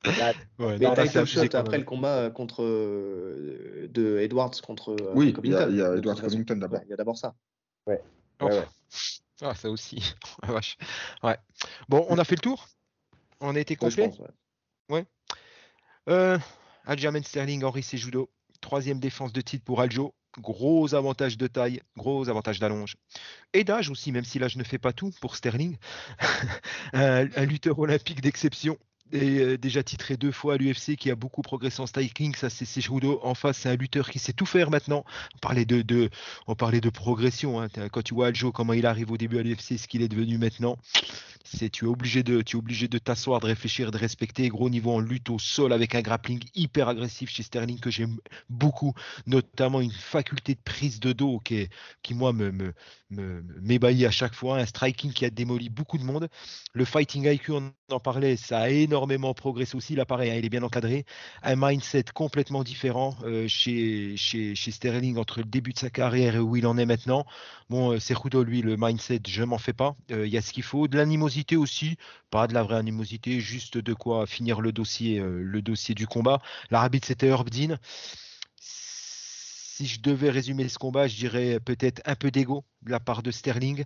Là, 0.04 0.32
Ouais, 0.58 0.78
Mais 0.78 0.94
title 0.94 1.24
shot 1.26 1.40
après 1.54 1.72
même. 1.72 1.80
le 1.80 1.84
combat 1.84 2.16
euh, 2.16 2.30
contre 2.30 2.62
euh, 2.62 3.88
de 3.90 4.18
Edwards 4.18 4.52
contre 4.62 4.90
euh, 4.92 5.12
Oui, 5.14 5.34
il 5.42 5.50
y 5.50 5.54
a, 5.54 5.68
y 5.68 5.82
a 5.82 5.88
de 5.90 5.94
toute 5.94 5.98
Edward 5.98 6.16
façon. 6.18 6.30
Covington 6.30 6.56
d'abord. 6.56 6.78
Ouais, 6.78 6.84
Il 6.86 6.90
y 6.90 6.94
a 6.94 6.96
d'abord 6.96 7.16
ça. 7.18 7.34
Oh, 7.86 7.90
Ouais, 7.90 8.02
ouais. 8.42 8.64
Ah, 9.42 9.54
ça 9.54 9.68
aussi. 9.70 10.14
Vache. 10.44 10.76
Ouais. 11.22 11.36
Bon, 11.88 12.06
on 12.08 12.18
a 12.18 12.24
fait 12.24 12.36
le 12.36 12.40
tour? 12.40 12.68
On 13.40 13.54
a 13.54 13.58
été 13.60 13.76
complet? 13.76 14.08
pense, 14.08 14.20
ouais. 14.90 15.04
Euh, 16.08 16.38
Aljamain 16.86 17.22
Sterling, 17.22 17.64
Henri 17.64 17.82
Sejudo. 17.82 18.30
Troisième 18.60 18.98
défense 18.98 19.32
de 19.32 19.40
titre 19.40 19.64
pour 19.64 19.80
Aljo. 19.80 20.14
Gros 20.38 20.94
avantage 20.94 21.36
de 21.36 21.46
taille, 21.46 21.80
gros 21.96 22.28
avantage 22.28 22.60
d'allonge. 22.60 22.96
Et 23.52 23.64
d'âge 23.64 23.90
aussi, 23.90 24.12
même 24.12 24.24
si 24.24 24.38
l'âge 24.38 24.56
ne 24.56 24.62
fait 24.64 24.78
pas 24.78 24.92
tout 24.92 25.10
pour 25.20 25.34
Sterling. 25.36 25.76
un, 26.92 27.26
un 27.34 27.44
lutteur 27.44 27.78
olympique 27.78 28.20
d'exception. 28.20 28.78
Est 29.12 29.40
euh, 29.40 29.58
déjà 29.58 29.82
titré 29.82 30.16
deux 30.16 30.32
fois 30.32 30.54
à 30.54 30.56
l'UFC, 30.56 30.96
qui 30.96 31.10
a 31.10 31.14
beaucoup 31.14 31.42
progressé 31.42 31.80
en 31.80 31.86
striking. 31.86 32.34
Ça, 32.34 32.50
c'est 32.50 32.64
Cejudo. 32.64 33.20
En 33.22 33.34
face, 33.34 33.58
c'est 33.58 33.68
un 33.68 33.76
lutteur 33.76 34.10
qui 34.10 34.18
sait 34.18 34.32
tout 34.32 34.46
faire 34.46 34.70
maintenant. 34.70 35.04
On 35.34 35.38
parlait 35.38 35.64
de, 35.64 36.10
on 36.46 36.54
parlait 36.54 36.80
de 36.80 36.90
progression. 36.90 37.60
hein. 37.60 37.68
Quand 37.92 38.02
tu 38.02 38.14
vois 38.14 38.28
Aljo, 38.28 38.52
comment 38.52 38.72
il 38.72 38.86
arrive 38.86 39.10
au 39.10 39.16
début 39.16 39.38
à 39.38 39.42
l'UFC, 39.42 39.78
ce 39.78 39.88
qu'il 39.88 40.02
est 40.02 40.08
devenu 40.08 40.38
maintenant, 40.38 40.78
c'est 41.52 41.70
tu 41.70 41.84
es 41.86 41.88
obligé 41.88 42.22
de, 42.22 42.42
tu 42.42 42.56
es 42.56 42.58
obligé 42.58 42.88
de 42.88 42.98
t'asseoir, 42.98 43.40
de 43.40 43.46
réfléchir, 43.46 43.90
de 43.90 43.98
respecter. 43.98 44.48
Gros 44.48 44.68
niveau 44.70 44.92
en 44.92 45.00
lutte 45.00 45.30
au 45.30 45.38
sol 45.38 45.72
avec 45.72 45.94
un 45.94 46.02
grappling 46.02 46.42
hyper 46.54 46.88
agressif 46.88 47.30
chez 47.30 47.42
Sterling 47.42 47.80
que 47.80 47.90
j'aime 47.90 48.18
beaucoup, 48.50 48.92
notamment 49.26 49.80
une 49.80 49.92
faculté 49.92 50.54
de 50.54 50.60
prise 50.60 51.00
de 51.00 51.12
dos 51.12 51.40
qui, 51.40 51.68
qui 52.02 52.14
moi 52.14 52.32
me, 52.32 52.50
me, 52.50 53.42
m'ébahit 53.60 54.04
à 54.04 54.10
chaque 54.10 54.34
fois, 54.34 54.58
un 54.58 54.66
striking 54.66 55.12
qui 55.12 55.24
a 55.24 55.30
démoli 55.30 55.70
beaucoup 55.70 55.98
de 55.98 56.04
monde. 56.04 56.28
Le 56.74 56.84
fighting 56.84 57.26
IQ, 57.26 57.52
on 57.52 57.72
en 57.90 58.00
parlait, 58.00 58.36
ça 58.36 58.60
a 58.60 58.68
énormément 58.68 59.32
progressé 59.34 59.76
aussi. 59.76 59.94
Là, 59.94 60.04
pareil, 60.04 60.30
hein, 60.30 60.34
il 60.36 60.44
est 60.44 60.50
bien 60.50 60.62
encadré. 60.62 61.04
Un 61.42 61.56
mindset 61.56 62.04
complètement 62.14 62.62
différent 62.62 63.16
euh, 63.24 63.48
chez, 63.48 64.16
chez, 64.16 64.54
chez 64.54 64.70
Sterling 64.70 65.16
entre 65.16 65.38
le 65.38 65.46
début 65.46 65.72
de 65.72 65.78
sa 65.78 65.90
carrière 65.90 66.36
et 66.36 66.40
où 66.40 66.56
il 66.56 66.66
en 66.66 66.76
est 66.76 66.86
maintenant. 66.86 67.24
Bon, 67.70 67.92
euh, 67.92 67.98
Cejudo, 67.98 68.42
lui, 68.44 68.62
le 68.62 68.76
mindset, 68.78 69.20
je 69.26 69.42
m'en 69.42 69.58
fais 69.58 69.72
pas. 69.72 69.96
Euh, 70.10 70.26
Il 70.26 70.32
y 70.32 70.36
a 70.36 70.42
ce 70.42 70.52
qu'il 70.52 70.62
faut. 70.62 70.88
De 70.88 70.96
l'animosité 70.96 71.37
aussi, 71.56 71.96
pas 72.30 72.46
de 72.46 72.54
la 72.54 72.62
vraie 72.62 72.76
animosité, 72.76 73.40
juste 73.40 73.78
de 73.78 73.94
quoi 73.94 74.26
finir 74.26 74.60
le 74.60 74.72
dossier, 74.72 75.18
euh, 75.18 75.40
le 75.42 75.62
dossier 75.62 75.94
du 75.94 76.06
combat. 76.06 76.40
L'arbitre, 76.70 77.06
c'était 77.06 77.28
Herb 77.28 77.48
Dean. 77.50 77.76
Si 78.56 79.86
je 79.86 80.00
devais 80.00 80.30
résumer 80.30 80.68
ce 80.68 80.78
combat, 80.78 81.06
je 81.08 81.16
dirais 81.16 81.60
peut-être 81.60 82.02
un 82.04 82.16
peu 82.16 82.30
d'ego 82.30 82.64
de 82.82 82.90
la 82.90 83.00
part 83.00 83.22
de 83.22 83.30
Sterling. 83.30 83.84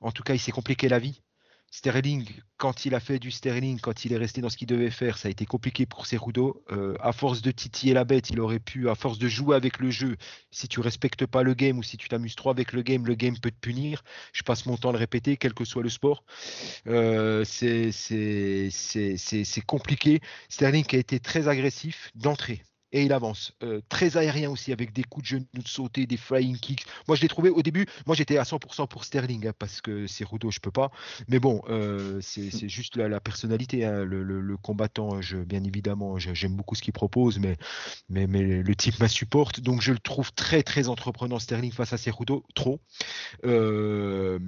En 0.00 0.12
tout 0.12 0.22
cas, 0.22 0.34
il 0.34 0.40
s'est 0.40 0.52
compliqué 0.52 0.88
la 0.88 0.98
vie. 0.98 1.22
Sterling, 1.70 2.26
quand 2.56 2.86
il 2.86 2.94
a 2.94 3.00
fait 3.00 3.18
du 3.18 3.30
Sterling, 3.30 3.80
quand 3.80 4.04
il 4.04 4.12
est 4.12 4.16
resté 4.16 4.40
dans 4.40 4.48
ce 4.48 4.56
qu'il 4.56 4.66
devait 4.66 4.90
faire, 4.90 5.18
ça 5.18 5.28
a 5.28 5.30
été 5.30 5.44
compliqué 5.46 5.84
pour 5.84 6.06
Cejudo. 6.06 6.64
Euh, 6.70 6.96
à 7.00 7.12
force 7.12 7.42
de 7.42 7.50
titiller 7.50 7.92
la 7.92 8.04
bête, 8.04 8.30
il 8.30 8.40
aurait 8.40 8.60
pu, 8.60 8.88
à 8.88 8.94
force 8.94 9.18
de 9.18 9.28
jouer 9.28 9.56
avec 9.56 9.78
le 9.78 9.90
jeu, 9.90 10.16
si 10.50 10.68
tu 10.68 10.80
respectes 10.80 11.26
pas 11.26 11.42
le 11.42 11.54
game 11.54 11.78
ou 11.78 11.82
si 11.82 11.96
tu 11.96 12.08
t'amuses 12.08 12.36
trop 12.36 12.50
avec 12.50 12.72
le 12.72 12.82
game, 12.82 13.06
le 13.06 13.14
game 13.14 13.38
peut 13.38 13.50
te 13.50 13.60
punir. 13.60 14.04
Je 14.32 14.42
passe 14.42 14.66
mon 14.66 14.76
temps 14.76 14.90
à 14.90 14.92
le 14.92 14.98
répéter, 14.98 15.36
quel 15.36 15.54
que 15.54 15.64
soit 15.64 15.82
le 15.82 15.90
sport. 15.90 16.24
Euh, 16.86 17.44
c'est 17.44 17.90
compliqué. 19.66 20.20
Sterling 20.48 20.86
a 20.92 20.96
été 20.96 21.20
très 21.20 21.48
agressif 21.48 22.10
d'entrée. 22.14 22.62
Et 22.96 23.02
il 23.02 23.12
avance. 23.12 23.52
Euh, 23.62 23.82
très 23.90 24.16
aérien 24.16 24.48
aussi, 24.48 24.72
avec 24.72 24.94
des 24.94 25.04
coups 25.04 25.22
de 25.24 25.28
genoux 25.28 25.46
de 25.52 25.68
sauter, 25.68 26.06
des 26.06 26.16
flying 26.16 26.56
kicks. 26.56 26.86
Moi, 27.08 27.14
je 27.14 27.20
l'ai 27.20 27.28
trouvé 27.28 27.50
au 27.50 27.60
début. 27.60 27.84
Moi, 28.06 28.16
j'étais 28.16 28.38
à 28.38 28.42
100% 28.44 28.88
pour 28.88 29.04
Sterling, 29.04 29.48
hein, 29.48 29.52
parce 29.58 29.82
que 29.82 30.06
c'est 30.06 30.24
Rudo, 30.24 30.50
je 30.50 30.60
peux 30.60 30.70
pas. 30.70 30.90
Mais 31.28 31.38
bon, 31.38 31.60
euh, 31.68 32.22
c'est 32.22 32.70
juste 32.70 32.96
la, 32.96 33.20
personnalité. 33.20 33.84
hein, 33.84 34.02
le, 34.02 34.56
combattant, 34.56 35.20
je, 35.20 35.36
bien 35.36 35.62
évidemment, 35.62 36.18
j'aime 36.18 36.56
beaucoup 36.56 36.74
ce 36.74 36.80
qu'il 36.80 36.94
propose, 36.94 37.38
mais, 37.38 37.58
le 38.08 38.74
type 38.74 38.98
m'insupporte. 38.98 39.60
Donc, 39.60 39.82
je 39.82 39.92
le 39.92 39.98
trouve 39.98 40.32
très, 40.32 40.62
très 40.62 40.88
entreprenant, 40.88 41.38
Sterling, 41.38 41.72
face 41.72 41.92
à 41.92 41.98
Cerudo. 41.98 42.44
Trop. 42.54 42.80
Euh, 43.44 44.38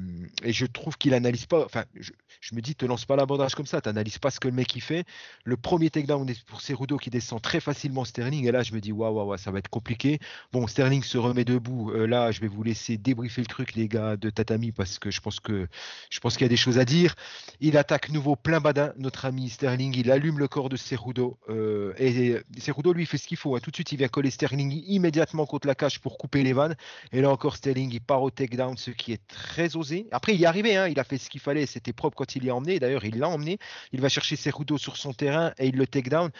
et 0.42 0.54
je 0.54 0.64
trouve 0.64 0.96
qu'il 0.96 1.12
analyse 1.12 1.44
pas. 1.44 1.66
Enfin, 1.66 1.84
je, 2.00 2.54
me 2.54 2.62
dis, 2.62 2.74
te 2.74 2.86
lance 2.86 3.04
pas 3.04 3.16
l'abordage 3.16 3.54
comme 3.54 3.66
ça, 3.66 3.82
tu 3.82 3.90
n'analyses 3.90 4.18
pas 4.18 4.30
ce 4.30 4.40
que 4.40 4.48
le 4.48 4.54
mec 4.54 4.74
il 4.74 4.80
fait. 4.80 5.04
Le 5.44 5.58
premier 5.58 5.90
takedown 5.90 6.26
pour 6.46 6.62
Cerudo 6.62 6.96
qui 6.96 7.10
descend 7.10 7.42
très 7.42 7.60
facilement 7.60 8.06
Sterling. 8.06 8.37
Et 8.46 8.52
là, 8.52 8.62
je 8.62 8.72
me 8.72 8.80
dis, 8.80 8.92
waouh, 8.92 9.14
waouh, 9.14 9.36
ça 9.36 9.50
va 9.50 9.58
être 9.58 9.68
compliqué. 9.68 10.18
Bon, 10.52 10.66
Sterling 10.66 11.02
se 11.02 11.18
remet 11.18 11.44
debout. 11.44 11.90
Euh, 11.90 12.06
là, 12.06 12.30
je 12.30 12.40
vais 12.40 12.48
vous 12.48 12.62
laisser 12.62 12.96
débriefer 12.96 13.40
le 13.40 13.46
truc, 13.46 13.74
les 13.74 13.88
gars 13.88 14.16
de 14.16 14.30
Tatami, 14.30 14.72
parce 14.72 14.98
que 14.98 15.10
je 15.10 15.20
pense 15.20 15.40
que 15.40 15.68
je 16.10 16.20
pense 16.20 16.34
qu'il 16.36 16.44
y 16.44 16.46
a 16.46 16.48
des 16.48 16.56
choses 16.56 16.78
à 16.78 16.84
dire. 16.84 17.14
Il 17.60 17.76
attaque 17.76 18.10
nouveau 18.10 18.36
plein 18.36 18.60
badin, 18.60 18.92
notre 18.98 19.24
ami 19.24 19.48
Sterling. 19.48 19.94
Il 19.96 20.10
allume 20.10 20.38
le 20.38 20.48
corps 20.48 20.68
de 20.68 20.76
Cerudo. 20.76 21.38
Euh, 21.48 21.92
et 21.98 22.36
Cerudo, 22.58 22.92
lui, 22.92 23.06
fait 23.06 23.18
ce 23.18 23.26
qu'il 23.26 23.36
faut. 23.36 23.56
hein. 23.56 23.60
Tout 23.62 23.70
de 23.70 23.76
suite, 23.76 23.92
il 23.92 23.98
vient 23.98 24.08
coller 24.08 24.30
Sterling 24.30 24.82
immédiatement 24.86 25.46
contre 25.46 25.66
la 25.66 25.74
cage 25.74 26.00
pour 26.00 26.18
couper 26.18 26.42
les 26.42 26.52
vannes. 26.52 26.76
Et 27.12 27.20
là 27.20 27.30
encore, 27.30 27.56
Sterling, 27.56 27.90
il 27.92 28.00
part 28.00 28.22
au 28.22 28.30
takedown, 28.30 28.76
ce 28.76 28.90
qui 28.90 29.12
est 29.12 29.26
très 29.26 29.76
osé. 29.76 30.06
Après, 30.12 30.34
il 30.34 30.40
y 30.40 30.44
est 30.44 30.46
arrivé, 30.46 30.76
hein, 30.76 30.88
il 30.88 30.98
a 30.98 31.04
fait 31.04 31.18
ce 31.18 31.28
qu'il 31.30 31.40
fallait, 31.40 31.66
c'était 31.66 31.92
propre 31.92 32.16
quand 32.16 32.36
il 32.36 32.44
y 32.44 32.50
a 32.50 32.54
emmené. 32.54 32.78
D'ailleurs, 32.78 33.04
il 33.04 33.18
l'a 33.18 33.28
emmené. 33.28 33.58
Il 33.92 34.00
va 34.00 34.08
chercher 34.08 34.36
Cerudo 34.36 34.78
sur 34.78 34.96
son 34.96 35.12
terrain 35.12 35.52
et 35.58 35.68
il 35.68 35.76
le 35.76 35.86
takedown. 35.86 36.30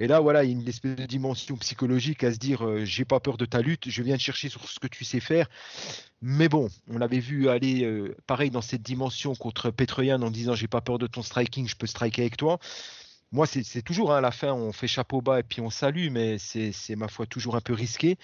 Et 0.00 0.06
là, 0.06 0.20
voilà, 0.20 0.44
il 0.44 0.50
y 0.50 0.54
a 0.54 0.60
une 0.60 0.68
espèce 0.68 0.94
de 0.94 1.06
dimension 1.06 1.37
psychologique 1.58 2.24
à 2.24 2.32
se 2.32 2.38
dire 2.38 2.64
euh, 2.64 2.84
j'ai 2.84 3.04
pas 3.04 3.20
peur 3.20 3.36
de 3.36 3.44
ta 3.44 3.60
lutte, 3.60 3.88
je 3.88 4.02
viens 4.02 4.16
te 4.16 4.22
chercher 4.22 4.48
sur 4.48 4.68
ce 4.68 4.78
que 4.78 4.86
tu 4.86 5.04
sais 5.04 5.20
faire. 5.20 5.48
Mais 6.20 6.48
bon, 6.48 6.68
on 6.88 6.98
l'avait 6.98 7.20
vu 7.20 7.48
aller 7.48 7.84
euh, 7.84 8.16
pareil 8.26 8.50
dans 8.50 8.62
cette 8.62 8.82
dimension 8.82 9.34
contre 9.34 9.70
Petroyan 9.70 10.22
en 10.22 10.30
disant 10.30 10.54
j'ai 10.54 10.68
pas 10.68 10.80
peur 10.80 10.98
de 10.98 11.06
ton 11.06 11.22
striking, 11.22 11.68
je 11.68 11.76
peux 11.76 11.86
striker 11.86 12.22
avec 12.22 12.36
toi. 12.36 12.58
Moi, 13.30 13.46
c'est 13.46 13.82
toujours 13.82 14.12
hein, 14.12 14.18
à 14.18 14.20
la 14.22 14.30
fin, 14.30 14.54
on 14.54 14.72
fait 14.72 14.88
chapeau 14.88 15.20
bas 15.20 15.40
et 15.40 15.42
puis 15.42 15.60
on 15.60 15.68
salue, 15.68 16.08
mais 16.10 16.38
c'est 16.38 16.72
c'est, 16.72 16.96
ma 16.96 17.08
foi 17.08 17.26
toujours 17.26 17.56
un 17.56 17.60
peu 17.60 17.74
risqué. 17.74 18.16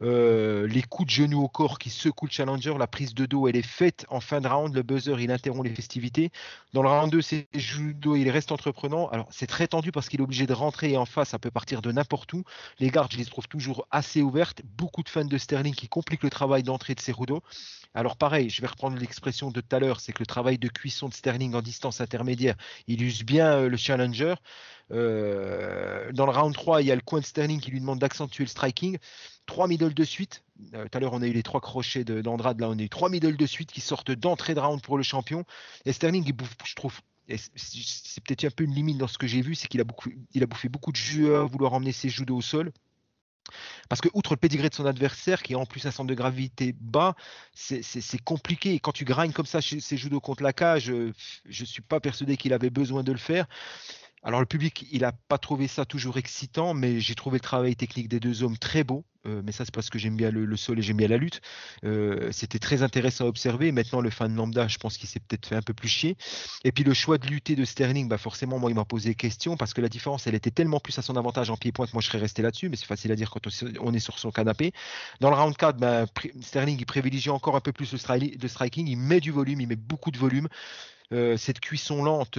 Euh, 0.00 0.68
les 0.68 0.82
coups 0.82 1.08
de 1.08 1.10
genoux 1.10 1.42
au 1.42 1.48
corps 1.48 1.78
qui 1.78 1.90
secouent 1.90 2.26
le 2.26 2.30
challenger, 2.30 2.74
la 2.78 2.86
prise 2.86 3.14
de 3.14 3.26
dos, 3.26 3.48
elle 3.48 3.56
est 3.56 3.66
faite 3.66 4.06
en 4.10 4.20
fin 4.20 4.40
de 4.40 4.46
round. 4.46 4.72
Le 4.72 4.82
buzzer, 4.82 5.20
il 5.20 5.32
interrompt 5.32 5.66
les 5.66 5.74
festivités. 5.74 6.30
Dans 6.72 6.82
le 6.82 6.88
round 6.88 7.10
2, 7.10 7.20
c'est 7.20 7.48
judo, 7.54 8.14
il 8.14 8.30
reste 8.30 8.52
entreprenant. 8.52 9.08
Alors, 9.08 9.26
c'est 9.30 9.48
très 9.48 9.66
tendu 9.66 9.90
parce 9.90 10.08
qu'il 10.08 10.20
est 10.20 10.22
obligé 10.24 10.46
de 10.46 10.52
rentrer 10.52 10.92
et 10.92 10.96
en 10.96 11.06
face, 11.06 11.30
ça 11.30 11.40
peut 11.40 11.50
partir 11.50 11.82
de 11.82 11.90
n'importe 11.90 12.32
où. 12.32 12.44
Les 12.78 12.90
gardes, 12.90 13.12
je 13.12 13.18
les 13.18 13.24
trouve 13.24 13.48
toujours 13.48 13.88
assez 13.90 14.22
ouvertes. 14.22 14.62
Beaucoup 14.76 15.02
de 15.02 15.08
fans 15.08 15.24
de 15.24 15.38
Sterling 15.38 15.74
qui 15.74 15.88
compliquent 15.88 16.22
le 16.22 16.30
travail 16.30 16.62
d'entrée 16.62 16.94
de 16.94 17.00
Cerudo. 17.00 17.42
Alors, 17.96 18.16
pareil, 18.16 18.50
je 18.50 18.60
vais 18.60 18.66
reprendre 18.66 18.96
l'expression 18.98 19.50
de 19.52 19.60
tout 19.60 19.76
à 19.76 19.78
l'heure, 19.78 20.00
c'est 20.00 20.12
que 20.12 20.18
le 20.20 20.26
travail 20.26 20.58
de 20.58 20.68
cuisson 20.68 21.08
de 21.08 21.14
Sterling 21.14 21.54
en 21.54 21.62
distance 21.62 22.00
intermédiaire, 22.00 22.56
il 22.88 23.02
use 23.02 23.22
bien 23.24 23.52
euh, 23.58 23.68
le 23.68 23.76
challenger. 23.76 24.34
Euh, 24.90 26.10
dans 26.12 26.26
le 26.26 26.32
round 26.32 26.52
3, 26.54 26.82
il 26.82 26.88
y 26.88 26.90
a 26.92 26.96
le 26.96 27.00
coin 27.00 27.20
de 27.20 27.24
Sterling 27.24 27.60
qui 27.60 27.70
lui 27.70 27.80
demande 27.80 28.00
d'accentuer 28.00 28.44
le 28.44 28.48
striking. 28.48 28.98
Trois 29.46 29.68
middle 29.68 29.94
de 29.94 30.04
suite. 30.04 30.42
Euh, 30.74 30.84
tout 30.88 30.98
à 30.98 31.00
l'heure, 31.00 31.12
on 31.12 31.22
a 31.22 31.26
eu 31.28 31.32
les 31.32 31.42
trois 31.44 31.60
crochets 31.60 32.04
de- 32.04 32.20
d'Andrade. 32.20 32.60
Là, 32.60 32.68
on 32.68 32.78
a 32.78 32.82
eu 32.82 32.88
trois 32.88 33.08
middle 33.10 33.36
de 33.36 33.46
suite 33.46 33.70
qui 33.70 33.80
sortent 33.80 34.10
d'entrée 34.12 34.54
de 34.54 34.60
round 34.60 34.82
pour 34.82 34.96
le 34.96 35.04
champion. 35.04 35.44
Et 35.84 35.92
Sterling, 35.92 36.24
il 36.26 36.32
bouffe, 36.32 36.56
je 36.64 36.74
trouve, 36.74 37.00
c'est- 37.28 38.20
peut-être 38.24 38.44
un 38.44 38.50
peu 38.50 38.64
une 38.64 38.74
limite 38.74 38.98
dans 38.98 39.08
ce 39.08 39.18
que 39.18 39.26
j'ai 39.28 39.40
vu, 39.40 39.54
c'est 39.54 39.68
qu'il 39.68 39.80
a 39.80 39.84
bouffé 39.84 40.68
beaucoup 40.68 40.90
de 40.92 40.96
jus 40.96 41.32
à 41.34 41.42
vouloir 41.44 41.72
emmener 41.74 41.92
ses 41.92 42.08
judo 42.08 42.36
au 42.36 42.42
sol. 42.42 42.72
Parce 43.88 44.00
que, 44.00 44.08
outre 44.14 44.32
le 44.34 44.38
pédigré 44.38 44.68
de 44.68 44.74
son 44.74 44.86
adversaire, 44.86 45.42
qui 45.42 45.54
a 45.54 45.58
en 45.58 45.66
plus 45.66 45.86
un 45.86 45.90
centre 45.90 46.08
de 46.08 46.14
gravité 46.14 46.74
bas, 46.80 47.14
c'est- 47.54 47.82
compliqué. 48.24 48.74
Et 48.74 48.80
quand 48.80 48.92
tu 48.92 49.04
gagnes 49.04 49.32
comme 49.32 49.46
ça 49.46 49.60
chez- 49.60 49.80
ses 49.80 49.96
judo 49.96 50.20
contre 50.20 50.42
la 50.42 50.52
cage, 50.52 50.90
euh, 50.90 51.12
je 51.48 51.62
ne 51.62 51.66
suis 51.66 51.82
pas 51.82 52.00
persuadé 52.00 52.36
qu'il 52.36 52.52
avait 52.52 52.70
besoin 52.70 53.02
de 53.02 53.12
le 53.12 53.18
faire. 53.18 53.46
Alors 54.24 54.40
le 54.40 54.46
public, 54.46 54.86
il 54.90 55.02
n'a 55.02 55.12
pas 55.12 55.36
trouvé 55.36 55.68
ça 55.68 55.84
toujours 55.84 56.16
excitant, 56.16 56.72
mais 56.72 56.98
j'ai 56.98 57.14
trouvé 57.14 57.36
le 57.36 57.40
travail 57.40 57.76
technique 57.76 58.08
des 58.08 58.20
deux 58.20 58.42
hommes 58.42 58.56
très 58.56 58.82
beau. 58.82 59.04
Euh, 59.26 59.42
mais 59.44 59.52
ça, 59.52 59.64
c'est 59.64 59.74
parce 59.74 59.90
que 59.90 59.98
j'aime 59.98 60.16
bien 60.16 60.30
le, 60.30 60.56
sol 60.56 60.78
et 60.78 60.82
j'aime 60.82 60.96
bien 60.96 61.08
la 61.08 61.16
lutte. 61.16 61.40
Euh, 61.84 62.30
C'était 62.32 62.58
très 62.58 62.82
intéressant 62.82 63.24
à 63.24 63.28
observer. 63.28 63.72
Maintenant, 63.72 64.00
le 64.00 64.10
fan 64.10 64.34
lambda, 64.34 64.68
je 64.68 64.78
pense 64.78 64.96
qu'il 64.96 65.08
s'est 65.08 65.20
peut-être 65.20 65.46
fait 65.46 65.54
un 65.54 65.62
peu 65.62 65.74
plus 65.74 65.88
chier. 65.88 66.16
Et 66.64 66.72
puis 66.72 66.84
le 66.84 66.94
choix 66.94 67.18
de 67.18 67.26
lutter 67.26 67.54
de 67.56 67.64
Sterling, 67.64 68.08
bah 68.08 68.18
forcément, 68.18 68.58
moi, 68.58 68.70
il 68.70 68.74
m'a 68.74 68.84
posé 68.84 69.14
question 69.14 69.56
parce 69.56 69.74
que 69.74 69.80
la 69.80 69.88
différence, 69.88 70.26
elle 70.26 70.34
était 70.34 70.50
tellement 70.50 70.80
plus 70.80 70.98
à 70.98 71.02
son 71.02 71.16
avantage 71.16 71.50
en 71.50 71.56
pied-point 71.56 71.86
que 71.86 71.92
moi, 71.92 72.02
je 72.02 72.08
serais 72.08 72.18
resté 72.18 72.42
là-dessus. 72.42 72.68
Mais 72.68 72.76
c'est 72.76 72.86
facile 72.86 73.12
à 73.12 73.16
dire 73.16 73.30
quand 73.30 73.40
on, 73.80 73.94
est 73.94 73.98
sur 73.98 74.18
son 74.18 74.30
canapé. 74.30 74.72
Dans 75.20 75.30
le 75.30 75.36
round 75.36 75.56
4, 75.56 75.78
bah, 75.78 76.06
Sterling, 76.40 76.78
il 76.78 76.86
privilégie 76.86 77.30
encore 77.30 77.56
un 77.56 77.60
peu 77.60 77.72
plus 77.72 77.92
le, 77.92 78.38
le 78.40 78.48
striking. 78.48 78.86
Il 78.88 78.96
met 78.96 79.20
du 79.20 79.30
volume, 79.30 79.60
il 79.60 79.68
met 79.68 79.76
beaucoup 79.76 80.10
de 80.10 80.18
volume. 80.18 80.48
Cette 81.10 81.60
cuisson 81.60 82.02
lente 82.02 82.38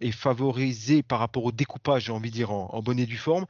est 0.00 0.12
favorisée 0.12 1.02
par 1.02 1.18
rapport 1.18 1.44
au 1.44 1.52
découpage, 1.52 2.04
j'ai 2.04 2.12
envie 2.12 2.30
de 2.30 2.34
dire, 2.34 2.52
en, 2.52 2.68
en 2.72 2.82
bonne 2.82 2.98
et 2.98 3.06
forme. 3.06 3.46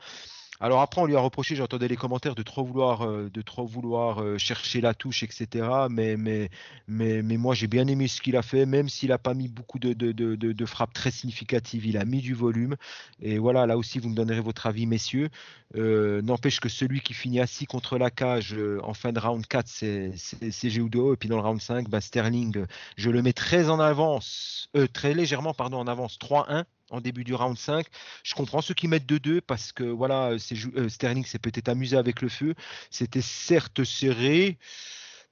Alors 0.61 0.81
après, 0.81 1.01
on 1.01 1.07
lui 1.07 1.15
a 1.17 1.21
reproché, 1.21 1.55
j'entendais 1.55 1.87
les 1.89 1.97
commentaires, 1.97 2.35
de 2.35 2.43
trop 2.43 2.65
vouloir, 2.65 3.03
euh, 3.03 3.31
de 3.31 3.43
trop 3.43 3.65
vouloir 3.67 4.21
euh, 4.23 4.39
chercher 4.39 4.81
la 4.81 4.93
touche, 4.95 5.23
etc. 5.23 5.87
Mais, 5.91 6.17
mais, 6.17 6.51
mais, 6.89 7.23
moi, 7.37 7.55
j'ai 7.55 7.69
bien 7.69 7.87
aimé 7.87 8.09
ce 8.09 8.21
qu'il 8.21 8.37
a 8.37 8.43
fait, 8.43 8.67
même 8.67 8.89
s'il 8.89 9.11
n'a 9.11 9.19
pas 9.19 9.35
mis 9.35 9.49
beaucoup 9.49 9.79
de, 9.79 9.93
de, 9.93 10.11
de, 10.13 10.35
de- 10.35 10.67
frappes 10.67 10.93
très 10.93 11.11
significatives, 11.13 11.87
il 11.87 11.97
a 11.97 12.05
mis 12.05 12.21
du 12.21 12.35
volume. 12.35 12.77
Et 13.21 13.39
voilà, 13.39 13.67
là 13.67 13.79
aussi, 13.79 13.99
vous 14.01 14.09
me 14.09 14.15
donnerez 14.17 14.41
votre 14.41 14.67
avis, 14.67 14.87
messieurs. 14.87 15.29
Euh, 15.77 16.23
N'empêche 16.23 16.61
que 16.61 16.69
celui 16.69 17.01
qui 17.01 17.15
finit 17.15 17.41
assis 17.41 17.67
contre 17.67 17.97
la 17.99 18.11
cage 18.11 18.57
en 18.83 18.95
fin 18.95 19.13
de 19.13 19.21
round 19.21 19.47
4, 19.47 19.67
c'est 19.69 20.71
Geudo. 20.71 21.15
Et 21.15 21.17
puis 21.17 21.29
dans 21.29 21.37
le 21.37 21.43
round 21.43 21.61
5, 21.61 21.89
bah, 21.89 22.01
Sterling, 22.01 22.65
je 22.97 23.11
le 23.11 23.23
mets 23.23 23.33
très 23.33 23.69
en 23.71 23.79
avance, 23.81 24.71
très 24.93 25.15
légèrement, 25.15 25.55
pardon, 25.55 25.79
en 25.79 25.87
avance 25.87 26.19
3-1 26.19 26.65
en 26.91 27.01
début 27.01 27.25
du 27.25 27.35
round 27.35 27.57
5. 27.57 27.87
Je 28.23 28.35
comprends 28.35 28.61
ceux 28.61 28.75
qui 28.75 28.89
mettent 28.89 29.07
2-2 29.07 29.41
parce 29.41 29.73
que 29.73 29.85
voilà, 29.85 30.31
euh, 30.31 30.89
Sterling 30.89 31.25
s'est 31.25 31.39
peut-être 31.39 31.69
amusé 31.69 31.97
avec 31.97 32.23
le 32.23 32.29
feu. 32.29 32.55
C'était 32.91 33.23
certes 33.23 33.85
serré. 33.85 34.59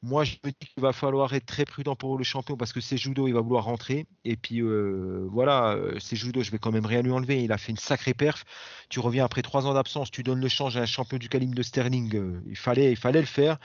Moi, 0.02 0.24
je 0.24 0.36
me 0.44 0.50
dis 0.50 0.68
qu'il 0.68 0.82
va 0.82 0.92
falloir 0.92 1.34
être 1.34 1.46
très 1.46 1.64
prudent 1.64 1.96
pour 1.96 2.18
le 2.18 2.24
champion 2.24 2.56
parce 2.56 2.72
que 2.72 2.80
c'est 2.80 2.98
judo, 2.98 3.26
il 3.28 3.32
va 3.32 3.40
vouloir 3.40 3.64
rentrer. 3.64 4.06
Et 4.24 4.36
puis 4.36 4.60
euh, 4.60 5.26
voilà, 5.30 5.72
euh, 5.72 5.98
c'est 5.98 6.16
judo, 6.16 6.42
je 6.42 6.50
vais 6.50 6.58
quand 6.58 6.70
même 6.70 6.86
rien 6.86 7.02
lui 7.02 7.10
enlever. 7.12 7.42
Il 7.42 7.52
a 7.52 7.58
fait 7.58 7.72
une 7.72 7.78
sacrée 7.78 8.14
perf. 8.14 8.44
Tu 8.88 9.00
reviens 9.00 9.24
après 9.24 9.42
trois 9.42 9.66
ans 9.66 9.74
d'absence, 9.74 10.10
tu 10.10 10.22
donnes 10.22 10.40
le 10.40 10.48
change 10.48 10.76
à 10.76 10.82
un 10.82 10.86
champion 10.86 11.18
du 11.18 11.28
calibre 11.28 11.54
de 11.54 11.62
Sterling. 11.62 12.42
il 12.46 12.56
fallait, 12.56 12.92
il 12.92 12.96
fallait 12.96 13.20
le 13.20 13.26
faire. 13.26 13.58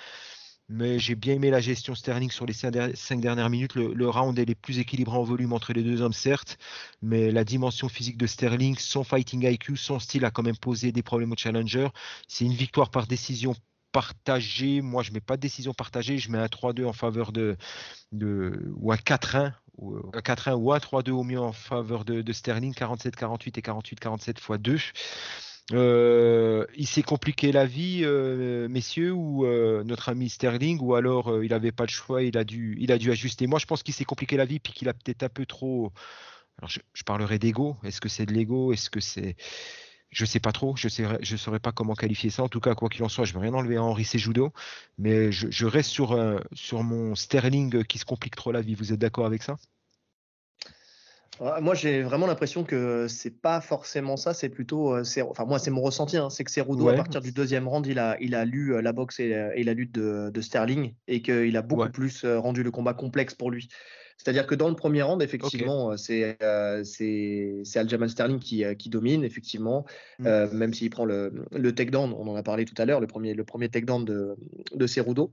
Mais 0.74 0.99
j'ai 0.99 1.15
bien 1.15 1.34
aimé 1.36 1.49
la 1.49 1.59
gestion 1.59 1.95
Sterling 1.95 2.32
sur 2.32 2.45
les 2.45 2.53
cinq 2.53 2.72
der- 2.72 2.95
cinq 2.95 3.19
dernières 3.19 3.49
minutes. 3.49 3.76
Le, 3.76 4.09
round 4.09 4.38
est 4.39 4.55
plus 4.55 4.80
équilibré 4.80 5.17
en 5.17 5.24
volume 5.24 5.51
entre 5.53 5.74
les 5.74 5.84
deux 5.84 6.01
hommes, 6.01 6.13
certes, 6.13 6.57
mais 7.01 7.30
la 7.32 7.43
dimension 7.43 7.89
physique 7.89 8.17
de 8.17 8.26
Sterling, 8.26 8.78
son 8.78 9.03
fighting 9.03 9.43
IQ, 9.45 9.76
son 9.76 9.99
style 9.99 10.24
a 10.24 10.32
quand 10.32 10.43
même 10.43 10.55
posé 10.57 10.91
des 10.93 11.03
problèmes 11.03 11.32
au 11.34 11.36
challenger. 11.36 11.89
C'est 12.28 12.45
une 12.45 12.53
victoire 12.53 12.89
par 12.89 13.05
décision 13.05 13.53
partagée. 13.91 14.82
Moi, 14.82 15.03
je 15.03 15.11
mets 15.11 15.19
pas 15.19 15.36
de 15.36 15.41
décision 15.41 15.74
partagée, 15.74 16.17
je 16.17 16.32
mets 16.32 16.38
un 16.38 16.47
3-2 16.47 16.86
en 16.86 16.93
faveur 16.93 17.34
de, 17.34 17.57
de 18.13 18.72
ou 18.78 18.93
un 18.93 18.97
4-1 18.97 19.53
ou 19.78 19.97
un 20.13 20.22
4-1 20.22 20.53
ou 20.55 20.72
un 20.74 20.78
3-2 20.78 21.11
au 21.11 21.24
mieux 21.24 21.39
en 21.41 21.51
faveur 21.51 22.05
de, 22.05 22.22
de 22.22 22.34
Sterling, 22.34 22.74
47-48 22.74 23.57
et 23.57 23.61
48-47 23.61 24.30
x 24.30 24.59
2. 24.59 24.78
Euh, 25.74 26.65
il 26.76 26.88
s'est 26.88 27.03
compliqué 27.03 27.51
la 27.51 27.65
vie, 27.65 28.01
euh, 28.03 28.67
messieurs, 28.67 29.11
ou 29.13 29.45
euh, 29.45 29.84
notre 29.84 30.09
ami 30.09 30.30
Sterling, 30.30 30.80
ou 30.82 30.95
alors 30.95 31.43
il 31.43 31.49
n'avait 31.49 31.72
pas 31.72 31.86
le 31.86 31.89
choix, 31.89 32.24
il 32.24 32.38
a 32.38 32.43
dû, 32.43 32.78
il 32.80 32.91
a 32.91 32.97
dû 32.97 33.11
ajuster. 33.11 33.47
Moi, 33.47 33.59
je 33.59 33.65
pense 33.65 33.84
qu'il 33.84 33.93
s'est 33.93 34.05
compliqué 34.05 34.38
la 34.38 34.45
vie, 34.45 34.59
puis 34.59 34.74
qu'il 34.74 34.89
a 34.89 34.93
peut-être 34.93 35.24
un 35.24 35.30
peu 35.30 35.45
trop. 35.45 35.91
Alors, 36.59 36.69
je, 36.69 37.03
parlerai 37.03 37.39
d'ego. 37.39 37.78
Est-ce 37.84 38.01
que 38.01 38.09
c'est 38.09 38.26
de 38.26 38.34
l'ego? 38.34 38.74
Est-ce 38.74 38.89
que 38.89 38.99
c'est. 38.99 39.36
Je 40.11 40.26
sais 40.26 40.39
pas 40.41 40.51
trop. 40.51 40.76
Je 40.76 40.88
ne 41.01 41.17
je 41.22 41.38
saurais 41.38 41.59
pas 41.59 41.72
comment 41.72 41.95
qualifier 41.95 42.30
ça. 42.30 42.43
En 42.43 42.49
tout 42.49 42.59
cas, 42.59 42.76
quoi 42.76 42.89
qu'il 42.89 43.03
en 43.03 43.09
soit, 43.09 43.26
je 43.26 43.34
ne 43.34 43.39
vais 43.39 43.47
rien 43.47 43.53
enlever 43.57 43.78
à 43.78 43.84
Henri 43.84 44.03
Sejudo. 44.05 44.53
Mais 44.97 45.32
je, 45.32 45.49
je 45.51 45.65
reste 45.65 45.89
sur, 45.91 46.19
sur 46.53 46.84
mon 46.84 47.15
Sterling 47.15 47.84
qui 47.86 47.97
se 47.97 48.05
complique 48.05 48.36
trop 48.36 48.51
la 48.51 48.61
vie. 48.61 48.76
Vous 48.76 48.93
êtes 48.93 48.99
d'accord 48.99 49.26
avec 49.26 49.43
ça? 49.43 49.57
Moi, 51.59 51.73
j'ai 51.73 52.03
vraiment 52.03 52.27
l'impression 52.27 52.63
que 52.63 53.07
c'est 53.07 53.41
pas 53.41 53.61
forcément 53.61 54.15
ça, 54.15 54.31
c'est 54.35 54.49
plutôt, 54.49 54.93
euh, 54.95 55.03
enfin 55.27 55.45
moi, 55.45 55.57
c'est 55.57 55.71
mon 55.71 55.81
ressenti, 55.81 56.15
hein, 56.15 56.29
c'est 56.29 56.43
que 56.43 56.51
Cerudo, 56.51 56.87
à 56.87 56.93
partir 56.93 57.19
du 57.19 57.31
deuxième 57.31 57.67
round, 57.67 57.87
il 57.87 57.97
a, 57.97 58.15
il 58.21 58.35
a 58.35 58.45
lu 58.45 58.75
euh, 58.75 58.81
la 58.81 58.93
boxe 58.93 59.19
et, 59.19 59.33
euh, 59.33 59.49
et 59.55 59.63
la 59.63 59.73
lutte 59.73 59.91
de, 59.95 60.29
de 60.29 60.41
Sterling 60.41 60.93
et 61.07 61.23
qu'il 61.23 61.57
a 61.57 61.63
beaucoup 61.63 61.81
Ouais. 61.81 61.89
plus 61.89 62.23
rendu 62.25 62.61
le 62.61 62.69
combat 62.69 62.93
complexe 62.93 63.33
pour 63.33 63.49
lui. 63.49 63.69
C'est-à-dire 64.17 64.45
que 64.45 64.53
dans 64.53 64.69
le 64.69 64.75
premier 64.75 65.01
round, 65.01 65.19
effectivement, 65.23 65.97
c'est 65.97 66.37
euh, 66.43 66.83
c'est 66.83 67.63
Aljamain 67.75 68.07
Sterling 68.07 68.37
qui, 68.37 68.63
qui 68.77 68.89
domine, 68.89 69.23
effectivement, 69.23 69.83
Mm. 70.19 70.27
euh, 70.27 70.51
même 70.51 70.75
s'il 70.75 70.91
prend 70.91 71.05
le, 71.05 71.33
le 71.51 71.73
takedown, 71.73 72.13
on 72.13 72.27
en 72.27 72.35
a 72.35 72.43
parlé 72.43 72.65
tout 72.65 72.79
à 72.79 72.85
l'heure, 72.85 72.99
le 72.99 73.07
premier, 73.07 73.33
le 73.33 73.43
premier 73.43 73.67
takedown 73.67 74.05
de, 74.05 74.35
de 74.75 74.85
Cerudo. 74.85 75.31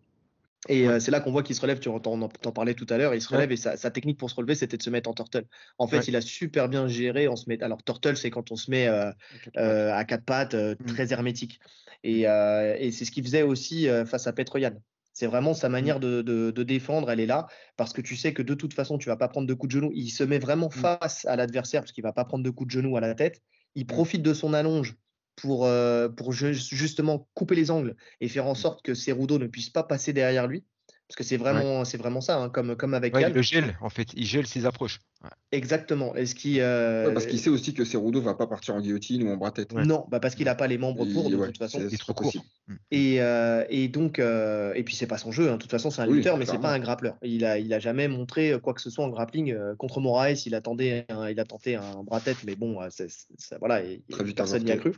Et 0.69 0.89
euh, 0.89 0.99
c'est 0.99 1.11
là 1.11 1.21
qu'on 1.21 1.31
voit 1.31 1.43
qu'il 1.43 1.55
se 1.55 1.61
relève, 1.61 1.79
tu 1.79 1.89
en, 1.89 2.01
parlais 2.01 2.75
tout 2.75 2.87
à 2.91 2.99
l'heure, 2.99 3.15
il 3.15 3.23
se 3.23 3.29
Ouais. 3.29 3.37
relève 3.37 3.53
et 3.53 3.57
sa, 3.57 3.77
sa 3.77 3.91
technique 3.91 4.19
pour 4.19 4.29
se 4.29 4.35
relever, 4.35 4.57
c'était 4.57 4.77
de 4.77 4.83
se 4.83 4.91
mettre 4.91 5.09
en 5.09 5.15
turtle. 5.15 5.45
En 5.79 5.87
fait, 5.87 5.99
Ouais. 5.99 6.05
il 6.09 6.17
a 6.17 6.21
super 6.21 6.69
bien 6.69 6.89
géré. 6.89 7.29
On 7.29 7.37
se 7.37 7.49
met... 7.49 7.63
Alors, 7.63 7.83
turtle, 7.85 8.17
c'est 8.17 8.31
quand 8.31 8.51
on 8.51 8.57
se 8.57 8.71
met 8.71 8.89
euh, 8.89 9.13
euh, 9.57 9.93
à 9.95 10.05
quatre 10.05 10.25
pattes, 10.25 10.55
euh, 10.55 10.75
Mm. 10.81 10.87
très 10.87 11.13
hermétique. 11.13 11.61
Et, 12.03 12.29
euh, 12.29 12.75
et 12.79 12.91
c'est 12.91 13.05
ce 13.05 13.11
qu'il 13.11 13.25
faisait 13.25 13.43
aussi 13.43 13.87
face 14.07 14.27
à 14.27 14.33
Petroyan. 14.33 14.73
C'est 15.13 15.27
vraiment 15.27 15.55
sa 15.55 15.69
manière 15.69 15.99
de, 15.99 16.23
de- 16.23 16.53
de 16.53 16.63
défendre, 16.63 17.11
elle 17.11 17.19
est 17.19 17.27
là, 17.27 17.49
parce 17.77 17.93
que 17.93 18.01
tu 18.01 18.15
sais 18.15 18.33
que 18.33 18.43
de 18.43 18.55
toute 18.55 18.73
façon, 18.73 18.99
tu 18.99 19.09
vas 19.09 19.17
pas 19.17 19.29
prendre 19.29 19.49
de 19.49 19.55
coups 19.55 19.75
de 19.75 19.81
genou. 19.81 19.91
Il 19.95 20.11
se 20.11 20.23
met 20.23 20.39
vraiment 20.39 20.71
face 20.71 21.25
à 21.25 21.35
l'adversaire, 21.35 21.81
parce 21.83 21.93
qu'il 21.93 22.05
va 22.05 22.13
pas 22.13 22.25
prendre 22.25 22.45
de 22.45 22.51
coups 22.51 22.69
de 22.69 22.81
genou 22.81 22.97
à 22.97 23.01
la 23.01 23.15
tête. 23.15 23.41
Il 23.75 23.87
profite 23.87 24.23
de 24.23 24.33
son 24.35 24.55
allonge 24.55 24.97
pour, 25.41 25.67
euh, 25.67 26.09
pour 26.09 26.33
justement 26.33 27.29
couper 27.35 27.55
les 27.55 27.71
angles 27.71 27.97
et 28.21 28.29
faire 28.29 28.47
en 28.47 28.55
sorte 28.55 28.83
que 28.83 28.95
Cerudo 28.95 29.39
ne 29.39 29.47
puisse 29.47 29.71
pas 29.71 29.83
passer 29.83 30.13
derrière 30.13 30.47
lui. 30.47 30.65
Parce 31.09 31.17
que 31.17 31.25
c'est 31.25 31.39
vraiment, 31.39 31.87
c'est 31.87 31.97
vraiment 31.97 32.21
ça, 32.21 32.37
hein, 32.37 32.51
comme, 32.51 32.77
comme 32.77 32.93
avec 32.93 33.15
Ouais. 33.15 33.31
Le 33.31 33.41
gel, 33.41 33.79
en 33.81 33.89
fait, 33.89 34.13
il 34.15 34.27
gèle 34.27 34.47
ses 34.47 34.67
approches. 34.67 35.01
Ouais. 35.25 35.31
Exactement. 35.51 36.15
Et 36.15 36.27
ce 36.27 36.37
qui, 36.37 36.61
euh, 36.61 37.09
Ouais, 37.09 37.13
parce 37.13 37.27
qu'il 37.27 37.41
sait 37.41 37.51
aussi 37.51 37.75
que 37.75 37.85
Cerudo 37.85 38.21
va 38.21 38.35
pas 38.35 38.47
partir 38.47 38.77
en 38.77 38.81
guillotine 38.81 39.25
ou 39.25 39.31
en 39.33 39.37
bras 39.37 39.51
tête. 39.51 39.73
Ouais. 39.73 39.85
Non, 39.85 40.07
bah 40.11 40.21
parce 40.21 40.37
qu'il 40.37 40.45
n'a 40.45 40.55
pas 40.55 40.69
les 40.69 40.79
membres 40.79 41.05
pour, 41.13 41.25
Il- 41.27 41.33
de 41.33 41.37
ouais, 41.37 41.49
toute 41.49 41.59
façon. 41.59 41.79
c'est- 41.79 41.85
Il 41.85 41.87
est 41.89 41.91
c'est 41.91 41.97
trop 41.97 42.15
court. 42.15 42.27
possible. 42.33 42.45
Et, 42.93 43.21
euh, 43.21 43.65
et 43.69 43.89
donc, 43.89 44.21
euh, 44.21 44.73
et 44.75 44.85
puis 44.85 44.95
c'est 44.95 45.09
pas 45.09 45.19
son 45.19 45.33
jeu. 45.33 45.49
hein. 45.49 45.55
De 45.55 45.59
toute 45.63 45.73
façon, 45.73 45.91
c'est 45.91 46.03
un 46.03 46.09
Oui, 46.09 46.19
lutteur, 46.19 46.37
mais 46.37 46.45
c'est 46.45 46.51
clairement. 46.53 46.69
pas 46.69 46.75
un 46.75 46.79
grappleur. 46.79 47.17
Il 47.23 47.45
a, 47.45 47.59
il 47.59 47.73
a 47.75 47.81
jamais 47.81 48.07
montré 48.07 48.57
quoi 48.63 48.75
que 48.75 48.81
ce 48.81 48.91
soit 48.91 49.05
en 49.05 49.09
grappling 49.09 49.53
euh, 49.53 49.75
contre 49.75 50.01
Moraes. 50.01 50.45
Il 50.47 50.55
attendait, 50.55 51.05
un- 51.09 51.29
il 51.29 51.41
a 51.41 51.45
tenté 51.45 51.75
un 51.75 52.05
bras 52.05 52.21
tête, 52.21 52.39
mais 52.47 52.55
bon, 52.55 52.81
euh, 52.81 52.87
c'est- 52.91 53.09
c'est- 53.11 53.27
ça- 53.39 53.59
voilà, 53.59 53.83
et- 53.83 54.03
Très 54.11 54.23
vite 54.23 54.37
personne 54.37 54.63
n'y 54.63 54.71
a 54.71 54.77
cru. 54.77 54.93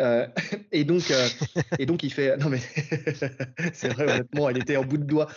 Euh, 0.00 0.26
et 0.72 0.82
donc, 0.84 1.10
euh, 1.12 1.28
et 1.78 1.84
donc 1.86 2.02
il 2.02 2.10
fait. 2.12 2.36
Non 2.38 2.48
mais 2.48 2.58
c'est 3.74 3.88
vrai, 3.92 4.04
honnêtement, 4.04 4.48
il 4.50 4.58
était 4.58 4.76
en 4.76 4.84
bout 4.84 4.96
de 4.98 5.04
doigt. 5.04 5.28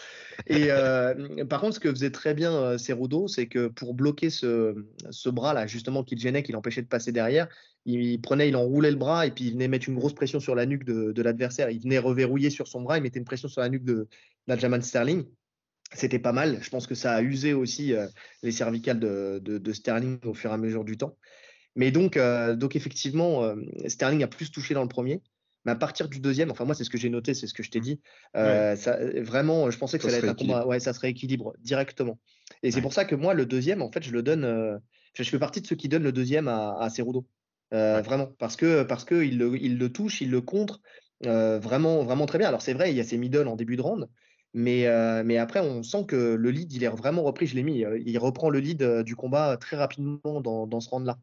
Et 0.48 0.68
euh, 0.70 1.46
par 1.46 1.62
contre, 1.62 1.76
ce 1.76 1.80
que 1.80 1.90
faisait 1.90 2.12
très 2.12 2.34
bien 2.34 2.54
euh, 2.54 2.78
Cerudo, 2.78 3.28
c'est 3.28 3.48
que 3.48 3.68
pour 3.68 3.94
bloquer 3.94 4.30
ce, 4.30 4.76
bras-là, 5.30 5.68
justement, 5.68 6.04
qui 6.04 6.16
le 6.16 6.22
gênait, 6.22 6.44
qui 6.44 6.52
l'empêchait 6.52 6.82
de 6.82 6.88
passer 6.88 7.12
derrière, 7.12 7.48
il 7.86 8.22
prenait, 8.22 8.50
il 8.50 8.56
enroulait 8.56 8.92
le 8.92 8.98
bras 8.98 9.28
et 9.28 9.32
puis 9.32 9.46
il 9.46 9.54
venait 9.54 9.68
mettre 9.68 9.90
une 9.90 9.96
grosse 9.96 10.14
pression 10.14 10.40
sur 10.40 10.56
la 10.56 10.66
nuque 10.66 10.86
de, 10.86 11.22
l'adversaire. 11.22 11.70
Il 11.70 11.82
venait 11.82 12.00
reverrouiller 12.00 12.50
sur 12.50 12.68
son 12.68 12.82
bras, 12.82 12.98
il 12.98 13.02
mettait 13.02 13.20
une 13.20 13.26
pression 13.26 13.48
sur 13.48 13.62
la 13.62 13.70
nuque 13.70 13.84
de 13.84 14.08
Sterling. 14.82 15.26
C'était 15.94 16.20
pas 16.20 16.32
mal. 16.32 16.60
Je 16.62 16.70
pense 16.70 16.88
que 16.88 16.96
ça 16.96 17.14
a 17.14 17.22
usé 17.22 17.54
aussi 17.54 17.94
euh, 17.94 18.08
les 18.42 18.52
cervicales 18.52 19.00
de, 19.00 19.74
Sterling 19.74 20.20
au 20.26 20.34
fur 20.34 20.50
et 20.50 20.54
à 20.54 20.58
mesure 20.58 20.84
du 20.84 20.98
temps. 20.98 21.18
Mais 21.76 21.92
donc, 21.92 22.20
donc 22.20 22.76
effectivement, 22.76 23.52
Sterling 23.88 24.22
a 24.22 24.28
plus 24.28 24.52
touché 24.52 24.76
dans 24.76 24.84
le 24.84 24.88
premier. 24.88 25.24
Mais 25.66 25.72
à 25.72 25.76
partir 25.76 26.10
du 26.10 26.20
deuxième, 26.20 26.52
enfin 26.52 26.66
moi 26.66 26.76
c'est 26.76 26.84
ce 26.84 26.90
que 26.90 26.98
j'ai 26.98 27.10
noté, 27.10 27.34
c'est 27.34 27.48
ce 27.48 27.54
que 27.54 27.64
je 27.64 27.72
t'ai 27.72 27.80
dit. 27.80 28.02
euh, 28.36 28.76
ça, 28.76 28.98
vraiment, 29.22 29.70
je 29.72 29.78
pensais 29.78 29.98
que 29.98 30.04
Ça 30.04 30.10
ça, 30.10 30.16
allait 30.18 30.28
se 30.28 30.32
être 30.32 30.42
un 30.42 30.46
combat, 30.46 30.68
ouais, 30.68 30.80
ça 30.80 30.94
se 30.94 31.00
rééquilibre 31.00 31.54
directement. 31.60 32.20
Et 32.64 32.72
c'est 32.72 32.82
pour 32.82 32.94
ça 32.94 33.06
que 33.06 33.16
moi 33.16 33.34
le 33.34 33.46
deuxième, 33.46 33.82
en 33.82 33.92
fait, 33.92 34.04
je 34.04 34.12
le 34.12 34.22
donne. 34.24 34.44
euh, 34.44 34.78
je 35.16 35.24
fais 35.24 35.40
partie 35.40 35.62
de 35.62 35.68
ceux 35.68 35.76
qui 35.76 35.90
donnent 35.90 36.04
le 36.04 36.12
deuxième 36.12 36.48
à, 36.48 36.76
à 36.80 36.90
Cerudo. 36.90 37.26
Euh, 37.74 37.96
Ouais. 37.98 38.02
Vraiment, 38.04 38.28
parce 38.38 38.56
que 38.56 38.84
parce 38.84 39.04
que 39.06 39.24
il 39.24 39.38
le, 39.38 39.56
il 39.58 39.78
le 39.78 39.92
touche, 39.92 40.22
il 40.22 40.30
le 40.30 40.42
contre 40.42 40.82
vraiment 41.22 42.04
vraiment 42.04 42.26
très 42.26 42.38
bien. 42.38 42.48
Alors 42.50 42.62
c'est 42.62 42.74
vrai, 42.74 42.92
il 42.92 42.98
y 42.98 43.00
a 43.00 43.04
ses 43.04 43.18
middle 43.18 43.48
en 43.48 43.56
début 43.56 43.78
de 43.78 43.82
round, 43.82 44.08
mais 44.54 44.86
mais 45.24 45.38
après 45.38 45.60
on 45.62 45.82
sent 45.84 46.06
que 46.08 46.36
le 46.36 46.52
lead 46.52 46.72
il 46.74 46.84
est 46.84 46.90
vraiment 46.90 47.24
repris. 47.24 47.48
Je 47.48 47.56
l'ai 47.56 47.64
mis, 47.64 47.84
il 48.06 48.18
reprend 48.20 48.50
le 48.50 48.60
lead 48.60 48.84
du 49.04 49.16
combat 49.16 49.58
très 49.58 49.78
rapidement 49.78 50.42
dans, 50.42 50.68
dans 50.68 50.80
ce 50.82 50.90
round 50.90 51.06
là, 51.08 51.18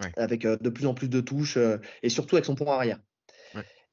Ouais. 0.00 0.12
avec 0.16 0.44
euh, 0.44 0.56
de 0.60 0.70
plus 0.70 0.86
en 0.86 0.94
plus 0.94 1.08
de 1.08 1.20
touches 1.20 1.56
euh, 1.56 1.78
et 2.04 2.08
surtout 2.08 2.36
avec 2.36 2.44
son 2.44 2.54
point 2.54 2.72
arrière. 2.74 3.00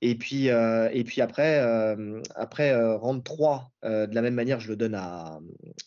Et 0.02 0.16
puis, 0.16 0.50
euh, 0.50 0.89
et 0.91 1.04
puis 1.04 1.22
après, 1.22 1.60
euh, 1.60 2.22
après 2.36 2.72
euh, 2.72 2.96
round 2.98 3.24
3, 3.24 3.72
euh, 3.86 4.08
de 4.08 4.16
la 4.16 4.22
même 4.22 4.34
manière, 4.36 4.60
je 4.60 4.68
le 4.70 4.76
donne 4.76 4.96
à, 4.96 5.39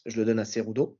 je 0.06 0.16
le 0.18 0.24
donne 0.24 0.38
à 0.38 0.44
Cerudo. 0.44 0.98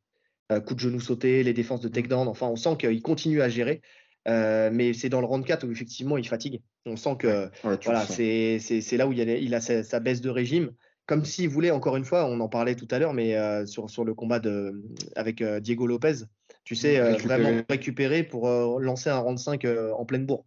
Coup 0.67 0.75
de 0.75 0.81
genou 0.81 0.99
sauté, 0.99 1.43
les 1.43 1.53
défenses 1.53 1.83
de 1.83 1.89
takedown. 1.89 2.27
Enfin, 2.27 2.47
on 2.47 2.57
sent 2.57 2.77
qu'il 2.79 3.03
continue 3.03 3.43
à 3.43 3.51
gérer. 3.51 3.83
Mais 4.27 4.95
c'est 4.95 5.11
dans 5.11 5.21
le 5.21 5.27
round 5.27 5.45
4 5.45 5.67
où 5.67 5.71
effectivement 5.73 6.17
il 6.17 6.27
fatigue. 6.27 6.63
On 6.87 6.97
sent 6.97 7.17
que 7.19 7.51
Ouais, 7.65 7.79
voilà, 7.85 8.07
c'est 8.07 8.97
là 8.97 9.07
où 9.07 9.13
il, 9.13 9.21
a, 9.21 9.37
il 9.37 9.55
a 9.55 9.61
sa, 9.61 9.83
sa 9.83 10.01
baisse 10.01 10.23
de 10.23 10.31
régime. 10.31 10.71
Comme 11.05 11.27
s'il 11.27 11.51
voulait, 11.51 11.71
encore 11.71 11.97
une 11.97 12.05
fois, 12.05 12.27
on 12.27 12.41
en 12.41 12.49
parlait 12.49 12.77
tout 12.77 12.89
à 12.91 12.99
l'heure, 12.99 13.13
mais 13.13 13.37
sur, 13.67 13.91
sur 13.91 14.05
le 14.05 14.15
combat 14.15 14.39
de, 14.39 14.83
avec 15.17 15.43
Diego 15.43 15.87
Lopez, 15.87 16.25
tu 16.69 16.75
sais, 16.75 16.99
euh, 16.99 17.13
Récupérer. 17.13 17.43
vraiment 17.43 17.63
récupérer 17.71 18.23
pour 18.25 18.47
lancer 18.79 19.09
un 19.09 19.17
round 19.19 19.39
5 19.39 19.65
euh, 19.65 19.91
en 19.93 20.05
pleine 20.05 20.27
bourre. 20.27 20.45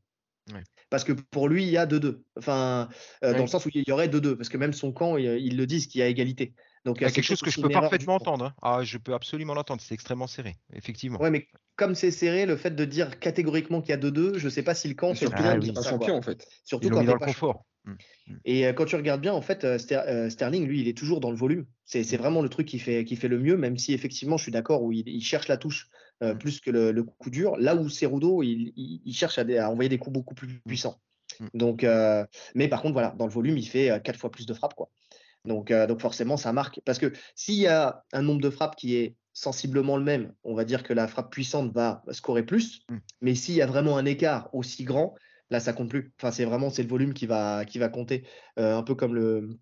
Ouais. 0.54 0.62
Parce 0.92 1.04
que 1.06 1.14
pour 1.14 1.50
lui, 1.50 1.64
il 1.64 1.70
y 1.72 1.78
a 1.78 1.88
2-2. 1.88 2.26
Enfin, 2.38 2.90
euh, 3.24 3.32
Ouais. 3.32 3.36
dans 3.36 3.44
le 3.46 3.50
sens 3.50 3.66
où 3.66 3.72
il 3.74 3.84
y 3.88 3.92
aurait 3.92 4.10
2-2. 4.10 4.38
Parce 4.38 4.50
que 4.50 4.58
même 4.58 4.74
son 4.74 4.94
camp, 4.94 5.18
ils, 5.18 5.26
ils 5.26 5.58
le 5.58 5.66
disent 5.66 5.88
qu'il 5.88 6.00
y 6.00 6.04
a 6.04 6.08
égalité. 6.08 6.54
Donc, 6.86 7.02
Il 7.02 7.06
y 7.06 7.08
a 7.08 7.10
euh, 7.10 7.12
quelque 7.12 7.24
c'est 7.24 7.36
chose 7.36 7.42
que 7.42 7.50
je 7.52 7.60
peux 7.60 7.70
parfaitement 7.72 8.16
entendre. 8.16 8.46
hein. 8.46 8.54
Ah, 8.62 8.84
je 8.84 8.98
peux 9.00 9.14
absolument 9.14 9.54
l'entendre. 9.54 9.82
C'est 9.82 9.94
extrêmement 9.96 10.28
serré, 10.28 10.58
effectivement. 10.74 11.20
Ouais, 11.20 11.32
mais 11.32 11.48
comme 11.76 11.96
c'est 11.96 12.12
serré, 12.12 12.46
le 12.46 12.58
fait 12.58 12.72
de 12.72 12.86
dire 12.86 13.20
catégoriquement 13.20 13.82
qu'il 13.82 13.90
y 13.92 13.94
a 13.94 13.98
2-deux, 13.98 14.38
je 14.38 14.50
sais 14.50 14.64
pas 14.64 14.76
si 14.76 14.88
le 14.88 14.94
camp 14.96 15.14
Et 15.14 15.28
bien 15.28 15.30
Ah 15.32 15.58
oui. 15.58 15.74
quoi. 15.74 15.84
champion 15.84 16.16
en 16.16 16.22
fait. 16.22 16.48
Surtout 16.66 16.88
Ils 16.88 16.92
quand 16.92 17.00
mis 17.02 17.06
dans 17.08 17.14
le 17.14 17.20
pas 17.20 17.26
confort. 17.26 17.66
Et 18.46 18.66
euh, 18.66 18.74
quand 18.74 18.86
tu 18.86 18.96
regardes 18.96 19.22
bien, 19.22 19.34
en 19.34 19.42
fait, 19.42 19.64
euh, 19.64 19.78
Ster- 19.78 20.04
euh, 20.08 20.30
Sterling, 20.30 20.66
lui, 20.66 20.82
il 20.82 20.88
est 20.88 20.98
toujours 20.98 21.20
dans 21.20 21.32
le 21.32 21.38
volume. 21.38 21.66
C'est 21.86 22.04
c'est 22.04 22.18
vraiment 22.18 22.42
le 22.42 22.50
truc 22.50 22.68
qui 22.68 22.80
fait, 22.80 23.04
qui 23.06 23.16
fait 23.16 23.28
le 23.28 23.40
mieux, 23.40 23.58
même 23.58 23.78
si 23.78 23.94
effectivement, 23.94 24.38
je 24.38 24.44
suis 24.44 24.52
d'accord, 24.52 24.84
où 24.84 24.92
il, 24.92 25.08
il 25.08 25.22
cherche 25.22 25.48
la 25.48 25.58
touche 25.58 25.90
euh, 26.22 26.34
Mm. 26.34 26.38
plus 26.38 26.60
que 26.60 26.72
le, 26.72 26.92
le 26.92 27.04
coup 27.04 27.30
dur. 27.30 27.58
Là 27.58 27.76
où 27.76 27.90
Cerudo, 27.90 28.44
il, 28.44 28.74
il, 28.76 29.02
il 29.06 29.14
cherche 29.14 29.40
à, 29.40 29.70
envoyer 29.70 29.90
des 29.90 29.98
coups 29.98 30.14
beaucoup 30.14 30.36
plus 30.36 30.62
puissants. 30.68 31.00
Mm. 31.40 31.48
Donc, 31.54 31.84
euh, 31.84 32.26
mais 32.56 32.68
par 32.68 32.82
contre, 32.82 32.94
voilà, 32.94 33.16
dans 33.18 33.26
le 33.26 33.32
volume, 33.32 33.58
il 33.58 33.68
fait 33.68 33.92
euh, 33.92 34.00
quatre 34.00 34.20
fois 34.20 34.32
plus 34.32 34.46
de 34.46 34.54
frappes, 34.54 34.76
quoi. 34.76 34.90
Donc, 35.46 35.72
euh, 35.72 35.88
donc 35.88 36.02
forcément, 36.02 36.38
ça 36.38 36.54
marque. 36.54 36.82
Parce 36.86 37.00
que 37.00 37.12
s'il 37.36 37.56
y 37.56 37.68
a 37.68 38.04
un 38.14 38.22
nombre 38.22 38.42
de 38.42 38.50
frappes 38.50 38.76
qui 38.76 38.96
est 38.96 39.16
sensiblement 39.34 39.98
le 39.98 40.04
même, 40.04 40.34
on 40.44 40.54
va 40.54 40.66
dire 40.66 40.84
que 40.84 40.94
la 40.94 41.08
frappe 41.08 41.32
puissante 41.32 41.74
va 41.74 42.04
scorer 42.12 42.46
plus. 42.46 42.82
Mm. 42.90 42.98
Mais 43.22 43.36
s'il 43.36 43.56
y 43.56 43.62
a 43.62 43.66
vraiment 43.66 43.98
un 43.98 44.06
écart 44.06 44.54
aussi 44.54 44.84
grand, 44.84 45.16
là, 45.50 45.60
ça 45.60 45.74
compte 45.74 45.90
plus. 45.90 46.14
Enfin, 46.20 46.32
c'est 46.32 46.46
vraiment 46.46 46.70
c'est 46.70 46.84
le 46.84 46.90
volume 46.90 47.14
qui 47.14 47.26
va, 47.26 47.66
qui 47.66 47.80
va 47.80 47.90
compter. 47.90 48.26
Euh, 48.60 48.78
un 48.78 48.84
peu 48.84 48.96
comme 48.96 49.16
le, 49.16 49.58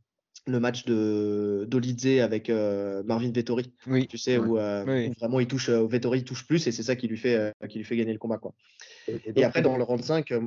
le 0.47 0.59
match 0.59 0.85
de 0.85 1.65
d'Olidze 1.69 2.21
avec 2.21 2.49
euh, 2.49 3.03
Marvin 3.03 3.31
Vettori. 3.31 3.73
Oui. 3.87 4.07
Tu 4.07 4.17
sais, 4.17 4.37
Ouais. 4.37 4.45
où, 4.47 4.57
euh, 4.57 4.85
Oui. 4.87 5.07
où 5.09 5.13
vraiment 5.19 5.39
il 5.39 5.47
touche, 5.47 5.69
euh, 5.69 5.85
Vettori 5.85 6.23
touche 6.23 6.45
plus 6.47 6.65
et 6.67 6.71
c'est 6.71 6.83
ça 6.83 6.95
qui 6.95 7.07
lui, 7.07 7.17
fait, 7.17 7.35
euh, 7.35 7.67
qui 7.67 7.77
lui 7.77 7.85
fait 7.85 7.97
gagner 7.97 8.13
le 8.13 8.19
combat. 8.19 8.37
Quoi. 8.37 8.53
Et, 9.07 9.19
Et 9.25 9.33
donc, 9.33 9.43
après, 9.43 9.61
dans 9.61 9.77
le 9.77 9.83
round 9.83 10.03
5, 10.03 10.31
euh, 10.31 10.41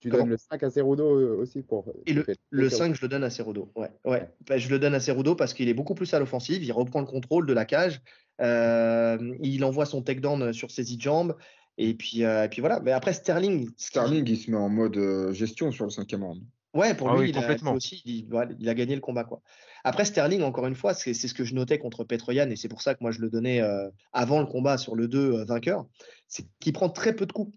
tu 0.00 0.08
donnes 0.08 0.28
le 0.28 0.36
5 0.36 0.62
à 0.62 0.70
Cerudo 0.70 1.38
aussi 1.40 1.62
pour. 1.62 1.92
Et 2.06 2.12
le, 2.12 2.24
le 2.50 2.66
ok, 2.66 2.72
5, 2.72 2.94
je 2.94 3.02
le 3.02 3.08
donne 3.08 3.24
à 3.24 3.30
Cerudo. 3.30 3.70
Ouais, 3.76 3.90
ouais. 4.04 4.28
Bah, 4.48 4.58
je 4.58 4.68
le 4.68 4.78
donne 4.78 4.94
à 4.94 5.00
Cerudo 5.00 5.34
parce 5.34 5.54
qu'il 5.54 5.68
est 5.68 5.74
beaucoup 5.74 5.94
plus 5.94 6.12
à 6.14 6.18
l'offensive. 6.18 6.62
Il 6.64 6.72
reprend 6.72 7.00
le 7.00 7.06
contrôle 7.06 7.46
de 7.46 7.52
la 7.52 7.64
cage. 7.64 8.00
Euh, 8.40 9.34
il 9.42 9.64
envoie 9.64 9.86
son 9.86 10.02
takedown 10.02 10.52
sur 10.52 10.70
ses 10.70 10.84
jambes. 10.98 11.36
Et 11.78 11.94
puis, 11.94 12.24
euh, 12.24 12.44
et 12.44 12.48
puis 12.48 12.60
voilà. 12.60 12.80
Mais 12.80 12.90
après, 12.92 13.12
Sterling. 13.12 13.70
Sterling, 13.76 14.28
il 14.28 14.36
se 14.36 14.50
met 14.50 14.56
en 14.56 14.68
mode 14.68 14.98
gestion 15.32 15.70
sur 15.70 15.84
le 15.84 15.90
cinquième 15.90 16.24
round. 16.24 16.42
Ouais, 16.74 16.94
pour 16.94 17.10
Ah 17.10 17.14
lui, 17.14 17.20
oui, 17.22 17.30
il 17.30 17.38
a, 17.38 17.72
aussi, 17.72 18.02
il, 18.06 18.26
voilà, 18.30 18.52
il 18.58 18.68
a 18.68 18.74
gagné 18.74 18.94
le 18.94 19.00
combat. 19.00 19.24
Quoi. 19.24 19.42
Après, 19.84 20.04
Sterling, 20.04 20.42
encore 20.42 20.66
une 20.66 20.74
fois, 20.74 20.94
c'est 20.94 21.12
c'est 21.12 21.28
ce 21.28 21.34
que 21.34 21.44
je 21.44 21.54
notais 21.54 21.78
contre 21.78 22.04
Petroyan, 22.04 22.48
et 22.48 22.56
c'est 22.56 22.68
pour 22.68 22.80
ça 22.80 22.94
que 22.94 22.98
moi 23.02 23.10
je 23.10 23.20
le 23.20 23.28
donnais 23.28 23.60
euh, 23.60 23.88
avant 24.12 24.40
le 24.40 24.46
combat 24.46 24.78
sur 24.78 24.94
le 24.94 25.06
2 25.06 25.18
euh, 25.32 25.44
vainqueur, 25.44 25.86
c'est 26.28 26.46
qu'il 26.60 26.72
prend 26.72 26.88
très 26.88 27.14
peu 27.14 27.26
de 27.26 27.32
coups. 27.32 27.52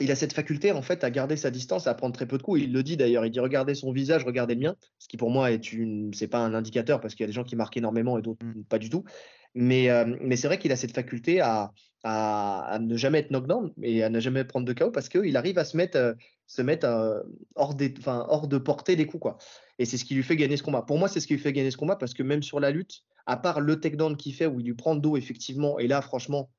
Il 0.00 0.10
a 0.10 0.16
cette 0.16 0.32
faculté 0.32 0.72
en 0.72 0.82
fait 0.82 1.04
à 1.04 1.10
garder 1.10 1.36
sa 1.36 1.50
distance, 1.50 1.86
à 1.86 1.94
prendre 1.94 2.14
très 2.14 2.26
peu 2.26 2.38
de 2.38 2.42
coups. 2.42 2.60
Il 2.60 2.72
le 2.72 2.82
dit 2.82 2.96
d'ailleurs, 2.96 3.24
il 3.26 3.30
dit 3.30 3.40
regardez 3.40 3.74
son 3.74 3.92
visage, 3.92 4.24
regardez 4.24 4.54
le 4.54 4.60
mien, 4.60 4.76
ce 4.98 5.08
qui 5.08 5.16
pour 5.16 5.30
moi 5.30 5.50
est 5.52 5.72
une, 5.72 6.12
c'est 6.14 6.28
pas 6.28 6.38
un 6.38 6.54
indicateur 6.54 7.00
parce 7.00 7.14
qu'il 7.14 7.22
y 7.22 7.26
a 7.26 7.28
des 7.28 7.32
gens 7.32 7.44
qui 7.44 7.56
marquent 7.56 7.76
énormément 7.76 8.18
et 8.18 8.22
d'autres 8.22 8.44
Mm. 8.44 8.64
pas 8.64 8.78
du 8.78 8.90
tout. 8.90 9.04
Mais, 9.54 9.90
euh, 9.90 10.16
mais 10.20 10.36
c'est 10.36 10.46
vrai 10.46 10.58
qu'il 10.58 10.72
a 10.72 10.76
cette 10.76 10.94
faculté 10.94 11.40
à, 11.40 11.72
ne 12.80 12.96
jamais 12.96 13.18
être 13.18 13.30
knockdown 13.30 13.72
et 13.82 14.02
à 14.02 14.08
ne 14.08 14.18
jamais 14.18 14.44
prendre 14.44 14.66
de 14.66 14.72
KO 14.72 14.90
parce 14.90 15.08
qu'il 15.08 15.36
arrive 15.36 15.58
à 15.58 15.64
se 15.64 15.76
mettre, 15.76 15.96
euh, 15.96 16.14
euh, 16.58 17.22
hors, 17.54 17.74
de 17.74 18.58
portée 18.58 18.96
des 18.96 19.06
coups. 19.06 19.22
Quoi. 19.22 19.38
Et 19.78 19.84
c'est 19.84 19.98
ce 19.98 20.04
qui 20.04 20.14
lui 20.14 20.22
fait 20.22 20.36
gagner 20.36 20.56
ce 20.56 20.62
combat. 20.62 20.82
Pour 20.82 20.98
moi, 20.98 21.08
c'est 21.08 21.20
ce 21.20 21.26
qui 21.26 21.34
lui 21.34 21.40
fait 21.40 21.52
gagner 21.52 21.70
ce 21.70 21.76
combat 21.76 21.96
parce 21.96 22.14
que 22.14 22.22
même 22.22 22.42
sur 22.42 22.60
la 22.60 22.70
lutte, 22.70 23.02
à 23.26 23.36
part 23.36 23.60
le 23.60 23.78
takedown 23.78 24.16
qu'il 24.16 24.34
fait 24.34 24.46
où 24.46 24.58
il 24.58 24.66
lui 24.66 24.74
prend 24.74 24.94
le 24.94 25.00
dos, 25.00 25.16
effectivement, 25.16 25.78
et 25.78 25.86
là, 25.86 26.02
franchement, 26.02 26.50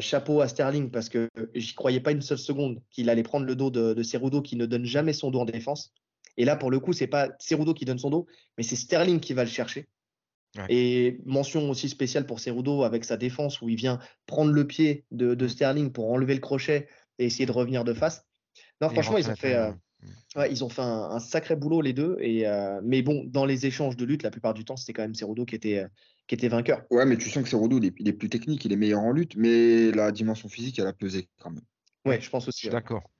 chapeau 0.00 0.42
à 0.42 0.48
Sterling 0.48 0.90
parce 0.90 1.08
que 1.08 1.30
j'y 1.54 1.74
croyais 1.74 2.00
pas 2.00 2.10
une 2.10 2.20
seule 2.20 2.38
seconde 2.38 2.82
qu'il 2.90 3.08
allait 3.08 3.22
prendre 3.22 3.46
le 3.46 3.56
dos 3.56 3.70
de, 3.70 3.94
de 3.94 4.02
Cerudo 4.02 4.42
qui 4.42 4.56
ne 4.56 4.66
donne 4.66 4.84
jamais 4.84 5.14
son 5.14 5.30
dos 5.30 5.40
en 5.40 5.44
défense. 5.46 5.94
Et 6.36 6.44
là, 6.44 6.56
pour 6.56 6.70
le 6.70 6.80
coup, 6.80 6.92
c'est 6.92 7.06
pas 7.06 7.30
Cerudo 7.38 7.72
qui 7.72 7.86
donne 7.86 7.98
son 7.98 8.10
dos, 8.10 8.26
mais 8.58 8.64
c'est 8.64 8.76
Sterling 8.76 9.20
qui 9.20 9.32
va 9.32 9.44
le 9.44 9.50
chercher. 9.50 9.88
Ouais. 10.56 10.66
Et 10.68 11.20
mention 11.24 11.70
aussi 11.70 11.88
spéciale 11.88 12.26
pour 12.26 12.38
Cerudo 12.38 12.82
avec 12.82 13.04
sa 13.04 13.16
défense 13.16 13.62
où 13.62 13.68
il 13.68 13.76
vient 13.76 13.98
prendre 14.26 14.52
le 14.52 14.66
pied 14.66 15.06
de, 15.10 15.34
de 15.34 15.48
Sterling 15.48 15.92
pour 15.92 16.10
enlever 16.10 16.34
le 16.34 16.40
crochet 16.40 16.88
et 17.18 17.24
essayer 17.24 17.46
de 17.46 17.52
revenir 17.52 17.84
de 17.84 17.94
face. 17.94 18.26
Non, 18.80 18.90
franchement, 18.90 19.14
rentre 19.14 19.26
ils 19.26 19.30
à 19.30 19.32
ont 19.32 19.36
fait, 19.36 19.54
euh, 19.54 19.72
ouais, 20.36 20.50
ils 20.50 20.62
ont 20.62 20.68
fait 20.68 20.82
un, 20.82 21.10
un 21.10 21.20
sacré 21.20 21.56
boulot 21.56 21.80
les 21.80 21.94
deux. 21.94 22.16
Et, 22.20 22.46
euh, 22.46 22.80
mais 22.84 23.00
bon, 23.00 23.24
dans 23.24 23.46
les 23.46 23.64
échanges 23.64 23.96
de 23.96 24.04
lutte, 24.04 24.22
la 24.22 24.30
plupart 24.30 24.52
du 24.52 24.64
temps, 24.64 24.76
c'était 24.76 24.92
quand 24.92 25.02
même 25.02 25.14
Cerudo 25.14 25.46
qui 25.46 25.54
était, 25.54 25.78
euh, 25.78 25.88
qui 26.26 26.34
était 26.34 26.48
vainqueur. 26.48 26.82
Ouais, 26.90 27.06
mais 27.06 27.16
tu 27.16 27.30
sens 27.30 27.42
que 27.42 27.48
Cerudo, 27.48 27.78
il 27.78 27.86
est, 27.86 27.94
il 27.98 28.08
est 28.08 28.12
plus 28.12 28.28
technique, 28.28 28.64
il 28.64 28.72
est 28.72 28.76
meilleur 28.76 29.00
en 29.00 29.12
lutte, 29.12 29.36
mais 29.36 29.90
la 29.92 30.12
dimension 30.12 30.48
physique, 30.48 30.78
elle 30.78 30.86
a 30.86 30.92
pesé 30.92 31.28
quand 31.40 31.50
même. 31.50 31.64
Ouais, 32.04 32.20
je 32.20 32.28
pense 32.28 32.44
Je 32.44 32.48
aussi. 32.48 32.60
suis 32.60 32.68
d'accord. 32.68 33.10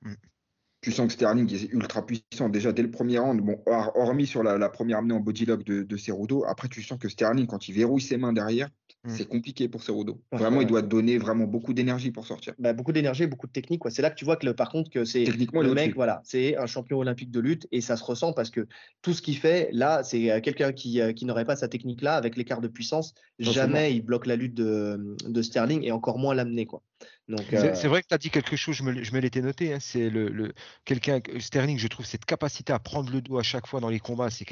Tu 0.83 0.91
sens 0.91 1.07
que 1.07 1.13
Sterling 1.13 1.51
est 1.53 1.71
ultra 1.71 2.05
puissant 2.05 2.49
déjà 2.49 2.71
dès 2.73 2.81
le 2.83 2.91
premier 2.91 3.17
round. 3.17 3.39
Bon, 3.41 3.57
hor- 3.65 3.93
hormis 3.95 4.27
sur 4.27 4.43
la, 4.43 4.57
la 4.57 4.69
première 4.69 4.99
amenée 4.99 5.13
en 5.13 5.21
bodylock 5.21 5.63
de, 5.63 5.83
de 5.83 5.97
Cerudo, 5.97 6.43
après 6.45 6.67
tu 6.67 6.83
sens 6.83 6.99
que 6.99 7.07
Sterling, 7.09 7.47
quand 7.47 7.67
il 7.69 7.73
verrouille 7.73 8.01
ses 8.01 8.17
mains 8.17 8.33
derrière, 8.33 8.69
Mm. 9.05 9.09
c'est 9.09 9.27
compliqué 9.27 9.67
pour 9.67 9.83
Cerudo. 9.83 10.21
Vraiment, 10.31 10.57
ouais. 10.59 10.63
il 10.63 10.67
doit 10.67 10.81
donner 10.81 11.17
vraiment 11.17 11.43
beaucoup 11.43 11.73
d'énergie 11.73 12.09
pour 12.11 12.25
sortir. 12.25 12.53
Bah, 12.57 12.71
beaucoup 12.71 12.93
d'énergie, 12.93 13.27
beaucoup 13.27 13.47
de 13.47 13.51
technique. 13.51 13.81
C'est 13.89 14.01
là 14.01 14.09
que 14.09 14.15
tu 14.15 14.23
vois 14.23 14.37
que 14.37 14.45
le- 14.45 14.53
par 14.53 14.69
contre 14.69 14.89
que 14.89 15.03
c'est 15.03 15.25
le 15.25 15.73
mec, 15.73 15.93
voilà, 15.93 16.21
c'est 16.23 16.55
un 16.55 16.67
champion 16.67 16.99
olympique 16.99 17.29
de 17.29 17.41
lutte 17.41 17.67
et 17.73 17.81
ça 17.81 17.97
se 17.97 18.03
ressent 18.05 18.31
parce 18.31 18.49
que 18.49 18.65
tout 19.01 19.11
ce 19.11 19.21
qu'il 19.21 19.35
fait 19.35 19.67
là, 19.73 20.03
c'est 20.03 20.31
euh, 20.31 20.39
quelqu'un 20.39 20.71
qui, 20.71 21.01
euh, 21.01 21.11
qui 21.11 21.25
n'aurait 21.25 21.43
pas 21.43 21.57
sa 21.57 21.67
technique 21.67 22.01
là 22.01 22.15
avec 22.15 22.37
l'écart 22.37 22.61
de 22.61 22.69
puissance, 22.69 23.13
jamais 23.39 23.93
il 23.93 24.01
bloque 24.03 24.25
la 24.25 24.37
lutte 24.37 24.53
de, 24.53 25.17
de 25.27 25.41
Sterling 25.41 25.83
et 25.83 25.91
encore 25.91 26.17
moins 26.17 26.33
l'amener 26.33 26.65
quoi. 26.65 26.81
C'est 27.49 27.55
euh, 27.55 27.73
c'est 27.75 27.87
vrai 27.87 28.01
que 28.01 28.07
tu 28.07 28.13
as 28.13 28.17
dit 28.17 28.29
quelque 28.29 28.55
chose, 28.55 28.75
je 28.75 28.83
me, 28.83 29.03
je 29.03 29.11
me 29.13 29.19
l'étais 29.19 29.41
noté. 29.41 29.73
hein, 29.73 29.77
c'est 29.79 30.09
le, 30.09 30.29
le- 30.29 30.53
quelqu'un, 30.85 31.19
Sterling, 31.39 31.77
je 31.79 31.87
trouve 31.87 32.05
cette 32.05 32.25
capacité 32.25 32.73
à 32.73 32.79
prendre 32.79 33.11
le 33.11 33.21
dos 33.21 33.37
à 33.39 33.43
chaque 33.43 33.65
fois 33.67 33.79
dans 33.79 33.89
les 33.89 33.99
combats. 33.99 34.29
C'est 34.29 34.45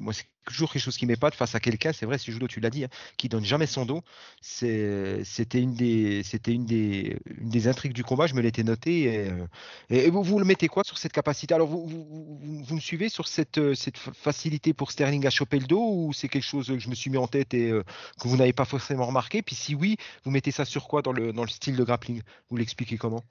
moi, 0.00 0.12
c'est 0.12 0.26
toujours 0.46 0.72
quelque 0.72 0.82
chose 0.82 0.96
qui 0.96 1.04
m'épate 1.06 1.34
face 1.34 1.54
à 1.54 1.60
quelqu'un. 1.60 1.92
C'est 1.92 2.06
vrai, 2.06 2.18
si 2.18 2.32
judo, 2.32 2.48
tu 2.48 2.60
l'as 2.60 2.70
dit, 2.70 2.84
hein, 2.84 2.88
qui 3.18 3.28
donne 3.28 3.44
jamais 3.44 3.66
son 3.66 3.84
dos. 3.86 4.02
C'était 4.40 5.22
une 5.60 5.74
des, 5.74 6.22
c'était 6.22 6.52
une 6.52 6.64
des, 6.66 7.18
une 7.40 7.50
des 7.50 7.68
intrigues 7.68 7.92
du 7.92 8.04
combat. 8.04 8.26
Je 8.26 8.34
me 8.34 8.40
l'étais 8.40 8.62
noté. 8.64 9.02
Et, 9.02 9.28
euh, 9.30 9.46
et- 9.90 10.06
et 10.06 10.10
vous, 10.10 10.22
vous 10.22 10.38
le 10.38 10.44
mettez 10.44 10.68
quoi 10.68 10.84
sur 10.84 10.98
cette 10.98 11.12
capacité? 11.12 11.54
Alors, 11.54 11.68
vous, 11.68 11.86
vous, 11.86 12.38
vous- 12.64 12.74
me 12.74 12.80
suivez 12.80 13.08
sur 13.08 13.28
cette, 13.28 13.58
euh, 13.58 13.74
cette 13.74 13.96
fa- 13.98 14.12
facilité 14.14 14.72
pour 14.72 14.90
Sterling 14.92 15.26
à 15.26 15.30
choper 15.30 15.58
le 15.58 15.66
dos 15.66 15.80
ou 16.06 16.12
c'est 16.12 16.28
quelque 16.28 16.44
chose 16.44 16.68
que 16.68 16.78
je 16.78 16.88
me 16.88 16.94
suis 16.94 17.10
mis 17.10 17.16
en 17.18 17.26
tête 17.26 17.54
et 17.54 17.70
euh, 17.70 17.82
que 18.20 18.28
vous 18.28 18.36
n'avez 18.36 18.52
pas 18.52 18.64
forcément 18.64 19.06
remarqué? 19.06 19.42
Puis 19.42 19.54
si 19.56 19.74
oui, 19.74 19.96
vous 20.24 20.30
mettez 20.30 20.50
ça 20.50 20.64
sur 20.64 20.88
quoi 20.88 21.02
dans 21.02 21.12
le, 21.12 21.32
dans 21.32 21.42
le 21.44 21.48
style 21.48 21.76
grappling 21.84 22.22
Vous 22.48 22.56
l'expliquez 22.56 22.96
comment? 22.96 23.22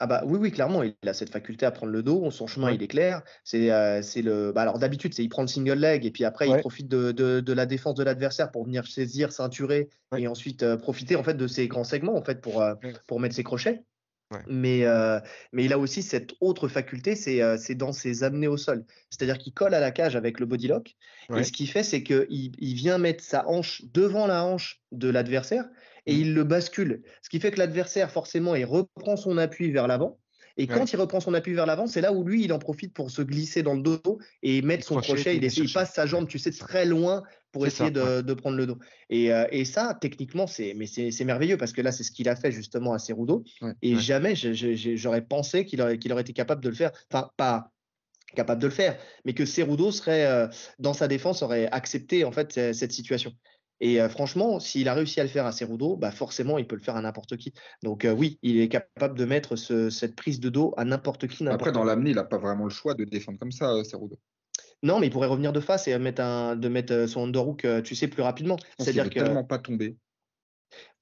Ah 0.00 0.06
bah 0.06 0.22
oui, 0.24 0.38
oui, 0.38 0.52
clairement, 0.52 0.84
il 0.84 0.94
a 1.08 1.12
cette 1.12 1.30
faculté 1.32 1.66
à 1.66 1.72
prendre 1.72 1.90
le 1.90 2.04
dos. 2.04 2.30
Son 2.30 2.46
chemin, 2.46 2.68
Ouais. 2.68 2.76
il 2.76 2.82
est 2.84 2.86
clair. 2.88 3.22
C'est 3.42 3.72
euh, 3.72 4.00
c'est 4.00 4.22
le. 4.22 4.52
Bah 4.52 4.62
alors 4.62 4.78
d'habitude, 4.78 5.12
c'est 5.12 5.24
il 5.24 5.28
prend 5.28 5.42
le 5.42 5.48
single 5.48 5.72
leg 5.78 6.06
et 6.06 6.12
puis 6.12 6.24
après, 6.24 6.46
Ouais. 6.46 6.58
il 6.58 6.60
profite 6.60 6.86
de, 6.86 7.10
de, 7.10 7.40
de 7.40 7.52
la 7.52 7.66
défense 7.66 7.96
de 7.96 8.04
l'adversaire 8.04 8.52
pour 8.52 8.64
venir 8.64 8.86
saisir, 8.86 9.32
ceinturer 9.32 9.88
Ouais. 10.12 10.22
et 10.22 10.28
ensuite 10.28 10.62
euh, 10.62 10.76
profiter 10.76 11.16
en 11.16 11.24
fait 11.24 11.34
de 11.34 11.46
ses 11.48 11.66
grands 11.66 11.82
segments 11.82 12.14
en 12.16 12.22
fait 12.22 12.40
pour, 12.40 12.62
euh, 12.62 12.74
pour 13.08 13.18
mettre 13.18 13.34
ses 13.34 13.42
crochets. 13.42 13.82
Mais, 14.46 14.84
euh, 14.84 15.18
mais 15.52 15.64
il 15.64 15.72
a 15.72 15.78
aussi 15.78 16.02
cette 16.02 16.32
autre 16.42 16.68
faculté, 16.68 17.16
c'est 17.16 17.40
c'est 17.56 17.74
dans 17.74 17.92
ses 17.92 18.24
amenés 18.24 18.46
au 18.46 18.58
sol. 18.58 18.84
C'est-à-dire 19.08 19.38
qu'il 19.38 19.54
colle 19.54 19.72
à 19.72 19.80
la 19.80 19.90
cage 19.90 20.16
avec 20.16 20.38
le 20.38 20.44
body 20.44 20.68
lock. 20.68 20.96
Et 21.34 21.44
ce 21.44 21.50
qu'il 21.50 21.66
fait, 21.68 21.82
c'est 21.82 22.02
qu'il 22.02 22.26
il 22.58 22.74
vient 22.74 22.98
mettre 22.98 23.24
sa 23.24 23.48
hanche 23.48 23.82
devant 23.94 24.26
la 24.26 24.44
hanche 24.44 24.82
de 24.92 25.08
l'adversaire 25.08 25.64
et 26.08 26.14
Mhm. 26.14 26.20
il 26.20 26.34
le 26.34 26.44
bascule. 26.44 27.02
Ce 27.22 27.28
qui 27.28 27.38
fait 27.38 27.50
que 27.52 27.58
l'adversaire, 27.58 28.10
forcément, 28.10 28.54
il 28.54 28.64
reprend 28.64 29.16
son 29.16 29.38
appui 29.38 29.70
vers 29.70 29.86
l'avant. 29.86 30.18
Et 30.56 30.62
Ouais. 30.62 30.74
quand 30.74 30.92
il 30.92 30.96
reprend 30.96 31.20
son 31.20 31.34
appui 31.34 31.52
vers 31.52 31.66
l'avant, 31.66 31.86
c'est 31.86 32.00
là 32.00 32.12
où 32.12 32.24
lui, 32.24 32.42
il 32.42 32.52
en 32.52 32.58
profite 32.58 32.92
pour 32.92 33.12
se 33.12 33.22
glisser 33.22 33.62
dans 33.62 33.74
le 33.74 33.82
dos 33.82 34.18
et 34.42 34.60
mettre 34.62 34.84
son 34.84 34.96
crochet, 34.96 35.12
crochet. 35.14 35.36
il 35.36 35.44
essaie, 35.44 35.62
passe 35.72 35.94
sa 35.94 36.04
jambe, 36.06 36.26
tu 36.26 36.40
sais, 36.40 36.50
très 36.50 36.84
loin 36.84 37.22
pour 37.52 37.64
essayer 37.64 37.94
ça, 37.94 38.20
de, 38.20 38.22
de 38.22 38.34
prendre 38.34 38.56
le 38.56 38.66
dos. 38.66 38.78
Et, 39.08 39.32
euh, 39.32 39.46
et 39.52 39.64
ça, 39.64 39.96
techniquement, 40.00 40.48
c'est 40.48 40.74
mais 40.74 40.86
c'est 40.86 41.12
c'est 41.12 41.24
merveilleux 41.24 41.58
parce 41.58 41.72
que 41.72 41.80
là, 41.80 41.92
c'est 41.92 42.02
ce 42.02 42.10
qu'il 42.10 42.28
a 42.28 42.34
fait 42.34 42.50
justement 42.50 42.92
à 42.92 42.98
Cerudo. 42.98 43.44
Ouais. 43.62 43.72
Et 43.82 43.94
jamais 43.96 44.34
j'aurais 44.34 45.22
pensé 45.22 45.64
qu'il 45.64 45.80
aurait, 45.80 45.94
été 45.94 46.32
capable 46.32 46.62
de 46.64 46.70
le 46.70 46.74
faire. 46.74 46.90
Enfin, 47.12 47.30
pas 47.36 47.70
capable 48.34 48.60
de 48.60 48.66
le 48.66 48.72
faire, 48.74 48.98
mais 49.24 49.32
que 49.34 49.46
Cerudo 49.46 49.90
serait, 49.92 50.26
euh, 50.26 50.48
dans 50.80 50.92
sa 50.92 51.06
défense, 51.08 51.42
aurait 51.42 51.68
accepté 51.70 52.24
en 52.24 52.32
fait 52.32 52.52
ce- 52.52 52.72
cette 52.72 52.92
situation. 52.92 53.32
Et 53.80 54.00
euh, 54.00 54.08
franchement, 54.08 54.58
s'il 54.60 54.88
a 54.88 54.94
réussi 54.94 55.20
à 55.20 55.22
le 55.22 55.28
faire 55.28 55.46
à 55.46 55.52
Cerudo, 55.52 55.96
bah 55.96 56.10
forcément, 56.10 56.58
il 56.58 56.66
peut 56.66 56.76
le 56.76 56.82
faire 56.82 56.96
à 56.96 57.00
n'importe 57.00 57.36
qui. 57.36 57.52
Donc 57.82 58.04
euh, 58.04 58.12
oui, 58.12 58.38
il 58.42 58.60
est 58.60 58.68
capable 58.68 59.16
de 59.16 59.24
mettre 59.24 59.56
ce- 59.56 59.90
cette 59.90 60.16
prise 60.16 60.40
de 60.40 60.48
dos 60.48 60.74
à 60.76 60.84
n'importe 60.84 61.28
qui. 61.28 61.44
n'importe 61.44 61.68
Après, 61.68 61.72
dans 61.72 61.84
l'amener, 61.84 62.10
il 62.10 62.16
n'a 62.16 62.24
pas 62.24 62.38
vraiment 62.38 62.64
le 62.64 62.70
choix 62.70 62.94
de 62.94 63.04
défendre 63.04 63.38
comme 63.38 63.52
ça, 63.52 63.70
euh, 63.72 63.84
Cerudo. 63.84 64.18
Non, 64.82 64.98
mais 65.00 65.06
il 65.06 65.10
pourrait 65.10 65.28
revenir 65.28 65.52
de 65.52 65.60
face 65.60 65.88
et 65.88 65.98
mettre 65.98 66.22
un, 66.22 66.56
de 66.56 66.68
mettre 66.68 67.06
son 67.06 67.24
underhook, 67.24 67.66
tu 67.84 67.94
sais, 67.94 68.08
plus 68.08 68.22
rapidement. 68.22 68.56
C'est-à-dire 68.78 69.10
que 69.10 69.18
tellement 69.20 69.44
pas 69.44 69.58
tomber. 69.58 69.96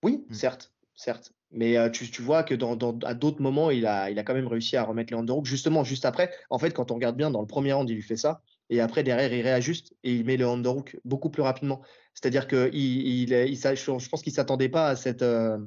oui, 0.02 0.24
Mm. 0.28 0.34
certes, 0.34 0.72
certes. 0.94 1.32
Mais 1.52 1.76
euh, 1.78 1.88
tu, 1.90 2.10
tu 2.10 2.22
vois 2.22 2.42
que 2.42 2.54
dans, 2.54 2.74
dans- 2.76 2.98
à 3.04 3.14
d'autres 3.14 3.40
moments, 3.40 3.70
il 3.70 3.86
a, 3.86 4.10
il 4.10 4.18
a 4.18 4.24
quand 4.24 4.34
même 4.34 4.48
réussi 4.48 4.76
à 4.76 4.82
remettre 4.84 5.12
les 5.12 5.18
underhooks. 5.18 5.46
Justement, 5.46 5.84
juste 5.84 6.04
après, 6.04 6.30
en 6.50 6.58
fait, 6.58 6.72
quand 6.72 6.90
on 6.90 6.94
regarde 6.94 7.16
bien, 7.16 7.30
dans 7.30 7.40
le 7.40 7.46
premier 7.46 7.72
round, 7.72 7.88
il 7.88 7.94
lui 7.94 8.02
fait 8.02 8.16
ça. 8.16 8.42
Et 8.68 8.80
après, 8.80 9.04
derrière, 9.04 9.32
il 9.32 9.42
réajuste 9.42 9.94
et 10.02 10.12
il 10.14 10.24
met 10.24 10.36
le 10.36 10.46
underhook 10.46 10.98
beaucoup 11.04 11.30
plus 11.30 11.42
rapidement. 11.42 11.82
C'est-à-dire 12.16 12.48
que 12.48 12.70
il, 12.72 13.28
je 13.28 14.08
pense 14.08 14.22
qu'il 14.22 14.32
ne 14.32 14.34
s'attendait 14.34 14.70
pas 14.70 14.88
à 14.88 14.96
cette, 14.96 15.22
euh, 15.22 15.58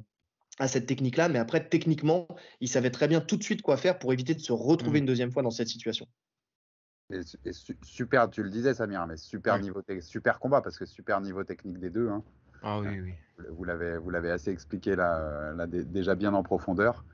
à 0.58 0.68
cette 0.68 0.88
technique-là. 0.88 1.30
Mais 1.30 1.38
après, 1.40 1.64
techniquement, 1.64 2.28
il 2.60 2.68
savait 2.68 2.90
très 2.90 3.08
bien 3.08 3.22
tout 3.22 3.38
de 3.38 3.44
suite 3.44 3.62
quoi 3.62 3.78
faire 3.78 4.00
pour 4.00 4.12
éviter 4.14 4.34
de 4.34 4.40
se 4.40 4.52
retrouver 4.52 5.00
Mm. 5.00 5.04
une 5.04 5.06
deuxième 5.06 5.32
fois 5.32 5.44
dans 5.44 5.52
cette 5.52 5.68
situation. 5.68 6.08
Et, 7.12 7.22
su- 7.24 7.38
et 7.46 7.54
su- 7.54 7.78
super, 7.84 8.30
tu 8.32 8.42
le 8.44 8.50
disais 8.50 8.74
Samir, 8.74 9.06
mais 9.08 9.18
super 9.18 9.60
niveau, 9.60 9.82
super 10.02 10.40
combat 10.40 10.62
parce 10.62 10.78
que 10.78 10.86
super 10.86 11.22
niveau 11.22 11.44
technique 11.44 11.80
des 11.80 11.90
deux. 11.92 12.10
hein. 12.10 12.24
Ah 12.64 12.80
oui, 12.80 13.00
oui. 13.00 13.14
Vous 13.52 13.64
l'avez, 13.64 13.98
vous 13.98 14.10
l'avez 14.10 14.32
assez 14.32 14.50
expliqué 14.52 14.96
là, 14.96 15.18
euh, 15.20 15.56
là, 15.56 15.66
dé- 15.68 15.86
déjà 15.86 16.16
bien 16.16 16.34
en 16.34 16.44
profondeur. 16.44 17.06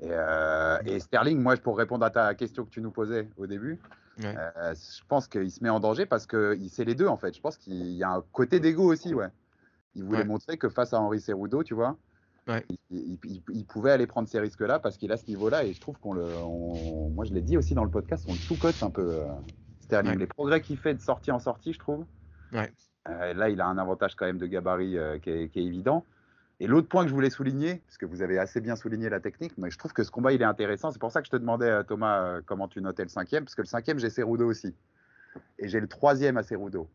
Et, 0.00 0.08
euh, 0.10 0.78
et 0.86 0.98
Sterling, 0.98 1.38
moi, 1.40 1.56
pour 1.56 1.76
répondre 1.78 2.04
à 2.06 2.10
ta 2.10 2.34
question 2.34 2.64
que 2.64 2.70
tu 2.70 2.80
nous 2.80 2.90
posais 2.90 3.28
au 3.36 3.46
début, 3.46 3.78
Ouais. 4.22 4.34
euh, 4.36 4.74
je 4.74 5.02
pense 5.08 5.26
qu'il 5.26 5.50
se 5.50 5.62
met 5.62 5.70
en 5.70 5.80
danger 5.80 6.06
parce 6.06 6.26
que 6.26 6.56
c'est 6.68 6.84
les 6.84 6.94
deux 6.94 7.08
en 7.08 7.16
fait. 7.16 7.34
Je 7.34 7.40
pense 7.40 7.56
qu'il 7.56 7.74
y 7.92 8.02
a 8.04 8.10
un 8.10 8.22
côté 8.32 8.60
d'ego 8.60 8.92
aussi, 8.92 9.12
ouais. 9.14 9.28
Il 9.96 10.04
voulait 10.04 10.18
Ouais. 10.18 10.24
montrer 10.24 10.56
que 10.58 10.68
face 10.68 10.92
à 10.92 11.00
Henri 11.00 11.20
Cerudo, 11.20 11.62
tu 11.62 11.74
vois, 11.74 11.96
Ouais. 12.48 12.64
il, 12.68 12.78
il- 12.90 13.18
il- 13.24 13.42
il 13.52 13.64
pouvait 13.64 13.90
aller 13.92 14.06
prendre 14.06 14.28
ces 14.28 14.38
risques-là 14.40 14.78
parce 14.78 14.96
qu'il 14.98 15.10
a 15.12 15.16
ce 15.16 15.26
niveau-là. 15.26 15.64
Et 15.64 15.72
je 15.72 15.80
trouve 15.80 15.98
qu'on 15.98 16.12
le, 16.14 16.24
on- 16.42 17.08
moi, 17.10 17.24
je 17.24 17.32
l'ai 17.32 17.42
dit 17.42 17.56
aussi 17.56 17.74
dans 17.74 17.84
le 17.84 17.90
podcast, 17.90 18.24
on 18.28 18.32
le 18.32 18.38
sous-cote 18.38 18.82
un 18.82 18.90
peu. 18.90 19.02
euh, 19.20 19.26
Sterling, 19.80 20.18
les 20.18 20.26
progrès 20.26 20.60
qu'il 20.62 20.76
fait 20.78 20.94
de 20.94 21.00
sortie 21.00 21.30
en 21.30 21.38
sortie, 21.38 21.72
je 21.72 21.78
trouve. 21.78 22.04
Euh, 23.08 23.34
là, 23.34 23.50
il 23.50 23.60
a 23.60 23.66
un 23.66 23.76
avantage 23.78 24.14
quand 24.16 24.24
même 24.26 24.38
de 24.38 24.46
gabarit 24.46 24.96
euh, 24.96 25.18
qui, 25.18 25.28
est, 25.30 25.48
qui 25.50 25.58
est 25.60 25.64
évident. 25.64 26.06
Et 26.60 26.66
l'autre 26.66 26.88
point 26.88 27.02
que 27.02 27.08
je 27.08 27.14
voulais 27.14 27.30
souligner, 27.30 27.76
parce 27.86 27.98
que 27.98 28.06
vous 28.06 28.22
avez 28.22 28.38
assez 28.38 28.60
bien 28.60 28.76
souligné 28.76 29.08
la 29.08 29.20
technique, 29.20 29.58
mais 29.58 29.70
je 29.70 29.78
trouve 29.78 29.92
que 29.92 30.04
ce 30.04 30.10
combat 30.10 30.32
il 30.32 30.40
est 30.40 30.44
intéressant. 30.46 30.90
C'est 30.92 31.00
pour 31.00 31.10
ça 31.10 31.20
que 31.20 31.26
je 31.26 31.32
te 31.32 31.36
demandais, 31.36 31.68
euh, 31.68 31.82
Thomas, 31.82 32.22
euh, 32.22 32.42
comment 32.46 32.68
tu 32.68 32.80
notais 32.80 33.02
le 33.02 33.08
cinquième, 33.08 33.44
parce 33.44 33.54
que 33.56 33.62
le 33.62 33.66
cinquième, 33.66 33.98
j'ai 33.98 34.08
Cerudo 34.10 34.46
aussi. 34.48 34.74
Et 35.58 35.68
j'ai 35.68 35.80
le 35.80 35.88
troisième 35.88 36.36
à 36.36 36.42
Cerudo. 36.44 36.88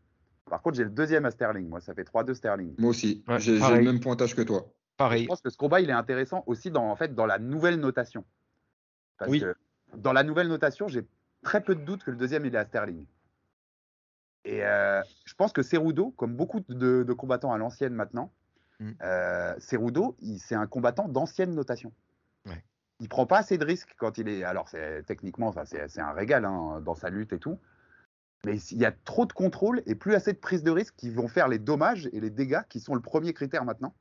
Par 0.48 0.62
contre, 0.62 0.76
j'ai 0.78 0.84
le 0.84 0.90
deuxième 0.90 1.26
à 1.26 1.30
Sterling. 1.30 1.68
Moi, 1.68 1.80
ça 1.80 1.94
fait 1.94 2.04
3-2 2.04 2.34
Sterling. 2.34 2.74
Moi 2.78 2.90
aussi, 2.90 3.22
Ouais, 3.28 3.38
j'ai 3.38 3.58
le 3.58 3.82
même 3.82 4.00
pointage 4.00 4.34
que 4.34 4.42
toi. 4.42 4.64
Je 4.66 4.96
Pareil. 4.96 5.26
pense 5.26 5.42
que 5.42 5.50
ce 5.50 5.56
combat, 5.58 5.80
il 5.80 5.90
est 5.90 5.94
intéressant 5.94 6.42
aussi 6.46 6.70
dans, 6.70 6.90
en 6.90 6.96
fait, 6.96 7.14
dans 7.14 7.26
la 7.26 7.38
nouvelle 7.38 7.78
notation. 7.78 8.24
Parce 9.18 9.30
Oui. 9.30 9.40
que 9.40 9.54
dans 9.96 10.12
la 10.14 10.22
nouvelle 10.24 10.48
notation, 10.48 10.88
j'ai 10.88 11.06
très 11.42 11.62
peu 11.62 11.74
de 11.74 11.82
doutes 11.84 12.02
que 12.02 12.10
le 12.10 12.16
deuxième, 12.16 12.46
il 12.46 12.54
est 12.54 12.58
à 12.58 12.64
Sterling. 12.64 13.04
Et 14.46 14.64
euh, 14.64 15.02
je 15.26 15.34
pense 15.34 15.52
que 15.52 15.62
Cerudo, 15.62 16.10
comme 16.12 16.34
beaucoup 16.34 16.60
de, 16.68 17.02
de 17.02 17.12
combattants 17.12 17.52
à 17.52 17.58
l'ancienne 17.58 17.92
maintenant, 17.94 18.32
Mm. 18.80 18.90
euh, 19.02 19.54
Cerudo, 19.60 20.16
il- 20.20 20.38
c'est 20.40 20.54
un 20.54 20.66
combattant 20.66 21.06
d'ancienne 21.08 21.54
notation. 21.54 21.92
Ouais. 22.46 22.64
Il 23.00 23.08
prend 23.08 23.26
pas 23.26 23.38
assez 23.38 23.56
de 23.58 23.64
risques 23.64 23.94
quand 23.98 24.18
il 24.18 24.28
est. 24.28 24.42
Alors, 24.42 24.68
c'est 24.68 25.04
techniquement, 25.04 25.52
c'est 25.64 25.88
c'est 25.88 26.00
un 26.00 26.12
régal 26.12 26.44
hein, 26.44 26.80
dans 26.84 26.94
sa 26.94 27.10
lutte 27.10 27.32
et 27.32 27.38
tout. 27.38 27.58
Mais 28.46 28.56
il 28.58 28.78
y 28.78 28.86
a 28.86 28.92
trop 28.92 29.26
de 29.26 29.32
contrôle 29.34 29.82
et 29.84 29.94
plus 29.94 30.14
assez 30.14 30.32
de 30.32 30.38
prise 30.38 30.62
de 30.62 30.70
risque 30.70 30.94
qui 30.96 31.10
vont 31.10 31.28
faire 31.28 31.46
les 31.46 31.58
dommages 31.58 32.08
et 32.12 32.20
les 32.20 32.30
dégâts 32.30 32.62
qui 32.70 32.80
sont 32.80 32.94
le 32.94 33.02
premier 33.02 33.34
critère 33.34 33.66
maintenant. 33.66 33.94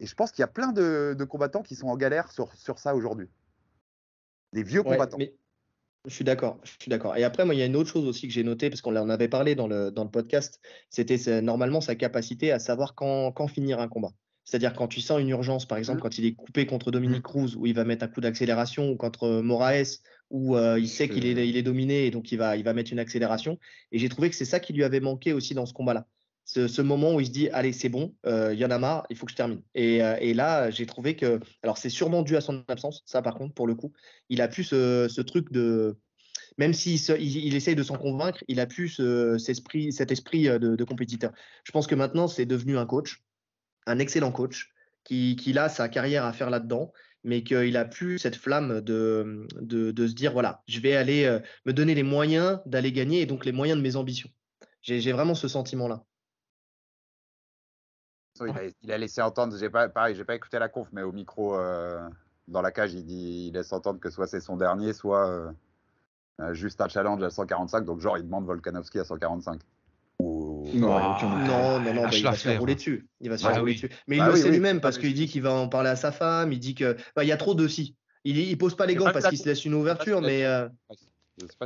Et 0.00 0.06
je 0.06 0.14
pense 0.14 0.30
qu'il 0.32 0.40
y 0.40 0.44
a 0.44 0.48
plein 0.48 0.72
de, 0.72 1.14
de 1.18 1.24
combattants 1.24 1.62
qui 1.62 1.74
sont 1.74 1.88
en 1.88 1.96
galère 1.96 2.32
sur, 2.32 2.52
sur 2.54 2.78
ça 2.78 2.94
aujourd'hui. 2.94 3.28
Des 4.54 4.62
vieux 4.62 4.80
Ouais, 4.80 4.92
combattants. 4.92 5.18
mais 5.18 5.34
je 6.06 6.14
suis 6.14 6.24
d'accord, 6.24 6.60
je 6.64 6.70
suis 6.80 6.88
d'accord. 6.88 7.16
Et 7.16 7.24
après, 7.24 7.44
moi, 7.44 7.54
il 7.54 7.58
y 7.58 7.62
a 7.62 7.66
une 7.66 7.76
autre 7.76 7.90
chose 7.90 8.06
aussi 8.06 8.26
que 8.28 8.32
j'ai 8.32 8.44
notée, 8.44 8.70
parce 8.70 8.80
qu'on 8.80 8.96
en 8.96 9.10
avait 9.10 9.28
parlé 9.28 9.54
dans 9.54 9.66
le, 9.66 9.90
dans 9.90 10.04
le 10.04 10.10
podcast, 10.10 10.60
c'était 10.90 11.42
normalement 11.42 11.80
sa 11.80 11.94
capacité 11.94 12.52
à 12.52 12.58
savoir 12.58 12.94
quand, 12.94 13.32
quand 13.32 13.48
finir 13.48 13.80
un 13.80 13.88
combat. 13.88 14.12
C'est-à-dire 14.44 14.74
quand 14.74 14.86
tu 14.86 15.00
sens 15.00 15.20
une 15.20 15.28
urgence, 15.28 15.66
par 15.66 15.76
exemple, 15.76 15.98
Mhm. 15.98 16.02
quand 16.02 16.18
il 16.18 16.24
est 16.24 16.34
coupé 16.34 16.66
contre 16.66 16.92
Dominique 16.92 17.22
Cruz, 17.22 17.56
où 17.56 17.66
il 17.66 17.74
va 17.74 17.84
mettre 17.84 18.04
un 18.04 18.08
coup 18.08 18.20
d'accélération, 18.20 18.88
ou 18.90 18.96
contre 18.96 19.40
Moraes, 19.40 20.00
où 20.30 20.56
euh, 20.56 20.78
il 20.78 20.88
sait 20.88 21.08
qu'il 21.08 21.26
est, 21.26 21.48
il 21.48 21.56
est 21.56 21.62
dominé, 21.62 22.06
et 22.06 22.10
donc 22.12 22.30
il 22.30 22.36
va, 22.38 22.56
il 22.56 22.62
va 22.62 22.72
mettre 22.72 22.92
une 22.92 23.00
accélération. 23.00 23.58
Et 23.90 23.98
j'ai 23.98 24.08
trouvé 24.08 24.30
que 24.30 24.36
c'est 24.36 24.44
ça 24.44 24.60
qui 24.60 24.72
lui 24.72 24.84
avait 24.84 25.00
manqué 25.00 25.32
aussi 25.32 25.54
dans 25.54 25.66
ce 25.66 25.72
combat-là. 25.72 26.06
Ce, 26.46 26.68
ce 26.68 26.80
moment 26.80 27.16
où 27.16 27.20
il 27.20 27.26
se 27.26 27.32
dit, 27.32 27.48
allez, 27.50 27.72
c'est 27.72 27.88
bon, 27.88 28.14
euh, 28.24 28.54
il 28.54 28.58
y 28.60 28.64
en 28.64 28.70
a 28.70 28.78
marre, 28.78 29.04
il 29.10 29.16
faut 29.16 29.26
que 29.26 29.32
je 29.32 29.36
termine. 29.36 29.62
Et, 29.74 30.00
euh, 30.00 30.16
et 30.20 30.32
là, 30.32 30.70
j'ai 30.70 30.86
trouvé 30.86 31.16
que, 31.16 31.40
alors 31.64 31.76
c'est 31.76 31.90
sûrement 31.90 32.22
dû 32.22 32.36
à 32.36 32.40
son 32.40 32.64
absence, 32.68 33.02
ça 33.04 33.20
par 33.20 33.34
contre, 33.34 33.52
pour 33.52 33.66
le 33.66 33.74
coup, 33.74 33.92
il 34.28 34.40
a 34.40 34.46
plus 34.46 34.62
ce, 34.62 35.20
truc 35.22 35.50
de, 35.50 35.98
même 36.56 36.72
s'il 36.72 37.00
il, 37.20 37.56
essaye 37.56 37.74
de 37.74 37.82
s'en 37.82 37.98
convaincre, 37.98 38.44
il 38.46 38.60
a 38.60 38.66
plus 38.66 38.88
ce- 38.88 39.36
cet 39.38 39.50
esprit, 39.50 39.92
cet 39.92 40.12
esprit 40.12 40.48
euh, 40.48 40.60
de, 40.60 40.84
compétiteur. 40.84 41.32
Je 41.64 41.72
pense 41.72 41.88
que 41.88 41.96
maintenant, 41.96 42.28
c'est 42.28 42.46
devenu 42.46 42.78
un 42.78 42.86
coach, 42.86 43.24
un 43.86 43.98
excellent 43.98 44.30
coach, 44.30 44.72
qui, 45.02 45.34
qui 45.34 45.56
a 45.58 45.68
sa 45.68 45.88
carrière 45.88 46.24
à 46.24 46.32
faire 46.32 46.50
là-dedans, 46.50 46.92
mais 47.24 47.42
qu'il 47.42 47.76
a 47.76 47.84
plus 47.84 48.20
cette 48.20 48.36
flamme 48.36 48.80
de, 48.82 49.48
de, 49.60 50.06
se 50.06 50.14
dire, 50.14 50.32
voilà, 50.32 50.62
je 50.68 50.78
vais 50.78 50.94
aller 50.94 51.24
euh, 51.24 51.40
me 51.64 51.72
donner 51.72 51.96
les 51.96 52.04
moyens 52.04 52.60
d'aller 52.66 52.92
gagner 52.92 53.20
et 53.22 53.26
donc 53.26 53.44
les 53.44 53.52
moyens 53.52 53.76
de 53.76 53.82
mes 53.82 53.96
ambitions. 53.96 54.30
J'ai 54.82 55.10
vraiment 55.10 55.34
ce 55.34 55.48
sentiment-là. 55.48 56.04
Il 58.40 58.50
a, 58.50 58.62
il 58.82 58.92
a 58.92 58.98
laissé 58.98 59.22
entendre, 59.22 59.56
j'ai 59.56 59.70
pas, 59.70 59.88
pareil, 59.88 60.14
j'ai 60.14 60.24
pas 60.24 60.34
écouté 60.34 60.58
la 60.58 60.68
conf, 60.68 60.88
mais 60.92 61.02
au 61.02 61.12
micro 61.12 61.56
euh, 61.56 62.06
dans 62.48 62.60
la 62.62 62.70
cage, 62.72 62.94
il 62.94 63.04
dit, 63.04 63.46
il 63.48 63.52
laisse 63.54 63.72
entendre 63.72 64.00
que 64.00 64.10
soit 64.10 64.26
c'est 64.26 64.40
son 64.40 64.56
dernier, 64.56 64.92
soit 64.92 65.28
euh, 65.28 65.50
euh, 66.40 66.52
juste 66.54 66.80
un 66.80 66.88
challenge 66.88 67.22
à 67.22 67.30
145. 67.30 67.84
Donc 67.84 68.00
genre, 68.00 68.18
il 68.18 68.24
demande 68.24 68.44
Volkanovski 68.46 68.98
à 68.98 69.04
145. 69.04 69.60
Ou- 70.18 70.70
Non, 70.74 70.98
il 70.98 71.02
y 71.02 71.06
a 71.06 71.10
aucun 71.10 71.28
doute. 71.38 71.48
Non, 71.48 71.80
non, 71.80 71.94
non, 71.94 72.02
bah, 72.04 72.10
il 72.12 72.22
va 72.24 72.32
se 72.32 72.38
faire 72.48 72.60
rouler 72.60 72.74
dessus. 72.74 73.06
Il 73.20 73.30
va 73.30 73.38
se 73.38 73.44
Bah 73.44 73.50
faire 73.50 73.60
rouler 73.60 73.72
oui. 73.72 73.80
dessus. 73.80 73.90
Mais 74.08 74.16
il 74.16 74.20
Bah 74.20 74.26
le 74.26 74.32
oui, 74.32 74.38
sait 74.40 74.48
oui. 74.48 74.54
lui-même 74.54 74.78
Ah, 74.78 74.80
parce 74.80 74.96
mais 74.96 75.02
qu'il 75.04 75.14
dit 75.14 75.26
qu'il 75.26 75.42
va 75.42 75.52
en 75.52 75.68
parler 75.68 75.90
à 75.90 75.96
sa 75.96 76.12
femme. 76.12 76.52
Il 76.52 76.58
dit 76.58 76.74
que 76.74 76.96
bah, 77.14 77.24
il 77.24 77.28
y 77.28 77.32
a 77.32 77.36
trop 77.36 77.54
de 77.54 77.66
si. 77.68 77.96
Il, 78.24 78.36
il 78.38 78.58
pose 78.58 78.76
pas 78.76 78.86
les 78.86 78.96
gants 78.96 79.10
parce 79.12 79.28
qu'il 79.28 79.38
se 79.38 79.44
laisse 79.44 79.64
une 79.64 79.74
ouverture, 79.74 80.20
mais 80.20 80.44
euh, 80.44 80.68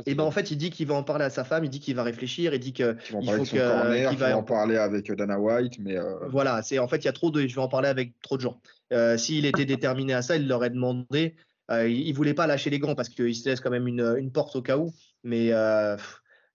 et 0.05 0.15
ben 0.15 0.23
en 0.23 0.31
fait 0.31 0.51
il 0.51 0.57
dit 0.57 0.69
qu'il 0.69 0.85
va 0.87 0.95
en 0.95 1.03
parler 1.03 1.23
à 1.25 1.29
sa 1.29 1.43
femme. 1.43 1.63
Il 1.63 1.69
dit 1.69 1.79
qu'il 1.79 1.95
va 1.95 2.03
réfléchir. 2.03 2.53
Il 2.53 2.59
dit 2.59 2.73
que 2.73 2.97
il 3.21 3.29
faut 3.31 3.43
que- 3.43 3.57
corner, 3.57 4.09
qui 4.09 4.15
va- 4.17 4.37
en 4.37 4.43
parler 4.43 4.75
avec 4.77 5.09
euh, 5.09 5.15
Dana 5.15 5.39
White, 5.39 5.79
mais 5.79 5.97
euh, 5.97 6.27
voilà, 6.29 6.61
c'est 6.61 6.79
en 6.79 6.87
fait 6.87 6.97
il 6.97 7.05
y 7.05 7.07
a 7.07 7.13
trop 7.13 7.31
de. 7.31 7.47
Je 7.47 7.55
vais 7.55 7.61
en 7.61 7.69
parler 7.69 7.87
avec 7.89 8.13
trop 8.21 8.35
de 8.37 8.41
gens. 8.41 8.59
Euh, 8.91 9.17
S'il 9.17 9.45
était 9.45 9.65
déterminé 9.65 10.13
à 10.13 10.21
ça, 10.21 10.35
il 10.35 10.47
l'aurait 10.47 10.69
demandé. 10.71 11.35
Euh, 11.69 11.87
il, 11.87 12.07
il 12.07 12.13
voulait 12.13 12.33
pas 12.33 12.47
lâcher 12.47 12.69
les 12.69 12.79
gants 12.79 12.95
parce 12.95 13.07
qu'il 13.09 13.33
se 13.35 13.47
laisse 13.47 13.61
quand 13.61 13.69
même 13.69 13.87
une, 13.87 14.15
une 14.17 14.31
porte 14.31 14.55
au 14.57 14.61
cas 14.61 14.77
où. 14.77 14.91
Mais 15.23 15.53
euh, 15.53 15.95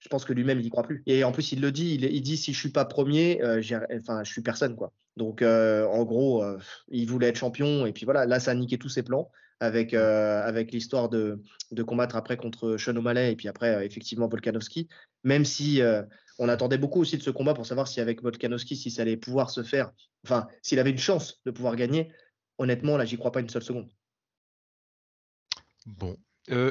je 0.01 0.09
pense 0.09 0.24
que 0.26 0.34
lui-même 0.34 0.60
il 0.60 0.66
y 0.66 0.68
croit 0.68 0.82
plus. 0.82 1.02
Et 1.06 1.24
en 1.24 1.32
plus 1.32 1.52
il 1.52 1.60
le 1.62 1.72
dit. 1.72 1.94
Il, 1.94 2.05
il 2.05 2.20
dit 2.20 2.36
si 2.36 2.52
je 2.52 2.59
suis 2.59 2.68
pas 2.70 2.84
premier, 2.84 3.43
euh, 3.43 3.62
enfin 3.98 4.22
je 4.24 4.30
suis 4.30 4.43
personne 4.43 4.76
quoi. 4.76 4.93
Donc 5.16 5.40
euh, 5.40 5.86
en 5.86 6.05
gros, 6.05 6.43
euh, 6.44 6.59
il 6.90 7.06
voulait 7.09 7.28
être 7.28 7.38
champion 7.38 7.86
et 7.86 7.93
puis 7.93 8.05
voilà. 8.05 8.26
Là 8.26 8.40
ça 8.40 8.51
a 8.51 8.55
niqué 8.55 8.76
tous 8.76 8.90
ses 8.90 9.02
plans 9.02 9.30
avec 9.61 9.95
euh, 9.95 10.43
avec 10.47 10.73
l'histoire 10.73 11.09
de 11.09 11.43
de 11.70 11.83
combattre 11.83 12.16
après 12.16 12.37
contre 12.37 12.77
Sean 12.77 12.97
O'Malley 12.97 13.33
et 13.33 13.37
puis 13.37 13.49
après 13.49 13.74
euh, 13.74 13.85
effectivement 13.85 14.28
Volkanovski. 14.28 14.89
Même 15.24 15.45
si 15.45 15.81
euh, 15.83 16.03
on 16.39 16.49
attendait 16.49 16.78
beaucoup 16.78 17.01
aussi 17.01 17.16
de 17.16 17.23
ce 17.23 17.31
combat 17.31 17.55
pour 17.55 17.66
savoir 17.66 17.89
si 17.89 18.01
avec 18.01 18.23
Volkanovski 18.23 18.77
si 18.77 18.91
ça 18.91 19.03
allait 19.03 19.16
pouvoir 19.16 19.51
se 19.51 19.62
faire. 19.62 19.93
Enfin 20.24 20.49
s'il 20.62 20.78
avait 20.78 20.91
une 20.91 20.99
chance 20.99 21.41
de 21.45 21.51
pouvoir 21.51 21.77
gagner. 21.77 22.12
Honnêtement 22.59 22.97
là 22.97 23.05
j'y 23.05 23.16
crois 23.16 23.33
pas 23.33 23.41
une 23.41 23.49
seule 23.49 23.62
seconde. 23.62 23.89
Bon. 25.87 26.16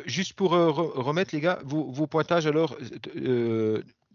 Juste 0.06 0.34
pour 0.34 0.54
re- 0.54 1.02
remettre, 1.02 1.36
les 1.36 1.42
gars, 1.42 1.60
vos, 1.66 1.92
vos 1.92 2.08
pointages, 2.08 2.48
alors, 2.48 2.78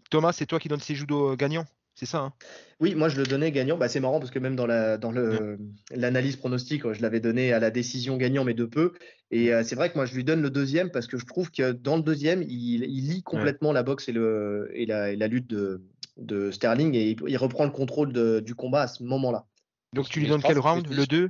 Thomas, 0.09 0.31
c'est 0.33 0.47
toi 0.47 0.59
qui 0.59 0.69
donnes 0.69 0.79
ces 0.79 0.95
judo 0.95 1.35
gagnants, 1.35 1.65
c'est 2.01 2.07
ça 2.07 2.17
hein 2.17 2.33
Oui, 2.79 2.95
moi 2.95 3.09
je 3.09 3.17
le 3.17 3.27
donnais 3.27 3.51
gagnant. 3.51 3.77
Bah, 3.77 3.87
c'est 3.87 3.99
marrant 3.99 4.19
parce 4.19 4.31
que 4.31 4.39
même 4.39 4.55
dans 4.55 4.65
la 4.65 4.97
dans 4.97 5.11
le 5.11 5.59
l'analyse 5.91 6.35
pronostique, 6.35 6.91
je 6.91 6.99
l'avais 7.03 7.19
donné 7.19 7.53
à 7.53 7.59
la 7.59 7.69
décision 7.69 8.17
gagnant, 8.17 8.43
mais 8.43 8.55
de 8.55 8.65
peu. 8.65 8.93
Et 9.29 9.53
euh, 9.53 9.61
c'est 9.63 9.75
vrai 9.75 9.91
que 9.91 9.95
moi 9.99 10.07
je 10.07 10.15
lui 10.15 10.23
donne 10.23 10.41
le 10.41 10.49
deuxième 10.49 10.89
parce 10.89 11.05
que 11.05 11.19
je 11.19 11.27
trouve 11.27 11.51
que 11.51 11.73
dans 11.73 11.97
le 11.97 12.01
deuxième, 12.01 12.41
il, 12.41 12.83
il 12.85 13.07
lit 13.07 13.21
complètement 13.21 13.71
la 13.71 13.83
boxe 13.83 14.09
et 14.09 14.13
le 14.13 14.71
et 14.73 14.87
la, 14.87 15.11
et 15.11 15.15
la 15.15 15.27
lutte 15.27 15.45
de 15.45 15.83
de 16.17 16.49
Sterling 16.49 16.95
et 16.95 17.11
il, 17.11 17.17
il 17.27 17.37
reprend 17.37 17.65
le 17.65 17.71
contrôle 17.71 18.11
de- 18.13 18.39
du 18.39 18.55
combat 18.55 18.81
à 18.81 18.87
ce 18.87 19.03
moment-là. 19.03 19.45
Donc 19.93 20.09
tu 20.09 20.19
lui 20.19 20.27
donnes 20.27 20.41
quel 20.41 20.57
round? 20.57 20.87
Le 20.91 21.05
2 21.05 21.29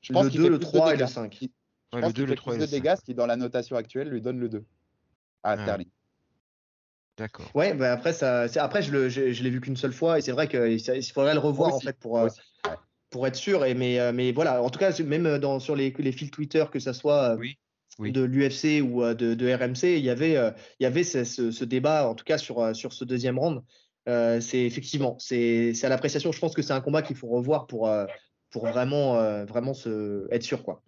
Je 0.00 0.14
pense 0.14 0.24
Le 0.24 0.30
qu'il 0.30 0.38
2, 0.40 0.44
fait 0.44 0.50
le 0.50 0.58
plus 0.58 0.64
de 0.64 0.70
3 0.70 0.88
et 0.88 0.92
le 0.92 0.98
dégâts. 0.98 1.08
5. 1.08 1.38
Je 1.42 1.46
Ouais, 1.96 2.00
pense 2.00 2.08
le 2.08 2.12
2, 2.12 2.12
qu'il 2.14 2.22
le 2.24 2.28
fait 2.30 2.36
3 2.36 2.54
et 2.54 2.58
le 2.58 2.62
de 2.62 2.70
5. 2.70 2.76
dégâts, 2.82 2.94
ce 2.98 3.04
qui 3.04 3.14
dans 3.14 3.26
la 3.26 3.36
notation 3.36 3.76
actuelle 3.76 4.08
lui 4.08 4.22
donne 4.22 4.40
le 4.40 4.48
2 4.48 4.64
à 5.42 5.56
Ouais. 5.56 5.62
Sterling. 5.62 5.88
D'accord. 7.16 7.50
Ouais, 7.54 7.72
bah 7.74 7.92
après 7.92 8.12
ça, 8.12 8.42
après 8.56 8.82
je 8.82 8.92
le 8.92 9.08
je, 9.08 9.32
je 9.32 9.42
l'ai 9.42 9.50
vu 9.50 9.60
qu'une 9.60 9.76
seule 9.76 9.92
fois 9.92 10.18
et 10.18 10.20
c'est 10.22 10.32
vrai 10.32 10.48
qu'il 10.48 11.02
faudrait 11.14 11.32
le 11.34 11.40
revoir 11.40 11.74
en 11.74 11.80
fait 11.80 11.96
pour 11.98 12.18
euh, 12.18 12.28
pour 13.10 13.26
être 13.26 13.36
sûr. 13.36 13.64
Et 13.64 13.74
mais 13.74 13.98
euh, 13.98 14.12
mais 14.12 14.32
voilà, 14.32 14.62
en 14.62 14.68
tout 14.68 14.78
cas 14.78 14.92
même 15.02 15.38
dans 15.38 15.58
sur 15.58 15.74
les 15.76 15.94
les 15.98 16.12
fils 16.12 16.30
Twitter 16.30 16.64
que 16.70 16.78
ça 16.78 16.92
soit 16.92 17.32
euh, 17.32 17.36
Oui, 17.38 17.58
oui. 17.98 18.12
de 18.12 18.22
l'UFC 18.22 18.82
ou 18.82 19.02
euh, 19.02 19.14
de, 19.14 19.32
de 19.34 19.50
RMC, 19.50 19.96
il 19.96 20.04
y 20.04 20.10
avait 20.10 20.36
euh, 20.36 20.50
il 20.78 20.82
y 20.82 20.86
avait 20.86 21.04
ce, 21.04 21.24
ce- 21.24 21.50
ce 21.50 21.64
débat 21.64 22.06
en 22.08 22.14
tout 22.14 22.24
cas 22.24 22.36
sur 22.36 22.60
euh, 22.60 22.74
sur 22.74 22.92
ce 22.92 23.04
deuxième 23.04 23.38
round. 23.38 23.62
Euh, 24.08 24.40
c'est 24.42 24.60
effectivement 24.64 25.16
c'est 25.18 25.72
c'est 25.72 25.86
à 25.86 25.88
l'appréciation. 25.88 26.32
Je 26.32 26.38
pense 26.38 26.54
que 26.54 26.60
c'est 26.62 26.74
un 26.74 26.82
combat 26.82 27.00
qu'il 27.00 27.16
faut 27.16 27.28
revoir 27.28 27.66
pour 27.66 27.88
euh, 27.88 28.04
pour 28.50 28.66
vraiment 28.66 29.16
euh, 29.16 29.46
vraiment 29.46 29.72
se 29.72 30.26
être 30.30 30.42
sûr 30.42 30.62
quoi. 30.62 30.82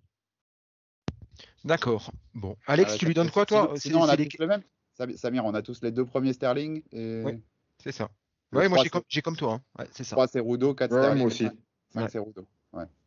D'accord. 1.65 2.11
Bon. 2.35 2.57
Alex, 2.67 2.93
Ah, 2.95 2.99
tu 2.99 3.07
lui 3.07 3.15
donnes 3.15 3.31
quoi, 3.31 3.47
toi? 3.47 3.73
sinon, 3.77 4.01
on 4.03 4.09
a 4.09 4.17
les- 4.17 4.29
le 4.39 4.47
même. 4.47 4.63
Sam- 4.99 5.17
Samir, 5.17 5.45
on 5.45 5.55
a 5.55 5.63
tous 5.63 5.81
les 5.83 5.91
deux 5.93 6.05
premiers 6.05 6.33
Sterling. 6.33 6.83
Et... 6.93 7.23
Oui. 7.25 7.41
C'est 7.83 7.93
ça. 7.93 8.09
Ouais, 8.53 8.69
moi 8.69 8.79
j'ai 9.09 9.21
comme, 9.23 9.37
toi. 9.37 9.55
hein. 9.55 9.63
Ouais, 9.79 9.89
c'est 9.93 10.05
ça. 10.05 10.17
3 10.17 10.27
c'est 10.27 10.41
Rudo, 10.41 10.75
4 10.75 10.91
Ouais, 10.91 10.99
Sterling. 10.99 11.19
moi 11.19 11.27
aussi. 11.29 11.45
5 11.45 12.03
Ouais. 12.03 12.09
c'est 12.11 12.19
Rudo. 12.19 12.47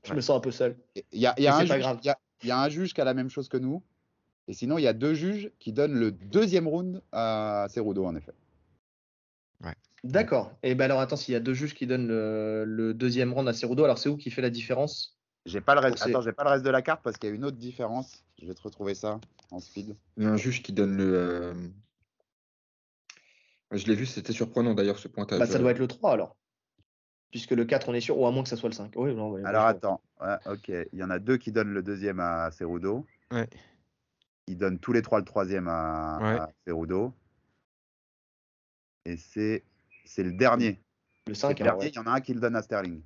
Je 0.03 0.13
me 0.13 0.21
sens 0.21 0.37
un 0.37 0.39
peu 0.39 0.51
seul. 0.51 0.75
Il 1.11 1.19
y 1.19 1.25
a, 1.27 1.39
y 1.39 1.47
un 1.47 1.59
c'est 1.61 1.67
pas 1.67 1.75
juge- 1.75 1.79
grave. 1.81 1.99
il 2.01 2.07
y 2.07 2.09
a- 2.09 2.17
il 2.43 2.47
y 2.47 2.51
a 2.51 2.59
un 2.59 2.69
juge 2.69 2.93
qui 2.93 3.01
a 3.01 3.03
la 3.03 3.13
même 3.13 3.29
chose 3.29 3.47
que 3.49 3.57
nous. 3.57 3.83
Et 4.47 4.53
sinon, 4.53 4.79
il 4.79 4.81
y 4.81 4.87
a 4.87 4.93
deux 4.93 5.13
juges 5.13 5.51
qui 5.59 5.71
donnent 5.71 5.93
le 5.93 6.11
deuxième 6.11 6.67
round 6.67 7.01
à 7.11 7.67
Cerudo, 7.69 8.05
en 8.05 8.15
effet. 8.15 8.33
D'accord. 10.03 10.51
Et 10.63 10.73
ben 10.73 10.85
alors 10.85 10.99
attends, 10.99 11.15
s'il 11.15 11.33
y 11.33 11.37
a 11.37 11.39
deux 11.39 11.53
juges 11.53 11.75
qui 11.75 11.85
donnent 11.85 12.07
le, 12.07 12.63
le 12.65 12.95
deuxième 12.95 13.33
round 13.33 13.47
à 13.47 13.53
Cerudo, 13.53 13.83
alors 13.83 13.99
c'est 13.99 14.09
où 14.09 14.17
qui 14.17 14.31
fait 14.31 14.41
la 14.41 14.49
différence? 14.49 15.15
J'ai 15.45 15.61
pas 15.61 15.75
le 15.75 15.79
reste. 15.81 15.97
Pour 15.97 16.03
ces- 16.05 16.09
Attends, 16.09 16.21
j'ai 16.21 16.31
pas 16.33 16.43
le 16.43 16.49
reste 16.49 16.65
de 16.65 16.71
la 16.71 16.81
carte 16.81 17.01
parce 17.03 17.17
qu'il 17.17 17.29
y 17.29 17.31
a 17.31 17.35
une 17.35 17.45
autre 17.45 17.57
différence. 17.57 18.23
Je 18.41 18.47
vais 18.47 18.53
te 18.55 18.61
retrouver 18.63 18.95
ça 18.95 19.19
en 19.51 19.59
speed. 19.59 19.95
Il 20.17 20.23
y 20.23 20.25
a 20.25 20.29
un 20.31 20.37
juge 20.37 20.63
qui 20.63 20.73
donne 20.73 20.95
le. 20.97 21.13
euh, 21.13 21.53
Je 23.71 23.85
l'ai 23.85 23.95
vu, 23.95 24.05
c'était 24.05 24.33
surprenant 24.33 24.73
d'ailleurs 24.73 24.97
ce 24.99 25.07
pointage. 25.07 25.39
Bah 25.39 25.45
ça 25.45 25.59
doit 25.59 25.71
être 25.71 25.79
le 25.79 25.87
3 25.87 26.13
alors. 26.13 26.35
Puisque 27.31 27.51
le 27.51 27.63
4 27.63 27.87
on 27.89 27.93
est 27.93 28.01
sûr, 28.01 28.17
ou 28.17 28.25
à 28.27 28.31
moins 28.31 28.43
que 28.43 28.49
ça 28.49 28.57
soit 28.57 28.69
le 28.69 28.75
5. 28.75 28.91
Oui, 28.95 29.13
non, 29.15 29.31
ouais, 29.31 29.43
Alors 29.45 29.63
ouais, 29.65 29.69
attends, 29.71 30.01
Ouais, 30.19 30.35
ok. 30.47 30.69
Il 30.91 30.99
y 30.99 31.03
en 31.03 31.09
a 31.09 31.19
deux 31.19 31.37
qui 31.37 31.51
donnent 31.51 31.73
le 31.73 31.81
deuxième 31.83 32.19
à 32.19 32.51
Cerudo. 32.51 33.05
Ouais. 33.31 33.47
Ils 34.47 34.57
donnent 34.57 34.79
tous 34.79 34.91
les 34.91 35.01
trois 35.01 35.19
le 35.19 35.25
troisième 35.25 35.67
à, 35.69 36.19
Ouais. 36.21 36.39
à 36.39 36.49
Cerudo. 36.67 37.13
Et 39.05 39.17
c'est 39.17 39.63
c'est 40.05 40.23
le 40.23 40.33
dernier. 40.33 40.81
Le 41.27 41.33
C'est 41.33 41.41
5, 41.41 41.59
le 41.59 41.63
dernier, 41.63 41.87
il 41.87 41.95
y 41.95 41.99
en 41.99 42.05
a 42.07 42.11
un 42.11 42.21
qui 42.21 42.33
le 42.33 42.39
donne 42.41 42.55
à 42.55 42.61
Sterling. 42.61 43.01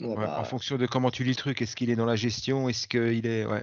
Ouais, 0.00 0.16
bah, 0.16 0.40
En 0.40 0.44
fonction 0.44 0.76
de 0.78 0.86
comment 0.86 1.10
tu 1.10 1.22
lis 1.24 1.30
le 1.30 1.36
truc, 1.36 1.60
est-ce 1.62 1.76
qu'il 1.76 1.90
est 1.90 1.94
dans 1.96 2.06
la 2.06 2.16
gestion 2.16 2.68
Est-ce 2.68 2.88
qu'il 2.88 3.26
est. 3.26 3.44
Ouais. 3.46 3.62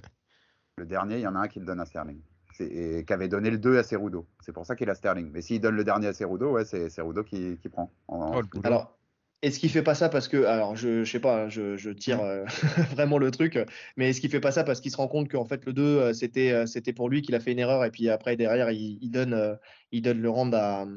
Le 0.77 0.85
dernier, 0.85 1.15
il 1.15 1.21
y 1.21 1.27
en 1.27 1.35
a 1.35 1.39
un 1.39 1.47
qui 1.47 1.59
le 1.59 1.65
donne 1.65 1.79
à 1.79 1.85
Sterling. 1.85 2.19
C'est- 2.55 2.65
Et 2.67 3.03
qui 3.05 3.13
avait 3.13 3.27
donné 3.27 3.49
le 3.49 3.57
2 3.57 3.77
à 3.77 3.83
Cerudo. 3.83 4.27
C'est 4.43 4.51
pour 4.51 4.65
ça 4.65 4.75
qu'il 4.75 4.89
a 4.89 4.95
Sterling. 4.95 5.29
Mais 5.33 5.41
s'il 5.41 5.59
donne 5.59 5.75
le 5.75 5.83
dernier 5.83 6.07
à 6.07 6.13
Cerudo, 6.13 6.51
ouais, 6.51 6.65
c'est 6.65 6.89
Cerudo 6.89 7.23
qui, 7.23 7.57
qui 7.61 7.69
prend. 7.69 7.91
en- 8.07 8.39
Oh. 8.39 8.41
Alors, 8.63 8.97
est-ce 9.41 9.59
qu'il 9.59 9.69
fait 9.69 9.83
pas 9.83 9.93
ça 9.95 10.09
parce 10.09 10.27
que, 10.27 10.45
alors 10.45 10.75
je, 10.75 11.03
je 11.03 11.11
sais 11.11 11.19
pas, 11.19 11.43
hein, 11.43 11.49
je, 11.49 11.77
je 11.77 11.89
tire 11.91 12.21
euh, 12.21 12.43
vraiment 12.95 13.17
le 13.19 13.29
truc, 13.31 13.57
mais 13.95 14.09
est-ce 14.09 14.21
qu'il 14.21 14.29
fait 14.31 14.39
pas 14.39 14.51
ça 14.51 14.63
parce 14.63 14.79
qu'il 14.81 14.91
se 14.91 14.97
rend 14.97 15.07
compte 15.07 15.29
qu'en 15.29 15.45
fait 15.45 15.63
le 15.65 15.73
2 15.73 15.83
euh, 15.83 16.13
c'était 16.13 16.51
euh, 16.51 16.65
c'était 16.65 16.93
pour 16.93 17.07
lui 17.09 17.21
qu'il 17.21 17.35
a 17.35 17.39
fait 17.39 17.51
une 17.51 17.59
erreur 17.59 17.85
et 17.85 17.91
puis 17.91 18.09
après 18.09 18.35
derrière 18.35 18.71
il, 18.71 18.97
il 18.99 19.11
donne 19.11 19.57
il 19.91 20.01
donne 20.01 20.19
le 20.21 20.29
round 20.29 20.53
à, 20.55 20.87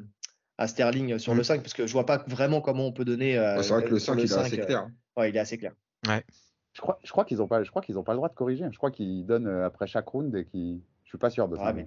à 0.57 0.67
Sterling 0.69 1.19
sur 1.19 1.35
le 1.35 1.41
Mm. 1.41 1.45
5 1.45 1.61
parce 1.63 1.75
que 1.75 1.87
je 1.87 1.93
vois 1.93 2.07
pas 2.07 2.25
vraiment 2.29 2.63
comment 2.63 2.87
on 2.87 2.93
peut 2.93 3.05
donner. 3.05 3.37
euh, 3.39 3.63
c'est 3.63 3.75
vrai 3.75 3.85
que 3.85 3.91
le 3.91 3.99
sur 3.99 4.15
5 4.15 4.21
il 4.21 4.25
est 4.31 4.33
assez 4.35 4.57
5, 4.57 4.65
clair. 4.67 4.89
ouais, 5.19 5.29
il 5.31 5.37
est 5.37 5.41
assez 5.41 5.59
clair. 5.59 5.73
Je 6.81 6.83
crois, 6.83 6.99
je 7.05 7.11
crois 7.13 7.25
qu'ils 7.27 7.37
n'ont 7.39 7.47
pas, 7.47 7.63
je 7.63 7.69
crois 7.69 7.83
qu'ils 7.83 7.99
ont 7.99 8.03
pas 8.03 8.13
le 8.13 8.17
droit 8.17 8.31
de 8.31 8.35
corriger. 8.35 8.65
Je 8.73 8.77
crois 8.79 8.91
qu'ils 8.91 9.27
donnent 9.27 9.47
euh, 9.49 9.67
après 9.67 9.87
chaque 9.87 10.09
round 10.09 10.35
et 10.35 10.47
qui. 10.47 10.83
Je 11.05 11.11
suis 11.11 11.19
pas 11.19 11.29
sûr 11.29 11.47
de 11.47 11.57
ça. 11.57 11.65
Ouais, 11.65 11.73
mais 11.75 11.87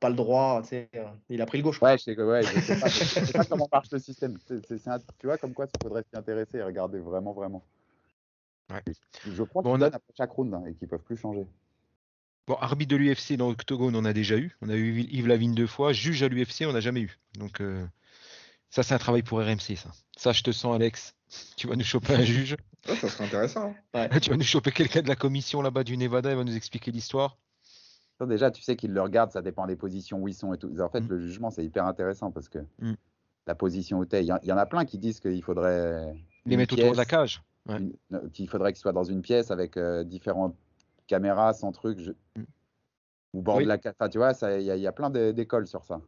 pas 0.00 0.08
le 0.08 0.16
droit, 0.16 0.60
tu 0.62 0.68
sais, 0.70 0.88
euh, 0.96 1.04
il 1.28 1.40
a 1.40 1.46
pris 1.46 1.58
le 1.58 1.64
gauche. 1.64 1.80
Ouais, 1.80 1.96
je 1.96 2.02
sais, 2.02 2.16
que- 2.16 2.22
ouais, 2.22 2.42
je 2.42 2.60
sais 2.60 2.80
pas, 2.80 2.88
je 2.88 3.04
sais 3.04 3.32
pas 3.32 3.44
comment 3.48 3.68
marche 3.72 3.90
le 3.92 3.98
système. 4.00 4.36
C'est- 4.44 4.88
un- 4.88 4.98
tu 5.18 5.26
vois, 5.26 5.38
comme 5.38 5.52
quoi 5.54 5.66
il 5.72 5.82
faudrait 5.82 6.02
s'y 6.02 6.18
intéresser 6.18 6.58
et 6.58 6.62
regarder 6.64 6.98
vraiment, 6.98 7.32
vraiment. 7.32 7.62
Ouais. 8.72 8.82
Je 9.26 9.42
crois 9.44 9.62
Bon, 9.62 9.70
qu'ils 9.74 9.78
on 9.78 9.82
a- 9.82 9.90
donnent 9.90 9.94
après 9.94 10.14
chaque 10.16 10.30
round 10.32 10.52
hein, 10.54 10.64
et 10.66 10.74
qu'ils 10.74 10.88
peuvent 10.88 11.02
plus 11.02 11.16
changer. 11.16 11.46
Bon, 12.48 12.54
arbitre 12.54 12.90
de 12.90 12.96
l'UFC 12.96 13.36
dans 13.36 13.48
l'Octogone, 13.50 13.94
on 13.96 14.04
a 14.04 14.12
déjà 14.12 14.36
eu. 14.36 14.56
On 14.62 14.68
a 14.68 14.74
eu 14.74 15.00
Yves 15.02 15.28
Lavigne 15.28 15.54
deux 15.54 15.66
fois. 15.68 15.92
Juge 15.92 16.22
à 16.24 16.28
l'UFC, 16.28 16.66
on 16.66 16.72
n'a 16.72 16.80
jamais 16.80 17.00
eu. 17.02 17.18
Donc, 17.38 17.60
euh, 17.60 17.86
ça, 18.70 18.82
c'est 18.82 18.94
un 18.94 18.98
travail 18.98 19.22
pour 19.22 19.38
RMC, 19.38 19.76
ça. 19.76 19.90
Ça, 20.16 20.32
je 20.32 20.42
te 20.42 20.50
sens, 20.50 20.74
Alex. 20.74 21.14
Tu 21.56 21.66
vas 21.66 21.76
nous 21.76 21.84
choper 21.84 22.14
un 22.14 22.22
juge. 22.22 22.56
Ouais, 22.88 22.96
ça 22.96 23.08
serait 23.08 23.24
intéressant. 23.24 23.74
hein. 23.94 24.08
tu 24.20 24.30
vas 24.30 24.36
nous 24.36 24.42
choper 24.44 24.70
quelqu'un 24.72 25.02
de 25.02 25.08
la 25.08 25.16
commission 25.16 25.62
là-bas 25.62 25.84
du 25.84 25.96
Nevada. 25.96 26.30
Il 26.30 26.36
va 26.36 26.44
nous 26.44 26.56
expliquer 26.56 26.90
l'histoire. 26.90 27.36
Déjà, 28.26 28.50
tu 28.50 28.62
sais 28.62 28.76
qu'ils 28.76 28.92
le 28.92 29.02
regardent, 29.02 29.32
ça 29.32 29.42
dépend 29.42 29.66
des 29.66 29.76
positions 29.76 30.18
où 30.22 30.28
ils 30.28 30.34
sont 30.34 30.54
et 30.54 30.58
tout. 30.58 30.72
En 30.80 30.88
fait, 30.88 31.00
Mm. 31.00 31.08
le 31.08 31.18
jugement, 31.20 31.50
c'est 31.50 31.64
hyper 31.64 31.84
intéressant 31.84 32.30
parce 32.30 32.48
que 32.48 32.58
Mm. 32.78 32.92
la 33.46 33.54
position 33.54 33.98
où 33.98 34.06
tu 34.06 34.16
es, 34.16 34.22
il 34.22 34.26
y, 34.26 34.32
en- 34.32 34.38
il 34.42 34.48
y 34.48 34.52
en 34.52 34.56
a 34.56 34.66
plein 34.66 34.84
qui 34.84 34.98
disent 34.98 35.20
qu'il 35.20 35.42
faudrait. 35.42 36.14
Les 36.46 36.56
mettre 36.56 36.74
autour 36.74 36.92
de 36.92 36.96
la 36.96 37.04
cage. 37.04 37.42
Ouais. 37.66 37.80
qu'il 38.34 38.46
faudrait 38.48 38.72
qu'ils 38.74 38.80
soient 38.82 38.92
dans 38.92 39.04
une 39.04 39.22
pièce 39.22 39.50
avec 39.50 39.78
euh, 39.78 40.04
différentes 40.04 40.54
caméras, 41.06 41.54
sans 41.54 41.72
truc, 41.72 41.98
je- 41.98 42.12
Mm. 42.36 42.44
ou 43.32 43.42
bord 43.42 43.56
Oui. 43.56 43.64
de 43.64 43.68
la 43.68 43.78
ca- 43.82 43.92
enfin, 43.98 44.08
tu 44.10 44.18
vois, 44.18 44.32
il 44.42 44.62
y, 44.62 44.70
a- 44.70 44.76
il 44.76 44.82
y 44.82 44.86
a 44.86 44.92
plein 44.92 45.08
d'é- 45.10 45.32
d'écoles 45.32 45.66
sur 45.66 45.82
ça. 45.84 46.00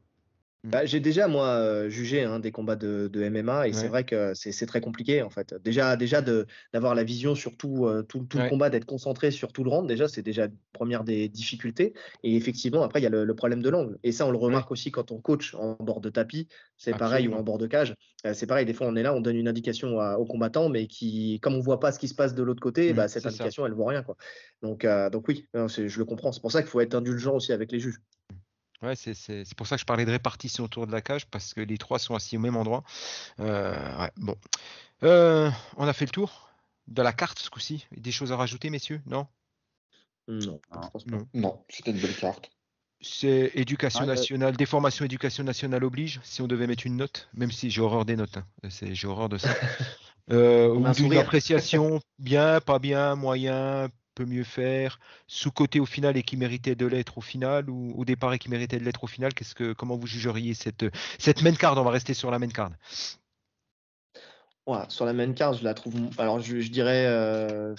Bah, 0.64 0.84
j'ai 0.84 0.98
déjà, 0.98 1.28
moi, 1.28 1.88
jugé 1.88 2.24
hein, 2.24 2.40
des 2.40 2.50
combats 2.50 2.74
de, 2.74 3.08
de 3.12 3.22
MMA 3.22 3.68
et 3.68 3.72
c'est 3.72 3.86
vrai 3.86 4.04
que 4.04 4.34
c'est 4.34 4.66
très 4.66 4.80
compliqué, 4.80 5.22
en 5.22 5.30
fait. 5.30 5.54
Déjà, 5.62 5.96
déjà 5.96 6.22
d'avoir 6.72 6.94
la 6.96 7.04
vision 7.04 7.34
sur 7.36 7.56
tout, 7.56 7.86
euh, 7.86 8.02
tout, 8.02 8.24
tout 8.24 8.38
Ouais. 8.38 8.44
le 8.44 8.50
combat, 8.50 8.68
d'être 8.68 8.84
concentré 8.84 9.30
sur 9.30 9.52
tout 9.52 9.62
le 9.62 9.70
round, 9.70 9.86
déjà, 9.86 10.08
c'est 10.08 10.22
déjà 10.22 10.46
une 10.46 10.56
première 10.72 11.04
des 11.04 11.28
difficultés. 11.28 11.94
Et 12.24 12.34
effectivement, 12.36 12.82
après, 12.82 12.98
il 13.00 13.04
y 13.04 13.06
a 13.06 13.10
le, 13.10 13.24
le 13.24 13.34
problème 13.36 13.62
de 13.62 13.68
l'angle. 13.70 13.98
Et 14.02 14.10
ça, 14.10 14.26
on 14.26 14.32
le 14.32 14.38
remarque 14.38 14.70
aussi 14.72 14.90
quand 14.90 15.12
on 15.12 15.20
coach 15.20 15.54
en 15.54 15.74
bord 15.74 16.00
de 16.00 16.10
tapis. 16.10 16.48
C'est 16.76 16.96
pareil, 16.96 17.28
ou 17.28 17.34
en 17.34 17.42
bord 17.42 17.58
de 17.58 17.66
cage. 17.68 17.94
Euh, 18.26 18.34
c'est 18.34 18.46
pareil, 18.46 18.66
des 18.66 18.74
fois, 18.74 18.88
on 18.88 18.96
est 18.96 19.02
là, 19.04 19.14
on 19.14 19.20
donne 19.20 19.36
une 19.36 19.48
indication 19.48 20.00
à- 20.00 20.16
au 20.16 20.24
combattant, 20.26 20.68
mais 20.68 20.88
qui, 20.88 21.38
comme 21.40 21.54
on 21.54 21.60
voit 21.60 21.78
pas 21.80 21.92
ce 21.92 21.98
qui 22.00 22.08
se 22.08 22.14
passe 22.14 22.34
de 22.34 22.42
l'autre 22.42 22.60
côté, 22.60 22.92
Mm, 22.92 22.96
bah, 22.96 23.08
cette 23.08 23.22
ça. 23.22 23.28
indication, 23.28 23.66
elle 23.66 23.72
vaut 23.72 23.84
rien, 23.84 24.02
quoi. 24.02 24.16
Donc, 24.62 24.84
euh, 24.84 25.10
donc 25.10 25.28
oui, 25.28 25.46
je 25.54 25.98
le 25.98 26.04
comprends. 26.04 26.32
C'est 26.32 26.40
pour 26.40 26.50
ça 26.52 26.62
qu'il 26.62 26.70
faut 26.70 26.80
être 26.80 26.94
indulgent 26.94 27.34
aussi 27.36 27.52
avec 27.52 27.70
les 27.70 27.78
juges. 27.78 28.00
Ouais, 28.82 28.94
c'est 28.96 29.14
c'est- 29.14 29.44
c'est 29.44 29.56
pour 29.56 29.66
ça 29.66 29.76
que 29.76 29.80
je 29.80 29.86
parlais 29.86 30.04
de 30.04 30.10
répartition 30.10 30.64
autour 30.64 30.86
de 30.86 30.92
la 30.92 31.00
cage, 31.00 31.26
parce 31.26 31.54
que 31.54 31.60
les 31.60 31.78
trois 31.78 31.98
sont 31.98 32.14
assis 32.14 32.36
au 32.36 32.40
même 32.40 32.56
endroit. 32.56 32.82
Euh, 33.40 33.98
ouais, 34.00 34.10
bon. 34.16 34.36
Euh, 35.02 35.50
on 35.76 35.86
a 35.88 35.92
fait 35.92 36.04
le 36.06 36.10
tour 36.10 36.50
de 36.86 37.02
la 37.02 37.12
carte 37.12 37.38
ce 37.38 37.50
coup-ci. 37.50 37.86
Des 37.96 38.12
choses 38.12 38.32
à 38.32 38.36
rajouter, 38.36 38.70
messieurs? 38.70 39.00
Non? 39.06 39.26
Non, 40.28 40.60
Non. 40.74 40.82
je 40.82 40.88
pense 40.90 41.04
pas. 41.04 41.16
Non. 41.16 41.28
Non, 41.34 41.64
c'était 41.68 41.90
une 41.92 41.98
belle 42.00 42.16
carte. 42.16 42.50
C'est 43.00 43.50
éducation 43.54 44.00
Ouais, 44.00 44.10
euh, 44.10 44.14
nationale, 44.14 44.56
des 44.56 44.64
formations 44.66 45.04
éducation 45.04 45.44
nationale 45.44 45.84
oblige, 45.84 46.18
si 46.24 46.40
on 46.40 46.46
devait 46.46 46.66
mettre 46.66 46.86
une 46.86 46.96
note, 46.96 47.28
même 47.34 47.52
si 47.52 47.70
j'ai 47.70 47.82
horreur 47.82 48.04
des 48.06 48.16
notes, 48.16 48.38
hein. 48.38 48.46
C'est- 48.70 48.94
j'ai 48.94 49.06
horreur 49.06 49.28
de 49.28 49.38
ça. 49.38 49.48
Euh, 50.28 50.74
ou 50.74 50.84
un 50.84 50.90
d'une 50.90 51.16
appréciation 51.18 52.00
bien, 52.18 52.60
pas 52.60 52.80
bien, 52.80 53.14
moyen, 53.14 53.88
peut 54.16 54.24
mieux 54.24 54.44
faire, 54.44 54.98
sous-côté 55.28 55.78
au 55.78 55.86
final 55.86 56.16
et 56.16 56.22
qui 56.24 56.36
méritait 56.36 56.74
de 56.74 56.86
l'être 56.86 57.18
au 57.18 57.20
final, 57.20 57.70
ou 57.70 57.92
au 57.96 58.04
départ 58.04 58.32
et 58.32 58.38
qui 58.38 58.48
méritait 58.50 58.78
de 58.78 58.84
l'être 58.84 59.04
au 59.04 59.06
final. 59.06 59.34
Qu'est-ce 59.34 59.54
que, 59.54 59.74
comment 59.74 59.96
vous 59.96 60.06
jugeriez 60.06 60.54
cette, 60.54 60.86
cette 61.18 61.42
main 61.42 61.54
card? 61.54 61.76
On 61.78 61.84
va 61.84 61.90
rester 61.90 62.14
sur 62.14 62.30
la 62.30 62.38
main 62.38 62.48
card. 62.48 62.70
Ouais, 64.66 64.84
sur 64.88 65.04
la 65.04 65.12
main 65.12 65.32
card, 65.32 65.52
je 65.52 65.62
la 65.62 65.74
trouve. 65.74 65.94
Alors, 66.18 66.40
je, 66.40 66.60
je 66.60 66.70
dirais. 66.70 67.04
euh, 67.06 67.74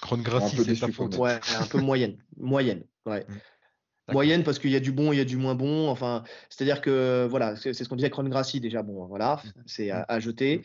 Cron 0.00 0.16
Un 0.16 0.22
Gracie, 0.22 0.56
c'est 0.56 0.64
déçu 0.64 0.90
faute. 0.92 1.16
ouais, 1.16 1.38
un 1.60 1.66
peu 1.66 1.80
moyenne. 1.80 2.16
Moyenne, 2.36 2.82
ouais. 3.06 3.20
Mm. 3.28 3.32
D'accord. 4.08 4.14
Moyenne 4.14 4.42
parce 4.42 4.58
qu'il 4.58 4.70
y 4.70 4.76
a 4.76 4.80
du 4.80 4.90
bon, 4.90 5.12
il 5.12 5.18
y 5.18 5.20
a 5.20 5.26
du 5.26 5.36
moins 5.36 5.54
bon. 5.54 5.90
Enfin, 5.90 6.24
c'est-à-dire 6.48 6.80
que 6.80 7.26
voilà, 7.28 7.56
c'est 7.56 7.74
c'est 7.74 7.84
ce 7.84 7.90
qu'on 7.90 7.96
disait 7.96 8.08
Cron 8.08 8.24
Gracie 8.24 8.58
déjà. 8.58 8.82
Bon, 8.82 9.06
voilà, 9.06 9.42
c'est 9.66 9.90
à, 9.90 10.06
à 10.08 10.18
jeter. 10.18 10.62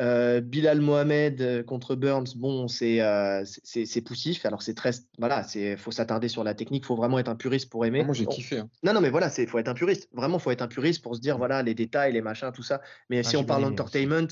Euh, 0.00 0.40
Bilal 0.40 0.80
Mohamed 0.80 1.40
euh, 1.40 1.62
contre 1.62 1.94
Burns, 1.94 2.26
bon, 2.36 2.68
c'est 2.68 3.00
euh, 3.02 3.44
c'est 3.44 4.00
poussif. 4.02 4.46
Alors 4.46 4.62
c'est 4.62 4.74
très, 4.74 4.90
voilà, 5.18 5.42
c'est 5.42 5.76
faut 5.76 5.90
s'attarder 5.90 6.28
sur 6.28 6.44
la 6.44 6.54
technique. 6.54 6.86
Faut 6.86 6.96
vraiment 6.96 7.18
être 7.18 7.28
un 7.28 7.36
puriste 7.36 7.70
pour 7.70 7.84
aimer. 7.84 8.00
Ah, 8.02 8.04
moi, 8.04 8.14
j'ai 8.14 8.24
Bon, 8.24 8.30
kiffé. 8.30 8.58
hein. 8.58 8.68
Non, 8.82 8.92
non, 8.94 9.00
mais 9.00 9.10
voilà, 9.10 9.28
c'est 9.30 9.46
faut 9.46 9.58
être 9.58 9.68
un 9.68 9.74
puriste. 9.74 10.08
Vraiment, 10.12 10.38
faut 10.38 10.50
être 10.50 10.62
un 10.62 10.68
puriste 10.68 11.02
pour 11.02 11.14
se 11.16 11.20
dire 11.20 11.36
voilà 11.38 11.62
les 11.62 11.74
détails, 11.74 12.12
les 12.12 12.22
machins, 12.22 12.50
tout 12.52 12.62
ça. 12.62 12.80
Mais 13.10 13.18
Ah, 13.20 13.22
si 13.24 13.36
on 13.36 13.44
parle 13.44 13.64
entertainment, 13.64 14.28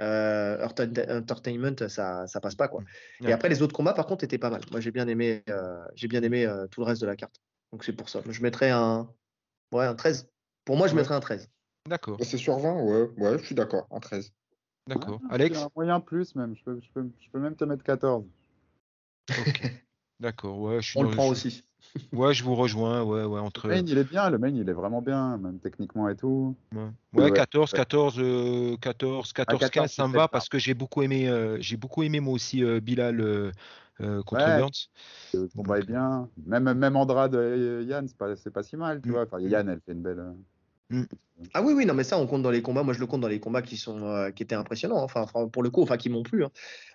euh, 0.00 0.66
entertainment, 0.66 1.88
ça 1.88 2.26
ça 2.26 2.40
passe 2.40 2.54
pas 2.54 2.68
quoi. 2.68 2.82
Ouais. 3.20 3.30
Et 3.30 3.32
après 3.32 3.48
les 3.50 3.60
autres 3.62 3.74
combats, 3.74 3.92
par 3.92 4.06
contre, 4.06 4.24
étaient 4.24 4.38
pas 4.38 4.50
mal. 4.50 4.62
Moi, 4.70 4.80
j'ai 4.80 4.90
bien 4.90 5.06
aimé, 5.08 5.42
euh, 5.50 5.84
j'ai 5.94 6.08
bien 6.08 6.22
aimé 6.22 6.46
euh, 6.46 6.66
tout 6.68 6.80
le 6.80 6.86
reste 6.86 7.02
de 7.02 7.06
la 7.06 7.16
carte. 7.16 7.36
Donc 7.72 7.84
c'est 7.84 7.92
pour 7.92 8.08
ça. 8.08 8.20
Je 8.28 8.42
mettrais 8.42 8.70
un, 8.70 9.12
ouais, 9.72 9.84
un 9.86 9.94
13. 9.94 10.30
Pour 10.64 10.76
moi, 10.76 10.88
je 10.88 10.94
Ouais. 10.94 11.00
mettrais 11.00 11.14
un 11.14 11.20
13. 11.20 11.50
D'accord, 11.88 12.18
c'est 12.22 12.36
sur 12.38 12.58
20, 12.58 12.82
ouais, 12.82 13.08
ouais, 13.16 13.38
je 13.38 13.44
suis 13.44 13.54
d'accord, 13.54 13.86
en 13.90 14.00
13. 14.00 14.32
D'accord. 14.86 15.20
Ah, 15.28 15.34
Alex? 15.34 15.58
c'est 15.58 15.64
Un 15.64 15.70
moyen 15.76 16.00
plus 16.00 16.34
même, 16.34 16.54
je 16.56 16.62
peux, 16.64 16.80
je, 16.80 16.88
peux, 16.92 17.08
je 17.20 17.30
peux 17.30 17.38
même 17.38 17.56
te 17.56 17.64
mettre 17.64 17.82
14. 17.84 18.24
Ok. 19.38 19.62
D'accord, 20.20 20.58
ouais, 20.58 20.82
je 20.82 20.90
suis 20.90 20.98
On 20.98 21.04
le 21.04 21.10
prend 21.10 21.26
je- 21.26 21.30
aussi. 21.32 21.64
Ouais, 22.12 22.34
je 22.34 22.44
vous 22.44 22.54
rejoins, 22.54 23.02
ouais, 23.02 23.24
ouais, 23.24 23.40
entre. 23.40 23.68
Le 23.68 23.76
main, 23.76 23.84
il 23.86 23.96
est 23.96 24.04
bien, 24.04 24.28
le 24.28 24.38
main, 24.38 24.48
il 24.48 24.68
est 24.68 24.72
vraiment 24.72 25.00
bien, 25.00 25.38
même 25.38 25.58
techniquement 25.58 26.08
et 26.10 26.16
tout. 26.16 26.54
Ouais, 26.74 26.82
Ouais, 26.82 26.90
Ouais, 27.14 27.30
ouais. 27.30 27.36
14, 27.36 27.72
Ouais. 27.72 27.76
14, 27.76 28.18
euh, 28.18 28.76
14, 28.76 29.32
14, 29.32 29.60
15, 29.60 29.70
14, 29.70 29.92
ça 29.92 30.06
me 30.08 30.12
va 30.14 30.28
parce 30.28 30.48
que 30.48 30.58
j'ai 30.58 30.74
beaucoup 30.74 31.02
aimé, 31.02 31.28
euh, 31.28 31.56
j'ai 31.60 31.76
beaucoup 31.78 32.02
aimé 32.02 32.20
moi 32.20 32.34
aussi 32.34 32.62
euh, 32.62 32.80
Bilal 32.80 33.20
euh, 33.20 33.50
contre 34.24 34.44
Ouais. 34.46 34.58
Burns. 34.58 34.88
Le 35.32 35.48
combat 35.48 35.78
est 35.78 35.82
bien. 35.86 36.28
Même, 36.46 36.72
même 36.74 36.96
Andrade 36.96 37.34
et 37.34 37.84
Yann, 37.84 38.06
c'est 38.06 38.16
pas, 38.16 38.36
c'est 38.36 38.50
pas 38.50 38.62
si 38.62 38.76
mal, 38.76 39.00
tu 39.00 39.08
Mm. 39.08 39.12
vois. 39.12 39.22
Enfin, 39.22 39.40
Yann, 39.40 39.68
elle 39.68 39.80
fait 39.80 39.92
une 39.92 40.02
belle. 40.02 40.34
Euh, 40.92 41.04
Ah 41.54 41.62
oui, 41.62 41.72
oui, 41.72 41.86
non, 41.86 41.94
mais 41.94 42.04
ça, 42.04 42.18
on 42.18 42.26
compte 42.26 42.42
dans 42.42 42.50
les 42.50 42.62
combats. 42.62 42.82
Moi, 42.82 42.92
je 42.94 43.00
le 43.00 43.06
compte 43.06 43.20
dans 43.22 43.28
les 43.28 43.40
combats 43.40 43.62
qui 43.62 43.76
sont, 43.76 44.02
euh, 44.04 44.30
qui 44.30 44.42
étaient 44.42 44.54
impressionnants. 44.54 44.98
hein. 45.00 45.06
Enfin, 45.14 45.48
pour 45.48 45.62
le 45.62 45.70
coup, 45.70 45.82
enfin, 45.82 45.96
qui 45.96 46.08
m'ont 46.10 46.22
plu. 46.22 46.44
hein. 46.44 46.50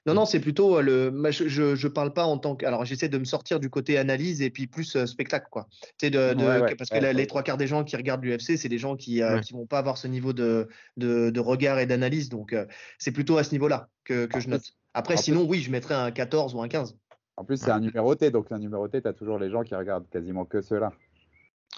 Non, 0.05 0.13
non, 0.13 0.25
c'est 0.25 0.39
plutôt 0.39 0.77
euh, 0.77 0.81
le. 0.81 1.31
je, 1.31 1.47
je, 1.47 1.75
je 1.75 1.87
parle 1.87 2.13
pas 2.13 2.25
en 2.25 2.37
tant 2.37 2.55
que. 2.55 2.65
Alors, 2.65 2.85
j'essaie 2.85 3.09
de 3.09 3.17
me 3.17 3.25
sortir 3.25 3.59
du 3.59 3.69
côté 3.69 3.97
analyse 3.97 4.41
et 4.41 4.49
puis 4.51 4.67
plus 4.67 4.95
euh, 4.95 5.05
spectacle, 5.07 5.47
quoi. 5.49 5.67
Tu 5.71 5.87
sais, 6.01 6.09
de, 6.11 6.33
de- 6.33 6.43
Ouais, 6.45 6.61
ouais, 6.61 6.75
parce 6.75 6.89
que 6.89 6.95
ouais, 6.95 7.13
les 7.13 7.27
trois 7.27 7.41
quarts 7.43 7.57
des 7.57 7.67
gens 7.67 7.83
qui 7.83 7.95
regardent 7.95 8.23
l'UFC, 8.23 8.57
c'est 8.57 8.69
des 8.69 8.77
gens 8.77 8.95
qui, 8.95 9.21
euh, 9.23 9.39
qui 9.39 9.53
vont 9.53 9.65
pas 9.65 9.79
avoir 9.79 9.97
ce 9.97 10.07
niveau 10.07 10.31
de, 10.33 10.67
de, 10.97 11.31
de 11.31 11.39
regard 11.39 11.79
et 11.79 11.85
d'analyse. 11.87 12.29
Donc, 12.29 12.55
c'est 12.99 13.11
plutôt 13.11 13.37
à 13.37 13.43
ce 13.43 13.51
niveau-là 13.51 13.89
que, 14.03 14.25
que 14.27 14.37
En 14.37 14.39
je 14.41 14.45
plus- 14.45 14.51
note. 14.51 14.73
Après, 14.93 15.17
sinon, 15.17 15.45
oui, 15.45 15.61
je 15.61 15.71
mettrais 15.71 15.95
un 15.95 16.11
14 16.11 16.53
ou 16.55 16.61
un 16.61 16.67
15. 16.67 16.95
En 17.37 17.43
plus, 17.43 17.57
c'est 17.57 17.71
un 17.71 17.81
numéroté, 17.81 18.31
donc 18.31 18.51
un 18.51 18.59
numéroté, 18.59 19.01
tu 19.01 19.07
as 19.09 19.13
toujours 19.13 19.37
les 19.39 19.49
gens 19.49 19.63
qui 19.63 19.75
regardent 19.75 20.07
quasiment 20.09 20.45
que 20.45 20.61
ceux-là. 20.61 20.93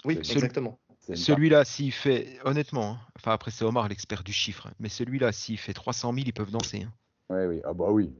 Oui, 0.04 0.16
exactement. 0.18 0.78
Celui-là, 1.14 1.64
s'il 1.64 1.92
fait, 1.92 2.38
honnêtement, 2.44 2.92
hein, 2.92 2.98
enfin 3.16 3.32
après 3.32 3.50
c'est 3.50 3.64
Omar 3.64 3.88
l'expert 3.88 4.22
du 4.22 4.32
chiffre, 4.32 4.66
hein, 4.66 4.72
mais 4.78 4.88
celui-là, 4.88 5.32
s'il 5.32 5.58
fait 5.58 5.72
300 5.72 6.12
000, 6.12 6.26
ils 6.26 6.32
peuvent 6.32 6.50
danser. 6.50 6.82
hein. 6.84 6.92
Ouais, 7.34 7.46
oui, 7.46 7.60
ah 7.64 7.72
bah 7.72 7.86
oui. 7.90 8.10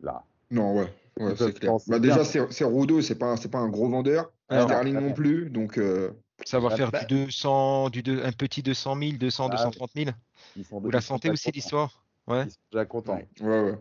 Là. 0.00 0.22
Non, 0.50 0.74
ouais, 0.78 0.92
ouais 1.18 1.34
c'est 1.36 1.58
clair. 1.58 1.72
Bah, 1.88 1.98
déjà, 1.98 2.24
c'est 2.24 2.64
Rudo, 2.64 3.00
c'est 3.02 3.14
pas, 3.18 3.36
pas 3.36 3.58
un 3.58 3.68
gros 3.68 3.88
vendeur. 3.88 4.30
Ah, 4.48 4.60
non, 4.60 4.66
Sterling 4.68 4.94
non 5.00 5.12
plus, 5.12 5.50
donc 5.50 5.76
euh, 5.78 6.12
Ça 6.44 6.60
va 6.60 6.68
Bah, 6.68 6.76
faire 6.76 6.90
bah- 6.92 7.04
du 7.04 7.26
200, 7.26 7.90
du 7.90 8.02
deux- 8.02 8.22
un 8.24 8.32
petit 8.32 8.62
200 8.62 8.96
000, 8.96 9.12
200, 9.16 9.46
Ah, 9.46 9.56
230 9.56 9.90
000. 9.96 10.10
Ils 10.56 10.64
sont 10.64 10.80
Vous 10.80 10.90
la 10.90 11.00
sentez 11.00 11.28
déjà 11.28 11.32
aussi 11.32 11.50
l'histoire 11.50 12.02
Ouais. 12.26 12.44
Ils 12.44 12.50
sont 12.50 12.58
déjà 12.72 12.84
contents. 12.84 13.18
ouais, 13.40 13.60
ouais. 13.62 13.74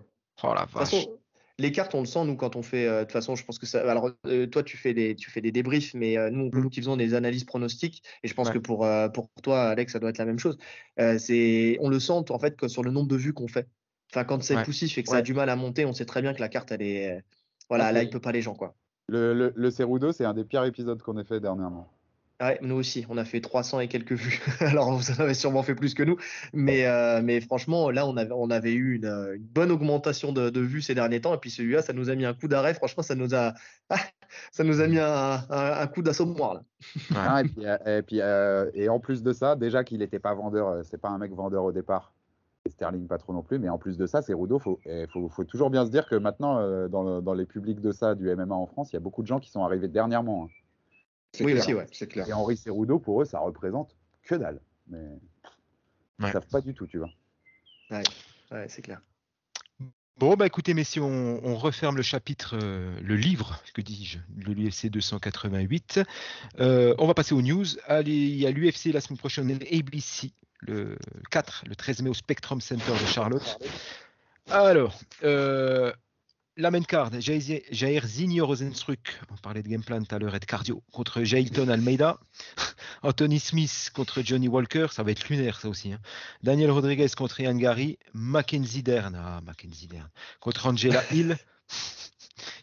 Oh 0.43 0.53
la 0.53 0.65
vache. 0.65 0.89
façon, 0.89 1.17
les 1.57 1.71
cartes, 1.71 1.95
on 1.95 2.01
le 2.01 2.05
sent, 2.05 2.25
nous, 2.25 2.35
quand 2.35 2.55
on 2.55 2.61
fait. 2.61 2.87
euh, 2.87 2.99
De 2.99 3.03
toute 3.03 3.13
façon, 3.13 3.35
je 3.35 3.45
pense 3.45 3.59
que 3.59 3.65
ça. 3.65 3.89
Alors, 3.89 4.11
euh, 4.27 4.47
toi, 4.47 4.63
tu 4.63 4.77
fais 4.77 4.93
des, 4.93 5.15
tu 5.15 5.29
fais 5.31 5.41
des 5.41 5.51
débriefs, 5.51 5.93
mais 5.93 6.17
euh, 6.17 6.29
nous, 6.29 6.49
nous 6.53 6.69
qui 6.69 6.81
faisons 6.81 6.97
des 6.97 7.13
analyses 7.13 7.43
pronostiques, 7.45 8.03
et 8.23 8.27
je 8.27 8.33
pense 8.33 8.47
Ouais. 8.47 8.53
que 8.53 8.59
pour, 8.59 8.87
pour 9.13 9.29
toi, 9.41 9.69
Alex, 9.69 9.93
ça 9.93 9.99
doit 9.99 10.09
être 10.09 10.17
la 10.17 10.25
même 10.25 10.39
chose. 10.39 10.57
C'est, 11.17 11.77
on 11.81 11.89
le 11.89 11.99
sent, 11.99 12.29
en 12.29 12.39
fait, 12.39 12.55
que 12.55 12.67
sur 12.67 12.83
le 12.83 12.91
nombre 12.91 13.07
de 13.07 13.15
vues 13.15 13.33
qu'on 13.33 13.47
fait. 13.47 13.67
Enfin, 14.11 14.23
quand 14.25 14.43
c'est 14.43 14.55
Ouais. 14.55 14.63
poussif 14.63 14.97
et 14.97 15.03
que 15.03 15.09
ça 15.09 15.17
a 15.17 15.21
du 15.21 15.33
mal 15.33 15.49
à 15.49 15.55
monter, 15.55 15.85
on 15.85 15.93
sait 15.93 16.05
très 16.05 16.21
bien 16.21 16.33
que 16.33 16.41
la 16.41 16.49
carte, 16.49 16.71
elle 16.71 16.81
est. 16.81 17.23
Voilà, 17.69 17.91
là, 17.91 18.03
il 18.03 18.09
peut 18.09 18.21
pas 18.21 18.31
les 18.31 18.41
gens, 18.41 18.53
quoi. 18.55 18.75
Le, 19.07 19.33
le, 19.33 19.53
le 19.55 19.71
Cerudo, 19.71 20.11
c'est 20.11 20.25
un 20.25 20.33
des 20.33 20.45
pires 20.45 20.63
épisodes 20.65 21.01
qu'on 21.01 21.17
ait 21.17 21.23
fait 21.23 21.39
dernièrement. 21.39 21.94
Ouais, 22.41 22.59
nous 22.61 22.75
aussi, 22.75 23.05
on 23.09 23.17
a 23.17 23.23
fait 23.23 23.39
300 23.39 23.79
et 23.79 23.87
quelques 23.87 24.11
vues. 24.11 24.41
Alors, 24.59 24.91
vous 24.93 25.09
en 25.11 25.19
avez 25.23 25.33
sûrement 25.33 25.63
fait 25.63 25.73
plus 25.73 25.93
que 25.93 26.03
nous. 26.03 26.17
Mais, 26.53 26.85
euh, 26.85 27.21
mais 27.23 27.39
franchement, 27.39 27.89
là, 27.91 28.05
on 28.05 28.17
avait, 28.17 28.33
on 28.33 28.49
avait 28.49 28.73
eu 28.73 28.95
une, 28.97 29.05
euh, 29.05 29.35
une 29.37 29.43
bonne 29.45 29.71
augmentation 29.71 30.33
de, 30.33 30.49
de 30.49 30.59
vues 30.59 30.81
ces 30.81 30.95
derniers 30.95 31.21
temps. 31.21 31.33
Et 31.33 31.37
puis 31.37 31.49
celui-là, 31.49 31.81
ça 31.81 31.93
nous 31.93 32.09
a 32.09 32.15
mis 32.15 32.25
un 32.25 32.33
coup 32.33 32.49
d'arrêt. 32.49 32.73
Franchement, 32.73 33.03
ça 33.03 33.15
nous 33.15 33.33
a, 33.33 33.53
ah, 33.89 33.95
ça 34.51 34.65
nous 34.65 34.81
a 34.81 34.87
mis 34.87 34.99
un, 34.99 35.05
un, 35.49 35.71
un 35.79 35.87
coup 35.87 36.01
d'assommoir. 36.01 36.55
là. 36.55 36.63
Ah, 37.13 37.41
et, 37.41 37.45
puis, 37.47 37.65
euh, 37.65 37.99
et, 37.99 38.01
puis, 38.01 38.19
euh, 38.21 38.69
et 38.73 38.89
en 38.89 38.99
plus 38.99 39.23
de 39.23 39.31
ça, 39.31 39.55
déjà 39.55 39.85
qu'il 39.85 39.99
n'était 39.99 40.19
pas 40.19 40.33
vendeur, 40.33 40.83
c'est 40.83 40.99
pas 40.99 41.09
un 41.09 41.17
mec 41.17 41.31
vendeur 41.33 41.63
au 41.63 41.71
départ. 41.71 42.13
Et 42.65 42.69
Sterling 42.71 43.07
pas 43.07 43.17
trop 43.19 43.31
non 43.31 43.43
plus, 43.43 43.59
mais 43.59 43.69
en 43.69 43.77
plus 43.77 43.97
de 43.97 44.07
ça, 44.07 44.21
c'est 44.21 44.33
Rudo. 44.33 44.59
Faut, 44.59 44.81
et 44.85 45.07
faut, 45.07 45.29
faut 45.29 45.43
toujours 45.45 45.69
bien 45.69 45.85
se 45.85 45.91
dire 45.91 46.07
que 46.07 46.15
maintenant, 46.15 46.87
dans 46.89 47.33
les 47.33 47.45
publics 47.45 47.79
de 47.79 47.91
ça, 47.91 48.15
du 48.15 48.29
MMA 48.35 48.55
en 48.55 48.65
France, 48.65 48.91
il 48.91 48.95
y 48.95 48.97
a 48.97 48.99
beaucoup 48.99 49.21
de 49.21 49.27
gens 49.27 49.39
qui 49.39 49.51
sont 49.51 49.63
arrivés 49.63 49.87
dernièrement. 49.87 50.45
hein. 50.45 50.64
C'est 51.35 51.43
Oui, 51.43 51.51
clair, 51.51 51.63
aussi, 51.63 51.73
ouais. 51.73 51.87
c'est 51.91 52.07
clair. 52.07 52.27
Et 52.27 52.33
Henri 52.33 52.55
Cerudo, 52.57 52.97
pour 52.99 53.21
eux, 53.21 53.25
ça 53.25 53.39
représente 53.39 53.95
que 54.23 54.35
dalle. 54.35 54.59
Mais 54.87 54.99
ils 56.19 56.25
Ouais. 56.25 56.31
savent 56.31 56.47
pas 56.47 56.61
du 56.61 56.73
tout, 56.73 56.87
tu 56.87 56.97
vois. 56.97 57.09
Ouais, 57.91 58.03
c'est 58.67 58.81
clair. 58.81 59.01
Bon, 60.17 60.35
bah 60.35 60.45
écoutez, 60.45 60.73
messieurs, 60.73 61.01
on, 61.01 61.41
on 61.43 61.55
referme 61.55 61.97
le 61.97 62.01
chapitre, 62.01 62.55
euh, 62.61 62.97
le 63.01 63.17
livre, 63.17 63.61
que 63.73 63.81
dis-je, 63.81 64.19
de 64.29 64.53
l'UFC 64.53 64.89
288. 64.89 65.99
Euh, 66.61 66.95
on 66.99 67.05
va 67.07 67.13
passer 67.13 67.33
aux 67.35 67.41
news. 67.41 67.65
Allez, 67.85 68.13
il 68.15 68.37
y 68.39 68.47
a 68.47 68.51
l'UFC 68.51 68.93
la 68.93 69.01
semaine 69.01 69.17
prochaine, 69.17 69.51
ABC, 69.51 70.31
le 70.61 70.97
4, 71.31 71.65
le 71.67 71.75
13 71.75 72.01
mai 72.03 72.09
au 72.09 72.13
Spectrum 72.13 72.61
Center 72.61 72.93
de 72.93 73.05
Charlotte. 73.07 73.59
Alors, 74.49 74.97
euh, 75.23 75.91
La 76.57 76.71
main 76.71 76.83
card, 76.83 77.11
Jair 77.19 78.07
Zinho 78.07 78.45
Rosenstruck, 78.47 79.19
on 79.29 79.35
parlait 79.35 79.61
de 79.61 79.67
game 79.67 79.83
plan 79.83 80.01
tout 80.01 80.15
à 80.15 80.19
l'heure 80.19 80.35
et 80.35 80.39
de 80.39 80.45
cardio, 80.45 80.81
contre 80.93 81.21
Jailton 81.23 81.67
Almeida. 81.67 82.17
Anthony 83.03 83.39
Smith 83.41 83.91
contre 83.93 84.21
Johnny 84.21 84.47
Walker, 84.47 84.87
ça 84.91 85.03
va 85.03 85.11
être 85.11 85.27
lunaire 85.27 85.59
ça 85.59 85.67
aussi. 85.67 85.91
hein. 85.91 85.99
Daniel 86.43 86.71
Rodriguez 86.71 87.09
contre 87.17 87.41
Ian 87.41 87.55
Gary. 87.57 87.97
Mackenzie 88.13 88.83
Dern, 88.83 89.15
ah 89.15 89.41
Mackenzie 89.45 89.87
Dern, 89.87 90.09
contre 90.39 90.67
Angela 90.67 91.03
Hill. 91.11 91.35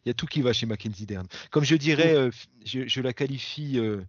Il 0.05 0.09
y 0.09 0.11
a 0.11 0.15
tout 0.15 0.27
qui 0.27 0.41
va 0.41 0.55
chez 0.55 0.65
Mackenzie 0.65 1.05
Dern. 1.05 1.27
Comme 1.51 1.65
je 1.65 1.77
dirais, 1.77 2.15
euh, 2.15 2.31
je, 2.65 2.89
je 2.89 3.01
la 3.03 3.13
qualifie 3.13 3.79
euh, 3.79 4.01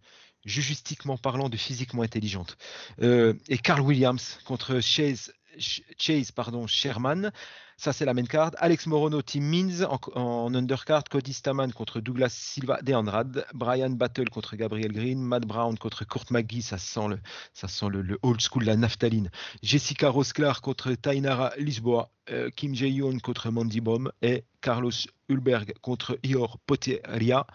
jugistiquement 0.45 1.17
parlant 1.17 1.49
de 1.49 1.57
physiquement 1.57 2.03
intelligente. 2.03 2.57
Euh, 3.01 3.33
et 3.49 3.57
Carl 3.57 3.81
Williams 3.81 4.39
contre 4.45 4.79
Chase, 4.79 5.33
Ch- 5.59 5.81
Chase 5.97 6.31
pardon, 6.31 6.67
Sherman. 6.67 7.33
Ça, 7.77 7.91
c'est 7.93 8.05
la 8.05 8.13
main 8.13 8.25
card. 8.25 8.51
Alex 8.57 8.87
Morono, 8.87 9.21
Tim 9.21 9.41
Means 9.41 9.85
en, 10.15 10.53
undercard. 10.53 11.03
Cody 11.09 11.33
Staman 11.33 11.71
contre 11.73 11.99
Douglas 11.99 12.29
Silva 12.29 12.81
de 12.81 12.93
Andrade. 12.93 13.45
Brian 13.53 13.89
Battle 13.89 14.29
contre 14.29 14.55
Gabriel 14.55 14.91
Green. 14.91 15.21
Matt 15.21 15.45
Brown 15.45 15.77
contre 15.77 16.05
Kurt 16.05 16.31
McGee. 16.31 16.61
Ça 16.61 16.77
sent 16.77 17.07
le, 17.09 17.19
ça 17.53 17.67
sent 17.67 17.89
le, 17.89 18.01
le 18.01 18.19
old 18.21 18.41
school, 18.41 18.63
la 18.63 18.75
naphtaline. 18.75 19.29
Jessica 19.61 20.09
Rosclar 20.09 20.61
contre 20.61 20.93
Tainara 20.93 21.51
Lisboa. 21.57 22.09
Euh, 22.29 22.49
Kim 22.55 22.73
Jae-yoon 22.73 23.19
contre 23.19 23.49
Mandy 23.49 23.81
Baum. 23.81 24.11
Et 24.21 24.43
Carlos 24.61 24.91
Hulberg 25.29 25.73
contre 25.81 26.19
Ior 26.23 26.59
Poteria. 26.65 27.47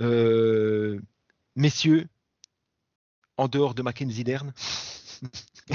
Euh, 0.00 1.00
messieurs, 1.56 2.06
en 3.36 3.48
dehors 3.48 3.74
de 3.74 3.82
Mackenzie 3.82 4.24
Dern. 4.24 4.52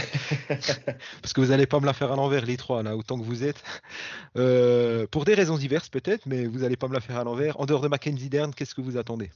Parce 1.22 1.34
que 1.34 1.41
vous 1.41 1.48
n'allez 1.48 1.66
pas 1.66 1.80
me 1.80 1.86
la 1.86 1.94
faire 1.94 2.11
à 2.11 2.16
l'envers, 2.16 2.45
les 2.45 2.57
trois, 2.57 2.84
là, 2.84 2.95
autant 2.95 3.18
que 3.20 3.24
vous 3.24 3.44
êtes. 3.44 3.61
Euh, 4.38 5.07
pour 5.07 5.26
des 5.26 5.34
raisons 5.34 5.57
diverses, 5.57 5.90
peut-être, 5.90 6.26
mais 6.26 6.45
vous 6.45 6.60
n'allez 6.60 6.76
pas 6.78 6.88
me 6.88 6.94
la 6.94 6.99
faire 7.02 7.18
à 7.18 7.24
l'envers. 7.24 7.60
En 7.60 7.66
dehors 7.66 7.82
de 7.82 7.88
Mackenzie 7.88 8.30
Dern, 8.30 8.53
qu'est-ce 8.53 8.76
que 8.76 8.82
vous 8.82 8.98
attendez? 8.98 9.32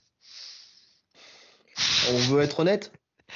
On 2.12 2.18
veut 2.18 2.42
être 2.42 2.60
honnête? 2.60 2.92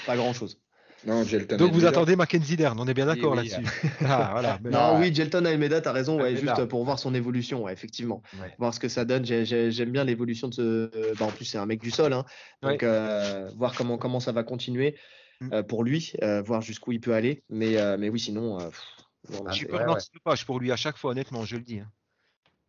Pas 0.06 0.15
grand-chose. 0.15 0.60
Non, 1.06 1.23
Gelton 1.23 1.57
Donc 1.57 1.69
vous 1.72 1.77
Almeida. 1.77 1.89
attendez 1.89 2.15
Mackenzie 2.15 2.57
Dern, 2.57 2.77
on 2.80 2.88
est 2.88 2.94
bien 2.94 3.06
d'accord 3.06 3.31
oui. 3.38 3.48
là-dessus. 3.48 3.72
Ah, 4.02 4.30
voilà. 4.34 4.60
mais- 4.64 4.72
Non, 4.72 4.95
ouais. 4.95 5.07
oui, 5.10 5.15
Gelton 5.15 5.45
Almeida, 5.45 5.80
t'as 5.80 5.91
raison, 5.91 6.18
ouais, 6.19 6.30
Almeida. 6.30 6.56
juste 6.56 6.68
pour 6.68 6.84
voir 6.84 6.98
son 6.99 7.14
évolution, 7.14 7.64
ouais, 7.64 7.72
effectivement. 7.73 8.22
Ouais. 8.41 8.53
Voir 8.57 8.73
ce 8.73 8.80
que 8.80 8.89
ça 8.89 9.06
donne. 9.06 9.23
J'ai- 9.26 9.45
j'ai- 9.45 9.72
J'aime 9.72 9.91
bien 9.91 10.03
l'évolution 10.03 10.48
de 10.48 10.53
ce. 10.53 11.14
bah, 11.18 11.26
en 11.26 11.31
plus, 11.31 11.45
c'est 11.45 11.60
un 11.60 11.65
mec 11.68 11.81
du 11.81 11.91
sol, 11.91 12.14
hein. 12.14 12.26
donc 12.64 12.81
euh, 12.84 13.48
voir 13.56 13.73
comment, 13.76 13.98
comment 13.98 14.19
ça 14.19 14.31
va 14.31 14.44
continuer 14.44 14.95
Mm. 15.41 15.53
euh, 15.53 15.64
pour 15.64 15.84
lui, 15.84 16.14
euh, 16.23 16.41
voir 16.41 16.61
jusqu'où 16.61 16.91
il 16.91 16.99
peut 16.99 17.14
aller. 17.14 17.43
Mais, 17.49 17.77
euh, 17.77 17.97
mais 17.97 18.09
oui, 18.09 18.19
sinon. 18.19 18.59
euh, 18.59 18.69
pff, 18.69 18.84
non, 19.30 19.43
Ah, 19.45 19.51
J'ai 19.51 19.61
c'est- 19.61 19.68
peur 19.68 19.80
ouais, 19.81 19.85
ouais. 19.85 19.93
antidopage 19.93 20.45
pour 20.45 20.59
lui 20.59 20.72
à 20.72 20.76
chaque 20.76 20.97
fois, 20.97 21.11
honnêtement, 21.11 21.45
je 21.45 21.55
le 21.57 21.64
dis. 21.64 21.80
hein. 21.80 21.91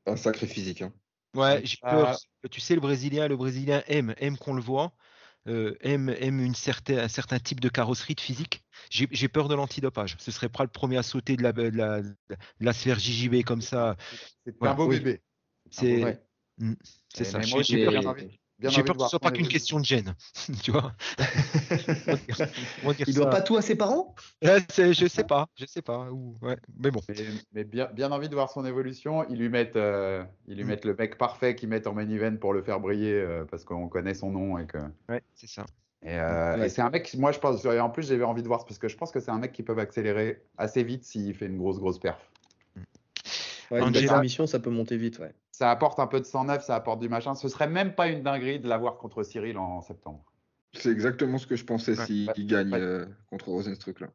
Un 0.07 0.17
sacré 0.17 0.47
physique. 0.47 0.83
hein. 0.83 0.93
Ouais, 1.35 1.61
j'ai 1.65 1.77
Ah. 1.83 1.91
peur. 1.91 2.19
Tu 2.51 2.61
sais, 2.61 2.75
le 2.75 2.81
Brésilien, 2.81 3.29
le 3.29 3.37
Brésilien 3.37 3.83
aime, 3.87 4.15
aime 4.19 4.39
qu'on 4.39 4.55
le 4.55 4.63
voit, 4.63 4.93
euh, 5.47 5.77
aime, 5.81 6.09
aime 6.09 6.41
une 6.41 6.55
certaine, 6.55 6.99
un 6.99 7.09
certain 7.09 7.39
type 7.39 7.61
de 7.61 7.69
carrosserie 7.69 8.15
de 8.15 8.21
physique. 8.21 8.65
J'ai 8.91 9.09
j'ai 9.11 9.29
peur 9.29 9.49
de 9.49 9.55
l'antidopage. 9.55 10.17
Ce 10.19 10.31
serait 10.31 10.49
pas 10.49 10.65
le 10.65 10.71
premier 10.71 10.97
à 10.97 11.03
sauter 11.03 11.37
de 11.37 11.43
la, 11.43 11.53
de 11.53 11.69
la, 11.69 12.01
de 12.03 12.15
la 12.61 12.73
sphère 12.73 12.99
JJB 12.99 13.45
comme 13.45 13.61
ça. 13.61 13.97
C'est 14.47 14.61
Ouais, 14.61 14.69
un 14.69 14.75
beau 14.75 14.89
oui. 14.89 14.99
bébé. 14.99 15.23
C'est 15.71 16.03
ouais. 16.03 16.19
c'est 17.13 17.23
Et 17.23 17.25
ça. 17.25 17.41
J'ai 17.43 17.85
peur, 17.85 18.15
j'ai 18.63 18.83
peur 18.83 18.95
de 18.95 18.99
que 18.99 19.05
ce 19.05 19.11
soit 19.11 19.21
pas 19.21 19.31
qu'une 19.31 19.49
question 19.49 19.81
de 19.81 19.85
gêne. 19.85 20.15
tu 20.63 20.71
vois 20.73 20.93
Il 23.07 23.15
doit 23.15 23.25
ça. 23.25 23.31
pas 23.31 23.43
tout 23.43 23.57
à 23.57 23.63
ses 23.63 23.77
parents? 23.77 24.15
Je 24.43 25.07
sais 25.09 25.25
pas, 25.25 25.49
je 25.57 25.67
sais 25.67 25.83
pas. 25.83 26.11
Ou, 26.11 26.37
ouais, 26.43 26.57
mais 26.79 26.91
bon. 26.91 27.01
Mais, 27.09 27.15
mais 27.53 27.65
bien, 27.65 27.87
bien 27.87 28.13
envie 28.13 28.29
de 28.29 28.35
voir 28.35 28.51
son 28.51 28.65
évolution. 28.65 29.27
Ils 29.29 29.39
lui 29.39 29.49
mettent, 29.49 29.77
euh, 29.77 30.25
ils 30.47 30.57
lui 30.57 30.65
Mm. 30.65 30.67
mettent 30.69 30.85
le 30.85 30.95
mec 30.95 31.19
parfait 31.19 31.55
qu'ils 31.55 31.69
mettent 31.69 31.87
en 31.87 31.95
main 31.95 32.09
event 32.09 32.37
pour 32.37 32.53
le 32.53 32.63
faire 32.63 32.81
briller 32.81 33.13
euh, 33.15 33.45
parce 33.45 33.65
qu'on 33.65 33.89
connaît 33.89 34.15
son 34.15 34.31
nom 34.31 34.59
et 34.59 34.67
que. 34.67 34.79
Ouais, 35.09 35.23
c'est 35.35 35.49
ça. 35.49 35.65
Et, 36.03 36.11
euh, 36.19 36.57
Ouais. 36.57 36.67
et 36.67 36.69
c'est 36.69 36.83
un 36.83 36.91
mec, 36.91 37.13
moi 37.19 37.33
je 37.33 37.39
pense, 37.41 37.65
et 37.65 37.81
en 37.81 37.91
plus 37.91 38.07
j'avais 38.09 38.23
envie 38.25 38.43
de 38.43 38.49
voir 38.49 38.65
parce 38.65 38.79
que 38.79 38.89
je 38.89 38.97
pense 38.97 39.11
que 39.11 39.19
c'est 39.21 39.33
un 39.33 39.39
mec 39.39 39.53
qui 39.53 39.63
peut 39.65 39.77
accélérer 39.79 40.45
assez 40.57 40.85
vite 40.85 41.05
s'il 41.05 41.35
fait 41.35 41.47
une 41.47 41.59
grosse 41.59 41.79
grosse 41.79 41.99
perf. 41.99 42.31
Ouais, 43.71 43.81
une 43.81 43.89
Angela- 43.89 44.01
belle 44.01 44.19
ambition, 44.19 44.47
ça 44.47 44.59
peut 44.59 44.71
monter 44.71 44.97
vite, 44.97 45.19
ouais. 45.19 45.35
Ça 45.53 45.71
apporte 45.71 45.99
un 45.99 46.07
peu 46.07 46.21
de 46.21 46.25
109, 46.25 46.65
ça 46.65 46.77
apporte 46.77 47.01
du 47.01 47.09
machin. 47.09 47.35
Ce 47.35 47.49
serait 47.49 47.69
même 47.69 47.95
pas 47.95 48.09
une 48.09 48.23
dinguerie 48.23 48.61
de 48.61 48.69
l'avoir 48.69 48.97
contre 48.97 49.23
Cyril 49.23 49.59
en 49.59 49.83
septembre. 49.83 50.25
C'est 50.73 50.91
exactement 50.91 51.39
ce 51.39 51.47
que 51.47 51.57
je 51.57 51.65
pensais 51.65 51.97
s'il 51.97 52.29
ouais, 52.29 52.35
gagne 52.45 52.73
ouais. 52.73 52.81
euh, 52.81 53.07
contre 53.27 53.49
Rosenstruck. 53.49 54.01
Là. 54.01 54.09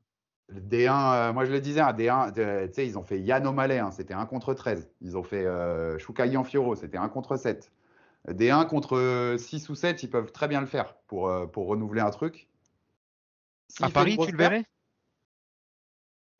Le 0.50 0.62
D1, 0.62 1.14
euh, 1.14 1.34
moi 1.34 1.46
je 1.46 1.52
le 1.52 1.60
disais, 1.60 1.82
un 1.82 1.94
D1, 1.94 2.32
de- 2.32 2.68
tu 2.68 2.74
sais, 2.74 2.88
ils 2.88 2.98
ont 2.98 3.04
fait 3.04 3.20
Yann 3.20 3.46
O'Malley, 3.46 3.80
hein, 3.80 3.92
c'était 3.92 4.14
1 4.14 4.26
contre 4.26 4.54
13. 4.54 4.90
Ils 5.02 5.18
ont 5.18 5.24
fait 5.24 5.46
euh, 5.46 5.98
Shukai 5.98 6.32
Fioro, 6.44 6.76
c'était 6.76 6.98
1 6.98 7.10
contre 7.10 7.38
7. 7.38 7.72
D1 8.30 8.66
contre 8.66 9.36
6 9.38 9.68
ou 9.70 9.76
7, 9.76 10.04
ils 10.04 10.10
peuvent 10.10 10.32
très 10.32 10.48
bien 10.48 10.62
le 10.62 10.68
faire 10.68 10.96
pour, 11.08 11.28
euh, 11.28 11.46
pour 11.46 11.68
renouveler 11.68 12.02
un 12.02 12.12
truc. 12.12 12.48
À 13.82 13.90
Paris, 13.90 14.18
tu 14.18 14.32
le 14.32 14.38
verrais? 14.38 14.66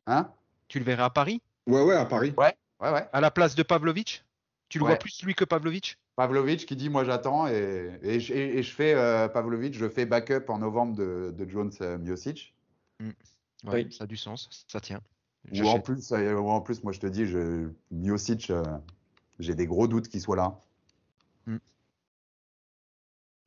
Hein? 0.06 0.30
Tu 0.68 0.78
le 0.78 0.84
verrais 0.84 1.02
à 1.02 1.10
Paris? 1.10 1.42
Ouais, 1.66 1.82
ouais, 1.82 1.94
à 1.94 2.06
Paris. 2.06 2.32
Ouais, 2.38 2.56
ouais, 2.84 2.92
ouais. 2.92 3.08
À 3.12 3.20
la 3.20 3.30
place 3.30 3.54
de 3.54 3.62
Pavlovic 3.62 4.24
Tu 4.68 4.78
le 4.78 4.84
Ouais. 4.84 4.90
vois 4.92 4.98
plus 4.98 5.22
lui 5.22 5.34
que 5.34 5.44
Pavlovic 5.44 5.98
Pavlovic 6.16 6.66
qui 6.66 6.76
dit 6.76 6.88
moi 6.90 7.04
j'attends 7.04 7.48
et, 7.48 7.98
et, 8.02 8.20
je- 8.20 8.32
et- 8.32 8.58
et 8.58 8.62
je 8.62 8.72
fais 8.72 8.94
euh, 8.94 9.28
Pavlovic, 9.28 9.74
je 9.74 9.88
fais 9.88 10.06
backup 10.06 10.44
en 10.48 10.58
novembre 10.58 10.94
de, 10.94 11.34
de 11.36 11.48
Jones 11.50 11.72
euh, 11.80 11.98
Miocic. 11.98 12.54
Ouais, 13.00 13.12
Oui. 13.64 13.92
ça 13.92 14.04
a 14.04 14.06
du 14.06 14.16
sens, 14.16 14.48
ça 14.68 14.80
tient. 14.80 15.00
Ou 15.52 15.66
en, 15.66 15.80
plus, 15.80 16.12
euh, 16.12 16.34
ou 16.36 16.48
en 16.50 16.60
plus, 16.60 16.82
moi 16.84 16.92
je 16.92 17.00
te 17.00 17.06
dis, 17.06 17.26
je, 17.26 17.68
Miocic, 17.90 18.48
euh, 18.50 18.62
j'ai 19.38 19.54
des 19.54 19.66
gros 19.66 19.86
doutes 19.88 20.08
qu'il 20.08 20.20
soit 20.20 20.36
là. 20.36 20.58
Mm. 21.46 21.56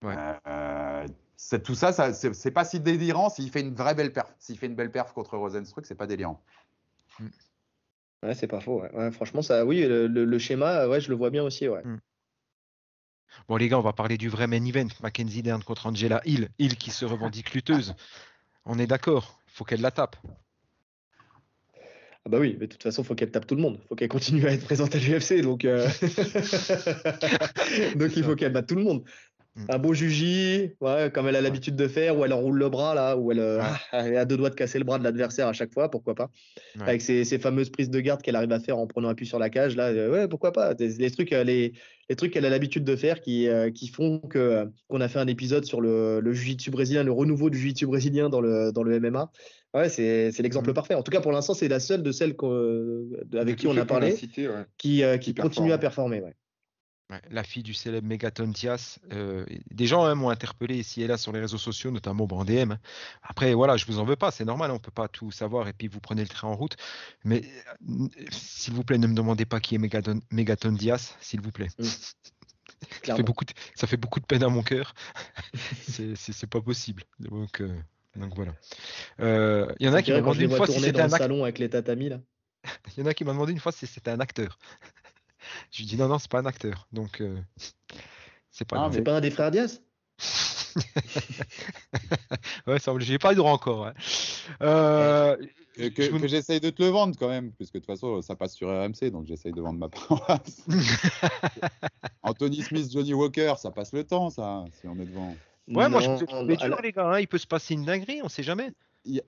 Ouais. 0.04 0.16
Euh, 0.48 1.08
c'est- 1.38 1.64
tout 1.64 1.74
ça, 1.76 1.92
ça 1.94 2.14
c'est 2.14 2.52
pas 2.52 2.66
si 2.66 2.80
délirant 2.80 3.30
s'il 3.30 3.50
fait 3.50 3.62
une 3.62 3.74
vraie 3.74 3.96
belle 3.96 4.14
perf. 4.14 4.34
S'il 4.40 4.58
fait 4.58 4.68
une 4.68 4.76
belle 4.76 4.92
perf 4.92 5.14
contre 5.14 5.38
Rosenstruck, 5.38 5.86
c'est 5.86 5.96
pas 5.96 6.08
délirant. 6.08 6.42
Ouais, 8.28 8.36
c'est 8.36 8.48
pas 8.48 8.60
faux. 8.60 8.82
Ouais. 8.82 8.92
Ouais, 8.94 9.12
franchement, 9.12 9.42
ça, 9.42 9.66
oui, 9.66 9.82
le, 9.82 10.08
le- 10.08 10.26
le 10.26 10.40
schéma, 10.40 10.88
ouais, 10.88 11.00
je 11.00 11.10
le 11.10 11.16
vois 11.16 11.30
bien 11.30 11.44
aussi. 11.44 11.68
Ouais. 11.70 11.82
Bon 13.48 13.56
les 13.56 13.70
gars, 13.70 13.78
on 13.78 13.82
va 13.82 13.94
parler 13.94 14.18
du 14.18 14.28
vrai 14.28 14.48
main 14.48 14.64
event. 14.66 14.88
Mackenzie 15.02 15.42
Dern 15.44 15.64
contre 15.64 15.88
Angela 15.88 16.22
Hill. 16.26 16.50
Hill 16.60 16.76
qui 16.76 16.92
se 16.92 17.06
revendique 17.06 17.54
lutteuse. 17.54 17.94
On 18.66 18.78
est 18.80 18.88
d'accord, 18.88 19.40
faut 19.48 19.64
qu'elle 19.64 19.80
la 19.80 19.92
tape. 19.92 20.18
Ah 22.26 22.30
bah 22.30 22.40
oui, 22.40 22.58
mais 22.60 22.68
de 22.68 22.72
toute 22.74 22.84
façon, 22.84 23.06
faut 23.06 23.16
qu'elle 23.16 23.32
tape 23.32 23.48
tout 23.48 23.56
le 23.56 23.62
monde. 23.62 23.80
Faut 23.88 23.96
qu'elle 23.96 24.10
continue 24.10 24.46
à 24.46 24.52
être 24.52 24.66
présente 24.66 24.94
à 24.96 24.98
l'UFC, 24.98 25.42
donc 25.42 25.64
euh, 25.64 25.88
donc 27.96 28.18
il 28.18 28.24
faut 28.26 28.36
qu'elle 28.36 28.52
batte 28.52 28.68
tout 28.68 28.76
le 28.76 28.84
monde. 28.84 29.06
Un 29.70 29.80
beau 29.80 29.94
juji, 29.94 30.72
ouais, 30.82 31.10
comme 31.14 31.28
elle 31.28 31.36
a 31.36 31.42
l'habitude 31.42 31.76
de 31.76 31.88
faire, 31.88 32.18
où 32.18 32.24
elle 32.26 32.34
enroule 32.34 32.58
le 32.58 32.70
bras 32.70 32.94
là, 32.94 33.18
où 33.18 33.32
elle, 33.32 33.40
Ouais. 33.40 33.62
elle 33.92 34.14
est 34.14 34.18
à 34.18 34.26
deux 34.26 34.38
doigts 34.38 34.50
de 34.50 34.56
casser 34.56 34.78
le 34.78 34.84
bras 34.86 35.00
de 35.00 35.04
l'adversaire 35.04 35.48
à 35.48 35.54
chaque 35.54 35.74
fois, 35.74 35.90
pourquoi 35.90 36.16
pas. 36.16 36.30
Ouais. 36.76 36.84
Avec 36.84 37.02
ces, 37.02 37.24
ces 37.24 37.40
fameuses 37.40 37.70
prises 37.70 37.90
de 37.90 38.00
garde 38.00 38.22
qu'elle 38.22 38.36
arrive 38.36 38.52
à 38.52 38.60
faire 38.60 38.78
en 38.78 38.88
prenant 38.88 39.10
appui 39.10 39.26
sur 39.26 39.40
la 39.40 39.50
cage, 39.50 39.76
là, 39.76 39.88
euh, 39.88 40.12
ouais, 40.12 40.28
pourquoi 40.28 40.52
pas. 40.52 40.74
Les 40.80 41.12
trucs, 41.12 41.34
euh, 41.34 41.44
les, 41.44 41.74
les 42.10 42.16
trucs 42.16 42.32
qu'elle 42.34 42.46
a 42.46 42.50
l'habitude 42.50 42.84
de 42.84 42.96
faire 42.96 43.20
qui, 43.22 43.48
euh, 43.48 43.72
qui 43.72 43.88
font 43.88 44.20
que 44.20 44.66
qu'on 44.88 45.02
a 45.02 45.08
fait 45.08 45.20
un 45.20 45.28
épisode 45.28 45.66
sur 45.66 45.82
le, 45.82 46.20
le 46.20 46.34
jiu-jitsu 46.34 46.70
brésilien, 46.72 47.04
le 47.04 47.12
renouveau 47.12 47.50
du 47.50 47.58
jiu-jitsu 47.58 47.86
brésilien 47.88 48.30
dans 48.30 48.42
le, 48.42 48.72
dans 48.72 48.84
le 48.84 49.00
MMA. 49.00 49.32
Ouais, 49.74 49.90
c'est 49.90 50.32
c'est 50.32 50.44
l'exemple 50.44 50.70
Mhm. 50.70 50.74
parfait. 50.76 50.94
En 50.96 51.04
tout 51.04 51.12
cas, 51.12 51.20
pour 51.22 51.32
l'instant, 51.32 51.54
c'est 51.54 51.68
la 51.68 51.80
seule 51.80 52.02
de 52.04 52.12
celles 52.12 52.36
avec 53.38 53.58
qui 53.58 53.68
on 53.68 53.76
a 53.78 53.86
parlé 53.86 54.12
cité, 54.16 54.48
ouais. 54.48 54.64
qui, 54.78 55.04
euh, 55.04 55.18
qui 55.18 55.34
Qui 55.34 55.42
continue 55.42 55.72
à 55.72 55.78
performe. 55.78 56.12
performer. 56.12 56.22
Ouais. 56.22 56.36
Ouais, 57.10 57.22
la 57.30 57.44
fille 57.44 57.64
du 57.64 57.74
célèbre 57.74 58.06
Megaton 58.06 58.48
Diaz. 58.48 59.00
euh, 59.14 59.46
des 59.72 59.88
gens 59.88 60.04
hein, 60.04 60.14
m'ont 60.16 60.30
interpellé 60.30 60.78
ici 60.78 61.04
et 61.04 61.08
là 61.08 61.18
sur 61.18 61.32
les 61.32 61.40
réseaux 61.40 61.58
sociaux, 61.58 61.90
notamment 61.90 62.28
en 62.30 62.44
DM. 62.44 62.74
Après, 63.24 63.54
voilà, 63.54 63.78
je 63.78 63.86
vous 63.86 64.00
en 64.00 64.04
veux 64.04 64.18
pas, 64.18 64.30
c'est 64.30 64.44
normal, 64.44 64.72
on 64.72 64.80
peut 64.80 64.92
pas 64.92 65.08
tout 65.08 65.32
savoir 65.32 65.70
et 65.70 65.74
puis 65.74 65.88
vous 65.88 66.02
prenez 66.02 66.22
le 66.22 66.28
train 66.28 66.50
en 66.50 66.56
route. 66.56 66.76
Mais 67.24 67.44
euh, 67.90 68.08
s'il 68.30 68.74
vous 68.74 68.84
plaît, 68.84 68.98
ne 68.98 69.08
me 69.08 69.16
demandez 69.16 69.46
pas 69.46 69.62
qui 69.62 69.76
est 69.76 69.78
Megaton, 69.78 70.20
s'il 71.22 71.40
vous 71.40 71.52
plaît. 71.52 71.70
Mm. 71.80 71.86
Ça 73.04 73.16
fait, 73.16 73.24
beaucoup 73.24 73.46
de, 73.46 73.54
ça 73.74 73.88
fait 73.88 73.98
beaucoup 73.98 74.20
de 74.20 74.26
peine 74.26 74.44
à 74.44 74.50
mon 74.50 74.62
cœur. 74.62 74.94
c'est 75.88 76.48
pas 76.48 76.62
possible. 76.62 77.04
Donc, 77.20 77.62
euh, 77.62 77.76
donc 78.16 78.36
voilà. 78.36 78.54
Euh, 79.20 79.74
Il 79.80 79.86
y 79.88 79.90
en 79.90 79.94
a 79.94 80.04
qui 80.04 80.12
m'ont 80.12 80.20
demandé 80.20 80.44
une 80.44 80.52
fois 80.52 80.68
si 80.68 80.80
c'était 80.80 81.02
un 81.02 81.06
acteur. 81.06 81.20
salon 81.20 81.44
avec 81.44 81.58
les 81.58 81.70
tatamis 81.70 82.10
là. 82.10 82.20
Il 82.96 83.00
y 83.00 83.04
en 83.04 83.06
a 83.08 83.14
qui 83.14 83.24
m'ont 83.24 83.34
demandé 83.34 83.54
une 83.54 83.60
fois 83.60 83.72
si 83.72 83.88
c'était 83.88 84.12
un 84.12 84.20
acteur. 84.20 84.60
Je 85.72 85.80
lui 85.80 85.86
dis 85.86 85.98
non, 85.98 86.08
non, 86.08 86.20
c'est 86.20 86.30
pas 86.32 86.40
un 86.40 86.46
acteur. 86.46 86.88
Donc, 86.92 87.22
euh, 87.22 87.38
c'est 88.52 88.68
pas 88.68 88.78
Ah. 88.80 88.90
C'est 88.92 89.02
pas 89.02 89.16
un 89.18 89.22
des 89.22 89.32
frères 89.32 89.52
Diaz? 89.52 89.82
Ouais, 92.68 92.80
ça, 92.80 92.94
j'ai 93.00 93.18
pas 93.18 93.34
eu 93.34 93.36
droit 93.36 93.52
encore. 93.52 93.86
ouais. 93.86 93.94
Euh, 94.62 95.36
Que, 95.78 96.28
j'essaye 96.28 96.60
de 96.60 96.70
te 96.70 96.82
le 96.84 96.90
vendre 96.90 97.16
quand 97.18 97.30
même, 97.30 97.52
puisque 97.54 97.74
de 97.76 97.80
toute 97.80 97.86
façon 97.88 98.22
ça 98.22 98.36
passe 98.36 98.54
sur 98.56 98.68
RMC, 98.70 99.12
donc 99.12 99.26
j'essaye 99.28 99.54
de 99.54 99.62
vendre 99.62 99.80
ma 99.80 99.90
paroisse. 99.90 100.64
Anthony 102.24 102.62
Smith, 102.64 102.92
Johnny 102.92 103.14
Walker, 103.14 103.54
ça 103.58 103.72
passe 103.72 103.94
le 103.94 104.04
temps, 104.04 104.30
ça, 104.30 104.66
si 104.80 104.88
on 104.88 104.96
est 105.00 105.06
devant. 105.06 105.36
Ouais, 105.68 105.88
moi 105.90 106.00
je 106.02 106.10
à 106.10 106.44
dur, 106.68 106.76
la- 106.76 106.82
les 106.82 106.92
gars. 106.92 107.08
hein, 107.12 107.20
Il 107.20 107.28
peut 107.28 107.38
se 107.38 107.48
passer 107.48 107.74
une 107.76 107.86
dinguerie, 107.86 108.22
on 108.24 108.30
sait 108.30 108.44
jamais. 108.44 108.72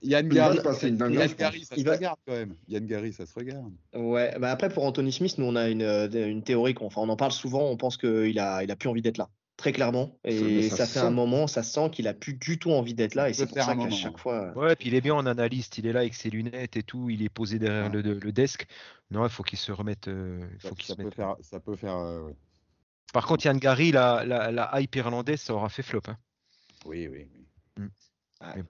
Yann 0.01 0.25
Il 0.27 0.29
va 0.37 0.45
Gary, 0.45 0.57
se 0.57 0.61
passer 0.61 0.87
une 0.89 0.97
dinguerie, 0.97 1.19
Yann 1.19 1.29
je 1.29 1.33
pense. 1.35 1.39
Gary, 1.39 1.65
ça 1.65 1.75
Il 1.77 1.83
se 1.83 1.85
va- 1.87 1.95
regarde 1.95 2.19
quand 2.27 2.33
même. 2.33 2.55
Yann 2.67 2.85
Gary, 2.85 3.13
ça 3.13 3.25
se 3.25 3.33
regarde. 3.33 3.71
Ouais, 3.95 4.37
bah 4.39 4.51
après 4.51 4.69
pour 4.69 4.83
Anthony 4.85 5.11
Smith, 5.11 5.37
nous 5.37 5.45
on 5.45 5.55
a 5.55 5.69
une, 5.69 5.81
euh, 5.83 6.07
une 6.09 6.43
théorie 6.43 6.73
qu'on 6.73 6.85
enfin, 6.87 7.01
on 7.01 7.09
en 7.09 7.15
parle 7.15 7.31
souvent, 7.31 7.63
on 7.69 7.77
pense 7.77 7.97
qu'il 7.97 8.37
a, 8.39 8.63
il 8.63 8.71
a 8.71 8.75
plus 8.75 8.89
envie 8.89 9.01
d'être 9.01 9.17
là, 9.17 9.29
très 9.57 9.71
clairement. 9.71 10.17
Et 10.23 10.69
ça 10.69 10.77
ça, 10.77 10.85
fait 10.85 10.99
sent. 10.99 11.05
un 11.05 11.11
moment, 11.11 11.47
ça 11.47 11.63
sent 11.63 11.89
qu'il 11.91 12.07
a 12.07 12.13
plus 12.13 12.33
du 12.33 12.59
tout 12.59 12.71
envie 12.71 12.93
d'être 12.93 13.15
là. 13.15 13.29
Et 13.29 13.33
Ça 13.33 13.45
c'est 13.47 13.53
pour 13.55 13.63
ça 13.63 13.75
qu'à 13.75 13.89
chaque 13.89 14.17
fois. 14.17 14.51
Ouais, 14.57 14.75
puis 14.75 14.89
il 14.89 14.95
est 14.95 15.01
bien 15.01 15.15
en 15.15 15.25
analyste, 15.25 15.77
il 15.77 15.87
est 15.87 15.93
là 15.93 16.01
avec 16.01 16.13
ses 16.13 16.29
lunettes 16.29 16.75
et 16.77 16.83
tout, 16.83 17.09
il 17.09 17.23
est 17.23 17.29
posé 17.29 17.57
derrière 17.59 17.91
Ouais. 17.91 18.01
le, 18.01 18.13
le 18.19 18.31
desk. 18.31 18.65
Non, 19.11 19.23
il 19.25 19.29
faut 19.29 19.43
qu'il 19.43 19.57
se 19.57 19.71
remette. 19.71 20.07
euh, 20.07 20.39
il 20.55 20.61
Ça, 20.61 20.69
faut 20.69 20.75
qu'il 20.75 20.85
ça 20.85 20.93
se 20.93 20.97
peut 20.97 21.05
mette. 21.05 21.15
faire, 21.15 21.35
ça 21.41 21.59
peut 21.59 21.75
faire. 21.75 21.95
euh, 21.97 22.21
ouais. 22.27 22.35
Par 23.11 23.25
contre, 23.25 23.43
Yann 23.45 23.57
Gary, 23.57 23.91
la, 23.91 24.23
la, 24.23 24.51
la 24.51 24.69
hype 24.79 24.95
irlandaise, 24.95 25.41
ça 25.41 25.53
aura 25.55 25.69
fait 25.69 25.81
flop. 25.81 26.01
hein. 26.09 26.17
Oui, 26.85 27.07
oui, 27.07 27.27
oui. 27.79 27.85
euh, 28.43 28.63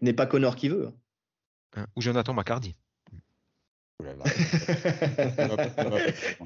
n'est 0.00 0.12
pas 0.12 0.26
Connor 0.26 0.56
qui 0.56 0.68
veut. 0.68 0.88
hein. 0.88 0.94
Hein, 1.76 1.86
Ou 1.96 2.02
Jonathan 2.02 2.34
pas. 2.34 2.44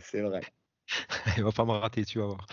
c'est 0.01 0.21
vrai. 0.21 0.41
Il 1.37 1.43
va 1.43 1.53
pas 1.53 1.65
me 1.65 1.73
rater, 1.73 2.05
tu 2.05 2.19
vas 2.19 2.27
voir. 2.27 2.47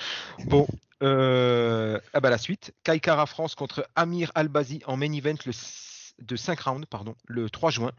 Bon, 0.45 0.67
euh, 1.03 1.99
ah 2.13 2.19
bah 2.19 2.29
la 2.29 2.37
suite. 2.37 2.73
Kai 2.83 2.99
Kara 2.99 3.25
France 3.25 3.55
contre 3.55 3.87
Amir 3.95 4.31
Albazi 4.33 4.81
en 4.87 4.97
main 4.97 5.11
event 5.11 5.35
le, 5.45 5.51
de 6.23 6.35
5 6.35 6.59
rounds 6.61 6.85
pardon, 6.89 7.15
le 7.27 7.49
3 7.49 7.69
juin. 7.69 7.91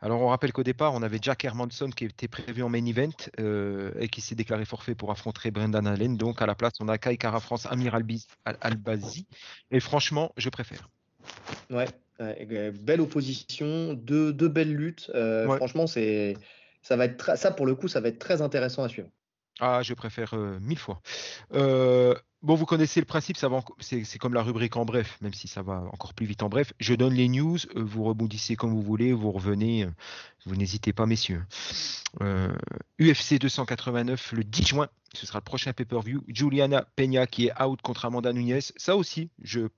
Alors 0.00 0.20
on 0.20 0.28
rappelle 0.28 0.52
qu'au 0.52 0.62
départ, 0.64 0.94
on 0.94 1.02
avait 1.02 1.18
Jack 1.22 1.44
Hermanson 1.44 1.90
qui 1.90 2.04
était 2.04 2.28
prévu 2.28 2.62
en 2.62 2.68
main 2.68 2.84
event 2.86 3.10
euh, 3.38 3.92
et 3.98 4.08
qui 4.08 4.20
s'est 4.20 4.34
déclaré 4.34 4.64
forfait 4.64 4.94
pour 4.94 5.10
affronter 5.10 5.50
Brendan 5.50 5.86
Allen. 5.86 6.16
Donc 6.16 6.42
à 6.42 6.46
la 6.46 6.54
place, 6.54 6.74
on 6.80 6.88
a 6.88 6.98
Kai 6.98 7.16
Kara 7.16 7.40
France, 7.40 7.66
Amir 7.66 7.94
Al- 7.94 8.58
Albazi. 8.60 9.26
Et 9.70 9.80
franchement, 9.80 10.32
je 10.36 10.48
préfère. 10.48 10.88
Ouais, 11.70 11.86
euh, 11.86 12.01
belle 12.18 13.00
opposition, 13.00 13.94
deux, 13.94 14.32
deux 14.32 14.48
belles 14.48 14.74
luttes. 14.74 15.10
euh, 15.14 15.46
Ouais. 15.46 15.56
Franchement, 15.56 15.86
c'est 15.86 16.36
ça 16.82 16.96
va 16.96 17.04
être 17.06 17.36
ça 17.38 17.50
pour 17.52 17.66
le 17.66 17.74
coup, 17.74 17.88
ça 17.88 18.00
va 18.00 18.08
être 18.08 18.18
très 18.18 18.42
intéressant 18.42 18.82
à 18.82 18.88
suivre. 18.88 19.08
Ah, 19.60 19.82
je 19.82 19.94
préfère 19.94 20.34
euh, 20.34 20.58
mille 20.60 20.78
fois. 20.78 21.00
Euh, 21.52 22.14
bon, 22.40 22.54
vous 22.54 22.64
connaissez 22.66 23.00
le 23.00 23.06
principe, 23.06 23.36
c'est 23.36 24.18
comme 24.18 24.34
la 24.34 24.42
rubrique 24.42 24.76
en 24.76 24.84
bref, 24.84 25.18
même 25.20 25.34
si 25.34 25.46
ça 25.46 25.62
va 25.62 25.84
encore 25.92 26.14
plus 26.14 26.26
vite 26.26 26.42
en 26.42 26.48
bref. 26.48 26.72
Je 26.80 26.94
donne 26.94 27.12
les 27.14 27.28
news, 27.28 27.58
euh, 27.76 27.82
vous 27.82 28.02
rebondissez 28.02 28.56
comme 28.56 28.70
vous 28.70 28.82
voulez, 28.82 29.12
vous 29.12 29.30
revenez, 29.30 29.84
euh, 29.84 29.90
vous 30.46 30.56
n'hésitez 30.56 30.92
pas, 30.92 31.06
messieurs. 31.06 31.44
Euh, 32.22 32.52
UFC 32.98 33.38
289 33.38 34.32
le 34.32 34.42
10 34.42 34.66
juin, 34.66 34.88
ce 35.14 35.26
sera 35.26 35.38
le 35.38 35.44
prochain 35.44 35.72
pay-per-view. 35.72 36.24
Juliana 36.28 36.86
Peña 36.96 37.26
qui 37.26 37.46
est 37.46 37.62
out 37.62 37.80
contre 37.82 38.06
Amanda 38.06 38.32
Nunes. 38.32 38.60
Ça 38.76 38.96
aussi, 38.96 39.30
je. 39.42 39.68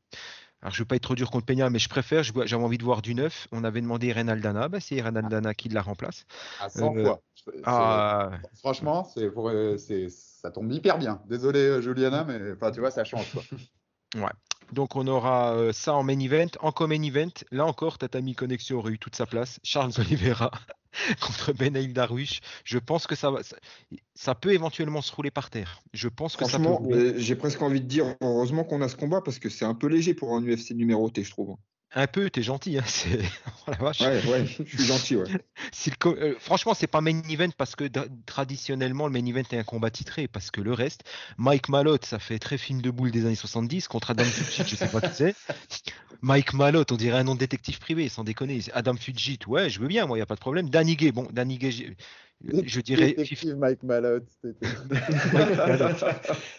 Alors, 0.65 0.73
je 0.73 0.81
ne 0.81 0.85
veux 0.85 0.89
pas 0.89 0.97
être 0.97 1.03
trop 1.03 1.15
dur 1.15 1.31
contre 1.31 1.45
Peña, 1.45 1.69
mais 1.69 1.79
je 1.79 1.91
préfère. 1.91 2.23
J'avais 2.23 2.55
envie 2.55 2.79
de 2.79 2.85
voir 2.85 3.03
du 3.03 3.15
neuf. 3.15 3.49
On 3.53 3.65
avait 3.65 3.83
demandé 3.83 4.11
Renaldana. 4.13 4.69
Bah, 4.69 4.81
c'est 4.81 4.99
Renaldana 5.01 5.53
qui 5.53 5.69
la 5.69 5.83
remplace. 5.83 6.25
À 6.59 6.71
100 6.71 6.97
Euh, 6.97 7.05
fois. 7.05 7.23
Ah, 7.65 8.31
Franchement, 8.61 9.07
pour, 9.35 9.51
euh, 9.51 9.77
ça 10.09 10.51
tombe 10.51 10.73
hyper 10.73 10.97
bien. 10.97 11.21
Désolé, 11.29 11.59
euh, 11.59 11.81
Juliana, 11.83 12.25
mais 12.25 12.39
tu 12.73 12.81
vois, 12.81 12.91
ça 12.91 13.05
change. 13.05 13.31
Quoi. 13.33 13.43
Donc 14.73 14.97
on 14.97 15.07
aura 15.07 15.55
euh, 15.55 15.73
ça 15.73 15.93
en 15.93 16.03
main 16.03 16.19
event. 16.19 16.49
En 16.61 16.73
main 16.89 17.03
event, 17.03 17.29
là 17.51 17.67
encore, 17.67 17.99
Tatami 17.99 18.35
Connexion 18.35 18.79
aurait 18.79 18.93
eu 18.93 18.99
toute 18.99 19.15
sa 19.17 19.27
place. 19.27 19.61
Charles 19.63 19.93
Oliveira 19.99 20.51
contre 21.21 21.53
Benail 21.53 21.93
Darwish. 21.93 22.41
Je 22.65 22.79
pense 22.79 23.07
que 23.07 23.15
ça, 23.15 23.31
va, 23.31 23.43
ça, 23.43 23.57
ça 24.15 24.35
peut 24.35 24.53
éventuellement 24.53 25.03
se 25.03 25.15
rouler 25.15 25.31
par 25.31 25.51
terre. 25.51 25.81
Je 25.93 26.09
pense 26.09 26.37
que 26.37 26.45
ça 26.45 26.59
peut 26.59 26.69
euh, 26.91 27.15
j'ai 27.17 27.37
presque 27.37 27.63
envie 27.63 27.81
de 27.81 27.87
dire 27.87 28.15
heureusement 28.21 28.65
qu'on 28.65 28.81
a 28.83 28.89
ce 28.89 28.97
combat 28.97 29.21
parce 29.21 29.39
que 29.39 29.49
c'est 29.49 29.65
un 29.65 29.75
peu 29.75 29.87
léger 29.87 30.15
pour 30.15 30.35
un 30.35 30.43
UFC 30.43 30.73
numéroté, 30.73 31.25
je 31.25 31.31
trouve. 31.31 31.57
Un 31.97 32.07
peu, 32.09 32.29
t'es 32.29 32.43
gentil. 32.43 32.77
Hein, 32.79 32.83
c'est... 32.87 33.21
oh 33.67 33.71
la 33.71 33.77
vache. 33.77 34.01
Ouais, 34.01 34.21
ouais, 34.27 34.47
je 34.47 34.63
suis 34.65 34.85
gentil, 34.85 35.17
ouais. 35.17 35.25
Si 35.73 35.91
le 35.91 35.97
co- 35.97 36.17
euh, 36.17 36.35
franchement, 36.39 36.75
c'est 36.75 36.87
pas 36.89 37.01
main 37.01 37.21
event 37.31 37.51
parce 37.57 37.77
que 37.77 37.85
traditionnellement, 38.27 39.07
le 39.07 39.13
main 39.13 39.25
event 39.25 39.43
est 39.53 39.59
un 39.59 39.63
combat 39.65 39.91
titré. 39.91 40.27
Parce 40.29 40.51
que 40.51 40.61
le 40.61 40.73
reste, 40.73 41.03
Mike 41.39 41.69
Malotte, 41.69 42.05
ça 42.05 42.19
fait 42.19 42.39
très 42.39 42.59
film 42.59 42.83
de 42.83 42.91
boule 42.91 43.11
des 43.13 43.25
années 43.27 43.35
70 43.37 43.87
contre 43.89 44.11
Adam 44.11 44.25
Fujit, 44.25 44.69
je 44.69 44.77
sais 44.77 44.89
pas 44.89 45.01
qui 45.01 45.15
c'est. 45.15 45.35
Mike 46.21 46.55
Malotte, 46.55 46.91
on 46.93 46.97
dirait 46.97 47.19
un 47.19 47.25
nom 47.25 47.35
de 47.35 47.41
détective 47.41 47.79
privé, 47.79 48.09
sans 48.09 48.25
déconner. 48.25 48.61
Adam 48.73 48.95
Fujit, 48.97 49.39
ouais, 49.47 49.69
je 49.71 49.79
veux 49.81 49.89
bien, 49.89 50.07
moi, 50.07 50.17
il 50.17 50.21
n'y 50.21 50.23
a 50.23 50.27
pas 50.27 50.37
de 50.37 50.41
problème. 50.41 50.71
Danny 50.71 50.97
Gay, 50.97 51.13
bon, 51.13 51.29
Danny 51.31 51.59
Gay, 51.59 51.71
j'ai- 51.71 51.97
je 52.65 52.81
dirais. 52.81 53.09
Détective 53.09 53.57
Mike 53.57 53.83
Malotte. 53.83 54.27
c'était- 54.43 54.67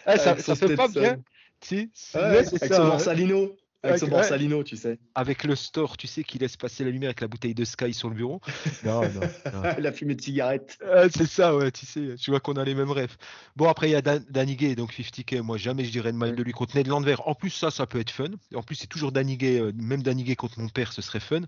Ah, 0.06 0.16
ça, 0.18 0.36
ça 0.38 0.54
fait 0.54 0.74
pas 0.76 0.88
bien. 0.88 1.16
Tu 1.60 1.90
sais, 1.92 2.18
Ouais, 2.18 2.30
ouais, 2.36 2.44
c'est 2.44 2.62
avec 2.62 2.72
ça, 2.72 2.76
son. 2.76 2.88
Borsalino. 2.88 3.56
Avec 3.82 3.98
son 3.98 4.06
Ouais. 4.06 4.12
Borsalino, 4.12 4.64
tu 4.64 4.76
sais. 4.76 4.98
Avec 5.14 5.44
le 5.44 5.54
store, 5.54 5.96
tu 5.96 6.06
sais, 6.06 6.24
qui 6.24 6.38
laisse 6.38 6.56
passer 6.56 6.82
la 6.84 6.90
lumière 6.90 7.08
avec 7.10 7.20
la 7.20 7.28
bouteille 7.28 7.54
de 7.54 7.64
Sky 7.64 7.92
sur 7.94 8.08
le 8.08 8.14
bureau. 8.16 8.40
Non, 8.84 9.02
non, 9.02 9.20
non. 9.52 9.62
La 9.78 9.92
fumée 9.92 10.14
de 10.14 10.20
cigarette. 10.20 10.78
Ah, 10.84 11.04
c'est 11.14 11.26
ça, 11.26 11.54
ouais, 11.56 11.70
tu 11.70 11.86
sais, 11.86 12.14
tu 12.18 12.30
vois 12.30 12.40
qu'on 12.40 12.54
a 12.54 12.64
les 12.64 12.74
mêmes 12.74 12.90
rêves. 12.90 13.16
Bon, 13.54 13.68
après, 13.68 13.88
il 13.88 13.92
y 13.92 13.94
a 13.94 14.02
Dan- 14.02 14.24
Danny 14.30 14.56
Gay, 14.56 14.74
donc 14.74 14.92
50K. 14.92 15.40
Moi, 15.40 15.56
jamais 15.56 15.84
je 15.84 15.90
dirais 15.90 16.12
de 16.12 16.16
mal 16.16 16.34
de 16.34 16.42
lui 16.42 16.52
contre 16.52 16.76
Ned 16.76 16.86
Landwehr. 16.88 17.26
En 17.28 17.34
plus, 17.34 17.50
ça, 17.50 17.70
ça 17.70 17.86
peut 17.86 18.00
être 18.00 18.10
fun. 18.10 18.26
En 18.54 18.62
plus, 18.62 18.74
c'est 18.76 18.86
toujours 18.86 19.12
Danny 19.12 19.36
Gay, 19.36 19.60
euh, 19.60 19.72
même 19.76 20.02
Danny 20.02 20.24
Gay 20.24 20.36
contre 20.36 20.58
mon 20.60 20.68
père, 20.68 20.92
ce 20.92 21.02
serait 21.02 21.20
fun. 21.20 21.42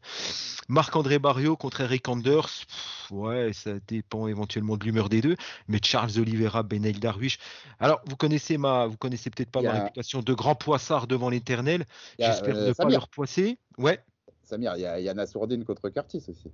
Marc-André 0.69 1.19
Barrio 1.19 1.57
contre 1.57 1.81
Eric 1.81 2.09
Anders. 2.09 2.49
pff, 2.49 3.11
ouais, 3.11 3.53
ça 3.53 3.73
dépend 3.87 4.27
éventuellement 4.29 4.77
de 4.77 4.85
l'humeur 4.85 5.09
des 5.09 5.21
deux. 5.21 5.37
Mais 5.69 5.79
Charles 5.83 6.19
Oliveira, 6.19 6.63
Benail 6.63 6.93
Darwish. 6.95 7.39
Alors, 7.81 8.01
vous 8.07 8.17
connaissez 8.17 8.59
ma, 8.59 8.87
vous 8.87 8.97
connaissez 8.97 9.31
peut-être 9.31 9.51
pas 9.51 9.63
ma 9.63 9.73
réputation 9.85 10.21
de 10.23 10.35
grand 10.35 10.55
poissard 10.55 11.07
devant 11.07 11.31
l'éternel. 11.31 11.85
Il 12.19 12.23
y 12.23 12.25
a, 12.25 12.33
J'espère 12.33 12.57
euh, 12.57 12.69
ne 12.69 12.73
pas 12.73 12.89
leur 12.89 13.09
poisser. 13.09 13.59
Ouais. 13.77 14.01
Samir, 14.43 14.77
il 14.77 14.81
y 14.81 14.87
a 14.87 14.99
Yana 14.99 15.27
Sourdine 15.27 15.65
contre 15.65 15.89
Curtis 15.89 16.25
aussi. 16.29 16.51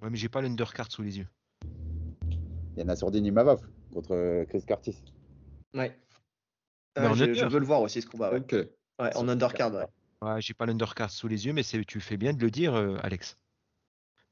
Ouais, 0.00 0.10
mais 0.10 0.16
j'ai 0.16 0.28
pas 0.28 0.40
l'undercard 0.40 0.90
sous 0.90 1.02
les 1.02 1.18
yeux. 1.18 1.28
Yana 2.76 2.96
Sourdine 2.96 3.26
Imavov 3.26 3.60
contre 3.92 4.14
euh, 4.14 4.44
Chris 4.44 4.62
Curtis. 4.66 4.96
Ouais. 5.74 5.98
Mais 6.96 7.06
en 7.06 7.14
je, 7.14 7.46
veux 7.46 7.58
le 7.58 7.66
voir 7.66 7.80
aussi 7.80 8.02
ce 8.02 8.06
combat. 8.06 8.30
Ouais, 8.32 8.40
Ok. 8.40 8.54
Ouais, 9.00 9.16
en 9.16 9.28
undercard. 9.28 9.72
Ouais. 9.72 9.86
Ouais, 10.22 10.40
j'ai 10.40 10.54
pas 10.54 10.66
l'undercard 10.66 11.10
sous 11.10 11.26
les 11.26 11.46
yeux, 11.46 11.52
mais 11.52 11.62
tu 11.64 12.00
fais 12.00 12.16
bien 12.16 12.32
de 12.32 12.40
le 12.40 12.50
dire, 12.50 12.74
euh, 12.74 12.96
Alex. 13.02 13.38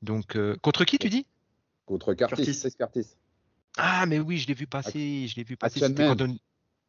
Donc, 0.03 0.37
euh, 0.37 0.57
contre 0.63 0.85
qui 0.85 0.99
tu 0.99 1.09
dis? 1.09 1.27
Contre 1.87 2.15
Curtis. 2.15 2.75
Curtis. 2.79 3.17
Ah, 3.77 4.07
mais 4.07 4.21
oui, 4.21 4.39
je 4.39 4.47
l'ai 4.47 4.55
vu 4.55 4.67
passer, 4.67 5.27
je 5.27 5.37
l'ai 5.37 5.45
vu 5.45 5.57
passer. 5.57 5.83
Action 5.83 5.89
C'était 5.89 6.07
Man. 6.09 6.17
quand 6.17 6.25
on... 6.25 6.37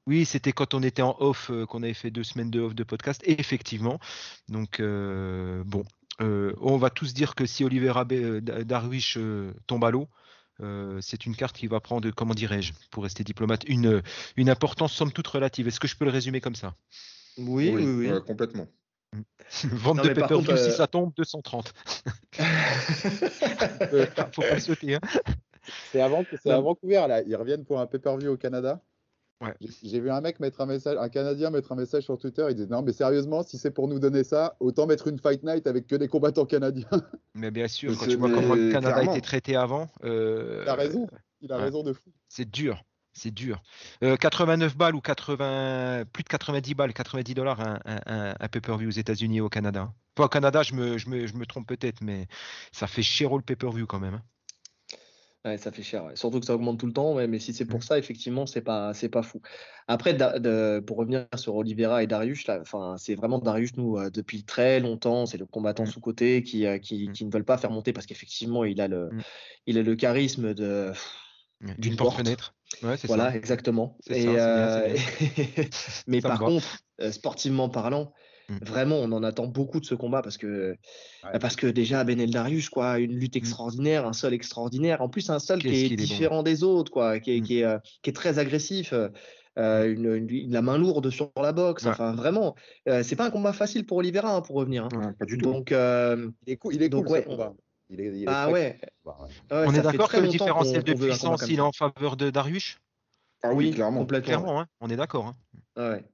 Oui, 0.07 0.25
c'était 0.25 0.51
quand 0.51 0.73
on 0.73 0.81
était 0.81 1.01
en 1.01 1.15
off, 1.19 1.51
euh, 1.51 1.65
qu'on 1.65 1.83
avait 1.83 1.93
fait 1.93 2.11
deux 2.11 2.23
semaines 2.23 2.49
de 2.49 2.59
off 2.59 2.75
de 2.75 2.83
podcast, 2.83 3.21
et 3.25 3.39
effectivement. 3.39 3.99
Donc, 4.49 4.79
euh, 4.79 5.63
bon, 5.65 5.83
euh, 6.21 6.53
on 6.59 6.77
va 6.77 6.89
tous 6.89 7.13
dire 7.13 7.35
que 7.35 7.45
si 7.45 7.63
Da- 7.63 8.63
Darwish 8.63 9.17
euh, 9.17 9.53
tombe 9.67 9.85
à 9.85 9.91
l'eau, 9.91 10.07
euh, 10.61 10.99
c'est 11.01 11.25
une 11.25 11.35
carte 11.35 11.55
qui 11.55 11.67
va 11.67 11.79
prendre, 11.79 12.09
comment 12.11 12.33
dirais-je, 12.33 12.73
pour 12.91 13.03
rester 13.03 13.23
diplomate, 13.23 13.63
une, 13.67 14.01
une 14.37 14.49
importance 14.49 14.93
somme 14.93 15.11
toute 15.11 15.27
relative. 15.27 15.67
Est-ce 15.67 15.79
que 15.79 15.87
je 15.87 15.95
peux 15.95 16.05
le 16.05 16.11
résumer 16.11 16.41
comme 16.41 16.55
ça? 16.55 16.75
Oui, 17.37 17.71
oui, 17.73 17.83
oui. 17.85 18.21
complètement. 18.25 18.67
Vente 19.63 19.97
Non, 19.97 20.03
de 20.03 20.21
contre, 20.21 20.57
si 20.57 20.71
ça 20.71 20.87
tombe, 20.87 21.13
230. 21.15 21.73
Euh, 22.39 24.05
faut 24.31 24.41
pas 24.41 24.59
sauter, 24.59 24.95
hein. 24.95 24.99
C'est 25.91 26.01
avant, 26.01 26.25
à 26.45 26.59
Vancouver, 26.59 27.05
là. 27.07 27.21
Ils 27.23 27.35
reviennent 27.35 27.65
pour 27.65 27.79
un 27.79 27.85
pay-per-view 27.87 28.31
au 28.31 28.37
Canada. 28.37 28.81
Ouais. 29.41 29.55
J'ai- 29.83 29.99
vu 29.99 30.09
un 30.11 30.21
mec 30.21 30.39
mettre 30.39 30.61
un 30.61 30.65
message, 30.67 30.97
un 30.99 31.09
Canadien 31.09 31.49
mettre 31.49 31.71
un 31.71 31.75
message 31.75 32.03
sur 32.03 32.17
Twitter. 32.17 32.45
Il 32.49 32.55
disait 32.55 32.67
Non, 32.69 32.81
mais 32.83 32.93
sérieusement, 32.93 33.41
si 33.43 33.57
c'est 33.57 33.71
pour 33.71 33.87
nous 33.87 33.99
donner 33.99 34.23
ça, 34.23 34.55
autant 34.59 34.85
mettre 34.85 35.07
une 35.07 35.17
fight 35.19 35.43
night 35.43 35.65
avec 35.67 35.87
que 35.87 35.95
des 35.95 36.07
combattants 36.07 36.45
canadiens. 36.45 36.87
Mais 37.33 37.49
bien 37.49 37.67
sûr, 37.67 37.97
quand 37.97 38.05
tu 38.05 38.17
vois 38.17 38.29
comment 38.29 38.53
le 38.55 38.71
Canada 38.71 38.97
a 38.97 39.03
été 39.03 39.21
traité 39.21 39.55
avant, 39.55 39.89
euh, 40.03 40.61
Il 40.63 40.69
a 40.69 40.75
raison. 40.75 41.07
Il 41.41 41.51
a 41.51 41.57
ouais. 41.57 41.63
raison 41.63 41.81
de 41.83 41.91
fou. 41.93 42.11
c'est 42.27 42.49
dur. 42.49 42.83
C'est 43.13 43.31
dur. 43.31 43.61
Euh, 44.03 44.15
89 44.15 44.77
balles 44.77 44.95
ou 44.95 45.01
80, 45.01 46.03
plus 46.13 46.23
de 46.23 46.29
90 46.29 46.75
balles, 46.75 46.93
90 46.93 47.33
dollars 47.33 47.59
un, 47.59 47.79
un, 47.85 47.99
un- 48.05 48.35
un 48.39 48.47
pay-per-view 48.47 48.87
aux 48.87 48.91
États-Unis 48.91 49.37
et 49.37 49.41
au 49.41 49.49
Canada. 49.49 49.91
Pas 50.15 50.25
au 50.25 50.29
Canada, 50.29 50.63
je 50.63 50.73
me, 50.75 50.97
je 50.97 51.09
me, 51.09 51.25
je 51.27 51.33
me 51.35 51.45
trompe 51.45 51.67
peut-être, 51.67 52.01
mais 52.01 52.27
ça 52.71 52.87
fait 52.87 53.01
cher 53.03 53.35
le 53.35 53.41
pay-per-view 53.41 53.85
quand 53.87 53.99
même. 53.99 54.13
hein. 54.15 54.21
Ouais, 55.43 55.57
ça 55.57 55.71
fait 55.71 55.81
cher, 55.81 56.05
ouais. 56.05 56.15
Surtout 56.15 56.39
que 56.39 56.45
ça 56.45 56.53
augmente 56.53 56.79
tout 56.79 56.85
le 56.85 56.93
temps, 56.93 57.15
ouais, 57.15 57.25
mais 57.27 57.39
si 57.39 57.51
c'est 57.51 57.65
pour 57.65 57.79
Mm. 57.79 57.83
ça, 57.83 57.97
effectivement, 57.97 58.45
c'est 58.45 58.61
pas, 58.61 58.93
c'est 58.93 59.09
pas 59.09 59.23
fou. 59.23 59.41
Après, 59.87 60.13
da- 60.13 60.37
de- 60.37 60.79
pour 60.85 60.97
revenir 60.97 61.25
sur 61.35 61.55
Oliveira 61.55 62.03
et 62.03 62.07
Darius, 62.07 62.47
enfin, 62.47 62.95
c'est 62.99 63.15
vraiment 63.15 63.39
Darius, 63.39 63.75
nous, 63.75 63.97
euh, 63.97 64.11
depuis 64.11 64.43
très 64.43 64.79
longtemps, 64.79 65.25
c'est 65.25 65.39
le 65.39 65.47
combattant 65.47 65.83
Mm. 65.83 65.87
sous-côté 65.87 66.43
qui, 66.43 66.67
euh, 66.67 66.77
qui, 66.77 67.07
Mm. 67.09 67.11
qui 67.13 67.25
ne 67.25 67.31
veulent 67.31 67.43
pas 67.43 67.57
faire 67.57 67.71
monter 67.71 67.91
parce 67.91 68.05
qu'effectivement, 68.05 68.63
il 68.65 68.79
a 68.81 68.87
le, 68.87 69.09
il 69.65 69.79
a 69.79 69.81
le 69.81 69.95
charisme 69.95 70.53
de. 70.53 70.91
D'une 71.77 71.95
porte. 71.95 72.15
porte-fenêtre. 72.15 72.53
Ouais, 72.83 72.95
Voilà, 73.05 73.31
ça. 73.31 73.37
exactement. 73.37 73.97
Et, 74.09 74.21
ça, 74.21 74.31
bien, 74.31 74.47
euh, 74.47 74.95
mais 76.07 76.21
Ça 76.21 76.29
par 76.29 76.39
contre, 76.39 76.77
sportivement 77.11 77.69
parlant, 77.69 78.13
Mm. 78.51 78.65
vraiment, 78.65 78.97
on 78.97 79.11
en 79.11 79.23
attend 79.23 79.47
beaucoup 79.47 79.79
de 79.79 79.85
ce 79.85 79.95
combat 79.95 80.21
parce 80.21 80.37
que, 80.37 80.71
Ouais. 80.71 81.29
bah, 81.33 81.39
parce 81.39 81.55
que 81.55 81.67
déjà, 81.67 82.03
Benel 82.03 82.31
Darius, 82.31 82.69
quoi, 82.69 82.99
une 82.99 83.13
lutte 83.15 83.35
Mm. 83.35 83.39
extraordinaire, 83.39 84.05
un 84.05 84.13
sol 84.13 84.33
extraordinaire. 84.33 85.01
En 85.01 85.09
plus, 85.09 85.29
un 85.29 85.39
sol 85.39 85.59
qui 85.61 85.69
est 85.69 85.71
qu'il 85.87 85.93
est 85.93 85.95
bon. 85.97 86.03
différent 86.03 86.43
des 86.43 86.63
autres, 86.63 86.91
quoi, 86.91 87.19
qui 87.19 87.37
est, 87.37 87.39
Mm. 87.39 87.43
qui 87.43 87.59
est, 87.59 87.63
euh, 87.63 87.77
qui 88.01 88.09
est 88.09 88.13
très 88.13 88.39
agressif. 88.39 88.93
euh. 88.93 89.09
une, 89.57 90.29
une- 90.29 90.53
la 90.53 90.61
main 90.61 90.77
lourde 90.77 91.09
sur 91.09 91.29
la 91.35 91.51
boxe. 91.51 91.83
Ouais. 91.83 91.89
Enfin, 91.89 92.13
vraiment, 92.13 92.55
euh, 92.87 93.03
c'est 93.03 93.17
pas 93.17 93.25
un 93.25 93.31
combat 93.31 93.51
facile 93.51 93.85
pour 93.85 93.97
Oliveira 93.97 94.33
hein, 94.33 94.39
pour 94.41 94.55
revenir. 94.55 94.85
hein. 94.85 94.89
Ouais, 94.97 95.11
pas 95.19 95.25
du 95.25 95.37
tout. 95.37 95.43
Donc, 95.51 95.73
euh, 95.73 96.31
Il 96.47 96.53
est 96.53 96.55
cool, 96.55 96.73
il 96.75 96.81
est 96.81 96.87
Donc, 96.87 97.03
cool, 97.07 97.13
ouais, 97.15 97.23
ce 97.23 97.27
combat. 97.27 97.53
Il 97.89 97.99
est, 97.99 98.05
il 98.17 98.23
est 98.23 98.25
ah 98.29 98.43
très 98.45 98.53
ouais, 98.53 98.79
cool, 99.03 99.13
On 99.51 99.71
ça 99.71 99.77
est 99.77 99.81
d'accord 99.81 100.09
que 100.09 100.17
le 100.21 100.29
différentiel 100.29 100.83
de 100.85 100.93
puissance, 100.93 101.43
il 101.49 101.57
est 101.57 101.61
en 101.61 101.73
faveur 101.73 102.15
de 102.15 102.29
Darius? 102.29 102.77
Ah 103.43 103.53
oui, 103.53 103.71
clairement. 103.71 103.99
complètement. 103.99 104.25
Clairement, 104.27 104.61
hein, 104.61 104.67
on 104.79 104.89
est 104.89 104.95
d'accord. 104.95 105.25
hein. 105.27 105.35
Ouais. 105.75 106.05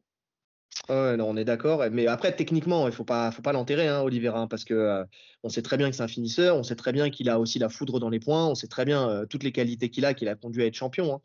Ouais, 0.89 1.17
non, 1.17 1.29
on 1.29 1.35
est 1.37 1.45
d'accord. 1.45 1.83
Mais 1.91 2.07
après, 2.07 2.35
techniquement, 2.35 2.87
il 2.87 2.93
faut 2.93 3.03
pas, 3.03 3.31
faut 3.31 3.41
pas 3.41 3.51
l'enterrer, 3.51 3.87
hein, 3.87 4.01
Oliveira, 4.01 4.39
hein, 4.39 4.47
parce 4.47 4.63
que 4.63 4.73
euh, 4.73 5.03
on 5.43 5.49
sait 5.49 5.61
très 5.61 5.75
bien 5.77 5.89
que 5.89 5.95
c'est 5.95 6.03
un 6.03 6.07
finisseur, 6.07 6.55
on 6.55 6.63
sait 6.63 6.75
très 6.75 6.93
bien 6.93 7.09
qu'il 7.09 7.29
a 7.29 7.39
aussi 7.39 7.59
la 7.59 7.67
foudre 7.69 7.99
dans 7.99 8.09
les 8.09 8.19
points, 8.19 8.47
on 8.47 8.55
sait 8.55 8.67
très 8.67 8.85
bien 8.85 9.09
euh, 9.09 9.25
toutes 9.25 9.43
les 9.43 9.51
qualités 9.51 9.89
qu'il 9.89 10.05
a, 10.05 10.13
qu'il 10.13 10.27
a 10.29 10.35
conduit 10.35 10.63
à 10.63 10.65
être 10.67 10.75
champion. 10.75 11.15
hein. 11.15 11.21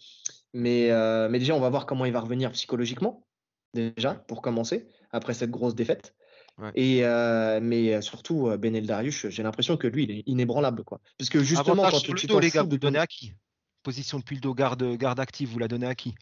Mais, 0.52 0.90
euh, 0.90 1.28
mais 1.28 1.38
déjà, 1.38 1.54
on 1.54 1.60
va 1.60 1.70
voir 1.70 1.86
comment 1.86 2.04
il 2.04 2.12
va 2.12 2.20
revenir 2.20 2.50
psychologiquement, 2.52 3.26
déjà, 3.74 4.14
pour 4.14 4.42
commencer, 4.42 4.88
après 5.10 5.34
cette 5.34 5.50
grosse 5.50 5.74
défaite. 5.74 6.14
Ouais. 6.58 6.70
Et 6.74 7.04
euh, 7.04 7.60
mais 7.62 8.02
surtout, 8.02 8.48
euh, 8.48 8.56
Benel 8.58 8.86
Darius, 8.86 9.28
j'ai 9.28 9.42
l'impression 9.42 9.76
que 9.76 9.86
lui, 9.86 10.04
il 10.04 10.10
est 10.10 10.22
inébranlable, 10.26 10.84
quoi. 10.84 11.00
Parce 11.18 11.30
que 11.30 11.42
justement, 11.42 11.82
Avantage 11.82 11.92
quand 11.92 11.98
sur 12.00 12.14
tu 12.14 12.26
dos, 12.26 12.40
les 12.40 12.50
gars, 12.50 12.64
de 12.64 12.76
ton- 12.76 12.94
à 12.94 13.06
qui? 13.06 13.34
Position 13.82 14.18
depuis 14.18 14.36
le 14.36 14.40
dos, 14.40 14.54
garde, 14.54 14.96
garde 14.96 15.18
active, 15.18 15.48
vous 15.48 15.58
la 15.58 15.68
donnez 15.68 15.86
à 15.86 15.94
qui? 15.94 16.14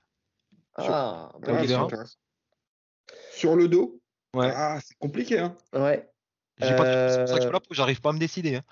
Ah, 0.76 1.30
bonne 1.34 1.42
Ah, 1.46 1.48
c'est 1.48 1.58
Oliveira. 1.58 1.84
intéressant. 1.84 2.16
Sur 3.32 3.56
le 3.56 3.68
dos 3.68 4.00
Ouais. 4.34 4.50
Ah, 4.54 4.78
c'est 4.84 4.96
compliqué. 4.98 5.38
Hein. 5.38 5.56
ouais. 5.74 6.08
J'ai 6.60 6.76
pas 6.76 6.84
de- 6.84 7.10
C'est 7.10 7.18
pour 7.18 7.28
ça 7.28 7.34
que 7.34 7.40
je 7.42 7.46
Euh, 7.46 7.50
suis 7.50 7.52
là, 7.52 7.60
j'arrive 7.72 8.00
pas 8.00 8.10
à 8.10 8.12
me 8.12 8.18
décider. 8.18 8.54
hein. 8.56 8.62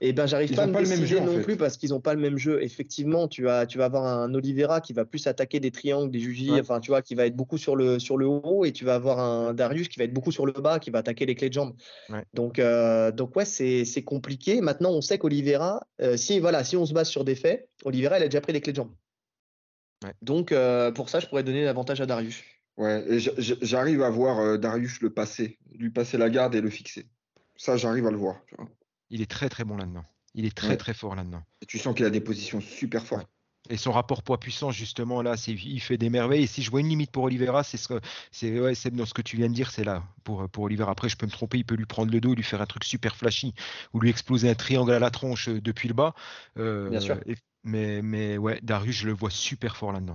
Eh 0.00 0.12
ben, 0.12 0.26
j'arrive 0.26 0.54
pas 0.54 0.62
à 0.62 0.66
me 0.66 0.72
pas 0.72 0.80
le 0.80 0.88
même 0.88 1.00
décider 1.00 1.18
jeu, 1.18 1.20
en 1.20 1.26
non 1.26 1.36
fait. 1.38 1.42
plus 1.42 1.56
parce 1.56 1.76
qu'ils 1.76 1.90
n'ont 1.90 2.00
pas 2.00 2.14
le 2.14 2.20
même 2.20 2.38
jeu. 2.38 2.62
Effectivement, 2.62 3.26
tu 3.26 3.42
vas, 3.42 3.66
tu 3.66 3.78
vas 3.78 3.84
avoir 3.86 4.06
un 4.06 4.32
Oliveira 4.32 4.80
qui 4.80 4.92
va 4.92 5.04
plus 5.04 5.26
attaquer 5.26 5.58
des 5.60 5.72
triangles, 5.72 6.10
des 6.12 6.50
Ouais. 6.50 6.60
enfin, 6.60 6.78
tu 6.80 6.90
vois, 6.92 7.02
qui 7.02 7.16
va 7.16 7.26
être 7.26 7.34
beaucoup 7.34 7.58
sur 7.58 7.74
le, 7.74 7.98
sur 7.98 8.16
le 8.16 8.26
haut, 8.26 8.64
et 8.64 8.72
tu 8.72 8.84
vas 8.84 8.94
avoir 8.94 9.18
un 9.18 9.54
Darius 9.54 9.88
qui 9.88 9.98
va 9.98 10.04
être 10.04 10.12
beaucoup 10.14 10.30
sur 10.30 10.46
le 10.46 10.52
bas, 10.52 10.78
qui 10.78 10.90
va 10.90 11.00
attaquer 11.00 11.26
les 11.26 11.34
clés 11.34 11.48
de 11.48 11.54
jambes. 11.54 11.74
Ouais. 12.10 12.22
Donc, 12.32 12.60
euh, 12.60 13.10
donc 13.10 13.34
ouais, 13.36 13.44
c'est 13.44 13.84
c'est 13.84 14.02
compliqué. 14.04 14.60
Maintenant, 14.60 14.90
on 14.92 15.00
sait 15.00 15.18
qu'Oliveira, 15.18 15.84
euh, 16.00 16.16
si, 16.16 16.38
voilà, 16.38 16.62
si 16.62 16.76
on 16.76 16.86
se 16.86 16.92
base 16.94 17.08
sur 17.08 17.24
des 17.24 17.34
faits, 17.34 17.68
Oliveira, 17.84 18.18
il 18.18 18.22
a 18.22 18.28
déjà 18.28 18.40
pris 18.40 18.52
les 18.52 18.60
clés 18.60 18.72
de 18.72 18.76
jambes. 18.76 18.94
Ouais. 20.04 20.12
Donc, 20.22 20.52
euh, 20.52 20.92
pour 20.92 21.08
ça, 21.08 21.18
je 21.18 21.26
pourrais 21.26 21.42
donner 21.42 21.64
l'avantage 21.64 22.00
à 22.00 22.06
Darius. 22.06 22.42
Ouais, 22.78 23.18
j'arrive 23.18 24.02
à 24.02 24.10
voir 24.10 24.38
euh, 24.38 24.56
Darius 24.56 25.00
le 25.00 25.10
passer, 25.10 25.58
lui 25.72 25.90
passer 25.90 26.16
la 26.16 26.30
garde 26.30 26.54
et 26.54 26.60
le 26.60 26.70
fixer. 26.70 27.06
Ça, 27.56 27.76
j'arrive 27.76 28.06
à 28.06 28.10
le 28.10 28.16
voir. 28.16 28.36
tu 28.46 28.54
vois. 28.54 28.68
Il 29.10 29.20
est 29.20 29.30
très 29.30 29.48
très 29.48 29.64
bon 29.64 29.76
là-dedans. 29.76 30.04
Il 30.34 30.46
est 30.46 30.56
très 30.56 30.68
Ouais. 30.68 30.76
très 30.76 30.94
fort 30.94 31.16
là-dedans. 31.16 31.42
Et 31.60 31.66
tu 31.66 31.78
sens 31.78 31.94
qu'il 31.96 32.06
a 32.06 32.10
des 32.10 32.20
positions 32.20 32.60
super 32.60 33.04
fortes. 33.04 33.28
Et 33.70 33.76
son 33.76 33.92
rapport 33.92 34.22
poids-puissance, 34.22 34.74
justement, 34.74 35.20
là, 35.20 35.36
c'est, 35.36 35.52
il 35.52 35.80
fait 35.80 35.98
des 35.98 36.08
merveilles. 36.08 36.44
Et 36.44 36.46
si 36.46 36.62
je 36.62 36.70
vois 36.70 36.80
une 36.80 36.88
limite 36.88 37.10
pour 37.10 37.24
Oliveira, 37.24 37.64
c'est 37.64 37.76
ce 37.76 37.88
que, 37.88 38.00
c'est, 38.30 38.58
ouais, 38.60 38.74
c'est 38.74 38.94
dans 38.94 39.04
ce 39.04 39.12
que 39.12 39.20
tu 39.20 39.36
viens 39.36 39.48
de 39.48 39.54
dire, 39.54 39.70
c'est 39.72 39.84
là, 39.84 40.04
pour, 40.24 40.48
pour 40.48 40.64
Oliveira. 40.64 40.90
Après, 40.92 41.08
je 41.08 41.16
peux 41.16 41.26
me 41.26 41.30
tromper, 41.30 41.58
il 41.58 41.64
peut 41.64 41.74
lui 41.74 41.84
prendre 41.84 42.10
le 42.12 42.20
dos, 42.20 42.34
lui 42.34 42.42
faire 42.44 42.62
un 42.62 42.66
truc 42.66 42.84
super 42.84 43.16
flashy, 43.16 43.54
ou 43.92 44.00
lui 44.00 44.08
exploser 44.08 44.48
un 44.48 44.54
triangle 44.54 44.92
à 44.92 44.98
la 44.98 45.10
tronche 45.10 45.48
euh, 45.48 45.60
depuis 45.60 45.88
le 45.88 45.94
bas. 45.94 46.14
Euh, 46.56 46.88
Bien 46.90 47.00
sûr. 47.00 47.18
et- 47.26 47.34
mais, 47.64 48.00
mais 48.02 48.38
ouais, 48.38 48.60
Darius, 48.62 48.96
je 48.96 49.06
le 49.06 49.12
vois 49.12 49.30
super 49.30 49.76
fort 49.76 49.92
là-dedans. 49.92 50.14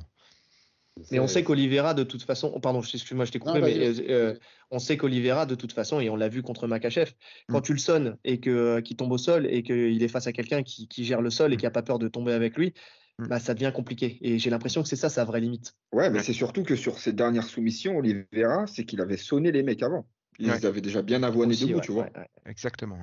Mais 1.11 1.19
on 1.19 1.27
sait 1.27 1.43
qu'Oliveira, 1.43 1.93
de 1.93 2.03
toute 2.03 2.21
façon, 2.23 2.51
oh, 2.55 2.59
pardon, 2.59 2.81
excuse-moi, 2.81 3.25
je 3.25 3.31
t'ai 3.31 3.39
coupé, 3.39 3.59
Non, 3.59 3.65
mais 3.65 3.77
euh, 3.79 3.93
euh, 4.09 4.35
on 4.69 4.79
sait 4.79 4.95
qu'Oliveira, 4.95 5.45
de 5.45 5.55
toute 5.55 5.73
façon, 5.73 5.99
et 5.99 6.09
on 6.09 6.15
l'a 6.15 6.29
vu 6.29 6.43
contre 6.43 6.67
Makachev, 6.67 7.11
quand 7.49 7.59
Mm. 7.59 7.63
tu 7.63 7.73
le 7.73 7.79
sonnes 7.79 8.17
et 8.23 8.39
que 8.39 8.79
qu'il 8.81 8.95
tombe 8.95 9.11
au 9.11 9.17
sol 9.17 9.47
et 9.47 9.63
qu'il 9.63 10.01
est 10.03 10.07
face 10.07 10.27
à 10.27 10.33
quelqu'un 10.33 10.61
qui, 10.63 10.87
qui 10.87 11.03
gère 11.03 11.21
le 11.21 11.29
sol 11.31 11.51
et 11.53 11.57
qui 11.57 11.65
a 11.65 11.71
pas 11.71 11.81
peur 11.81 11.97
de 11.99 12.07
tomber 12.07 12.33
avec 12.33 12.57
lui, 12.57 12.73
Mm. 13.19 13.27
bah, 13.27 13.39
ça 13.39 13.53
devient 13.53 13.71
compliqué. 13.73 14.17
Et 14.21 14.37
j'ai 14.39 14.49
l'impression 14.49 14.81
que 14.83 14.87
c'est 14.87 14.95
ça 14.95 15.09
sa 15.09 15.23
vraie 15.25 15.39
limite. 15.41 15.73
Ouais, 15.91 16.09
mais 16.09 16.19
c'est 16.23 16.33
surtout 16.33 16.63
que 16.63 16.75
sur 16.75 16.97
ses 16.99 17.13
dernières 17.13 17.43
soumissions, 17.47 17.97
Oliveira, 17.97 18.65
c'est 18.67 18.85
qu'il 18.85 19.01
avait 19.01 19.17
sonné 19.17 19.51
les 19.51 19.61
mecs 19.63 19.83
avant. 19.83 20.05
Il 20.39 20.49
Ouais. 20.49 20.57
les 20.57 20.65
avait 20.65 20.81
déjà 20.81 21.01
bien 21.03 21.21
avoinés 21.23 21.53
Aussi, 21.53 21.65
debout, 21.67 21.75
ouais, 21.79 21.81
tu 21.85 21.91
vois. 21.91 22.03
ouais, 22.05 22.11
ouais. 22.17 22.27
Exactement. 22.47 22.97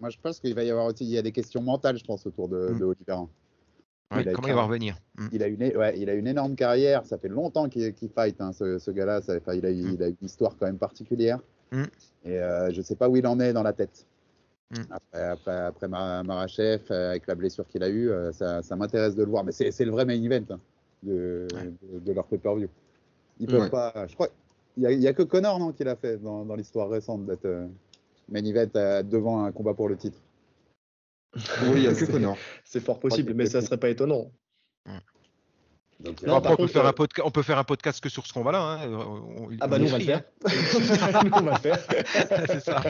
Moi, 0.00 0.10
je 0.10 0.16
pense 0.22 0.40
qu'il 0.40 0.54
va 0.54 0.62
y 0.64 0.70
avoir 0.70 0.86
aussi 0.86 1.04
il 1.04 1.10
y 1.10 1.18
a 1.18 1.22
des 1.22 1.32
questions 1.32 1.62
mentales, 1.62 1.98
je 1.98 2.04
pense, 2.04 2.26
autour 2.26 2.48
de, 2.48 2.70
Mm. 2.72 2.78
de 2.78 2.84
Oliveira. 2.84 3.28
Ouais, 4.14 4.22
Il 4.22 4.28
a 4.28 4.32
comment 4.34 4.48
il 4.48 4.54
va 4.54 4.62
revenir? 4.62 4.96
Mm. 5.18 5.26
Il 5.32 5.42
a 5.42 5.46
une, 5.48 5.62
é- 5.62 5.76
ouais, 5.76 5.98
il 5.98 6.08
a 6.08 6.14
une 6.14 6.26
énorme 6.28 6.54
carrière. 6.54 7.04
Ça 7.06 7.18
fait 7.18 7.28
longtemps 7.28 7.68
qu'il 7.68 7.92
qu'il 7.92 8.08
fight, 8.08 8.40
hein, 8.40 8.52
ce, 8.52 8.78
ce 8.78 8.90
gars-là. 8.92 9.20
Enfin, 9.28 9.54
il, 9.54 9.66
a, 9.66 9.70
Mm. 9.70 9.94
il 9.94 10.02
a 10.02 10.08
une 10.08 10.16
histoire 10.22 10.56
quand 10.58 10.66
même 10.66 10.78
particulière. 10.78 11.40
Mm. 11.72 11.82
Et 12.24 12.38
euh, 12.38 12.70
je 12.72 12.82
sais 12.82 12.94
pas 12.94 13.08
où 13.08 13.16
il 13.16 13.26
en 13.26 13.40
est 13.40 13.52
dans 13.52 13.62
la 13.64 13.72
tête. 13.72 14.06
Après, 14.90 15.22
après, 15.22 15.56
après 15.56 15.88
Marachev, 15.88 16.82
euh, 16.90 17.10
avec 17.10 17.26
la 17.28 17.34
blessure 17.36 17.66
qu'il 17.68 17.82
a 17.84 17.88
eue, 17.88 18.10
euh, 18.10 18.32
ça, 18.32 18.62
ça 18.62 18.74
m'intéresse 18.74 19.14
de 19.14 19.22
le 19.22 19.30
voir. 19.30 19.44
Mais 19.44 19.52
c'est 19.52 19.84
le 19.84 19.90
vrai 19.92 20.04
main 20.04 20.20
event 20.20 20.44
hein, 20.50 20.60
de, 21.04 21.46
Ouais. 21.54 21.72
de, 21.94 21.98
de 22.00 22.12
leur 22.12 22.26
pay-per-view. 22.26 22.68
Ils 23.38 23.46
peuvent 23.46 23.70
pas. 23.70 23.92
Je 24.08 24.14
crois. 24.14 24.28
Il 24.76 24.82
y, 25.00 25.08
a- 25.08 25.12
que 25.14 25.22
Connor 25.22 25.58
non, 25.58 25.72
qui 25.72 25.84
l'a 25.84 25.96
fait 25.96 26.16
dans, 26.18 26.44
dans 26.44 26.54
l'histoire 26.54 26.88
récente 26.90 27.24
d'être 27.26 27.44
euh, 27.46 27.66
main 28.28 28.44
event 28.44 28.66
euh, 28.76 29.02
devant 29.02 29.44
un 29.44 29.52
combat 29.52 29.72
pour 29.72 29.88
le 29.88 29.96
titre. 29.96 30.18
Oui, 31.64 31.72
il 31.76 31.82
y 31.82 31.86
a 31.86 31.94
que 31.94 32.04
Connor. 32.04 32.36
C'est 32.64 32.80
fort 32.80 32.98
possible, 33.00 33.34
mais 33.34 33.46
ça 33.46 33.60
serait 33.62 33.78
pas 33.78 33.88
étonnant. 33.88 34.30
Donc, 35.98 36.20
Non, 36.24 36.34
euh, 36.34 36.36
Après, 36.36 36.42
par 36.42 36.52
on, 36.52 36.56
peut 36.56 36.62
contre, 36.64 36.72
faire 36.74 36.84
euh, 36.84 36.88
un 36.90 37.22
on 37.24 37.30
peut 37.30 37.42
faire 37.42 37.58
un 37.58 37.64
podcast 37.64 38.02
que 38.02 38.10
sur 38.10 38.26
ce 38.26 38.32
combat-là. 38.34 38.58
hein. 38.60 38.78
Euh, 38.86 38.96
on- 38.96 39.48
Ah 39.60 39.66
bah 39.66 39.76
on 39.76 39.80
nous 39.80 39.86
on 39.86 39.90
va 39.92 39.96
hein. 39.96 40.00
faire. 40.00 40.22
nous 41.24 41.30
on 41.32 41.40
va 41.40 41.52
le 41.52 41.58
faire. 41.58 41.78
c'est 42.48 42.60
ça. 42.60 42.82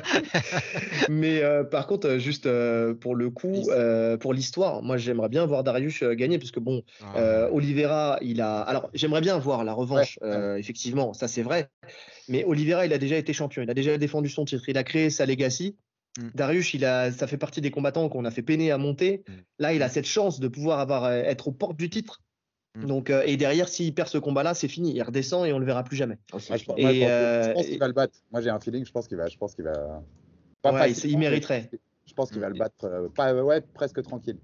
Mais 1.09 1.41
euh, 1.41 1.63
par 1.63 1.87
contre, 1.87 2.19
juste 2.19 2.47
euh, 2.47 2.95
pour 2.95 3.15
le 3.15 3.31
coup, 3.31 3.71
euh, 3.71 4.17
pour 4.17 4.35
l'histoire, 4.35 4.83
moi 4.83 4.97
j'aimerais 4.97 5.29
bien 5.29 5.47
voir 5.47 5.63
Darius 5.63 6.03
gagner 6.03 6.39
parce 6.41 6.51
que 6.51 6.59
bon, 6.59 6.83
Ah, 7.01 7.17
Euh, 7.19 7.49
Oliveira, 7.53 8.19
il 8.23 8.41
a. 8.41 8.61
Alors, 8.63 8.91
j'aimerais 8.93 9.21
bien 9.21 9.39
voir 9.39 9.63
la 9.63 9.73
revanche, 9.73 10.19
Ouais, 10.21 10.27
euh, 10.29 10.57
effectivement, 10.57 11.13
ça 11.15 11.29
c'est 11.29 11.43
vrai. 11.43 11.71
Mais 12.29 12.43
Oliveira, 12.45 12.87
il 12.87 12.93
a 12.93 12.99
déjà 12.99 13.17
été 13.17 13.33
champion, 13.33 13.63
il 13.63 13.71
a 13.71 13.75
déjà 13.75 13.97
défendu 13.99 14.29
son 14.29 14.45
titre, 14.45 14.65
il 14.69 14.77
a 14.79 14.83
créé 14.83 15.11
sa 15.11 15.27
legacy. 15.27 15.77
Mm. 16.19 16.29
Darius, 16.35 16.75
il 16.75 16.85
a, 16.85 17.13
ça 17.13 17.27
fait 17.27 17.37
partie 17.39 17.61
des 17.61 17.71
combattants 17.71 18.09
qu'on 18.09 18.25
a 18.25 18.31
fait 18.31 18.43
peiner 18.43 18.71
à 18.71 18.79
monter. 18.79 19.23
Mm. 19.29 19.33
Là, 19.59 19.73
il 19.75 19.83
a 19.83 19.89
cette 19.89 20.07
chance 20.07 20.41
de 20.41 20.49
pouvoir 20.49 20.81
avoir, 20.81 21.05
euh, 21.05 21.23
être 21.23 21.49
aux 21.49 21.53
portes 21.53 21.77
du 21.77 21.91
titre. 21.91 22.23
Mm. 22.77 22.87
Donc, 22.87 23.11
euh, 23.11 23.23
et 23.27 23.37
derrière, 23.37 23.69
s'il 23.69 23.95
perd 23.95 24.09
ce 24.09 24.19
combat-là, 24.19 24.55
c'est 24.55 24.69
fini. 24.69 24.95
Il 24.95 25.03
redescend 25.03 25.47
et 25.47 25.53
on 25.53 25.59
le 25.59 25.67
verra 25.67 25.85
plus 25.85 25.97
jamais. 25.97 26.19
moi, 26.33 26.41
je, 26.57 26.65
pense- 26.65 26.75
Et, 26.79 26.83
moi, 26.83 26.93
je 26.93 27.01
pense, 27.01 27.09
euh, 27.11 27.43
je 27.45 27.53
pense 27.53 27.65
et- 27.65 27.69
qu'il 27.71 27.79
va 27.79 27.87
le 27.89 27.93
battre. 27.95 28.19
Moi, 28.33 28.41
j'ai 28.41 28.51
un 28.51 28.61
feeling. 28.61 28.85
Je 28.87 28.93
pense 28.93 29.09
qu'il 29.09 29.17
va. 29.17 29.27
Je 29.29 29.37
pense 29.37 29.55
qu'il 29.55 29.65
va. 29.65 30.03
pas 30.63 30.73
Ouais, 30.73 30.93
il 30.93 31.13
mais 31.13 31.17
mériterait. 31.29 31.71
Je 32.07 32.15
pense 32.15 32.31
qu'il 32.31 32.41
va 32.41 32.49
le 32.49 32.55
battre. 32.59 32.85
euh, 32.85 33.09
pas, 33.09 33.35
ouais, 33.35 33.61
presque 33.61 34.03
tranquille. 34.03 34.39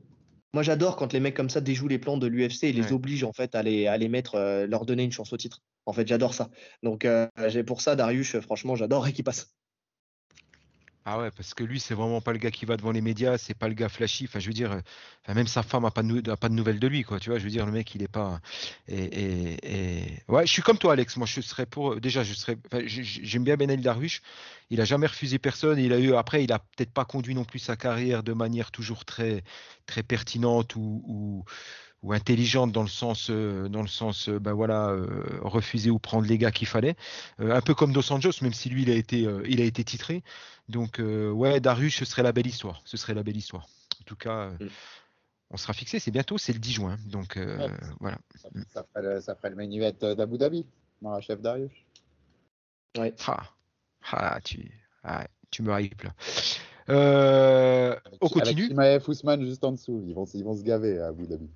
Moi, 0.55 0.63
j'adore 0.63 0.97
quand 0.97 1.15
les 1.15 1.21
mecs 1.21 1.35
comme 1.35 1.49
ça 1.49 1.63
déjouent 1.63 1.89
les 1.89 1.99
plans 1.99 2.19
de 2.19 2.27
l'UFC 2.27 2.65
et 2.65 2.73
les 2.73 2.83
Ouais. 2.83 2.93
obligent 2.93 3.25
en 3.25 3.33
fait 3.33 3.55
à 3.55 3.63
les, 3.63 3.87
à 3.87 3.97
les 3.97 4.09
mettre, 4.11 4.35
euh, 4.35 4.67
leur 4.67 4.85
donner 4.85 5.03
une 5.05 5.13
chance 5.13 5.33
au 5.33 5.37
titre. 5.39 5.61
En 5.87 5.95
fait, 5.95 6.07
j'adore 6.07 6.35
ça. 6.35 6.51
Donc, 6.83 7.05
euh, 7.07 7.27
j'ai 7.49 7.65
pour 7.65 7.81
ça, 7.81 7.97
Darius, 7.97 8.39
franchement, 8.41 8.77
j'adorerais 8.77 9.13
qu'il 9.13 9.25
passe. 9.25 9.55
Ah 11.05 11.19
ouais, 11.19 11.33
parce 11.33 11.53
que 11.53 11.65
lui, 11.65 11.81
c'est 11.81 11.95
vraiment 11.95 12.21
pas 12.21 12.33
le 12.33 12.39
gars 12.39 12.53
qui 12.53 12.65
va 12.65 12.77
devant 12.77 12.93
les 12.93 13.01
médias, 13.01 13.37
c'est 13.37 13.55
pas 13.55 13.67
le 13.67 13.75
gars 13.75 13.89
flashy. 13.89 14.25
Enfin, 14.25 14.39
je 14.39 14.47
veux 14.47 14.53
dire, 14.53 14.71
euh, 14.71 15.35
même 15.35 15.49
sa 15.49 15.65
femme 15.65 15.85
a 15.85 15.91
pas 15.91 16.03
de, 16.03 16.49
nouvelles 16.55 16.79
de 16.79 16.87
lui, 16.87 17.03
quoi. 17.03 17.19
Tu 17.19 17.31
vois, 17.31 17.41
je 17.41 17.45
veux 17.45 17.51
dire, 17.51 17.67
le 17.67 17.73
mec, 17.73 17.93
il 17.97 18.03
est 18.03 18.09
pas. 18.09 18.41
Et, 18.87 19.57
et, 19.65 20.23
ouais, 20.29 20.47
je 20.47 20.53
suis 20.53 20.63
comme 20.63 20.79
toi, 20.79 20.93
Alex. 20.93 21.17
Moi, 21.17 21.27
je 21.27 21.41
serais 21.41 21.67
pour. 21.67 21.97
Déjà, 22.01 22.23
je 22.23 22.35
serais. 22.35 22.57
J'aime 22.87 23.43
bien 23.43 23.57
Benel 23.57 23.81
Darwish. 23.81 24.23
Il 24.71 24.81
a 24.81 24.85
jamais 24.85 25.07
refusé 25.09 25.39
personne. 25.39 25.79
Il 25.81 25.93
a 25.93 25.99
eu. 25.99 26.15
Après, 26.15 26.45
il 26.45 26.53
a 26.53 26.61
peut-être 26.61 26.93
pas 26.93 27.05
conduit 27.05 27.35
non 27.35 27.45
plus 27.45 27.59
sa 27.59 27.75
carrière 27.77 28.23
de 28.23 28.33
manière 28.33 28.71
toujours 28.71 29.05
très, 29.05 29.43
très 29.87 30.05
pertinente 30.05 30.77
ou, 30.77 31.45
ou 32.03 32.13
intelligente 32.13 32.73
dans 32.73 32.83
le 32.83 32.89
sens, 32.89 33.29
euh, 33.31 33.69
dans 33.69 33.83
le 33.83 33.89
sens, 33.89 34.29
ben 34.29 34.53
voilà, 34.53 34.89
euh, 34.91 35.07
refuser 35.43 35.91
ou 35.91 35.99
prendre 35.99 36.27
les 36.27 36.37
gars 36.39 36.51
qu'il 36.51 36.67
fallait. 36.67 36.97
Euh, 37.41 37.55
un 37.55 37.61
peu 37.61 37.75
comme 37.75 37.93
Dos 37.93 38.13
Anjos, 38.13 38.33
même 38.43 38.53
si 38.53 38.69
lui, 38.71 38.83
il 38.83 38.91
a 38.91 38.95
été, 38.95 39.25
euh, 39.27 39.43
il 39.49 39.61
a 39.61 39.65
été 39.65 39.85
titré. 39.85 40.23
Donc, 40.69 40.99
euh, 40.99 41.31
ouais, 41.31 41.61
Darius, 41.61 41.95
ce 41.97 42.05
serait 42.05 42.23
la 42.25 42.33
belle 42.33 42.47
histoire. 42.47 42.83
Ce 42.85 42.97
serait 42.97 43.15
la 43.15 43.23
belle 43.23 43.37
histoire. 43.37 43.67
En 44.01 44.05
tout 44.05 44.17
cas, 44.17 44.49
euh, 44.51 44.51
Mm. 44.59 44.69
on 45.51 45.57
sera 45.57 45.73
fixé. 45.75 45.99
C'est 46.01 46.11
bientôt, 46.11 46.39
c'est 46.39 46.53
le 46.53 46.59
10 46.59 46.73
juin. 46.73 46.99
Donc, 47.07 47.37
euh, 47.37 47.57
Ouais. 47.59 47.71
voilà. 48.01 48.19
Ça, 48.35 48.49
ça 48.73 48.85
ferait 48.85 49.03
le, 49.15 49.21
ça 49.21 49.35
ferait 49.37 49.51
le 49.51 49.57
main 49.57 49.71
event 49.71 49.93
euh, 50.03 50.15
d'Abu 50.17 50.39
Dhabi. 50.39 50.67
Marachev 51.03 51.41
Darius. 51.41 51.71
Ah, 52.99 53.43
ah, 54.13 54.41
tu, 54.43 54.71
ah, 55.05 55.27
tu 55.51 55.63
me 55.63 55.81
hype 55.81 56.03
là. 56.03 56.15
Euh, 56.89 57.97
on 58.21 58.29
continue. 58.29 58.71
Avec 58.77 59.07
Ousmane 59.07 59.45
juste 59.47 59.63
en 59.65 59.73
dessous. 59.73 60.05
Ils 60.07 60.15
vont, 60.15 60.25
ils 60.35 60.45
vont 60.45 60.57
se 60.57 60.63
gaver 60.63 60.99
à 60.99 61.07
Abu 61.09 61.27
Dhabi. 61.27 61.49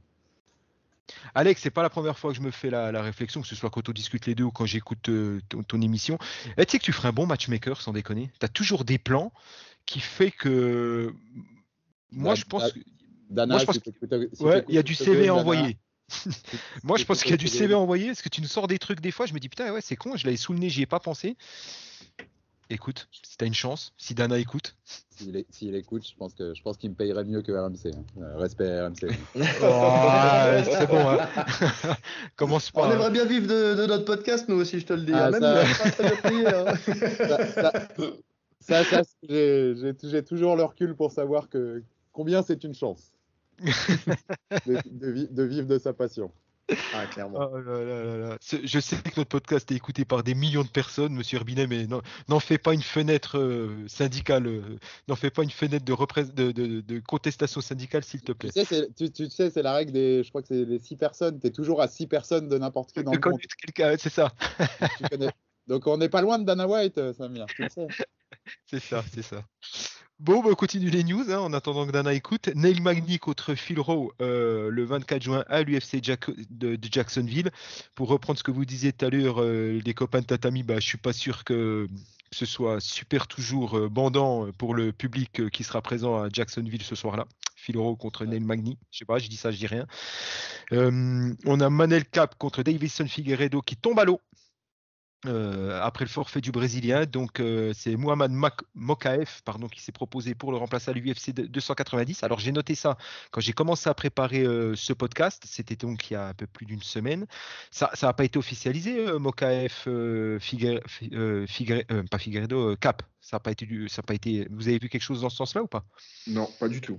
Alex, 1.34 1.60
c'est 1.62 1.70
pas 1.70 1.82
la 1.82 1.90
première 1.90 2.18
fois 2.18 2.30
que 2.32 2.36
je 2.36 2.42
me 2.42 2.50
fais 2.50 2.70
la, 2.70 2.92
la 2.92 3.02
réflexion, 3.02 3.40
que 3.42 3.46
ce 3.48 3.54
soit 3.54 3.70
quand 3.70 3.88
on 3.88 3.92
discute 3.92 4.26
les 4.26 4.34
deux 4.34 4.44
ou 4.44 4.50
quand 4.50 4.66
j'écoute 4.66 5.08
euh, 5.08 5.40
ton, 5.48 5.62
ton 5.62 5.80
émission. 5.80 6.18
Eh, 6.56 6.66
tu 6.66 6.72
sais 6.72 6.78
que 6.78 6.84
tu 6.84 6.92
ferais 6.92 7.08
un 7.08 7.12
bon 7.12 7.26
matchmaker, 7.26 7.80
sans 7.80 7.92
déconner. 7.92 8.30
Tu 8.40 8.44
as 8.46 8.48
toujours 8.48 8.84
des 8.84 8.98
plans 8.98 9.32
qui 9.84 10.00
fait 10.00 10.30
que. 10.30 11.14
Moi, 12.12 12.34
Da- 12.34 12.40
je 12.40 12.44
pense 12.44 12.72
que. 12.72 12.80
Dana, 13.30 13.54
Moi, 13.54 13.60
je 13.60 13.66
pense 13.66 13.76
si 14.32 14.44
Ouais, 14.44 14.64
il 14.68 14.74
y 14.74 14.78
a 14.78 14.82
du 14.82 14.94
CV 14.94 15.28
à 15.28 15.34
envoyer. 15.34 15.78
Moi, 16.84 16.96
je 16.98 17.04
pense 17.04 17.22
qu'il 17.22 17.32
y 17.32 17.34
a 17.34 17.36
du 17.36 17.48
CV 17.48 17.74
à 17.74 17.78
envoyer. 17.78 18.06
Parce 18.06 18.22
que 18.22 18.28
tu 18.28 18.40
nous 18.40 18.48
sors 18.48 18.68
des 18.68 18.78
trucs 18.78 19.00
des 19.00 19.10
fois, 19.10 19.26
je 19.26 19.34
me 19.34 19.40
dis 19.40 19.48
putain, 19.48 19.72
ouais, 19.72 19.80
c'est 19.80 19.96
con, 19.96 20.16
je 20.16 20.24
l'avais 20.24 20.36
sous 20.36 20.52
le 20.52 20.58
nez, 20.58 20.70
j'y 20.70 20.82
ai 20.82 20.86
pas 20.86 21.00
pensé. 21.00 21.36
Écoute, 22.70 23.08
si 23.10 23.36
t'as 23.36 23.46
une 23.46 23.54
chance, 23.54 23.92
si 23.96 24.14
Dana 24.14 24.38
écoute. 24.38 24.76
S'il 24.84 25.44
s'il 25.50 25.74
écoute, 25.74 26.06
je 26.06 26.14
pense 26.16 26.34
que 26.34 26.52
je 26.54 26.62
pense 26.62 26.76
qu'il 26.76 26.90
me 26.90 26.94
payerait 26.94 27.24
mieux 27.24 27.40
que 27.42 27.50
RMC. 27.52 27.94
hein. 27.94 28.04
Euh, 28.20 28.36
respect 28.36 28.80
RMC. 28.82 29.06
Oh, 29.36 29.40
c'est 30.78 30.86
bon, 30.86 31.08
hein. 31.08 31.18
Commence 32.36 32.70
On 32.74 32.80
pas. 32.80 32.88
hein. 32.88 32.92
aimerait 32.92 33.10
bien 33.10 33.24
vivre 33.24 33.46
de, 33.46 33.74
de 33.74 33.86
notre 33.86 34.04
podcast, 34.04 34.46
nous 34.48 34.56
aussi, 34.56 34.78
je 34.80 34.86
te 34.86 34.92
le 34.92 35.02
dis. 35.02 35.12
Ah, 35.14 35.26
hein. 35.26 35.30
Même 35.30 35.42
ça- 35.42 35.64
ça, 37.46 37.46
ça- 37.46 37.72
ça, 38.60 38.84
ça, 38.84 39.02
j'ai- 39.28 40.24
toujours 40.24 40.56
le 40.56 40.64
recul 40.64 40.94
pour 40.96 41.12
savoir 41.12 41.48
que 41.48 41.82
combien 42.12 42.42
c'est 42.42 42.64
une 42.64 42.74
chance 42.74 43.12
de, 43.60 44.76
de 44.90 45.10
vi- 45.12 45.28
de 45.32 45.42
vivre 45.44 45.66
de 45.66 45.78
sa 45.78 45.92
passion. 45.92 46.30
Ah, 46.94 47.06
clairement. 47.06 47.48
Oh 47.52 47.58
là 47.58 47.84
là 47.84 48.04
là 48.04 48.16
là. 48.16 48.36
C'est- 48.40 48.66
Je 48.66 48.80
sais 48.80 48.96
que 48.96 49.10
notre 49.16 49.28
podcast 49.28 49.70
est 49.70 49.74
écouté 49.76 50.04
par 50.04 50.22
des 50.24 50.34
millions 50.34 50.64
de 50.64 50.68
personnes, 50.68 51.14
Monsieur 51.14 51.36
Herbinet, 51.36 51.66
mais 51.68 51.86
n'en 52.28 52.40
fais 52.40 52.58
pas 52.58 52.74
une 52.74 52.82
fenêtre 52.82 53.38
euh, 53.38 53.86
syndicale, 53.86 54.46
euh, 54.48 54.62
n'en 55.06 55.14
fais 55.14 55.30
pas 55.30 55.44
une 55.44 55.50
fenêtre 55.50 55.84
de, 55.84 55.92
représ- 55.92 56.24
de, 56.34 56.50
de- 56.50 56.80
de 56.80 56.98
contestation 57.00 57.60
syndicale, 57.60 58.02
s'il 58.02 58.20
te 58.22 58.32
Tu 58.32 58.38
plaît. 58.38 58.64
sais, 58.64 58.88
tu, 58.96 59.10
tu 59.12 59.30
sais, 59.30 59.50
c'est 59.50 59.62
la 59.62 59.74
règle 59.74 59.92
des, 59.92 60.24
je 60.24 60.28
crois 60.30 60.42
que 60.42 60.48
c'est 60.48 60.64
les 60.64 60.78
six 60.80 60.96
personnes. 60.96 61.38
Tu 61.38 61.46
es 61.46 61.50
toujours 61.50 61.80
à 61.80 61.86
six 61.88 62.08
personnes 62.08 62.48
de 62.48 62.58
n'importe 62.58 62.92
qui 62.92 63.02
dans 63.04 63.12
le 63.12 63.20
monde. 63.30 63.40
quelqu'un, 63.62 63.94
c'est 63.98 64.12
ça, 64.12 64.32
Tu 64.98 65.04
connais. 65.08 65.30
Donc 65.68 65.86
on 65.86 65.96
n'est 65.98 66.08
pas 66.08 66.22
loin 66.22 66.38
de 66.38 66.44
Dana 66.44 66.66
White, 66.66 66.98
euh, 66.98 67.12
Samir. 67.12 67.46
Tu 67.46 67.62
le 67.62 67.68
sais. 67.68 67.86
c'est 68.66 68.80
ça, 68.80 69.04
c'est 69.12 69.22
ça. 69.22 69.44
Bon, 70.18 70.42
bah, 70.42 70.48
on 70.50 70.54
continue 70.54 70.88
les 70.88 71.04
news 71.04 71.24
hein, 71.30 71.38
en 71.40 71.52
attendant 71.52 71.86
que 71.86 71.92
Dana 71.92 72.14
écoute. 72.14 72.48
Neil 72.54 72.80
Magny 72.80 73.18
contre 73.18 73.54
Phil 73.54 73.78
Rowe 73.78 74.12
euh, 74.22 74.70
le 74.70 74.84
24 74.84 75.22
juin 75.22 75.44
à 75.48 75.62
l'UFC 75.62 76.02
Jack- 76.02 76.30
de, 76.50 76.76
de 76.76 76.88
Jacksonville. 76.90 77.50
Pour 77.94 78.08
reprendre 78.08 78.38
ce 78.38 78.42
que 78.42 78.50
vous 78.50 78.64
disiez 78.64 78.92
tout 78.94 79.04
à 79.04 79.10
l'heure, 79.10 79.42
euh, 79.42 79.78
les 79.84 79.94
copains 79.94 80.20
de 80.20 80.26
Tatami, 80.26 80.62
bah, 80.62 80.76
je 80.76 80.86
suis 80.86 80.96
pas 80.98 81.12
sûr 81.12 81.44
que 81.44 81.86
ce 82.32 82.46
soit 82.46 82.80
super 82.80 83.26
toujours 83.26 83.76
euh, 83.76 83.88
bandant 83.90 84.50
pour 84.56 84.74
le 84.74 84.90
public 84.92 85.50
qui 85.50 85.64
sera 85.64 85.82
présent 85.82 86.16
à 86.22 86.28
Jacksonville 86.32 86.82
ce 86.82 86.94
soir-là. 86.94 87.26
Phil 87.54 87.76
Rowe 87.76 87.96
contre 87.96 88.24
Neil 88.24 88.40
Magny. 88.40 88.78
Je 88.90 88.98
sais 88.98 89.04
pas, 89.04 89.18
je 89.18 89.28
dis 89.28 89.36
ça, 89.36 89.50
je 89.50 89.58
dis 89.58 89.66
rien. 89.66 89.86
On 90.72 91.60
a 91.60 91.68
Manel 91.68 92.04
Cap 92.06 92.36
contre 92.38 92.62
Davison 92.62 93.06
Figueredo 93.06 93.60
qui 93.60 93.76
tombe 93.76 93.98
à 93.98 94.04
l'eau. 94.04 94.20
Euh, 95.24 95.80
après 95.82 96.04
le 96.04 96.10
forfait 96.10 96.40
du 96.40 96.52
Brésilien, 96.52 97.04
donc 97.06 97.40
euh, 97.40 97.72
c'est 97.74 97.96
Mohamed 97.96 98.30
Mokaef 98.74 99.42
pardon, 99.42 99.66
qui 99.66 99.80
s'est 99.80 99.90
proposé 99.90 100.34
pour 100.34 100.52
le 100.52 100.58
remplacer 100.58 100.90
à 100.90 100.94
l'UFC 100.94 101.32
290. 101.32 102.22
Alors 102.22 102.38
j'ai 102.38 102.52
noté 102.52 102.74
ça 102.74 102.96
quand 103.30 103.40
j'ai 103.40 103.52
commencé 103.54 103.88
à 103.88 103.94
préparer 103.94 104.42
euh, 104.42 104.76
ce 104.76 104.92
podcast, 104.92 105.42
c'était 105.46 105.74
donc 105.76 106.10
il 106.10 106.14
y 106.14 106.16
a 106.16 106.28
un 106.28 106.34
peu 106.34 106.46
plus 106.46 106.66
d'une 106.66 106.82
semaine. 106.82 107.26
Ça 107.70 107.90
n'a 108.02 108.12
pas 108.12 108.24
été 108.24 108.38
officialisé, 108.38 109.08
euh, 109.08 109.18
Mokaef, 109.18 109.88
euh, 109.88 110.38
euh, 110.62 111.46
euh, 111.90 112.02
pas 112.10 112.18
Figueredo, 112.18 112.72
euh, 112.72 112.76
Cap. 112.76 113.02
Ça 113.20 113.36
n'a 113.36 113.40
pas 113.40 113.50
été, 113.50 113.66
du- 113.66 113.88
ça 113.88 114.00
a 114.00 114.02
pas 114.02 114.14
été. 114.14 114.46
Vous 114.50 114.68
avez 114.68 114.78
vu 114.78 114.88
quelque 114.88 115.02
chose 115.02 115.22
dans 115.22 115.30
ce 115.30 115.36
sens-là 115.36 115.62
ou 115.62 115.66
pas? 115.66 115.84
Non, 116.28 116.48
pas 116.60 116.68
du 116.68 116.80
tout. 116.80 116.98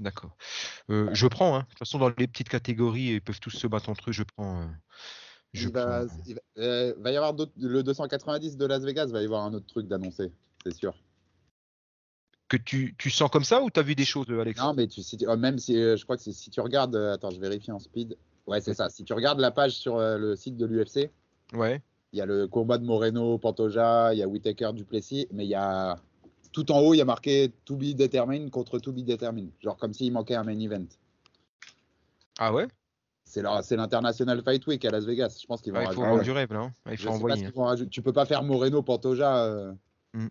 D'accord. 0.00 0.36
Euh, 0.90 1.10
je 1.12 1.26
prends. 1.26 1.54
hein. 1.54 1.60
De 1.60 1.66
toute 1.66 1.78
façon, 1.80 1.98
dans 1.98 2.08
les 2.08 2.26
petites 2.26 2.48
catégories, 2.48 3.12
ils 3.14 3.20
peuvent 3.20 3.40
tous 3.40 3.50
se 3.50 3.66
battre 3.66 3.90
entre 3.90 4.08
eux. 4.08 4.12
Je 4.12 4.22
prends. 4.22 4.68
Je 5.56 5.68
Il 5.68 5.72
va, 5.72 6.04
prends, 6.04 6.14
il 6.26 6.34
va- 6.34 6.40
euh, 6.58 6.94
va 6.98 7.10
y 7.12 7.16
avoir 7.16 7.34
le 7.56 7.82
290 7.82 8.56
de 8.56 8.66
Las 8.66 8.80
Vegas, 8.84 9.06
va 9.06 9.22
y 9.22 9.24
avoir 9.24 9.44
un 9.44 9.54
autre 9.54 9.66
truc 9.66 9.86
d'annoncer, 9.88 10.30
c'est 10.64 10.74
sûr. 10.74 10.94
Que 12.48 12.56
tu, 12.56 12.94
tu 12.96 13.10
sens 13.10 13.28
comme 13.30 13.42
ça 13.44 13.60
ou 13.62 13.70
tu 13.70 13.80
as 13.80 13.82
vu 13.82 13.94
des 13.96 14.04
choses, 14.04 14.26
euh, 14.30 14.40
Alex? 14.40 14.60
Non, 14.60 14.72
mais 14.74 14.86
tu, 14.86 15.02
si 15.02 15.16
tu- 15.16 15.26
oh, 15.28 15.36
même 15.36 15.58
si 15.58 15.76
euh, 15.76 15.96
je 15.96 16.04
crois 16.04 16.16
que 16.16 16.22
si 16.22 16.50
tu 16.50 16.60
regardes, 16.60 16.94
attends, 16.94 17.30
je 17.30 17.40
vérifie 17.40 17.72
en 17.72 17.78
speed. 17.80 18.16
Ouais, 18.46 18.60
c'est 18.60 18.74
ça. 18.74 18.88
Si 18.88 19.02
tu 19.02 19.12
regardes 19.12 19.40
la 19.40 19.50
page 19.50 19.72
sur 19.72 19.98
le 19.98 20.36
site 20.36 20.56
de 20.56 20.64
l'UFC, 20.66 21.10
Ouais. 21.52 21.82
il 22.12 22.18
y 22.18 22.22
a 22.22 22.26
le 22.26 22.46
combat 22.46 22.78
de 22.78 22.84
Moreno, 22.84 23.36
Pantoja, 23.38 24.14
il 24.14 24.18
y 24.18 24.22
a 24.22 24.28
Whitaker, 24.28 24.70
Duplessis, 24.74 25.26
mais 25.32 25.44
il 25.44 25.48
y 25.50 25.54
a 25.56 25.96
tout 26.52 26.70
en 26.70 26.78
haut, 26.78 26.94
il 26.94 26.98
y 26.98 27.00
a 27.00 27.04
marqué 27.04 27.52
To 27.64 27.74
be 27.76 27.94
determined 27.96 28.50
contre 28.50 28.78
To 28.78 28.92
be 28.92 29.02
determined, 29.02 29.50
genre 29.60 29.76
comme 29.76 29.92
s'il 29.92 30.12
manquait 30.12 30.36
un 30.36 30.44
main 30.44 30.58
event. 30.60 30.86
Ah 32.38 32.52
ouais? 32.52 32.68
C'est 33.28 33.76
l'International 33.76 34.40
Fight 34.42 34.64
Week 34.68 34.84
à 34.84 34.90
Las 34.90 35.04
Vegas. 35.04 35.38
Je 35.42 35.46
pense 35.46 35.60
qu'ils 35.60 35.72
vont 35.72 35.80
Ah, 35.80 35.84
Il 35.90 35.94
faut 35.94 36.00
rajouter- 36.00 36.30
ouais. 36.32 36.46
du 36.46 36.54
là. 36.54 36.70
Ah, 36.84 36.92
il 36.92 36.96
faut 36.98 37.08
envoyer. 37.10 37.48
rajouter. 37.56 37.90
Tu 37.90 38.00
peux 38.00 38.12
pas 38.12 38.24
faire 38.24 38.42
Moreno, 38.44 38.82
Pantoja 38.82 39.44
euh, 39.44 39.72
Mm. 40.14 40.28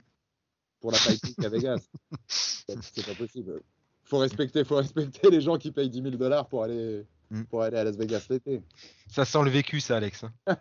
pour 0.79 0.91
la 0.91 0.97
Fight 0.97 1.21
Week 1.23 1.43
à 1.45 1.49
Vegas. 1.49 1.81
C'est 2.27 3.05
pas 3.05 3.13
possible. 3.15 3.61
Faut 4.05 4.17
respecter, 4.19 4.63
faut 4.63 4.77
respecter 4.77 5.29
les 5.29 5.41
gens 5.41 5.57
qui 5.57 5.71
payent 5.71 5.89
10 5.89 6.01
000 6.03 6.15
dollars 6.15 6.47
pour 6.47 6.63
aller, 6.63 7.05
Mm. 7.31 7.43
pour 7.43 7.63
aller 7.63 7.77
à 7.77 7.83
Las 7.83 7.97
Vegas 7.97 8.25
l'été. 8.29 8.61
Ça 9.11 9.25
sent 9.25 9.43
le 9.43 9.49
vécu, 9.49 9.79
ça, 9.81 9.97
Alex. 9.97 10.23
hein. 10.23 10.57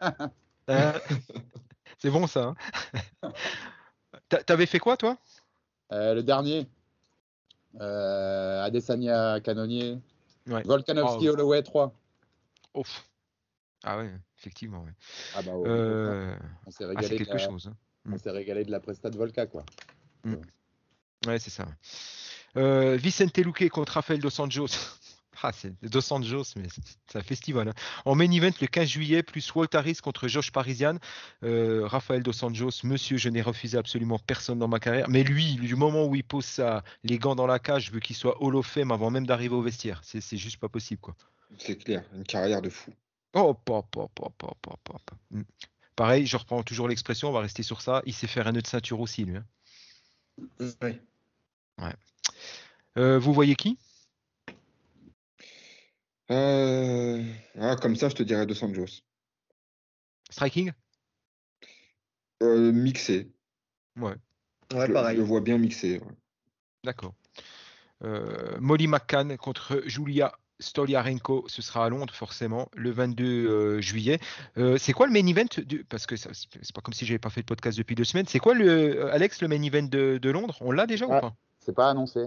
Hein 0.67 0.93
C'est 1.99 2.11
bon, 2.11 2.27
ça. 2.27 2.55
hein 3.23 3.33
T'a- 4.29 4.43
T'avais 4.43 4.67
fait 4.67 4.81
quoi, 4.81 4.97
toi? 4.97 5.17
Euh, 5.93 6.15
le 6.15 6.23
dernier, 6.25 6.67
euh, 7.81 8.63
Adesanya 8.65 9.41
Canonier, 9.41 9.99
Ouais. 10.49 10.63
Volkanovski 10.65 11.29
Oh. 11.29 11.33
Holloway 11.33 11.63
3. 11.63 11.93
Ouf. 12.75 13.05
Ah 13.85 13.99
ouais, 13.99 14.11
effectivement. 14.39 14.83
ouais. 14.83 14.93
Ah 15.35 15.43
bah 15.43 15.53
ouais, 15.57 15.69
Euh, 15.69 16.37
on 16.67 16.71
s'est 16.71 16.85
ah, 16.85 16.89
régalé, 16.89 17.07
c'est 17.09 17.13
de 17.15 17.19
quelque 17.19 17.33
la- 17.35 17.39
chose. 17.39 17.69
hein. 17.69 17.77
on 18.11 18.19
s'est 18.19 18.31
régalé 18.31 18.65
de 18.65 18.71
la 18.71 18.81
presta 18.81 19.11
de 19.11 19.17
Volca 19.17 19.47
quoi. 19.47 19.65
Ouais, 21.27 21.39
c'est 21.39 21.51
ça. 21.51 21.67
Euh, 22.57 22.97
Vicente 22.97 23.37
Luque 23.39 23.69
contre 23.71 23.93
Rafael 23.95 24.19
Dos 24.21 24.41
Anjos. 24.41 24.67
Ah, 25.43 25.51
c'est 25.53 25.75
Dos 25.83 26.11
Anjos, 26.13 26.55
mais 26.57 26.69
c'est- 26.71 27.19
un 27.19 27.23
festival. 27.23 27.69
hein. 27.69 27.75
En 28.07 28.15
main 28.15 28.31
event 28.31 28.53
le 28.63 28.67
15 28.67 28.89
juillet, 28.89 29.23
plus 29.23 29.53
Walt 29.55 29.67
Harris 29.75 29.97
contre 29.97 30.27
Josh 30.27 30.51
Parisian. 30.53 30.97
Euh, 31.43 31.87
Rafael 31.87 32.23
Dos 32.23 32.43
Anjos, 32.45 32.71
monsieur, 32.85 33.19
je 33.19 33.29
n'ai 33.29 33.43
refusé 33.43 33.77
absolument 33.77 34.19
personne 34.21 34.59
dans 34.61 34.69
ma 34.69 34.79
carrière. 34.79 35.07
Mais 35.11 35.23
lui, 35.23 35.57
du 35.57 35.75
moment 35.75 36.07
où 36.07 36.15
il 36.15 36.23
pose 36.25 36.63
les 37.03 37.19
gants 37.19 37.35
dans 37.35 37.49
la 37.49 37.59
cage, 37.59 37.87
je 37.87 37.91
veux 37.91 38.01
qu'il 38.01 38.17
soit 38.17 38.41
Hall 38.43 38.57
of 38.57 38.65
Fame 38.67 38.91
avant 38.93 39.11
même 39.11 39.27
d'arriver 39.27 39.55
au 39.55 39.61
vestiaire. 39.61 40.01
C'est 40.05 40.23
c'est 40.23 40.39
juste 40.39 40.57
pas 40.59 40.69
possible, 40.71 41.01
quoi. 41.03 41.15
C'est 41.59 41.77
clair, 41.77 42.05
une 42.15 42.25
carrière 42.25 42.61
de 42.63 42.71
fou. 42.71 42.93
Oh, 43.35 43.55
pop, 43.55 43.87
pop, 43.91 44.11
pop, 44.15 44.33
pop, 44.39 44.57
pop, 44.63 44.81
pop. 44.85 45.11
Hmm. 45.31 45.43
Pareil, 45.97 46.27
je 46.27 46.37
reprends 46.37 46.63
toujours 46.63 46.89
l'expression, 46.89 47.29
on 47.29 47.33
va 47.33 47.41
rester 47.41 47.63
sur 47.63 47.81
ça. 47.81 48.03
Il 48.07 48.13
sait 48.15 48.27
faire 48.27 48.47
un 48.47 48.53
nœud 48.53 48.63
de 48.63 48.67
ceinture 48.67 49.01
aussi, 49.01 49.25
lui. 49.25 49.37
hein. 49.37 49.45
Oui. 50.83 50.99
Euh, 52.99 53.19
vous 53.19 53.33
voyez 53.33 53.55
qui? 53.57 53.79
Euh, 56.31 57.23
ah, 57.61 57.77
comme 57.77 57.97
ça, 57.97 58.09
je 58.09 58.15
te 58.15 58.23
dirais 58.23 58.47
Dos 58.47 58.63
Anjos. 58.65 59.03
Striking? 60.31 60.73
Euh, 62.43 62.73
mixé. 62.73 63.31
Ouais, 63.97 64.15
Ouais, 64.73 64.87
je, 64.89 64.93
pareil. 64.93 65.17
je 65.17 65.21
le 65.21 65.27
vois 65.27 65.41
bien 65.41 65.59
mixé. 65.59 65.99
ouais. 65.99 66.15
d'accord. 66.83 67.15
Euh, 68.03 68.59
Molly 68.61 68.87
McCann 68.89 69.37
contre 69.37 69.83
Julia 69.87 70.37
Stoliarenko, 70.65 71.45
ce 71.49 71.63
sera 71.63 71.85
à 71.87 71.89
Londres 71.89 72.15
forcément 72.15 72.69
le 72.75 72.91
22 72.91 73.25
euh, 73.25 73.81
juillet. 73.81 74.19
Euh, 74.57 74.77
c'est 74.79 74.93
quoi 74.93 75.07
le 75.07 75.13
main 75.13 75.27
event 75.27 75.45
du... 75.65 75.85
Parce 75.85 76.07
que 76.07 76.17
c'est 76.17 76.29
pas 76.75 76.81
comme 76.81 76.95
si 76.95 77.07
j'avais 77.07 77.19
pas 77.19 77.31
fait 77.31 77.43
de 77.43 77.47
podcast 77.47 77.79
depuis 77.79 77.95
deux 77.95 78.05
semaines. 78.05 78.27
C'est 78.27 78.39
quoi 78.39 78.55
le 78.55 78.69
euh, 78.69 79.13
Alex 79.13 79.43
le 79.43 79.49
main 79.49 79.63
event 79.63 79.83
de, 79.83 80.19
de 80.19 80.31
Londres? 80.31 80.57
On 80.61 80.73
l'a 80.73 80.87
déjà 80.87 81.07
ou 81.07 81.11
pas? 81.11 81.35
C'est 81.61 81.75
pas 81.75 81.91
annoncé. 81.91 82.27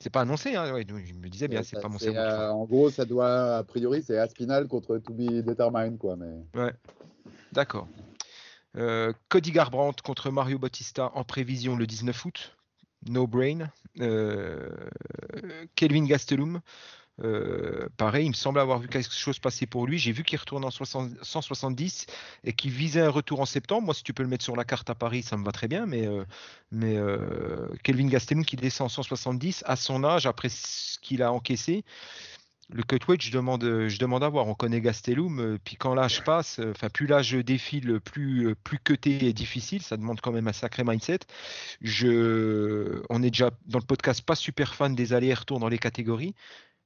C'est 0.00 0.10
pas 0.10 0.22
annoncé, 0.22 0.56
hein 0.56 0.72
ouais, 0.72 0.84
je 0.88 1.14
me 1.14 1.28
disais 1.28 1.48
bien, 1.48 1.62
c'est 1.62 1.80
pas 1.80 1.88
mon 1.88 1.98
cerveau. 1.98 2.18
euh, 2.18 2.50
en 2.50 2.64
gros, 2.64 2.90
ça 2.90 3.04
doit, 3.04 3.56
a 3.56 3.62
priori, 3.62 4.02
c'est 4.02 4.18
Aspinal 4.18 4.66
contre 4.66 4.98
To 4.98 5.14
Be 5.14 5.42
Determined, 5.42 5.98
quoi. 5.98 6.16
Mais 6.16 6.72
D'accord. 7.52 7.86
Euh, 8.76 9.12
Cody 9.28 9.52
Garbrandt 9.52 10.02
contre 10.02 10.30
Mario 10.30 10.58
Bautista 10.58 11.12
en 11.14 11.22
prévision 11.24 11.76
le 11.76 11.86
19 11.86 12.24
août. 12.24 12.56
No 13.08 13.26
brain. 13.26 13.70
Kelvin 15.76 16.04
Gastelum. 16.04 16.60
Euh, 17.22 17.88
pareil, 17.96 18.26
il 18.26 18.30
me 18.30 18.34
semble 18.34 18.58
avoir 18.58 18.78
vu 18.80 18.88
quelque 18.88 19.12
chose 19.12 19.38
passer 19.38 19.66
pour 19.66 19.86
lui. 19.86 19.98
J'ai 19.98 20.12
vu 20.12 20.24
qu'il 20.24 20.38
retourne 20.38 20.64
en 20.64 20.70
60 20.70 21.12
170 21.22 22.06
et 22.42 22.52
qu'il 22.52 22.72
visait 22.72 23.02
un 23.02 23.10
retour 23.10 23.40
en 23.40 23.46
septembre. 23.46 23.82
Moi, 23.82 23.94
si 23.94 24.02
tu 24.02 24.12
peux 24.12 24.22
le 24.22 24.28
mettre 24.28 24.44
sur 24.44 24.56
la 24.56 24.64
carte 24.64 24.90
à 24.90 24.94
Paris, 24.94 25.22
ça 25.22 25.36
me 25.36 25.44
va 25.44 25.52
très 25.52 25.68
bien. 25.68 25.86
Mais, 25.86 26.06
euh, 26.06 26.24
mais 26.72 26.96
euh, 26.96 27.68
Kelvin 27.84 28.08
Gastelum 28.08 28.44
qui 28.44 28.56
descend 28.56 28.86
en 28.86 28.88
170 28.88 29.62
à 29.66 29.76
son 29.76 30.02
âge, 30.04 30.26
après 30.26 30.48
ce 30.48 30.98
qu'il 30.98 31.22
a 31.22 31.32
encaissé, 31.32 31.84
le 32.70 32.82
cutweight, 32.82 33.20
je 33.20 33.30
demande, 33.30 33.62
je 33.62 33.98
demande 33.98 34.24
à 34.24 34.28
voir. 34.28 34.48
On 34.48 34.54
connaît 34.54 34.80
Gastelum, 34.80 35.58
puis 35.62 35.76
quand 35.76 35.94
l'âge 35.94 36.24
passe, 36.24 36.60
enfin 36.70 36.88
plus 36.88 37.06
l'âge 37.06 37.32
défile, 37.32 38.00
plus 38.00 38.56
plus 38.56 38.78
cuté 38.78 39.26
et 39.26 39.32
difficile. 39.34 39.82
Ça 39.82 39.96
demande 39.98 40.20
quand 40.22 40.32
même 40.32 40.48
un 40.48 40.52
sacré 40.52 40.82
mindset. 40.82 41.20
Je, 41.82 43.02
on 43.10 43.22
est 43.22 43.30
déjà 43.30 43.50
dans 43.66 43.78
le 43.78 43.84
podcast 43.84 44.22
pas 44.22 44.34
super 44.34 44.74
fan 44.74 44.94
des 44.94 45.12
allers-retours 45.12 45.60
dans 45.60 45.68
les 45.68 45.78
catégories. 45.78 46.34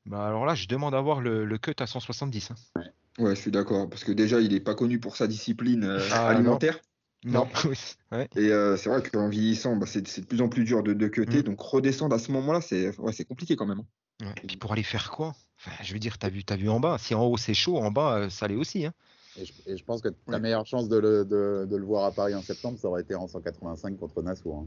Bah 0.09 0.27
alors 0.27 0.47
là, 0.47 0.55
je 0.55 0.67
demande 0.69 0.95
à 0.95 1.01
voir 1.01 1.21
le, 1.21 1.45
le 1.45 1.59
cut 1.59 1.75
à 1.79 1.87
170. 1.87 2.51
hein. 2.51 2.83
Ouais, 3.19 3.35
je 3.35 3.41
suis 3.41 3.51
d'accord. 3.51 3.89
Parce 3.91 4.05
que 4.05 4.13
déjà, 4.13 4.41
il 4.41 4.53
n'est 4.53 4.61
pas 4.61 4.75
connu 4.75 4.99
pour 5.01 5.17
sa 5.17 5.27
discipline 5.27 5.85
euh, 5.85 5.99
Ah, 6.13 6.29
alimentaire. 6.29 6.79
Non, 7.25 7.47
ouais. 8.13 8.29
Et 8.37 8.51
euh, 8.53 8.77
c'est 8.77 8.89
vrai 8.89 9.03
qu'en 9.03 9.29
vieillissant, 9.29 9.77
bah, 9.77 9.87
c'est 9.87 10.01
de 10.21 10.27
plus 10.27 10.41
en 10.41 10.49
plus 10.49 10.65
dur 10.65 10.83
de, 10.83 10.95
de 10.95 11.09
cutter. 11.09 11.41
Mm. 11.41 11.43
Donc 11.43 11.61
redescendre 11.61 12.15
à 12.15 12.19
ce 12.19 12.33
moment-là, 12.33 12.61
c'est 12.61 12.97
ouais, 12.99 13.13
c'est 13.13 13.25
compliqué 13.25 13.55
quand 13.57 13.67
même. 13.67 13.81
hein. 13.81 14.27
Ouais. 14.27 14.35
Puis 14.47 14.57
pour 14.57 14.73
aller 14.73 14.83
faire 14.83 15.11
quoi? 15.11 15.35
Enfin, 15.59 15.73
je 15.83 15.93
veux 15.93 15.99
dire, 15.99 16.17
t'as 16.19 16.29
vu, 16.31 16.45
t'as 16.45 16.57
vu 16.57 16.69
en 16.71 16.81
bas. 16.81 16.97
Si 16.99 17.15
en 17.15 17.25
haut 17.27 17.37
c'est 17.37 17.55
chaud, 17.55 17.77
en 17.79 17.91
bas 17.91 18.19
euh, 18.19 18.31
ça 18.31 18.47
l'est 18.49 18.55
aussi. 18.57 18.87
hein. 18.87 18.93
Et 19.37 19.45
je, 19.45 19.53
et 19.67 19.77
je 19.77 19.85
pense 19.85 20.01
que 20.01 20.09
ta 20.09 20.33
Ouais. 20.33 20.41
meilleure 20.41 20.67
chance 20.67 20.89
de 20.89 20.97
le, 20.97 21.25
de, 21.25 21.67
de 21.69 21.77
le 21.77 21.85
voir 21.85 22.05
à 22.05 22.13
Paris 22.13 22.35
en 22.35 22.43
septembre, 22.43 22.79
ça 22.79 22.89
aurait 22.89 23.03
été 23.03 23.15
en 23.15 23.29
185 23.29 23.99
contre 23.99 24.25
hein. 24.27 24.67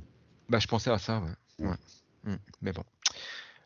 Bah, 0.49 0.59
je 0.59 0.67
pensais 0.67 0.91
à 0.91 0.97
ça. 0.97 1.21
Ouais. 1.59 1.69
Mm, 2.25 2.35
Mais 2.61 2.71
bon. 2.73 2.83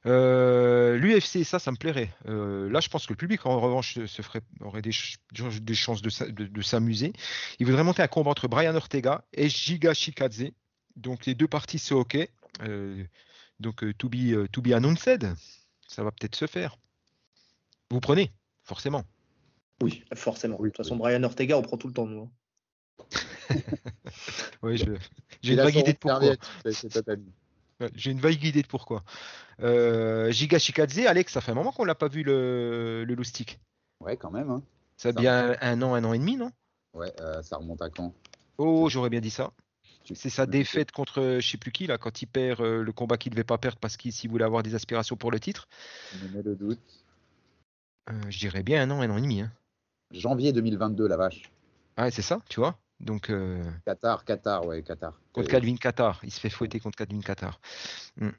Euh, 0.06 0.98
L'UFC, 0.98 1.44
ça, 1.44 1.58
ça 1.60 1.72
me 1.72 1.78
plairait. 1.78 2.14
Euh, 2.28 2.70
là, 2.70 2.80
je 2.80 2.90
pense 2.90 3.08
que 3.08 3.14
le 3.14 3.18
public, 3.18 3.46
en 3.46 3.60
revanche, 3.60 3.96
se 4.06 4.22
ferait, 4.22 4.42
aurait 4.62 4.82
des, 4.84 4.92
ch- 4.92 5.18
des 5.62 5.74
chances 5.76 6.02
de, 6.02 6.10
s'a- 6.10 6.28
de- 6.28 6.46
de 6.46 6.62
s'amuser. 6.62 7.12
Il 7.60 7.66
voudrait 7.66 7.84
monter 7.84 8.02
un 8.04 8.08
combat 8.08 8.32
entre 8.32 8.48
Brian 8.48 8.76
Ortega 8.76 9.24
et 9.34 9.50
Giga 9.50 9.94
Chikadze. 9.94 10.52
Donc, 10.96 11.26
les 11.26 11.34
deux 11.34 11.48
parties, 11.48 11.80
c'est 11.80 11.96
OK. 11.96 12.18
Euh, 12.62 13.04
donc, 13.60 13.84
to, 13.98 14.10
be, 14.10 14.48
to 14.52 14.62
be 14.62 14.74
announced, 14.74 15.26
ça 15.88 16.04
va 16.04 16.12
peut-être 16.12 16.36
se 16.36 16.46
faire. 16.48 16.78
Vous 17.90 18.00
prenez, 18.00 18.32
forcément. 18.64 19.04
Oui, 19.82 20.04
forcément. 20.14 20.58
Oui, 20.60 20.70
de 20.70 20.74
toute 20.76 20.86
façon, 20.86 20.98
Brian 20.98 21.24
Ortega, 21.24 21.58
on 21.58 21.62
prend 21.62 21.78
tout 21.78 21.88
le 21.88 21.94
temps, 21.94 22.06
nous. 22.06 22.22
hein. 22.22 22.32
Oui, 24.64 24.78
je- 24.78 24.86
j'ai 25.42 25.54
une 25.54 25.58
vague 25.66 25.76
idée 25.76 25.94
de 25.94 25.98
pourquoi. 25.98 26.36
J'ai 27.96 28.12
une 28.12 28.20
vague 28.22 28.44
idée 28.44 28.62
de 28.62 28.68
pourquoi. 28.68 29.04
Euh, 29.62 30.32
Giga 30.32 30.60
Chikadze, 30.60 31.00
Alex, 31.00 31.34
ça 31.34 31.42
fait 31.42 31.52
un 31.52 31.56
moment 31.56 31.72
qu'on 31.72 31.86
l'a 31.86 31.96
pas 31.96 32.08
vu 32.08 32.24
le, 32.24 33.04
le 33.06 33.16
loustic. 33.16 33.60
Ouais, 34.00 34.16
quand 34.18 34.32
même. 34.32 34.50
hein. 34.50 34.64
Ça 34.98 35.10
a 35.10 35.14
Ça 35.14 35.20
bien 35.20 35.58
un 35.62 35.82
an, 35.82 35.94
un 35.94 36.04
an 36.04 36.14
et 36.14 36.20
demi, 36.20 36.38
non? 36.38 36.52
Ouais, 36.94 37.14
euh, 37.20 37.42
ça 37.42 37.58
remonte 37.58 37.82
à 37.82 37.90
quand? 37.90 38.14
Oh, 38.58 38.88
j'aurais 38.90 39.10
bien 39.10 39.20
dit 39.20 39.30
ça. 39.30 39.52
C'est 40.14 40.30
sa 40.30 40.46
défaite 40.46 40.92
contre 40.92 41.20
euh, 41.20 41.40
je 41.40 41.50
sais 41.50 41.58
plus 41.58 41.72
qui, 41.72 41.88
là, 41.88 41.98
quand 41.98 42.22
il 42.22 42.28
perd 42.28 42.62
euh, 42.62 42.84
le 42.84 42.92
combat 42.94 43.18
qu'il 43.18 43.32
devait 43.32 43.44
pas 43.44 43.58
perdre 43.58 43.80
parce 43.80 43.98
qu'il 43.98 44.14
s'il 44.14 44.30
voulait 44.30 44.46
avoir 44.46 44.62
des 44.62 44.76
aspirations 44.76 45.16
pour 45.16 45.32
le 45.32 45.40
titre. 45.40 45.68
Tu 46.12 46.18
me 46.18 46.36
mets 46.36 46.44
le 46.44 46.56
doute. 46.56 46.80
Euh, 48.10 48.22
je 48.30 48.38
dirais 48.38 48.62
bien 48.62 48.84
un 48.84 48.92
an, 48.92 49.02
un 49.02 49.10
an 49.10 49.18
et 49.18 49.22
demi. 49.22 49.42
Hein. 49.42 49.52
Janvier 50.12 50.54
2022, 50.54 51.08
la 51.08 51.18
vache. 51.18 51.52
Ouais, 51.98 52.12
c'est 52.12 52.22
ça, 52.22 52.40
tu 52.50 52.60
vois. 52.60 52.78
Donc, 53.00 53.30
euh, 53.30 53.64
Qatar, 53.86 54.24
Qatar, 54.26 54.66
ouais, 54.66 54.82
Qatar. 54.82 55.20
contre 55.34 55.50
Calvin 55.50 55.76
Qatar, 55.76 56.20
il 56.24 56.32
se 56.32 56.40
fait 56.40 56.50
fouetter 56.50 56.80
contre 56.80 56.98
Calvin 56.98 57.22
Qatar. 57.22 57.60
Hmm. 58.18 58.30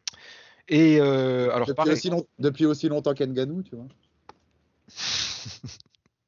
Et 0.69 0.99
euh, 1.01 1.51
alors, 1.53 1.69
depuis, 1.69 1.77
pareil. 1.77 1.93
aussi 1.93 2.11
long- 2.11 2.27
depuis 2.39 2.67
aussi 2.67 2.89
longtemps 2.89 3.15
qu'Enganou, 3.15 3.63
tu 3.63 3.77
vois. 3.77 3.87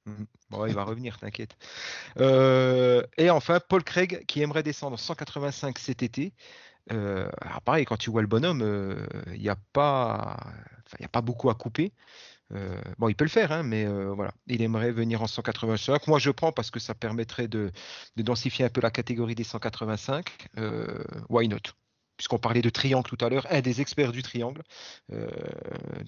Mhm. 0.06 0.26
Bon, 0.48 0.64
il 0.64 0.72
va 0.72 0.84
revenir, 0.84 1.18
t'inquiète. 1.18 1.54
Euh, 2.18 3.02
et 3.18 3.28
enfin, 3.28 3.60
Paul 3.60 3.84
Craig 3.84 4.24
qui 4.26 4.40
aimerait 4.40 4.62
descendre 4.62 4.98
185 4.98 5.78
cet 5.78 6.02
été. 6.02 6.32
Euh, 6.90 7.28
alors 7.42 7.60
pareil, 7.60 7.84
quand 7.84 7.98
tu 7.98 8.08
vois 8.10 8.22
le 8.22 8.26
bonhomme, 8.26 8.62
il 9.34 9.38
n'y 9.42 9.50
a 9.50 9.56
pas, 9.74 10.38
y 10.98 11.04
a 11.04 11.08
pas 11.08 11.20
beaucoup 11.20 11.50
à 11.50 11.54
couper. 11.54 11.92
Euh, 12.52 12.80
bon, 12.98 13.08
il 13.08 13.14
peut 13.14 13.24
le 13.24 13.30
faire, 13.30 13.52
hein, 13.52 13.62
mais 13.62 13.84
euh, 13.84 14.12
voilà, 14.14 14.32
il 14.46 14.62
aimerait 14.62 14.90
venir 14.90 15.22
en 15.22 15.26
185. 15.26 16.06
Moi, 16.06 16.18
je 16.18 16.30
prends 16.30 16.50
parce 16.52 16.70
que 16.70 16.80
ça 16.80 16.94
permettrait 16.94 17.46
de, 17.48 17.70
de 18.16 18.22
densifier 18.22 18.64
un 18.64 18.70
peu 18.70 18.80
la 18.80 18.90
catégorie 18.90 19.34
des 19.34 19.44
185. 19.44 20.48
Euh, 20.56 21.04
why 21.28 21.46
not? 21.48 21.58
Puisqu'on 22.16 22.38
parlait 22.38 22.62
de 22.62 22.70
triangle 22.70 23.08
tout 23.08 23.22
à 23.24 23.28
l'heure, 23.28 23.46
un 23.50 23.60
des 23.60 23.80
experts 23.80 24.12
du 24.12 24.22
triangle. 24.22 24.62
Euh, 25.12 25.28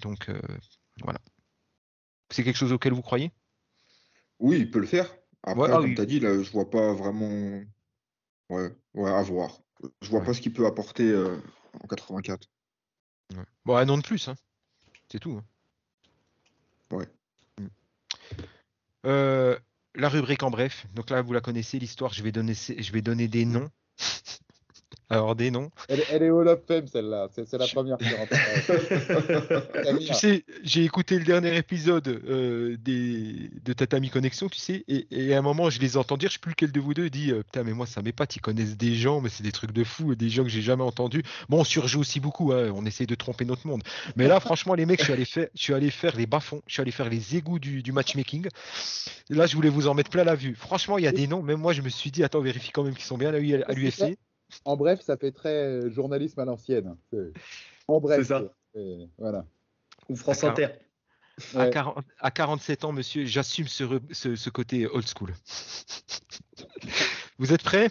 donc 0.01 0.31
voilà. 1.05 1.21
C'est 2.31 2.43
quelque 2.43 2.57
chose 2.57 2.73
auquel 2.73 2.93
vous 2.95 3.03
croyez? 3.03 3.31
Oui, 4.39 4.59
il 4.59 4.71
peut 4.71 4.81
le 4.81 4.87
faire. 4.87 5.15
Après, 5.43 5.63
Ouais, 5.63 5.69
ah 5.71 5.77
comme 5.77 5.85
oui. 5.91 5.95
tu 5.95 6.01
as 6.01 6.07
dit, 6.07 6.21
là, 6.21 6.43
je 6.43 6.51
vois 6.51 6.69
pas 6.71 6.93
vraiment. 6.95 7.63
Ouais, 8.49 8.71
ouais, 8.95 9.11
à 9.11 9.23
voir. 9.23 9.61
Je 10.03 10.09
vois 10.11 10.21
Ouais. 10.21 10.27
pas 10.27 10.35
ce 10.35 10.41
qu'il 10.41 10.53
peut 10.53 10.67
apporter 10.67 11.15
en 11.83 11.87
84. 11.87 12.49
Ouais. 13.37 13.45
Bon, 13.65 13.77
un 13.77 13.85
nom 13.85 13.99
de 13.99 14.03
plus, 14.03 14.29
hein. 14.29 14.35
c'est 15.11 15.19
tout. 15.21 15.33
hein. 15.39 15.45
Mm. 16.91 17.67
Euh, 19.07 19.59
la 19.95 20.09
rubrique 20.09 20.43
en 20.43 20.51
bref. 20.51 20.87
Donc 20.95 21.11
là, 21.11 21.23
vous 21.23 21.33
la 21.33 21.41
connaissez, 21.41 21.79
l'histoire. 21.79 22.13
Je 22.13 22.23
je 22.23 22.93
vais 22.93 23.03
donner 23.03 23.29
des 23.29 23.45
noms. 23.45 23.71
Alors, 25.11 25.35
des 25.35 25.51
noms. 25.51 25.71
Elle, 25.89 26.05
elle 26.11 26.23
est 26.23 26.31
Hall 26.31 26.47
of 26.47 26.61
Fame, 26.69 26.87
celle-là. 26.87 27.29
C'est 27.33 27.53
la 27.59 27.67
première 27.67 27.99
qui 27.99 28.15
rentre. 28.15 29.73
Camille, 29.83 30.07
Tu 30.07 30.15
sais, 30.15 30.45
j'ai 30.63 30.85
écouté 30.85 31.19
le 31.19 31.25
dernier 31.25 31.57
épisode 31.57 32.07
euh, 32.07 32.77
des, 32.79 33.51
de 33.65 33.73
Tatami 33.73 34.09
Connexion, 34.09 34.49
tu 34.49 34.61
sais, 34.61 34.85
et, 34.87 35.09
et 35.11 35.35
à 35.35 35.39
un 35.39 35.43
moment, 35.43 35.69
je 35.69 35.81
les 35.81 35.97
entends 35.97 36.17
dire, 36.17 36.29
je 36.29 36.35
sais 36.35 36.39
plus 36.39 36.53
lequel 36.53 36.71
de 36.71 36.79
vous 36.79 36.95
deux 36.95 37.11
dit, 37.11 37.33
euh, 37.33 37.43
putain, 37.43 37.65
mais 37.65 37.73
moi, 37.73 37.87
ça 37.87 38.03
m'épate, 38.03 38.37
ils 38.37 38.41
connaissent 38.41 38.77
des 38.77 38.95
gens, 38.95 39.21
mais 39.21 39.31
c'est 39.31 39.43
des 39.43 39.51
trucs 39.51 39.73
de 39.73 39.83
fou, 39.83 40.15
des 40.15 40.29
gens 40.29 40.45
que 40.45 40.49
j'ai 40.49 40.63
jamais 40.63 40.85
entendus. 40.85 41.25
Bon, 41.49 41.61
on 41.61 41.65
surjoue 41.65 42.01
aussi 42.01 42.21
beaucoup, 42.21 42.53
hein, 42.53 42.71
on 42.73 42.87
essaie 42.87 43.07
de 43.07 43.15
tromper 43.17 43.45
notre 43.45 43.67
monde. 43.67 43.83
Mais 44.15 44.29
là, 44.29 44.39
franchement, 44.39 44.75
les 44.75 44.87
mecs, 44.87 45.01
je 45.01 45.07
suis 45.07 45.13
allé 45.13 45.25
faire, 45.25 45.49
je 45.57 45.63
suis 45.63 45.75
allé 45.75 45.91
faire 45.91 46.17
les 46.17 46.27
bas-fonds, 46.27 46.63
je 46.69 46.75
suis 46.75 46.83
allé 46.83 46.93
faire 46.93 47.09
les 47.09 47.37
égouts 47.37 47.59
du, 47.59 47.83
du 47.83 47.91
matchmaking. 47.91 48.47
Là, 49.29 49.47
je 49.47 49.57
voulais 49.57 49.71
vous 49.71 49.89
en 49.89 49.95
mettre 49.95 50.11
plein 50.11 50.23
la 50.23 50.37
vue. 50.37 50.55
Franchement, 50.55 50.99
il 50.99 51.05
y 51.05 51.09
a 51.09 51.13
des 51.13 51.27
noms, 51.27 51.43
même 51.43 51.59
moi, 51.59 51.73
je 51.73 51.83
me 51.83 51.89
suis 51.89 52.13
dit, 52.13 52.23
attends, 52.23 52.41
vérifie 52.41 52.71
quand 52.71 52.85
même 52.85 52.95
qu'ils 52.95 53.05
sont 53.05 53.19
bien 53.19 53.35
à 53.35 53.39
l'UFC. 53.73 54.17
En 54.65 54.77
bref, 54.77 55.01
ça 55.01 55.17
fait 55.17 55.33
très 55.33 55.55
euh, 55.67 55.91
journalisme 55.91 56.41
à 56.41 56.45
l'ancienne. 56.45 56.97
C'est- 57.13 57.33
En 57.89 58.01
bref. 58.01 58.19
C'est 58.21 58.29
ça. 58.29 58.43
c'est- 58.75 59.09
Voilà. 59.19 59.45
Ou 60.09 60.17
France. 60.17 60.45
Inter. 60.45 60.69
À, 61.55 61.59
Ouais. 61.59 61.71
40 61.71 62.05
à 62.19 62.31
47 62.31 62.85
ans, 62.85 62.93
monsieur, 62.93 63.25
j'assume 63.25 63.67
ce, 63.67 63.85
re- 63.85 64.01
ce- 64.13 64.37
ce 64.37 64.51
côté 64.51 64.87
old 64.87 65.07
school. 65.09 65.33
vous 67.39 67.53
êtes 67.53 67.63
prêts? 67.63 67.91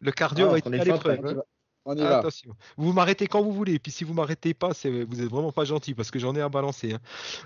Le 0.00 0.12
cardio 0.12 0.46
Ah, 0.46 0.50
va 0.52 0.58
être 0.58 0.66
à 0.66 0.84
l'épreuve. 0.84 1.42
On 1.84 1.96
y 1.96 2.00
hein. 2.00 2.04
va. 2.08 2.18
Attention. 2.18 2.54
Vous 2.76 2.92
m'arrêtez 2.92 3.26
quand 3.26 3.42
vous 3.42 3.52
voulez. 3.52 3.78
Puis 3.78 3.90
si 3.92 4.04
vous 4.04 4.14
m'arrêtez 4.14 4.54
pas, 4.54 4.68
vous 4.68 5.20
êtes 5.22 5.28
vraiment 5.30 5.52
pas 5.52 5.64
gentil 5.64 5.94
parce 5.94 6.10
que 6.10 6.18
j'en 6.18 6.34
ai 6.34 6.40
à 6.40 6.48
balancer. 6.48 6.92
hein. 6.94 6.98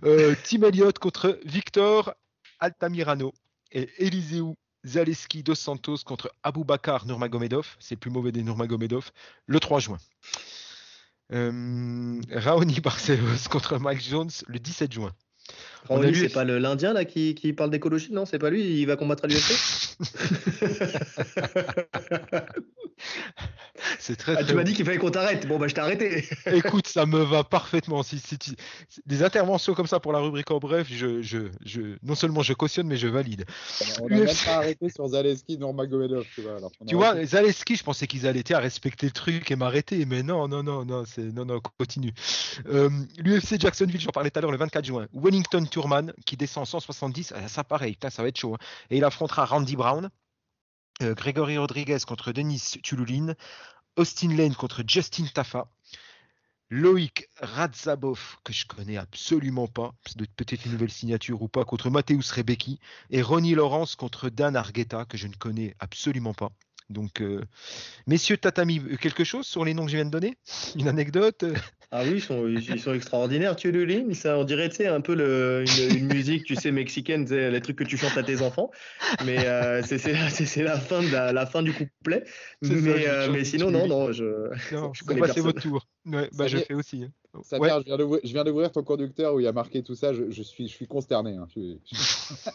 Euh, 0.05 0.35
Tim 0.45 0.63
Elliott 0.63 0.99
contre 0.99 1.39
Victor 1.45 2.15
Altamirano 2.59 3.33
et 3.73 3.89
Eliseu 3.99 4.45
Zaleski 4.87 5.43
dos 5.43 5.55
Santos 5.55 5.99
contre 6.05 6.31
Aboubakar 6.43 7.07
Nurmagomedov. 7.07 7.77
C'est 7.79 7.97
le 7.97 8.01
plus 8.01 8.11
mauvais 8.11 8.33
des 8.33 8.43
Nurmagomedov. 8.43 9.11
Le 9.47 9.61
3 9.61 9.81
juin. 9.81 9.99
Euh, 11.33 12.21
Raoni 12.31 12.81
Barcelos 12.81 13.49
contre 13.51 13.79
Mike 13.79 14.03
Jones 14.03 14.31
le 14.47 14.59
17 14.59 14.93
juin. 14.93 15.13
C'est 16.13 16.33
pas 16.33 16.45
l'Indien 16.45 16.93
là 16.93 17.05
qui, 17.05 17.35
qui 17.35 17.53
parle 17.53 17.71
d'écologie, 17.71 18.13
non 18.13 18.27
C'est 18.27 18.39
pas 18.39 18.51
lui 18.51 18.81
Il 18.81 18.87
va 18.87 18.97
combattre 18.97 19.25
à 19.25 19.29
l'UFC 19.29 19.55
C'est 23.99 24.17
très, 24.17 24.33
ah, 24.33 24.37
très 24.37 24.47
Tu 24.47 24.55
m'as 24.55 24.63
dit 24.63 24.73
qu'il 24.73 24.85
fallait 24.85 24.99
qu'on 24.99 25.11
t'arrête. 25.11 25.47
Bon, 25.47 25.59
bah 25.59 25.69
je 25.69 25.75
t'ai 25.75 25.81
arrêté. 25.81 26.25
Écoute, 26.53 26.87
ça 26.87 27.07
me 27.07 27.23
va 27.23 27.45
parfaitement. 27.45 28.03
Si, 28.03 28.21
des 29.05 29.23
interventions 29.23 29.75
comme 29.75 29.87
ça 29.87 30.01
pour 30.01 30.13
la 30.13 30.19
rubrique 30.19 30.51
en 30.51 30.59
bref, 30.59 30.89
je, 30.91 31.23
je, 31.23 31.51
je, 31.65 31.97
non 32.03 32.15
seulement 32.15 32.43
je 32.43 32.53
cautionne, 32.53 32.87
mais 32.87 32.97
je 32.97 33.09
valide. 33.09 33.45
On 34.01 34.09
n'a 34.09 34.17
même 34.17 34.27
UFC. 34.27 34.45
pas 34.45 34.57
arrêté 34.57 34.89
sur 34.89 35.07
Zaleski, 35.09 35.59
Nurmagomedov, 35.59 36.25
tu 36.35 36.43
vois. 36.43 36.57
alors 36.57 36.73
Tu 36.87 36.95
vois, 36.95 37.25
Zaleski, 37.25 37.77
je 37.77 37.85
pensais 37.85 38.07
qu'ils 38.07 38.27
allaient 38.27 38.53
à 38.53 38.59
respecter 38.59 39.07
le 39.07 39.13
truc 39.13 39.51
et 39.51 39.57
m'arrêter, 39.57 40.05
mais 40.07 40.23
non, 40.23 40.49
non, 40.49 40.63
non, 40.63 40.85
non, 40.85 41.05
non, 41.19 41.45
non, 41.45 41.61
continue. 41.79 42.13
Euh, 42.69 42.89
L'UFC 43.19 43.61
Jacksonville, 43.61 44.01
j'en 44.01 44.11
parlais 44.11 44.31
tout 44.31 44.39
à 44.39 44.43
l'heure, 44.43 44.53
le 44.53 44.59
24 44.59 44.85
juin. 44.85 45.07
Wellington 45.37 45.67
Turman 45.67 46.13
qui 46.25 46.37
descend 46.37 46.63
en 46.63 46.67
170, 46.67 47.35
ah, 47.37 47.49
ça 47.49 47.63
pareil, 47.63 47.99
ça 48.09 48.23
va 48.23 48.29
être 48.29 48.39
chaud. 48.39 48.55
hein. 48.55 48.59
Et 48.89 48.97
il 48.97 49.05
affrontera 49.05 49.45
Randy 49.45 49.77
Brown, 49.77 50.09
euh, 51.03 51.15
Grégory 51.15 51.59
Rodriguez 51.59 51.99
contre 52.07 52.33
Denis 52.33 52.79
Tululin, 52.83 53.35
Austin 53.97 54.35
Lane 54.35 54.55
contre 54.55 54.83
Justin 54.87 55.27
Tafa. 55.27 55.69
Loïc 56.71 57.29
Radzabov, 57.37 58.39
que 58.43 58.53
je 58.53 58.67
connais 58.67 58.97
absolument 58.97 59.69
pas, 59.69 59.95
peut-être 60.37 60.65
une 60.65 60.73
nouvelle 60.73 60.91
signature 60.91 61.41
ou 61.43 61.49
pas, 61.49 61.65
contre 61.65 61.91
Mateusz 61.91 62.33
Rebecki, 62.33 62.81
et 63.11 63.23
Ronnie 63.23 63.55
Lawrence 63.55 63.95
contre 63.95 64.31
Dan 64.31 64.57
Argueta, 64.57 65.05
que 65.05 65.17
je 65.17 65.29
ne 65.29 65.35
connais 65.35 65.77
absolument 65.79 66.35
pas. 66.35 66.51
Donc, 66.89 67.21
euh, 67.21 67.41
messieurs 68.07 68.37
Tatami, 68.37 68.81
quelque 69.01 69.25
chose 69.25 69.47
sur 69.47 69.65
les 69.65 69.75
noms 69.75 69.85
que 69.85 69.91
je 69.91 69.97
viens 69.97 70.05
de 70.05 70.11
donner? 70.11 70.37
Une 70.77 70.89
anecdote? 70.89 71.45
Ah 71.93 72.03
oui, 72.05 72.15
ils 72.15 72.21
sont, 72.21 72.49
ils 72.49 72.81
sont 72.81 72.95
extraordinaires. 72.95 73.55
Tu 73.57 73.71
le 73.71 74.15
ça 74.15 74.39
on 74.39 74.45
dirait 74.45 74.69
tu 74.69 74.77
sais, 74.77 74.87
un 74.89 75.01
peu 75.01 75.15
le, 75.15 75.65
une, 75.67 75.97
une 75.97 76.13
musique, 76.13 76.45
tu 76.45 76.57
sais, 76.57 76.73
mexicaine, 76.73 77.25
les 77.25 77.61
trucs 77.61 77.77
que 77.77 77.85
tu 77.85 77.97
chantes 77.97 78.17
à 78.17 78.23
tes 78.23 78.43
enfants. 78.43 78.71
Mais 79.25 79.47
euh, 79.47 79.83
c'est 79.83 80.13
la, 80.63 80.79
fin 80.79 81.03
de 81.03 81.11
la, 81.11 81.33
la 81.33 81.47
fin 81.47 81.63
du 81.63 81.73
couplet. 81.73 82.25
Ça, 82.63 82.73
euh, 82.73 83.27
chante 83.27 83.35
mais 83.35 83.45
sinon, 83.45 83.71
non, 83.71 83.87
non, 83.87 84.13
je. 84.13 84.25
Non, 84.75 84.93
Je 84.93 85.05
connais 85.05 85.21
bah, 85.21 85.29
c'est 85.33 85.41
votre 85.41 85.63
tour. 85.63 85.87
Ouais, 86.07 86.31
bah, 86.35 86.47
je 86.47 86.59
fais 86.59 86.75
aussi. 86.75 87.05
hein. 87.05 87.11
Ça 87.43 87.59
Ouais. 87.59 87.69
je 87.69 87.85
viens 87.85 87.99
d'ouvrir- 87.99 88.21
je 88.25 88.33
viens 88.33 88.45
d'ouvrir 88.45 88.73
ton 88.73 88.83
conducteur 88.83 89.35
où 89.35 89.41
il 89.41 89.43
y 89.43 89.47
a 89.47 89.53
marqué 89.53 89.83
tout 89.83 89.95
ça. 89.95 90.15
Je, 90.15 90.31
je 90.31 90.43
suis, 90.43 90.69
je 90.69 90.73
suis 90.73 90.87
consterné. 90.87 91.33
hein. 91.37 91.47
Je 91.49 91.61
suis- 91.61 91.81
je- 91.93 92.51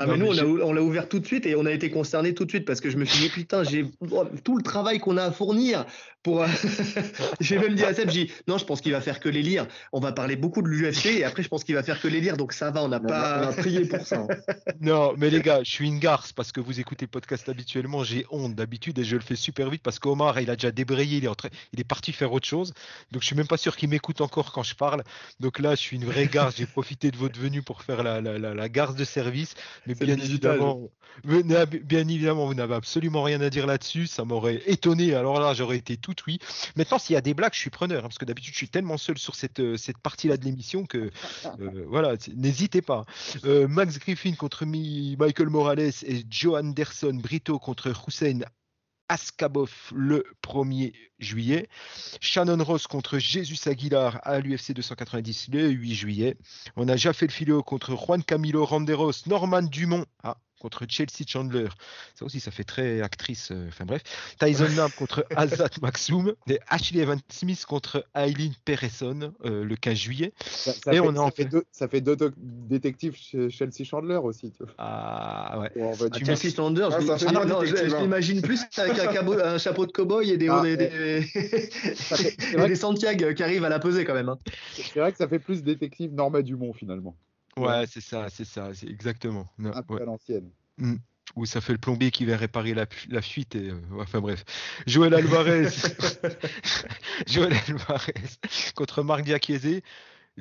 Ah, 0.00 0.06
Non, 0.06 0.12
mais 0.12 0.18
nous, 0.18 0.24
mais 0.24 0.30
on 0.30 0.32
l'a 0.32 0.44
ou- 0.46 0.60
on 0.62 0.72
l'a 0.72 0.82
ouvert 0.82 1.08
tout 1.08 1.20
de 1.20 1.26
suite 1.26 1.46
et 1.46 1.54
on 1.54 1.64
a 1.66 1.70
été 1.70 1.88
concernés 1.88 2.34
tout 2.34 2.44
de 2.44 2.50
suite 2.50 2.64
parce 2.64 2.80
que 2.80 2.90
je 2.90 2.96
me 2.96 3.04
suis 3.04 3.20
dit, 3.20 3.28
putain, 3.28 3.62
j'ai 3.62 3.86
oh, 4.10 4.24
tout 4.42 4.56
le 4.56 4.62
travail 4.64 4.98
qu'on 4.98 5.16
a 5.18 5.22
à 5.24 5.30
fournir 5.30 5.86
pour. 6.24 6.42
euh, 6.42 6.46
j'ai 7.40 7.58
même 7.58 7.74
dit 7.76 7.84
à 7.84 7.94
Seb, 7.94 8.10
j'ai 8.10 8.24
dit, 8.24 8.32
non, 8.48 8.58
je 8.58 8.64
pense 8.64 8.80
qu'il 8.80 8.90
va 8.90 9.00
faire 9.00 9.20
que 9.20 9.28
les 9.28 9.42
lire. 9.42 9.68
On 9.92 10.00
va 10.00 10.10
parler 10.10 10.34
beaucoup 10.34 10.62
de 10.62 10.68
l'UFC 10.68 11.06
et 11.18 11.24
après, 11.24 11.44
je 11.44 11.48
pense 11.48 11.62
qu'il 11.62 11.76
va 11.76 11.84
faire 11.84 12.00
que 12.00 12.08
les 12.08 12.20
lire. 12.20 12.36
Donc 12.36 12.52
ça 12.52 12.70
va, 12.72 12.82
on 12.82 12.88
n'a 12.88 12.96
a, 12.96 13.00
on 13.00 13.06
pas. 13.06 13.46
a 13.48 13.52
prié 13.52 13.84
pour 13.86 14.04
ça. 14.04 14.16
hein. 14.18 14.26
Non, 14.80 15.12
mais 15.16 15.30
les 15.30 15.42
gars, 15.42 15.60
je 15.62 15.70
suis 15.70 15.86
une 15.86 15.98
garce 16.00 16.32
parce 16.32 16.50
que 16.50 16.60
vous 16.60 16.80
écoutez 16.80 17.04
le 17.06 17.10
podcast 17.10 17.48
habituellement. 17.48 18.02
J'ai 18.02 18.26
honte 18.30 18.54
d'habitude 18.56 18.98
et 18.98 19.04
je 19.04 19.14
le 19.14 19.22
fais 19.22 19.36
super 19.36 19.70
vite 19.70 19.82
parce 19.84 19.98
qu'Omar, 20.00 20.40
il 20.40 20.50
a 20.50 20.56
déjà 20.56 20.72
débrayé, 20.72 21.18
il 21.18 21.24
est, 21.24 21.28
en 21.28 21.34
train- 21.36 21.50
il 21.72 21.78
est 21.80 21.84
parti 21.84 22.12
faire 22.12 22.32
autre 22.32 22.48
chose. 22.48 22.72
Donc 23.12 23.22
je 23.22 23.26
suis 23.26 23.36
même 23.36 23.46
pas 23.46 23.56
sûr 23.58 23.76
qu'il 23.76 23.88
m'écoute 23.90 23.98
m'écoute 23.98 24.20
encore 24.20 24.52
quand 24.52 24.62
je 24.62 24.76
parle. 24.76 25.02
Donc 25.40 25.58
là, 25.58 25.72
je 25.74 25.80
suis 25.80 25.96
une 25.96 26.04
vraie 26.04 26.28
garce. 26.28 26.56
J'ai 26.56 26.66
profité 26.66 27.10
de 27.10 27.16
votre 27.16 27.36
venue 27.38 27.62
pour 27.62 27.82
faire 27.82 28.04
la, 28.04 28.20
la, 28.20 28.38
la, 28.38 28.54
la 28.54 28.68
garce 28.68 28.94
de 28.94 29.02
service. 29.04 29.54
Mais 29.88 29.94
bien 30.06 30.14
évidemment, 30.54 30.88
vous 31.24 31.42
n'avez- 31.42 31.80
bien 31.80 32.06
évidemment, 32.06 32.46
vous 32.46 32.54
n'avez 32.54 32.74
absolument 32.76 33.24
rien 33.24 33.40
à 33.40 33.50
dire 33.50 33.66
là-dessus. 33.66 34.06
Ça 34.06 34.24
m'aurait 34.24 34.62
étonné. 34.66 35.14
Alors 35.14 35.40
là, 35.40 35.52
j'aurais 35.52 35.76
été 35.78 35.96
tout 35.96 36.14
oui. 36.28 36.38
Maintenant, 36.76 37.00
s'il 37.00 37.14
y 37.14 37.16
a 37.16 37.20
des 37.20 37.34
blagues, 37.34 37.54
je 37.54 37.58
suis 37.58 37.70
preneur. 37.70 37.98
hein, 38.04 38.08
parce 38.08 38.18
que 38.18 38.24
d'habitude, 38.24 38.52
je 38.52 38.58
suis 38.58 38.68
tellement 38.68 38.98
seul 38.98 39.18
sur 39.18 39.34
cette, 39.34 39.58
euh, 39.58 39.76
cette 39.76 39.98
partie-là 39.98 40.36
de 40.36 40.44
l'émission 40.44 40.86
que 40.86 41.10
euh, 41.60 41.84
voilà, 41.88 42.14
n'hésitez 42.36 42.82
pas. 42.82 43.04
Euh, 43.44 43.66
Max 43.66 43.98
Griffin 43.98 44.34
contre 44.34 44.64
Mi- 44.64 45.16
Michael 45.18 45.48
Morales 45.48 45.80
et 46.06 46.24
Joe 46.30 46.60
Anderson 46.60 47.18
Brito 47.20 47.58
contre 47.58 47.92
Hussein 48.06 48.40
Askabov 49.08 49.70
le 49.94 50.24
1er 50.42 50.92
juillet. 51.18 51.68
Shannon 52.20 52.62
Ross 52.62 52.86
contre 52.86 53.18
Jesus 53.18 53.68
Aguilar 53.68 54.20
à 54.24 54.40
l'UFC 54.40 54.72
290 54.72 55.48
le 55.52 55.68
8 55.70 55.94
juillet. 55.94 56.36
On 56.76 56.88
a 56.88 56.96
Jafel 56.96 57.30
Filio 57.30 57.62
contre 57.62 57.94
Juan 57.94 58.22
Camilo 58.22 58.64
Randeros, 58.64 59.26
Norman 59.26 59.62
Dumont 59.62 60.04
ah, 60.22 60.36
contre 60.58 60.84
Chelsea 60.88 61.24
Chandler. 61.26 61.68
Ça 62.14 62.24
aussi, 62.24 62.40
ça 62.40 62.50
fait 62.50 62.64
très 62.64 63.00
actrice. 63.02 63.50
euh, 63.52 63.68
Enfin 63.68 63.84
bref. 63.84 64.02
Tyson 64.40 64.66
Lam 64.76 64.90
contre 64.98 65.24
Azat 65.36 65.68
Maxoum. 65.82 66.34
Et 66.48 66.58
Ashley 66.68 67.00
Evans 67.00 67.20
Smith 67.28 67.64
contre 67.66 68.04
Aileen 68.14 68.52
Pereson 68.64 69.32
euh, 69.44 69.64
le 69.64 69.76
15 69.76 69.94
juillet. 69.96 70.32
Ça, 70.44 70.72
ça 70.72 70.92
Et 70.92 70.96
fait, 70.96 71.00
on 71.00 71.10
a 71.10 71.14
ça 71.16 71.22
en 71.22 71.30
fait 71.30 71.42
fait- 71.44 71.48
deux, 71.48 71.64
ça 71.72 71.88
fait 71.88 72.00
deux 72.00 72.16
détectives 72.36 73.14
chez 73.16 73.50
Chelsea 73.50 73.84
Chandler 73.84 74.16
aussi. 74.16 74.50
Tu 74.52 74.62
vois. 74.64 74.72
Ah 74.78 75.58
ouais. 75.60 75.70
Bon, 75.76 75.90
en 75.90 75.94
fait, 75.94 76.10
tu- 76.10 76.24
Chelsea 76.24 76.54
Ah, 76.58 76.98
je- 77.00 77.06
ça 77.06 77.18
fait 77.18 77.26
ah 77.28 77.44
non, 77.44 77.60
je, 77.64 77.74
je 77.76 77.94
hein. 77.94 78.00
l'imagine 78.02 78.42
plus 78.42 78.60
avec 78.76 78.98
un, 78.98 79.12
cabo- 79.12 79.40
un 79.40 79.58
chapeau 79.58 79.86
de 79.86 79.92
cow-boy 79.92 80.30
et 80.30 80.36
des, 80.36 80.48
Ah, 80.48 80.62
des, 80.62 80.72
et 80.72 80.76
des 82.68 82.74
Santiago 82.76 83.32
qui 83.34 83.42
arrivent 83.42 83.64
à 83.64 83.68
la 83.68 83.78
peser 83.78 84.04
quand 84.04 84.14
même. 84.14 84.28
hein. 84.28 84.38
c'est 84.74 84.98
vrai 85.00 85.12
que 85.12 85.18
ça 85.18 85.28
fait 85.28 85.38
plus 85.38 85.62
détective 85.62 86.12
Norma 86.14 86.42
Dumont 86.42 86.72
finalement. 86.72 87.16
Ouais, 87.66 87.86
c'est 87.86 88.00
ça, 88.00 88.28
c'est 88.30 88.44
ça, 88.44 88.70
c'est 88.74 88.88
exactement. 88.88 89.46
Non, 89.58 89.74
Un 89.74 89.82
peu 89.82 89.94
ouais. 89.94 90.02
à 90.02 90.04
l'ancienne. 90.04 90.50
Où 91.36 91.44
ça 91.44 91.60
fait 91.60 91.72
le 91.72 91.78
plombier 91.78 92.10
qui 92.10 92.24
vient 92.24 92.36
réparer 92.36 92.72
la, 92.72 92.86
fu- 92.86 93.08
la 93.10 93.20
fuite. 93.20 93.54
Et, 93.54 93.68
euh, 93.70 93.80
enfin 93.98 94.20
bref. 94.20 94.44
Joël 94.86 95.12
Alvarez. 95.14 95.68
Joël 97.26 97.52
Alvarez 97.68 98.14
contre 98.74 99.02
Marc 99.02 99.24
Diakiese. 99.24 99.82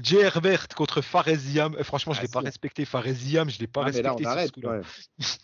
Jay 0.02 0.20
Herbert 0.22 0.68
contre 0.76 1.02
Fareziam. 1.02 1.76
Euh, 1.76 1.84
franchement, 1.84 2.14
je 2.14 2.20
Ah, 2.20 2.24
l'ai 2.24 2.28
pas 2.30 2.40
respecté. 2.42 2.86
Fareziam, 2.86 3.50
je 3.50 3.60
l'ai 3.60 3.68
pas 3.68 3.84
Ah, 3.86 3.92
mais 3.94 4.02
là, 4.02 4.14
respecté. 4.14 4.68
on 4.68 4.70
arrête. 4.72 4.86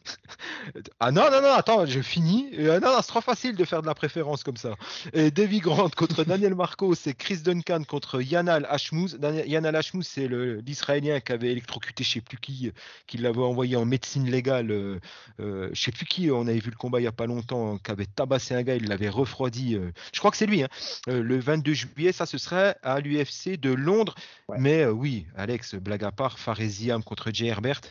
Ah 1.00 1.12
non, 1.12 1.30
non, 1.32 1.42
non, 1.42 1.52
attends, 1.54 1.86
je 1.86 2.00
finis. 2.02 2.50
Euh, 2.58 2.80
non, 2.80 2.92
non, 2.92 2.98
c'est 3.02 3.08
trop 3.08 3.22
facile 3.22 3.56
de 3.56 3.66
faire 3.66 3.82
de 3.82 3.88
la 3.88 3.94
préférence 3.96 4.44
comme 4.44 4.56
ça. 4.58 4.76
Et 5.14 5.30
Davy 5.32 5.60
Grant 5.60 5.90
contre 5.96 6.24
Daniel 6.24 6.56
Marcos 6.56 6.94
et 7.06 7.14
Chris 7.14 7.38
Duncan 7.40 7.84
contre 7.84 8.22
Yanal 8.22 8.66
Hashmouz. 8.70 9.18
Yanal 9.46 9.76
Hashmouz, 9.76 10.08
c'est 10.08 10.28
l'Israélien 10.28 11.20
qui 11.20 11.32
avait 11.34 11.52
électrocuté 11.52 12.04
je 12.04 12.12
sais 12.12 12.22
plus 12.22 12.38
qui, 12.38 12.72
qui 13.08 13.18
l'avait 13.18 13.40
envoyé 13.42 13.76
en 13.76 13.86
médecine 13.86 14.30
légale. 14.30 14.72
Euh, 14.72 15.00
euh, 15.40 15.70
je 15.74 15.82
sais 15.82 15.92
plus 15.92 16.06
qui, 16.06 16.32
on 16.32 16.48
avait 16.48 16.60
vu 16.60 16.70
le 16.70 16.76
combat 16.78 17.00
il 17.02 17.04
y 17.04 17.08
a 17.08 17.12
pas 17.12 17.26
longtemps, 17.26 17.78
qui 17.78 17.92
avait 17.92 18.06
tabassé 18.06 18.56
un 18.56 18.64
gars, 18.64 18.76
il 18.76 18.88
l'avait 18.88 19.10
refroidi. 19.10 19.76
euh, 19.76 19.92
je 20.14 20.20
crois 20.20 20.32
que 20.32 20.38
c'est 20.38 20.46
lui, 20.46 20.64
hein. 20.64 20.70
Le 21.08 21.40
22 21.40 21.74
juillet, 21.74 22.12
ça 22.12 22.26
ce 22.26 22.38
serait 22.38 22.76
à 22.84 23.00
l'UFC 23.00 23.58
de 23.60 23.72
Londres. 23.74 24.16
Ouais. 24.54 24.60
Mais 24.60 24.84
euh, 24.84 24.92
oui, 24.92 25.26
Alex, 25.36 25.76
blague 25.76 26.04
à 26.04 26.12
part, 26.12 26.38
Faresiam 26.40 27.04
contre 27.04 27.32
Jay 27.34 27.48
Herbert. 27.48 27.82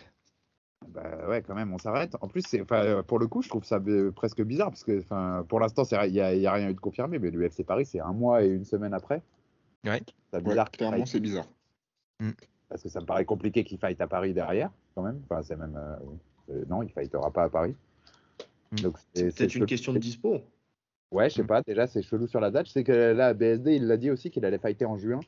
Bah 0.88 1.28
ouais, 1.28 1.42
quand 1.42 1.54
même, 1.54 1.72
on 1.72 1.78
s'arrête. 1.78 2.16
En 2.20 2.28
plus, 2.28 2.44
euh, 2.54 3.02
pour 3.02 3.18
le 3.18 3.26
coup, 3.28 3.42
je 3.42 3.48
trouve 3.48 3.64
ça 3.64 3.80
presque 4.14 4.42
bizarre 4.42 4.70
parce 4.70 4.82
que, 4.84 5.02
pour 5.44 5.60
l'instant, 5.60 5.84
c'est- 5.84 5.96
il 6.08 6.12
n'y 6.12 6.20
a, 6.20 6.34
il 6.34 6.40
y 6.40 6.46
a 6.46 6.52
rien 6.52 6.68
eu 6.70 6.74
de 6.74 6.80
confirmé, 6.80 7.18
mais 7.18 7.30
l'UFC 7.30 7.62
Paris, 7.64 7.86
c'est 7.86 8.00
un 8.00 8.12
mois 8.12 8.42
et 8.44 8.48
une 8.48 8.64
semaine 8.64 8.92
après. 8.92 9.22
Ouais. 9.84 10.02
C'est 10.32 10.38
Ouais, 10.38 10.42
bizarre 10.42 10.70
clairement, 10.70 10.96
fight, 10.98 11.06
c'est 11.08 11.20
bizarre. 11.20 11.46
parce 12.68 12.82
que 12.82 12.88
ça 12.88 13.00
me 13.00 13.06
paraît 13.06 13.24
compliqué 13.24 13.64
qu'il 13.64 13.78
fight 13.78 14.00
à 14.00 14.06
Paris 14.06 14.34
derrière, 14.34 14.70
quand 14.94 15.02
même. 15.02 15.20
Enfin, 15.28 15.42
c'est 15.42 15.56
même, 15.56 15.76
euh, 15.76 15.96
euh, 16.52 16.64
non, 16.68 16.82
il 16.82 16.90
fightera 16.90 17.30
pas 17.30 17.44
à 17.44 17.48
Paris. 17.48 17.74
Mm. 18.72 18.76
Donc 18.80 18.96
C'est 19.14 19.24
peut-être 19.24 19.40
une 19.42 19.50
chelou. 19.50 19.66
question 19.66 19.92
de 19.92 19.98
dispo. 19.98 20.40
Ouais, 21.12 21.28
je 21.30 21.36
sais 21.36 21.42
Mm. 21.42 21.46
pas. 21.46 21.62
Déjà, 21.62 21.86
c'est 21.86 22.02
chelou 22.02 22.26
sur 22.26 22.40
la 22.40 22.50
date. 22.50 22.66
Je 22.66 22.72
sais 22.72 22.84
que 22.84 22.92
là, 23.12 23.34
BSD, 23.34 23.76
il 23.76 23.86
l'a 23.86 23.96
dit 23.96 24.10
aussi 24.10 24.30
qu'il 24.30 24.44
allait 24.44 24.58
fighter 24.58 24.84
en 24.86 24.96
juin. 24.96 25.20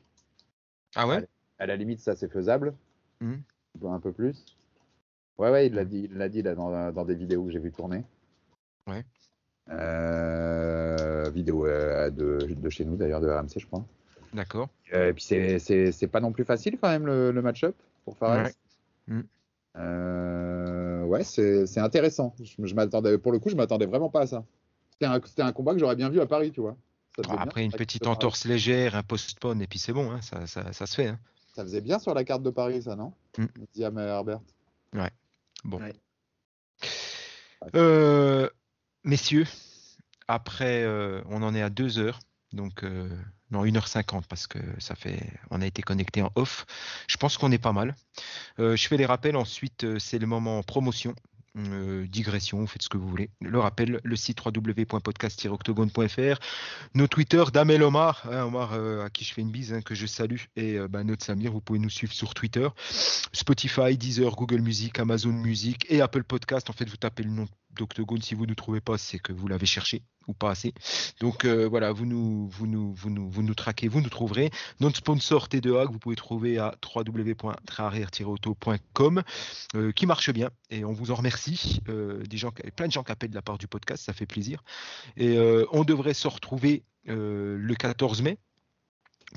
Ah 0.95 1.07
ouais 1.07 1.25
À 1.59 1.65
la 1.65 1.75
limite, 1.75 1.99
ça, 1.99 2.15
c'est 2.15 2.31
faisable. 2.31 2.73
Mm. 3.21 3.35
Un 3.85 3.99
peu 3.99 4.11
plus. 4.11 4.45
Ouais, 5.37 5.51
ouais, 5.51 5.67
il 5.67 5.73
l'a 5.73 5.83
dit, 5.85 6.07
il 6.09 6.17
l'a 6.17 6.29
dit 6.29 6.41
là, 6.41 6.55
dans, 6.55 6.91
dans 6.91 7.05
des 7.05 7.15
vidéos 7.15 7.43
que 7.43 7.51
j'ai 7.51 7.59
vu 7.59 7.71
tourner. 7.71 8.03
Ouais. 8.87 9.03
Euh, 9.69 11.29
vidéo 11.33 11.65
euh, 11.65 12.09
de, 12.09 12.37
de 12.53 12.69
chez 12.69 12.85
nous, 12.85 12.95
d'ailleurs, 12.95 13.21
de 13.21 13.29
RMC, 13.29 13.57
je 13.59 13.65
crois. 13.67 13.83
D'accord. 14.33 14.69
Euh, 14.93 15.09
et 15.09 15.13
puis, 15.13 15.23
c'est- 15.23 15.59
c'est 15.59 15.91
c'est 15.91 16.07
pas 16.07 16.19
non 16.19 16.31
plus 16.31 16.43
facile, 16.45 16.77
quand 16.79 16.89
même, 16.89 17.05
le, 17.05 17.31
le 17.31 17.41
match-up 17.41 17.75
pour 18.03 18.17
Fares. 18.17 18.45
Ouais. 18.45 18.53
Mm. 19.07 19.21
Euh, 19.77 21.03
ouais, 21.05 21.23
c'est 21.23 21.65
c'est 21.67 21.79
intéressant. 21.79 22.33
Je, 22.41 22.65
je 22.65 22.75
m'attendais, 22.75 23.17
pour 23.17 23.31
le 23.31 23.39
coup, 23.39 23.49
je 23.49 23.55
m'attendais 23.55 23.85
vraiment 23.85 24.09
pas 24.09 24.21
à 24.21 24.27
ça. 24.27 24.43
C'était 24.91 25.05
un, 25.05 25.19
c'était 25.25 25.41
un 25.41 25.51
combat 25.51 25.73
que 25.73 25.79
j'aurais 25.79 25.95
bien 25.95 26.09
vu 26.09 26.19
à 26.21 26.25
Paris, 26.25 26.51
tu 26.51 26.61
vois. 26.61 26.77
Bien 27.17 27.37
Après, 27.37 27.63
une 27.63 27.71
petite 27.71 28.03
Paris. 28.03 28.13
entorse 28.15 28.45
légère, 28.45 28.95
un 28.95 29.03
postpone, 29.03 29.61
et 29.61 29.67
puis 29.67 29.79
c'est 29.79 29.93
bon, 29.93 30.11
hein, 30.11 30.21
ça, 30.21 30.45
ça, 30.47 30.73
ça 30.73 30.85
se 30.85 30.95
fait. 30.95 31.07
hein. 31.07 31.19
Ça 31.55 31.63
faisait 31.63 31.81
bien 31.81 31.99
sur 31.99 32.13
la 32.13 32.23
carte 32.25 32.43
de 32.43 32.49
Paris, 32.49 32.83
ça, 32.83 32.95
non 32.95 33.13
Mm. 33.37 33.45
Diam 33.73 33.97
et 33.99 34.01
Herbert. 34.01 34.39
Bon. 35.63 35.79
Ouais. 35.81 35.93
Euh, 37.75 38.49
messieurs, 39.03 39.45
après, 40.27 40.83
euh, 40.83 41.21
on 41.29 41.41
en 41.41 41.55
est 41.55 41.61
à 41.61 41.69
2 41.69 41.97
heures, 41.99 42.19
donc 42.53 42.83
euh, 42.83 43.09
non, 43.51 43.65
1h50 43.65 44.23
parce 44.27 44.47
que 44.47 44.59
ça 44.79 44.95
fait, 44.95 45.19
on 45.49 45.61
a 45.61 45.65
été 45.65 45.81
connecté 45.81 46.21
en 46.21 46.31
off. 46.35 46.65
Je 47.07 47.17
pense 47.17 47.37
qu'on 47.37 47.51
est 47.51 47.57
pas 47.57 47.71
mal. 47.73 47.95
Euh, 48.59 48.75
je 48.75 48.87
fais 48.87 48.97
les 48.97 49.05
rappels, 49.05 49.35
ensuite 49.35 49.97
c'est 49.99 50.19
le 50.19 50.27
moment 50.27 50.61
promotion. 50.63 51.15
Euh, 51.57 52.05
digression, 52.07 52.67
faites 52.67 52.81
ce 52.81 52.89
que 52.89 52.97
vous 52.97 53.07
voulez. 53.07 53.29
Le 53.41 53.59
rappel, 53.59 54.01
le 54.03 54.15
site 54.15 54.39
www.podcast-octogone.fr, 54.43 56.39
nos 56.93 57.07
Twitter 57.07 57.43
d'Amel 57.53 57.81
Omar, 57.83 58.27
hein, 58.29 58.43
Omar 58.43 58.73
euh, 58.73 59.05
à 59.05 59.09
qui 59.09 59.23
je 59.23 59.33
fais 59.33 59.41
une 59.41 59.51
bise, 59.51 59.73
hein, 59.73 59.81
que 59.81 59.95
je 59.95 60.05
salue, 60.05 60.41
et 60.55 60.77
euh, 60.77 60.87
bah, 60.87 61.03
notre 61.03 61.25
Samir, 61.25 61.51
vous 61.51 61.61
pouvez 61.61 61.79
nous 61.79 61.89
suivre 61.89 62.13
sur 62.13 62.33
Twitter. 62.33 62.67
Spotify, 63.31 63.97
Deezer, 63.97 64.35
Google 64.35 64.61
Music, 64.61 64.99
Amazon 64.99 65.31
Music 65.31 65.85
et 65.89 66.01
Apple 66.01 66.23
Podcast. 66.23 66.69
En 66.69 66.73
fait, 66.73 66.89
vous 66.89 66.97
tapez 66.97 67.23
le 67.23 67.31
nom 67.31 67.47
d'Octogone. 67.75 68.21
Si 68.21 68.35
vous 68.35 68.45
ne 68.45 68.53
trouvez 68.53 68.81
pas, 68.81 68.97
c'est 68.97 69.19
que 69.19 69.33
vous 69.33 69.47
l'avez 69.47 69.65
cherché 69.65 70.03
ou 70.27 70.33
pas 70.33 70.51
assez. 70.51 70.73
Donc 71.19 71.45
euh, 71.45 71.67
voilà, 71.67 71.91
vous 71.91 72.05
nous, 72.05 72.47
vous, 72.49 72.67
nous, 72.67 72.93
vous, 72.93 73.09
nous, 73.09 73.27
vous 73.29 73.43
nous 73.43 73.55
traquez, 73.55 73.87
vous 73.87 74.01
nous 74.01 74.09
trouverez. 74.09 74.51
Notre 74.79 74.97
sponsor 74.97 75.47
T2A 75.47 75.87
que 75.87 75.91
vous 75.91 75.99
pouvez 75.99 76.15
trouver 76.15 76.57
à 76.57 76.75
www.trarer-auto.com 76.95 79.23
euh, 79.75 79.91
qui 79.91 80.05
marche 80.05 80.31
bien 80.31 80.51
et 80.69 80.85
on 80.85 80.93
vous 80.93 81.11
en 81.11 81.15
remercie. 81.15 81.81
Euh, 81.89 82.23
des 82.23 82.37
gens, 82.37 82.51
plein 82.75 82.87
de 82.87 82.91
gens 82.91 83.03
qui 83.03 83.11
appellent 83.11 83.29
de 83.29 83.35
la 83.35 83.41
part 83.41 83.57
du 83.57 83.67
podcast, 83.67 84.03
ça 84.03 84.13
fait 84.13 84.25
plaisir. 84.25 84.63
Et 85.17 85.37
on 85.71 85.83
devrait 85.83 86.13
se 86.13 86.27
retrouver 86.27 86.83
le 87.05 87.73
14 87.75 88.21
mai 88.21 88.37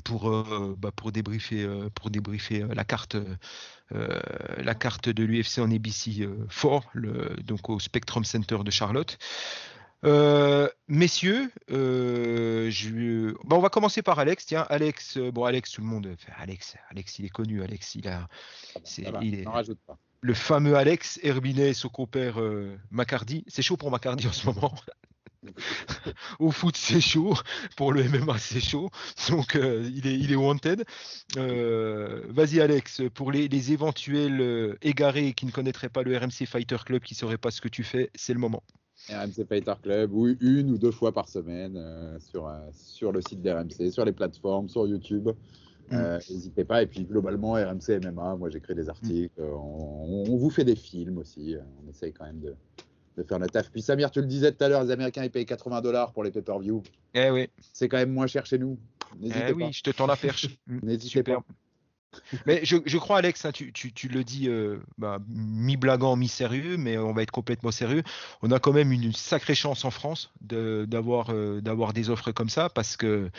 pour, 0.03 0.29
euh, 0.29 0.75
bah, 0.77 0.91
pour 0.95 1.11
débriefer, 1.11 1.63
euh, 1.63 1.89
pour 1.93 2.09
débriefer 2.09 2.63
euh, 2.63 2.73
la 2.73 2.83
carte, 2.83 3.15
euh, 3.93 4.19
la 4.57 4.75
carte 4.75 5.09
de 5.09 5.23
l'UFC 5.23 5.59
en 5.59 5.71
ABC 5.71 6.21
euh, 6.21 6.47
4, 6.49 6.87
le, 6.93 7.35
donc 7.43 7.69
au 7.69 7.79
Spectrum 7.79 8.23
Center 8.23 8.57
de 8.63 8.71
Charlotte. 8.71 9.17
Messieurs, 10.87 11.51
je... 11.69 13.33
on 13.49 13.59
va 13.59 13.69
commencer 13.69 14.01
par 14.01 14.19
Alex. 14.19 14.45
Tiens, 14.45 14.65
Alex, 14.69 15.17
bon, 15.17 15.43
Alex, 15.43 15.71
tout 15.71 15.81
le 15.81 15.87
monde, 15.87 16.09
enfin, 16.13 16.33
Alex, 16.37 16.75
Alex, 16.89 17.19
il 17.19 17.25
est 17.25 17.29
connu. 17.29 17.61
Alex, 17.61 17.95
il 17.95 18.07
a, 18.07 18.27
il 19.21 19.35
est, 19.35 19.43
n'en 19.43 19.51
rajoute 19.51 19.79
pas. 19.85 19.97
le 20.21 20.33
fameux 20.33 20.75
Alex 20.77 21.19
Herbinet, 21.21 21.73
son 21.73 21.89
compère 21.89 22.39
Macardy. 22.91 23.43
C'est 23.47 23.61
chaud 23.61 23.75
pour 23.75 23.91
Macardy 23.91 24.27
en 24.27 24.31
ce 24.31 24.45
moment. 24.45 24.73
Au 26.39 26.51
foot, 26.51 26.75
c'est 26.75 27.01
chaud. 27.01 27.33
Pour 27.77 27.93
le 27.93 28.03
MMA, 28.03 28.37
c'est 28.37 28.59
chaud. 28.59 28.89
Donc, 29.29 29.55
euh, 29.55 29.89
il, 29.93 30.07
est, 30.07 30.15
il 30.15 30.31
est 30.31 30.35
wanted. 30.35 30.83
Euh, 31.37 32.23
Vas-y, 32.29 32.59
Alex, 32.59 33.01
pour 33.13 33.31
les, 33.31 33.47
les 33.47 33.71
éventuels 33.71 34.41
euh, 34.41 34.77
égarés 34.81 35.33
qui 35.33 35.45
ne 35.45 35.51
connaîtraient 35.51 35.89
pas 35.89 36.03
le 36.03 36.17
RMC 36.17 36.45
Fighter 36.45 36.77
Club, 36.85 37.01
qui 37.01 37.13
ne 37.13 37.19
sauraient 37.19 37.37
pas 37.37 37.51
ce 37.51 37.61
que 37.61 37.69
tu 37.69 37.83
fais, 37.83 38.09
c'est 38.15 38.33
le 38.33 38.39
moment. 38.39 38.63
RMC 39.09 39.45
Fighter 39.47 39.73
Club, 39.81 40.13
ou 40.13 40.27
une 40.41 40.71
ou 40.71 40.77
deux 40.77 40.91
fois 40.91 41.13
par 41.13 41.29
semaine 41.29 41.79
sur, 42.19 42.51
sur 42.73 43.11
le 43.11 43.21
site 43.21 43.41
d'RMC, 43.41 43.91
sur 43.91 44.03
les 44.03 44.11
plateformes, 44.11 44.67
sur 44.67 44.85
YouTube. 44.87 45.29
Euh, 45.91 46.19
N'hésitez 46.29 46.65
pas. 46.65 46.83
Et 46.83 46.87
puis 46.87 47.03
globalement, 47.03 47.53
RMC 47.53 47.99
MMA, 48.03 48.35
moi 48.35 48.49
j'écris 48.49 48.75
des 48.75 48.89
articles, 48.89 49.33
euh, 49.39 49.53
on, 49.55 50.25
on 50.27 50.37
vous 50.37 50.49
fait 50.49 50.65
des 50.65 50.75
films 50.75 51.17
aussi. 51.17 51.55
On 51.83 51.89
essaye 51.89 52.13
quand 52.13 52.25
même 52.25 52.39
de, 52.39 52.55
de 53.19 53.27
faire 53.27 53.39
notre 53.39 53.53
taf. 53.53 53.69
Puis 53.69 53.81
Samir, 53.81 54.11
tu 54.11 54.21
le 54.21 54.27
disais 54.27 54.51
tout 54.51 54.63
à 54.63 54.69
l'heure, 54.69 54.83
les 54.83 54.91
Américains 54.91 55.23
ils 55.23 55.31
payent 55.31 55.45
80 55.45 55.81
dollars 55.81 56.11
pour 56.11 56.23
les 56.23 56.31
pay-per-view. 56.31 56.81
Eh 57.13 57.29
oui, 57.29 57.49
C'est 57.73 57.87
quand 57.87 57.97
même 57.97 58.11
moins 58.11 58.27
cher 58.27 58.45
chez 58.45 58.57
nous. 58.57 58.77
N'hésitez 59.19 59.45
eh 59.49 59.51
pas. 59.51 59.57
oui 59.57 59.73
je 59.73 59.83
te 59.83 59.89
tends 59.91 60.07
la 60.07 60.15
perche. 60.15 60.47
N'hésitez 60.67 61.23
pas. 61.23 61.43
Mais 62.45 62.61
je, 62.63 62.77
je 62.85 62.97
crois, 62.97 63.17
Alex, 63.17 63.45
hein, 63.45 63.51
tu, 63.51 63.71
tu- 63.71 63.91
tu 63.93 64.07
le 64.07 64.23
dis 64.23 64.47
euh, 64.49 64.79
bah, 64.97 65.19
mi-blaguant, 65.27 66.15
mi-sérieux, 66.15 66.77
mais 66.77 66.97
on 66.97 67.13
va 67.13 67.21
être 67.21 67.31
complètement 67.31 67.71
sérieux. 67.71 68.03
On 68.41 68.51
a 68.51 68.59
quand 68.59 68.73
même 68.73 68.91
une 68.91 69.13
sacrée 69.13 69.55
chance 69.55 69.85
en 69.85 69.91
France 69.91 70.31
de- 70.41 70.87
euh, 71.29 71.61
d'avoir 71.61 71.93
des 71.93 72.09
offres 72.09 72.31
comme 72.31 72.49
ça 72.49 72.69
parce 72.69 72.97
que, 72.97 73.29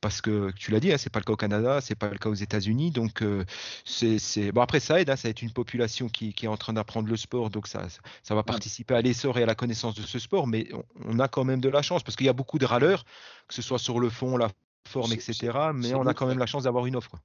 parce 0.00 0.20
que 0.20 0.50
tu 0.52 0.70
l'as 0.70 0.80
dit, 0.80 0.92
hein, 0.92 0.98
c'est 0.98 1.10
pas 1.10 1.18
le 1.20 1.24
cas 1.24 1.32
au 1.32 1.36
Canada, 1.36 1.80
c'est 1.80 1.94
pas 1.94 2.08
le 2.10 2.18
cas 2.18 2.28
aux 2.28 2.34
États-Unis. 2.34 2.90
Donc, 2.90 3.22
euh, 3.22 3.44
c'est, 3.84 4.52
bon, 4.52 4.60
après, 4.60 4.80
ça 4.80 5.00
aide, 5.00 5.10
hein, 5.10 5.16
ça 5.16 5.28
être 5.28 5.42
une 5.42 5.52
population 5.52 6.08
qui, 6.08 6.32
qui 6.34 6.46
est 6.46 6.48
en 6.48 6.56
train 6.56 6.72
d'apprendre 6.72 7.08
le 7.08 7.16
sport, 7.16 7.50
donc 7.50 7.66
ça, 7.66 7.86
ça 8.22 8.34
va 8.34 8.42
participer 8.42 8.94
à 8.94 9.02
l'essor 9.02 9.38
et 9.38 9.42
à 9.42 9.46
la 9.46 9.54
connaissance 9.54 9.94
de 9.94 10.02
ce 10.02 10.18
sport, 10.18 10.46
mais 10.46 10.68
on, 10.74 10.84
on 11.06 11.18
a 11.18 11.28
quand 11.28 11.44
même 11.44 11.60
de 11.60 11.68
la 11.68 11.82
chance 11.82 12.02
parce 12.02 12.16
qu'il 12.16 12.26
y 12.26 12.30
a 12.30 12.32
beaucoup 12.34 12.58
de 12.58 12.66
râleurs, 12.66 13.04
que 13.48 13.54
ce 13.54 13.62
soit 13.62 13.78
sur 13.78 14.00
le 14.00 14.10
fond, 14.10 14.36
la 14.36 14.50
forme, 14.86 15.10
etc. 15.12 15.72
Mais 15.74 15.94
on 15.94 16.06
a 16.06 16.14
quand 16.14 16.26
même 16.26 16.38
la 16.38 16.46
chance 16.46 16.64
d'avoir 16.64 16.86
une 16.86 16.96
offre. 16.96 17.16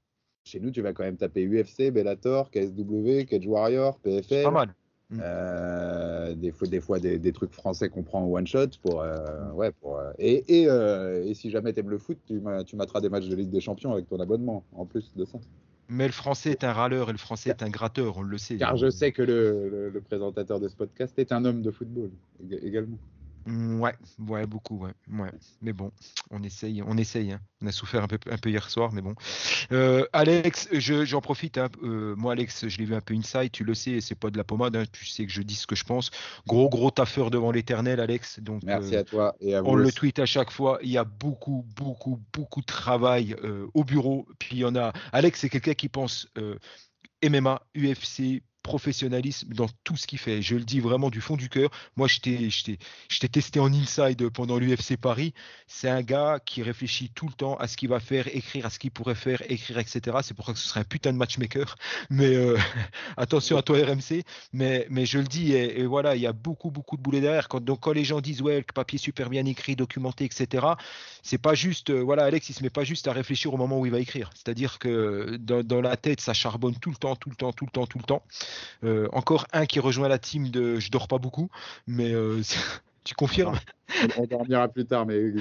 Chez 0.46 0.60
nous, 0.60 0.72
tu 0.72 0.82
vas 0.82 0.92
quand 0.94 1.04
même 1.04 1.16
taper 1.18 1.46
UFC, 1.48 1.90
Bellator, 1.92 2.52
KSW, 2.52 3.26
Cage 3.26 3.48
Warrior, 3.48 3.98
PFL. 4.00 4.44
Pas 4.44 4.52
mal. 4.52 4.76
Euh, 5.22 6.34
des 6.34 6.52
fois, 6.52 6.68
des, 6.68 6.82
fois 6.82 7.00
des, 7.00 7.20
des 7.20 7.32
trucs 7.32 7.52
français 7.54 7.88
qu'on 7.88 8.02
prend 8.04 8.24
en 8.24 8.28
one 8.32 8.48
shot 8.48 8.68
pour, 8.82 9.02
euh, 9.02 9.52
ouais, 9.54 9.72
pour 9.72 10.00
euh, 10.00 10.12
et, 10.18 10.64
et, 10.64 10.64
et 11.30 11.34
si 11.36 11.50
jamais 11.52 11.72
t'aimes 11.72 11.90
le 11.90 11.98
foot, 12.00 12.18
tu, 12.28 12.42
tu 12.66 12.76
materas 12.76 13.00
des 13.00 13.10
matchs 13.10 13.28
de 13.28 13.36
Ligue 13.36 13.52
des 13.52 13.62
Champions 13.62 13.94
avec 13.94 14.10
ton 14.10 14.20
abonnement 14.20 14.64
en 14.74 14.86
plus 14.86 15.14
de 15.16 15.24
ça. 15.26 15.38
Mais 15.88 16.08
le 16.08 16.14
français 16.14 16.52
est 16.52 16.64
un 16.64 16.74
râleur 16.74 17.10
et 17.10 17.12
le 17.12 17.18
français 17.20 17.52
est 17.52 17.62
un 17.62 17.70
gratteur, 17.70 18.18
on 18.18 18.22
le 18.24 18.38
sait. 18.38 18.58
Car 18.58 18.76
je 18.76 18.90
sais 18.90 19.12
que 19.12 19.22
le, 19.22 19.70
le- 19.70 19.90
le 19.90 20.02
présentateur 20.02 20.60
de 20.60 20.68
ce 20.68 20.76
podcast 20.76 21.14
est 21.20 21.32
un 21.32 21.46
homme 21.46 21.62
de 21.62 21.70
football 21.72 22.10
ég- 22.44 22.60
également. 22.66 22.98
Mm, 23.46 23.80
Ouais, 23.82 23.94
ouais, 24.28 24.46
beaucoup, 24.48 24.78
ouais, 24.78 24.92
ouais. 25.12 25.32
Mais 25.62 25.74
bon, 25.74 25.92
on 26.32 26.42
essaye, 26.44 26.82
on 26.82 26.98
essaye. 26.98 27.32
hein. 27.34 27.42
On 27.62 27.68
a 27.68 27.72
souffert 27.72 28.04
un 28.04 28.08
peu, 28.08 28.18
un 28.30 28.38
peu 28.38 28.50
hier 28.50 28.70
soir, 28.70 28.92
mais 28.94 29.02
bon. 29.02 29.16
Euh, 29.72 30.06
Alex, 30.14 30.68
je- 30.72 31.06
j'en 31.06 31.22
profite. 31.22 31.58
hein, 31.58 31.70
euh, 31.84 32.16
moi, 32.16 32.34
Alex, 32.34 32.68
je 32.68 32.78
l'ai 32.78 32.86
vu 32.86 32.96
un 32.96 33.02
peu 33.02 33.14
inside. 33.14 33.52
Tu 33.52 33.64
le 33.64 33.74
sais, 33.74 34.02
c'est 34.02 34.16
pas 34.16 34.30
de 34.30 34.38
la 34.38 34.44
pommade. 34.44 34.76
hein, 34.76 34.84
tu 34.92 35.06
sais 35.06 35.26
que 35.26 35.32
je 35.32 35.42
dis 35.42 35.56
ce 35.56 35.68
que 35.68 35.76
je 35.76 35.84
pense. 35.84 36.12
Gros, 36.48 36.70
gros 36.70 36.92
taffeur 36.92 37.32
devant 37.32 37.52
l'éternel, 37.52 38.00
Alex. 38.00 38.40
Donc, 38.40 38.64
Merci 38.64 38.96
euh, 38.96 39.00
à 39.00 39.04
toi 39.04 39.36
et 39.40 39.56
à 39.56 39.62
vous. 39.62 39.70
On 39.70 39.76
le 39.76 39.92
tweet 39.92 40.20
à 40.20 40.26
chaque 40.26 40.52
fois. 40.52 40.80
Il 40.84 40.90
y 40.90 40.98
a 40.98 41.04
beaucoup, 41.04 41.66
beaucoup, 41.76 42.20
beaucoup 42.34 42.62
de 42.62 42.66
travail 42.66 43.36
au 43.74 43.84
bureau. 43.84 44.28
Puis 44.40 44.58
il 44.58 44.60
y 44.60 44.66
en 44.66 44.76
a. 44.76 44.94
Alex, 45.12 45.40
c'est 45.42 45.50
quelqu'un 45.50 45.74
qui 45.74 45.90
pense 45.90 46.28
MMA, 47.22 47.62
UFC, 47.76 48.44
professionnalisme 48.64 49.54
dans 49.54 49.68
tout 49.84 49.98
ce 49.98 50.08
qu'il 50.08 50.18
fait. 50.18 50.42
Je 50.42 50.56
le 50.56 50.64
dis 50.64 50.80
vraiment 50.80 51.10
du 51.10 51.22
fond 51.22 51.36
du 51.36 51.50
cœur. 51.50 51.70
Moi, 51.98 52.08
je 52.08 52.20
t'ai 52.20 53.30
testé 53.30 53.60
en 53.60 53.72
inside 53.72 54.30
pendant 54.30 54.58
l'UFC 54.58 54.98
Paris. 54.98 55.34
C'est 55.68 55.90
un 55.90 56.02
gars 56.02 56.40
qui 56.44 56.64
réfléchit 56.64 57.12
tout 57.14 57.28
le 57.28 57.34
temps 57.34 57.56
à 57.58 57.68
ce 57.68 57.78
qu'il 57.78 57.90
va 57.90 58.00
faire, 58.00 58.34
écrire 58.34 58.66
à 58.66 58.70
ce 58.70 58.80
qu'il 58.80 58.92
pourrait 58.92 59.16
faire, 59.16 59.44
écrire, 59.52 59.78
etc. 59.78 60.18
C'est 60.24 60.34
pour 60.34 60.46
ça 60.46 60.54
que 60.54 60.60
ce 60.60 60.68
serait 60.68 60.80
un 60.80 60.86
putain 60.86 61.14
de 61.14 61.18
matchmaker. 61.18 61.76
Mais 62.10 62.34
euh, 62.36 62.58
attention 63.18 63.58
à 63.58 63.62
toi, 63.62 63.78
RMC. 63.78 64.24
Mais, 64.54 64.88
mais 64.90 65.06
je 65.06 65.20
le 65.20 65.26
dis, 65.26 65.54
et, 65.54 65.86
voilà, 65.86 66.16
il 66.16 66.22
y 66.22 66.28
a 66.28 66.34
beaucoup, 66.34 66.72
beaucoup 66.72 66.98
de 66.98 67.02
boulets 67.02 67.22
derrière. 67.22 67.50
Quand, 67.50 67.64
donc, 67.64 67.82
quand 67.82 67.92
les 67.92 68.06
gens 68.06 68.22
disent, 68.22 68.42
ouais, 68.42 68.58
le 68.58 68.74
papier 68.74 68.98
super 68.98 69.30
bien 69.30 69.46
écrit, 69.46 69.76
documenté, 69.76 70.26
etc., 70.26 70.66
c'est 71.22 71.38
pas 71.38 71.54
juste, 71.54 71.90
euh, 71.90 72.02
voilà, 72.02 72.24
Alex, 72.24 72.50
il 72.50 72.54
se 72.54 72.64
met 72.64 72.70
pas 72.70 72.84
juste 72.84 73.08
à 73.08 73.14
réfléchir 73.14 73.54
au 73.54 73.58
moment 73.58 73.80
où 73.80 73.86
il 73.86 73.92
va 73.92 74.00
écrire. 74.00 74.30
C'est-à-dire 74.34 74.80
que 74.80 75.38
dans 75.38 75.82
la 75.82 75.98
tête, 75.98 76.22
ça 76.22 76.34
charbonne 76.34 76.76
tout 76.78 76.90
le 76.90 76.96
temps, 76.96 77.16
tout 77.16 77.30
le 77.30 77.36
temps, 77.36 77.52
tout 77.52 77.66
le 77.66 77.72
temps, 77.72 77.88
tout 77.88 77.98
le 77.98 78.04
temps. 78.04 78.24
Euh, 78.84 79.08
encore 79.14 79.46
un 79.54 79.66
qui 79.66 79.80
rejoint 79.80 80.08
la 80.08 80.20
team 80.20 80.50
de 80.50 80.80
je 80.80 80.92
dors 80.92 81.08
pas 81.08 81.18
beaucoup, 81.18 81.50
mais 81.88 82.14
euh, 82.14 82.42
tu 83.04 83.16
confirmes? 83.16 83.58
On 84.18 84.26
dormira 84.26 84.68
plus 84.68 84.86
tard, 84.86 85.06
mais 85.06 85.32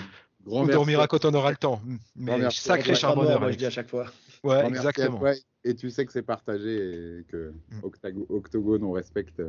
grand 0.44 0.60
On 0.60 0.64
merci. 0.64 0.72
dormira 0.72 1.06
quand 1.06 1.24
on 1.24 1.34
aura 1.34 1.50
le 1.50 1.56
temps. 1.56 1.80
Mais 2.16 2.50
sacré 2.50 2.94
charbonneur. 2.94 3.40
moi, 3.40 3.50
je 3.52 3.56
dis 3.56 3.66
à 3.66 3.70
chaque 3.70 3.88
fois. 3.88 4.06
Ouais, 4.44 4.58
Grand 4.60 4.68
exactement. 4.68 5.18
toi. 5.18 5.32
Et 5.64 5.74
tu 5.76 5.88
sais 5.90 6.04
que 6.04 6.12
c'est 6.12 6.22
partagé 6.22 7.20
et 7.20 7.24
que 7.28 7.52
Mm. 7.70 7.80
Octago- 7.84 8.26
Octogone, 8.28 8.82
on 8.82 8.90
respecte 8.92 9.40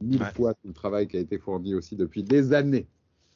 mille 0.00 0.22
Ouais. 0.22 0.32
fois 0.34 0.54
tout 0.54 0.68
le 0.68 0.72
travail 0.72 1.06
qui 1.06 1.18
a 1.18 1.20
été 1.20 1.38
fourni 1.38 1.74
aussi 1.74 1.94
depuis 1.96 2.22
des 2.22 2.52
années. 2.54 2.86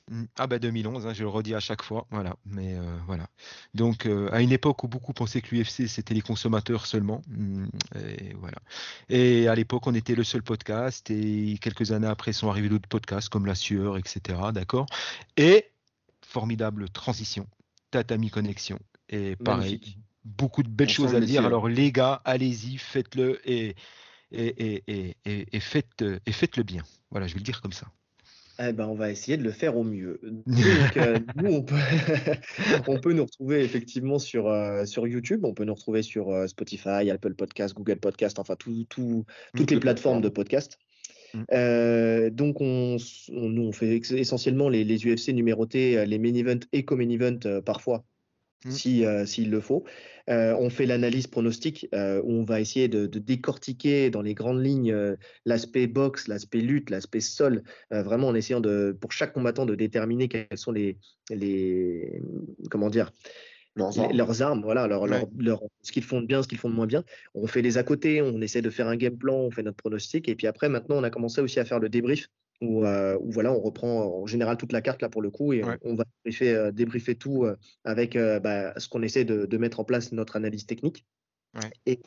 Mm. 0.08 0.24
Ah 0.38 0.46
bah 0.46 0.58
2011, 0.60 1.06
hein, 1.06 1.12
je 1.12 1.22
le 1.24 1.28
redis 1.28 1.54
à 1.54 1.60
chaque 1.60 1.82
fois, 1.82 2.06
voilà. 2.10 2.36
Mais 2.44 2.76
euh, 2.76 2.96
voilà. 3.06 3.28
Donc 3.74 4.06
euh, 4.06 4.28
à 4.32 4.40
une 4.40 4.52
époque 4.52 4.84
où 4.84 4.88
beaucoup 4.88 5.12
pensaient 5.12 5.40
que 5.40 5.54
l'UFC 5.54 5.88
c'était 5.88 6.14
les 6.14 6.20
consommateurs 6.20 6.86
seulement, 6.86 7.22
mm, 7.28 7.66
et 7.96 8.34
voilà. 8.34 8.58
Et 9.08 9.48
à 9.48 9.54
l'époque 9.56 9.86
on 9.86 9.94
était 9.94 10.14
le 10.14 10.22
seul 10.22 10.42
podcast 10.42 11.10
et 11.10 11.58
quelques 11.60 11.90
années 11.90 12.06
après 12.06 12.32
sont 12.32 12.48
arrivés 12.48 12.68
d'autres 12.68 12.88
podcasts 12.88 13.28
comme 13.28 13.46
La 13.46 13.56
Sueur, 13.56 13.98
etc. 13.98 14.38
D'accord. 14.52 14.86
Et 15.36 15.66
formidable 16.22 16.88
transition, 16.88 17.48
Tatami 17.90 18.30
Connexion. 18.30 18.78
Et 19.08 19.34
pareil, 19.36 19.72
Magnifique. 19.72 19.98
beaucoup 20.24 20.62
de 20.62 20.68
belles 20.68 20.88
On 20.88 20.92
choses 20.92 21.14
à 21.16 21.20
le 21.20 21.26
dire. 21.26 21.44
Alors 21.44 21.68
les 21.68 21.90
gars, 21.90 22.22
allez-y, 22.24 22.78
faites-le 22.78 23.40
et 23.50 23.74
et, 24.32 24.46
et, 24.46 24.84
et, 24.88 25.16
et, 25.24 25.46
et 25.56 25.60
faites 25.60 26.04
et 26.26 26.32
faites-le 26.32 26.62
bien. 26.62 26.82
Voilà, 27.10 27.26
je 27.26 27.34
vais 27.34 27.40
le 27.40 27.44
dire 27.44 27.60
comme 27.60 27.72
ça. 27.72 27.86
Eh 28.58 28.72
ben, 28.72 28.86
on 28.86 28.94
va 28.94 29.10
essayer 29.10 29.36
de 29.36 29.42
le 29.42 29.50
faire 29.50 29.76
au 29.76 29.84
mieux. 29.84 30.18
Donc, 30.22 30.96
euh, 30.96 31.18
nous, 31.36 31.52
on 31.52 31.62
peut, 31.62 31.74
on 32.88 32.98
peut 32.98 33.12
nous 33.12 33.24
retrouver 33.24 33.62
effectivement 33.62 34.18
sur, 34.18 34.48
euh, 34.48 34.84
sur 34.86 35.06
YouTube, 35.06 35.44
on 35.44 35.52
peut 35.52 35.64
nous 35.64 35.74
retrouver 35.74 36.02
sur 36.02 36.30
euh, 36.30 36.46
Spotify, 36.46 37.10
Apple 37.10 37.34
Podcast, 37.34 37.74
Google 37.74 37.98
Podcast, 37.98 38.38
enfin 38.38 38.56
tout, 38.56 38.84
tout- 38.88 39.24
toutes 39.54 39.70
les 39.70 39.80
plateformes 39.80 40.20
de 40.22 40.28
podcast. 40.30 40.78
Mm. 41.34 41.42
Euh, 41.52 42.30
donc, 42.30 42.60
on, 42.60 42.96
nous, 43.30 43.62
on 43.62 43.72
fait 43.72 43.96
essentiellement 44.12 44.68
les, 44.68 44.84
les 44.84 44.96
UFC 45.06 45.28
numérotés, 45.34 46.06
les 46.06 46.18
main 46.18 46.34
events 46.34 46.66
et 46.72 46.84
co-main 46.84 47.10
event 47.10 47.38
euh, 47.44 47.60
parfois, 47.60 48.04
Mm. 48.66 48.70
si, 48.70 49.04
euh, 49.04 49.24
s'il 49.26 49.50
le 49.50 49.60
faut. 49.60 49.84
Euh, 50.28 50.54
on 50.58 50.70
fait 50.70 50.86
l'analyse 50.86 51.26
pronostique 51.28 51.88
euh, 51.94 52.20
où 52.24 52.32
on 52.32 52.42
va 52.44 52.60
essayer 52.60 52.88
de, 52.88 53.06
de 53.06 53.18
décortiquer 53.18 54.10
dans 54.10 54.22
les 54.22 54.34
grandes 54.34 54.64
lignes 54.64 55.16
l'aspect 55.44 55.86
boxe, 55.86 56.26
l'aspect 56.26 56.58
lutte, 56.60 56.90
l'aspect 56.90 57.20
sol, 57.20 57.62
vraiment 57.90 58.28
en 58.28 58.34
essayant 58.34 58.60
de, 58.60 58.96
pour 59.00 59.12
chaque 59.12 59.32
combattant 59.32 59.66
de 59.66 59.74
déterminer 59.74 60.28
quels 60.28 60.46
sont 60.56 60.72
les, 60.72 60.98
les 61.30 62.20
comment 62.70 62.90
dire, 62.90 63.12
Leurs 63.76 63.98
armes. 64.00 64.16
leurs 64.16 64.42
armes, 64.42 64.62
voilà, 64.62 64.86
leur, 64.88 65.06
leur- 65.06 65.24
Ouais. 65.24 65.28
leur- 65.38 65.62
ce 65.82 65.92
qu'ils 65.92 66.02
font 66.02 66.20
de 66.22 66.26
bien, 66.26 66.42
ce 66.42 66.48
qu'ils 66.48 66.58
font 66.58 66.70
de 66.70 66.74
moins 66.74 66.86
bien. 66.86 67.04
On 67.34 67.46
fait 67.46 67.62
les 67.62 67.76
à 67.78 67.82
côté, 67.84 68.22
on 68.22 68.40
essaie 68.40 68.62
de 68.62 68.70
faire 68.70 68.88
un 68.88 68.96
game 68.96 69.16
plan, 69.16 69.34
on 69.36 69.50
fait 69.50 69.62
notre 69.62 69.76
pronostic, 69.76 70.28
et 70.28 70.34
puis 70.34 70.46
après, 70.46 70.68
maintenant, 70.68 70.96
on 70.96 71.04
a 71.04 71.10
commencé 71.10 71.40
aussi 71.40 71.60
à 71.60 71.64
faire 71.64 71.78
le 71.78 71.88
débrief, 71.90 72.26
où, 72.60 72.84
euh, 72.84 73.18
où 73.20 73.30
voilà, 73.30 73.52
on 73.52 73.60
reprend 73.60 74.22
en 74.22 74.26
général 74.26 74.56
toute 74.56 74.72
la 74.72 74.80
carte 74.80 75.02
là 75.02 75.08
pour 75.08 75.22
le 75.22 75.30
coup, 75.30 75.52
et 75.52 75.62
on- 75.64 75.68
Ouais. 75.68 75.78
on, 75.82 75.94
va 75.94 76.04
débriefer, 76.24 76.54
euh, 76.54 76.72
débriefer 76.72 77.14
tout 77.14 77.44
euh, 77.44 77.56
avec 77.84 78.16
bah, 78.16 78.72
ce 78.78 78.88
qu'on 78.88 79.02
essaie 79.02 79.24
de, 79.24 79.46
de 79.46 79.58
mettre 79.58 79.80
en 79.80 79.84
place, 79.84 80.12
notre 80.12 80.36
analyse 80.36 80.66
technique. 80.66 81.04
Ouais. 81.54 81.70
Et, 81.86 82.00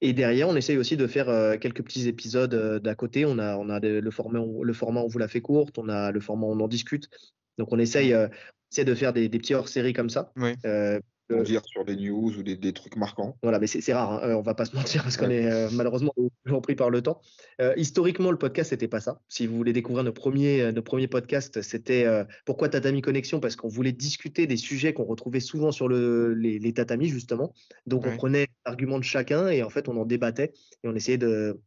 et 0.00 0.12
derrière, 0.14 0.48
on 0.48 0.56
essaye 0.56 0.78
aussi 0.78 0.96
de 0.96 1.06
faire 1.06 1.58
quelques 1.60 1.82
petits 1.82 2.08
épisodes 2.08 2.80
d'à 2.82 2.94
côté. 2.94 3.26
On 3.26 3.38
a, 3.38 3.56
on 3.58 3.66
le, 3.66 4.10
format, 4.10 4.40
le 4.62 4.72
format 4.72 5.02
On 5.02 5.08
vous 5.08 5.18
la 5.18 5.28
fait 5.28 5.42
courte, 5.42 5.76
on 5.78 5.90
a 5.90 6.10
le 6.10 6.20
format 6.20 6.46
On 6.46 6.60
en 6.60 6.68
discute. 6.68 7.10
Donc 7.58 7.70
on 7.72 7.78
essaye, 7.78 8.14
on 8.14 8.30
essaie 8.72 8.86
de 8.86 8.94
faire 8.94 9.12
des, 9.12 9.28
des 9.28 9.38
petits 9.38 9.52
hors-séries 9.52 9.92
comme 9.92 10.08
ça. 10.08 10.32
Ouais. 10.36 10.56
Euh, 11.32 11.42
dire 11.42 11.62
sur 11.64 11.84
des 11.84 11.96
news 11.96 12.32
ou 12.38 12.42
des, 12.44 12.56
des 12.56 12.72
trucs 12.72 12.94
marquants. 12.96 13.36
voilà, 13.42 13.58
mais 13.58 13.66
c'est 13.66 13.92
rare, 13.92 14.12
hein, 14.12 14.20
euh, 14.28 14.34
on 14.34 14.42
va 14.42 14.54
pas 14.54 14.64
se 14.64 14.76
mentir 14.76 15.02
parce 15.02 15.16
qu'on 15.16 15.26
Ouais. 15.26 15.42
est 15.42 15.50
euh, 15.50 15.68
malheureusement 15.72 16.12
toujours 16.44 16.62
pris 16.62 16.76
par 16.76 16.88
le 16.90 17.02
temps. 17.02 17.20
Euh, 17.60 17.74
historiquement, 17.76 18.30
le 18.30 18.38
podcast, 18.38 18.70
c'était 18.70 18.86
pas 18.86 19.00
ça. 19.00 19.20
Si 19.28 19.46
vous 19.48 19.56
voulez 19.56 19.72
découvrir 19.72 20.04
nos 20.04 20.12
premiers, 20.12 20.70
nos 20.72 20.82
premiers 20.82 21.08
podcasts, 21.08 21.62
c'était 21.62 22.04
euh, 22.04 22.24
Pourquoi 22.44 22.68
Tatami 22.68 23.02
Connexion? 23.02 23.40
Parce 23.40 23.56
qu'on 23.56 23.66
voulait 23.68 23.90
discuter 23.92 24.46
des 24.46 24.56
sujets 24.56 24.92
qu'on 24.92 25.04
retrouvait 25.04 25.40
souvent 25.40 25.72
sur 25.72 25.88
le, 25.88 26.32
les, 26.34 26.58
les 26.60 26.72
tatamis, 26.72 27.08
justement. 27.08 27.52
Donc, 27.86 28.04
Ouais. 28.04 28.12
on 28.12 28.16
prenait 28.16 28.46
l'argument 28.64 28.98
de 28.98 29.04
chacun 29.04 29.48
et 29.48 29.62
en 29.64 29.70
fait, 29.70 29.88
on 29.88 29.96
en 29.96 30.04
débattait 30.06 30.52
et 30.84 30.88
on 30.88 30.94
essayait 30.94 31.18
de 31.18 31.60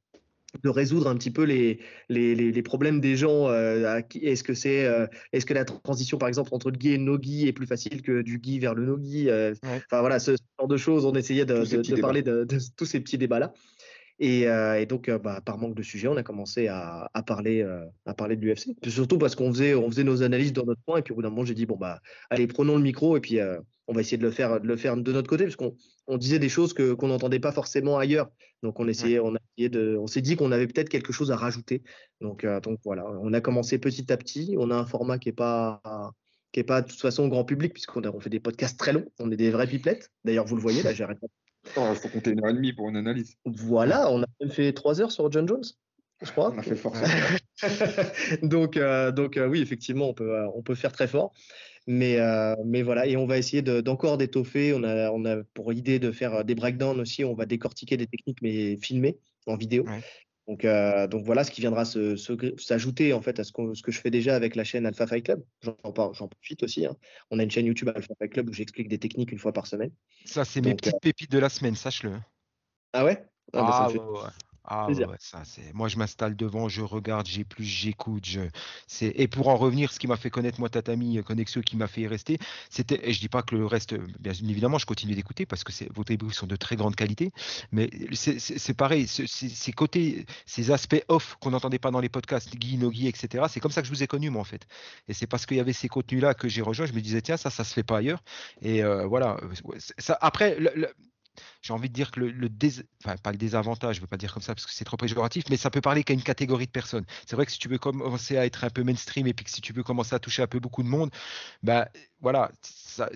de 0.64 0.70
résoudre 0.70 1.08
un 1.08 1.16
petit 1.16 1.32
peu 1.32 1.44
les, 1.44 1.80
les, 2.10 2.34
les, 2.36 2.52
les 2.52 2.62
problèmes 2.64 3.00
des 3.00 3.16
gens. 3.16 3.50
euh, 3.50 4.02
Est-ce 4.22 4.44
que 4.44 4.54
c'est 4.54 4.86
euh, 4.86 5.06
est-ce 5.32 5.46
que 5.46 5.54
la 5.54 5.64
transition 5.66 6.18
par 6.18 6.28
exemple 6.28 6.50
entre 6.54 6.72
le 6.72 6.78
gui 6.78 6.90
et 6.90 6.98
le 6.98 7.04
no-gui 7.04 7.48
est 7.48 7.54
plus 7.54 7.68
facile 7.68 8.02
que 8.02 8.22
du 8.22 8.40
gui 8.40 8.58
vers 8.60 8.74
le 8.74 8.86
no-gui 8.86 9.30
euh, 9.30 9.52
Ouais. 9.64 9.82
Enfin 9.86 10.00
voilà, 10.00 10.20
ce 10.20 10.32
genre 10.58 10.68
de 10.68 10.78
choses, 10.78 11.06
on 11.06 11.14
essayait 11.14 11.46
de, 11.46 11.64
de- 11.64 11.82
débats. 11.82 12.02
parler 12.02 12.22
de, 12.24 12.46
de 12.46 12.58
tous 12.76 12.86
ces 12.86 13.00
petits 13.00 13.18
débats-là. 13.18 13.54
Et, 14.22 14.48
euh, 14.50 14.78
et 14.80 14.86
donc, 14.86 15.10
bah, 15.10 15.40
par 15.46 15.58
manque 15.58 15.76
de 15.76 15.82
sujet, 15.84 16.10
on 16.10 16.18
a 16.18 16.24
commencé 16.24 16.68
à, 16.68 17.10
à 17.14 17.24
parler, 17.24 17.66
à 18.06 18.14
parler 18.14 18.36
de 18.36 18.42
l'UFC. 18.46 18.76
Surtout 18.90 19.18
parce 19.18 19.34
qu'on 19.34 19.50
faisait, 19.54 19.76
on 19.76 19.90
faisait 19.90 20.04
nos 20.04 20.24
analyses 20.24 20.52
dans 20.52 20.66
notre 20.66 20.82
coin. 20.86 20.98
Et 20.98 21.02
puis 21.04 21.14
au 21.14 21.16
bout 21.16 21.22
d'un 21.22 21.30
moment, 21.30 21.46
j'ai 21.46 21.54
dit, 21.54 21.66
bon, 21.66 21.78
bah, 21.78 22.02
allez, 22.30 22.46
prenons 22.48 22.76
le 22.76 22.84
micro 22.84 23.16
et 23.16 23.22
puis 23.22 23.40
on 23.90 23.94
va 23.94 24.02
essayer 24.02 24.18
de 24.18 24.24
le 24.24 24.32
faire, 24.32 24.62
de 24.62 24.68
le 24.68 24.78
faire 24.78 24.96
de 24.96 25.12
notre 25.12 25.28
côté. 25.28 25.44
Parce 25.44 25.56
qu'on 25.56 25.76
on 26.08 26.18
disait 26.18 26.40
des 26.40 26.48
choses 26.48 26.74
que, 26.74 26.94
qu'on 26.94 27.08
n'entendait 27.08 27.40
pas 27.40 27.52
forcément 27.52 27.98
ailleurs. 27.98 28.30
Donc 28.64 28.80
on, 28.80 28.88
essayait, 28.88 29.20
on, 29.20 29.36
a 29.36 29.40
essayé 29.58 29.70
de, 29.70 29.98
on 30.00 30.08
s'est 30.08 30.22
dit 30.22 30.36
qu'on 30.36 30.52
avait 30.52 30.68
peut-être 30.68 30.90
quelque 30.90 31.12
chose 31.12 31.32
à 31.32 31.36
rajouter. 31.36 31.84
Donc, 32.22 32.44
euh, 32.44 32.60
donc 32.60 32.80
voilà, 32.86 33.06
on 33.22 33.34
a 33.34 33.42
commencé 33.42 33.80
petit 33.80 34.12
à 34.12 34.18
petit. 34.18 34.56
On 34.58 34.70
a 34.70 34.76
un 34.76 34.86
format 34.86 35.18
qui 35.18 35.30
n'est 35.30 35.34
pas 35.34 35.82
qui 36.52 36.60
est 36.60 36.64
pas 36.64 36.82
de 36.82 36.90
toute 36.90 37.00
façon 37.00 37.24
au 37.24 37.30
grand 37.30 37.46
public, 37.46 37.74
puisqu'on 37.74 38.04
on 38.06 38.20
fait 38.20 38.30
des 38.30 38.40
podcasts 38.40 38.80
très 38.80 38.94
longs, 38.94 39.06
on 39.20 39.32
est 39.32 39.38
des 39.38 39.52
vrais 39.52 39.68
pipelettes. 39.68 40.12
D'ailleurs, 40.24 40.46
vous 40.46 40.56
le 40.56 40.62
voyez, 40.62 40.82
là, 40.82 40.94
j'arrête 40.94 41.20
pas 41.20 41.92
Il 41.92 41.96
faut 41.96 42.10
compter 42.10 42.32
une 42.32 42.44
heure 42.44 42.50
et 42.50 42.54
demie 42.54 42.74
pour 42.74 42.90
une 42.90 42.98
analyse. 42.98 43.36
voilà, 43.46 44.12
on 44.12 44.24
a 44.24 44.26
même 44.42 44.50
fait 44.50 44.74
trois 44.74 45.00
heures 45.02 45.12
sur 45.12 45.32
John 45.32 45.48
Jones, 45.48 45.64
je 46.22 46.32
crois. 46.32 46.52
On 46.54 46.58
a 46.58 46.64
fait 46.64 46.76
fort. 46.76 46.96
donc, 48.42 48.78
euh, 48.78 49.12
donc 49.12 49.38
euh, 49.38 49.48
oui, 49.48 49.62
effectivement, 49.62 50.10
on 50.10 50.14
peut, 50.14 50.36
euh, 50.36 50.48
on 50.56 50.62
peut 50.62 50.76
faire 50.76 50.92
très 50.92 51.08
fort. 51.08 51.34
Mais, 51.92 52.20
euh, 52.20 52.56
mais 52.66 52.84
voilà, 52.84 53.08
et 53.08 53.18
on 53.18 53.26
va 53.26 53.40
essayer 53.40 53.64
de- 53.64 53.82
d'encore 53.82 54.20
d'étoffer. 54.20 54.74
On 54.76 54.84
a, 54.84 55.10
on 55.12 55.26
a 55.26 55.44
pour 55.56 55.74
idée 55.74 55.98
de 55.98 56.12
faire 56.12 56.36
euh, 56.36 56.44
des 56.44 56.54
breakdowns 56.54 57.00
aussi. 57.00 57.24
On 57.26 57.34
va 57.34 57.48
décortiquer 57.48 57.98
des 57.98 58.06
techniques, 58.06 58.44
mais 58.44 58.78
filmées 58.78 59.18
en 59.48 59.58
vidéo. 59.58 59.86
Ouais. 59.86 60.04
Donc, 60.48 60.66
euh, 60.66 61.08
donc 61.08 61.26
voilà 61.26 61.44
ce 61.44 61.50
qui 61.50 61.62
viendra 61.62 61.86
s'ajouter 61.86 63.12
en 63.14 63.22
fait 63.24 63.40
à 63.40 63.44
ce, 63.44 63.52
ce 63.74 63.82
que 63.82 63.92
je 63.92 64.00
fais 64.00 64.12
déjà 64.12 64.36
avec 64.36 64.56
la 64.56 64.64
chaîne 64.64 64.86
Alpha 64.86 65.08
Fight 65.08 65.26
Club. 65.26 65.44
J'en 65.64 66.28
profite 66.28 66.62
aussi. 66.62 66.86
hein. 66.86 66.96
On 67.32 67.40
a 67.40 67.44
une 67.44 67.50
chaîne 67.50 67.66
YouTube 67.66 67.90
Alpha 67.96 68.14
Fight 68.20 68.32
Club 68.34 68.50
où 68.50 68.54
j'explique 68.54 68.88
des 68.88 69.00
techniques 69.00 69.32
une 69.32 69.40
fois 69.40 69.52
par 69.54 69.66
semaine. 69.66 69.90
Ça, 70.26 70.46
c'est 70.46 70.62
mes 70.62 70.76
petites 70.76 71.00
pépites 71.02 71.32
de 71.32 71.40
la 71.40 71.50
semaine, 71.50 71.76
sache-le. 71.76 72.14
Ah 72.94 73.04
ouais? 73.04 73.24
Ah, 73.54 73.64
bah, 73.64 73.72
ça 73.72 73.84
me 73.84 73.86
Ah, 73.86 73.90
fait- 73.90 73.98
ouais, 73.98 74.20
ouais. 74.20 74.30
Ah, 74.72 74.92
ouais, 75.04 75.16
ça, 75.20 75.44
c'est... 75.46 75.74
Moi, 75.74 75.88
je 75.88 75.98
m'installe 75.98 76.36
devant, 76.36 76.70
je 76.70 76.82
regarde, 76.84 77.26
j'ai 77.26 77.44
plus, 77.44 77.64
j'écoute. 77.64 78.24
Je... 78.26 78.42
C'est... 78.86 79.08
Et 79.16 79.28
pour 79.28 79.48
en 79.48 79.56
revenir, 79.58 79.92
ce 79.92 79.98
qui 79.98 80.06
m'a 80.06 80.16
fait 80.16 80.30
connaître, 80.30 80.60
moi, 80.60 80.70
Tatami 80.70 81.18
euh, 81.18 81.24
Connexio, 81.24 81.62
qui 81.64 81.76
m'a 81.76 81.88
fait 81.88 82.02
y 82.02 82.08
rester, 82.08 82.38
c'était, 82.70 83.00
et 83.10 83.12
je 83.12 83.20
dis 83.20 83.30
pas 83.30 83.42
que 83.42 83.56
le 83.56 83.66
reste, 83.66 83.94
euh, 83.94 84.06
bien 84.20 84.32
évidemment, 84.32 84.78
je 84.78 84.86
continue 84.86 85.16
d'écouter 85.16 85.48
parce 85.48 85.64
que 85.64 85.72
c'est... 85.72 85.92
vos 85.92 86.04
débriefs 86.04 86.36
sont 86.36 86.46
de 86.46 86.56
très 86.56 86.76
grande 86.76 86.96
qualité, 86.96 87.32
mais 87.72 87.90
c'est, 88.14 88.74
pareil, 88.76 89.08
ce- 89.08 89.26
ces, 89.26 89.72
côtés, 89.72 90.28
ces 90.46 90.70
aspects 90.70 91.04
off 91.08 91.36
qu'on 91.40 91.50
n'entendait 91.50 91.80
pas 91.80 91.90
dans 91.90 92.00
les 92.00 92.10
podcasts, 92.10 92.56
Guy, 92.56 92.78
Nogi, 92.78 93.08
etc., 93.08 93.48
c'est 93.50 93.60
comme 93.60 93.72
ça 93.72 93.82
que 93.82 93.88
je 93.88 93.92
vous 93.94 94.04
ai 94.04 94.08
connu, 94.08 94.30
moi, 94.30 94.42
en 94.42 94.46
fait. 94.46 94.68
Et 95.08 95.14
c'est 95.16 95.26
parce 95.28 95.48
qu'il 95.48 95.58
y 95.58 95.60
avait 95.60 95.74
ces 95.74 95.88
contenus-là 95.88 96.36
que 96.36 96.48
j'ai 96.48 96.62
rejoint, 96.62 96.86
je 96.86 96.94
me 96.94 97.02
disais, 97.02 97.24
tiens, 97.24 97.38
ça, 97.38 97.50
ça 97.50 97.64
se 97.64 97.74
fait 97.74 97.84
pas 97.84 97.98
ailleurs. 97.98 98.22
Et 98.62 98.84
euh, 98.84 99.08
voilà. 99.08 99.38
Ça, 99.98 100.16
après, 100.22 100.60
le- 100.60 100.72
le- 100.76 100.94
j'ai 101.62 101.74
envie 101.74 101.90
de 101.90 101.94
dire 101.94 102.12
que 102.12 102.20
le, 102.22 102.32
le 102.32 102.50
dés- 102.50 102.84
enfin 103.04 103.16
pas 103.18 103.32
le 103.32 103.38
désavantage, 103.38 103.98
je 103.98 104.02
veux 104.02 104.08
pas 104.08 104.18
dire 104.18 104.34
comme 104.34 104.44
ça 104.44 104.56
parce 104.56 104.66
que 104.66 104.74
c'est 104.74 104.86
trop 104.86 104.98
péjoratif, 104.98 105.46
mais 105.50 105.58
ça 105.58 105.70
peut 105.70 105.82
parler 105.82 106.04
qu'à 106.04 106.14
une 106.14 106.24
catégorie 106.24 106.66
de 106.68 106.72
personnes. 106.72 107.06
C'est 107.28 107.36
vrai 107.36 107.46
que 107.46 107.52
si 107.52 107.60
tu 107.60 107.68
veux 107.70 107.78
commencer 107.80 108.38
à 108.38 108.46
être 108.46 108.64
un 108.64 108.70
peu 108.70 108.84
mainstream 108.84 109.28
et 109.28 109.34
puis 109.34 109.46
que 109.46 109.52
si 109.52 109.62
tu 109.62 109.74
veux 109.74 109.84
commencer 109.84 110.16
à 110.16 110.20
toucher 110.20 110.42
un 110.44 110.48
peu 110.48 110.60
beaucoup 110.60 110.84
de 110.84 110.88
monde, 110.90 111.12
ben 111.64 111.88
voilà, 112.22 112.52
ça, 112.62 113.10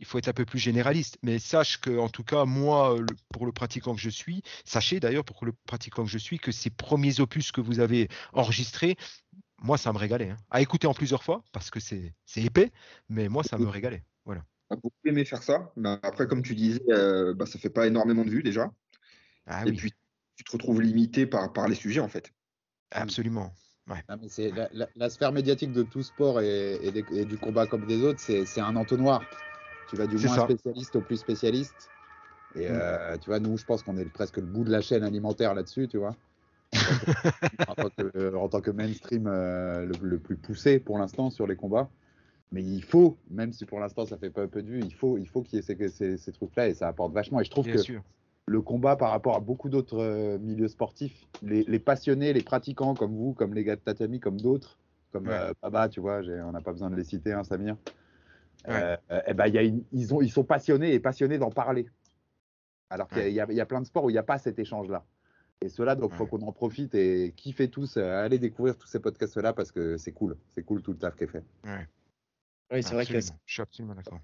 il 0.00 0.06
faut 0.06 0.18
être 0.18 0.28
un 0.28 0.32
peu 0.32 0.44
plus 0.44 0.58
généraliste. 0.58 1.18
Mais 1.22 1.38
sache 1.38 1.78
que 1.80 1.98
en 1.98 2.08
tout 2.08 2.24
cas 2.24 2.44
moi, 2.44 2.96
le- 2.98 3.06
pour 3.32 3.46
le 3.46 3.52
pratiquant 3.52 3.94
que 3.94 4.00
je 4.00 4.10
suis, 4.10 4.42
sachez 4.64 5.00
d'ailleurs 5.00 5.24
pour 5.24 5.44
le 5.44 5.52
pratiquant 5.66 6.04
que 6.04 6.10
je 6.10 6.18
suis 6.18 6.38
que 6.38 6.52
ces 6.52 6.70
premiers 6.70 7.20
opus 7.20 7.52
que 7.52 7.60
vous 7.60 7.80
avez 7.80 8.08
enregistrés, 8.32 8.96
moi 9.58 9.78
ça 9.78 9.92
me 9.92 9.98
régalait. 9.98 10.30
hein. 10.30 10.36
À 10.50 10.60
écouter 10.62 10.86
en 10.86 10.94
plusieurs 10.94 11.22
fois 11.24 11.44
parce 11.52 11.70
que 11.70 11.80
c'est 11.80 12.14
c'est 12.26 12.42
épais, 12.42 12.72
mais 13.08 13.28
moi 13.28 13.44
ça 13.44 13.58
me 13.58 13.68
régalait. 13.68 14.04
Voilà. 14.24 14.44
Beaucoup 14.76 14.96
aimé 15.06 15.24
faire 15.24 15.42
ça. 15.42 15.72
Mais 15.76 15.90
après, 16.02 16.26
comme 16.26 16.42
tu 16.42 16.54
disais, 16.54 16.80
euh, 16.90 17.34
bah, 17.34 17.46
ça 17.46 17.58
fait 17.58 17.70
pas 17.70 17.86
énormément 17.86 18.24
de 18.24 18.30
vues 18.30 18.42
déjà. 18.42 18.72
Ah 19.46 19.64
Et 19.64 19.72
oui, 19.72 19.74
puis, 19.74 19.92
tu 20.36 20.44
te 20.44 20.52
retrouves 20.52 20.82
limité 20.82 21.26
par, 21.26 21.52
par 21.52 21.68
les 21.68 21.74
sujets, 21.76 22.00
en 22.00 22.08
fait. 22.08 22.32
absolument. 22.90 23.52
Ah, 24.06 24.16
mais 24.18 24.28
c'est 24.28 24.52
la, 24.52 24.68
la- 24.72 24.90
la 24.94 25.08
sphère 25.10 25.32
médiatique 25.32 25.72
de 25.72 25.82
tout 25.82 26.02
sport 26.02 26.40
et, 26.42 26.74
et 26.86 26.92
des- 26.92 27.06
et 27.10 27.24
du 27.24 27.38
combat 27.38 27.66
comme 27.66 27.86
des 27.86 28.02
autres, 28.02 28.20
c'est 28.20 28.44
c'est 28.44 28.60
un 28.60 28.76
entonnoir. 28.76 29.30
Tu 29.86 29.96
vas 29.96 30.06
du 30.06 30.18
C'est 30.18 30.28
moins 30.28 30.38
ça. 30.38 30.38
spécialiste 30.38 30.96
au 30.96 31.02
plus 31.02 31.16
spécialiste. 31.16 31.92
Et 32.54 32.68
euh, 32.70 33.18
tu 33.18 33.30
vois, 33.30 33.40
nous, 33.40 33.56
je 33.58 33.64
pense 33.64 33.82
qu'on 33.84 33.96
est 33.98 34.06
presque 34.10 34.38
le 34.38 34.46
bout 34.46 34.64
de 34.64 34.70
la 34.72 34.82
chaîne 34.82 35.04
alimentaire 35.04 35.54
là-dessus, 35.54 35.88
tu 35.88 35.98
vois. 35.98 36.18
En 37.66 37.74
tant 37.76 37.90
que, 37.90 38.34
en 38.34 38.48
tant 38.48 38.60
que 38.60 38.70
mainstream 38.70 39.26
euh, 39.26 39.86
le, 39.86 39.96
le 40.08 40.18
plus 40.20 40.36
poussé 40.36 40.80
pour 40.80 40.98
l'instant 40.98 41.30
sur 41.30 41.46
les 41.46 41.56
combats. 41.56 41.90
Mais 42.54 42.62
il 42.62 42.84
faut, 42.84 43.18
même 43.30 43.52
si 43.52 43.66
pour 43.66 43.80
l'instant 43.80 44.06
ça 44.06 44.16
fait 44.16 44.30
pas 44.30 44.42
un 44.42 44.46
peu 44.46 44.62
de 44.62 44.68
vue, 44.68 44.80
il 44.84 44.94
faut, 44.94 45.18
il 45.18 45.26
faut 45.26 45.42
qu'il 45.42 45.56
y 45.56 45.58
ait 45.58 45.62
ces, 45.62 45.88
ces- 45.88 46.16
ces 46.16 46.30
trucs-là 46.32 46.68
et 46.68 46.74
ça 46.74 46.86
apporte 46.86 47.12
vachement. 47.12 47.40
Et 47.40 47.44
je 47.44 47.50
trouve 47.50 47.64
Bien 47.64 47.74
que 47.74 47.80
sûr. 47.80 48.00
le 48.46 48.62
combat 48.62 48.94
par 48.94 49.10
rapport 49.10 49.34
à 49.34 49.40
beaucoup 49.40 49.68
d'autres 49.68 49.98
euh, 49.98 50.38
milieux 50.38 50.68
sportifs, 50.68 51.26
les, 51.42 51.64
les 51.64 51.80
passionnés, 51.80 52.32
les 52.32 52.42
pratiquants 52.42 52.94
comme 52.94 53.12
vous, 53.12 53.32
comme 53.34 53.54
les 53.54 53.64
gars 53.64 53.74
de 53.74 53.80
tatami, 53.80 54.20
comme 54.20 54.40
d'autres, 54.40 54.78
comme 55.10 55.26
Ouais. 55.26 55.34
euh, 55.34 55.52
Baba, 55.62 55.88
tu 55.88 55.98
vois, 55.98 56.20
on 56.44 56.52
n'a 56.52 56.60
pas 56.60 56.70
besoin 56.70 56.90
de 56.90 56.94
les 56.94 57.02
citer, 57.02 57.32
hein, 57.32 57.42
Samir. 57.42 57.76
Ouais. 58.68 58.96
Euh, 59.10 59.20
eh 59.26 59.34
ben, 59.34 59.48
il 59.48 59.54
y 59.54 59.58
a 59.58 59.62
une- 59.64 59.82
ils, 59.90 60.14
ont, 60.14 60.22
ils 60.22 60.30
sont 60.30 60.44
passionnés 60.44 60.94
et 60.94 61.00
passionnés 61.00 61.38
d'en 61.38 61.50
parler. 61.50 61.86
Alors 62.88 63.08
qu'il 63.08 63.18
y 63.18 63.20
a- 63.20 63.24
Ouais. 63.24 63.30
il 63.32 63.34
y, 63.34 63.40
a- 63.40 63.46
il 63.50 63.56
y 63.56 63.60
a 63.60 63.66
plein 63.66 63.80
de 63.80 63.86
sports 63.86 64.04
où 64.04 64.10
il 64.10 64.12
n'y 64.14 64.18
a 64.18 64.22
pas 64.22 64.38
cet 64.38 64.60
échange-là. 64.60 65.04
Et 65.60 65.68
cela, 65.68 65.96
donc, 65.96 66.12
il 66.14 66.16
faut 66.18 66.26
qu'on 66.26 66.42
en 66.42 66.52
profite 66.52 66.94
et 66.94 67.32
kiffer 67.36 67.68
tous, 67.68 67.96
euh, 67.96 68.24
aller 68.24 68.38
découvrir 68.38 68.76
tous 68.76 68.86
ces 68.86 69.00
podcasts-là 69.00 69.52
parce 69.54 69.72
que 69.72 69.96
c'est 69.96 70.12
cool. 70.12 70.36
C'est 70.54 70.62
cool 70.62 70.82
tout 70.82 70.92
le 70.92 70.98
taf 70.98 71.16
qui 71.16 71.24
est 71.24 71.26
fait. 71.26 71.42
Oui, 72.72 72.82
c'est 72.82 72.94
vrai 72.94 73.06
que. 73.06 73.20
Je 73.20 73.52
suis 73.52 73.62
absolument 73.62 73.94
d'accord. 73.94 74.20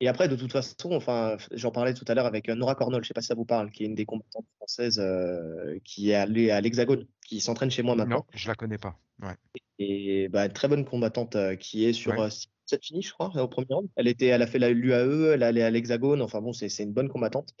Et 0.00 0.08
après, 0.08 0.28
de 0.28 0.36
toute 0.36 0.52
façon, 0.52 0.92
enfin, 0.92 1.38
j'en 1.52 1.70
parlais 1.70 1.94
tout 1.94 2.04
à 2.08 2.14
l'heure 2.14 2.26
avec 2.26 2.50
euh, 2.50 2.54
Nora 2.54 2.74
Cornol, 2.74 3.02
je 3.02 3.08
sais 3.08 3.14
pas 3.14 3.22
si 3.22 3.28
ça 3.28 3.34
vous 3.34 3.46
parle, 3.46 3.70
qui 3.70 3.82
est 3.82 3.86
une 3.86 3.94
des 3.94 4.04
combattantes 4.04 4.44
françaises 4.58 4.98
euh, 5.00 5.78
qui 5.84 6.10
est 6.10 6.14
allée 6.14 6.50
à 6.50 6.60
l'Hexagone, 6.60 7.06
qui 7.26 7.40
s'entraîne 7.40 7.70
chez 7.70 7.82
moi 7.82 7.94
maintenant. 7.94 8.16
Non, 8.18 8.24
je 8.34 8.46
la 8.46 8.54
connais 8.54 8.76
pas. 8.76 8.98
Ouais. 9.22 9.34
Et 9.78 10.28
bah, 10.28 10.50
très 10.50 10.68
bonne 10.68 10.84
combattante 10.84 11.34
euh, 11.36 11.56
qui 11.56 11.86
est 11.86 11.94
sur 11.94 12.12
Ouais. 12.12 12.28
7 12.66 12.84
finis, 12.84 13.02
je 13.02 13.12
crois, 13.12 13.30
au 13.40 13.48
premier 13.48 13.68
round. 13.70 13.88
Elle, 13.96 14.08
était, 14.08 14.26
elle 14.26 14.42
a 14.42 14.46
fait 14.46 14.58
l'UAE, 14.58 15.32
elle 15.32 15.42
est 15.42 15.46
allée 15.46 15.62
à 15.62 15.70
l'Hexagone, 15.70 16.20
enfin 16.20 16.42
bon, 16.42 16.52
c'est 16.52 16.68
c'est 16.68 16.82
une 16.82 16.92
bonne 16.92 17.08
combattante. 17.08 17.54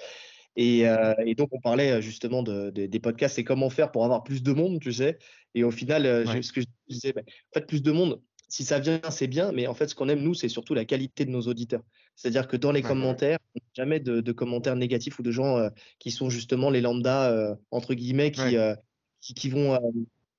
Et, 0.56 0.88
euh, 0.88 1.14
et 1.24 1.34
donc, 1.34 1.50
on 1.52 1.60
parlait 1.60 1.92
euh, 1.92 2.00
justement 2.00 2.42
de, 2.42 2.70
de- 2.70 2.86
des 2.86 3.00
podcasts 3.00 3.38
et 3.38 3.44
comment 3.44 3.70
faire 3.70 3.92
pour 3.92 4.04
avoir 4.04 4.24
plus 4.24 4.42
de 4.42 4.52
monde, 4.52 4.80
tu 4.80 4.92
sais. 4.92 5.18
Et 5.54 5.64
au 5.64 5.70
final, 5.70 6.04
euh, 6.06 6.24
Ouais. 6.26 6.42
ce 6.42 6.52
que 6.52 6.60
je 6.60 6.66
disais, 6.88 7.12
bah, 7.12 7.22
en 7.26 7.54
fait, 7.60 7.66
plus 7.66 7.82
de 7.82 7.92
monde, 7.92 8.22
si 8.48 8.64
ça 8.64 8.78
vient, 8.78 9.00
c'est 9.10 9.26
bien, 9.26 9.52
mais 9.52 9.66
en 9.66 9.74
fait, 9.74 9.88
ce 9.88 9.94
qu'on 9.94 10.08
aime, 10.08 10.20
nous, 10.22 10.34
c'est 10.34 10.48
surtout 10.48 10.74
la 10.74 10.84
qualité 10.84 11.24
de 11.24 11.30
nos 11.30 11.42
auditeurs. 11.42 11.82
C'est-à-dire 12.14 12.46
que 12.48 12.56
dans 12.56 12.72
les 12.72 12.80
Ouais. 12.82 12.88
commentaires, 12.88 13.38
on 13.54 13.58
n'a 13.58 13.64
jamais 13.74 14.00
de, 14.00 14.20
de 14.20 14.32
commentaires 14.32 14.76
négatifs 14.76 15.18
ou 15.18 15.22
de 15.22 15.30
gens 15.32 15.58
euh, 15.58 15.68
qui 15.98 16.10
sont 16.10 16.30
justement 16.30 16.70
les 16.70 16.80
lambdas, 16.80 17.30
euh, 17.32 17.54
entre 17.70 17.94
guillemets, 17.94 18.30
qui, 18.30 18.40
Ouais. 18.40 18.56
euh, 18.56 18.74
qui, 19.20 19.34
qui 19.34 19.48
vont, 19.50 19.78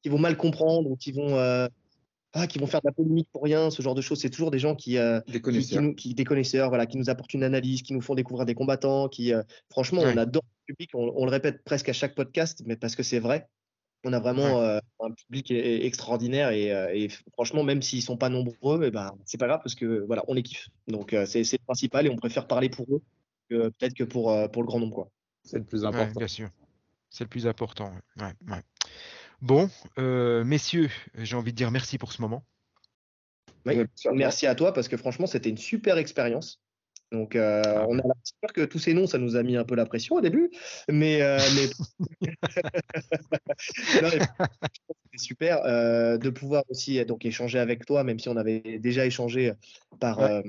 qui 0.03 0.09
vont 0.09 0.19
mal 0.19 0.37
comprendre 0.37 0.89
ou 0.89 0.95
qui 0.95 1.11
vont, 1.11 1.35
ah, 2.33 2.45
qui 2.47 2.59
vont 2.59 2.67
faire 2.67 2.81
de 2.81 2.87
la 2.87 2.91
polémique 2.93 3.29
pour 3.31 3.43
rien, 3.43 3.69
ce 3.71 3.81
genre 3.81 3.95
de 3.95 4.01
choses. 4.01 4.19
C'est 4.21 4.29
toujours 4.29 4.51
des 4.51 4.59
gens 4.59 4.75
qui, 4.75 4.93
Des 4.93 5.21
qui, 5.25 5.31
qui 5.33 5.41
connaisseurs. 5.41 5.81
nous, 5.81 5.95
qui- 5.95 6.13
des 6.13 6.23
connaisseurs, 6.23 6.69
voilà, 6.69 6.85
qui 6.85 6.97
nous 6.97 7.09
apportent 7.09 7.33
une 7.33 7.43
analyse, 7.43 7.81
qui 7.81 7.93
nous 7.93 8.01
font 8.01 8.15
découvrir 8.15 8.45
des 8.45 8.53
combattants, 8.55 9.09
qui, 9.09 9.33
franchement, 9.69 10.01
on 10.03 10.05
Ouais. 10.05 10.17
adore 10.19 10.43
le 10.67 10.73
public. 10.73 10.91
On, 10.93 11.11
on 11.15 11.25
le 11.25 11.31
répète 11.31 11.63
presque 11.63 11.89
à 11.89 11.93
chaque 11.93 12.15
podcast, 12.15 12.61
mais 12.65 12.75
parce 12.77 12.95
que 12.95 13.03
c'est 13.03 13.19
vrai. 13.19 13.47
On 14.03 14.13
a 14.13 14.19
vraiment 14.19 14.61
euh, 14.61 14.79
un 14.99 15.11
public 15.11 15.51
e- 15.51 15.55
e- 15.55 15.85
extraordinaire 15.85 16.51
et, 16.51 16.71
euh, 16.71 16.93
et 16.93 17.09
franchement, 17.33 17.63
même 17.63 17.81
s'ils 17.81 18.01
sont 18.03 18.17
pas 18.17 18.29
nombreux, 18.29 18.83
eh 18.83 18.91
ben, 18.91 19.11
c'est 19.25 19.37
pas 19.37 19.47
grave 19.47 19.59
parce 19.63 19.75
que 19.75 20.05
voilà, 20.05 20.23
on 20.27 20.33
les 20.33 20.43
kiffe. 20.43 20.69
Donc 20.87 21.13
euh, 21.13 21.25
c'est 21.25 21.43
c'est 21.43 21.57
le 21.57 21.65
principal 21.65 22.05
et 22.05 22.09
on 22.09 22.15
préfère 22.15 22.47
parler 22.47 22.69
pour 22.69 22.85
eux 22.89 23.01
que 23.49 23.69
peut-être 23.69 23.93
que 23.95 24.03
pour, 24.03 24.31
euh, 24.31 24.47
pour 24.47 24.61
le 24.61 24.67
grand 24.67 24.79
nombre. 24.79 24.95
Quoi. 24.95 25.09
C'est 25.43 25.57
le 25.57 25.63
plus 25.63 25.81
Ouais, 25.83 25.89
important. 25.89 26.19
bien 26.19 26.27
sûr. 26.27 26.49
C'est 27.09 27.23
le 27.23 27.29
plus 27.29 27.47
important. 27.47 27.91
ouais. 28.17 28.23
Ouais, 28.23 28.53
ouais. 28.53 28.61
Bon, 29.41 29.69
euh, 29.97 30.43
messieurs, 30.43 30.89
j'ai 31.15 31.35
envie 31.35 31.51
de 31.51 31.57
dire 31.57 31.71
merci 31.71 31.97
pour 31.97 32.11
ce 32.11 32.21
moment. 32.21 32.43
Oui. 33.65 33.83
Merci 34.13 34.47
à 34.47 34.55
toi 34.55 34.73
parce 34.73 34.87
que 34.87 34.97
franchement, 34.97 35.27
c'était 35.27 35.49
une 35.49 35.57
super 35.57 35.97
expérience. 35.97 36.61
Donc, 37.11 37.35
euh, 37.35 37.61
Ah 37.65 37.85
on 37.87 37.99
a 37.99 38.03
j'espère 38.23 38.53
que 38.53 38.65
tous 38.65 38.79
ces 38.79 38.93
noms, 38.93 39.07
ça 39.07 39.17
nous 39.17 39.35
a 39.35 39.43
mis 39.43 39.55
un 39.55 39.63
peu 39.63 39.75
la 39.75 39.85
pression 39.85 40.15
au 40.15 40.21
début, 40.21 40.49
mais, 40.89 41.21
euh, 41.21 41.39
c'était 41.39 42.19
super 45.17 45.65
euh, 45.65 46.17
de 46.17 46.29
pouvoir 46.29 46.63
aussi 46.69 46.99
euh, 46.99 47.05
donc 47.05 47.25
échanger 47.25 47.59
avec 47.59 47.85
toi, 47.85 48.03
même 48.03 48.19
si 48.19 48.29
on 48.29 48.37
avait 48.37 48.79
déjà 48.79 49.05
échangé 49.05 49.53
par, 49.99 50.19
Ouais. 50.19 50.43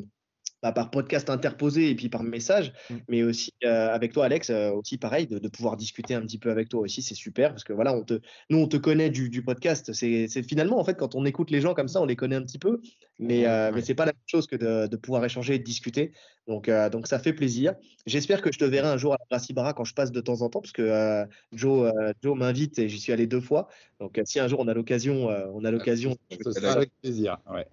Bah, 0.62 0.72
par 0.72 0.90
podcast 0.90 1.30
interposé 1.30 1.90
et 1.90 1.94
puis 1.94 2.08
par 2.08 2.22
message, 2.22 2.72
Mm. 2.90 2.94
mais 3.08 3.22
aussi 3.22 3.52
euh, 3.64 3.88
avec 3.90 4.12
toi, 4.12 4.24
Alex, 4.24 4.50
euh, 4.50 4.70
aussi 4.72 4.98
pareil, 4.98 5.26
de, 5.26 5.38
de 5.38 5.48
pouvoir 5.48 5.76
discuter 5.76 6.14
un 6.14 6.22
petit 6.22 6.38
peu 6.38 6.50
avec 6.50 6.68
toi 6.68 6.80
aussi, 6.80 7.00
c'est 7.02 7.14
super 7.14 7.50
parce 7.50 7.64
que 7.64 7.72
voilà, 7.72 7.94
on 7.94 8.02
te, 8.02 8.20
nous 8.50 8.58
on 8.58 8.66
te 8.66 8.76
connaît 8.76 9.10
du, 9.10 9.30
du 9.30 9.42
podcast. 9.42 9.92
C'est 9.92 10.28
finalement 10.42 10.78
en 10.78 10.84
fait 10.84 10.96
quand 10.96 11.14
on 11.14 11.24
écoute 11.24 11.50
les 11.50 11.60
gens 11.60 11.74
comme 11.74 11.88
ça, 11.88 12.00
on 12.02 12.06
les 12.06 12.16
connaît 12.16 12.36
un 12.36 12.42
petit 12.42 12.58
peu, 12.58 12.80
mais, 13.18 13.46
euh, 13.46 13.70
mais 13.70 13.76
Ouais. 13.76 13.82
c'est 13.82 13.94
pas 13.94 14.04
la 14.06 14.12
même 14.12 14.20
chose 14.26 14.46
que 14.46 14.56
de, 14.56 14.86
de 14.88 14.96
pouvoir 14.96 15.24
échanger 15.24 15.54
et 15.54 15.58
de 15.58 15.64
discuter. 15.64 16.12
Donc, 16.48 16.68
euh, 16.68 16.88
donc 16.90 17.06
ça 17.06 17.18
fait 17.18 17.32
plaisir. 17.32 17.74
J'espère 18.06 18.40
que 18.42 18.50
je 18.52 18.58
te 18.58 18.64
verrai 18.64 18.88
un 18.88 18.96
jour 18.96 19.12
à 19.12 19.16
la 19.20 19.24
Bracibara 19.30 19.74
quand 19.74 19.84
je 19.84 19.94
passe 19.94 20.10
de 20.12 20.20
temps 20.20 20.40
en 20.42 20.48
temps, 20.48 20.60
parce 20.60 20.72
que 20.72 21.24
Joe, 21.52 21.92
Joe 22.22 22.36
m'invite 22.38 22.78
et 22.78 22.88
j'y 22.88 22.98
suis 22.98 23.12
allé 23.12 23.26
deux 23.26 23.40
fois. 23.40 23.68
Donc 24.00 24.18
si 24.24 24.40
un 24.40 24.48
jour 24.48 24.58
on 24.60 24.66
a 24.68 24.74
l'occasion, 24.74 25.28
on 25.28 25.64
a 25.64 25.70
l'occasion. 25.70 26.16
Ce 26.42 26.52
sera 26.52 26.72
avec 26.72 26.90
plaisir. 27.02 27.38
Ouais. 27.52 27.66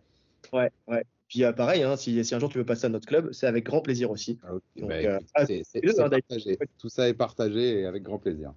Ouais, 0.54 0.70
ouais. 0.88 1.04
Puis 1.28 1.44
euh, 1.44 1.52
pareil, 1.54 1.84
hein, 1.84 1.98
si, 1.98 2.24
si 2.24 2.36
un 2.36 2.40
jour 2.40 2.50
tu 2.50 2.58
veux 2.58 2.66
passer 2.66 2.86
à 2.86 2.90
notre 2.90 3.08
club, 3.08 3.32
c'est 3.32 3.48
avec 3.48 3.66
grand 3.66 3.82
plaisir 3.82 4.12
aussi. 4.12 4.38
Ah. 4.44 4.52
Donc, 4.76 4.90
Bah, 4.90 4.96
euh, 4.96 5.20
partagé. 5.34 6.58
Tout 6.78 6.90
ça 6.90 7.10
est 7.10 7.14
partagé 7.14 7.80
et 7.82 7.86
avec 7.86 8.04
grand 8.04 8.20
plaisir. 8.20 8.54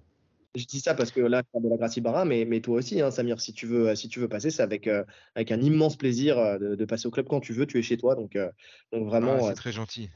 Je 0.55 0.65
dis 0.65 0.79
ça 0.79 0.95
parce 0.95 1.11
que 1.11 1.19
là, 1.21 1.43
je 1.45 1.51
parle 1.51 1.63
de 1.65 1.69
la 1.69 1.77
Gracibara, 1.77 2.25
mais, 2.25 2.43
mais 2.45 2.59
toi 2.59 2.77
aussi, 2.79 3.01
hein, 3.01 3.11
Samir, 3.11 3.39
si 3.39 3.53
tu 3.53 3.67
veux, 3.67 3.93
si 3.95 4.07
tu 4.09 4.19
veux 4.19 4.27
passer, 4.27 4.49
c'est 4.49 4.63
avec, 4.63 4.87
euh, 4.87 5.03
avec 5.35 5.51
un 5.51 5.61
immense 5.61 5.95
plaisir 5.95 6.39
euh, 6.39 6.57
de, 6.57 6.75
de 6.75 6.85
passer 6.85 7.07
au 7.07 7.11
club 7.11 7.27
quand 7.27 7.39
tu 7.39 7.53
veux. 7.53 7.67
Tu 7.67 7.77
es 7.77 7.83
chez 7.83 7.97
toi, 7.97 8.15
donc, 8.15 8.35
euh, 8.35 8.49
donc 8.91 9.03
Ah, 9.05 9.09
vraiment. 9.09 9.39
c'est 9.43 9.51
euh, 9.51 9.53
très 9.53 9.71
gentil. 9.71 10.09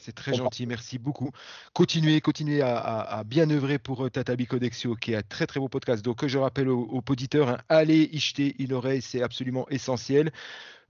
C'est 0.00 0.14
très 0.14 0.32
gentil, 0.34 0.66
merci 0.66 0.98
beaucoup. 0.98 1.30
Continuez, 1.72 2.20
continuez 2.20 2.60
à, 2.62 2.76
à- 2.76 3.18
à 3.18 3.24
bien 3.24 3.50
œuvrer 3.50 3.78
pour 3.78 4.04
euh, 4.04 4.10
Tatabi 4.10 4.46
Codexio, 4.46 4.94
qui 4.94 5.12
est 5.12 5.16
un 5.16 5.22
très 5.22 5.46
très 5.46 5.58
beau 5.58 5.68
podcast. 5.68 6.04
Donc, 6.04 6.24
je 6.26 6.38
rappelle 6.38 6.68
aux, 6.68 6.86
aux 6.92 7.02
auditeurs, 7.10 7.48
hein, 7.48 7.58
allez 7.68 8.08
y 8.12 8.18
jeter 8.18 8.54
une 8.60 8.74
oreille, 8.74 9.02
c'est 9.02 9.22
absolument 9.22 9.66
essentiel. 9.70 10.30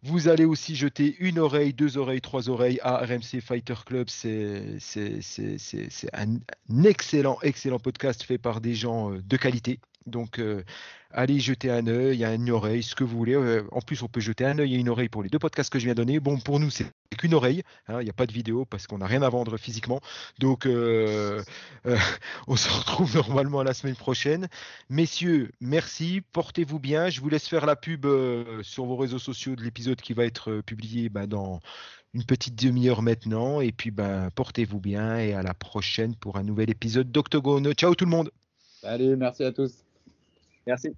Vous 0.03 0.29
allez 0.29 0.45
aussi 0.45 0.77
jeter 0.77 1.17
une 1.19 1.41
oreille, 1.41 1.73
deux 1.73 1.99
oreilles, 1.99 2.21
trois 2.21 2.49
oreilles 2.49 2.79
à 2.83 2.99
RMC 2.99 3.41
Fighter 3.41 3.75
Club. 3.85 4.09
C'est 4.09 4.79
un 6.13 6.39
excellent, 6.85 7.39
excellent 7.43 7.81
podcast 7.81 8.23
fait 8.23 8.39
par 8.39 8.61
des 8.61 8.75
gens 8.77 9.13
euh, 9.13 9.21
de 9.21 9.37
qualité. 9.37 9.81
Donc, 10.07 10.39
euh, 10.39 10.63
allez 11.11 11.39
jeter 11.41 11.71
un 11.71 11.87
œil, 11.87 12.25
une 12.25 12.51
oreille, 12.51 12.83
ce 12.83 12.95
que 12.95 13.05
vous 13.05 13.17
voulez. 13.17 13.35
Euh, 13.35 13.63
en 13.73 13.81
plus, 13.81 14.03
on 14.03 14.09
peut 14.09 14.21
jeter 14.21 14.45
un 14.45 14.59
œil 14.59 14.75
et 14.75 14.79
une 14.79 14.89
oreille 14.89 15.09
pour 15.09 15.23
les 15.23 15.29
deux 15.29 15.39
podcasts 15.39 15.71
que 15.71 15.79
je 15.79 15.85
viens 15.85 15.95
de 15.95 15.99
donner. 15.99 16.21
Bon, 16.21 16.39
pour 16.39 16.61
nous, 16.61 16.71
c'est 16.71 16.87
qu'une 17.19 17.35
oreille. 17.35 17.63
hein, 17.89 18.01
Il 18.01 18.05
n'y 18.05 18.11
a 18.11 18.15
pas 18.15 18.27
de 18.27 18.33
vidéo 18.33 18.65
parce 18.65 18.87
qu'on 18.87 18.99
n'a 18.99 19.07
rien 19.07 19.23
à 19.23 19.29
vendre 19.29 19.57
physiquement. 19.57 20.01
Donc, 20.39 20.67
euh, 20.67 21.43
on 22.49 22.57
se 22.57 22.69
retrouve 22.71 23.15
normalement 23.15 23.63
la 23.63 23.75
semaine 23.75 23.97
prochaine. 23.97 24.49
Messieurs, 24.89 25.51
merci. 25.61 26.23
Portez-vous 26.33 26.79
bien. 26.79 27.11
Je 27.11 27.21
vous 27.21 27.29
laisse 27.29 27.49
faire 27.49 27.67
la 27.67 27.77
pub 27.77 28.07
sur 28.63 28.85
vos 28.87 28.97
réseaux 28.97 29.19
sociaux 29.19 29.57
de 29.57 29.63
l'épisode 29.63 30.01
qui 30.01 30.13
va 30.13 30.25
être 30.25 30.61
publié 30.63 31.09
bah, 31.09 31.27
dans 31.27 31.61
une 32.15 32.25
petite 32.25 32.55
demi-heure 32.63 33.03
maintenant. 33.03 33.61
Et 33.61 33.73
puis, 33.73 33.91
ben, 33.91 34.31
portez-vous 34.35 34.81
bien 34.81 35.19
et 35.19 35.35
à 35.35 35.43
la 35.43 35.55
prochaine 35.55 36.15
pour 36.17 36.37
un 36.37 36.43
nouvel 36.43 36.71
épisode 36.71 37.11
d'Octogone. 37.11 37.73
Ciao 37.75 37.95
tout 37.95 38.05
le 38.05 38.11
monde. 38.11 38.31
Allez, 38.83 39.17
merci 39.17 39.45
à 39.45 39.53
tous. 39.53 39.88
Merci. 40.69 40.95